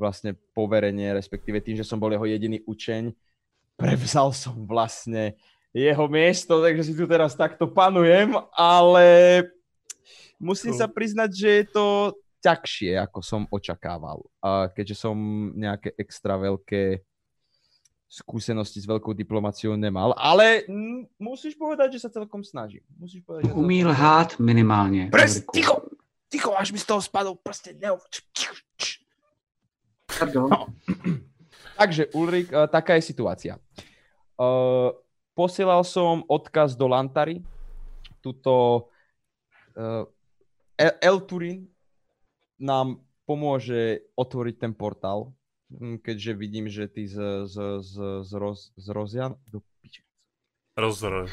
vlastne 0.00 0.32
poverenie, 0.56 1.12
respektíve 1.12 1.60
tým, 1.60 1.76
že 1.76 1.84
som 1.84 2.00
bol 2.00 2.08
jeho 2.08 2.24
jediný 2.24 2.64
učeň, 2.64 3.12
prevzal 3.76 4.32
som 4.32 4.56
vlastne 4.64 5.36
jeho 5.76 6.08
miesto, 6.08 6.64
takže 6.64 6.82
si 6.88 6.94
tu 6.96 7.04
teraz 7.04 7.36
takto 7.36 7.68
panujem, 7.68 8.32
ale 8.56 9.06
musím 10.40 10.72
sa 10.72 10.88
priznať, 10.88 11.30
že 11.30 11.48
je 11.62 11.64
to 11.68 11.86
ťažšie, 12.40 12.96
ako 12.96 13.20
som 13.20 13.44
očakával. 13.52 14.24
A 14.40 14.72
keďže 14.72 15.04
som 15.04 15.14
nejaké 15.52 15.92
extra 16.00 16.40
veľké 16.40 17.04
skúsenosti 18.10 18.82
s 18.82 18.90
veľkou 18.90 19.14
diplomáciou 19.14 19.78
nemal, 19.78 20.10
ale 20.18 20.66
musíš 21.14 21.54
povedať, 21.54 21.94
že 21.94 22.02
sa 22.02 22.10
celkom 22.10 22.42
snažím. 22.42 22.82
Musíš 22.98 23.22
povedať, 23.22 23.46
že 23.46 23.54
Umí 23.54 23.86
celkom 23.86 23.94
lhát 23.94 24.30
minimálně. 24.42 25.08
Pres, 25.14 25.46
ticho, 25.54 25.86
ticho, 26.26 26.50
až 26.58 26.74
mi 26.74 26.78
z 26.82 26.90
toho 26.90 26.98
spadol 26.98 27.38
prste. 27.38 27.78
Ne, 27.78 27.94
Pardon. 30.18 30.50
Takže 31.78 32.10
Ulrik, 32.12 32.50
eh, 32.52 32.66
taká 32.66 32.98
je 32.98 33.02
situácia. 33.06 33.54
Uh, 34.40 34.90
posielal 35.36 35.84
som 35.84 36.24
odkaz 36.26 36.72
do 36.72 36.88
Lantary, 36.88 37.44
tuto 38.24 38.88
uh, 39.76 40.04
El, 40.80 40.92
El 40.98 41.18
Turin 41.28 41.68
nám 42.56 43.04
pomôže 43.28 44.00
otvoriť 44.16 44.54
ten 44.56 44.72
portál, 44.72 45.28
keďže 46.02 46.34
vidím, 46.34 46.68
že 46.68 46.88
ty 46.88 47.06
z, 47.08 47.16
z, 47.46 47.54
z, 47.80 47.94
z, 48.22 48.32
roz, 48.32 48.72
z 48.76 48.88
Rozian... 48.88 49.34
Do 49.52 49.60
piče. 49.82 50.02
Rozroj. 50.76 51.28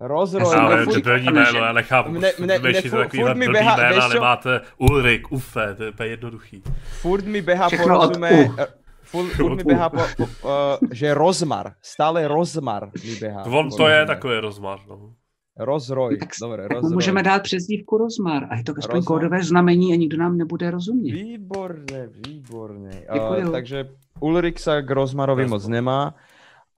Rozroj, 0.00 0.54
Ale 0.56 0.86
no, 0.86 0.92
to 0.94 1.00
první 1.00 1.26
jméno, 1.32 1.58
já 1.58 1.72
nechápu. 1.72 2.10
Mne- 2.10 2.18
Mne, 2.18 2.32
mne- 2.38 2.58
mne, 2.58 2.58
mne 2.58 2.70
mne, 2.70 2.80
furt- 2.90 3.02
takovýhle 3.04 3.30
furt 3.30 3.38
mi 3.38 3.46
blbý 3.46 3.58
běhá- 3.58 3.76
jména, 3.76 3.88
víš 3.94 4.04
ale 4.04 4.20
máte 4.20 4.60
Ulrik, 4.78 5.32
Ufe, 5.32 5.74
to 5.74 5.82
je 5.84 5.90
úplně 5.90 6.08
jednoduchý. 6.08 6.62
furt 7.00 7.24
mi 7.24 7.42
Všechno 7.68 8.00
od 8.00 8.06
rozume, 8.08 8.30
U. 8.32 8.54
eh, 8.58 8.66
furt, 9.02 9.28
furt 9.30 9.56
mi 9.56 9.64
beha 9.64 9.88
po, 9.88 9.98
po, 10.16 10.24
uh, 10.24 10.88
že 10.92 11.14
rozmar, 11.14 11.72
stále 11.82 12.28
rozmar 12.28 12.90
mi 13.04 13.16
beha. 13.16 13.44
On 13.44 13.70
to 13.70 13.88
je 13.88 14.06
takový 14.06 14.38
rozmar, 14.38 14.78
no. 14.88 15.14
Rozroj, 15.54 16.18
Tak, 16.18 16.28
dobre, 16.40 16.62
tak 16.62 16.72
rozroj. 16.72 16.94
můžeme 16.94 17.22
dát 17.22 17.42
přezdívku 17.42 17.98
Rozmar 17.98 18.44
a 18.50 18.56
je 18.56 18.64
to 18.64 18.72
aspoň 18.78 18.96
Rozmar. 18.96 19.06
kódové 19.06 19.44
znamení 19.44 19.92
a 19.92 19.96
nikdo 19.96 20.18
nám 20.18 20.36
nebude 20.38 20.70
rozumět. 20.70 21.14
Výborne. 21.14 22.90
Děkuju. 23.14 23.46
Uh, 23.46 23.52
takže 23.52 23.88
Ulrik 24.20 24.58
sa 24.58 24.82
k 24.82 24.90
Rozmarovi 24.90 25.46
moc 25.46 25.62
nemá 25.66 26.14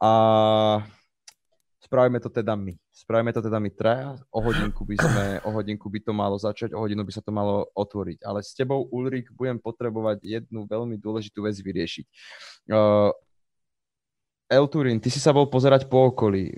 a 0.00 0.12
spravíme 1.80 2.20
to 2.20 2.28
teda 2.28 2.52
my. 2.56 2.76
Spravíme 2.92 3.32
to 3.32 3.42
teda 3.42 3.58
my 3.58 3.70
traja. 3.70 4.16
O 4.32 4.40
hodinku 4.40 4.84
by 4.84 4.96
sme, 4.96 5.24
o 5.44 5.50
hodinku 5.56 5.88
by 5.88 6.00
to 6.00 6.12
malo 6.12 6.36
začať, 6.36 6.72
o 6.76 6.80
hodinu 6.80 7.04
by 7.04 7.12
sa 7.12 7.20
to 7.24 7.32
malo 7.32 7.68
otvoriť. 7.76 8.24
Ale 8.24 8.42
s 8.42 8.52
tebou, 8.56 8.84
Ulrik, 8.92 9.32
budem 9.32 9.56
potrebovať 9.60 10.20
jednu 10.20 10.68
veľmi 10.68 10.96
dôležitú 11.00 11.44
vec 11.48 11.56
vyriešiť. 11.60 12.06
Uh, 12.72 13.12
El 14.52 14.68
Turin, 14.68 15.00
ty 15.00 15.10
si 15.10 15.20
sa 15.20 15.32
bol 15.32 15.46
pozerať 15.48 15.88
po 15.88 16.08
okolí. 16.12 16.54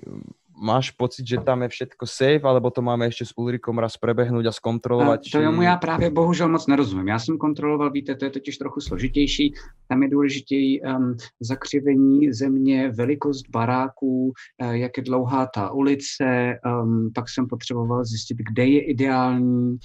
Máš 0.58 0.90
pocit, 0.90 1.26
že 1.26 1.38
tam 1.38 1.62
je 1.62 1.68
všetko 1.68 2.04
safe, 2.06 2.42
alebo 2.42 2.70
to 2.70 2.82
máme 2.82 3.06
ešte 3.06 3.30
s 3.30 3.32
Ulrikom 3.38 3.78
raz 3.78 3.94
prebehnúť 3.94 4.50
a 4.50 4.52
skontrolovať? 4.52 5.20
A 5.22 5.30
to 5.30 5.44
tomu 5.44 5.62
já 5.62 5.76
právě 5.76 6.10
bohužel 6.10 6.48
moc 6.48 6.66
nerozumím. 6.66 7.08
Já 7.08 7.18
jsem 7.18 7.38
kontroloval, 7.38 7.90
víte, 7.90 8.14
to 8.14 8.24
je 8.24 8.30
totiž 8.30 8.58
trochu 8.58 8.80
složitější. 8.80 9.54
Tam 9.88 10.02
je 10.02 10.08
důležitěji 10.08 10.80
um, 10.80 11.16
zakřivení 11.40 12.32
země, 12.32 12.90
velikost 12.90 13.50
baráků, 13.50 14.32
uh, 14.62 14.70
jak 14.70 14.96
je 14.96 15.02
dlouhá 15.02 15.46
ta 15.54 15.70
ulice. 15.70 16.58
Um, 16.82 17.10
pak 17.14 17.28
jsem 17.28 17.46
potřeboval 17.46 18.04
zjistit, 18.04 18.38
kde 18.52 18.66
je 18.66 18.84
ideální 18.84 19.78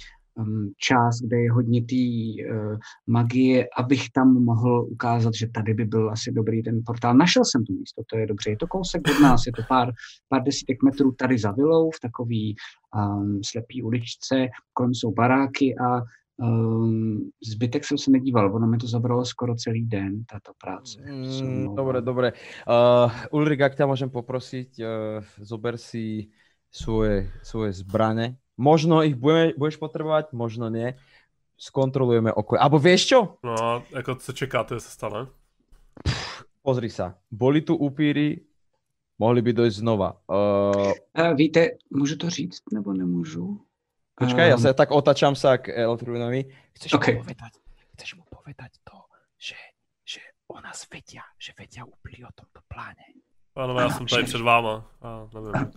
část, 0.78 1.20
kde 1.20 1.36
je 1.36 1.52
hodně 1.52 1.82
té 1.82 2.04
uh, 2.50 2.76
magie, 3.06 3.68
abych 3.78 4.10
tam 4.10 4.44
mohl 4.44 4.86
ukázat, 4.90 5.34
že 5.34 5.48
tady 5.48 5.74
by 5.74 5.84
byl 5.84 6.10
asi 6.10 6.32
dobrý 6.32 6.62
ten 6.62 6.82
portál. 6.86 7.14
Našel 7.14 7.44
jsem 7.44 7.64
to 7.64 7.72
místo, 7.72 8.02
to 8.10 8.18
je 8.18 8.26
dobře. 8.26 8.50
Je 8.50 8.56
to 8.56 8.66
kousek 8.66 9.02
od 9.08 9.22
nás, 9.22 9.46
je 9.46 9.52
to 9.52 9.62
pár, 9.68 9.92
pár 10.28 10.42
desítek 10.42 10.82
metrů 10.82 11.12
tady 11.12 11.38
za 11.38 11.50
vilou, 11.52 11.90
v 11.90 12.00
takový 12.00 12.54
um, 12.94 13.40
slepý 13.44 13.82
uličce, 13.82 14.46
kolem 14.72 14.94
jsou 14.94 15.12
baráky 15.12 15.74
a 15.78 16.02
um, 16.36 17.30
zbytek 17.52 17.84
jsem 17.84 17.98
se 17.98 18.10
nedíval, 18.10 18.54
ono 18.54 18.66
mi 18.66 18.78
to 18.78 18.86
zabralo 18.86 19.24
skoro 19.24 19.54
celý 19.54 19.86
den, 19.86 20.24
tato 20.24 20.52
práce. 20.64 20.98
Mm, 21.12 21.74
dobre, 21.74 22.02
dobre. 22.02 22.32
Uh, 22.66 23.10
Ulrik, 23.30 23.60
ak 23.60 23.78
ťa 23.78 23.86
môžem 23.86 24.10
poprosiť, 24.10 24.70
uh, 24.82 25.22
zober 25.38 25.78
si 25.78 26.30
svoje, 26.74 27.30
svoje 27.42 27.72
zbrane. 27.72 28.43
Možno 28.56 29.02
ich 29.02 29.18
budeme, 29.18 29.50
budeš 29.58 29.76
potrebovať, 29.76 30.30
možno 30.32 30.70
nie. 30.70 30.94
Skontrolujeme 31.58 32.30
oko. 32.30 32.54
Abo 32.58 32.78
vieš 32.78 33.06
čo? 33.06 33.20
No, 33.42 33.82
jako 33.90 34.14
co 34.14 34.32
čekáte, 34.32 34.80
se 34.80 34.90
stane? 34.90 35.26
Pozri 36.62 36.88
sa, 36.90 37.14
boli 37.30 37.60
tu 37.60 37.76
upíry, 37.76 38.40
mohli 39.18 39.42
by 39.42 39.52
dojít 39.52 39.70
znova. 39.84 40.16
Uh, 40.30 40.92
Uh, 41.18 41.34
víte, 41.36 41.68
můžu 41.90 42.16
to 42.16 42.30
říct, 42.30 42.62
nebo 42.72 42.92
nemůžu? 42.92 43.60
počkaj, 44.14 44.48
ja 44.48 44.54
Ehm, 44.54 44.62
sa 44.62 44.70
tak 44.72 44.90
otačam 44.94 45.34
sa 45.34 45.58
k 45.58 45.74
Eltruinovi. 45.74 46.46
Chceš 46.78 46.94
OK. 46.94 47.06
mu 47.18 47.26
povedať, 47.26 47.52
chceš 47.98 48.10
mu 48.14 48.24
povedať 48.30 48.70
to, 48.86 48.98
že, 49.38 49.58
že 50.06 50.20
o 50.46 50.62
nás 50.62 50.86
vedia, 50.86 51.22
že 51.38 51.50
vedia 51.58 51.82
úplne 51.82 52.22
o 52.26 52.32
tomto 52.34 52.62
pláne. 52.70 53.02
Pánové, 53.54 53.82
já 53.82 53.86
Ano, 53.86 53.96
jsem 53.96 54.06
tady 54.06 54.22
před 54.24 54.40
váma. 54.40 54.86
A 55.02 55.26
nevím. 55.34 55.70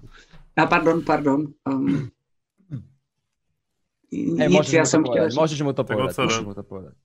A 0.58 0.66
pardon, 0.66 1.02
pardon. 1.06 1.40
Um, 1.66 2.10
Hej, 4.14 4.50
nic, 4.50 4.74
já 4.74 4.86
jsem 4.86 5.04
chtěl 5.04 5.30
říct, 5.30 5.40
môžeš 5.40 5.62
mu 5.62 5.74
to 5.74 5.84
môžeš 5.84 6.40
ne? 6.40 6.46
mu 6.48 6.54
to 6.54 6.64
povedať. 6.64 6.96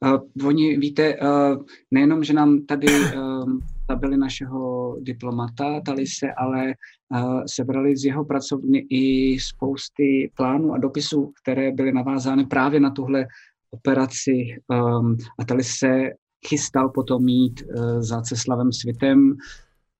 Uh, 0.00 0.46
oni, 0.46 0.76
víte, 0.76 1.16
uh, 1.18 1.64
nejenom, 1.90 2.24
že 2.24 2.32
nám 2.32 2.66
tady 2.66 2.86
um, 2.86 3.60
zabili 3.90 4.16
našeho 4.16 4.96
diplomata 5.00 5.80
Talise, 5.80 6.32
ale 6.32 6.74
uh, 7.10 7.42
sebrali 7.46 7.96
z 7.96 8.04
jeho 8.04 8.24
pracovny 8.24 8.86
i 8.90 9.36
spousty 9.40 10.30
plánů 10.36 10.72
a 10.74 10.78
dopisů, 10.78 11.32
které 11.42 11.72
byly 11.72 11.92
navázány 11.92 12.46
právě 12.46 12.80
na 12.80 12.90
tuhle 12.90 13.26
operaci. 13.70 14.56
Um, 14.68 15.16
a 15.38 15.44
Talis 15.44 15.68
se 15.68 16.10
chystal 16.48 16.88
potom 16.88 17.24
mít 17.24 17.62
uh, 17.62 18.00
za 18.00 18.22
Ceslavem 18.22 18.72
Svitem. 18.72 19.36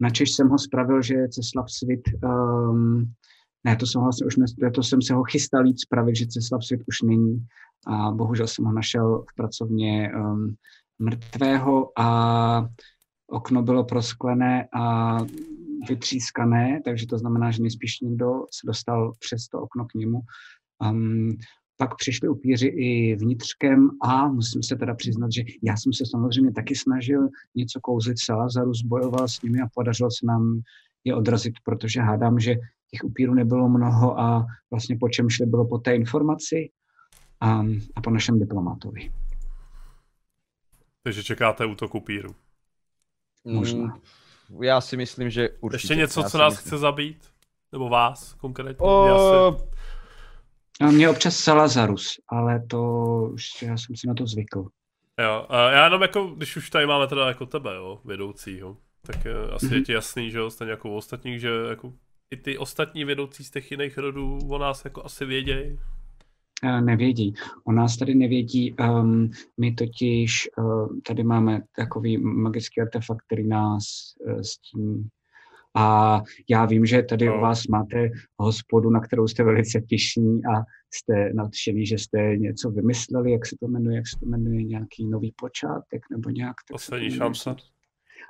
Načež 0.01 0.31
jsem 0.31 0.48
ho 0.48 0.59
spravil, 0.59 1.02
že 1.02 1.28
Ceslav 1.28 1.70
Svit 1.70 2.01
um, 2.24 3.12
ne, 3.66 3.76
to 3.76 3.86
jsem 3.86 4.01
vlastně 4.01 4.26
už 4.26 4.36
ne, 4.36 4.70
to 4.70 4.82
jsem 4.82 5.02
se 5.02 5.14
ho 5.14 5.24
chystal 5.24 5.66
jít 5.66 5.80
spravit, 5.80 6.16
že 6.16 6.26
Ceslav 6.26 6.64
Svit 6.64 6.80
už 6.86 7.02
není 7.02 7.47
a 7.86 8.10
bohužel 8.10 8.47
jsem 8.47 8.64
ho 8.64 8.72
našel 8.72 9.24
v 9.30 9.34
pracovně 9.34 10.10
um, 10.14 10.55
mrtvého 10.98 12.01
a 12.01 12.68
okno 13.26 13.62
bylo 13.62 13.84
prosklené 13.84 14.68
a 14.72 15.18
vytřískané, 15.88 16.80
takže 16.84 17.06
to 17.06 17.18
znamená, 17.18 17.51
že 17.51 17.62
nejspíš 17.62 18.01
někdo 18.01 18.30
se 18.51 18.66
dostal 18.66 19.12
přes 19.18 19.48
to 19.48 19.59
okno 19.59 19.84
k 19.84 19.94
němu. 19.94 20.20
Um, 20.90 21.36
pak 21.76 21.97
přišli 21.97 22.28
upíři 22.28 22.66
i 22.66 23.16
vnitřkem 23.16 23.90
a 24.02 24.28
musím 24.28 24.62
se 24.62 24.76
teda 24.76 24.94
přiznat, 24.94 25.32
že 25.32 25.43
já 25.62 25.76
jsem 25.76 25.93
se 25.93 26.05
samozřejmě 26.06 26.52
taky 26.52 26.74
snažil 26.74 27.28
něco 27.55 27.80
kouzlit 27.80 28.16
Salazaru, 28.20 28.74
zbojoval 28.74 29.28
s 29.28 29.43
nimi 29.43 29.60
a 29.60 29.68
podařilo 29.74 30.10
se 30.10 30.26
nám 30.26 30.60
je 31.05 31.14
odrazit, 31.14 31.55
protože 31.64 32.01
hádám, 32.01 32.40
že 32.40 32.55
těch 32.90 33.04
upírů 33.04 33.34
nebylo 33.34 33.68
mnoho 33.68 34.20
a 34.20 34.46
vlastně 34.70 34.96
po 35.00 35.08
čem 35.08 35.30
šli 35.30 35.46
bylo 35.46 35.68
po 35.68 35.78
té 35.78 35.94
informaci 35.96 36.70
a, 37.40 37.60
a 37.96 38.00
po 38.04 38.10
našem 38.10 38.38
diplomatovi. 38.38 39.12
Takže 41.02 41.24
čekáte 41.24 41.66
útok 41.66 41.94
upíru. 41.94 42.34
Možná. 43.44 43.98
Mm, 44.50 44.62
Já 44.62 44.80
si 44.80 44.96
myslím, 44.96 45.30
že 45.30 45.48
určitě. 45.60 45.84
Ještě 45.84 45.94
něco, 45.96 46.20
Já 46.20 46.28
co 46.28 46.38
nás 46.38 46.54
myslím. 46.54 46.68
chce 46.68 46.78
zabít? 46.78 47.30
Nebo 47.72 47.88
vás 47.88 48.34
konkrétně? 48.34 48.86
O, 48.86 49.06
Já 49.06 49.18
si... 49.58 49.64
A 50.80 50.90
mě 50.90 51.08
občas 51.10 51.36
Salazarus, 51.36 52.20
ale 52.28 52.66
to 52.66 52.80
už 53.32 53.62
já 53.62 53.76
jsem 53.76 53.96
si 53.96 54.06
na 54.08 54.14
to 54.14 54.26
zvykl. 54.26 54.68
Jo, 55.20 55.46
a 55.48 55.70
já 55.70 55.84
jenom 55.84 56.02
jako, 56.02 56.24
když 56.26 56.56
už 56.56 56.70
tady 56.70 56.86
máme 56.86 57.06
teda 57.06 57.28
jako 57.28 57.46
tebe, 57.46 57.74
jo, 57.74 58.00
vedoucího, 58.04 58.76
tak 59.02 59.26
eh, 59.26 59.50
asi 59.52 59.66
je 59.66 59.70
Mhm. 59.74 59.84
ti 59.84 59.92
jasný, 59.92 60.30
že 60.30 60.38
jo, 60.38 60.50
stejně 60.50 60.70
jako 60.70 60.88
u 60.88 60.94
ostatních, 60.96 61.40
že 61.40 61.48
jako 61.68 61.92
i 62.30 62.36
ty 62.36 62.58
ostatní 62.58 63.04
vedoucí 63.04 63.44
z 63.44 63.50
těch 63.50 63.70
jiných 63.70 63.98
rodů 63.98 64.38
o 64.48 64.58
nás 64.58 64.84
jako 64.84 65.04
asi 65.04 65.24
vědějí. 65.24 65.78
Eh, 66.64 66.80
Nevědí. 66.80 67.34
O 67.64 67.72
nás 67.72 67.96
tady 67.96 68.14
nevědí. 68.14 68.74
Um, 68.80 69.30
my 69.60 69.72
totiž 69.74 70.48
uh, 70.58 70.88
tady 71.06 71.24
máme 71.24 71.62
takový 71.76 72.18
magický 72.18 72.80
artefakt, 72.80 73.24
který 73.26 73.48
nás 73.48 73.84
uh, 74.26 74.40
s 74.40 74.58
tím 74.58 75.08
a 75.78 76.22
já 76.50 76.66
vím, 76.66 76.86
že 76.86 77.02
tady 77.02 77.26
No. 77.26 77.36
u 77.38 77.40
vás 77.40 77.66
máte 77.66 78.10
hospodu, 78.38 78.90
na 78.90 79.00
kterou 79.00 79.28
jste 79.28 79.44
velice 79.44 79.80
pišní 79.80 80.40
a 80.44 80.62
jste 80.94 81.32
nadšený, 81.34 81.86
že 81.86 81.98
jste 81.98 82.36
něco 82.36 82.70
vymysleli, 82.70 83.32
jak 83.32 83.46
se 83.46 83.56
to 83.60 83.68
jmenuje, 83.68 83.96
jak 83.96 84.08
se 84.08 84.18
to 84.20 84.26
jmenuje, 84.26 84.64
nějaký 84.64 85.06
nový 85.06 85.32
počátek 85.36 86.02
nebo 86.10 86.30
nějak. 86.30 86.54
tak 86.68 86.74
Poslední 86.74 87.10
šance. 87.10 87.56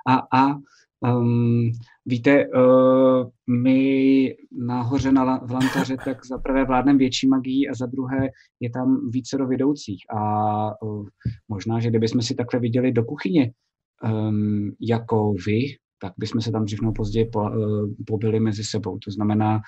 A, 0.09 0.15
a 0.39 0.55
um, 1.01 1.71
víte, 2.07 2.47
uh, 2.49 3.31
my 3.47 4.35
nahoře 4.53 5.13
na, 5.13 5.39
v 5.39 5.51
Lantaře 5.51 5.97
tak 6.05 6.27
za 6.27 6.39
prvé 6.39 6.65
vládnem 6.65 6.99
větší 6.99 7.29
magií 7.29 7.69
a 7.69 7.75
za 7.75 7.87
druhé 7.87 8.29
je 8.61 8.71
tam 8.71 9.11
více 9.11 9.39
do 9.39 9.47
vedoucích. 9.47 10.05
A 10.17 10.83
uh, 10.83 11.07
možná, 11.49 11.81
že 11.81 11.91
kdybychom 11.91 12.23
si 12.23 12.35
takhle 12.35 12.61
viděli 12.61 12.93
do 12.93 13.05
kuchyně 13.05 13.53
um, 14.05 14.71
jako 14.81 15.35
vy, 15.47 15.61
tak 16.01 16.13
bychom 16.19 16.41
se 16.41 16.53
tam 16.53 16.65
dřív 16.65 16.79
později 16.97 17.29
po, 17.33 17.41
uh, 17.41 17.91
pobili 18.07 18.41
mezi 18.41 18.65
sebou. 18.65 18.99
To 18.99 19.11
znamená, 19.11 19.61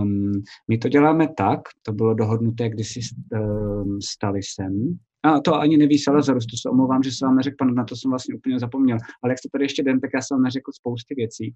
um, 0.00 0.32
my 0.68 0.78
to 0.78 0.88
děláme 0.88 1.28
tak, 1.36 1.60
to 1.82 1.92
bylo 1.92 2.14
dohodnuté 2.14 2.68
kdysi 2.68 3.02
s, 3.02 3.08
um, 3.32 4.00
stali 4.00 4.40
sem, 4.54 4.98
a 5.24 5.40
to 5.40 5.54
ani 5.60 5.76
neví 5.76 5.98
Salazarus, 5.98 6.46
to 6.46 6.56
se 6.56 6.68
omlouvám, 6.68 7.02
že 7.02 7.12
jsem 7.12 7.28
vám 7.28 7.36
neřekl, 7.36 7.56
pan, 7.58 7.74
na 7.74 7.84
to 7.84 7.96
jsem 7.96 8.10
vlastně 8.10 8.34
úplně 8.34 8.58
zapomněl. 8.58 8.98
Ale 9.22 9.32
jak 9.32 9.38
jste 9.38 9.48
tady 9.52 9.64
ještě 9.64 9.82
den, 9.82 10.00
tak 10.00 10.10
já 10.14 10.20
jsem 10.22 10.36
vám 10.36 10.42
neřekl 10.42 10.72
spousty 10.72 11.14
věcí. 11.14 11.54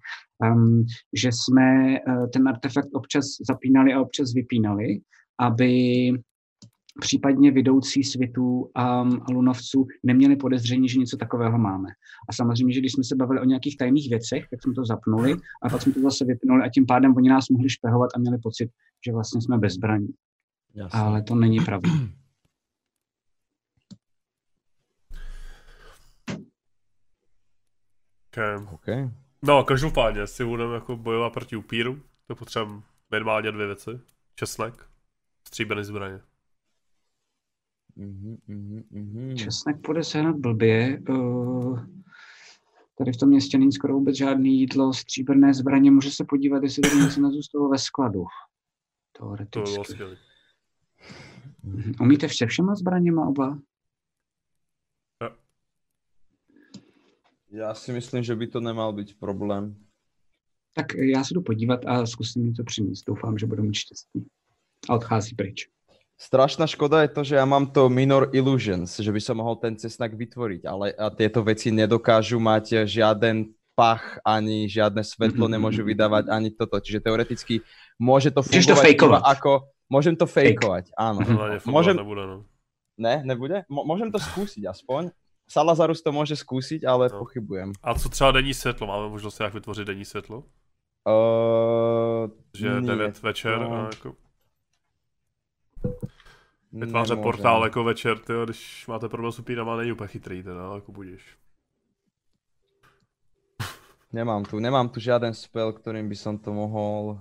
Um, 0.53 0.85
že 1.13 1.29
jsme 1.31 1.99
uh, 2.07 2.29
ten 2.33 2.47
artefakt 2.47 2.87
občas 2.93 3.25
zapínali 3.47 3.93
a 3.93 4.01
občas 4.01 4.33
vypínali, 4.33 4.99
aby 5.39 6.11
případně 6.99 7.51
vedoucí 7.51 8.03
světů 8.03 8.59
um, 8.59 8.69
a 9.21 9.31
lunovců 9.31 9.87
neměli 10.03 10.35
podezření, 10.35 10.89
že 10.89 10.99
něco 10.99 11.17
takového 11.17 11.57
máme. 11.57 11.89
A 12.29 12.33
samozřejmě, 12.33 12.73
že 12.73 12.79
když 12.79 12.91
jsme 12.91 13.03
se 13.03 13.15
bavili 13.15 13.41
o 13.41 13.45
nějakých 13.45 13.77
tajných 13.77 14.09
věcech, 14.09 14.43
tak 14.49 14.63
jsme 14.63 14.73
to 14.73 14.85
zapnuli 14.85 15.35
a 15.63 15.69
pak 15.69 15.81
jsme 15.81 15.93
to 15.93 16.01
zase 16.01 16.25
vypnuli 16.25 16.63
a 16.63 16.69
tím 16.69 16.85
pádem 16.85 17.13
oni 17.17 17.29
nás 17.29 17.49
mohli 17.49 17.69
špehovat 17.69 18.09
a 18.15 18.19
měli 18.19 18.37
pocit, 18.37 18.69
že 19.05 19.11
vlastně 19.11 19.41
jsme 19.41 19.57
bezbraní. 19.57 20.07
Jasné. 20.75 20.99
Ale 20.99 21.23
to 21.23 21.35
není 21.35 21.59
pravda. 21.59 21.89
Okay. 28.37 28.55
OK. 28.73 29.11
No, 29.41 29.63
každopádně, 29.63 30.21
jestli 30.21 30.45
budeme 30.45 30.75
jako 30.75 30.97
bojovat 30.97 31.33
proti 31.33 31.55
upíru, 31.55 32.01
to 32.27 32.35
potřebujeme 32.35 32.81
minimálně 33.11 33.51
dvě 33.51 33.65
věci. 33.65 33.89
Česnek, 34.35 34.85
stříbený 35.47 35.83
zbraně. 35.83 36.19
Mhm, 37.95 38.37
mhm, 38.47 38.83
mhm. 38.91 39.35
Česnek 39.37 39.81
půjde 39.81 40.03
sehnat 40.03 40.35
blbě. 40.35 41.01
Uh, 41.09 41.79
tady 42.97 43.11
v 43.11 43.17
tom 43.17 43.29
městě 43.29 43.57
není 43.57 43.71
skoro 43.71 43.93
vůbec 43.93 44.17
žádný 44.17 44.59
jídlo, 44.59 44.93
stříbrné 44.93 45.53
zbraně. 45.53 45.91
Může 45.91 46.11
se 46.11 46.25
podívat, 46.29 46.63
jestli 46.63 46.81
tady 46.81 46.95
něco 46.95 47.21
nezůstalo 47.21 47.69
ve 47.69 47.77
skladu. 47.77 48.23
To 49.11 49.25
by 49.25 49.35
bylo 49.35 49.47
Teoreticky. 49.49 49.93
skvělé. 49.93 50.17
Umíte 52.01 52.29
se 52.29 52.45
všema 52.45 52.75
zbraněma 52.75 53.27
oba? 53.27 53.59
Já 57.51 57.73
si 57.73 57.91
myslím, 57.93 58.23
že 58.23 58.35
by 58.35 58.47
to 58.47 58.59
nemal 58.59 58.93
být 58.93 59.19
problém. 59.19 59.75
Tak 60.73 60.93
já 60.93 61.23
se 61.23 61.33
jdu 61.33 61.41
podívat 61.41 61.85
a 61.85 62.05
zkusím 62.05 62.43
mi 62.45 62.53
to 62.53 62.63
přinést. 62.63 63.03
Doufám, 63.07 63.37
že 63.37 63.45
budu 63.45 63.63
mít 63.63 63.73
štěstí. 63.75 64.27
A 64.89 64.93
odchází 64.95 65.35
pryč. 65.35 65.67
Strašná 66.17 66.65
škoda 66.67 67.01
je 67.01 67.07
to, 67.13 67.21
že 67.23 67.35
ja 67.37 67.45
mám 67.45 67.69
to 67.69 67.89
Minor 67.93 68.33
Illusions, 68.33 68.89
že 68.97 69.11
by 69.13 69.21
som 69.21 69.37
mohol 69.37 69.53
ten 69.61 69.77
cesnak 69.77 70.17
vytvoriť, 70.17 70.65
ale 70.65 70.89
a 70.97 71.13
tieto 71.13 71.45
veci 71.45 71.69
nedokážu 71.69 72.41
mať 72.41 72.89
žiaden 72.89 73.53
pach, 73.77 74.17
ani 74.25 74.65
žiadne 74.65 75.05
svetlo 75.05 75.45
Mhm, 75.45 75.53
nemôžu 75.53 75.81
mhm. 75.85 75.89
vydávať, 75.93 76.23
ani 76.33 76.49
toto. 76.49 76.81
Čiže 76.81 77.05
teoreticky 77.05 77.61
môže 78.01 78.33
to 78.33 78.41
Můžeš 78.41 78.65
to 78.65 78.75
fejkovať. 78.81 79.21
ako... 79.23 79.51
Môžem 79.87 80.17
to 80.19 80.25
Fake. 80.27 80.57
fejkovať, 80.57 80.85
áno. 80.97 81.21
Mhm. 81.21 81.31
Ale 81.37 81.47
Môžem- 81.61 81.69
Môžem... 81.71 81.95
nebude, 82.01 82.23
no. 82.25 82.37
Ne, 82.97 83.15
nebude? 83.21 83.57
Mo- 83.69 83.85
môžem 83.85 84.09
to 84.09 84.17
skúsiť 84.17 84.65
aspoň. 84.67 85.13
Salazarus 85.47 86.03
to 86.03 86.11
môže 86.11 86.35
skúsiť, 86.35 86.83
ale 86.83 87.07
No. 87.09 87.19
pochybujem. 87.23 87.71
A 87.83 87.93
co 87.95 88.09
třeba 88.09 88.31
denní 88.31 88.53
světlo? 88.53 88.87
Máme 88.87 89.09
možnost 89.09 89.39
jak 89.39 89.53
vytvořit 89.53 89.87
denní 89.87 90.05
světlo? 90.05 90.43
Uh, 91.07 92.27
Že 92.57 92.81
9 92.81 93.21
večer 93.23 93.59
no. 93.59 93.71
a 93.73 93.79
jako 93.95 94.15
vytváře 96.71 97.15
portál 97.15 97.63
jako 97.63 97.83
večer, 97.83 98.19
tyjo, 98.19 98.45
když 98.45 98.87
máte 98.87 99.09
problém 99.09 99.31
s 99.31 99.39
upírama, 99.39 99.75
není 99.75 99.91
úplně 99.91 100.07
chytrý 100.07 100.43
teda, 100.43 100.75
jako 100.75 100.91
budíš. 100.91 101.37
Nemám 104.13 104.43
tu, 104.45 104.59
nemám 104.59 104.89
tu 104.89 104.99
žiaden 104.99 105.33
spell, 105.35 105.73
ktorým 105.75 106.07
by 106.07 106.15
som 106.15 106.39
to 106.39 106.55
mohol 106.55 107.19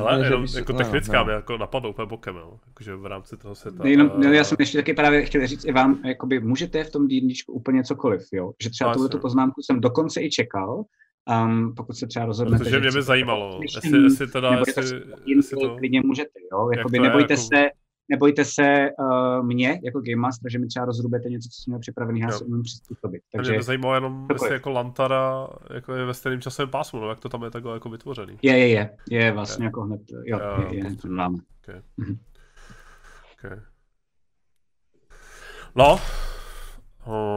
Ale 0.00 0.24
jenom 0.24 0.42
by 0.42 0.48
som- 0.48 0.58
jako 0.58 0.72
no, 0.72 0.78
technická 0.78 1.18
no. 1.18 1.24
mě 1.24 1.34
jako 1.34 1.56
napadlo 1.58 1.90
úplně 1.90 2.06
bokem, 2.06 2.36
jo. 2.36 2.58
Jakože 2.66 2.96
v 2.96 3.06
rámci 3.06 3.36
toho 3.36 3.54
světa. 3.54 3.88
Jenom, 3.88 4.10
eh, 4.14 4.26
no, 4.26 4.32
já 4.32 4.44
jsem 4.44 4.56
ještě 4.60 4.78
taky 4.78 4.94
právě 4.94 5.24
chtěl 5.24 5.46
říct 5.46 5.64
i 5.64 5.72
vám, 5.72 6.00
jakoby 6.04 6.40
můžete 6.40 6.84
v 6.84 6.90
tom 6.90 7.08
D&Dčku 7.08 7.52
úplně 7.52 7.84
cokoliv, 7.84 8.22
jo? 8.32 8.52
Že 8.62 8.70
třeba 8.70 8.90
No, 8.90 8.94
tuhle 8.94 9.06
jasně. 9.06 9.20
poznámku 9.20 9.62
jsem 9.62 9.80
dokonce 9.80 10.22
i 10.22 10.30
čekal, 10.30 10.84
um, 11.44 11.74
pokud 11.76 11.92
se 11.96 12.06
třeba 12.06 12.26
rozhodnete, 12.26 12.64
Protože 12.64 12.80
mě 12.80 12.90
by 12.90 13.02
zajímalo, 13.02 13.60
jestli, 13.62 14.02
jestli 14.02 14.26
teda, 14.26 14.62
jestli, 14.66 15.02
jestli 15.26 15.56
to... 15.60 15.76
klidně 15.76 16.00
můžete, 16.04 16.30
jo? 16.52 16.70
Jakoby 16.76 16.98
nebojte 16.98 17.32
jako- 17.32 17.42
se, 17.42 17.66
nebojte 18.08 18.44
se 18.44 18.88
uh, 18.98 19.46
mě 19.46 19.80
jako 19.84 20.00
Game 20.00 20.16
Master, 20.16 20.52
že 20.52 20.58
mi 20.58 20.66
třeba 20.66 20.84
rozrubete 20.84 21.28
něco, 21.28 21.48
co 21.48 21.62
jsem 21.62 21.70
měl 21.70 21.80
připravený, 21.80 22.20
já 22.20 22.30
se 22.30 22.44
umím 22.44 22.62
přizpůsobit. 22.62 23.22
Takže 23.32 23.52
mě 23.52 23.62
zajímalo 23.62 23.94
jenom, 23.94 24.26
jestli 24.32 24.52
jako 24.52 24.70
Lantara 24.70 25.48
jako 25.74 25.94
je 25.94 26.04
ve 26.04 26.14
stejném 26.14 26.40
časovém 26.40 26.70
pásmu, 26.70 27.00
no, 27.00 27.08
jak 27.08 27.20
to 27.20 27.28
tam 27.28 27.42
je 27.42 27.50
takhle 27.50 27.74
jako 27.74 27.88
vytvořený. 27.88 28.38
je, 28.42 28.58
je, 28.58 28.68
je, 28.68 28.90
je 29.10 29.32
vlastně 29.32 29.64
jako 29.64 29.82
hned, 29.82 30.00
jo, 30.10 30.20
Jo, 30.24 30.38
je, 30.70 30.76
je, 30.76 30.84
hned 30.84 30.98
před 30.98 31.10
vámi. 31.10 31.38
Okay. 31.62 31.80
Mhm. 31.96 32.18
Okay. 33.38 33.60
No. 35.74 36.00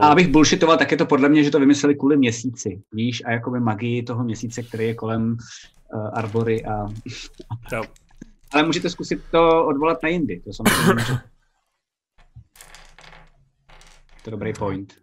A 0.00 0.08
abych 0.08 0.28
bullshitoval, 0.28 0.76
tak 0.76 0.90
je 0.90 0.96
to 0.96 1.06
podle 1.06 1.28
mě, 1.28 1.44
že 1.44 1.50
to 1.50 1.60
vymysleli 1.60 1.94
kvůli 1.94 2.16
měsíci, 2.16 2.82
víš, 2.92 3.22
a 3.26 3.30
jakoby 3.30 3.60
magii 3.60 4.02
toho 4.02 4.24
měsíce, 4.24 4.62
který 4.62 4.86
je 4.86 4.94
kolem 4.94 5.36
uh, 5.94 6.10
Arbory 6.12 6.64
a... 6.64 6.86
Jo. 7.72 7.82
Ale 8.52 8.62
můžete 8.62 8.90
zkusit 8.90 9.22
to 9.30 9.66
odvolat 9.66 10.02
na 10.02 10.08
jindy, 10.08 10.40
to 10.40 10.52
samozřejmě 10.52 10.92
může. 10.94 11.12
To 14.24 14.26
je 14.26 14.30
dobrý 14.30 14.52
point. 14.52 14.94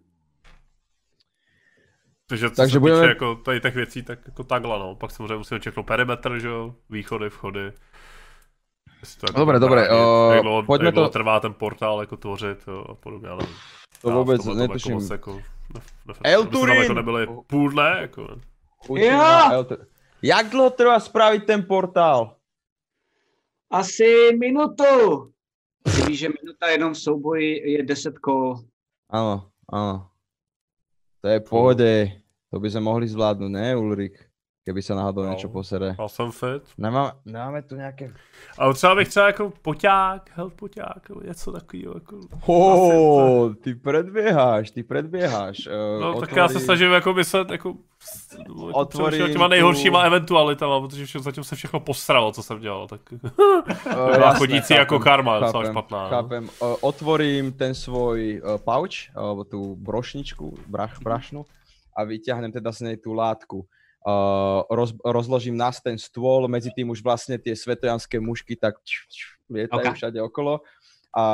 Takže 2.29 2.49
co 2.49 2.55
Takže 2.55 2.73
se 2.73 2.79
budeme- 2.79 2.99
týče 3.01 3.09
jako 3.09 3.35
tady 3.35 3.61
těch 3.61 3.75
věcí, 3.75 4.03
tak 4.03 4.19
jako 4.25 4.43
takhle, 4.43 4.79
no. 4.79 4.95
Pak 4.95 5.11
samozřejmě 5.11 5.35
musíme 5.37 5.59
čeknout 5.59 5.85
perimetr, 5.85 6.39
že 6.39 6.47
jo, 6.47 6.75
východy, 6.89 7.29
vchody. 7.29 7.71
To 9.19 9.25
jako 9.29 9.39
Dobré, 9.39 9.59
dobré, 9.59 9.89
uh, 9.89 10.33
jak 10.33 10.41
dlouho, 10.41 10.63
pojďme 10.63 10.85
jak 10.87 10.93
dlouho 10.93 11.09
to- 11.09 11.13
trvá 11.13 11.39
ten 11.39 11.53
portál 11.53 11.99
jako 11.99 12.17
tvořit 12.17 12.63
jo, 12.67 12.85
a 12.89 12.95
podobně, 12.95 13.29
ale 13.29 13.45
To 14.01 14.11
vůbec 14.11 14.43
tom 14.43 14.57
netuším. 14.57 14.91
Jako 14.91 15.01
moc 15.01 15.09
jako, 15.11 15.33
ne, 15.73 15.81
ne, 16.07 16.13
El 16.23 16.39
jako 16.39 16.51
Turin! 16.51 16.95
nebyli 16.95 17.27
půl 17.47 17.69
dne, 17.71 17.97
jako, 18.01 18.27
ne. 18.91 19.11
Na 19.17 19.57
LT. 19.57 19.71
Jak 20.21 20.49
dlouho 20.49 20.69
trvá 20.69 20.99
spravit 20.99 21.45
ten 21.45 21.65
portál? 21.65 22.36
Asi 23.67 24.31
minutu! 24.39 24.83
Ty 25.83 26.01
víš, 26.07 26.19
že 26.19 26.29
minuta 26.29 26.67
jenom 26.67 26.93
v 26.93 26.99
souboji 26.99 27.51
je 27.71 27.83
10 27.83 28.19
kol. 28.19 28.63
Áno, 29.11 29.51
áno. 29.67 30.07
To 31.19 31.27
je 31.27 31.39
v 31.39 31.47
pohode. 31.47 31.91
To 32.51 32.59
by 32.63 32.67
sme 32.71 32.87
mohli 32.87 33.07
zvládnuť, 33.07 33.51
ne, 33.51 33.75
Ulrik? 33.75 34.26
Keby 34.67 34.83
sa 34.83 34.99
náhodou 34.99 35.23
No. 35.23 35.31
niečo 35.31 35.47
posere. 35.47 35.95
Já 35.95 36.07
jsem 36.11 36.27
fit. 36.31 36.63
Nemáme, 36.77 37.11
nemáme 37.23 37.61
tu 37.63 37.75
nějaké... 37.79 38.11
Ale 38.57 38.73
třeba 38.73 38.95
bych 38.95 39.07
třeba 39.07 39.25
jako 39.27 39.53
poťák, 39.61 40.29
health 40.35 40.53
poťák, 40.59 41.09
nebo 41.09 41.21
něco 41.21 41.51
takového, 41.51 41.93
jako... 41.95 42.15
Oh, 42.45 43.55
ty 43.63 43.75
predbieháš, 43.75 44.71
ty 44.71 44.83
predbieháš. 44.83 45.67
Uh, 45.67 46.01
No, 46.01 46.19
tak 46.19 46.35
já 46.35 46.47
se 46.47 46.59
snažím 46.59 46.91
jako 46.91 47.13
myslet 47.13 47.49
jako, 47.51 47.73
no, 48.47 48.67
jako 48.67 48.79
Otvorím 48.79 49.07
přemýšlet 49.09 49.31
těma 49.33 49.45
tu- 49.45 49.49
nejhoršíma 49.49 50.01
eventualitama, 50.01 50.81
protože 50.81 51.05
vše, 51.05 51.19
zatím 51.19 51.43
se 51.43 51.55
všechno 51.55 51.79
posralo, 51.79 52.31
co 52.31 52.43
jsem 52.43 52.59
dělal, 52.59 52.87
tak 52.87 53.01
Uh, 53.11 54.11
byla 54.15 54.33
chodící 54.33 54.73
jako 54.73 54.99
karma, 54.99 55.39
docela 55.39 55.63
chápem, 55.63 55.73
špatná. 55.73 56.03
no. 56.03 56.09
Chápem. 56.09 56.43
Uh, 56.43 56.75
otvorím 56.81 57.53
ten 57.53 57.75
svoj 57.75 58.41
uh, 58.43 58.57
pouch, 58.57 59.15
alebo 59.15 59.43
tú 59.43 59.75
brošničku, 59.79 60.57
brach, 60.67 60.99
brašnu 60.99 61.45
a 61.97 62.03
vyťahnem 62.03 62.51
teda 62.51 62.71
z 62.71 62.81
nej 62.81 62.97
tú 62.97 63.13
látku. 63.13 63.65
Uh, 64.07 64.63
roz, 64.71 64.95
rozložím 65.03 65.59
nás 65.59 65.83
ten 65.83 65.99
stôl, 65.99 66.47
medzi 66.47 66.71
tým 66.71 66.95
už 66.95 67.03
vlastne 67.03 67.35
tie 67.35 67.51
svetojanské 67.51 68.23
mušky 68.23 68.55
tak 68.55 68.79
č, 68.87 69.03
č, 69.11 69.35
lietajú 69.51 69.83
Ok. 69.83 69.99
všade 69.99 70.19
okolo 70.23 70.63
a 71.11 71.25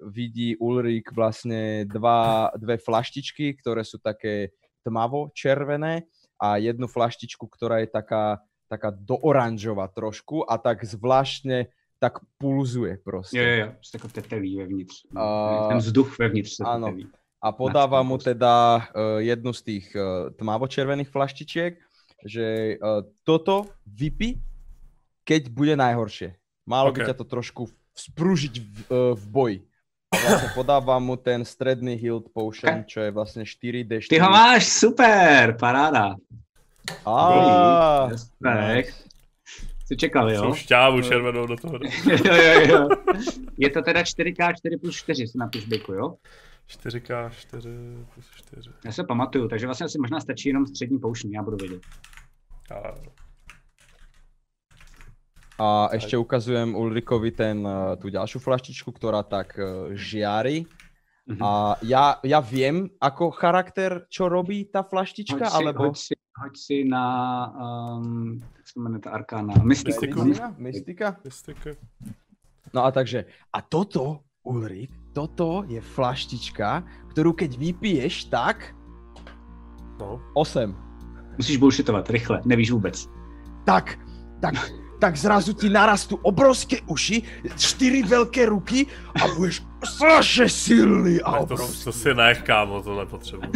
vidí 0.00 0.56
Ulrik 0.56 1.12
vlastne 1.12 1.84
dva, 1.84 2.48
dve 2.56 2.80
flaštičky, 2.80 3.60
ktoré 3.60 3.84
sú 3.84 4.00
také 4.00 4.56
tmavo 4.88 5.28
červené 5.36 6.08
a 6.40 6.56
jednu 6.56 6.88
flaštičku, 6.88 7.44
ktorá 7.44 7.84
je 7.84 7.92
taká, 7.92 8.40
taká 8.72 8.88
dooranžová 8.96 9.92
trošku 9.92 10.48
a 10.48 10.56
tak 10.56 10.80
zvláštne 10.80 11.68
tak 12.00 12.24
pulzuje 12.40 12.96
proste. 13.04 13.36
Jo, 13.36 13.44
jo, 13.44 13.56
jo, 13.56 13.68
prostě 13.76 13.96
jako 13.96 14.08
tetelí 14.08 14.56
vevnitř. 14.56 14.94
A- 15.16 15.68
Ten 15.68 15.78
vzduch 15.78 16.18
vevnitř 16.18 16.56
se 16.56 16.64
Áno. 16.64 16.88
tetelí. 16.88 17.08
A 17.46 17.54
podáva 17.54 18.02
mu 18.02 18.18
teda 18.18 18.82
uh, 18.90 19.22
jednu 19.22 19.54
z 19.54 19.60
tých 19.62 19.86
uh, 19.94 20.34
tmavočervených 20.34 21.06
flaštičiek, 21.06 21.78
že 22.26 22.74
uh, 22.74 23.06
toto 23.22 23.70
vypi, 23.86 24.42
keď 25.22 25.54
bude 25.54 25.78
najhoršie. 25.78 26.34
Malo 26.66 26.90
by 26.90 27.06
Ok. 27.06 27.08
ťa 27.14 27.16
to 27.22 27.22
trošku 27.22 27.70
sprúžiť 27.94 28.54
v, 28.58 28.66
uh, 28.90 29.14
v 29.14 29.24
boji. 29.30 29.58
A 30.10 30.16
vlastne 30.18 30.50
podávam 30.58 31.02
mu 31.02 31.14
ten 31.14 31.46
stredný 31.46 31.94
healed 31.94 32.26
potion, 32.34 32.82
čo 32.82 33.06
je 33.06 33.10
vlastne 33.14 33.46
4D4. 33.46 34.10
Ty 34.10 34.18
ho 34.26 34.30
máš, 34.30 34.66
super, 34.66 35.54
paráda. 35.54 36.18
Á, 37.06 38.10
Respekt. 38.10 39.06
Jsi 39.86 39.96
čekal, 39.96 40.30
jo? 40.30 40.42
Jsou 40.42 40.54
šťávu 40.54 41.02
červenou 41.02 41.46
do 41.46 41.56
toho. 41.56 41.78
jo, 42.26 42.34
jo, 42.34 42.60
jo. 42.66 42.88
Je 43.58 43.70
to 43.70 43.82
teda 43.82 44.02
4x4 44.02 44.80
plus 44.80 44.96
4, 44.96 45.26
si 45.26 45.38
napiš 45.38 45.64
byku, 45.64 45.92
jo? 45.92 46.18
4K, 46.68 47.30
4 47.30 47.68
plus 48.14 48.26
4. 48.30 48.70
Já 48.84 48.92
se 48.92 49.04
pamatuju, 49.04 49.48
takže 49.48 49.66
vlastně 49.66 49.84
asi 49.84 49.98
možná 49.98 50.20
stačí 50.20 50.48
jenom 50.48 50.66
střední 50.66 50.98
poušní, 50.98 51.32
já 51.32 51.42
budu 51.42 51.56
vědět. 51.56 51.82
A, 52.70 52.94
A 55.58 55.88
ešte 55.96 56.20
ukazujem 56.20 56.76
Ulrikovi 56.76 57.32
ten, 57.32 57.64
uh, 57.64 57.96
tú 57.96 58.12
ďalšiu 58.12 58.44
flaštičku, 58.44 58.92
ktorá 58.92 59.24
tak 59.24 59.56
uh, 59.56 59.88
žiari. 59.96 60.68
Mhm. 61.26 61.40
A 61.40 61.50
ja, 61.80 62.20
ja 62.20 62.44
viem, 62.44 62.92
ako 63.00 63.32
charakter, 63.32 64.04
čo 64.12 64.28
robí 64.28 64.68
tá 64.68 64.84
flaštička, 64.84 65.48
Hoď 65.48 65.50
si, 65.50 65.56
alebo... 65.56 65.82
hoď 65.88 65.96
si, 65.96 66.14
hoď 66.14 66.54
si 66.54 66.76
na, 66.84 67.06
um, 67.56 68.38
jak 68.56 68.68
se 68.68 68.80
jmenuje 68.80 69.00
ta 69.00 69.10
arkána, 69.10 69.54
mystiku. 69.64 69.96
Mystiku. 69.96 70.18
Mystika? 70.24 70.54
Mystika? 70.58 71.08
Mystika. 71.24 71.70
No 72.76 72.84
a 72.84 72.92
takže, 72.92 73.24
a 73.52 73.58
toto, 73.64 74.28
Ulrik, 74.44 74.92
toto 75.16 75.64
je 75.64 75.80
flaštička, 75.80 76.84
ktorú 77.16 77.32
keď 77.32 77.56
vypiješ, 77.56 78.28
tak 78.28 78.76
No. 79.96 80.20
8. 80.36 80.76
Musíš 81.40 81.56
bullshitovat, 81.56 82.10
rychle, 82.10 82.40
nevíš 82.44 82.70
vůbec. 82.70 83.08
Tak, 83.64 83.96
tak, 84.40 84.54
tak 85.00 85.16
zrazu 85.16 85.52
ti 85.56 85.72
narastú 85.72 86.20
obrovské 86.20 86.84
uši, 86.84 87.22
čtyři 87.56 88.04
veľké 88.04 88.44
ruky 88.52 88.86
a 89.16 89.24
budeš 89.40 89.64
strašne 89.84 90.48
silný 90.52 91.16
a 91.24 91.30
Ne, 91.32 91.38
to, 91.48 91.56
obrovský. 91.56 91.84
to 91.84 91.92
si 91.92 92.12
nech, 92.14 92.42
kámo, 92.44 92.82
to 92.84 92.92
nepotřebuji. 92.92 93.48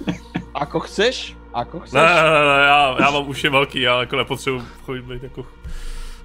Ako 0.64 0.80
chceš? 0.88 1.36
Ako 1.52 1.84
chceš? 1.84 2.00
Ne, 2.00 2.00
ne, 2.00 2.30
ne, 2.32 2.42
ne, 2.48 2.58
já, 2.64 2.96
já 3.00 3.08
mám 3.10 3.28
uši 3.28 3.48
velký, 3.48 3.80
já 3.80 4.00
jako 4.00 4.16
nepotřebuji 4.16 4.62
chodit 4.84 5.04
být 5.04 5.22
jako... 5.22 5.46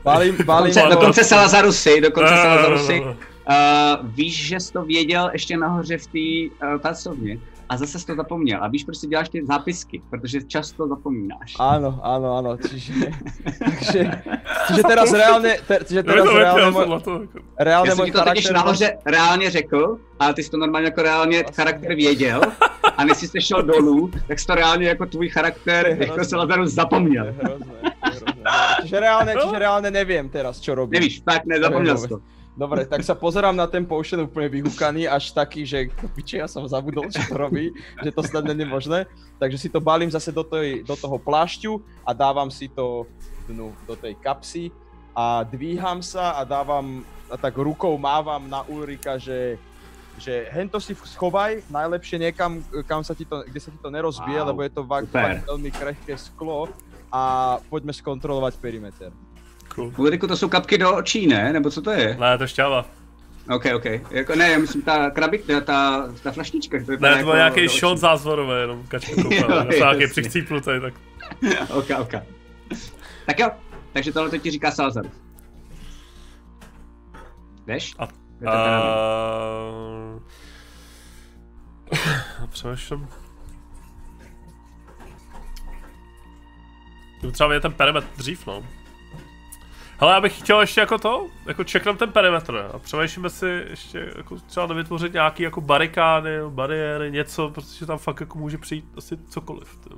Balím, 0.03 0.35
balím, 0.45 0.73
Dokonce, 0.75 0.95
dokonce 0.95 1.23
Salazarusy, 1.23 2.01
dokonce 2.01 2.33
ne, 2.33 3.15
Uh, 3.49 4.05
víš, 4.13 4.47
že 4.47 4.59
jsi 4.59 4.73
to 4.73 4.81
věděl 4.85 5.29
ještě 5.33 5.57
nahoře 5.57 5.97
v 5.97 6.07
té 6.07 6.55
uh, 6.65 6.81
pracovně 6.81 7.39
a 7.69 7.77
zase 7.77 7.99
jsi 7.99 8.05
to 8.05 8.15
zapomněl. 8.15 8.63
A 8.63 8.67
víš, 8.67 8.83
proč 8.83 8.97
si 8.97 9.07
děláš 9.07 9.29
ty 9.29 9.45
zápisky, 9.45 10.01
protože 10.09 10.43
často 10.43 10.87
zapomínáš. 10.87 11.53
Áno, 11.61 12.01
áno, 12.01 12.27
áno, 12.41 12.57
čiže, 12.57 13.13
takže, 13.61 14.01
čiže 14.67 14.81
teraz 14.81 15.13
reálne, 15.13 15.51
te, 15.61 15.75
čiže 15.85 16.01
teraz 16.01 16.25
to 16.25 16.33
to 16.33 16.41
jako... 16.41 17.37
reálne 17.57 17.89
Já 17.89 17.95
jsem 17.95 18.05
ti 18.05 18.11
to 18.11 18.23
totiž 18.23 18.49
nahoře 18.49 18.97
reálně 19.05 19.49
řekl, 19.49 19.97
ale 20.19 20.33
ty 20.33 20.43
jsi 20.43 20.49
to 20.49 20.57
normálně 20.57 20.85
jako 20.85 21.01
reálně 21.01 21.37
Vlastně. 21.37 21.55
charakter 21.55 21.95
věděl 21.95 22.41
a 22.97 23.05
než 23.05 23.17
jsi 23.17 23.41
šel 23.41 23.61
dolů, 23.63 24.11
tak 24.27 24.39
jsi 24.39 24.45
to 24.45 24.55
reálně 24.55 24.87
jako 24.87 25.05
tvůj 25.05 25.29
charakter 25.29 25.87
jako 25.87 26.13
hrozné. 26.13 26.25
Salazarus 26.25 26.71
zapomněl. 26.73 27.23
To 27.23 27.29
je 27.29 27.35
hrozné, 27.43 27.65
to 27.65 28.09
je 28.09 28.15
hrozné. 28.17 28.43
Čiže 28.81 28.97
reálne, 28.99 29.31
čiže 29.35 29.57
reálne 29.59 29.89
neviem 29.91 30.25
teraz, 30.29 30.57
čo 30.57 30.73
robím. 30.73 30.97
Nevíš, 30.97 31.21
fakt 31.21 31.45
nezapomněl 31.45 31.97
jsi 31.97 32.07
to. 32.07 32.17
Dobre, 32.57 32.83
tak 32.83 33.05
sa 33.05 33.15
pozerám 33.15 33.55
na 33.55 33.69
ten 33.69 33.85
potion 33.87 34.25
úplne 34.25 34.51
vyhúkaný, 34.51 35.07
až 35.07 35.31
taký, 35.31 35.63
že 35.63 35.87
piče, 36.17 36.43
ja 36.43 36.47
som 36.49 36.65
zabudol, 36.67 37.07
čo 37.07 37.23
to 37.23 37.35
robí, 37.37 37.71
že 38.03 38.11
to 38.11 38.21
snad 38.25 38.43
není 38.43 38.67
možné. 38.67 39.07
Takže 39.39 39.57
si 39.57 39.69
to 39.71 39.79
balím 39.79 40.11
zase 40.11 40.33
do, 40.35 40.43
tej, 40.43 40.83
do 40.83 40.95
toho 40.97 41.15
plášťu 41.15 41.79
a 42.03 42.11
dávam 42.11 42.51
si 42.51 42.67
to 42.67 43.07
dnu, 43.47 43.71
do 43.87 43.95
tej 43.95 44.17
kapsy 44.19 44.75
a 45.15 45.47
dvíham 45.47 46.03
sa 46.03 46.35
a 46.35 46.43
dávam, 46.43 47.05
a 47.31 47.35
tak 47.39 47.55
rukou 47.55 47.95
mávam 47.95 48.43
na 48.43 48.65
Ulrika, 48.67 49.15
že 49.15 49.57
že 50.19 50.51
hento 50.51 50.77
si 50.83 50.91
schovaj, 50.93 51.63
najlepšie 51.71 52.19
niekam, 52.19 52.59
kam 52.83 53.01
sa 53.07 53.15
ti 53.15 53.23
to, 53.23 53.39
kde 53.47 53.59
sa 53.63 53.71
ti 53.71 53.79
to 53.79 53.87
nerozbije, 53.87 54.43
Wow, 54.43 54.47
lebo 54.51 54.59
je 54.67 54.71
to 54.75 54.83
fakt 54.83 55.47
veľmi 55.47 55.71
krehké 55.71 56.13
sklo 56.19 56.67
a 57.07 57.55
poďme 57.71 57.95
skontrolovať 57.95 58.59
perimeter. 58.59 59.15
Cool. 59.75 59.93
Ulriku, 59.97 60.27
to 60.27 60.37
jsou 60.37 60.49
kapky 60.49 60.77
do 60.77 60.95
očí, 60.95 61.27
ne? 61.27 61.53
Nebo 61.53 61.69
co 61.71 61.81
to 61.81 61.91
je? 61.91 62.17
Ne, 62.19 62.37
to 62.37 62.43
je 62.43 62.47
šťáva. 62.47 62.85
OK, 63.55 63.65
OK. 63.75 63.85
Jako, 64.11 64.35
ne, 64.35 64.49
já 64.51 64.59
myslím 64.59 64.81
ta 64.81 65.09
krabika, 65.09 65.61
ta, 65.61 66.07
ta 66.23 66.31
flaštička. 66.31 66.77
To 66.85 66.91
je 66.91 66.97
Ne, 67.01 67.17
to 67.19 67.23
byl 67.25 67.35
nějaký 67.35 67.67
shot 67.67 67.97
zázvorový, 67.97 68.61
jenom 68.61 68.83
kačka 68.87 69.11
Jo. 69.31 69.47
Já 69.49 69.61
jsem 69.63 69.79
nějaký 69.79 70.07
přichcípnutý, 70.07 70.71
tak 70.81 70.93
OK, 71.69 71.85
OK. 71.99 72.11
Tak 73.25 73.39
jo, 73.39 73.49
takže 73.93 74.13
tohle 74.13 74.29
to 74.29 74.37
ti 74.37 74.51
říká 74.51 74.71
Salazar. 74.71 75.05
Jdeš? 77.67 77.93
A- 77.99 78.07
to 78.07 78.13
vím. 78.39 78.49
Uh... 81.91 82.47
Přemýšlím. 82.49 83.07
Třeba 87.31 87.53
je 87.53 87.59
ten 87.59 87.73
perimetr 87.73 88.07
dřív, 88.17 88.47
no. 88.47 88.63
Hele, 90.01 90.13
já 90.13 90.21
bych 90.21 90.37
chtěl 90.39 90.61
ještě 90.61 90.81
jako 90.81 90.97
to, 90.97 91.27
jako 91.47 91.63
čeknem 91.63 91.97
ten 91.97 92.11
perimetr 92.11 92.69
a 92.73 92.79
přemýšlíme 92.79 93.29
si 93.29 93.63
ještě 93.69 94.13
jako 94.17 94.35
třeba 94.35 94.67
nevytvořit 94.67 95.13
nějaký 95.13 95.43
jako 95.43 95.61
barikády, 95.61 96.29
bariéry, 96.49 97.11
něco, 97.11 97.49
protože 97.49 97.85
tam 97.85 97.97
fakt 97.97 98.19
jako 98.19 98.37
může 98.37 98.57
přijít 98.57 98.85
asi 98.97 99.17
cokoliv. 99.29 99.79
To. 99.89 99.95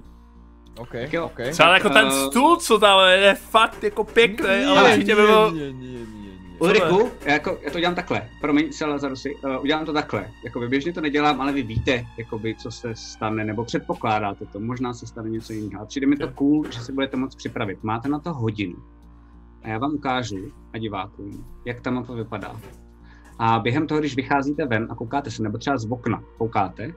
OK, 0.82 0.92
Tak 0.92 1.14
jo. 1.14 1.26
OK. 1.26 1.40
Třeba 1.52 1.74
jako 1.74 1.90
ten 1.90 2.08
Eh, 2.08 2.12
stůl, 2.12 2.58
co 2.58 2.80
tam 2.80 3.08
je, 3.10 3.18
je 3.18 3.36
fakt 3.36 3.84
jako 3.84 4.04
pěkný, 4.04 4.66
ale 4.68 4.94
určitě 4.94 5.16
by 5.16 5.22
byl... 5.22 5.52
Nie, 5.52 5.74
nie, 5.74 5.92
nie, 5.92 6.06
nie. 6.06 6.32
Ulriku, 6.60 7.12
já, 7.26 7.34
jako, 7.34 7.58
já 7.62 7.72
to 7.72 7.80
dělám 7.80 7.96
takhle, 7.96 8.30
promiň 8.42 8.74
se 8.74 8.86
Lazarusy, 8.86 9.36
uh, 9.36 9.62
udělám 9.62 9.86
to 9.86 9.94
takhle, 9.94 10.30
jakoby 10.46 10.68
běžně 10.68 10.94
to 10.94 11.02
nedělám, 11.02 11.42
ale 11.42 11.54
vy 11.54 11.62
víte, 11.62 12.06
jakoby, 12.18 12.56
co 12.56 12.72
se 12.72 12.96
stane, 12.96 13.46
nebo 13.46 13.66
předpokládáte 13.66 14.46
to, 14.46 14.60
možná 14.60 14.94
se 14.94 15.08
stane 15.08 15.30
něco 15.30 15.54
jiného. 15.54 15.84
A 15.84 15.86
přijde 15.86 16.08
mi 16.08 16.16
to 16.16 16.28
cool, 16.32 16.66
že 16.72 16.80
se 16.80 16.92
budete 16.92 17.18
moct 17.18 17.36
připravit. 17.36 17.84
Máte 17.84 18.10
na 18.10 18.20
to 18.20 18.34
hodinu. 18.34 18.76
A 19.64 19.70
já 19.70 19.78
vám 19.78 19.94
ukážu 19.94 20.52
a 20.74 20.78
divákům, 20.78 21.46
jak 21.66 21.82
ta 21.82 21.92
mapa 21.92 22.14
vypadá. 22.14 22.56
A 23.40 23.60
během 23.60 23.88
toho, 23.88 24.00
když 24.00 24.16
vycházíte 24.16 24.66
ven 24.66 24.88
a 24.90 24.96
koukáte 24.96 25.32
se, 25.32 25.44
nebo 25.44 25.58
třeba 25.58 25.78
z 25.78 25.92
okna 25.92 26.24
koukáte, 26.38 26.94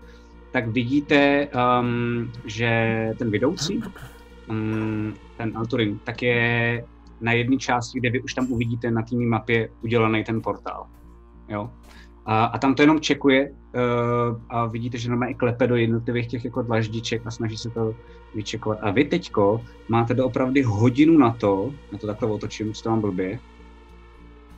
tak 0.52 0.68
vidíte, 0.68 1.48
um, 1.80 2.32
že 2.44 3.10
ten 3.18 3.30
vedoucí, 3.30 3.82
um, 4.48 5.14
ten 5.36 5.52
Alturin, 5.56 5.98
tak 5.98 6.22
je 6.22 6.84
na 7.20 7.32
jedné 7.32 7.56
části, 7.56 7.98
kde 8.00 8.10
vy 8.10 8.22
už 8.22 8.34
tam 8.34 8.52
uvidíte 8.52 8.90
na 8.90 9.02
té 9.02 9.16
mapě 9.16 9.68
udělaný 9.82 10.24
ten 10.24 10.42
portál. 10.42 10.86
Jo? 11.48 11.70
A, 12.26 12.44
a 12.44 12.58
tam 12.58 12.74
to 12.74 12.82
jenom 12.82 13.00
čekuje 13.00 13.50
uh, 13.50 14.40
a 14.48 14.66
vidíte, 14.66 14.98
že 14.98 15.08
normálně 15.08 15.34
i 15.34 15.38
klepe 15.38 15.66
do 15.66 15.76
jednotlivých 15.76 16.26
těch 16.26 16.44
jako 16.44 16.62
dlaždiček 16.62 17.26
a 17.26 17.30
snaží 17.30 17.56
se 17.56 17.70
to 17.70 17.94
vyčekovat. 18.34 18.78
A 18.82 18.90
vy 18.90 19.04
teďko 19.04 19.60
máte 19.88 20.14
doopravdy 20.14 20.62
hodinu 20.62 21.18
na 21.18 21.30
to, 21.30 21.72
na 21.92 21.98
to 21.98 22.06
takhle 22.06 22.30
otočím, 22.30 22.72
co 22.72 22.82
to 22.82 22.90
mám 22.90 23.00
blbě, 23.00 23.38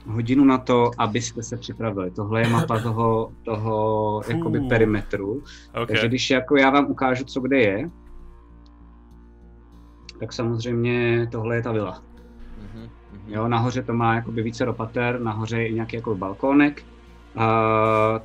hodinu 0.07 0.45
na 0.45 0.59
to, 0.59 0.91
abyste 0.99 1.43
se 1.43 1.57
připravili. 1.57 2.11
Tohle 2.11 2.41
je 2.41 2.49
mapa 2.49 2.81
toho, 2.81 3.33
toho 3.45 4.23
jakoby 4.29 4.61
perimetru. 4.61 5.43
Okay. 5.71 5.87
Takže 5.87 6.09
když 6.09 6.31
jako 6.31 6.57
já 6.57 6.71
vám 6.71 6.91
ukážu, 6.91 7.25
co 7.25 7.41
kde 7.41 7.59
je, 7.59 7.91
tak 10.21 10.33
samozřejmě 10.33 11.29
tohle 11.33 11.57
je 11.57 11.63
ta 11.63 11.73
vila. 11.73 12.03
Mhm, 12.63 12.89
mhm. 13.13 13.33
Jo, 13.33 13.49
nahoře 13.49 13.83
to 13.83 13.93
má 13.93 14.15
jakoby 14.15 14.43
více 14.43 14.65
ropater, 14.65 15.21
nahoře 15.21 15.59
je 15.59 15.69
i 15.69 15.75
nějaký 15.75 15.97
jako 15.97 16.15
balkónek. 16.15 16.83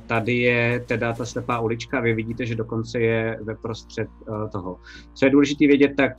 Tady 0.06 0.36
je 0.36 0.84
teda 0.86 1.12
ta 1.12 1.24
slepá 1.24 1.60
ulička, 1.60 2.00
vy 2.00 2.14
vidíte, 2.14 2.46
že 2.46 2.54
dokonce 2.54 3.00
je 3.00 3.38
ve 3.42 3.54
prostřed 3.54 4.08
uh, 4.28 4.48
toho. 4.50 4.76
Co 5.14 5.24
je 5.24 5.30
důležité 5.30 5.66
vědět, 5.66 5.92
tak 5.96 6.12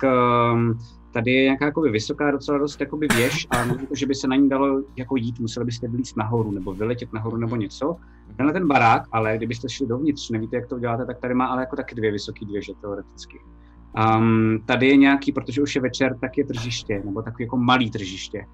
um, 0.53 0.79
tady 1.13 1.31
je 1.31 1.43
nějaká 1.43 1.65
jakoby 1.65 1.89
vysoká 1.89 2.31
docela 2.31 2.57
dost 2.57 2.81
jakoby 2.81 3.07
věž 3.15 3.47
a 3.49 3.65
to, 3.65 3.95
že 3.95 4.05
by 4.05 4.15
se 4.15 4.27
na 4.27 4.35
ní 4.35 4.49
dalo 4.49 4.81
jako 4.95 5.15
jít, 5.15 5.39
museli 5.39 5.65
byste 5.65 5.87
vylít 5.87 6.17
nahoru 6.17 6.51
nebo 6.51 6.73
vyletět 6.73 7.13
nahoru 7.13 7.37
nebo 7.37 7.55
něco. 7.55 7.95
Tenhle 8.37 8.53
ten 8.53 8.67
barák, 8.67 9.03
ale 9.11 9.37
kdybyste 9.37 9.69
šli 9.69 9.87
dovnitř, 9.87 10.29
nevíte, 10.29 10.55
jak 10.55 10.67
to 10.67 10.75
uděláte, 10.75 11.05
tak 11.05 11.19
tady 11.19 11.33
má 11.33 11.45
ale 11.45 11.61
jako 11.61 11.75
taky 11.75 11.95
dvě 11.95 12.11
vysoké 12.11 12.45
věže 12.45 12.73
teoreticky. 12.81 13.39
Um, 14.17 14.63
tady 14.65 14.87
je 14.87 14.97
nějaký, 14.97 15.31
protože 15.31 15.61
už 15.61 15.75
je 15.75 15.81
večer, 15.81 16.17
tak 16.21 16.37
je 16.37 16.45
tržiště, 16.45 17.01
nebo 17.05 17.21
takový 17.21 17.43
jako 17.43 17.57
malý 17.57 17.91
tržiště. 17.91 18.45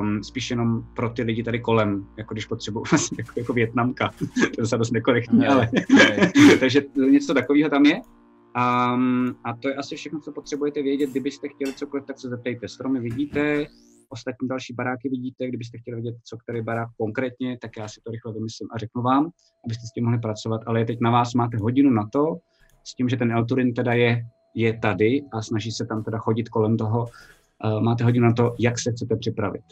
Um, 0.00 0.22
spíš 0.24 0.50
jenom 0.50 0.82
pro 0.94 1.10
ty 1.10 1.22
lidi 1.22 1.42
tady 1.42 1.60
kolem, 1.60 2.06
jako 2.16 2.34
když 2.34 2.46
potřebují 2.46 2.84
vlastně 2.90 3.16
jako, 3.18 3.32
jako 3.36 3.52
Větnamka. 3.52 4.10
to 4.54 4.60
je 4.60 4.66
se 4.66 4.78
dost 4.78 4.90
nekorektní, 4.90 5.38
Ne, 5.38 5.48
ale... 5.48 5.68
ne. 5.94 6.32
Takže 6.60 6.82
něco 7.10 7.34
takového 7.34 7.70
tam 7.70 7.86
je. 7.86 8.00
Um, 8.56 9.36
a 9.44 9.56
to 9.62 9.68
je 9.68 9.74
asi 9.74 9.96
všechno, 9.96 10.20
co 10.20 10.32
potřebujete 10.32 10.82
vědět. 10.82 11.10
Kdybyste 11.10 11.48
chtěli 11.48 11.72
cokoliv, 11.72 12.04
tak 12.04 12.18
se 12.18 12.28
zeptejte. 12.28 12.68
Stromy 12.68 13.00
vidíte, 13.00 13.66
ostatní 14.08 14.48
další 14.48 14.74
baráky 14.74 15.08
vidíte. 15.08 15.48
Kdybyste 15.48 15.78
chtěli 15.78 16.02
vědět, 16.02 16.16
co 16.24 16.36
který 16.36 16.62
barák 16.62 16.88
konkrétně, 16.98 17.58
tak 17.62 17.70
já 17.78 17.88
si 17.88 18.00
to 18.04 18.10
rychle 18.10 18.32
vymyslím 18.32 18.68
a 18.74 18.78
řeknu 18.78 19.02
vám, 19.02 19.30
abyste 19.64 19.86
s 19.86 19.92
tím 19.94 20.04
mohli 20.04 20.18
pracovat. 20.18 20.60
Ale 20.66 20.80
je 20.80 20.84
teď 20.84 20.98
na 21.00 21.10
vás, 21.10 21.34
máte 21.34 21.56
hodinu 21.56 21.90
na 21.90 22.08
to, 22.12 22.36
s 22.84 22.94
tím, 22.94 23.08
že 23.08 23.16
ten 23.16 23.32
Elturin 23.32 23.74
teda 23.74 23.92
je, 23.92 24.22
je 24.54 24.78
tady 24.78 25.22
a 25.32 25.42
snaží 25.42 25.70
se 25.70 25.86
tam 25.86 26.04
teda 26.04 26.18
chodit 26.18 26.48
kolem 26.48 26.76
toho. 26.76 27.06
Uh, 27.64 27.80
máte 27.80 28.04
hodinu 28.04 28.26
na 28.26 28.32
to, 28.32 28.54
jak 28.58 28.78
se 28.78 28.92
chcete 28.92 29.16
připravit. 29.16 29.64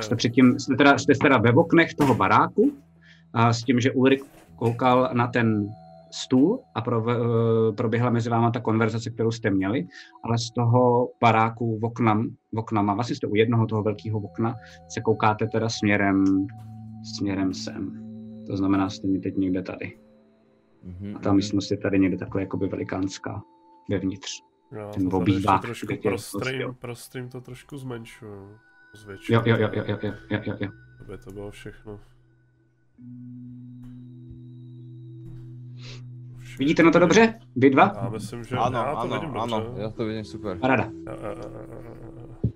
Jste, 0.00 0.16
předtím, 0.16 0.58
jste, 0.58 0.76
teda, 0.76 0.98
jste 0.98 1.12
teda 1.22 1.38
ve 1.38 1.52
oknech 1.52 1.94
toho 1.94 2.14
baráku 2.14 2.72
a 3.34 3.52
s 3.52 3.62
tím, 3.62 3.80
že 3.80 3.92
Ulrik 3.92 4.24
koukal 4.56 5.10
na 5.12 5.26
ten 5.26 5.68
stůl 6.10 6.60
a 6.74 6.80
pro, 6.80 7.10
eh, 7.10 7.72
proběhla 7.72 8.10
mezi 8.10 8.30
váma 8.30 8.50
ta 8.50 8.60
konverzace, 8.60 9.10
kterou 9.10 9.30
jste 9.30 9.50
měli, 9.50 9.86
ale 10.24 10.38
z 10.38 10.50
toho 10.50 11.08
baráku 11.20 11.78
v 11.78 11.84
oknam, 11.84 12.28
v 12.52 12.58
oknama, 12.58 12.94
vlastně 12.94 13.16
jste 13.16 13.26
u 13.26 13.34
jednoho 13.34 13.66
toho 13.66 13.82
velkého 13.82 14.18
okna, 14.18 14.54
se 14.88 15.00
koukáte 15.00 15.46
teda 15.46 15.68
směrem, 15.68 16.24
směrem 17.16 17.54
sem. 17.54 17.92
To 18.46 18.56
znamená, 18.56 18.90
jste 18.90 19.08
mi 19.08 19.18
teď 19.18 19.36
někde 19.36 19.62
tady. 19.62 19.98
Mhm, 20.82 21.16
A 21.16 21.18
ta 21.18 21.28
mhm. 21.28 21.36
místnost 21.36 21.70
je 21.70 21.76
tady 21.76 21.98
někde 21.98 22.18
takhle 22.18 22.42
jakoby 22.42 22.68
velikánská 22.68 23.42
vevnitř. 23.90 24.30
Jo, 24.72 24.90
ten 24.94 25.10
to 25.10 25.18
tady 25.18 25.30
ještě 25.32 25.38
obývák, 25.38 25.62
trošku 25.62 25.86
pro 25.86 26.10
prostě- 26.10 26.38
stream, 26.38 26.74
pro 26.74 26.94
stream 26.94 27.28
to 27.28 27.40
trošku 27.40 27.78
zmenšuju. 27.78 28.48
Zvětšuju. 28.94 29.38
Jo, 29.38 29.42
jo, 29.46 29.56
jo, 29.60 29.68
jo, 29.74 29.84
jo, 29.86 29.98
jo, 30.02 30.12
jo, 30.30 30.40
jo, 30.46 30.54
jo. 30.60 30.68
Aby 31.00 31.18
to 31.18 31.30
bylo 31.32 31.50
všechno. 31.50 31.98
všechno. 36.38 36.58
Vidíte 36.58 36.82
na 36.82 36.90
to 36.90 36.98
dobře? 36.98 37.34
Vy 37.56 37.70
dva? 37.70 37.92
Já 38.02 38.08
myslím, 38.08 38.44
že 38.44 38.56
Ano, 38.56 38.78
já 38.78 38.92
to 38.92 38.98
ano, 38.98 39.20
vidím 39.20 39.36
ano, 39.38 39.60
dobře. 39.60 39.82
já 39.82 39.90
to 39.90 40.04
vidím 40.04 40.24
super. 40.24 40.58
Parada. 40.58 40.88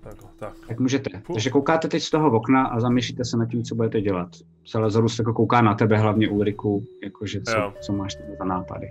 Tak, 0.01 0.15
tak. 0.39 0.53
Tak 0.67 0.79
můžete. 0.79 1.19
Fuh. 1.19 1.33
Takže 1.35 1.49
koukáte 1.49 1.87
teď 1.87 2.03
z 2.03 2.09
toho 2.09 2.31
okna 2.31 2.65
a 2.67 2.79
zamýšlíte 2.79 3.25
se 3.25 3.37
nad 3.37 3.45
tím, 3.45 3.63
co 3.63 3.75
budete 3.75 4.01
dělat. 4.01 4.29
Salazarus 4.65 5.19
jako 5.19 5.33
kouká 5.33 5.61
na 5.61 5.73
tebe, 5.75 5.97
hlavně 5.97 6.29
Ulriku, 6.29 6.83
jakože 7.03 7.41
co, 7.41 7.57
Jo. 7.57 7.73
co 7.81 7.93
máš 7.93 8.15
tam 8.15 8.25
za 8.39 8.45
nápady. 8.45 8.87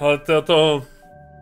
Ale 0.00 0.18
to, 0.18 0.42
to, 0.42 0.82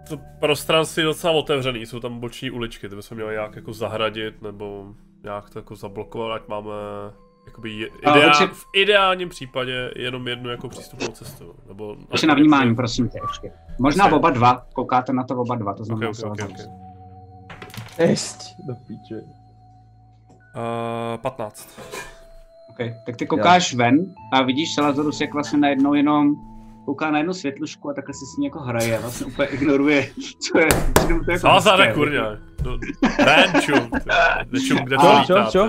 to 0.08 0.18
prostranství 0.40 1.00
je 1.00 1.04
docela 1.06 1.32
otevřený, 1.32 1.86
jsou 1.86 2.00
tam 2.00 2.20
boční 2.20 2.50
uličky, 2.50 2.88
ty 2.88 2.96
bychom 2.96 3.14
měli 3.16 3.32
nějak 3.34 3.56
jako 3.56 3.72
zahradit, 3.72 4.42
nebo 4.42 4.86
nějak 5.24 5.50
to 5.50 5.58
jako 5.58 5.76
zablokovat, 5.76 6.32
ať 6.42 6.48
máme 6.48 6.70
jakoby 7.46 7.90
A 7.90 8.10
ideál, 8.10 8.26
určitě- 8.28 8.54
v 8.54 8.64
ideálním 8.76 9.28
případě 9.28 9.90
jenom 9.96 10.28
jednu 10.28 10.50
jako 10.50 10.68
přístupnou 10.68 11.08
cestu, 11.08 11.54
nebo... 11.68 11.96
Ještě 12.12 12.26
na 12.26 12.34
vnímání, 12.34 12.74
prosím 12.74 13.08
tě, 13.08 13.18
ještě. 13.28 13.52
Možná 13.78 14.04
Jasně. 14.04 14.16
oba 14.16 14.30
dva, 14.30 14.66
koukáte 14.74 15.12
na 15.12 15.24
to 15.24 15.36
oba 15.36 15.54
dva, 15.54 15.74
to 15.74 15.84
znamená 15.84 16.08
ok, 16.08 16.14
ok, 16.14 16.20
Salazarus. 16.20 16.64
ok. 16.66 16.70
Esť, 17.98 18.40
do 18.66 18.74
piče. 18.74 19.14
Uh, 21.14 21.16
15. 21.20 21.80
Okay. 22.70 22.94
Tak 23.06 23.16
ty 23.16 23.26
koukáš 23.26 23.74
ven 23.74 23.98
a 24.32 24.42
vidíš 24.42 24.74
Salazarus, 24.74 25.20
jak 25.20 25.34
vlastně 25.34 25.58
najednou 25.58 25.94
jenom 25.94 26.34
kouká 26.88 27.10
na 27.10 27.18
jednu 27.18 27.34
světlušku 27.34 27.90
a 27.90 27.94
takhle 27.94 28.14
si 28.14 28.24
s 28.26 28.36
ní 28.36 28.44
jako 28.44 28.60
hraje 28.60 28.98
a 28.98 29.00
vlastně 29.00 29.26
úplně 29.26 29.48
ignoruje, 29.48 30.08
co 30.40 30.58
je. 30.58 30.68
to 30.94 31.30
jako 31.30 31.38
Salazare, 31.38 31.84
hezké. 31.84 31.94
kurňa. 31.94 32.24
To-. 32.64 32.78
Nečum, 34.52 34.78
kde 34.84 34.96
čo, 34.96 35.08
lítá. 35.20 35.50
čo? 35.52 35.62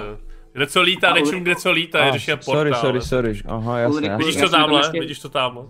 Kde 0.53 0.67
co 0.67 0.81
lítá, 0.81 1.14
nečum, 1.14 1.39
kde 1.43 1.56
co 1.56 1.72
lítá, 1.72 2.06
je 2.06 2.11
řešil 2.11 2.38
portál. 2.38 2.56
sorry, 2.56 2.72
sorry, 2.73 2.99
ne? 2.99 3.06
sorry. 3.06 3.31
Aha, 3.45 3.80
jasné. 3.80 3.95
Ulrik, 3.95 4.09
jasné. 4.11 4.17
Vidíš 4.17 4.35
Já 4.35 4.41
to 4.41 4.49
to 4.49 4.57
tamhle? 4.57 4.91
Vidíš 4.91 5.19
to 5.19 5.30
tamhle? 5.30 5.64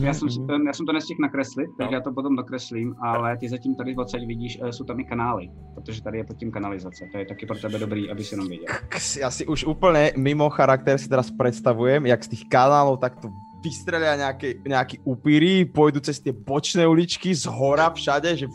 Já 0.00 0.14
jsem, 0.14 0.30
si 0.30 0.38
mhm. 0.40 0.46
to, 0.48 0.52
já 0.66 0.72
jsem 0.72 0.86
to 0.86 0.92
nestihl 0.92 1.18
nakreslit, 1.20 1.70
takže 1.78 1.90
No. 1.90 1.96
já 1.96 2.00
to 2.00 2.12
potom 2.12 2.36
dokreslím, 2.36 2.94
ale 3.02 3.36
ty 3.36 3.48
zatím 3.48 3.74
tady 3.74 3.96
odsaď 3.96 4.20
vidíš, 4.26 4.58
eh, 4.62 4.72
jsou 4.72 4.84
tam 4.84 5.00
i 5.00 5.04
kanály, 5.04 5.48
protože 5.74 6.02
tady 6.02 6.18
je 6.18 6.24
pod 6.24 6.36
tím 6.36 6.50
kanalizace, 6.52 7.08
to 7.12 7.18
je 7.18 7.26
taky 7.26 7.46
pro 7.46 7.58
tebe 7.58 7.78
dobrý, 7.78 8.10
aby 8.10 8.24
si 8.24 8.34
jenom 8.34 8.48
věděl. 8.48 8.66
Ks, 8.88 9.16
Ja 9.16 9.30
si 9.30 9.46
už 9.46 9.64
úplne 9.64 10.12
mimo 10.16 10.50
charakter 10.50 10.98
si 10.98 11.08
teraz 11.08 11.30
predstavujem, 11.30 12.06
jak 12.06 12.20
z 12.24 12.28
tých 12.28 12.44
kanálov 12.48 13.00
takto 13.00 13.28
vystrelia 13.64 14.20
nejaké, 14.20 14.60
nejaký 14.60 15.00
upíry, 15.08 15.64
pôjdu 15.64 16.04
cez 16.04 16.20
tie 16.20 16.36
bočné 16.36 16.84
uličky, 16.84 17.32
z 17.32 17.48
hora 17.48 17.88
všade, 17.88 18.36
že... 18.36 18.46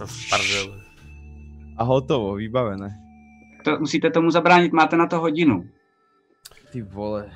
A 1.77 1.83
hotovo, 1.83 2.37
vybavené. 2.37 2.93
To, 3.65 3.79
musíte 3.79 4.11
tomu 4.13 4.29
zabránit, 4.31 4.71
máte 4.71 4.97
na 4.97 5.07
to 5.07 5.19
hodinu. 5.19 5.63
Ty 6.71 6.81
vole. 6.81 7.31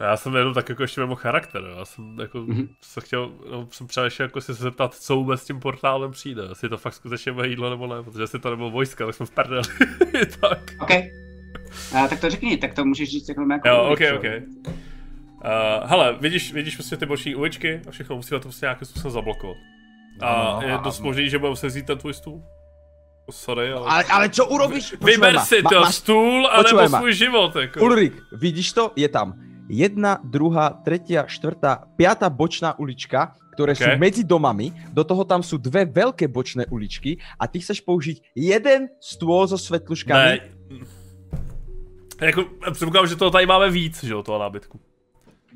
Já 0.00 0.16
jsem 0.16 0.34
jenom 0.34 0.54
tak 0.54 0.68
jako 0.68 0.82
ještě 0.82 1.00
mimo 1.00 1.14
charakter, 1.14 1.62
já 1.78 1.84
jsem 1.84 2.16
jako 2.20 2.38
Mhm. 2.38 2.68
se 2.84 3.00
chtěl, 3.00 3.32
no, 3.50 3.68
jsem 3.70 3.86
třeba 3.86 4.04
ještě 4.04 4.22
jako 4.22 4.40
si 4.40 4.54
se 4.54 4.62
zeptat, 4.62 4.94
co 4.94 5.16
vůbec 5.16 5.40
s 5.42 5.44
tím 5.46 5.60
portálem 5.60 6.10
přijde, 6.10 6.42
jestli 6.48 6.68
to 6.68 6.76
fakt 6.78 6.94
skutečně 6.94 7.32
bude 7.32 7.48
jídlo 7.48 7.70
nebo 7.70 7.86
ne, 7.86 8.02
protože 8.02 8.22
jestli 8.22 8.38
to 8.38 8.50
nebylo 8.50 8.70
vojska, 8.70 9.06
tak 9.06 9.14
jsme 9.14 9.26
v 9.26 9.30
prdeli. 9.30 9.62
tak. 10.40 10.74
OK. 10.80 10.90
A, 11.94 12.08
tak 12.08 12.20
to 12.20 12.30
řekni, 12.30 12.56
tak 12.56 12.74
to 12.74 12.84
můžeš 12.84 13.10
říct 13.10 13.28
jako 13.28 13.42
jako 13.52 13.68
Jo, 13.68 13.88
ok, 13.92 14.00
ok. 14.16 14.24
Uh, 15.40 15.88
hele, 15.90 16.16
vidíš, 16.20 16.52
vidíš 16.52 16.74
prostě 16.76 16.96
ty 16.96 17.06
boční 17.06 17.34
uličky 17.34 17.80
a 17.88 17.90
všechno 17.90 18.16
musíme 18.16 18.40
to 18.40 18.42
prostě 18.48 18.66
nějakým 18.66 18.86
způsobem 18.86 19.12
zablokovat. 19.12 19.56
A 20.20 20.58
No, 20.62 20.68
je 20.68 20.78
dost 20.84 21.00
možný, 21.00 21.30
že 21.30 21.38
budeme 21.38 21.52
muset 21.52 21.66
vzít 21.66 21.86
ten 21.86 21.98
tvůj 21.98 22.14
stůl. 22.14 22.42
Oh, 23.26 23.34
Sorry, 23.34 23.72
ale... 23.72 23.86
Ale, 23.88 24.04
ale 24.04 24.28
čo 24.28 24.44
urobíš? 24.46 24.94
Vyber 25.00 25.34
ma, 25.34 25.44
si 25.44 25.62
ma- 25.62 25.70
to 25.70 25.80
máš- 25.80 25.94
stůl, 25.94 26.46
anebo 26.50 26.88
ma. 26.88 26.98
svůj 26.98 27.14
život, 27.14 27.56
jako. 27.56 27.80
Ulrik, 27.80 28.12
vidíš 28.32 28.72
to? 28.72 28.92
Je 28.96 29.08
tam 29.08 29.32
jedna, 29.68 30.18
druhá, 30.24 30.70
tretia, 30.84 31.24
štvrtá, 31.26 31.84
piata 31.96 32.26
bočná 32.30 32.74
ulička, 32.78 33.32
ktoré 33.54 33.72
Okay. 33.76 33.86
sú 33.86 33.88
medzi 34.00 34.22
domami, 34.24 34.72
do 34.92 35.04
toho 35.04 35.22
tam 35.24 35.44
sú 35.46 35.60
dve 35.60 35.84
veľké 35.86 36.26
bočné 36.32 36.64
uličky 36.72 37.16
a 37.38 37.44
ty 37.46 37.60
chceš 37.60 37.80
použiť 37.84 38.32
jeden 38.34 38.88
stôl 39.00 39.44
so 39.46 39.56
svetluškami. 39.60 40.26
Ne. 40.26 40.38
Jako, 42.20 42.44
předpokládám, 42.72 43.06
že 43.08 43.16
toho 43.16 43.30
tady 43.30 43.46
máme 43.46 43.70
víc, 43.70 44.04
že 44.04 44.12
jo, 44.12 44.22
toho 44.22 44.38
nábytku. 44.38 44.80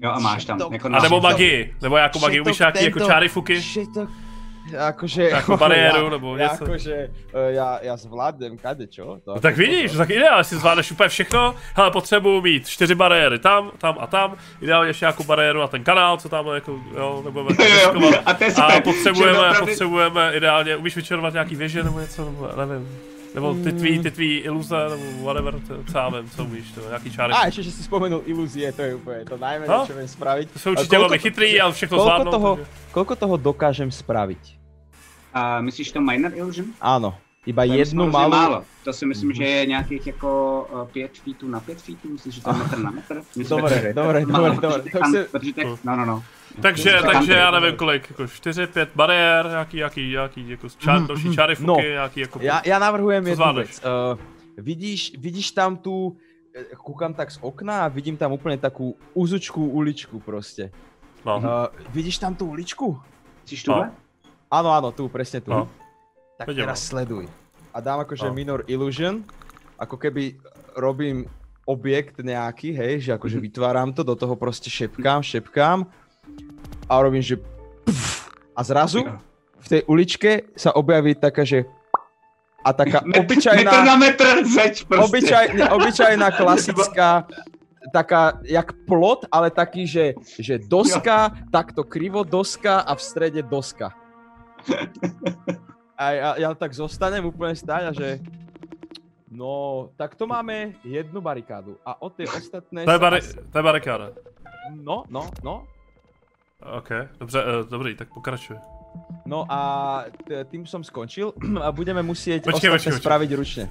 Jo, 0.02 0.10
a 0.10 0.18
máš 0.18 0.44
tam. 0.44 0.58
To- 0.58 0.68
Jako 0.73 0.89
A 0.92 1.02
nebo 1.02 1.20
magii, 1.20 1.74
nebo 1.82 1.97
jako 1.97 2.18
magii, 2.18 2.40
umíš 2.40 2.58
nějaký 2.58 2.84
jako 2.84 3.00
čáry 3.00 3.28
fuky? 3.28 3.60
Že 3.60 3.81
to, 3.94 4.06
akože, 4.86 5.23
Jako 5.31 5.56
bariéru 5.56 6.08
nebo 6.10 6.36
ja, 6.36 6.48
něco? 6.52 6.64
Akože, 6.64 6.94
eh, 7.34 7.52
ja, 7.52 7.78
ja 7.82 7.97
zvládnem 7.97 8.56
kade, 8.58 8.86
čo? 8.86 9.20
To, 9.24 9.34
No 9.34 9.40
tak 9.40 9.56
vidíš, 9.56 9.92
tak 9.92 10.10
ideálně 10.10 10.44
si 10.44 10.56
zvládneš 10.56 10.90
úplně 10.92 11.08
všechno. 11.08 11.55
Hele, 11.74 11.90
potřebuju 11.90 12.40
mít 12.40 12.68
čtyři 12.68 12.94
bariéry 12.94 13.39
tam, 13.39 13.70
tam 13.78 13.97
a 14.00 14.06
tam. 14.06 14.36
Ideálně 14.60 14.90
ještě 14.90 15.05
nějakou 15.05 15.24
bariéru 15.24 15.60
na 15.60 15.66
ten 15.68 15.84
kanál, 15.84 16.16
co 16.16 16.28
tam 16.28 16.47
jako, 16.55 16.78
jo, 16.97 17.23
nebudeme 17.24 17.50
Jo, 17.58 17.64
jo, 17.70 17.92
riskovat. 17.92 18.23
a 18.26 18.34
to 18.34 18.44
je 18.44 18.52
A 18.55 18.81
potřebujeme, 18.81 19.39
opravdu- 19.39 19.66
potřebujeme 19.66 20.32
ideálně, 20.36 20.76
umíš 20.76 20.97
vyčerovat 20.97 21.32
nějaký 21.32 21.56
věže 21.56 21.82
nebo 21.84 22.00
něco, 22.00 22.24
nebo 22.24 22.48
nevím. 22.66 22.89
Nebo 23.34 23.54
ty 23.54 23.72
tvý, 23.72 23.98
ty 23.98 24.10
tvý 24.10 24.38
iluze, 24.38 24.76
nebo 24.90 25.04
whatever, 25.26 25.54
to, 25.60 25.84
co 25.92 25.98
já 25.98 26.08
vím, 26.08 26.30
co 26.30 26.44
umíš, 26.44 26.72
to, 26.72 26.80
nějaký 26.88 27.10
čáry. 27.10 27.32
A 27.34 27.46
ešte, 27.50 27.62
že 27.66 27.70
si 27.74 27.82
spomenul 27.82 28.22
ilúzie, 28.30 28.70
to 28.72 28.82
je 28.86 28.94
úplne 28.94 29.26
to 29.26 29.34
najmenej, 29.34 29.66
No. 29.68 29.82
čo 29.86 29.94
viem 29.98 30.06
spraviť. 30.06 30.46
To 30.54 30.58
jsou 30.58 30.70
A 30.70 30.72
určitě 30.78 30.98
velmi 30.98 31.18
chytrý, 31.18 31.60
ale 31.60 31.72
všechno 31.72 31.98
koľko 31.98 32.04
zvládnou. 32.06 32.30
toho, 32.30 32.50
takže- 32.56 32.70
koľko 32.94 33.14
toho 33.18 33.34
dokážem 33.36 33.90
spraviť? 33.90 34.42
A 35.34 35.60
myslíš 35.60 35.92
to 35.92 36.00
minor 36.00 36.30
illusion? 36.34 36.70
Áno, 36.78 37.18
iba 37.46 37.66
To 37.66 37.72
je 37.74 37.78
jednu 37.82 38.06
malú... 38.06 38.30
málo. 38.30 38.58
To 38.86 38.92
si 38.94 39.02
myslím, 39.06 39.34
že 39.34 39.44
je 39.44 39.66
nějakých 39.66 40.06
jako 40.06 40.30
uh, 40.72 40.86
pět 40.94 41.18
feetů 41.18 41.48
na 41.50 41.60
pět 41.60 41.82
feetů, 41.82 42.08
myslíš, 42.14 42.34
že 42.34 42.40
to 42.42 42.50
je 42.50 42.56
metr 42.56 42.78
na 42.78 42.90
metr? 42.90 43.14
Myslím, 43.36 43.58
Dobre, 43.58 43.74
že- 43.82 43.92
dobre, 43.92 44.26
Málo, 44.26 44.48
dobre, 44.54 44.78
protože 44.78 45.26
Tak 45.32 45.42
těch, 45.54 45.66
no, 45.84 45.96
no, 45.96 46.04
no. 46.06 46.22
Takže, 46.62 46.99
takže 47.12 47.33
já 47.33 47.50
nevím 47.50 47.76
kolik, 47.76 48.10
jako 48.10 48.26
4, 48.26 48.66
5 48.66 48.89
bariér, 48.94 49.47
nějaký, 49.47 49.76
jaký, 49.76 50.10
jaký, 50.10 50.50
jako 50.50 50.68
čár, 50.68 51.07
další 51.07 51.34
čáry 51.34 51.55
fuky, 51.55 51.66
No. 51.66 51.76
nějaký 51.81 52.20
jako... 52.20 52.39
Ja, 52.42 52.62
ja 52.65 52.78
navrhujem 52.78 53.26
jednu 53.26 53.52
vec. 53.55 53.83
Uh, 53.83 54.18
vidíš, 54.58 55.12
vidíš 55.18 55.50
tam 55.50 55.76
tu, 55.76 56.16
eh, 56.55 56.76
kúkam 56.78 57.15
tak 57.15 57.31
z 57.31 57.39
okna 57.42 57.84
a 57.84 57.89
vidím 57.89 58.16
tam 58.16 58.33
úplne 58.33 58.55
takú 58.58 58.94
úzučkú 59.15 59.66
uličku 59.66 60.20
proste. 60.23 60.70
No, 61.26 61.41
Uh, 61.42 61.66
vidíš 61.91 62.18
tam 62.23 62.34
tú 62.39 62.52
uličku? 62.55 63.00
Myslíš 63.42 63.62
tuhle? 63.65 63.91
Áno, 64.52 64.70
áno, 64.70 64.92
tu, 64.94 65.08
presne 65.08 65.41
tu. 65.42 65.50
No. 65.50 65.66
Tak 66.39 66.49
Vidím, 66.49 66.68
teraz 66.68 66.86
sleduj. 66.86 67.26
A 67.74 67.81
dám 67.81 68.07
akože 68.07 68.31
No. 68.31 68.34
minor 68.34 68.60
illusion, 68.70 69.24
ako 69.81 69.97
keby 69.99 70.39
robím 70.78 71.26
objekt 71.66 72.20
nejaký, 72.23 72.76
hej, 72.76 73.00
že 73.00 73.10
akože 73.16 73.41
vytváram 73.41 73.91
to, 73.91 74.05
do 74.05 74.15
toho 74.15 74.36
proste 74.36 74.70
šepkám, 74.70 75.24
šepkám 75.24 75.89
a 76.88 77.02
robím, 77.02 77.22
že 77.22 77.36
pf, 77.84 78.28
a 78.56 78.60
zrazu 78.62 79.04
v 79.58 79.66
tej 79.68 79.82
uličke 79.88 80.30
sa 80.56 80.76
objaví 80.76 81.14
taká, 81.14 81.44
že 81.44 81.64
a 82.64 82.72
taká 82.72 83.00
Metr, 83.04 83.08
metr 83.08 83.20
obyčajná, 83.20 83.84
na 83.84 83.96
metr 83.96 84.46
zeď 84.46 84.84
prostě. 84.84 85.04
obyčaj, 85.04 85.44
ne, 85.54 85.70
obyčajná 85.70 86.30
klasická 86.40 87.26
taká, 87.92 88.40
jak 88.48 88.72
plot, 88.88 89.28
ale 89.32 89.50
taký, 89.50 89.86
že, 89.86 90.14
že 90.40 90.58
doska, 90.58 91.30
takto 91.52 91.84
krivo 91.84 92.24
doska 92.24 92.80
a 92.80 92.94
v 92.96 93.02
strede 93.02 93.42
doska. 93.44 93.92
A 95.94 96.10
ja, 96.10 96.30
ja 96.40 96.48
tak 96.56 96.72
zostanem 96.72 97.22
úplne 97.22 97.52
stáť 97.54 97.82
a 97.86 97.92
že 97.92 98.18
no, 99.30 99.86
tak 99.94 100.16
to 100.16 100.26
máme 100.26 100.74
jednu 100.82 101.20
barikádu 101.20 101.76
a 101.86 102.00
o 102.02 102.08
tie 102.10 102.24
ostatné 102.26 102.88
to 102.88 102.90
je, 102.90 102.98
bari, 102.98 103.20
asi- 103.20 103.36
to 103.52 103.56
je 103.60 103.64
barikáda. 103.64 104.06
No, 104.72 105.04
no, 105.12 105.28
no. 105.44 105.68
OK, 106.65 106.89
dobře, 107.18 107.44
uh, 107.44 107.68
dobrý, 107.70 107.97
tak 107.97 108.09
pokračuj. 108.09 108.57
No 109.26 109.47
a 109.49 109.59
t- 110.28 110.44
tým 110.44 110.67
som 110.67 110.84
skončil 110.84 111.33
a 111.65 111.73
budeme 111.73 112.02
musieť 112.02 112.44
Počkej, 112.44 112.57
ostatné 112.57 112.70
počkej, 112.70 112.93
počkej. 112.93 113.02
spraviť 113.05 113.31
ručne. 113.36 113.65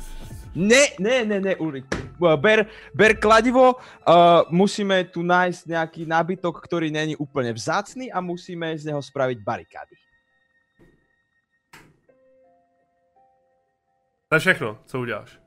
Ne, 0.56 0.94
ne, 1.02 1.26
ne, 1.26 1.42
ne, 1.42 1.56
Ulrik. 1.58 1.90
Ber, 2.38 2.70
ber 2.94 3.18
kladivo, 3.18 3.74
uh, 3.74 4.46
musíme 4.54 5.04
tu 5.10 5.26
nájsť 5.26 5.66
nejaký 5.66 6.02
nábytok, 6.06 6.62
ktorý 6.62 6.94
není 6.94 7.18
úplne 7.18 7.50
vzácný 7.58 8.14
a 8.14 8.22
musíme 8.22 8.78
z 8.78 8.86
neho 8.86 9.02
spraviť 9.02 9.42
barikády. 9.42 9.96
To 14.30 14.36
je 14.36 14.40
všechno, 14.40 14.78
co 14.86 15.00
uděláš. 15.00 15.40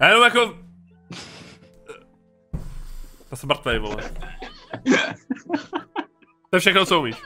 Já 0.00 0.08
jenom 0.08 0.24
jako... 0.24 0.40
Já 3.30 3.36
jsem 3.36 3.48
mrtvej, 3.48 3.78
vole. 3.78 3.96
To 6.54 6.56
je 6.56 6.60
všechno, 6.70 6.86
co 6.86 7.00
umíš. 7.00 7.18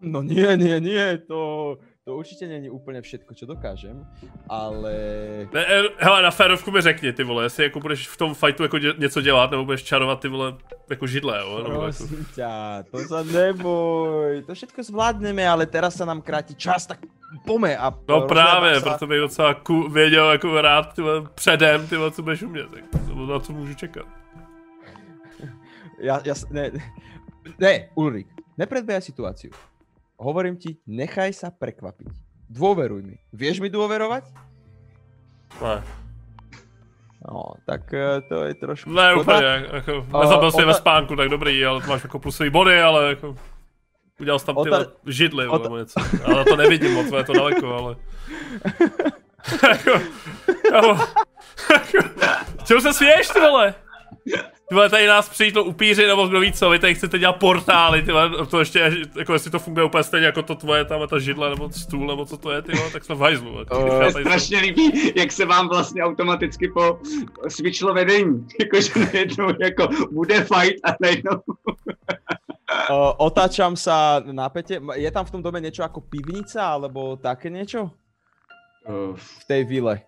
No 0.00 0.22
nie, 0.22 0.46
nie, 0.56 0.78
nie, 0.80 1.18
to, 1.26 1.74
to 2.06 2.14
určite 2.14 2.46
není 2.46 2.70
úplne 2.70 3.02
všetko, 3.02 3.34
čo 3.34 3.50
dokážem, 3.50 4.06
ale... 4.46 4.94
Ne, 5.50 5.62
eh, 5.66 5.90
hele, 5.98 6.22
na 6.22 6.30
férovku 6.30 6.70
mi 6.70 6.78
řekni, 6.80 7.10
ty 7.12 7.24
vole, 7.26 7.44
jestli 7.50 7.64
jako 7.64 7.80
budeš 7.80 8.06
v 8.08 8.16
tom 8.16 8.34
fightu 8.34 8.62
jako 8.62 8.78
dě, 8.78 8.94
něco 8.98 9.20
dělat, 9.20 9.50
nebo 9.50 9.64
budeš 9.64 9.82
čarovat 9.82 10.20
ty 10.20 10.28
vole, 10.28 10.54
jako 10.90 11.06
židle, 11.06 11.38
jo? 11.38 11.56
Nebo 11.58 11.68
jako... 11.68 11.80
Prosím 11.82 12.26
ťa, 12.36 12.82
to 12.94 12.98
sa 13.10 13.20
neboj, 13.26 14.42
to 14.46 14.54
všetko 14.54 14.82
zvládneme, 14.86 15.42
ale 15.48 15.66
teraz 15.66 15.98
sa 15.98 16.06
nám 16.06 16.22
kráti 16.22 16.54
čas, 16.54 16.86
tak 16.86 17.02
pome 17.42 17.74
a... 17.74 17.90
No 18.08 18.22
právě, 18.30 18.78
sa. 18.78 18.86
proto 18.86 19.06
bych 19.10 19.20
docela 19.20 19.54
ku, 19.54 19.88
věděl 19.90 20.30
jako 20.30 20.60
rád 20.62 20.94
ty 20.94 21.02
vole, 21.02 21.26
předem, 21.34 21.86
ty 21.90 21.96
vole, 21.96 22.10
co 22.14 22.22
budeš 22.22 22.42
umět, 22.42 22.70
tak 22.70 22.84
to- 23.10 23.26
na 23.26 23.40
co 23.40 23.52
můžu 23.52 23.74
čekat. 23.74 24.06
Ja, 25.98 26.20
s- 26.34 26.48
ne, 26.52 26.70
ne, 27.58 27.88
Ulrik, 27.94 28.26
nepredbiehaj 28.58 29.02
situáciu. 29.02 29.50
Hovorím 30.16 30.56
ti, 30.56 30.76
nechaj 30.86 31.32
sa 31.32 31.48
prekvapiť. 31.50 32.08
Dôveruj 32.50 33.02
mi. 33.02 33.16
Vieš 33.32 33.60
mi 33.60 33.68
dôverovať? 33.68 34.24
Ne, 35.62 35.82
No, 37.26 37.58
tak 37.66 37.90
eh, 37.94 38.20
to 38.28 38.44
je 38.44 38.54
trošku 38.54 38.90
ne 38.90 39.10
škoda. 39.12 39.20
úplně, 39.36 39.46
jako, 39.72 40.06
nezabil 40.22 40.52
si 40.52 40.60
je 40.60 40.66
ve 40.66 40.74
spánku, 40.74 41.16
tak 41.16 41.28
dobrý, 41.28 41.64
ale 41.66 41.80
máš 41.86 42.02
jako 42.02 42.18
plusový 42.18 42.50
body, 42.50 42.80
ale 42.80 43.08
jako... 43.08 43.36
Udělal 44.20 44.38
jsi 44.38 44.46
tam 44.46 44.54
ty 44.54 44.70
Ota- 44.70 44.86
židly, 45.06 45.46
ota- 45.48 45.62
nebo 45.62 45.76
něco. 45.78 46.00
Ale 46.24 46.44
to 46.44 46.56
nevidím 46.56 46.94
moc, 46.94 47.06
je 47.16 47.24
to 47.24 47.32
daleko, 47.32 47.74
ale... 47.74 47.96
jako, 49.62 49.90
jako, 50.74 50.98
jako, 51.72 52.08
čemu 52.64 52.80
se 52.80 52.92
směješ, 52.92 53.28
ty 53.28 53.40
vole? 53.40 53.74
Ty 54.68 54.74
vole, 54.74 54.90
tady 54.90 55.06
nás 55.06 55.28
přijdou 55.28 55.64
upíři, 55.64 56.06
nebo 56.06 56.26
kdo 56.26 56.40
ví 56.40 56.52
co, 56.52 56.70
vy 56.70 56.78
tady 56.78 56.94
chcete 56.94 57.18
dělat 57.18 57.32
portály, 57.32 58.02
ty 58.02 58.12
vole, 58.12 58.30
to 58.46 58.58
ještě, 58.58 58.92
jako 59.18 59.32
jestli 59.32 59.50
to 59.50 59.58
funguje 59.58 59.86
úplně 59.86 60.04
stejně 60.04 60.26
jako 60.26 60.42
to 60.42 60.54
tvoje, 60.54 60.84
tam 60.84 61.08
ta 61.08 61.18
židle, 61.18 61.50
nebo 61.50 61.70
stůl, 61.72 62.06
nebo 62.06 62.26
co 62.26 62.36
to 62.36 62.50
je, 62.50 62.62
ty 62.62 62.72
vole, 62.72 62.90
tak 62.90 63.04
jsme 63.04 63.14
v 63.14 63.18
hajzlu. 63.18 63.58
jsem- 64.10 64.10
strašně 64.10 64.58
líbí, 64.58 65.12
jak 65.16 65.32
se 65.32 65.44
vám 65.44 65.68
vlastně 65.68 66.02
automaticky 66.02 66.68
po 66.68 66.98
switchlo 67.48 67.94
vedení. 67.94 68.46
Jakože 68.60 68.90
najednou 69.12 69.48
jako 69.60 69.88
bude 70.12 70.34
fight 70.44 70.80
a 70.84 70.94
najednou... 71.00 71.40
Uh, 72.90 73.14
otáčam 73.22 73.78
sa 73.78 74.18
na 74.26 74.50
pete. 74.50 74.82
Je 74.98 75.10
tam 75.14 75.22
v 75.22 75.38
tom 75.38 75.42
dome 75.42 75.62
niečo 75.62 75.86
ako 75.86 76.02
pivnica, 76.02 76.74
alebo 76.74 77.14
také 77.14 77.46
niečo? 77.46 77.94
Uh, 78.82 79.14
V 79.14 79.42
tej 79.46 79.62
vile. 79.70 80.02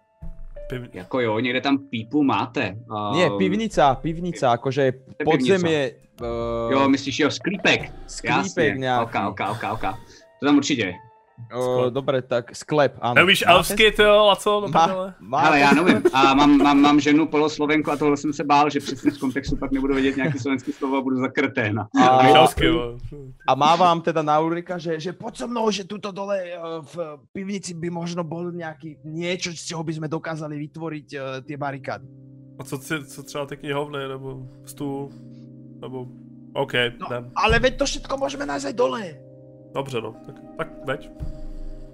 Piv- 0.68 0.88
jako 0.92 1.20
jo, 1.20 1.38
někde 1.38 1.60
tam 1.60 1.78
pípu 1.78 2.22
máte. 2.22 2.76
Uh, 2.90 3.16
Nie, 3.16 3.30
pivnica, 3.38 3.94
pivnica, 3.94 4.52
akože 4.52 4.92
podzemie, 5.24 5.92
uh, 6.20 6.72
Jo, 6.72 6.88
myslíš, 6.88 7.18
jo, 7.18 7.30
sklípek. 7.30 7.92
sklípek 8.06 8.74
Jasně. 8.74 8.78
nejaký. 8.80 9.04
Ok, 9.04 9.14
ok, 9.28 9.40
ok, 9.50 9.62
ok. 9.72 9.84
To 10.40 10.46
tam 10.46 10.56
určitě 10.56 10.82
je. 10.82 10.94
Uh, 11.48 11.90
dobre, 11.90 12.22
tak 12.22 12.56
sklep. 12.56 12.98
Neumíš 13.14 13.40
Máte- 13.40 13.52
elfsky, 13.52 13.92
ty 13.92 14.02
jo, 14.02 14.28
a 14.32 14.36
co? 14.36 14.60
No, 14.60 14.68
Má, 15.20 15.40
Ale 15.40 15.60
já 15.60 15.70
nevím. 15.72 16.02
A 16.12 16.34
mám, 16.34 16.58
mám, 16.58 16.80
mám 16.80 17.00
ženu 17.00 17.26
poloslovenku 17.26 17.90
a 17.90 17.96
tohle 17.96 18.16
jsem 18.16 18.32
se 18.32 18.44
bál, 18.44 18.70
že 18.70 18.80
přesně 18.80 19.10
z 19.10 19.18
kontextu 19.18 19.56
pak 19.56 19.70
nebudu 19.72 19.94
vědět 19.94 20.16
nějaký 20.16 20.38
slovenský 20.38 20.72
slovo 20.72 20.96
a 20.96 21.00
budu 21.00 21.16
za 21.16 21.28
kreténa. 21.28 21.88
A- 22.02 22.26
elfsky, 22.26 22.70
vole. 22.70 22.98
A 23.48 23.54
mávam 23.54 24.00
teda 24.00 24.22
na 24.22 24.40
Ulrika, 24.40 24.78
že, 24.78 25.00
že 25.00 25.12
poď 25.12 25.36
so 25.36 25.50
mnou, 25.50 25.70
že 25.70 25.84
tuto 25.84 26.12
dole 26.12 26.42
eh, 26.44 26.58
v 26.94 27.18
pivnici 27.32 27.74
by 27.74 27.90
možno 27.90 28.24
bol 28.24 28.52
nejaký 28.52 29.00
niečo, 29.04 29.52
z 29.56 29.72
čoho 29.72 29.84
by 29.84 29.92
sme 29.92 30.08
dokázali 30.08 30.58
vytvoriť 30.68 31.08
uh, 31.16 31.22
tie 31.46 31.56
barikády. 31.56 32.06
A 32.60 32.64
co, 32.64 32.78
co, 33.06 33.22
třeba 33.22 33.46
ty 33.46 33.56
knihovny, 33.56 34.08
nebo 34.08 34.42
stůl, 34.64 35.08
nebo... 35.80 36.06
OK, 36.54 36.72
No, 36.98 37.08
ale 37.36 37.58
veď 37.60 37.76
to 37.78 37.84
všetko 37.84 38.14
môžeme 38.18 38.42
nájsť 38.48 38.66
aj 38.66 38.74
dole. 38.74 39.02
Dobře, 39.74 40.00
no. 40.00 40.14
Tak, 40.26 40.34
tak 40.56 40.68
veď. 40.86 41.10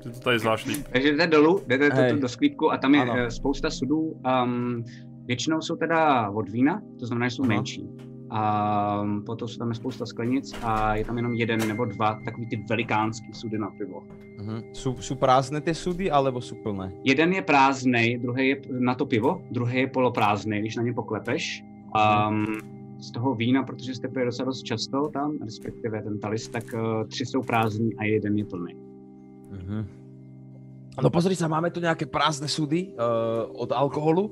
Ty 0.03 0.11
to 0.11 0.21
tady 0.21 0.39
znáš 0.39 0.67
líp. 0.67 0.87
Takže 0.93 1.13
jdete 1.13 1.27
dolů, 1.27 1.61
jdete 1.67 1.91
to, 1.91 2.15
to 2.15 2.21
do 2.21 2.29
sklípku 2.29 2.73
a 2.73 2.77
tam 2.77 2.95
je 2.95 3.01
Ano. 3.01 3.13
ano. 3.13 3.31
spousta 3.31 3.71
sudů. 3.71 4.21
Um, 4.45 4.85
většinou 5.25 5.61
jsou 5.61 5.77
teda 5.77 6.31
od 6.31 6.49
vína, 6.49 6.83
to 7.01 7.07
znamená, 7.07 7.29
že 7.29 7.37
jsou 7.37 7.43
Aha. 7.43 7.55
menší. 7.55 7.89
A 8.31 9.05
potom 9.27 9.49
jsou 9.49 9.59
tam 9.59 9.75
spousta 9.75 10.07
sklenic 10.07 10.55
a 10.63 10.97
je 10.97 11.05
tam 11.05 11.17
jenom 11.17 11.33
jeden 11.35 11.69
nebo 11.69 11.85
dva 11.85 12.19
takový 12.25 12.47
ty 12.47 12.65
velikánský 12.69 13.33
sudy 13.33 13.59
na 13.59 13.71
pivo. 13.79 14.03
Uh-huh. 14.35 14.59
Sú, 14.75 14.99
sú 14.99 15.15
prázdne 15.15 15.63
tie 15.63 15.71
súdy, 15.71 16.11
alebo 16.11 16.43
sú 16.43 16.59
plné? 16.59 16.91
Jeden 17.07 17.31
je 17.31 17.43
prázdnej, 17.47 18.19
druhý 18.19 18.45
je 18.49 18.57
na 18.75 18.99
to 18.99 19.07
pivo, 19.07 19.39
druhý 19.55 19.87
je 19.87 19.95
poloprázdnej, 19.95 20.61
když 20.61 20.77
na 20.77 20.83
ně 20.83 20.93
poklepeš. 20.93 21.63
Um, 21.95 22.59
z 23.05 23.11
toho 23.11 23.35
vína, 23.35 23.63
protože 23.63 23.95
jste 23.95 24.09
pili 24.09 24.25
docela 24.25 24.47
dost 24.47 24.63
často 24.63 25.09
tam, 25.09 25.39
respektive 25.45 26.03
ten 26.03 26.19
talis, 26.19 26.49
tak 26.49 26.65
uh, 26.75 27.05
tři 27.09 27.27
jsou 27.27 27.43
prázdní 27.43 27.97
a 27.97 28.05
jeden 28.05 28.39
je 28.39 28.45
plný. 28.45 28.75
Mhm. 29.51 29.87
No 31.03 31.11
pozri 31.11 31.35
sa, 31.35 31.51
máme 31.51 31.75
tu 31.75 31.83
nejaké 31.83 32.07
prázdne 32.07 32.47
súdy 32.47 32.95
uh, 32.95 33.51
od 33.51 33.75
alkoholu. 33.75 34.31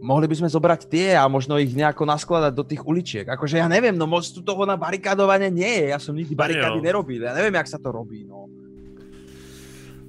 Mohli 0.00 0.24
by 0.24 0.36
sme 0.40 0.48
zobrať 0.48 0.88
tie 0.88 1.12
a 1.12 1.28
možno 1.28 1.60
ich 1.60 1.76
nejako 1.76 2.08
naskladať 2.08 2.52
do 2.56 2.64
tých 2.64 2.80
uličiek. 2.80 3.28
Akože 3.28 3.60
ja 3.60 3.68
neviem, 3.68 3.92
no 3.92 4.08
moc 4.08 4.24
tu 4.24 4.40
toho 4.40 4.64
na 4.64 4.80
barikádovanie 4.80 5.52
nie 5.52 5.68
je. 5.68 5.92
Ja 5.92 6.00
som 6.00 6.16
nikdy 6.16 6.32
barikády 6.32 6.80
jo. 6.80 6.84
nerobil. 6.84 7.20
Ja 7.20 7.36
neviem, 7.36 7.60
jak 7.60 7.68
sa 7.68 7.76
to 7.76 7.92
robí, 7.92 8.24
no. 8.24 8.48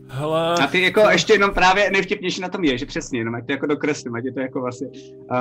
Hele, 0.10 0.56
A 0.64 0.68
ty 0.68 0.82
jako 0.82 1.02
ještě 1.10 1.34
jenom 1.34 1.52
právě 1.52 1.92
nejvtipnější 1.92 2.42
na 2.42 2.50
tom 2.50 2.64
je, 2.64 2.78
že 2.78 2.86
přesně, 2.86 3.20
jenom 3.20 3.36
ať 3.36 3.46
to 3.46 3.52
jako 3.52 3.66
dokreslím, 3.66 4.16
ať 4.16 4.26
je 4.26 4.34
to 4.34 4.40
jako 4.40 4.62
vlastně, 4.62 4.88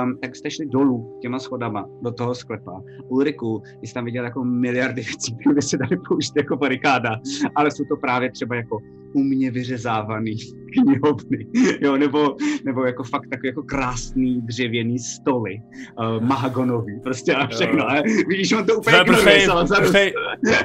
um, 0.03 0.17
tak 0.21 0.35
jste 0.35 0.51
šli 0.51 0.65
dolů 0.65 1.19
těma 1.21 1.39
schodama 1.39 1.85
do 2.01 2.11
toho 2.11 2.35
sklepa. 2.35 2.81
Ulriku, 3.07 3.63
jsi 3.83 3.93
tam 3.93 4.05
viděl 4.05 4.23
jako 4.23 4.43
miliardy 4.43 5.01
věcí, 5.01 5.35
které 5.41 5.61
se 5.61 5.77
dali 5.77 5.97
použít 6.07 6.33
jako 6.37 6.57
barikáda, 6.57 7.09
ale 7.55 7.71
jsou 7.71 7.83
to 7.85 7.95
právě 7.97 8.31
třeba 8.31 8.55
jako 8.55 8.77
umně 9.13 9.51
vyřezávaný 9.51 10.37
knihovny, 10.73 11.47
jo, 11.81 11.97
nebo, 11.97 12.35
nebo 12.65 12.85
jako 12.85 13.03
fakt 13.03 13.27
takový 13.31 13.47
jako 13.47 13.63
krásný 13.63 14.41
dřevěný 14.41 14.99
stoly, 14.99 15.61
uh, 15.99 16.23
mahagonový, 16.23 16.99
prostě 17.03 17.33
a 17.35 17.47
všechno, 17.47 17.79
Jo. 17.79 17.85
ale 17.89 18.03
vidíš, 18.27 18.51
on 18.51 18.65
to 18.65 18.75
úplně 18.75 18.97
ignoruje. 19.01 19.45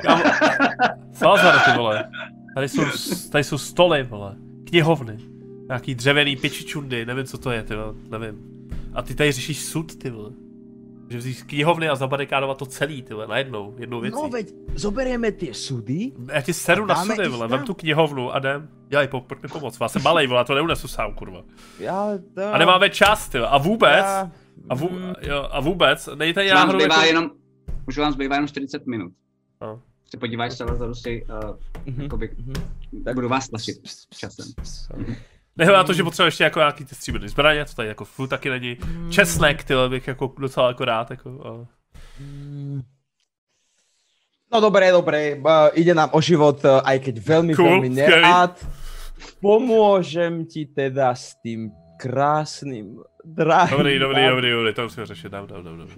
Kámo, 0.02 0.22
Salazar, 1.12 1.58
ty 1.72 1.78
vole. 1.78 2.04
Tady 2.54 2.68
jsou, 2.68 2.82
tady 3.32 3.44
jsou 3.44 3.58
stoly, 3.58 4.02
vole. 4.02 4.36
Knihovny. 4.68 5.18
Nějaký 5.68 5.94
dřevěný 5.94 6.36
pičičundy, 6.36 7.06
nevím, 7.06 7.24
co 7.24 7.38
to 7.38 7.50
je, 7.50 7.62
ty 7.62 7.74
vole, 7.74 7.94
nevím. 8.10 8.68
A 8.94 9.02
ty 9.02 9.14
tady 9.14 9.32
řešíš 9.32 9.64
sud, 9.64 9.98
ty 9.98 10.10
vole. 10.10 10.30
Že 11.08 11.18
vzít 11.18 11.42
knihovny 11.42 11.88
a 11.88 11.96
zabarikádovat 11.96 12.58
to 12.58 12.66
celý, 12.66 13.02
ty 13.02 13.14
vole, 13.14 13.26
najednou, 13.26 13.74
jednou 13.78 14.00
věcí. 14.00 14.18
No 14.22 14.28
veď, 14.28 14.48
zoberieme 14.74 15.32
tie 15.32 15.54
súdy. 15.54 16.12
Já 16.32 16.40
ti 16.40 16.52
seru 16.52 16.86
na 16.86 17.04
sudy, 17.04 17.28
vole, 17.28 17.48
vem 17.48 17.64
tu 17.64 17.74
knihovnu 17.74 18.34
a 18.34 18.38
jdem. 18.38 18.68
Dělej, 18.88 19.08
po, 19.08 19.20
pojď 19.20 19.42
mi 19.42 19.48
pomoct, 19.48 19.80
já 19.80 19.88
jsem 19.88 20.02
malej, 20.02 20.26
vole, 20.26 20.40
já 20.40 20.44
to 20.44 20.54
neunesu 20.54 20.88
sám, 20.88 21.14
kurva. 21.14 21.42
Ja, 21.80 22.18
to... 22.34 22.54
A 22.54 22.58
nemáme 22.58 22.90
čas, 22.90 23.28
ty 23.28 23.38
vole, 23.38 23.50
a 23.50 23.58
vůbec, 23.58 24.04
Ja, 24.04 24.30
a, 24.68 24.74
vů, 24.74 24.90
jo, 25.20 25.48
a 25.50 25.60
vůbec, 25.60 26.06
vám 26.06 26.18
náhodou 26.54 26.78
zbývá 26.78 26.94
jako... 26.94 27.06
jenom, 27.06 27.30
už 27.88 27.98
vám 27.98 28.12
zbývá 28.12 28.34
jenom 28.34 28.48
40 28.48 28.86
minut. 28.86 29.12
No. 29.60 29.82
Se 30.12 30.18
podíváš 30.20 30.52
Salazaru 30.56 30.94
si, 30.94 31.24
uh, 31.24 31.56
Mhm, 31.86 32.02
jakoby, 32.02 32.30
mhm. 32.38 32.52
tak 33.04 33.14
budu 33.14 33.28
vás 33.28 33.48
tlačit 33.48 33.76
časem. 34.12 34.46
Nehledá 35.56 35.78
na 35.78 35.84
to, 35.84 35.92
že 35.92 36.02
potřebuje 36.02 36.28
ještě 36.28 36.44
jako 36.44 36.58
nějaký 36.58 36.84
ty 36.84 36.94
stříbrný 36.94 37.28
zbraně, 37.28 37.64
to 37.64 37.74
tady 37.74 37.88
jako 37.88 38.04
furt 38.04 38.28
taky 38.28 38.50
není. 38.50 38.76
Česnek, 39.10 39.64
ty 39.64 39.74
bych 39.88 40.08
jako 40.08 40.34
docela 40.38 40.68
jako 40.68 40.84
rád, 40.84 41.10
jako, 41.10 41.28
a... 41.46 41.50
No 44.52 44.60
dobre, 44.60 44.92
dobre, 44.92 45.36
uh, 45.36 45.72
ide 45.72 45.94
nám 45.94 46.10
o 46.12 46.20
život, 46.20 46.60
uh, 46.64 46.84
aj 46.84 46.98
keď 47.08 47.14
veľmi, 47.24 47.52
Cool, 47.56 47.80
veľmi 47.80 47.88
skvelý. 47.88 48.20
nerád. 48.20 48.54
Pomôžem 49.40 50.44
ti 50.44 50.68
teda 50.68 51.16
s 51.16 51.40
tým 51.40 51.72
krásnym, 52.02 52.98
drahým. 53.24 53.76
Dobrý, 53.78 53.98
dobrý, 53.98 54.26
dobrý, 54.28 54.50
dobrý, 54.50 54.74
to 54.74 54.82
musíme 54.82 55.06
řešit, 55.06 55.32
dám, 55.32 55.46
dám, 55.46 55.64
dám, 55.64 55.78
dám. 55.78 55.88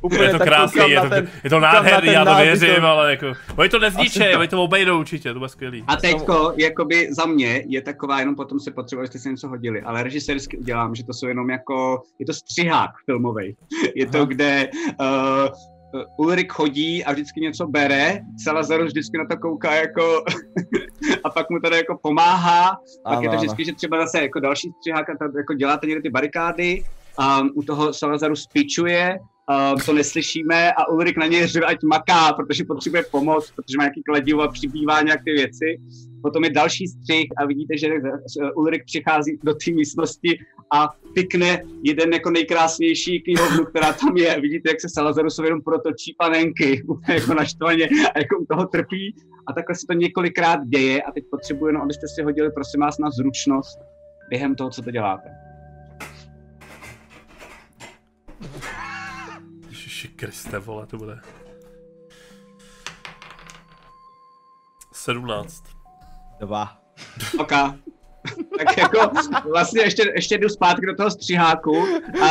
Úplne 0.00 0.24
Je 0.24 0.30
to 0.32 0.38
tak 0.38 0.48
krásný, 0.48 0.90
je 0.90 1.00
to, 1.00 1.08
ten- 1.08 1.28
je 1.44 1.50
to 1.50 1.60
nádherný, 1.60 2.12
já 2.12 2.24
to 2.24 2.34
věřím, 2.34 2.84
ale 2.84 3.10
jako, 3.10 3.32
oni 3.56 3.68
to 3.68 3.78
nezničej, 3.78 4.32
to- 4.32 4.38
oni 4.38 4.48
to 4.48 4.62
obejdou 4.62 5.00
určitě, 5.00 5.32
to 5.32 5.38
bude 5.38 5.48
skvělý. 5.48 5.84
A 5.86 5.96
teďko, 5.96 6.52
jakoby 6.56 7.14
za 7.14 7.26
mě, 7.26 7.64
je 7.66 7.82
taková, 7.82 8.20
jenom 8.20 8.34
potom 8.36 8.60
se 8.60 8.70
potřebuje, 8.70 9.02
abyste 9.02 9.18
si 9.18 9.28
něco 9.30 9.48
hodili, 9.48 9.82
ale 9.82 10.02
režisérsky 10.02 10.58
udělám, 10.58 10.94
že 10.94 11.04
to 11.04 11.12
jsou 11.12 11.26
jenom 11.26 11.50
jako, 11.50 12.02
je 12.18 12.26
to 12.26 12.32
střihák 12.32 12.90
filmový. 13.04 13.56
Je 13.94 14.06
to, 14.06 14.18
Aha. 14.18 14.26
kde 14.26 14.68
uh, 15.00 15.06
Ulrik 16.16 16.52
chodí 16.52 17.04
a 17.04 17.12
vždycky 17.12 17.40
něco 17.40 17.66
bere, 17.66 18.20
Salazar 18.44 18.84
vždycky 18.84 19.18
na 19.18 19.24
to 19.30 19.36
kouká 19.36 19.74
jako 19.74 20.24
a 21.24 21.30
pak 21.30 21.50
mu 21.50 21.60
tady 21.60 21.76
jako 21.76 21.98
pomáhá. 22.02 22.76
Pak 23.04 23.22
je 23.22 23.28
to 23.28 23.36
vždycky, 23.36 23.64
že 23.64 23.74
třeba 23.74 24.00
zase 24.00 24.22
jako 24.22 24.40
další 24.40 24.70
střihák 24.70 25.10
a 25.10 25.16
tam 25.18 25.36
jako 25.36 25.54
děláte 25.54 25.86
někde 25.86 26.02
ty 26.02 26.10
barikády 26.10 26.84
a 27.18 27.40
u 27.54 27.62
toho 27.62 27.92
Salazaru 27.92 28.36
spičuje, 28.36 29.18
a 29.48 29.74
to 29.86 29.92
neslyšíme 29.92 30.72
a 30.72 30.88
Ulrik 30.88 31.16
na 31.16 31.26
něj 31.26 31.46
řve, 31.46 31.66
ať 31.66 31.82
maká, 31.82 32.32
protože 32.32 32.64
potřebuje 32.64 33.04
pomoc, 33.10 33.50
protože 33.50 33.78
má 33.78 33.84
nějaký 33.84 34.02
kladivo 34.02 34.42
a 34.42 34.48
přibývá 34.48 35.02
nějak 35.02 35.20
ty 35.24 35.32
věci. 35.32 35.80
Potom 36.22 36.44
je 36.44 36.50
další 36.50 36.88
střih 36.88 37.26
a 37.36 37.46
vidíte, 37.46 37.78
že 37.78 37.88
Ulrik 38.56 38.84
přichází 38.84 39.38
do 39.42 39.54
té 39.54 39.70
místnosti 39.70 40.38
a 40.72 40.88
pikne 41.14 41.62
jeden 41.82 42.12
jako 42.12 42.30
nejkrásnější 42.30 43.20
knihovnu, 43.20 43.64
která 43.64 43.92
tam 43.92 44.16
je. 44.16 44.40
Vidíte, 44.40 44.70
jak 44.70 44.80
se 44.80 44.88
Salazarusovi 44.88 45.48
jenom 45.48 45.62
protočí 45.62 46.14
panenky, 46.18 46.82
jako 47.08 47.34
naštvaně 47.34 47.88
a 48.14 48.18
jako 48.18 48.38
u 48.38 48.46
toho 48.46 48.66
trpí. 48.66 49.14
A 49.46 49.52
takhle 49.52 49.74
se 49.74 49.86
to 49.86 49.92
několikrát 49.92 50.60
děje 50.66 51.02
a 51.02 51.12
teď 51.12 51.24
potřebuji 51.30 51.66
jenom, 51.66 51.82
abyste 51.82 52.08
si 52.08 52.22
hodili, 52.22 52.50
prosím 52.50 52.80
vás, 52.80 52.98
na 52.98 53.10
zručnost 53.10 53.78
během 54.30 54.54
toho, 54.54 54.70
co 54.70 54.82
to 54.82 54.90
děláte. 54.90 55.43
Ježiši 60.04 60.16
Kriste, 60.16 60.58
vole, 60.58 60.86
to 60.86 60.98
bude. 60.98 61.20
17. 64.92 65.64
Dva. 66.40 66.76
OK. 67.40 67.52
tak 68.58 68.78
jako 68.78 69.10
vlastně 69.52 69.82
ještě, 69.82 70.12
ještě 70.14 70.38
jdu 70.38 70.48
zpátky 70.48 70.86
do 70.86 70.94
toho 70.94 71.10
střiháku 71.10 71.84
a, 72.22 72.28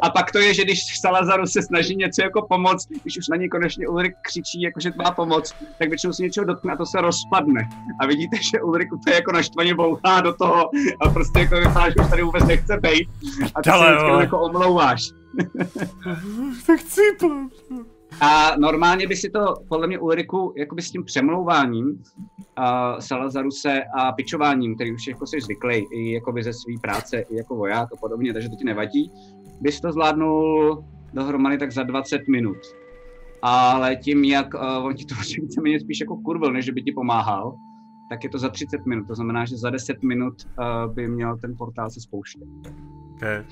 a 0.00 0.10
pak 0.10 0.32
to 0.32 0.38
je, 0.38 0.54
že 0.54 0.64
když 0.64 1.00
Salazaru 1.00 1.46
se 1.46 1.62
snaží 1.62 1.96
něco 1.96 2.22
jako 2.22 2.46
pomoct, 2.48 2.88
když 3.02 3.18
už 3.18 3.28
na 3.28 3.36
něj 3.36 3.48
konečně 3.48 3.88
Ulrik 3.88 4.14
křičí, 4.22 4.62
jako 4.62 4.80
že 4.80 4.92
má 4.96 5.10
pomoc, 5.10 5.54
tak 5.78 5.88
většinou 5.88 6.12
si 6.12 6.22
něčeho 6.22 6.46
dotkne 6.46 6.72
a 6.72 6.76
to 6.76 6.86
se 6.86 7.00
rozpadne. 7.00 7.68
A 8.00 8.06
vidíte, 8.06 8.36
že 8.36 8.60
Ulrik 8.60 8.88
to 9.06 9.12
jako 9.12 9.32
naštvaně 9.32 9.74
bouchá 9.74 10.20
do 10.20 10.34
toho 10.34 10.70
a 11.00 11.10
prostě 11.10 11.38
jako 11.38 11.56
vypadá, 11.56 11.90
že 11.90 11.94
už 12.00 12.10
tady 12.10 12.22
vůbec 12.22 12.44
nechce 12.44 12.80
být. 12.80 13.08
A 13.54 13.62
ty 13.62 13.70
se 13.70 13.76
Ale 13.76 13.86
vždycky 13.86 14.02
jo. 14.02 14.06
jenom 14.06 14.20
jako 14.20 14.40
omlouváš. 14.40 15.10
tak 16.66 16.80
cípl. 16.82 17.48
A 18.20 18.56
normálně 18.58 19.06
by 19.06 19.16
si 19.16 19.30
to, 19.30 19.54
podle 19.68 19.86
mě 19.86 19.98
Ulriku, 19.98 20.54
jakoby 20.56 20.82
s 20.82 20.90
tím 20.90 21.04
přemlouváním 21.04 21.86
uh, 21.88 22.98
Salazaruse 22.98 23.82
a 23.98 24.12
pičováním, 24.12 24.74
který 24.74 24.92
už 24.92 25.06
jako 25.06 25.26
jsi 25.26 25.40
zvyklý 25.40 25.86
i 25.92 26.12
jakoby 26.12 26.42
ze 26.42 26.52
své 26.52 26.72
práce, 26.82 27.20
i 27.20 27.36
jako 27.36 27.56
voják 27.56 27.88
a 27.92 27.96
podobně, 27.96 28.32
takže 28.32 28.48
to 28.48 28.56
ti 28.56 28.64
nevadí, 28.64 29.12
bys 29.60 29.80
to 29.80 29.92
zvládnul 29.92 30.84
dohromady 31.12 31.58
tak 31.58 31.72
za 31.72 31.82
20 31.82 32.28
minut. 32.28 32.56
Ale 33.42 33.96
tím, 33.96 34.24
jak 34.24 34.54
uh, 34.54 34.86
on 34.86 34.94
ti 34.94 35.04
to 35.04 35.14
víceméně 35.42 35.80
spíš 35.80 36.00
jako 36.00 36.16
kurvil, 36.16 36.52
než 36.52 36.70
by 36.70 36.82
ti 36.82 36.92
pomáhal, 36.92 37.54
tak 38.10 38.24
je 38.24 38.30
to 38.30 38.38
za 38.38 38.48
30 38.48 38.86
minut. 38.86 39.06
To 39.06 39.14
znamená, 39.14 39.44
že 39.44 39.56
za 39.56 39.70
10 39.70 40.02
minut 40.02 40.34
uh, 40.44 40.94
by 40.94 41.08
měl 41.08 41.38
ten 41.38 41.54
portál 41.58 41.90
se 41.90 42.00
spouštět. 42.00 42.48
Okay. 43.14 43.44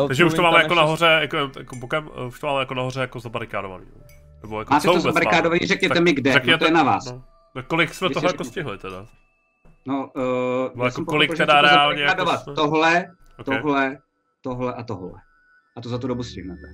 Uh, 0.00 0.06
Takže 0.06 0.24
už 0.24 0.34
to 0.34 0.42
máme 0.42 0.62
jako 0.62 0.74
nahoře, 0.74 1.18
jako, 1.20 1.36
jako 1.58 1.76
bokem, 1.76 2.08
uh, 2.18 2.26
už 2.26 2.40
to 2.40 2.46
máme 2.46 2.60
jako 2.60 2.74
nahoře 2.74 3.00
jako 3.00 3.20
zabarikádovaný. 3.20 3.84
no. 3.96 4.02
Nebo 4.42 4.58
jako 4.58 4.74
Máte 4.74 4.88
to 4.88 5.00
zabarikádovaný, 5.00 5.58
máme? 5.60 5.66
řekněte 5.68 5.94
Tak 5.94 6.02
mi 6.04 6.12
kde, 6.12 6.40
no 6.46 6.58
to 6.58 6.64
je 6.64 6.70
na 6.70 6.82
vás. 6.82 7.12
No. 7.12 7.24
Tak 7.54 7.66
kolik 7.66 7.94
jsme 7.94 8.08
Vy 8.08 8.14
toho 8.14 8.26
jako 8.26 8.32
řekněte. 8.32 8.50
stihli 8.50 8.78
teda? 8.78 9.06
No, 9.86 10.10
uh, 10.16 10.22
No, 10.74 10.84
jako 10.84 11.04
kolik 11.04 11.36
teda 11.36 11.60
reálně 11.60 12.02
jako 12.02 12.26
jsme- 12.26 12.54
Tohle, 12.54 13.04
Okay. 13.38 13.58
tohle, 13.60 13.98
tohle 14.42 14.74
a 14.74 14.82
tohle. 14.82 15.12
A 15.76 15.80
to 15.80 15.88
za 15.88 15.98
tu 15.98 16.06
dobu 16.06 16.22
stihnete. 16.22 16.66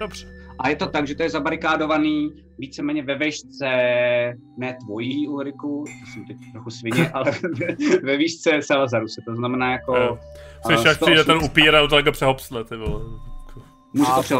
Dobře. 0.00 0.26
A 0.58 0.68
je 0.68 0.76
to 0.76 0.86
tak, 0.86 1.06
že 1.06 1.14
to 1.14 1.22
je 1.22 1.30
zabarikádovaný 1.30 2.30
víceméně 2.58 3.02
ve 3.02 3.18
vešce, 3.18 3.66
ne 4.58 4.76
tvojí 4.84 5.28
Ulriku, 5.28 5.84
to 5.84 6.12
jsem 6.12 6.26
teď 6.26 6.36
trochu 6.52 6.70
svině, 6.70 7.10
ale 7.14 7.32
ve, 7.58 7.66
ve 8.02 8.16
výšce 8.16 8.62
Salazaruse, 8.62 9.20
to 9.28 9.34
znamená 9.34 9.72
jako... 9.72 9.94
Eh, 9.96 10.18
Slyš, 10.66 10.86
až 10.86 10.96
přijde 10.96 11.24
ten 11.24 11.36
180. 11.36 11.50
upír 11.50 11.74
a 11.76 11.86
to 11.86 11.96
jako 11.96 12.12
přehopsle, 12.12 12.64
ty 12.64 12.76
vole. 12.76 13.04
Může 13.94 14.10
to 14.28 14.36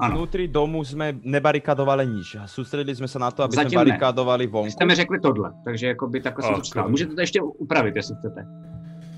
A 0.00 0.08
vnútri, 0.08 0.48
domu 0.48 0.80
sme 0.80 1.12
nebarikadovali 1.12 2.08
nič. 2.08 2.40
Sústredili 2.48 2.96
sme 2.96 3.04
sa 3.04 3.20
na 3.20 3.28
to, 3.28 3.44
aby 3.44 3.52
Zatím 3.52 3.76
sme 3.76 3.76
ne. 3.76 3.80
barikádovali 3.84 4.44
Vy 4.48 4.52
vonku. 4.52 4.72
jste 4.72 4.84
mi 4.84 4.94
řekli 4.94 5.20
tohle, 5.20 5.52
takže 5.64 5.86
jako 5.86 6.06
by 6.08 6.20
takhle 6.20 6.42
jsem 6.44 6.82
to. 6.82 6.88
Můžete 6.88 7.14
to 7.14 7.20
ještě 7.20 7.42
upravit, 7.42 7.96
jestli 7.96 8.16
chcete. 8.16 8.40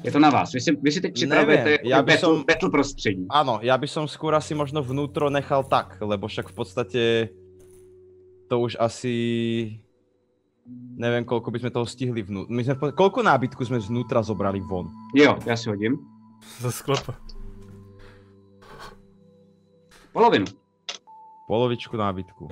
Je 0.07 0.12
to 0.12 0.18
na 0.23 0.31
vás. 0.31 0.52
Vy 0.55 0.60
si, 0.60 0.70
vy 0.73 0.91
si 0.93 1.01
teď 1.01 1.12
připravujete 1.15 1.65
Neviem, 1.65 1.78
jako 1.83 1.89
ja 1.89 1.99
by 2.02 2.12
battle, 2.12 2.28
som- 2.28 2.44
battle 2.47 2.70
prostředí. 2.70 3.26
Áno, 3.31 3.59
ja 3.62 3.75
by 3.75 3.89
som 3.91 4.07
skôr 4.07 4.31
asi 4.39 4.55
možno 4.55 4.78
vnútro 4.86 5.26
nechal 5.31 5.67
tak, 5.67 5.99
lebo 5.99 6.31
však 6.31 6.49
v 6.51 6.55
podstate 6.55 7.02
to 8.47 8.55
už 8.62 8.78
asi 8.78 9.15
neviem, 10.99 11.26
koľko 11.26 11.51
by 11.51 11.59
sme 11.59 11.70
toho 11.75 11.86
stihli 11.86 12.23
vnútro. 12.23 12.51
My 12.55 12.62
sme, 12.62 12.75
koľko 12.94 13.23
nábytku 13.23 13.62
sme 13.67 13.83
zvnútra 13.83 14.23
zobrali 14.23 14.62
von? 14.62 14.86
Jo, 15.15 15.39
já 15.47 15.57
si 15.57 15.68
hodím. 15.68 15.99
Ze 16.62 16.70
sklepa. 16.73 17.15
Polovinu. 20.12 20.47
Polovičku 21.49 21.97
nábytku. 21.97 22.49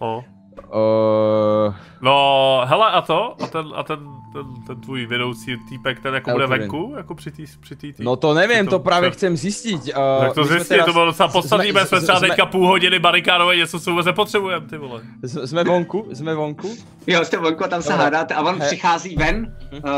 O. 0.00 0.22
Uh, 0.66 1.74
No, 2.00 2.60
hele, 2.64 2.90
a 2.90 3.00
to? 3.02 3.34
A 3.42 3.46
ten, 3.46 3.66
a 3.74 3.82
ten, 3.82 3.98
ten, 4.32 4.44
ten 4.66 4.80
tvůj 4.80 5.06
vedoucí 5.06 5.56
týpek, 5.68 6.00
ten 6.00 6.14
jako 6.14 6.30
bude 6.30 6.46
venku? 6.46 6.94
Jako 6.96 7.14
při 7.14 7.30
té 7.30 7.42
při 7.60 7.76
tý, 7.76 7.92
tý, 7.92 8.04
no 8.04 8.16
to 8.16 8.34
neviem, 8.34 8.66
to- 8.66 8.70
to 8.70 8.78
práve 8.78 9.06
to- 9.06 9.12
chcem 9.14 9.36
zistiť. 9.36 9.82
Uh, 9.96 10.20
Tak 10.20 10.34
to 10.34 10.44
sme 10.44 10.54
zjistě, 10.58 10.78
to 10.86 10.92
bylo 10.92 11.06
docela 11.06 11.28
podstatný, 11.28 11.70
sme- 11.70 11.86
jsme, 11.86 11.86
jsme 11.86 12.00
třeba 12.00 12.20
teďka 12.20 12.46
půl 12.46 12.66
hodiny 12.66 12.98
barikádové 12.98 13.56
něco, 13.56 13.80
co 13.80 13.90
vůbec 13.90 14.06
nepotřebujeme, 14.06 14.66
ty 14.66 14.76
vole. 14.78 15.02
s- 15.22 15.46
Sme 15.50 15.64
vonku, 15.64 16.06
sme 16.14 16.34
vonku. 16.34 16.70
Jo, 17.06 17.24
jste 17.24 17.36
vonku 17.38 17.64
a 17.64 17.68
tam 17.68 17.82
se 17.82 17.94
hádáte 17.94 18.34
a 18.34 18.42
on 18.42 18.54
He- 18.60 18.66
přichází 18.66 19.16
ven. 19.16 19.56
Uh, 19.72 19.90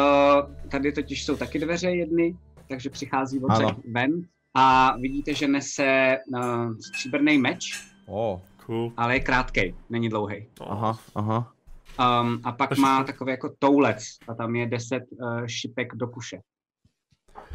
tady 0.71 0.93
totiž 0.93 1.25
jsou 1.25 1.37
taky 1.37 1.59
dveře 1.59 1.91
jedny, 1.91 2.37
takže 2.69 2.91
přichází 2.91 3.41
od 3.41 3.51
Ano. 3.51 3.77
ven 3.93 4.11
a 4.57 4.95
vidíte, 5.01 5.35
že 5.35 5.49
nese 5.49 6.19
uh, 6.35 6.73
stříbrný 6.81 7.39
meč, 7.39 7.85
Oh, 8.07 8.39
Cool. 8.71 8.93
ale 8.97 9.15
je 9.15 9.21
krátkej, 9.21 9.75
není 9.91 10.09
dlouhý. 10.09 10.47
No. 10.61 10.73
aha, 10.73 10.99
aha. 11.15 11.53
Um, 12.01 12.41
a 12.45 12.53
pak 12.53 12.69
Takže 12.69 12.83
má 12.83 13.05
takový 13.05 13.31
jako 13.31 13.53
toulec 13.59 14.05
a 14.29 14.35
tam 14.35 14.57
je 14.57 14.67
10 14.67 15.03
uh, 15.11 15.47
šipek 15.47 15.95
do 15.95 16.07
kuše. 16.07 16.41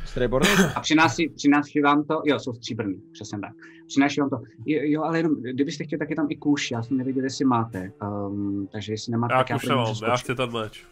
Streborný? 0.05 0.49
A 0.75 0.79
přináší, 0.79 1.29
přináší 1.29 1.81
vám 1.81 2.03
to, 2.03 2.21
jo, 2.25 2.39
jsou 2.39 2.53
stříbrný, 2.53 3.01
přesně 3.13 3.39
tak. 3.39 3.51
Přináší 3.87 4.21
vám 4.21 4.29
to, 4.29 4.41
jo, 4.65 4.79
jo, 4.83 5.03
ale 5.03 5.19
jenom, 5.19 5.41
kdybyste 5.41 5.83
chtěli, 5.83 5.99
tak 5.99 6.09
je 6.09 6.15
tam 6.15 6.27
i 6.29 6.35
kůš, 6.35 6.71
já 6.71 6.83
jsem 6.83 6.97
nevěděl, 6.97 7.23
jestli 7.23 7.45
máte, 7.45 7.91
um, 8.01 8.67
takže 8.71 8.93
jestli 8.93 9.11
nemáte, 9.11 9.33
Já 9.33 9.43
tak 9.43 9.49
já 9.49 9.75
můžu 9.75 10.05
já 10.05 10.17
chci 10.17 10.35
ten 10.35 10.51
meč. 10.51 10.85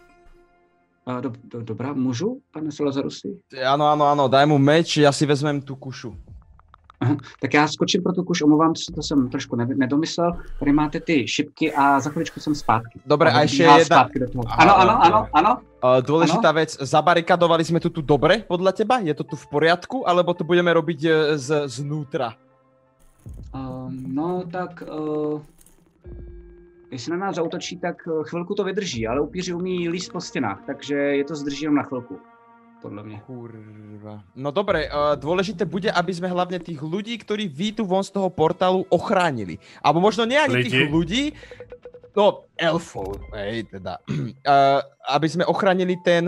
Uh, 1.07 1.21
do, 1.21 1.33
do, 1.43 1.61
dobrá, 1.61 1.93
můžu, 1.93 2.41
pane 2.51 2.71
Salazarusy? 2.71 3.35
Áno, 3.59 3.91
áno, 3.91 4.07
áno, 4.07 4.31
daj 4.31 4.47
mu 4.47 4.55
meč, 4.55 5.03
ja 5.03 5.11
si 5.11 5.27
vezmem 5.27 5.59
tú 5.59 5.75
kušu. 5.75 6.15
Tak 7.41 7.53
já 7.53 7.67
skočím 7.67 8.03
pro 8.03 8.13
tu 8.13 8.23
kuš, 8.23 8.41
omlouvám 8.41 8.75
se, 8.75 8.91
to 8.95 9.01
jsem 9.03 9.29
trošku 9.29 9.55
ne- 9.55 9.75
nedomyslel. 9.75 10.31
Tady 10.59 10.71
máte 10.71 10.99
ty 10.99 11.27
šipky 11.27 11.73
a 11.73 11.99
za 11.99 12.09
chviličku 12.09 12.39
jsem 12.39 12.55
zpátky. 12.55 12.99
Dobre, 13.05 13.31
a 13.31 13.43
ešte 13.43 13.63
dobíhá 13.63 13.77
jedna... 13.79 13.99
Aha, 14.47 14.63
Ano, 14.63 14.73
ano, 14.77 14.93
ano, 15.03 15.19
ano. 15.33 15.51
Uh, 15.83 15.99
dôležitá 15.99 16.55
vec, 16.55 16.79
zabarikadovali 16.79 17.63
sme 17.67 17.79
tu 17.83 17.91
tu 17.91 17.99
dobre, 17.99 18.47
podľa 18.47 18.71
teba? 18.71 19.03
Je 19.03 19.11
to 19.11 19.27
tu 19.27 19.35
v 19.35 19.45
poriadku, 19.51 20.07
alebo 20.07 20.31
to 20.31 20.47
budeme 20.47 20.71
robiť 20.71 20.99
e, 21.03 21.11
z, 21.35 21.67
znútra? 21.67 22.39
Uh, 23.51 23.91
no, 23.91 24.47
tak... 24.47 24.79
Uh, 24.87 25.43
jestli 26.93 27.11
na 27.11 27.17
nás 27.17 27.35
zautočí, 27.35 27.77
tak 27.77 27.95
eh, 28.07 28.23
chvilku 28.23 28.55
to 28.55 28.63
vydrží, 28.63 29.07
ale 29.07 29.21
upíři 29.21 29.53
umí 29.53 29.89
líst 29.89 30.11
po 30.11 30.21
stěnách, 30.21 30.63
takže 30.65 30.95
je 30.95 31.23
to 31.23 31.35
zdrží 31.35 31.63
jenom 31.63 31.75
na 31.75 31.83
chvilku. 31.83 32.19
Podle 32.83 33.03
mě. 33.03 33.17
Kurva. 33.23 34.19
No 34.35 34.51
dobre, 34.51 34.91
uh, 34.91 35.15
dôležité 35.15 35.63
bude, 35.63 35.87
aby 35.87 36.11
sme 36.11 36.27
hlavne 36.27 36.59
tých 36.59 36.83
ľudí, 36.83 37.15
ktorí 37.15 37.47
výjdu 37.47 37.87
von 37.87 38.03
z 38.03 38.11
toho 38.11 38.27
portálu, 38.27 38.83
ochránili. 38.91 39.55
Alebo 39.79 40.03
možno 40.03 40.27
nie 40.27 40.35
ani 40.35 40.59
Lidi? 40.59 40.67
tých 40.67 40.91
ľudí, 40.91 41.23
no 42.11 42.43
elfov, 42.59 43.23
hej, 43.39 43.71
teda. 43.71 44.03
Uh, 44.43 44.83
aby 45.15 45.27
sme 45.31 45.47
ochránili 45.47 45.95
ten, 46.03 46.27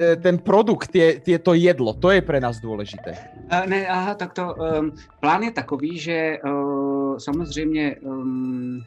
eh, 0.00 0.16
ten 0.16 0.40
produkt, 0.40 0.88
tie, 0.96 1.20
tie, 1.20 1.36
to 1.36 1.52
jedlo, 1.52 1.92
to 1.92 2.08
je 2.08 2.24
pre 2.24 2.40
nás 2.40 2.56
dôležité. 2.56 3.20
Uh, 3.52 3.68
ne, 3.68 3.84
aha, 3.84 4.16
tak 4.16 4.32
to, 4.32 4.56
um, 4.56 4.96
plán 5.20 5.44
je 5.44 5.52
takový, 5.52 5.92
že 6.00 6.40
uh, 6.40 7.20
samozřejmě, 7.20 8.00
um, 8.00 8.80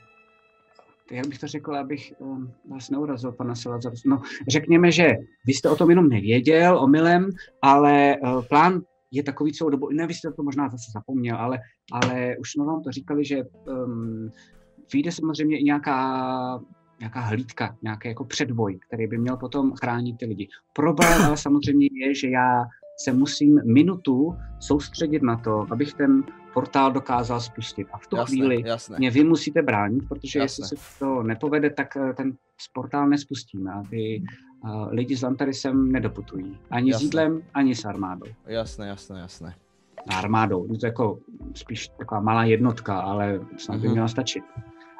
jak 1.15 1.27
bych 1.27 1.39
to 1.39 1.47
řekl, 1.47 1.75
abych 1.75 2.13
um, 2.19 2.53
vás 2.69 2.89
neurazil, 2.89 3.31
pana 3.31 3.55
Salazar. 3.55 3.93
No, 4.05 4.21
řekněme, 4.47 4.91
že 4.91 5.11
vy 5.45 5.53
jste 5.53 5.69
o 5.69 5.75
tom 5.75 5.89
jenom 5.89 6.09
nevěděl, 6.09 6.79
omylem, 6.79 7.29
ale 7.61 8.15
uh, 8.21 8.45
plán 8.45 8.81
je 9.11 9.23
takový 9.23 9.53
celou 9.53 9.69
dobu, 9.69 9.89
ne, 9.89 10.07
vy 10.07 10.13
jste 10.13 10.31
to 10.31 10.43
možná 10.43 10.69
zase 10.69 10.91
zapomněl, 10.93 11.37
ale, 11.37 11.59
ale 11.91 12.35
už 12.39 12.51
jsme 12.51 12.65
vám 12.65 12.83
to 12.83 12.91
říkali, 12.91 13.25
že 13.25 13.43
um, 13.65 14.29
vyjde 14.93 15.11
samozřejmě 15.11 15.59
i 15.59 15.63
nějaká 15.63 16.59
nějaká 16.99 17.19
hlídka, 17.19 17.77
nějaký 17.81 18.07
jako 18.07 18.25
předvoj, 18.25 18.79
který 18.87 19.07
by 19.07 19.17
měl 19.17 19.37
potom 19.37 19.73
chránit 19.73 20.17
ty 20.17 20.25
lidi. 20.25 20.47
Problém 20.73 21.21
ale 21.21 21.37
samozřejmě 21.37 21.87
je, 21.91 22.15
že 22.15 22.29
já 22.29 22.63
se 23.03 23.13
musím 23.13 23.61
minutu 23.73 24.35
soustředit 24.59 25.23
na 25.23 25.37
to, 25.37 25.65
abych 25.71 25.93
ten 25.93 26.23
portál 26.53 26.91
dokázal 26.91 27.41
spustit. 27.41 27.87
A 27.93 27.97
v 27.97 28.07
tu 28.07 28.15
Jasné, 28.17 28.35
chvíli 28.37 28.63
jasné. 28.69 28.97
mě 28.99 29.11
vy 29.11 29.23
musíte 29.23 29.61
bránit, 29.61 30.07
protože 30.09 30.39
Jasné. 30.39 30.63
jestli 30.63 30.77
se 30.77 30.99
to 30.99 31.23
nepovede, 31.23 31.69
tak 31.69 31.97
eh, 31.97 32.13
ten 32.13 32.33
portál 32.73 33.07
nespustíme 33.07 33.71
a 33.73 33.83
ty 33.89 34.23
uh, 34.63 34.87
lidi 34.91 35.15
s 35.17 35.21
Lantarisem 35.21 35.91
nedoputují. 35.91 36.57
Ani 36.71 36.91
Jasné. 36.91 36.99
s 36.99 37.03
jídlem, 37.03 37.41
ani 37.53 37.75
s 37.75 37.85
armádou. 37.85 38.25
Jasné, 38.45 38.87
jasné, 38.87 39.19
jasné. 39.19 39.55
Armádou, 40.07 40.67
no 40.67 40.77
to 40.77 40.85
je 40.85 40.87
jako 40.87 41.19
spíš 41.55 41.87
taková 41.87 42.21
malá 42.21 42.43
jednotka, 42.43 42.99
ale 42.99 43.39
snad 43.57 43.79
by 43.79 43.87
Mhm. 43.87 43.91
měla 43.93 44.07
stačit. 44.07 44.43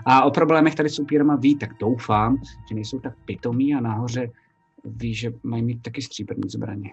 A 0.05 0.23
o 0.23 0.31
problémech 0.31 0.75
tady 0.75 0.89
s 0.89 0.99
upírama 0.99 1.35
ví, 1.35 1.55
tak 1.57 1.69
doufám, 1.79 2.37
že 2.69 2.75
nejsou 2.75 2.99
tak 2.99 3.13
pitomí 3.25 3.75
a 3.75 3.79
nahoře 3.81 4.31
ví, 4.85 5.13
že 5.13 5.31
mají 5.43 5.63
mít 5.63 5.81
taky 5.81 6.01
stříbrný 6.01 6.43
zbraně. 6.49 6.91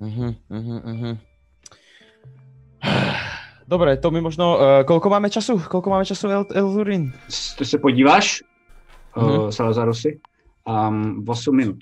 Mhm, 0.00 0.34
mhm, 0.50 0.80
mhm. 0.84 1.18
Dobre, 3.72 3.96
to 3.96 4.12
mi 4.12 4.20
možno... 4.20 4.44
Uh, 4.52 4.60
koľko 4.84 5.08
máme 5.08 5.32
času? 5.32 5.56
Koľko 5.56 5.88
máme 5.88 6.04
času, 6.04 6.28
El 6.28 6.44
Elzurin? 6.52 7.08
To 7.56 7.64
se 7.64 7.80
podíváš, 7.80 8.44
Mhm. 9.16 9.24
uh, 9.24 9.48
Salazarusy? 9.48 10.20
Um, 10.68 11.24
8 11.24 11.56
minut. 11.56 11.80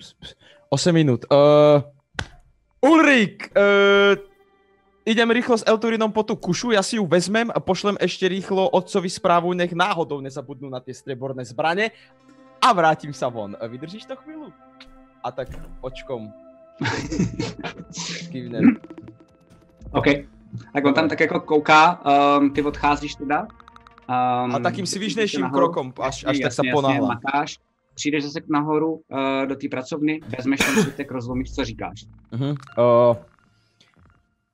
8 0.71 0.95
minút. 0.95 1.27
Uh, 1.27 1.83
Ulrik! 2.79 3.51
Uh, 3.51 4.15
idem 5.03 5.27
rýchlo 5.31 5.59
s 5.59 5.67
Elturinom 5.67 6.15
po 6.15 6.23
tú 6.23 6.39
kušu, 6.39 6.71
ja 6.71 6.83
si 6.83 6.95
ju 6.95 7.11
vezmem 7.11 7.51
a 7.51 7.59
pošlem 7.59 7.99
ešte 7.99 8.31
rýchlo 8.31 8.71
otcovi 8.71 9.11
správu, 9.11 9.51
nech 9.53 9.75
náhodou 9.75 10.23
nezabudnú 10.23 10.71
na 10.71 10.79
tie 10.79 10.95
streborné 10.95 11.43
zbrane 11.43 11.91
a 12.63 12.71
vrátim 12.71 13.11
sa 13.11 13.27
von. 13.27 13.59
Vydržíš 13.59 14.07
to 14.07 14.15
chvíľu? 14.23 14.55
A 15.27 15.35
tak 15.35 15.51
očkom 15.83 16.31
kývnem. 18.33 18.79
OK. 19.93 20.40
Tak 20.73 20.85
on 20.85 20.95
tam 20.95 21.09
tak 21.09 21.21
jako 21.21 21.41
kouká, 21.41 22.01
um, 22.39 22.51
ty 22.51 22.63
odcházíš 22.63 23.15
teda. 23.15 23.47
Um, 24.11 24.55
A 24.55 24.59
takým 24.59 24.87
svižnejším 24.87 25.41
nahoru. 25.41 25.57
krokom, 25.57 25.93
až, 26.03 26.25
až 26.27 26.39
tak 26.39 26.53
sa 26.53 26.63
Jasně, 26.67 26.73
ponáhľam. 26.73 27.09
makáš, 27.15 27.59
přijdeš 27.95 28.25
zase 28.25 28.41
nahoru 28.49 28.93
uh, 28.93 29.47
do 29.47 29.57
té 29.57 29.69
pracovny, 29.69 30.21
vezmeš 30.37 30.61
ten 30.61 30.83
svitek, 30.83 31.11
rozlomíš, 31.11 31.55
co 31.55 31.65
říkáš. 31.65 31.99
Uh-huh. 32.33 32.55
Uh, 32.79 33.17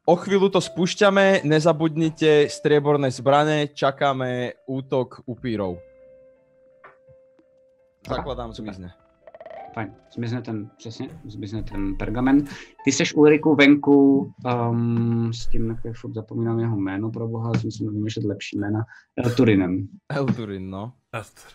o 0.07 0.15
chvíľu 0.17 0.53
to 0.53 0.61
spúšťame, 0.61 1.41
nezabudnite 1.45 2.47
strieborné 2.53 3.11
zbrane, 3.11 3.73
čakáme 3.73 4.53
útok 4.69 5.25
upírov. 5.27 5.81
Zakladám 8.07 8.53
zmizne. 8.53 8.95
Fajn, 9.77 9.93
zmizne 10.15 10.43
ten, 10.43 10.71
přesně, 10.77 11.09
zmizne 11.25 11.63
ten 11.63 11.97
pergamen. 11.97 12.45
Ty 12.85 12.93
seš 12.93 13.15
Ulriku 13.15 13.55
venku 13.55 14.33
um, 14.71 15.33
s 15.33 15.47
tím, 15.47 15.69
jak 15.69 15.85
je 15.85 15.93
furt 16.01 16.15
zapomínám 16.15 16.61
jeho 16.61 16.77
jméno, 16.77 17.11
pro 17.11 17.29
boha, 17.29 17.53
musím 17.65 17.93
vymýšlet 17.93 18.25
lepší 18.25 18.59
jména, 18.59 18.79
uh, 19.25 19.33
Turinem. 19.33 19.89
Eldurin, 20.09 20.71
no. 20.71 20.93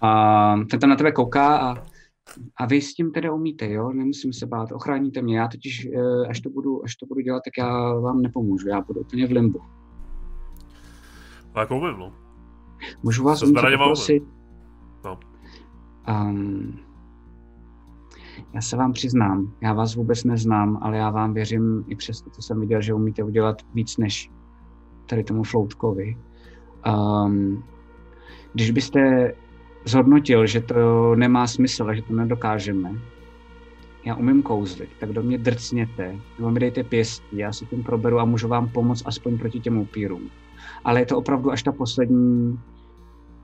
A 0.02 0.56
ten 0.70 0.80
tam 0.80 0.90
na 0.90 0.96
tebe 0.96 1.12
kouká 1.12 1.58
a, 1.58 1.84
a 2.60 2.66
vy 2.66 2.82
s 2.82 2.94
tím 2.94 3.12
teda 3.12 3.34
umíte, 3.34 3.72
jo? 3.72 3.92
Nemusím 3.94 4.34
se 4.34 4.46
bát, 4.46 4.72
ochráníte 4.72 5.22
mě. 5.22 5.38
Já 5.38 5.48
totiž, 5.48 5.86
eh, 5.86 6.28
až 6.30 6.42
to 6.42 6.50
budu, 6.50 6.84
až 6.84 6.96
to 6.96 7.06
budu 7.06 7.22
dělat, 7.22 7.42
tak 7.46 7.54
já 7.58 7.94
vám 7.94 8.22
nepomůžu. 8.22 8.68
Já 8.68 8.82
budu 8.82 9.02
úplně 9.02 9.28
v 9.28 9.32
limbu. 9.32 9.60
Tak 11.54 11.72
umím, 11.72 12.00
no. 12.00 12.14
Můžu 13.04 13.24
vás 13.24 13.42
něco 13.42 13.62
poprosit? 13.78 14.24
No. 15.06 15.20
Um, 16.10 16.91
já 18.54 18.62
se 18.62 18.78
vám 18.78 18.94
přiznám, 18.94 19.54
já 19.62 19.74
vás 19.74 19.96
vůbec 19.96 20.24
neznám, 20.24 20.80
ale 20.82 20.98
já 20.98 21.10
vám 21.10 21.34
věřím 21.34 21.86
i 21.88 21.96
přesto, 21.96 22.30
co 22.30 22.42
jsem 22.42 22.60
viděl, 22.60 22.82
že 22.82 22.94
umíte 22.94 23.24
udělat 23.24 23.58
víc 23.74 23.98
než 23.98 24.32
tady 25.06 25.24
tomu 25.24 25.44
floutkovi. 25.44 26.18
Um, 26.88 27.64
když 28.54 28.72
byste 28.72 29.34
zhodnotil, 29.86 30.46
že 30.46 30.62
to 30.62 31.16
nemá 31.16 31.48
smysl 31.48 31.90
a 31.90 31.94
že 31.94 32.02
to 32.02 32.14
nedokážeme, 32.14 32.92
já 34.06 34.16
umím 34.16 34.42
kouzlit, 34.42 34.90
tak 35.00 35.10
do 35.10 35.24
mě 35.24 35.38
drcněte, 35.38 36.16
nebo 36.38 36.52
mi 36.52 36.60
dejte 36.60 36.84
pěstí, 36.84 37.38
já 37.38 37.54
si 37.54 37.66
tím 37.66 37.84
proberu 37.84 38.20
a 38.20 38.26
můžu 38.26 38.48
vám 38.48 38.70
pomoct 38.70 39.04
aspoň 39.06 39.38
proti 39.38 39.60
těm 39.60 39.78
upírům. 39.78 40.30
Ale 40.84 41.00
je 41.00 41.06
to 41.06 41.18
opravdu 41.18 41.52
až 41.52 41.64
ta 41.64 41.72
poslední 41.72 42.60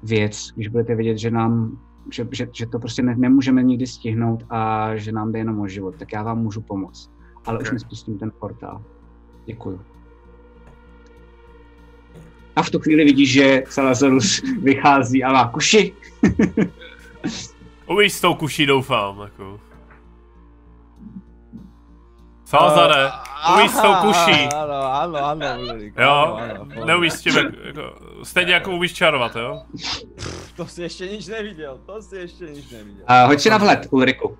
věc, 0.04 0.52
když 0.56 0.68
budete 0.68 0.96
vědět, 0.96 1.18
že 1.18 1.32
nám 1.32 1.80
že, 2.12 2.28
že, 2.32 2.48
že 2.54 2.66
to 2.66 2.80
prostě 2.80 3.02
ne, 3.02 3.16
nemůžeme 3.18 3.64
nikdy 3.64 3.88
stihnout 3.88 4.44
a 4.50 4.92
že 4.96 5.12
nám 5.12 5.32
jde 5.32 5.40
jenom 5.40 5.60
o 5.60 5.68
život, 5.68 5.96
tak 6.00 6.14
já 6.14 6.24
vám 6.24 6.40
můžu 6.40 6.62
pomoct. 6.62 7.12
Ale 7.46 7.60
už 7.60 7.68
Ok. 7.68 7.74
nespustím 7.74 8.18
ten 8.18 8.32
portál. 8.40 8.84
Děkuju. 9.46 9.82
A 12.56 12.64
v 12.64 12.70
tu 12.70 12.80
chvíli 12.80 13.04
vidíš, 13.04 13.32
že 13.32 13.64
Salazarus 13.70 14.42
vychází 14.62 15.24
a 15.24 15.34
má 15.34 15.48
kuši. 15.48 15.94
Umíš 17.90 18.14
s 18.14 18.22
tou 18.22 18.34
kuší, 18.34 18.66
doufám, 18.66 19.20
jako. 19.22 19.60
Salazare, 22.48 23.12
umíš 23.54 23.72
s 23.72 23.82
tou 23.82 23.94
kuší. 23.94 24.48
Ano, 24.56 24.94
ano, 24.94 25.26
ano, 25.26 25.46
Ulrik. 25.62 25.94
Jo, 25.98 26.10
ano, 26.40 26.86
neumíš 26.86 27.14
s 27.14 27.22
tím, 27.22 27.38
jak- 27.38 27.54
jako, 27.66 27.82
stejně 28.24 28.54
jako 28.54 28.72
umíš 28.72 28.94
čarovat, 28.94 29.36
jo? 29.36 29.62
To 30.56 30.66
si 30.66 30.82
ještě 30.82 31.08
nič 31.08 31.28
neviděl, 31.28 31.80
to 31.86 32.02
si 32.02 32.16
ještě 32.16 32.46
nič 32.46 32.70
neviděl. 32.72 33.06
Uh, 33.10 33.28
hoď 33.28 33.40
si 33.40 33.50
na 33.50 33.58
vhled, 33.58 33.88
Ulriku. 33.90 34.38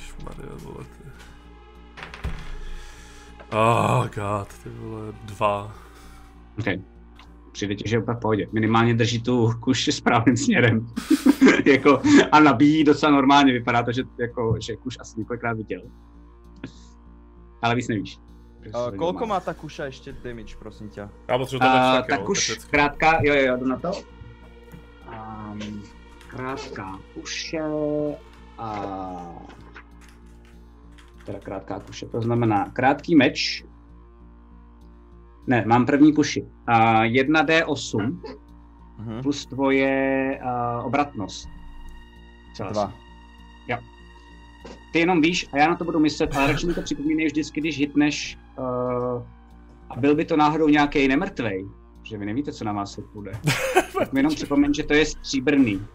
Šmarja, 0.00 0.52
vole, 0.56 0.84
ty. 0.84 1.08
Oh 3.52 4.06
god, 4.14 4.48
ty 4.62 4.68
vole, 4.68 5.12
dva. 5.24 5.72
Okay. 6.58 6.78
Přijde 7.52 7.74
ti, 7.74 7.88
že 7.88 7.96
je 7.96 8.00
úplně 8.02 8.16
v 8.16 8.20
pohodě. 8.20 8.46
Minimálně 8.52 8.94
drží 8.94 9.22
tu 9.22 9.52
kuši 9.60 9.92
správným 9.92 10.36
směrem. 10.36 10.86
jako, 11.66 12.02
a 12.32 12.40
nabíjí 12.40 12.84
docela 12.84 13.12
normálně. 13.12 13.52
Vypadá 13.52 13.82
to, 13.82 13.92
že, 13.92 14.02
jako, 14.20 14.56
že 14.60 14.76
kuš 14.76 14.96
asi 15.00 15.18
několikrát 15.18 15.52
viděl. 15.56 15.82
Ale 17.64 17.74
víc 17.74 17.88
nevíš. 17.88 18.18
Uh, 18.74 18.96
kolko 18.96 19.26
má 19.26 19.40
ta 19.40 19.54
kuša 19.54 19.84
ještě 19.84 20.12
damage, 20.12 20.56
prosím 20.58 20.88
tě? 20.90 21.08
Já 21.28 21.38
potřebuji 21.38 21.60
to 21.60 21.66
Uh, 21.66 22.18
jo, 22.18 22.26
už 22.30 22.58
krátká, 22.70 23.18
jo, 23.22 23.34
jo, 23.34 23.40
jo, 23.46 23.56
jdu 23.56 23.66
na 23.66 23.76
to. 23.78 23.92
Um, 25.52 25.82
krátká 26.28 26.98
kuše 27.14 27.60
a... 28.58 28.80
Teda 31.26 31.38
krátká 31.38 31.80
kuše, 31.80 32.06
to 32.06 32.20
znamená 32.20 32.70
krátký 32.72 33.16
meč. 33.16 33.64
Ne, 35.46 35.64
mám 35.66 35.86
první 35.86 36.12
kuši. 36.14 36.42
Uh, 36.42 37.02
1D8 37.02 38.18
Mhm. 38.98 39.22
plus 39.22 39.46
tvoje 39.46 40.40
uh, 40.42 40.86
obratnost. 40.86 41.48
Celá 42.56 42.70
Dva. 42.72 42.92
Ty 44.92 44.98
jenom 44.98 45.20
víš 45.20 45.46
a 45.52 45.58
já 45.58 45.68
na 45.68 45.76
to 45.76 45.84
budu 45.84 46.00
myslet, 46.00 46.36
ale 46.36 46.46
radši 46.46 46.66
mi 46.66 46.74
to 46.74 46.82
připomínej 46.82 47.26
vždycky, 47.26 47.60
když 47.60 47.78
hitneš 47.78 48.38
uh, 48.58 49.22
a 49.90 50.00
byl 50.00 50.14
by 50.14 50.24
to 50.24 50.36
náhodou 50.36 50.68
nějaký 50.68 51.08
nemrtvej, 51.08 51.68
že 52.02 52.18
vy 52.18 52.26
nevíte, 52.26 52.52
co 52.52 52.64
na 52.64 52.72
vás 52.72 52.92
se 52.92 53.02
půjde. 53.02 53.32
tak 53.98 54.12
mi 54.12 54.20
jenom 54.20 54.34
připomeň, 54.34 54.74
že 54.74 54.82
to 54.82 54.94
je 54.94 55.06
stříbrný, 55.06 55.86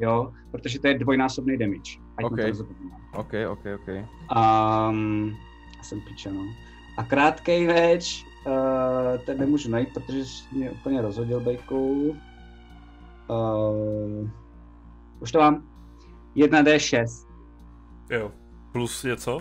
jo, 0.00 0.32
protože 0.50 0.80
to 0.80 0.88
je 0.88 0.98
dvojnásobný 0.98 1.58
damage. 1.58 1.92
Ať 2.16 2.24
Ok. 2.24 2.32
okay. 2.32 2.52
to. 2.52 2.64
OK, 3.12 3.32
OK, 3.48 3.64
OK. 3.74 3.88
Um, 3.88 5.36
já 5.76 5.82
jsem 5.82 6.00
piče, 6.00 6.32
no. 6.32 6.44
A 6.96 7.04
krátkej 7.04 7.66
meč, 7.66 8.26
uh, 8.46 9.18
ten 9.26 9.38
nemůžu 9.38 9.70
najít, 9.70 9.88
protože 9.94 10.24
jsi 10.24 10.44
mě 10.52 10.70
úplně 10.70 11.02
rozhodil 11.02 11.40
bejkou. 11.40 12.16
Uh, 13.28 14.28
už 15.20 15.32
to 15.32 15.38
mám. 15.38 15.62
1D6 16.36 17.33
Jo. 18.10 18.32
Plus 18.72 19.02
něco? 19.02 19.40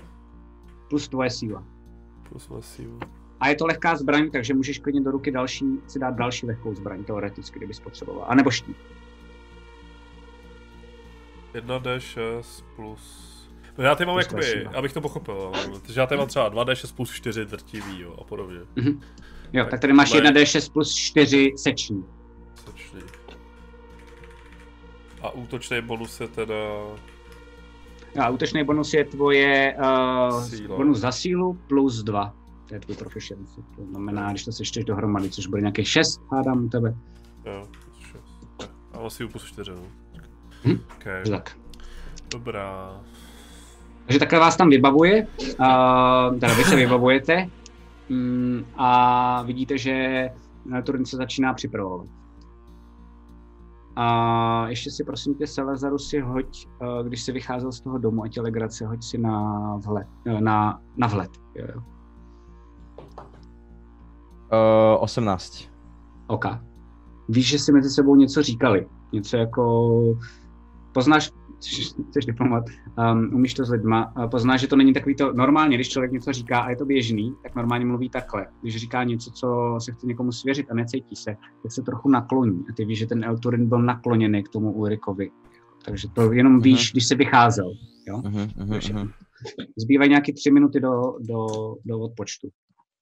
plus 0.89 1.07
tvoje 1.07 1.29
síla. 1.29 1.63
Plus 2.29 2.47
má 2.49 2.61
sílu. 2.61 2.99
A 3.39 3.47
je 3.49 3.55
to 3.55 3.65
lehká 3.65 3.95
zbraň, 3.95 4.31
takže 4.31 4.53
můžeš 4.53 4.79
klidně 4.79 5.01
do 5.01 5.11
ruky 5.11 5.31
další, 5.31 5.65
si 5.87 5.99
dát 5.99 6.11
další 6.15 6.45
lehkou 6.45 6.75
zbraň, 6.75 7.03
teoreticky, 7.03 7.59
kdybys 7.59 7.79
potřeboval. 7.79 8.25
A 8.27 8.35
nebo 8.35 8.51
štít. 8.51 8.77
1d6 11.53 12.63
plus... 12.75 13.33
No 13.77 13.83
já 13.83 13.95
tady 13.95 14.05
mám 14.05 14.15
Plus 14.15 14.25
jakoby, 14.25 14.43
síla. 14.43 14.71
abych 14.75 14.93
to 14.93 15.01
pochopil, 15.01 15.51
takže 15.85 15.99
já 15.99 16.05
tady 16.07 16.19
mám 16.19 16.27
třeba 16.27 16.51
2d6 16.51 16.95
plus 16.95 17.11
4 17.11 17.45
drtivý, 17.45 17.99
jo, 18.01 18.15
a 18.21 18.23
podobně. 18.23 18.59
Jo, 19.53 19.63
Tak 19.63 19.71
tak 19.71 19.79
tady 19.79 19.93
máš 19.93 20.11
tohle 20.11 20.25
je- 20.27 20.31
1d6 20.33 20.71
plus 20.73 20.95
4 20.95 21.53
seční. 21.57 22.05
Sečný. 22.55 23.01
A 25.21 25.29
útočný 25.31 25.81
bonus 25.81 26.19
je 26.21 26.27
teda... 26.27 26.55
A 28.19 28.29
útočný 28.29 28.63
bonus 28.63 28.93
je 28.93 29.05
tvoje 29.05 29.75
uh, 29.79 30.77
bonus 30.77 30.99
za 30.99 31.11
sílu 31.11 31.57
plus 31.67 32.03
2. 32.03 32.33
To 32.67 32.73
je 32.73 32.79
tvůj 32.79 32.95
proficiency. 32.95 33.61
To 33.75 33.85
znamená, 33.85 34.29
když 34.29 34.45
to 34.45 34.51
sečteš 34.51 34.85
dohromady, 34.85 35.29
což 35.29 35.47
bude 35.47 35.61
nějaký 35.61 35.85
6, 35.85 36.21
hádám 36.31 36.65
u 36.65 36.69
tebe. 36.69 36.95
Jo, 37.45 37.67
plus 37.83 37.97
6. 37.99 38.15
Ne, 38.61 38.67
A 38.93 38.99
mám 38.99 39.09
sílu 39.09 39.29
plus 39.29 39.45
4, 39.45 39.71
no. 39.71 39.81
Hm. 40.65 40.79
Okay. 40.97 41.23
Tak. 41.29 41.57
Dobrá. 42.31 43.01
Takže 44.05 44.19
takhle 44.19 44.39
vás 44.39 44.57
tam 44.57 44.69
vybavuje, 44.69 45.27
uh, 45.59 46.39
teda 46.39 46.53
vy 46.53 46.63
se 46.63 46.75
vybavujete 46.75 47.49
mm, 48.09 48.65
a 48.75 49.41
vidíte, 49.43 49.77
že 49.77 50.29
Turin 50.83 51.05
se 51.05 51.17
začíná 51.17 51.53
připravovat. 51.53 52.07
A 53.95 54.67
ještě 54.67 54.91
si 54.91 55.03
prosím 55.03 55.35
tě, 55.35 55.47
Selezaru, 55.47 55.97
si 55.97 56.19
hoď, 56.19 56.67
uh, 56.81 57.07
když 57.07 57.23
jsi 57.23 57.31
vycházel 57.31 57.71
z 57.71 57.81
toho 57.81 57.97
domu 57.97 58.23
a 58.23 58.27
tě 58.27 58.41
legrace, 58.41 58.85
hoď 58.87 59.03
si 59.03 59.17
na 59.17 59.75
vhled. 59.85 60.07
eh, 60.25 60.41
Na, 60.41 60.81
na 60.97 61.07
vhled. 61.07 61.31
Jo, 61.55 61.65
jo. 61.75 61.81
Uh, 64.95 65.03
18. 65.03 65.69
OK. 66.27 66.45
Víš, 67.29 67.49
že 67.49 67.59
si 67.59 67.71
mezi 67.71 67.89
sebou 67.89 68.15
něco 68.15 68.43
říkali. 68.43 68.87
Něco 69.13 69.37
jako... 69.37 69.91
Poznáš, 70.93 71.31
jsi 71.63 72.19
diplomat, 72.25 72.63
um, 72.97 73.29
umíš 73.33 73.53
to 73.53 73.65
s 73.65 73.69
lidma, 73.69 74.13
uh, 74.17 74.29
poznáš, 74.29 74.61
že 74.61 74.67
to 74.67 74.75
není 74.75 74.93
takový 74.93 75.15
to... 75.15 75.33
Normálně, 75.33 75.77
když 75.77 75.89
člověk 75.89 76.11
něco 76.11 76.33
říká 76.33 76.59
a 76.59 76.69
je 76.69 76.75
to 76.75 76.85
běžný, 76.85 77.33
tak 77.43 77.55
normálně 77.55 77.85
mluví 77.85 78.09
takhle. 78.09 78.47
Když 78.61 78.75
říká 78.75 79.03
něco, 79.03 79.31
co 79.31 79.77
se 79.79 79.91
chce 79.91 80.07
někomu 80.07 80.31
svěřit 80.31 80.71
a 80.71 80.73
necítí 80.73 81.15
se, 81.15 81.35
tak 81.63 81.71
se 81.71 81.81
trochu 81.81 82.09
nakloní. 82.09 82.59
A 82.69 82.73
ty 82.73 82.85
víš, 82.85 82.99
že 82.99 83.07
ten 83.07 83.23
Elturin 83.23 83.69
byl 83.69 83.81
nakloněný 83.81 84.43
k 84.43 84.49
tomu 84.49 84.71
Ulrikovi. 84.71 85.29
Takže 85.85 86.07
to 86.13 86.31
jenom 86.33 86.59
víš, 86.59 86.91
když 86.91 87.07
jsi 87.07 87.15
vycházel. 87.15 87.71
Jo? 88.07 88.17
Uh-huh, 88.17 88.79
všechno. 88.79 89.07
Zbývají 89.77 90.09
nějaké 90.09 90.33
tři 90.33 90.51
minuty 90.51 90.79
do, 90.79 91.19
do, 91.19 91.47
do 91.85 91.99
odpočtu. 91.99 92.47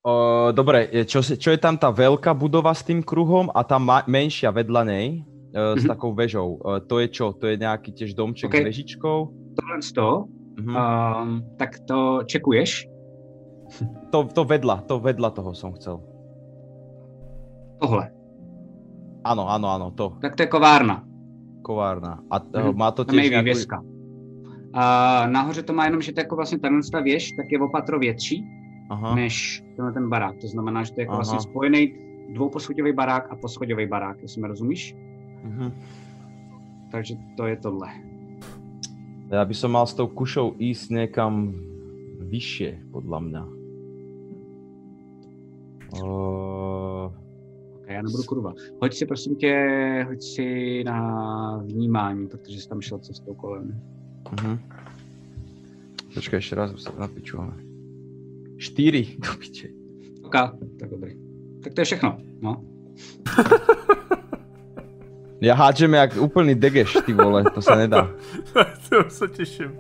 Uh, 0.02 0.50
dobre, 0.50 0.90
je- 0.90 1.06
čo, 1.06 1.22
čo 1.22 1.54
je 1.54 1.62
tam 1.62 1.78
tá 1.78 1.94
veľká 1.94 2.34
budova 2.34 2.74
s 2.74 2.82
tým 2.82 3.06
kruhom 3.06 3.54
a 3.54 3.62
tá 3.62 3.78
ma- 3.78 4.02
menšia 4.10 4.50
vedľa 4.50 4.82
nej 4.82 5.22
uh, 5.52 5.76
s 5.78 5.84
Mhm. 5.84 5.90
takou 5.90 6.12
vežou? 6.14 6.60
Uh, 6.60 6.80
to 6.80 7.00
je 7.00 7.08
čo? 7.08 7.34
To 7.34 7.48
je 7.48 7.56
nejaký 7.58 7.92
tiež 7.92 8.16
domček 8.16 8.50
Ok. 8.52 8.56
s 8.56 8.64
vežičkou? 8.64 9.18
Tohle 9.56 9.82
z 9.82 9.92
toho, 9.92 10.16
Mhm. 10.60 10.74
um, 10.76 11.30
tak 11.58 11.80
to 11.88 12.24
čekuješ. 12.28 12.88
To, 14.12 14.28
to 14.28 14.44
vedľa, 14.44 14.84
to 14.84 15.00
vedľa 15.00 15.30
toho 15.32 15.56
som 15.56 15.72
chcel. 15.80 16.04
Tohle. 17.80 18.12
Áno, 19.24 19.48
áno, 19.48 19.68
áno, 19.70 19.88
to, 19.96 20.18
Tak 20.22 20.36
to 20.36 20.44
je 20.44 20.50
kovárna. 20.50 21.06
kovárna. 21.62 22.20
A 22.34 22.42
uh, 22.42 22.74
Mhm. 22.74 22.76
má 22.76 22.90
to 22.92 23.06
tiež 23.06 23.22
nejakú... 23.32 23.46
vývězka. 23.46 23.78
A 24.74 24.84
nahoře 25.28 25.64
to 25.64 25.74
má 25.74 25.86
jenom, 25.86 26.02
že 26.02 26.12
to 26.16 26.20
je 26.20 26.24
jako 26.24 26.36
vlastně 26.36 26.60
tahle 26.60 26.80
ta 26.92 27.00
věž, 27.00 27.32
tak 27.36 27.52
je 27.52 27.60
opatro 27.60 28.00
větší 28.00 28.44
Aha, 28.90 29.16
než 29.16 29.64
tenhle 29.76 29.94
ten 29.94 30.10
barák. 30.10 30.36
To 30.42 30.48
znamená, 30.48 30.84
že 30.84 30.94
to 30.94 31.00
je 31.00 31.04
jako 31.04 31.12
Aha. 31.12 31.18
vlastně 31.20 31.40
spojený 31.40 31.94
dvouposchodový 32.34 32.94
barák 32.94 33.28
a 33.32 33.36
poschodový 33.36 33.88
barák, 33.88 34.22
jestli 34.22 34.42
mi 34.42 34.48
rozumíš? 34.48 34.96
Mhm. 35.44 35.72
Takže 36.92 37.16
to 37.38 37.48
je 37.48 37.56
tohle. 37.56 37.88
Ja 39.32 39.48
by 39.48 39.56
som 39.56 39.72
mal 39.72 39.88
s 39.88 39.96
tou 39.96 40.12
kušou 40.12 40.60
ísť 40.60 40.92
niekam 40.92 41.56
vyššie, 42.20 42.92
podľa 42.92 43.20
mňa. 43.24 43.44
Uh, 45.96 47.12
Ok, 47.82 47.88
já 47.88 48.02
nebudu 48.02 48.24
kurva. 48.24 48.54
Hoď 48.82 48.94
si 48.94 49.06
prosím 49.06 49.36
tě, 49.36 49.56
hoď 50.08 50.22
si 50.22 50.84
na 50.84 51.58
vnímání, 51.58 52.28
protože 52.28 52.62
jsi 52.62 52.70
tam 52.70 52.82
šel 52.82 53.00
cestou 53.00 53.34
kolem. 53.34 53.82
uh-huh. 54.24 54.60
Počkaj, 56.14 56.44
ešte 56.44 56.56
raz 56.60 56.76
sa 56.76 56.92
napičujeme. 57.00 57.56
4, 58.60 59.18
do 59.24 59.32
piče. 59.40 59.68
Ok, 60.28 60.36
tak 60.80 60.90
dobrý. 60.92 61.16
Tak 61.64 61.74
to 61.74 61.82
je 61.82 61.86
všechno, 61.86 62.18
no. 62.42 62.64
Ja 65.42 65.58
hádžem 65.58 65.98
jak 65.98 66.22
úplný 66.22 66.54
degeš, 66.54 67.02
ty 67.02 67.18
vole, 67.18 67.42
to 67.50 67.66
sa 67.66 67.74
nedá. 67.74 68.06
to 68.90 69.10
se 69.10 69.28
těším. 69.28 69.74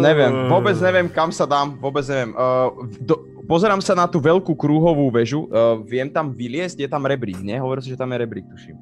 Neviem, 0.00 0.48
vôbec 0.48 0.72
neviem, 0.80 1.04
kam 1.04 1.28
sa 1.28 1.44
dám, 1.44 1.76
vôbec 1.76 2.06
neviem. 2.08 2.32
Uh, 2.32 2.72
do, 2.96 3.20
pozerám 3.44 3.84
sa 3.84 3.92
na 3.92 4.08
tú 4.08 4.16
veľkú 4.16 4.56
krúhovú 4.56 5.12
väžu, 5.12 5.50
uh, 5.52 5.76
viem 5.84 6.08
tam 6.08 6.32
vyliesť, 6.32 6.80
je 6.80 6.88
tam 6.88 7.04
rebrík, 7.04 7.42
nie? 7.44 7.60
Hovorí 7.60 7.84
sa, 7.84 7.92
že 7.92 8.00
tam 8.00 8.08
je 8.14 8.18
rebrík, 8.24 8.46
tuším. 8.48 8.78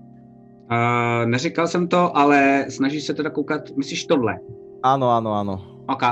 Uh, 0.68 1.26
neříkal 1.26 1.66
jsem 1.66 1.88
to, 1.88 2.16
ale 2.16 2.66
snažíš 2.68 3.04
se 3.04 3.14
teda 3.14 3.30
koukat, 3.30 3.72
myslíš 3.74 4.06
tohle? 4.06 4.38
Áno, 4.84 5.10
áno, 5.10 5.34
áno. 5.34 5.54
Ok, 5.90 6.04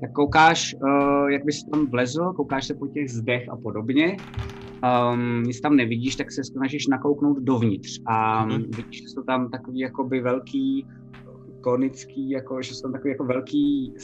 tak 0.00 0.10
koukáš, 0.16 0.74
uh, 0.80 1.30
jak 1.30 1.44
bys 1.44 1.62
tam 1.70 1.86
vlezl, 1.86 2.32
koukáš 2.32 2.66
se 2.66 2.74
po 2.74 2.88
těch 2.88 3.10
zdech 3.10 3.46
a 3.52 3.56
podobně. 3.56 4.16
Um, 4.84 5.42
nic 5.42 5.60
tam 5.60 5.76
nevidíš, 5.76 6.16
tak 6.16 6.32
se 6.32 6.44
snažíš 6.44 6.86
nakouknout 6.86 7.38
dovnitř 7.38 8.00
a 8.06 8.44
Mhm. 8.44 8.54
mm-hmm. 8.56 8.76
vidíš, 8.76 9.02
že 9.02 9.08
jsou 9.08 9.22
tam 9.22 9.50
takový 9.50 9.78
jakoby 9.78 10.20
velký, 10.20 10.86
konický, 11.60 12.30
jako, 12.30 12.62
že 12.62 12.74
jsou 12.74 12.82
tam 12.82 12.92
takový 12.92 13.10
jako 13.10 13.24
velký 13.24 13.94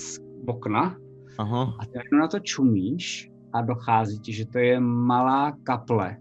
okna 0.47 0.97
Aha. 1.39 1.77
a 1.81 1.87
ty 1.87 2.17
na 2.21 2.29
to 2.29 2.39
čumíš 2.39 3.31
a 3.53 3.63
dochází 3.63 4.21
ti, 4.21 4.33
že 4.33 4.47
to 4.47 4.59
je 4.59 4.81
malá 4.81 5.53
kaple. 5.63 6.17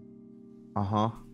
Aha. 0.74 1.24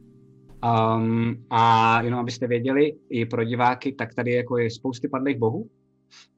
Um, 0.96 1.34
a 1.50 2.02
jenom 2.02 2.20
abyste 2.20 2.46
věděli, 2.46 2.92
i 3.10 3.26
pro 3.26 3.44
diváky, 3.44 3.92
tak 3.92 4.14
tady 4.14 4.32
jako 4.32 4.58
je 4.58 4.70
spousty 4.70 5.08
padlých 5.08 5.38
bohů, 5.38 5.68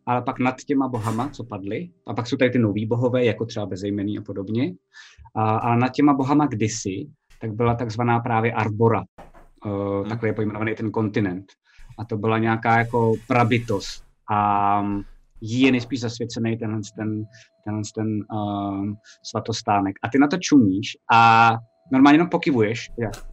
ale 0.07 0.23
pak 0.23 0.39
nad 0.39 0.55
těma 0.67 0.89
bohama, 0.89 1.29
co 1.29 1.45
padly, 1.45 1.91
a 2.07 2.15
pak 2.15 2.27
jsou 2.27 2.37
tady 2.37 2.51
ty 2.51 2.59
noví 2.59 2.87
bohové, 2.87 3.25
jako 3.25 3.47
třeba 3.47 3.67
bezejmený 3.67 4.19
a 4.19 4.23
podobně, 4.23 4.75
a, 5.35 5.57
ale 5.57 5.77
nad 5.77 5.89
těma 5.89 6.15
bohama 6.15 6.47
kdysi, 6.47 7.07
tak 7.41 7.53
byla 7.53 7.75
takzvaná 7.75 8.21
právě 8.21 8.53
Arbora, 8.53 9.05
uh, 9.67 10.09
takhle 10.09 10.29
je 10.29 10.33
pojmenovaný 10.33 10.75
ten 10.75 10.91
kontinent. 10.91 11.45
A 11.99 12.05
to 12.05 12.17
byla 12.17 12.39
nějaká 12.39 12.79
jako 12.79 13.15
prabytost. 13.29 14.05
A 14.33 14.83
jí 15.41 15.61
je 15.61 15.73
nejspíš 15.73 16.01
zasvěcený 16.01 16.57
tenhle 16.57 16.81
ten, 16.97 17.25
tenhle 17.65 17.83
ten 17.95 18.07
uh, 18.33 18.95
svatostánek. 19.23 19.97
A 20.03 20.09
ty 20.09 20.19
na 20.19 20.27
to 20.27 20.37
čumíš 20.41 20.97
a 21.13 21.51
normálně 21.93 22.15
jenom 22.15 22.29
pokivuješ. 22.29 22.91
Ja. 22.99 23.32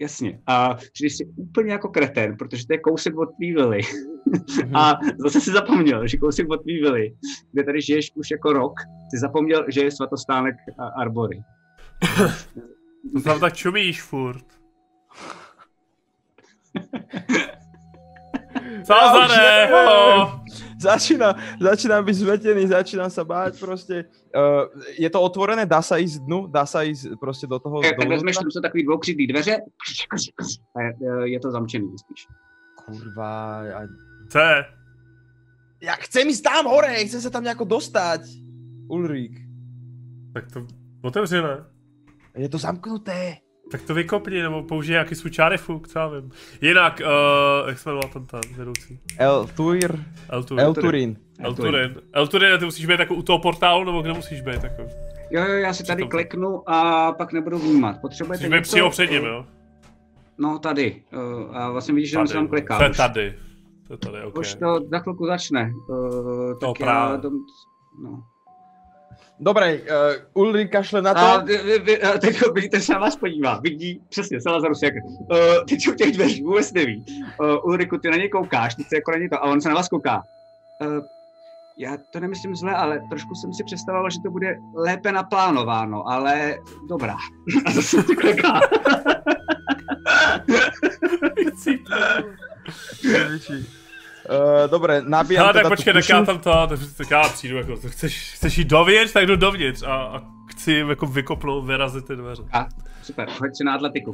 Jasně. 0.00 0.40
A 0.46 0.76
když 1.00 1.16
jsi 1.16 1.24
úplně 1.36 1.72
jako 1.72 1.88
kreten, 1.88 2.36
protože 2.36 2.66
to 2.66 2.72
je 2.72 2.78
kousek 2.78 3.18
od 3.18 3.26
tvý 3.26 3.54
vily. 3.54 3.80
Mm-hmm. 3.80 4.70
A 4.78 4.98
zase 5.18 5.40
si 5.40 5.50
zapomněl, 5.50 6.06
že 6.06 6.16
kousek 6.16 6.50
od 6.50 6.62
tvý 6.62 6.80
vily, 6.80 7.16
kde 7.52 7.64
tady 7.64 7.80
žiješ 7.80 8.12
už 8.14 8.30
jako 8.30 8.52
rok, 8.52 8.72
si 9.10 9.20
zapomněl, 9.20 9.64
že 9.68 9.80
je 9.80 9.90
svatostánek 9.90 10.54
Arbory. 10.96 11.42
Tam 13.24 13.40
tak 13.40 13.56
čumíš 13.56 14.02
furt. 14.02 14.44
Zázare! 18.84 19.68
Začínam, 20.84 21.32
začínam 21.56 22.04
byť 22.04 22.16
zmetený, 22.20 22.62
začínam 22.68 23.08
sa 23.08 23.24
báť 23.24 23.56
proste. 23.56 24.04
Uh, 24.36 24.68
je 25.00 25.08
to 25.08 25.18
otvorené, 25.18 25.64
dá 25.64 25.80
sa 25.80 25.96
ísť 25.96 26.20
dnu, 26.28 26.44
dá 26.52 26.68
sa 26.68 26.84
ísť 26.84 27.16
proste 27.16 27.48
do 27.48 27.56
toho... 27.56 27.80
Tak, 27.80 27.96
tak 27.96 28.08
vezmeš, 28.08 28.36
tam 28.36 28.52
sú 28.52 28.60
takový 28.60 28.84
dvoukřídlý 28.84 29.24
dveře 29.32 29.54
a 30.76 30.78
je, 30.84 31.32
je 31.32 31.38
to 31.40 31.48
zamčený 31.48 31.88
spíš. 31.96 32.28
Kurva, 32.84 33.64
a... 33.64 33.80
Co 34.28 34.40
Ja 35.84 36.00
chcem 36.00 36.32
ísť 36.32 36.48
tam 36.48 36.64
hore, 36.64 36.96
chcem 37.04 37.20
sa 37.20 37.28
tam 37.28 37.44
nejako 37.44 37.68
dostať. 37.68 38.24
Ulrík. 38.88 39.36
Tak 40.32 40.48
to 40.48 40.64
otevři, 41.04 41.44
ne? 41.44 41.64
Je 42.36 42.48
to 42.48 42.58
zamknuté. 42.58 43.43
Tak 43.70 43.82
to 43.82 43.94
vykopni, 43.94 44.42
nebo 44.42 44.62
použij 44.62 44.92
nějaký 44.92 45.14
svůj 45.14 45.30
čárifuk, 45.30 45.88
co 45.88 45.98
já 45.98 46.06
vím. 46.08 46.30
Jinak, 46.60 47.00
uh, 47.04 47.68
jak 47.68 47.78
se 47.78 47.88
jmenoval 47.90 48.10
ten 48.12 48.26
tam 48.26 48.40
vedoucí? 48.56 49.00
El 49.18 49.46
Tuir. 49.56 49.98
El 50.28 50.44
Turin. 50.44 50.60
El 50.66 50.74
Turin. 50.74 51.16
El 51.38 51.54
Turin. 51.54 51.94
El 52.12 52.28
Turin, 52.28 52.58
ty 52.58 52.64
musíš 52.64 52.86
být 52.86 53.00
jako 53.00 53.14
u 53.14 53.22
toho 53.22 53.38
portálu, 53.38 53.84
nebo 53.84 54.02
kde 54.02 54.12
musíš 54.12 54.40
být? 54.40 54.62
Jako? 54.64 54.82
Jo, 55.30 55.44
jo, 55.44 55.54
já 55.54 55.72
si 55.72 55.84
tady 55.84 56.02
to- 56.02 56.08
kliknu 56.08 56.70
a 56.70 57.12
pak 57.12 57.32
nebudu 57.32 57.58
vnímat. 57.58 58.00
Potřebujete 58.00 58.44
Musíš 58.48 58.58
být 58.58 58.62
přímo 58.62 58.90
před 58.90 59.10
ním, 59.10 59.24
jo? 59.24 59.46
No 60.38 60.58
tady. 60.58 61.02
Uh, 61.12 61.56
a 61.56 61.70
vlastně 61.70 61.94
vidíš, 61.94 62.10
že 62.10 62.16
tam 62.16 62.26
se 62.26 62.34
tam 62.34 62.48
kliká. 62.48 62.78
To 62.78 62.84
je 62.84 62.90
tady. 62.90 63.34
To 63.86 63.92
je 63.92 63.98
tady, 63.98 64.22
ok. 64.22 64.38
Už 64.38 64.54
to 64.54 64.80
za 64.90 64.98
chvilku 64.98 65.26
začne. 65.26 65.72
Uh, 65.88 65.96
To 66.58 66.66
tak 66.72 66.80
já 66.80 66.86
právě. 66.86 67.18
dom, 67.18 67.32
no. 68.02 68.22
Dobre, 69.40 69.74
uh, 69.74 70.42
Ulrik 70.42 70.72
kašle 70.72 71.02
na 71.02 71.14
to. 71.14 71.20
A 71.20 71.38
vy, 71.38 71.58
vy, 71.58 71.78
vy, 71.78 72.02
a 72.02 72.18
teď 72.18 72.42
vidíte, 72.54 72.80
se 72.80 72.92
na 72.92 72.98
vás 72.98 73.16
podívá, 73.16 73.60
vidí 73.60 74.02
přesně, 74.08 74.40
se 74.40 74.50
Lazarus 74.50 74.82
jak, 74.82 74.94
uh, 75.04 75.38
teď 75.68 75.88
u 75.88 75.94
těch 75.94 76.12
dveří 76.12 76.42
vůbec 76.42 76.72
neví. 76.72 77.04
Uh, 77.40 77.66
Ulriku, 77.66 77.98
ty 77.98 78.10
na 78.10 78.16
něj 78.16 78.28
koukáš, 78.28 78.74
teď 78.74 78.86
se 78.88 78.96
jako 78.96 79.10
na 79.10 79.18
něj 79.18 79.28
to, 79.28 79.36
a 79.36 79.42
on 79.42 79.60
se 79.60 79.68
na 79.68 79.74
vás 79.74 79.88
kouká. 79.88 80.22
Uh, 80.80 81.04
já 81.76 81.96
to 82.10 82.20
nemyslím 82.20 82.56
zle, 82.56 82.74
ale 82.74 83.00
trošku 83.10 83.34
jsem 83.34 83.54
si 83.54 83.64
představoval, 83.64 84.10
že 84.10 84.18
to 84.24 84.30
bude 84.30 84.56
lépe 84.74 85.12
naplánováno, 85.12 86.08
ale 86.08 86.58
dobrá. 86.88 87.16
A 87.66 87.70
zase 87.70 88.02
se 88.02 88.14
kliká. 88.14 88.60
Uh, 94.30 94.70
dobre, 94.70 95.02
nabíjam 95.02 95.44
Ale 95.44 95.52
tak 95.52 95.62
teda 95.62 95.70
počkej, 95.76 95.92
tak 95.92 96.08
já 96.08 96.24
tam 96.24 96.38
to, 96.38 96.68
tak, 96.96 97.10
já 97.10 97.28
přijdu, 97.28 97.56
jako, 97.56 97.76
to 97.76 97.88
chceš, 97.88 98.32
chceš 98.34 98.58
jít 98.58 98.68
dovnitř, 98.68 99.12
tak 99.12 99.26
jdu 99.26 99.36
dovnitř 99.36 99.82
a, 99.82 99.94
a 99.94 100.22
chci 100.50 100.72
jako 100.72 101.06
vykopnout, 101.06 101.64
vyrazit 101.64 102.06
ty 102.06 102.16
dveře. 102.16 102.42
A 102.52 102.68
super, 103.02 103.28
hoď 103.40 103.50
si 103.56 103.64
na 103.64 103.74
atletiku. 103.74 104.10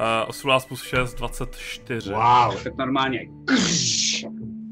Uh, 0.00 0.28
18 0.28 0.64
plus 0.64 0.82
6, 0.82 1.14
24. 1.14 2.10
Wow, 2.10 2.62
tak 2.62 2.76
normálně. 2.76 3.20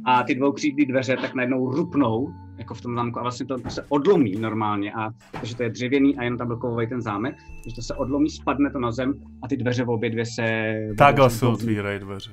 A 0.08 0.22
ty 0.22 0.34
dvoukřídlý 0.34 0.86
dveře 0.86 1.16
tak 1.16 1.34
najednou 1.34 1.70
rupnou, 1.70 2.28
jako 2.58 2.74
v 2.74 2.80
tom 2.80 2.94
zámku, 2.94 3.18
a 3.18 3.22
vlastně 3.22 3.46
to 3.46 3.58
se 3.68 3.84
odlomí 3.88 4.36
normálně, 4.36 4.92
a 4.92 5.10
protože 5.40 5.56
to 5.56 5.62
je 5.62 5.70
dřevěný 5.70 6.16
a 6.16 6.22
jenom 6.22 6.38
tam 6.38 6.46
byl 6.46 6.56
kovový 6.56 6.86
ten 6.86 7.02
zámek, 7.02 7.36
takže 7.64 7.76
to 7.76 7.82
se 7.82 7.94
odlomí, 7.94 8.30
spadne 8.30 8.70
to 8.70 8.78
na 8.78 8.92
zem 8.92 9.14
a 9.42 9.48
ty 9.48 9.56
dveře 9.56 9.84
v 9.84 9.90
obě 9.90 10.10
dvě 10.10 10.26
se... 10.26 10.74
Takhle 10.98 11.30
se 11.30 11.46
otvírají 11.46 11.98
dveře. 11.98 12.30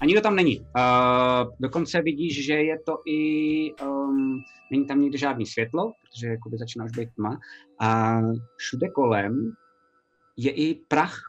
A 0.00 0.06
nikdo 0.06 0.20
tam 0.20 0.36
není. 0.36 0.60
Uh, 0.60 1.50
dokonce 1.60 2.02
vidíš, 2.02 2.46
že 2.46 2.54
je 2.54 2.78
to 2.86 2.98
i... 3.06 3.74
Um, 3.84 4.40
není 4.70 4.86
tam 4.86 5.00
nikde 5.00 5.18
žádný 5.18 5.46
světlo, 5.46 5.92
protože 6.02 6.26
jakoby 6.26 6.58
začíná 6.58 6.84
už 6.84 6.92
být 6.92 7.08
tma. 7.14 7.38
A 7.80 8.20
všude 8.56 8.88
kolem 8.88 9.52
je 10.36 10.50
i 10.50 10.74
prach. 10.88 11.20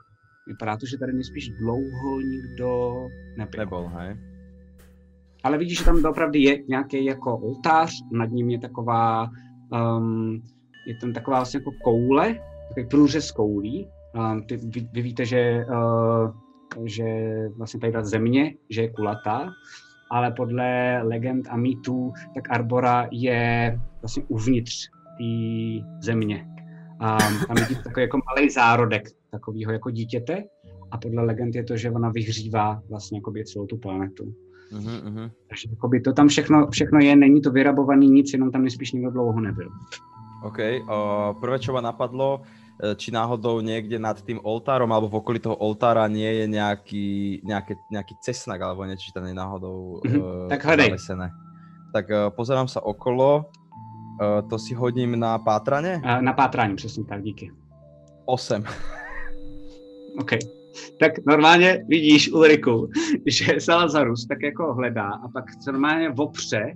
Vypadá 0.47 0.77
to, 0.77 0.85
že 0.85 0.97
tady 0.97 1.13
nejspíš 1.13 1.49
dlouho 1.49 2.21
nikdo 2.21 2.93
nebyl. 3.37 3.59
Nebol, 3.59 3.87
hej? 3.87 4.32
Ale 5.43 5.57
vidíš, 5.57 5.77
že 5.77 5.85
tam 5.85 6.05
opravdu 6.05 6.39
je 6.39 6.63
nějaký 6.67 7.05
jako 7.05 7.37
oltář, 7.37 7.91
nad 8.11 8.25
ním 8.25 8.49
je 8.49 8.59
taková, 8.59 9.29
um, 9.97 10.41
je 10.87 10.97
tam 11.01 11.13
taková 11.13 11.37
vlastně 11.37 11.57
jako 11.57 11.71
koule, 11.83 12.39
takový 12.67 12.87
průřez 12.87 13.31
koulí. 13.31 13.87
Um, 14.15 14.43
ty, 14.43 14.57
vy, 14.57 14.89
vy 14.93 15.01
víte, 15.01 15.25
že, 15.25 15.65
uh, 15.69 16.31
že 16.85 17.03
vlastně 17.57 17.79
tady 17.79 17.93
ta 17.93 18.03
země, 18.03 18.53
že 18.69 18.81
je 18.81 18.89
kulatá, 18.89 19.49
ale 20.11 20.31
podle 20.31 20.99
legend 21.03 21.47
a 21.49 21.57
mýtů, 21.57 22.13
tak 22.35 22.43
Arbora 22.49 23.07
je 23.11 23.79
vlastně 24.01 24.23
uvnitř 24.27 24.89
té 25.17 25.85
země. 25.99 26.47
A 26.99 27.17
tam 27.47 27.55
vidíte 27.55 27.83
takový 27.83 28.01
jako 28.01 28.19
malý 28.35 28.49
zárodek 28.49 29.03
takového 29.31 29.71
jako 29.71 29.91
dítěte 29.91 30.43
a 30.91 30.97
podle 30.97 31.23
legend 31.23 31.55
je 31.55 31.63
to, 31.63 31.77
že 31.77 31.91
ona 31.91 32.09
vyhřívá 32.09 32.81
vlastně 32.89 33.21
celou 33.45 33.65
tu 33.65 33.77
planetu. 33.77 34.35
Uh-huh, 34.73 34.99
uh-huh. 35.05 35.27
Takže 35.47 35.69
jakoby 35.69 36.01
to 36.01 36.13
tam 36.13 36.27
všechno, 36.27 36.67
všechno 36.67 36.99
je, 36.99 37.15
není 37.15 37.41
to 37.41 37.51
vyrabovaný 37.51 38.09
nic, 38.09 38.33
jenom 38.33 38.51
tam 38.51 38.61
nejspíš 38.61 38.91
nikdo 38.91 39.11
dlouho 39.11 39.39
nebyl. 39.41 39.69
OK, 40.43 40.59
uh, 40.59 41.39
prvé, 41.39 41.59
čo 41.59 41.71
ma 41.71 41.79
napadlo, 41.79 42.43
eh, 42.83 42.95
či 42.99 43.15
náhodou 43.15 43.63
niekde 43.63 43.95
nad 43.95 44.19
tým 44.19 44.43
oltárom 44.43 44.91
alebo 44.91 45.07
v 45.07 45.23
okolí 45.23 45.39
toho 45.39 45.55
oltára 45.55 46.03
nie 46.11 46.27
je 46.27 46.45
nejaký, 46.51 47.07
nejaké, 47.47 47.79
nejaký 47.87 48.13
cesnak 48.19 48.59
alebo 48.59 48.83
niečo, 48.83 49.07
či 49.07 49.15
tam 49.15 49.23
je 49.23 49.35
náhodou 49.35 50.03
Mhm, 50.03 50.19
uh, 50.19 50.47
tak 50.51 50.67
zalesené. 50.67 51.31
Tak 51.95 52.05
uh, 52.11 52.27
pozerám 52.35 52.67
sa 52.67 52.83
okolo, 52.83 53.47
uh, 54.19 54.43
to 54.51 54.59
si 54.59 54.75
hodím 54.75 55.15
na 55.15 55.39
pátranie? 55.39 56.01
A 56.03 56.19
na 56.19 56.33
pátrání, 56.33 56.75
přesně 56.75 57.03
tak, 57.07 57.23
díky. 57.23 57.51
8. 58.25 58.63
OK. 60.19 60.62
Tak 60.99 61.11
normálně 61.27 61.85
vidíš 61.87 62.31
Ulriku, 62.31 62.89
že 63.25 63.59
Salazarus 63.59 64.25
tak 64.27 64.41
jako 64.41 64.73
hledá 64.73 65.09
a 65.09 65.27
pak 65.27 65.45
se 65.63 65.71
normálně 65.71 66.09
opře 66.09 66.73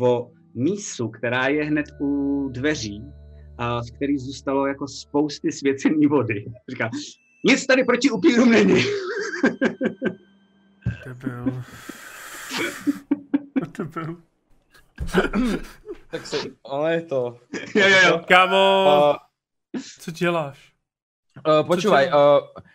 o 0.00 0.30
mísu, 0.54 1.08
která 1.08 1.48
je 1.48 1.64
hned 1.64 1.86
u 2.00 2.48
dveří, 2.52 3.02
a 3.58 3.80
v 3.80 3.90
který 3.96 4.18
zůstalo 4.18 4.66
jako 4.66 4.88
spousty 4.88 5.52
svěcený 5.52 6.06
vody. 6.06 6.44
Říká, 6.70 6.90
nic 7.44 7.66
tady 7.66 7.84
proti 7.84 8.10
upírům 8.10 8.50
není. 8.50 8.84
Debil. 11.06 11.62
Debil. 13.78 14.16
tak 16.10 16.26
si, 16.26 16.52
ale 16.64 16.94
je 16.94 17.02
to... 17.02 17.38
jo, 17.74 17.88
jo, 17.88 17.96
jo. 18.08 18.20
Kámo, 18.28 18.86
Uh, 19.74 19.80
co 20.00 20.10
děláš? 20.10 20.72
Uh, 21.46 21.66
počúvaj, 21.66 22.06
uh, 22.06 22.12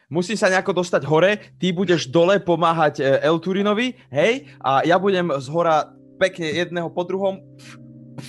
musím 0.07 0.35
sa 0.39 0.47
nejako 0.49 0.73
dostať 0.83 1.03
hore, 1.05 1.37
ty 1.59 1.71
budeš 1.71 2.07
dole 2.07 2.39
pomáhať 2.39 2.99
uh, 2.99 3.05
El 3.23 3.39
Turinovi, 3.39 3.93
hej, 4.11 4.47
a 4.63 4.81
ja 4.87 4.95
budem 4.99 5.27
z 5.39 5.47
hora 5.51 5.91
pekne 6.17 6.49
jedného 6.49 6.89
po 6.89 7.03
druhom 7.03 7.39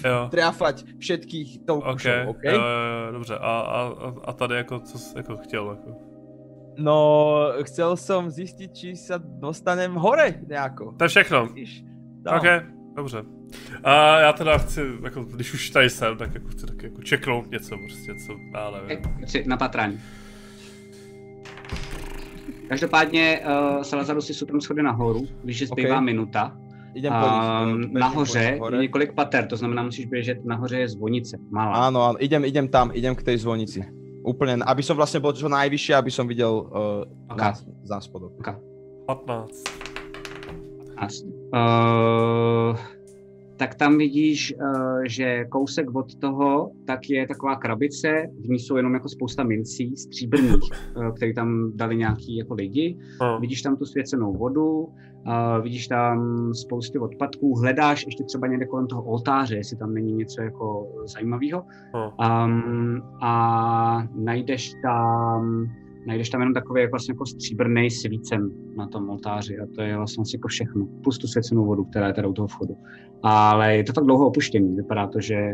Jo. 0.04 0.28
triafať 0.28 0.84
všetkých 1.00 1.64
tou 1.64 1.80
OK, 1.80 1.96
kušou, 1.96 2.36
OK? 2.36 2.44
jo, 2.44 2.60
jo, 2.60 2.60
jo, 3.06 3.12
dobře. 3.12 3.34
A, 3.40 3.52
a, 3.60 3.78
a- 4.24 4.32
tady 4.32 4.54
jako, 4.54 4.80
co 4.80 4.98
jsi 4.98 5.16
jako 5.16 5.36
chtěl? 5.36 5.64
Jako? 5.70 5.90
No, 6.78 6.98
chcel 7.64 7.96
som 7.96 8.30
zistiť, 8.30 8.70
či 8.70 8.88
sa 8.94 9.16
dostanem 9.18 9.96
hore 9.98 10.44
nejako. 10.46 10.92
To 10.94 11.04
je 11.04 11.08
všechno. 11.08 11.48
No. 12.22 12.36
OK, 12.36 12.46
dobře. 12.96 13.18
A 13.84 14.20
já 14.20 14.32
teda 14.32 14.58
chci, 14.58 14.80
jako, 15.02 15.24
když 15.24 15.54
už 15.54 15.70
tady 15.70 15.90
jsem, 15.90 16.16
tak 16.16 16.34
jako 16.34 16.48
chci 16.48 16.66
tak 16.66 16.82
jako 16.82 17.02
čeknout 17.02 17.50
něco 17.50 17.76
prostě, 17.78 18.14
co, 18.26 18.32
já 18.54 18.70
nevím. 18.70 19.02
Na 19.48 19.56
patrání. 19.56 19.98
Každopádně 22.68 23.40
uh, 23.40 23.82
Salazarus 23.82 24.26
si 24.26 24.34
super 24.34 24.60
schody 24.60 24.82
nahoru, 24.82 25.26
že 25.44 25.66
zbývá 25.66 25.98
OK. 25.98 26.04
minuta. 26.04 26.56
Idem 26.94 27.12
po 27.12 27.26
nich. 27.26 27.42
Uh, 27.42 27.78
bežím 27.78 27.94
nahoře 27.94 28.58
je 28.72 28.78
několik 28.80 29.12
pater, 29.12 29.46
to 29.46 29.56
znamená, 29.56 29.82
musíš 29.82 30.06
běžet, 30.06 30.44
nahoře 30.44 30.78
je 30.78 30.88
zvonice, 30.88 31.38
malá. 31.50 31.88
Áno, 31.88 32.02
áno, 32.02 32.16
idem, 32.18 32.44
idem 32.44 32.68
tam, 32.68 32.90
idem 32.94 33.14
k 33.14 33.22
tej 33.22 33.36
zvonici. 33.38 33.84
Úplne, 34.24 34.60
aby 34.66 34.82
som 34.82 34.96
vlastne 34.98 35.20
bol 35.22 35.32
čo 35.32 35.48
najvyššie, 35.48 35.94
aby 35.94 36.10
som 36.10 36.26
videl 36.28 36.50
uh, 36.50 37.06
Ok. 37.32 37.38
nás, 37.38 37.64
záspodok. 37.86 38.34
15. 38.40 39.64
Uh, 41.54 42.74
tak 43.58 43.74
tam 43.74 43.98
vidíš, 43.98 44.54
uh, 44.54 45.02
že 45.08 45.44
kousek 45.44 45.94
od 45.94 46.14
toho, 46.14 46.70
tak 46.86 47.10
je 47.10 47.26
taková 47.26 47.56
krabice, 47.56 48.26
v 48.44 48.48
ní 48.48 48.58
jsou 48.58 48.76
jenom 48.76 48.94
jako 48.94 49.08
spousta 49.08 49.44
mincí 49.44 49.96
stříbrných, 49.96 50.62
uh, 50.96 51.14
které 51.14 51.34
tam 51.34 51.72
dali 51.74 51.96
nějaký 51.96 52.36
jako 52.36 52.54
lidi. 52.54 52.96
Uh. 53.20 53.40
Vidíš 53.40 53.62
tam 53.62 53.76
tu 53.76 53.84
svěcenou 53.84 54.32
vodu, 54.32 54.88
vidíš 55.62 55.86
tam 55.86 56.48
spousty 56.54 56.98
odpadků, 56.98 57.58
hledáš 57.58 58.06
ještě 58.06 58.24
třeba 58.24 58.46
někde 58.46 58.66
kolem 58.66 58.86
toho 58.86 59.02
oltáře, 59.02 59.56
jestli 59.56 59.76
tam 59.76 59.94
není 59.94 60.12
něco 60.12 60.42
jako 60.42 60.88
zajímavého. 61.14 61.64
Um, 61.94 63.02
a 63.22 64.08
najdeš 64.14 64.72
tam 64.82 65.68
najdeš 66.08 66.30
tam 66.30 66.40
jenom 66.40 66.54
takový 66.54 66.80
jako, 66.80 66.90
vlastně 66.90 67.12
jako 67.12 67.26
stříbrný 67.26 67.90
svícen 67.90 68.50
na 68.76 68.86
tom 68.86 69.10
oltáři 69.10 69.58
a 69.58 69.66
to 69.74 69.82
je 69.82 69.96
vlastně 69.96 70.24
jako 70.34 70.48
všechno. 70.48 70.86
Plus 71.02 71.18
tu 71.18 71.26
svěcenou 71.26 71.64
vodu, 71.64 71.84
která 71.84 72.06
je 72.06 72.14
teda 72.14 72.28
u 72.28 72.32
toho 72.32 72.48
vchodu. 72.48 72.76
Ale 73.22 73.76
je 73.76 73.84
to 73.84 73.92
tak 73.92 74.04
dlouho 74.04 74.26
opuštěný, 74.26 74.76
vypadá 74.76 75.06
to, 75.06 75.20
že... 75.20 75.52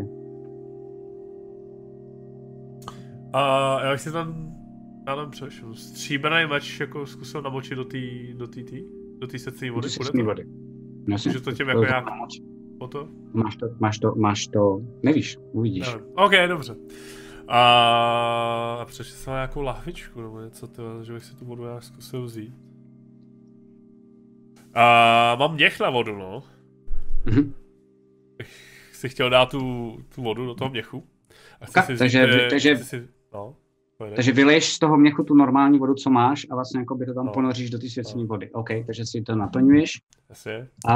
A 3.33 3.83
já 3.85 3.97
si 3.97 4.11
tam, 4.11 4.53
já 5.07 5.15
tam 5.15 5.31
přešel, 5.31 5.75
stříbrný 5.75 6.45
meč 6.49 6.79
jako 6.79 7.05
zkusil 7.05 7.41
namočit 7.41 7.77
do 7.77 7.85
té 7.85 7.97
do 8.33 8.47
tý, 8.47 8.63
tý, 8.63 8.83
do 9.19 9.27
svěcené 9.39 9.71
vody. 9.71 9.89
Do 9.99 10.11
té 10.11 10.23
vody. 10.23 10.45
Jasně. 11.09 11.31
Že 11.31 11.41
to 11.41 11.51
tím 11.51 11.69
jako 11.69 11.81
nějak... 11.81 12.05
Po 12.79 12.87
to? 12.87 13.07
Máš 13.33 13.55
to, 13.55 13.67
máš 13.79 13.99
to, 13.99 14.15
máš 14.15 14.47
to, 14.47 14.81
nevíš, 15.03 15.37
uvidíš. 15.51 15.93
Nevím. 15.93 16.07
OK, 16.15 16.31
dobře. 16.47 16.75
A 17.47 18.85
přečte 18.85 19.17
se 19.17 19.29
nějakou 19.29 19.61
lahvičku 19.61 20.21
nebo 20.21 20.41
něco, 20.41 20.67
tyhle, 20.67 21.05
že 21.05 21.13
bych 21.13 21.25
si 21.25 21.35
tu 21.35 21.45
vodu 21.45 21.63
nějak 21.63 21.83
zkusil 21.83 22.23
vzít. 22.23 22.53
A 24.73 25.35
mám 25.39 25.53
měch 25.53 25.79
na 25.79 25.89
vodu, 25.89 26.17
no. 26.17 26.43
Mm-hmm. 27.25 27.53
Si 28.91 29.09
chtěl 29.09 29.29
dát 29.29 29.49
tu, 29.49 29.97
tu 30.15 30.23
vodu 30.23 30.45
do 30.45 30.55
toho 30.55 30.69
měchu. 30.69 31.03
A 31.61 31.65
chci 31.65 31.81
si 31.81 31.97
takže, 31.97 32.27
vzít, 32.27 32.49
takže, 32.49 32.77
si, 32.77 33.07
no, 33.33 33.55
takže 34.15 34.31
vyleješ 34.31 34.73
z 34.73 34.79
toho 34.79 34.97
měchu 34.97 35.23
tu 35.23 35.33
normální 35.33 35.79
vodu, 35.79 35.93
co 35.93 36.09
máš 36.09 36.47
a 36.49 36.55
vlastně 36.55 36.79
jako 36.79 36.95
by 36.95 37.05
to 37.05 37.13
tam 37.13 37.25
no. 37.25 37.31
ponoříš 37.31 37.69
do 37.69 37.79
té 37.79 37.89
svěcené 37.89 38.21
no. 38.21 38.27
vody. 38.27 38.51
OK, 38.51 38.69
takže 38.85 39.05
si 39.05 39.21
to 39.21 39.35
naplňuješ. 39.35 40.01
Jasně. 40.29 40.67
A, 40.85 40.95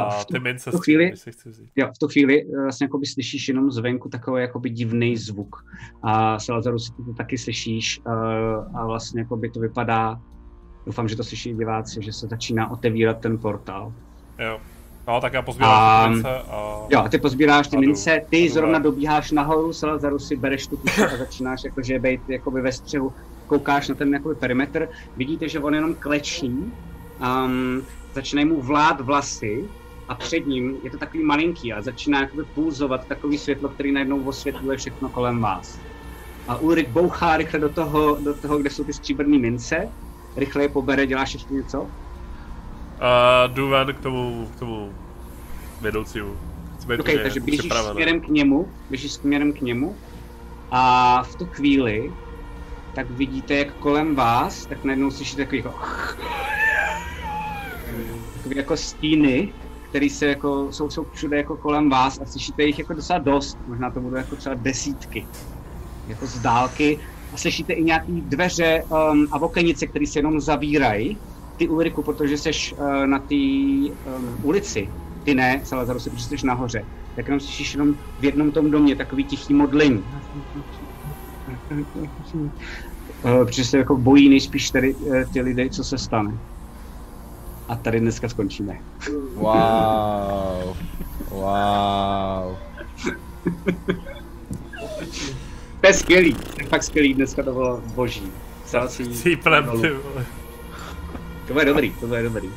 a 0.00 0.24
ty 0.24 0.38
mince 0.38 0.70
v 0.70 0.72
tu 0.72 0.78
chvíli, 0.78 1.16
si 1.16 1.32
chci 1.32 1.48
vzít. 1.48 1.70
Jo, 1.76 1.88
v 1.96 1.98
tu 1.98 2.08
chvíli 2.08 2.42
eh, 2.42 2.62
vlastně 2.62 2.84
jako 2.84 2.98
by 2.98 3.06
slyšíš 3.06 3.48
jenom 3.48 3.70
zvenku 3.70 4.08
takový 4.08 4.42
jako 4.42 4.60
by 4.60 4.70
divný 4.70 5.16
zvuk. 5.16 5.56
A 6.02 6.38
Salazaru 6.38 6.78
si 6.78 6.92
to 6.92 7.14
taky 7.14 7.38
slyšíš 7.38 8.00
a, 8.06 8.32
eh, 8.32 8.78
a 8.78 8.86
vlastně 8.86 9.20
jako 9.20 9.36
by 9.36 9.50
to 9.50 9.60
vypadá, 9.60 10.20
doufám, 10.86 11.08
že 11.08 11.16
to 11.16 11.24
slyší 11.24 11.54
diváci, 11.54 12.02
že 12.02 12.12
se 12.12 12.26
začíná 12.26 12.70
otevírat 12.70 13.20
ten 13.20 13.38
portál. 13.38 13.92
Jo. 14.38 14.60
No, 15.08 15.20
tak 15.20 15.32
já 15.32 15.42
pozbírám 15.42 16.06
um, 16.06 16.14
mince 16.14 16.28
a... 16.28 16.86
Jo, 16.90 17.00
a 17.00 17.08
ty 17.08 17.18
pozbíráš 17.18 17.68
ty 17.68 17.76
mince, 17.76 18.22
ty 18.30 18.50
zrovna 18.50 18.78
dobíháš 18.78 19.30
nahoru, 19.30 19.72
Salazaru 19.72 20.18
si 20.18 20.36
bereš 20.36 20.66
tu 20.66 20.76
kusu 20.76 21.02
a 21.02 21.16
začínáš 21.16 21.64
jakože 21.64 21.98
být 21.98 22.20
jakoby 22.28 22.60
ve 22.60 22.72
střehu, 22.72 23.12
koukáš 23.46 23.88
na 23.88 23.94
ten 23.94 24.14
jakoby 24.14 24.34
perimetr, 24.34 24.88
vidíte, 25.16 25.48
že 25.48 25.60
on 25.60 25.74
jenom 25.74 25.94
klečí, 25.94 26.72
um, 27.44 27.82
začínají 28.14 28.48
mu 28.48 28.60
vlád 28.60 29.00
vlasy 29.00 29.68
a 30.08 30.14
před 30.14 30.46
ním 30.46 30.76
je 30.82 30.90
to 30.90 30.98
takový 30.98 31.24
malinký 31.24 31.72
a 31.72 31.82
začíná 31.82 32.20
jakoby 32.20 32.44
pulzovat 32.44 33.06
takový 33.06 33.38
světlo, 33.38 33.68
který 33.68 33.92
najednou 33.92 34.24
osvětluje 34.24 34.76
všechno 34.76 35.08
kolem 35.08 35.40
vás. 35.40 35.80
A 36.48 36.56
Ulrik 36.56 36.88
bouchá 36.88 37.36
rychle 37.36 37.60
do 37.60 37.68
toho, 37.68 38.18
do 38.20 38.34
toho, 38.34 38.58
kde 38.58 38.70
jsou 38.70 38.84
ty 38.84 38.92
stříbrné 38.92 39.38
mince, 39.38 39.88
rychle 40.36 40.62
je 40.62 40.68
pobere, 40.68 41.06
děláš 41.06 41.32
ještě 41.34 41.54
něco? 41.54 41.90
A 43.00 43.46
jdu 43.46 43.68
ven 43.68 43.94
k 43.94 44.00
tomu, 44.00 44.48
k 44.56 44.58
tomu 44.58 44.92
vedoucímu. 45.80 46.36
okay, 47.00 47.18
takže 47.18 47.40
běžíš 47.40 47.72
směrem 47.90 48.20
k 48.20 48.28
němu, 48.28 48.68
běžíš 48.90 49.12
směrem 49.12 49.52
k 49.52 49.60
němu. 49.60 49.96
A 50.70 51.22
v 51.22 51.34
tu 51.36 51.46
chvíli 51.46 52.12
tak 52.94 53.10
vidíte, 53.10 53.54
jak 53.54 53.74
kolem 53.74 54.14
vás, 54.14 54.66
tak 54.66 54.84
najednou 54.84 55.10
slyšíte 55.10 55.42
takový 55.42 55.58
jako, 55.58 55.74
takový 58.36 58.56
jako 58.56 58.76
stíny, 58.76 59.52
který 59.88 60.10
se 60.10 60.26
jako, 60.26 60.72
jsou, 60.72 60.90
jsou 60.90 61.04
všude 61.12 61.36
jako 61.36 61.56
kolem 61.56 61.90
vás 61.90 62.20
a 62.20 62.26
slyšíte 62.26 62.62
jich 62.64 62.78
jako 62.78 62.94
docela 62.94 63.18
dost, 63.18 63.58
možná 63.66 63.90
to 63.90 64.00
budou 64.00 64.16
jako 64.16 64.36
třeba 64.36 64.54
desítky, 64.54 65.26
jako 66.06 66.26
z 66.26 66.38
dálky. 66.38 66.98
A 67.32 67.36
slyšíte 67.36 67.72
i 67.72 67.84
nějaký 67.84 68.20
dveře 68.20 68.82
um, 68.88 69.26
a 69.32 69.42
okenice, 69.42 69.86
které 69.86 70.06
se 70.06 70.18
jenom 70.18 70.40
zavírají 70.40 71.18
ty 71.60 71.68
Ulriku, 71.68 72.02
protože 72.02 72.38
jsi 72.38 72.50
uh, 72.72 73.06
na 73.06 73.18
té 73.18 73.34
um, 73.34 74.36
ulici, 74.42 74.88
ty 75.24 75.34
ne, 75.34 75.60
Salazaru, 75.64 76.00
si, 76.00 76.10
protože 76.10 76.24
jsi 76.24 76.46
nahoře, 76.46 76.84
tak 77.16 77.26
jenom 77.26 77.40
slyšíš 77.40 77.72
jenom 77.72 77.94
v 78.20 78.24
jednom 78.24 78.50
tom 78.50 78.70
domě 78.70 78.96
takový 78.96 79.24
tichý 79.24 79.54
modlení. 79.54 80.04
Uh, 83.24 83.44
protože 83.44 83.64
se 83.64 83.78
jako 83.78 83.96
bojí 83.96 84.28
nejspíš 84.28 84.70
tady 84.70 84.94
uh, 84.94 85.24
ty 85.32 85.40
lidé, 85.40 85.68
co 85.68 85.84
se 85.84 85.98
stane. 85.98 86.32
A 87.68 87.76
tady 87.76 88.00
dneska 88.00 88.28
skončíme. 88.28 88.80
Wow. 89.34 90.76
Wow. 91.30 92.56
to 95.80 95.86
je 95.86 95.94
skvělý, 95.94 96.34
to 96.34 96.60
je 96.60 96.66
fakt 96.66 96.82
skvělý, 96.82 97.14
dneska 97.14 97.42
to 97.42 97.52
bylo 97.52 97.82
boží. 97.94 98.32
Celý 98.64 99.36
ty 99.36 99.36
vole. 99.66 100.26
To 101.50 101.54
bude 101.54 101.64
dobrý, 101.64 101.90
to 102.00 102.06
bude 102.06 102.22
dobrý. 102.22 102.46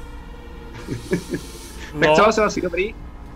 tak 2.00 2.16
co, 2.16 2.32
jsem 2.32 2.44
asi 2.44 2.62
dobrý? 2.62 2.96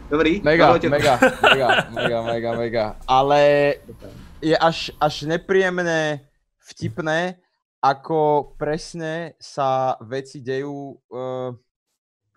Dobrý? 0.09 0.41
Mega, 0.41 0.77
mega, 0.89 1.19
mega, 1.41 1.89
mega, 1.89 2.21
mega, 2.21 2.53
mega. 2.53 2.95
Ale 3.07 3.73
je 4.41 4.57
až, 4.57 4.91
až 5.01 5.21
nepríjemné, 5.21 6.29
vtipné, 6.61 7.41
ako 7.81 8.53
presne 8.53 9.33
sa 9.41 9.97
veci 10.05 10.45
dejú 10.45 10.93
uh, 10.93 11.49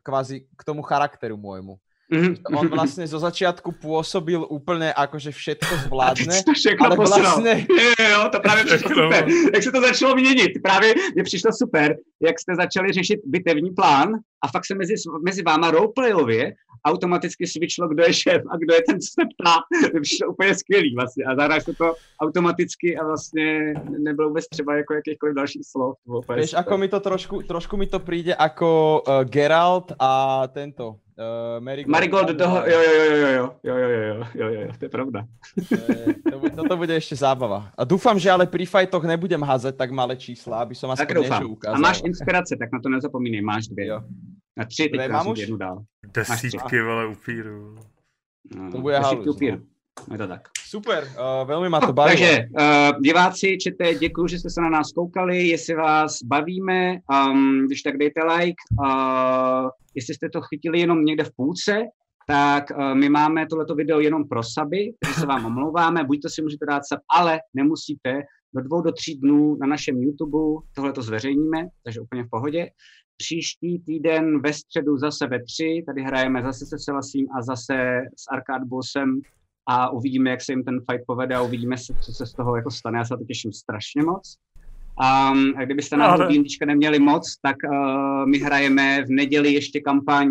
kvázi 0.00 0.48
k 0.56 0.62
tomu 0.64 0.80
charakteru 0.80 1.36
môjmu. 1.36 1.76
Mm-hmm. 2.10 2.58
On 2.58 2.66
vlastne 2.66 3.06
zo 3.06 3.22
začiatku 3.22 3.70
pôsobil 3.78 4.42
úplne 4.50 4.90
ako, 4.90 5.22
že 5.22 5.30
všetko 5.30 5.86
zvládne, 5.86 6.42
ale 6.82 6.94
vlastne... 6.98 7.52
Jo, 7.70 7.90
jo, 8.02 8.20
to 8.34 8.40
právě 8.40 8.64
přišlo 8.64 8.88
super. 8.90 9.22
Jak 9.54 9.62
se 9.62 9.72
to 9.72 9.80
začalo 9.80 10.14
měnit, 10.14 10.52
právě 10.62 10.94
mě 11.14 11.22
přišlo 11.22 11.50
super, 11.54 11.96
jak 12.22 12.40
jste 12.40 12.54
začali 12.54 12.92
řešit 12.92 13.20
bitevní 13.24 13.70
plán 13.70 14.18
a 14.42 14.48
fakt 14.48 14.66
se 14.66 14.74
mezi, 14.74 14.94
mezi 15.24 15.42
váma 15.42 15.70
roleplayově 15.70 16.52
automaticky 16.84 17.46
switchlo, 17.46 17.88
kdo 17.88 18.02
je 18.02 18.12
šéf 18.12 18.42
a 18.50 18.56
kdo 18.56 18.74
je 18.74 18.82
ten, 18.88 19.00
co 19.00 19.08
se 19.20 19.22
ptá. 19.32 19.56
To 19.92 20.00
přišlo 20.00 20.28
úplně 20.28 20.54
skvělý 20.54 20.94
vlastně 20.94 21.24
a 21.24 21.36
zahráš 21.36 21.64
se 21.64 21.74
to 21.74 21.94
automaticky 22.22 22.96
a 22.96 23.06
vlastně 23.06 23.74
nebylo 23.98 24.28
vůbec 24.28 24.48
třeba 24.48 24.76
jako 24.76 24.94
jakýchkoliv 24.94 25.34
dalších 25.34 25.62
slov. 25.66 25.96
Víš, 26.36 26.54
ako 26.54 26.78
mi 26.78 26.88
to 26.88 27.00
trošku, 27.00 27.42
trošku 27.42 27.76
mi 27.76 27.86
to 27.86 27.98
přijde 27.98 28.36
jako 28.40 29.02
uh, 29.08 29.24
Geralt 29.24 29.92
a 29.98 30.46
tento 30.48 30.96
Uh, 31.20 31.60
Marigold, 31.60 31.92
Marigold 31.92 32.28
do 32.28 32.34
toho, 32.34 32.56
jo, 32.56 32.80
jo, 32.80 32.92
jo, 32.96 33.04
jo, 33.04 33.44
jo, 33.62 33.76
jo, 33.76 33.76
jo, 33.76 33.88
jo, 33.88 34.24
jo, 34.34 34.48
jo, 34.48 34.60
jo, 34.60 34.72
to 34.78 34.84
je 34.84 34.88
pravda. 34.88 35.24
to, 36.32 36.50
toto 36.56 36.76
bude 36.76 36.94
ještě 36.94 37.16
zábava. 37.16 37.68
A 37.78 37.84
doufám, 37.84 38.18
že 38.18 38.30
ale 38.30 38.46
pri 38.46 38.66
fightoch 38.66 39.04
nebudem 39.04 39.42
házet 39.42 39.76
tak 39.76 39.90
malé 39.90 40.16
čísla, 40.16 40.64
aby 40.64 40.72
som 40.72 40.88
aspoň 40.88 41.20
niečo 41.20 41.44
ukázal. 41.44 41.76
A 41.76 41.78
máš 41.78 42.00
inspirace, 42.08 42.56
tak 42.56 42.72
na 42.72 42.80
to 42.80 42.88
nezapomínej, 42.88 43.44
máš 43.44 43.68
dvě. 43.68 43.86
Jo. 43.86 44.00
Na 44.60 44.66
tři, 44.66 44.88
teď 44.88 45.10
mám 45.10 45.28
už 45.28 45.38
jednu 45.38 45.56
dál. 45.56 45.82
Desítky, 46.14 46.82
vole, 46.82 47.06
upíru. 47.06 47.74
No, 48.56 48.72
to 48.72 48.80
bude 48.80 48.98
halus. 48.98 49.26
Upíru. 49.26 49.56
No. 49.56 50.12
Je 50.12 50.18
to 50.18 50.28
tak. 50.28 50.48
Super, 50.68 51.04
uh, 51.04 51.48
velmi 51.48 51.68
má 51.68 51.80
to 51.80 51.92
bavilo. 51.92 52.18
Takže 52.18 52.44
uh, 52.60 53.00
diváci, 53.00 53.58
čete, 53.58 53.94
děkuji, 53.94 54.26
že 54.26 54.38
jste 54.38 54.50
se 54.50 54.60
na 54.60 54.68
nás 54.68 54.92
koukali, 54.92 55.48
jestli 55.48 55.74
vás 55.74 56.22
bavíme, 56.24 56.96
um, 57.28 57.66
když 57.66 57.82
tak 57.82 57.96
dejte 57.98 58.20
like, 58.24 58.62
uh, 58.80 59.68
jestli 59.94 60.14
jste 60.14 60.28
to 60.28 60.40
chytili 60.40 60.80
jenom 60.80 61.04
někde 61.04 61.24
v 61.24 61.30
půlce, 61.36 61.82
tak 62.26 62.64
uh, 62.70 62.94
my 62.94 63.08
máme 63.08 63.46
tohleto 63.46 63.74
video 63.74 64.00
jenom 64.00 64.28
pro 64.28 64.42
saby, 64.42 64.92
takže 65.00 65.20
se 65.20 65.26
vám 65.26 65.46
omlouváme, 65.46 66.04
buď 66.04 66.22
to 66.22 66.28
si 66.28 66.42
můžete 66.42 66.66
dát 66.66 66.82
sub, 66.86 67.00
ale 67.14 67.38
nemusíte, 67.54 68.22
do 68.54 68.60
dvou, 68.62 68.80
do 68.80 68.92
tří 68.92 69.14
dnů 69.14 69.56
na 69.60 69.66
našem 69.66 70.02
YouTube 70.02 70.66
tohle 70.74 70.92
to 70.92 71.02
zveřejníme, 71.02 71.66
takže 71.84 72.00
úplně 72.00 72.24
v 72.24 72.30
pohodě. 72.30 72.70
Příští 73.20 73.78
týden 73.78 74.40
ve 74.40 74.52
středu 74.52 74.98
zase 74.98 75.26
ve 75.26 75.42
tři, 75.42 75.82
tady 75.86 76.02
hrajeme 76.02 76.42
zase 76.42 76.66
se 76.66 76.78
Selasím 76.78 77.26
a 77.38 77.42
zase 77.42 78.00
s 78.16 78.24
Arcade 78.32 78.64
Bossem 78.64 79.20
a 79.68 79.90
uvidíme, 79.90 80.30
jak 80.30 80.42
se 80.42 80.52
jim 80.52 80.64
ten 80.64 80.80
fight 80.90 81.06
povede 81.06 81.34
a 81.34 81.42
uvidíme, 81.42 81.76
co 81.76 82.12
se 82.12 82.26
z 82.26 82.32
toho 82.32 82.56
jako 82.56 82.70
stane. 82.70 82.98
Já 82.98 83.04
se 83.04 83.16
to 83.16 83.24
těším 83.24 83.52
strašně 83.52 84.02
moc. 84.02 84.36
Um, 85.00 85.54
a 85.56 85.64
kdybyste 85.64 85.96
na 85.96 86.16
to 86.16 86.22
D&Dčka 86.22 86.66
neměli 86.66 86.98
moc, 86.98 87.36
tak 87.42 87.56
uh, 87.70 88.28
my 88.28 88.38
hrajeme 88.38 89.04
v 89.04 89.10
neděli 89.10 89.52
ještě 89.52 89.80
kampaň, 89.80 90.28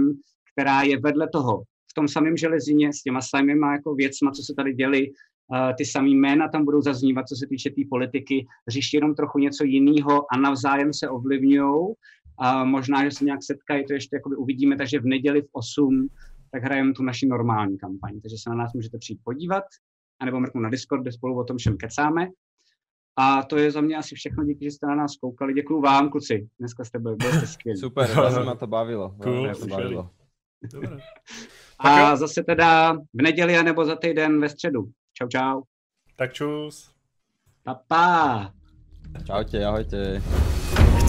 která 0.53 0.82
je 0.82 1.00
vedle 1.00 1.30
toho, 1.34 1.61
v 1.92 1.93
tom 1.95 2.08
samém 2.08 2.38
železině, 2.38 2.93
s 2.93 3.01
těma 3.01 3.22
samýma 3.22 3.72
jako 3.72 3.95
věcma, 3.95 4.32
co 4.32 4.43
se 4.43 4.53
tady 4.53 4.74
děli, 4.74 5.09
uh, 5.09 5.74
ty 5.77 5.85
samý 5.85 6.16
jména 6.16 6.48
tam 6.48 6.66
budou 6.66 6.82
zaznívat, 6.82 7.27
co 7.27 7.35
se 7.35 7.48
týče 7.50 7.69
té 7.69 7.76
tý 7.76 7.85
politiky, 7.85 8.48
řeší 8.68 8.98
jenom 8.98 9.16
trochu 9.16 9.40
něco 9.40 9.64
jiného 9.64 10.26
a 10.34 10.38
navzájem 10.38 10.93
se 10.93 11.09
ovlivňují 11.09 11.95
a 12.40 12.64
možná, 12.64 13.03
že 13.03 13.11
se 13.11 13.26
nějak 13.26 13.43
setkají, 13.43 13.85
to 13.85 13.93
ještě 13.93 14.16
jakoby 14.16 14.35
uvidíme, 14.35 14.77
takže 14.77 15.00
v 15.00 15.06
neděli 15.06 15.42
v 15.42 15.50
8 15.51 16.08
tak 16.51 16.64
hrajeme 16.64 16.93
tu 16.93 17.03
naši 17.03 17.27
normální 17.27 17.77
kampaň, 17.77 18.22
takže 18.22 18.35
se 18.43 18.50
na 18.50 18.56
nás 18.56 18.74
můžete 18.74 18.98
přijít 18.98 19.19
podívat, 19.24 19.64
anebo 20.19 20.40
mrknout 20.40 20.64
na 20.64 20.69
Discord, 20.69 21.01
kde 21.01 21.11
spolu 21.11 21.40
o 21.40 21.43
tom 21.43 21.58
všem 21.58 21.77
kecáme. 21.77 22.27
A 23.18 23.43
to 23.43 23.58
je 23.58 23.72
za 23.72 23.82
mě 23.82 23.98
asi 23.98 24.16
všechno, 24.16 24.43
díky, 24.43 24.66
že 24.66 24.72
jste 24.72 24.88
na 24.88 24.95
nás 24.95 25.16
koukali. 25.16 25.53
Děkuji 25.53 25.82
vám, 25.82 26.09
kluci. 26.09 26.50
Dneska 26.59 26.85
jste 26.85 27.00
byli, 27.00 27.16
byli 27.16 27.32
jste 27.32 27.48
skvělí. 27.48 27.80
Super, 27.80 28.08
velmi 28.16 28.45
mě 28.45 28.56
to 28.56 28.68
bavilo. 28.68 29.09
Cool, 29.09 29.34
Velmi 29.34 29.56
to 29.56 29.68
bavilo. 29.68 30.09
A 31.80 32.16
zase 32.16 32.43
teda 32.43 32.93
v 32.93 33.22
neděli 33.22 33.64
nebo 33.64 33.85
za 33.85 33.95
týden 33.95 34.42
ve 34.42 34.50
středu. 34.50 34.92
Čau, 35.14 35.27
čau. 35.27 35.61
Tak 36.16 36.34
čus. 36.34 36.92
Pa, 37.64 37.74
pa. 37.88 38.53
Čaute, 39.26 39.66
ahojte. 39.66 40.22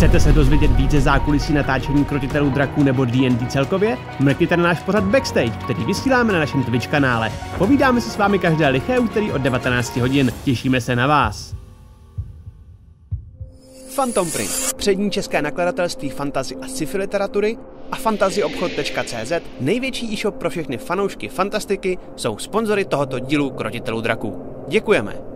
Chcete 0.01 0.21
se 0.21 0.33
dozvědět 0.33 0.71
více 0.71 1.01
zákulisí 1.01 1.53
natáčení 1.53 2.05
krotitelů 2.05 2.51
draků 2.51 2.83
nebo 2.83 3.05
D&D 3.05 3.47
celkově? 3.47 3.99
Mrkněte 4.21 4.57
na 4.57 4.63
náš 4.63 4.81
pořad 4.83 5.05
Backstage, 5.05 5.51
který 5.51 5.85
vysíláme 5.85 6.33
na 6.33 6.39
našem 6.39 6.65
Twitch 6.65 6.87
kanále. 6.87 7.33
Povídáme 7.59 8.01
se 8.01 8.11
s 8.11 8.17
vámi 8.17 8.39
každé 8.39 8.69
liché 8.69 8.99
úterý 8.99 9.33
od 9.33 9.43
19 9.43 9.97
hodin. 9.97 10.33
Těšíme 10.45 10.81
se 10.81 10.97
na 10.97 11.07
vás. 11.07 11.55
Phantom 13.95 14.31
Print, 14.31 14.75
přední 14.77 15.11
české 15.11 15.43
nakladatelství 15.43 16.11
fantazy 16.11 16.57
a 16.57 16.69
sci-fi 16.69 16.99
literatury 16.99 17.57
a 17.93 17.97
fantazyobchod.cz, 17.97 19.33
největší 19.61 20.13
e-shop 20.13 20.35
pro 20.35 20.51
všechny 20.51 20.79
fanoušky 20.79 21.29
fantastiky, 21.29 21.99
jsou 22.17 22.39
sponzory 22.39 22.85
tohoto 22.85 23.19
dílu 23.19 23.51
Krotitelů 23.51 24.01
draků. 24.01 24.47
Děkujeme! 24.69 25.30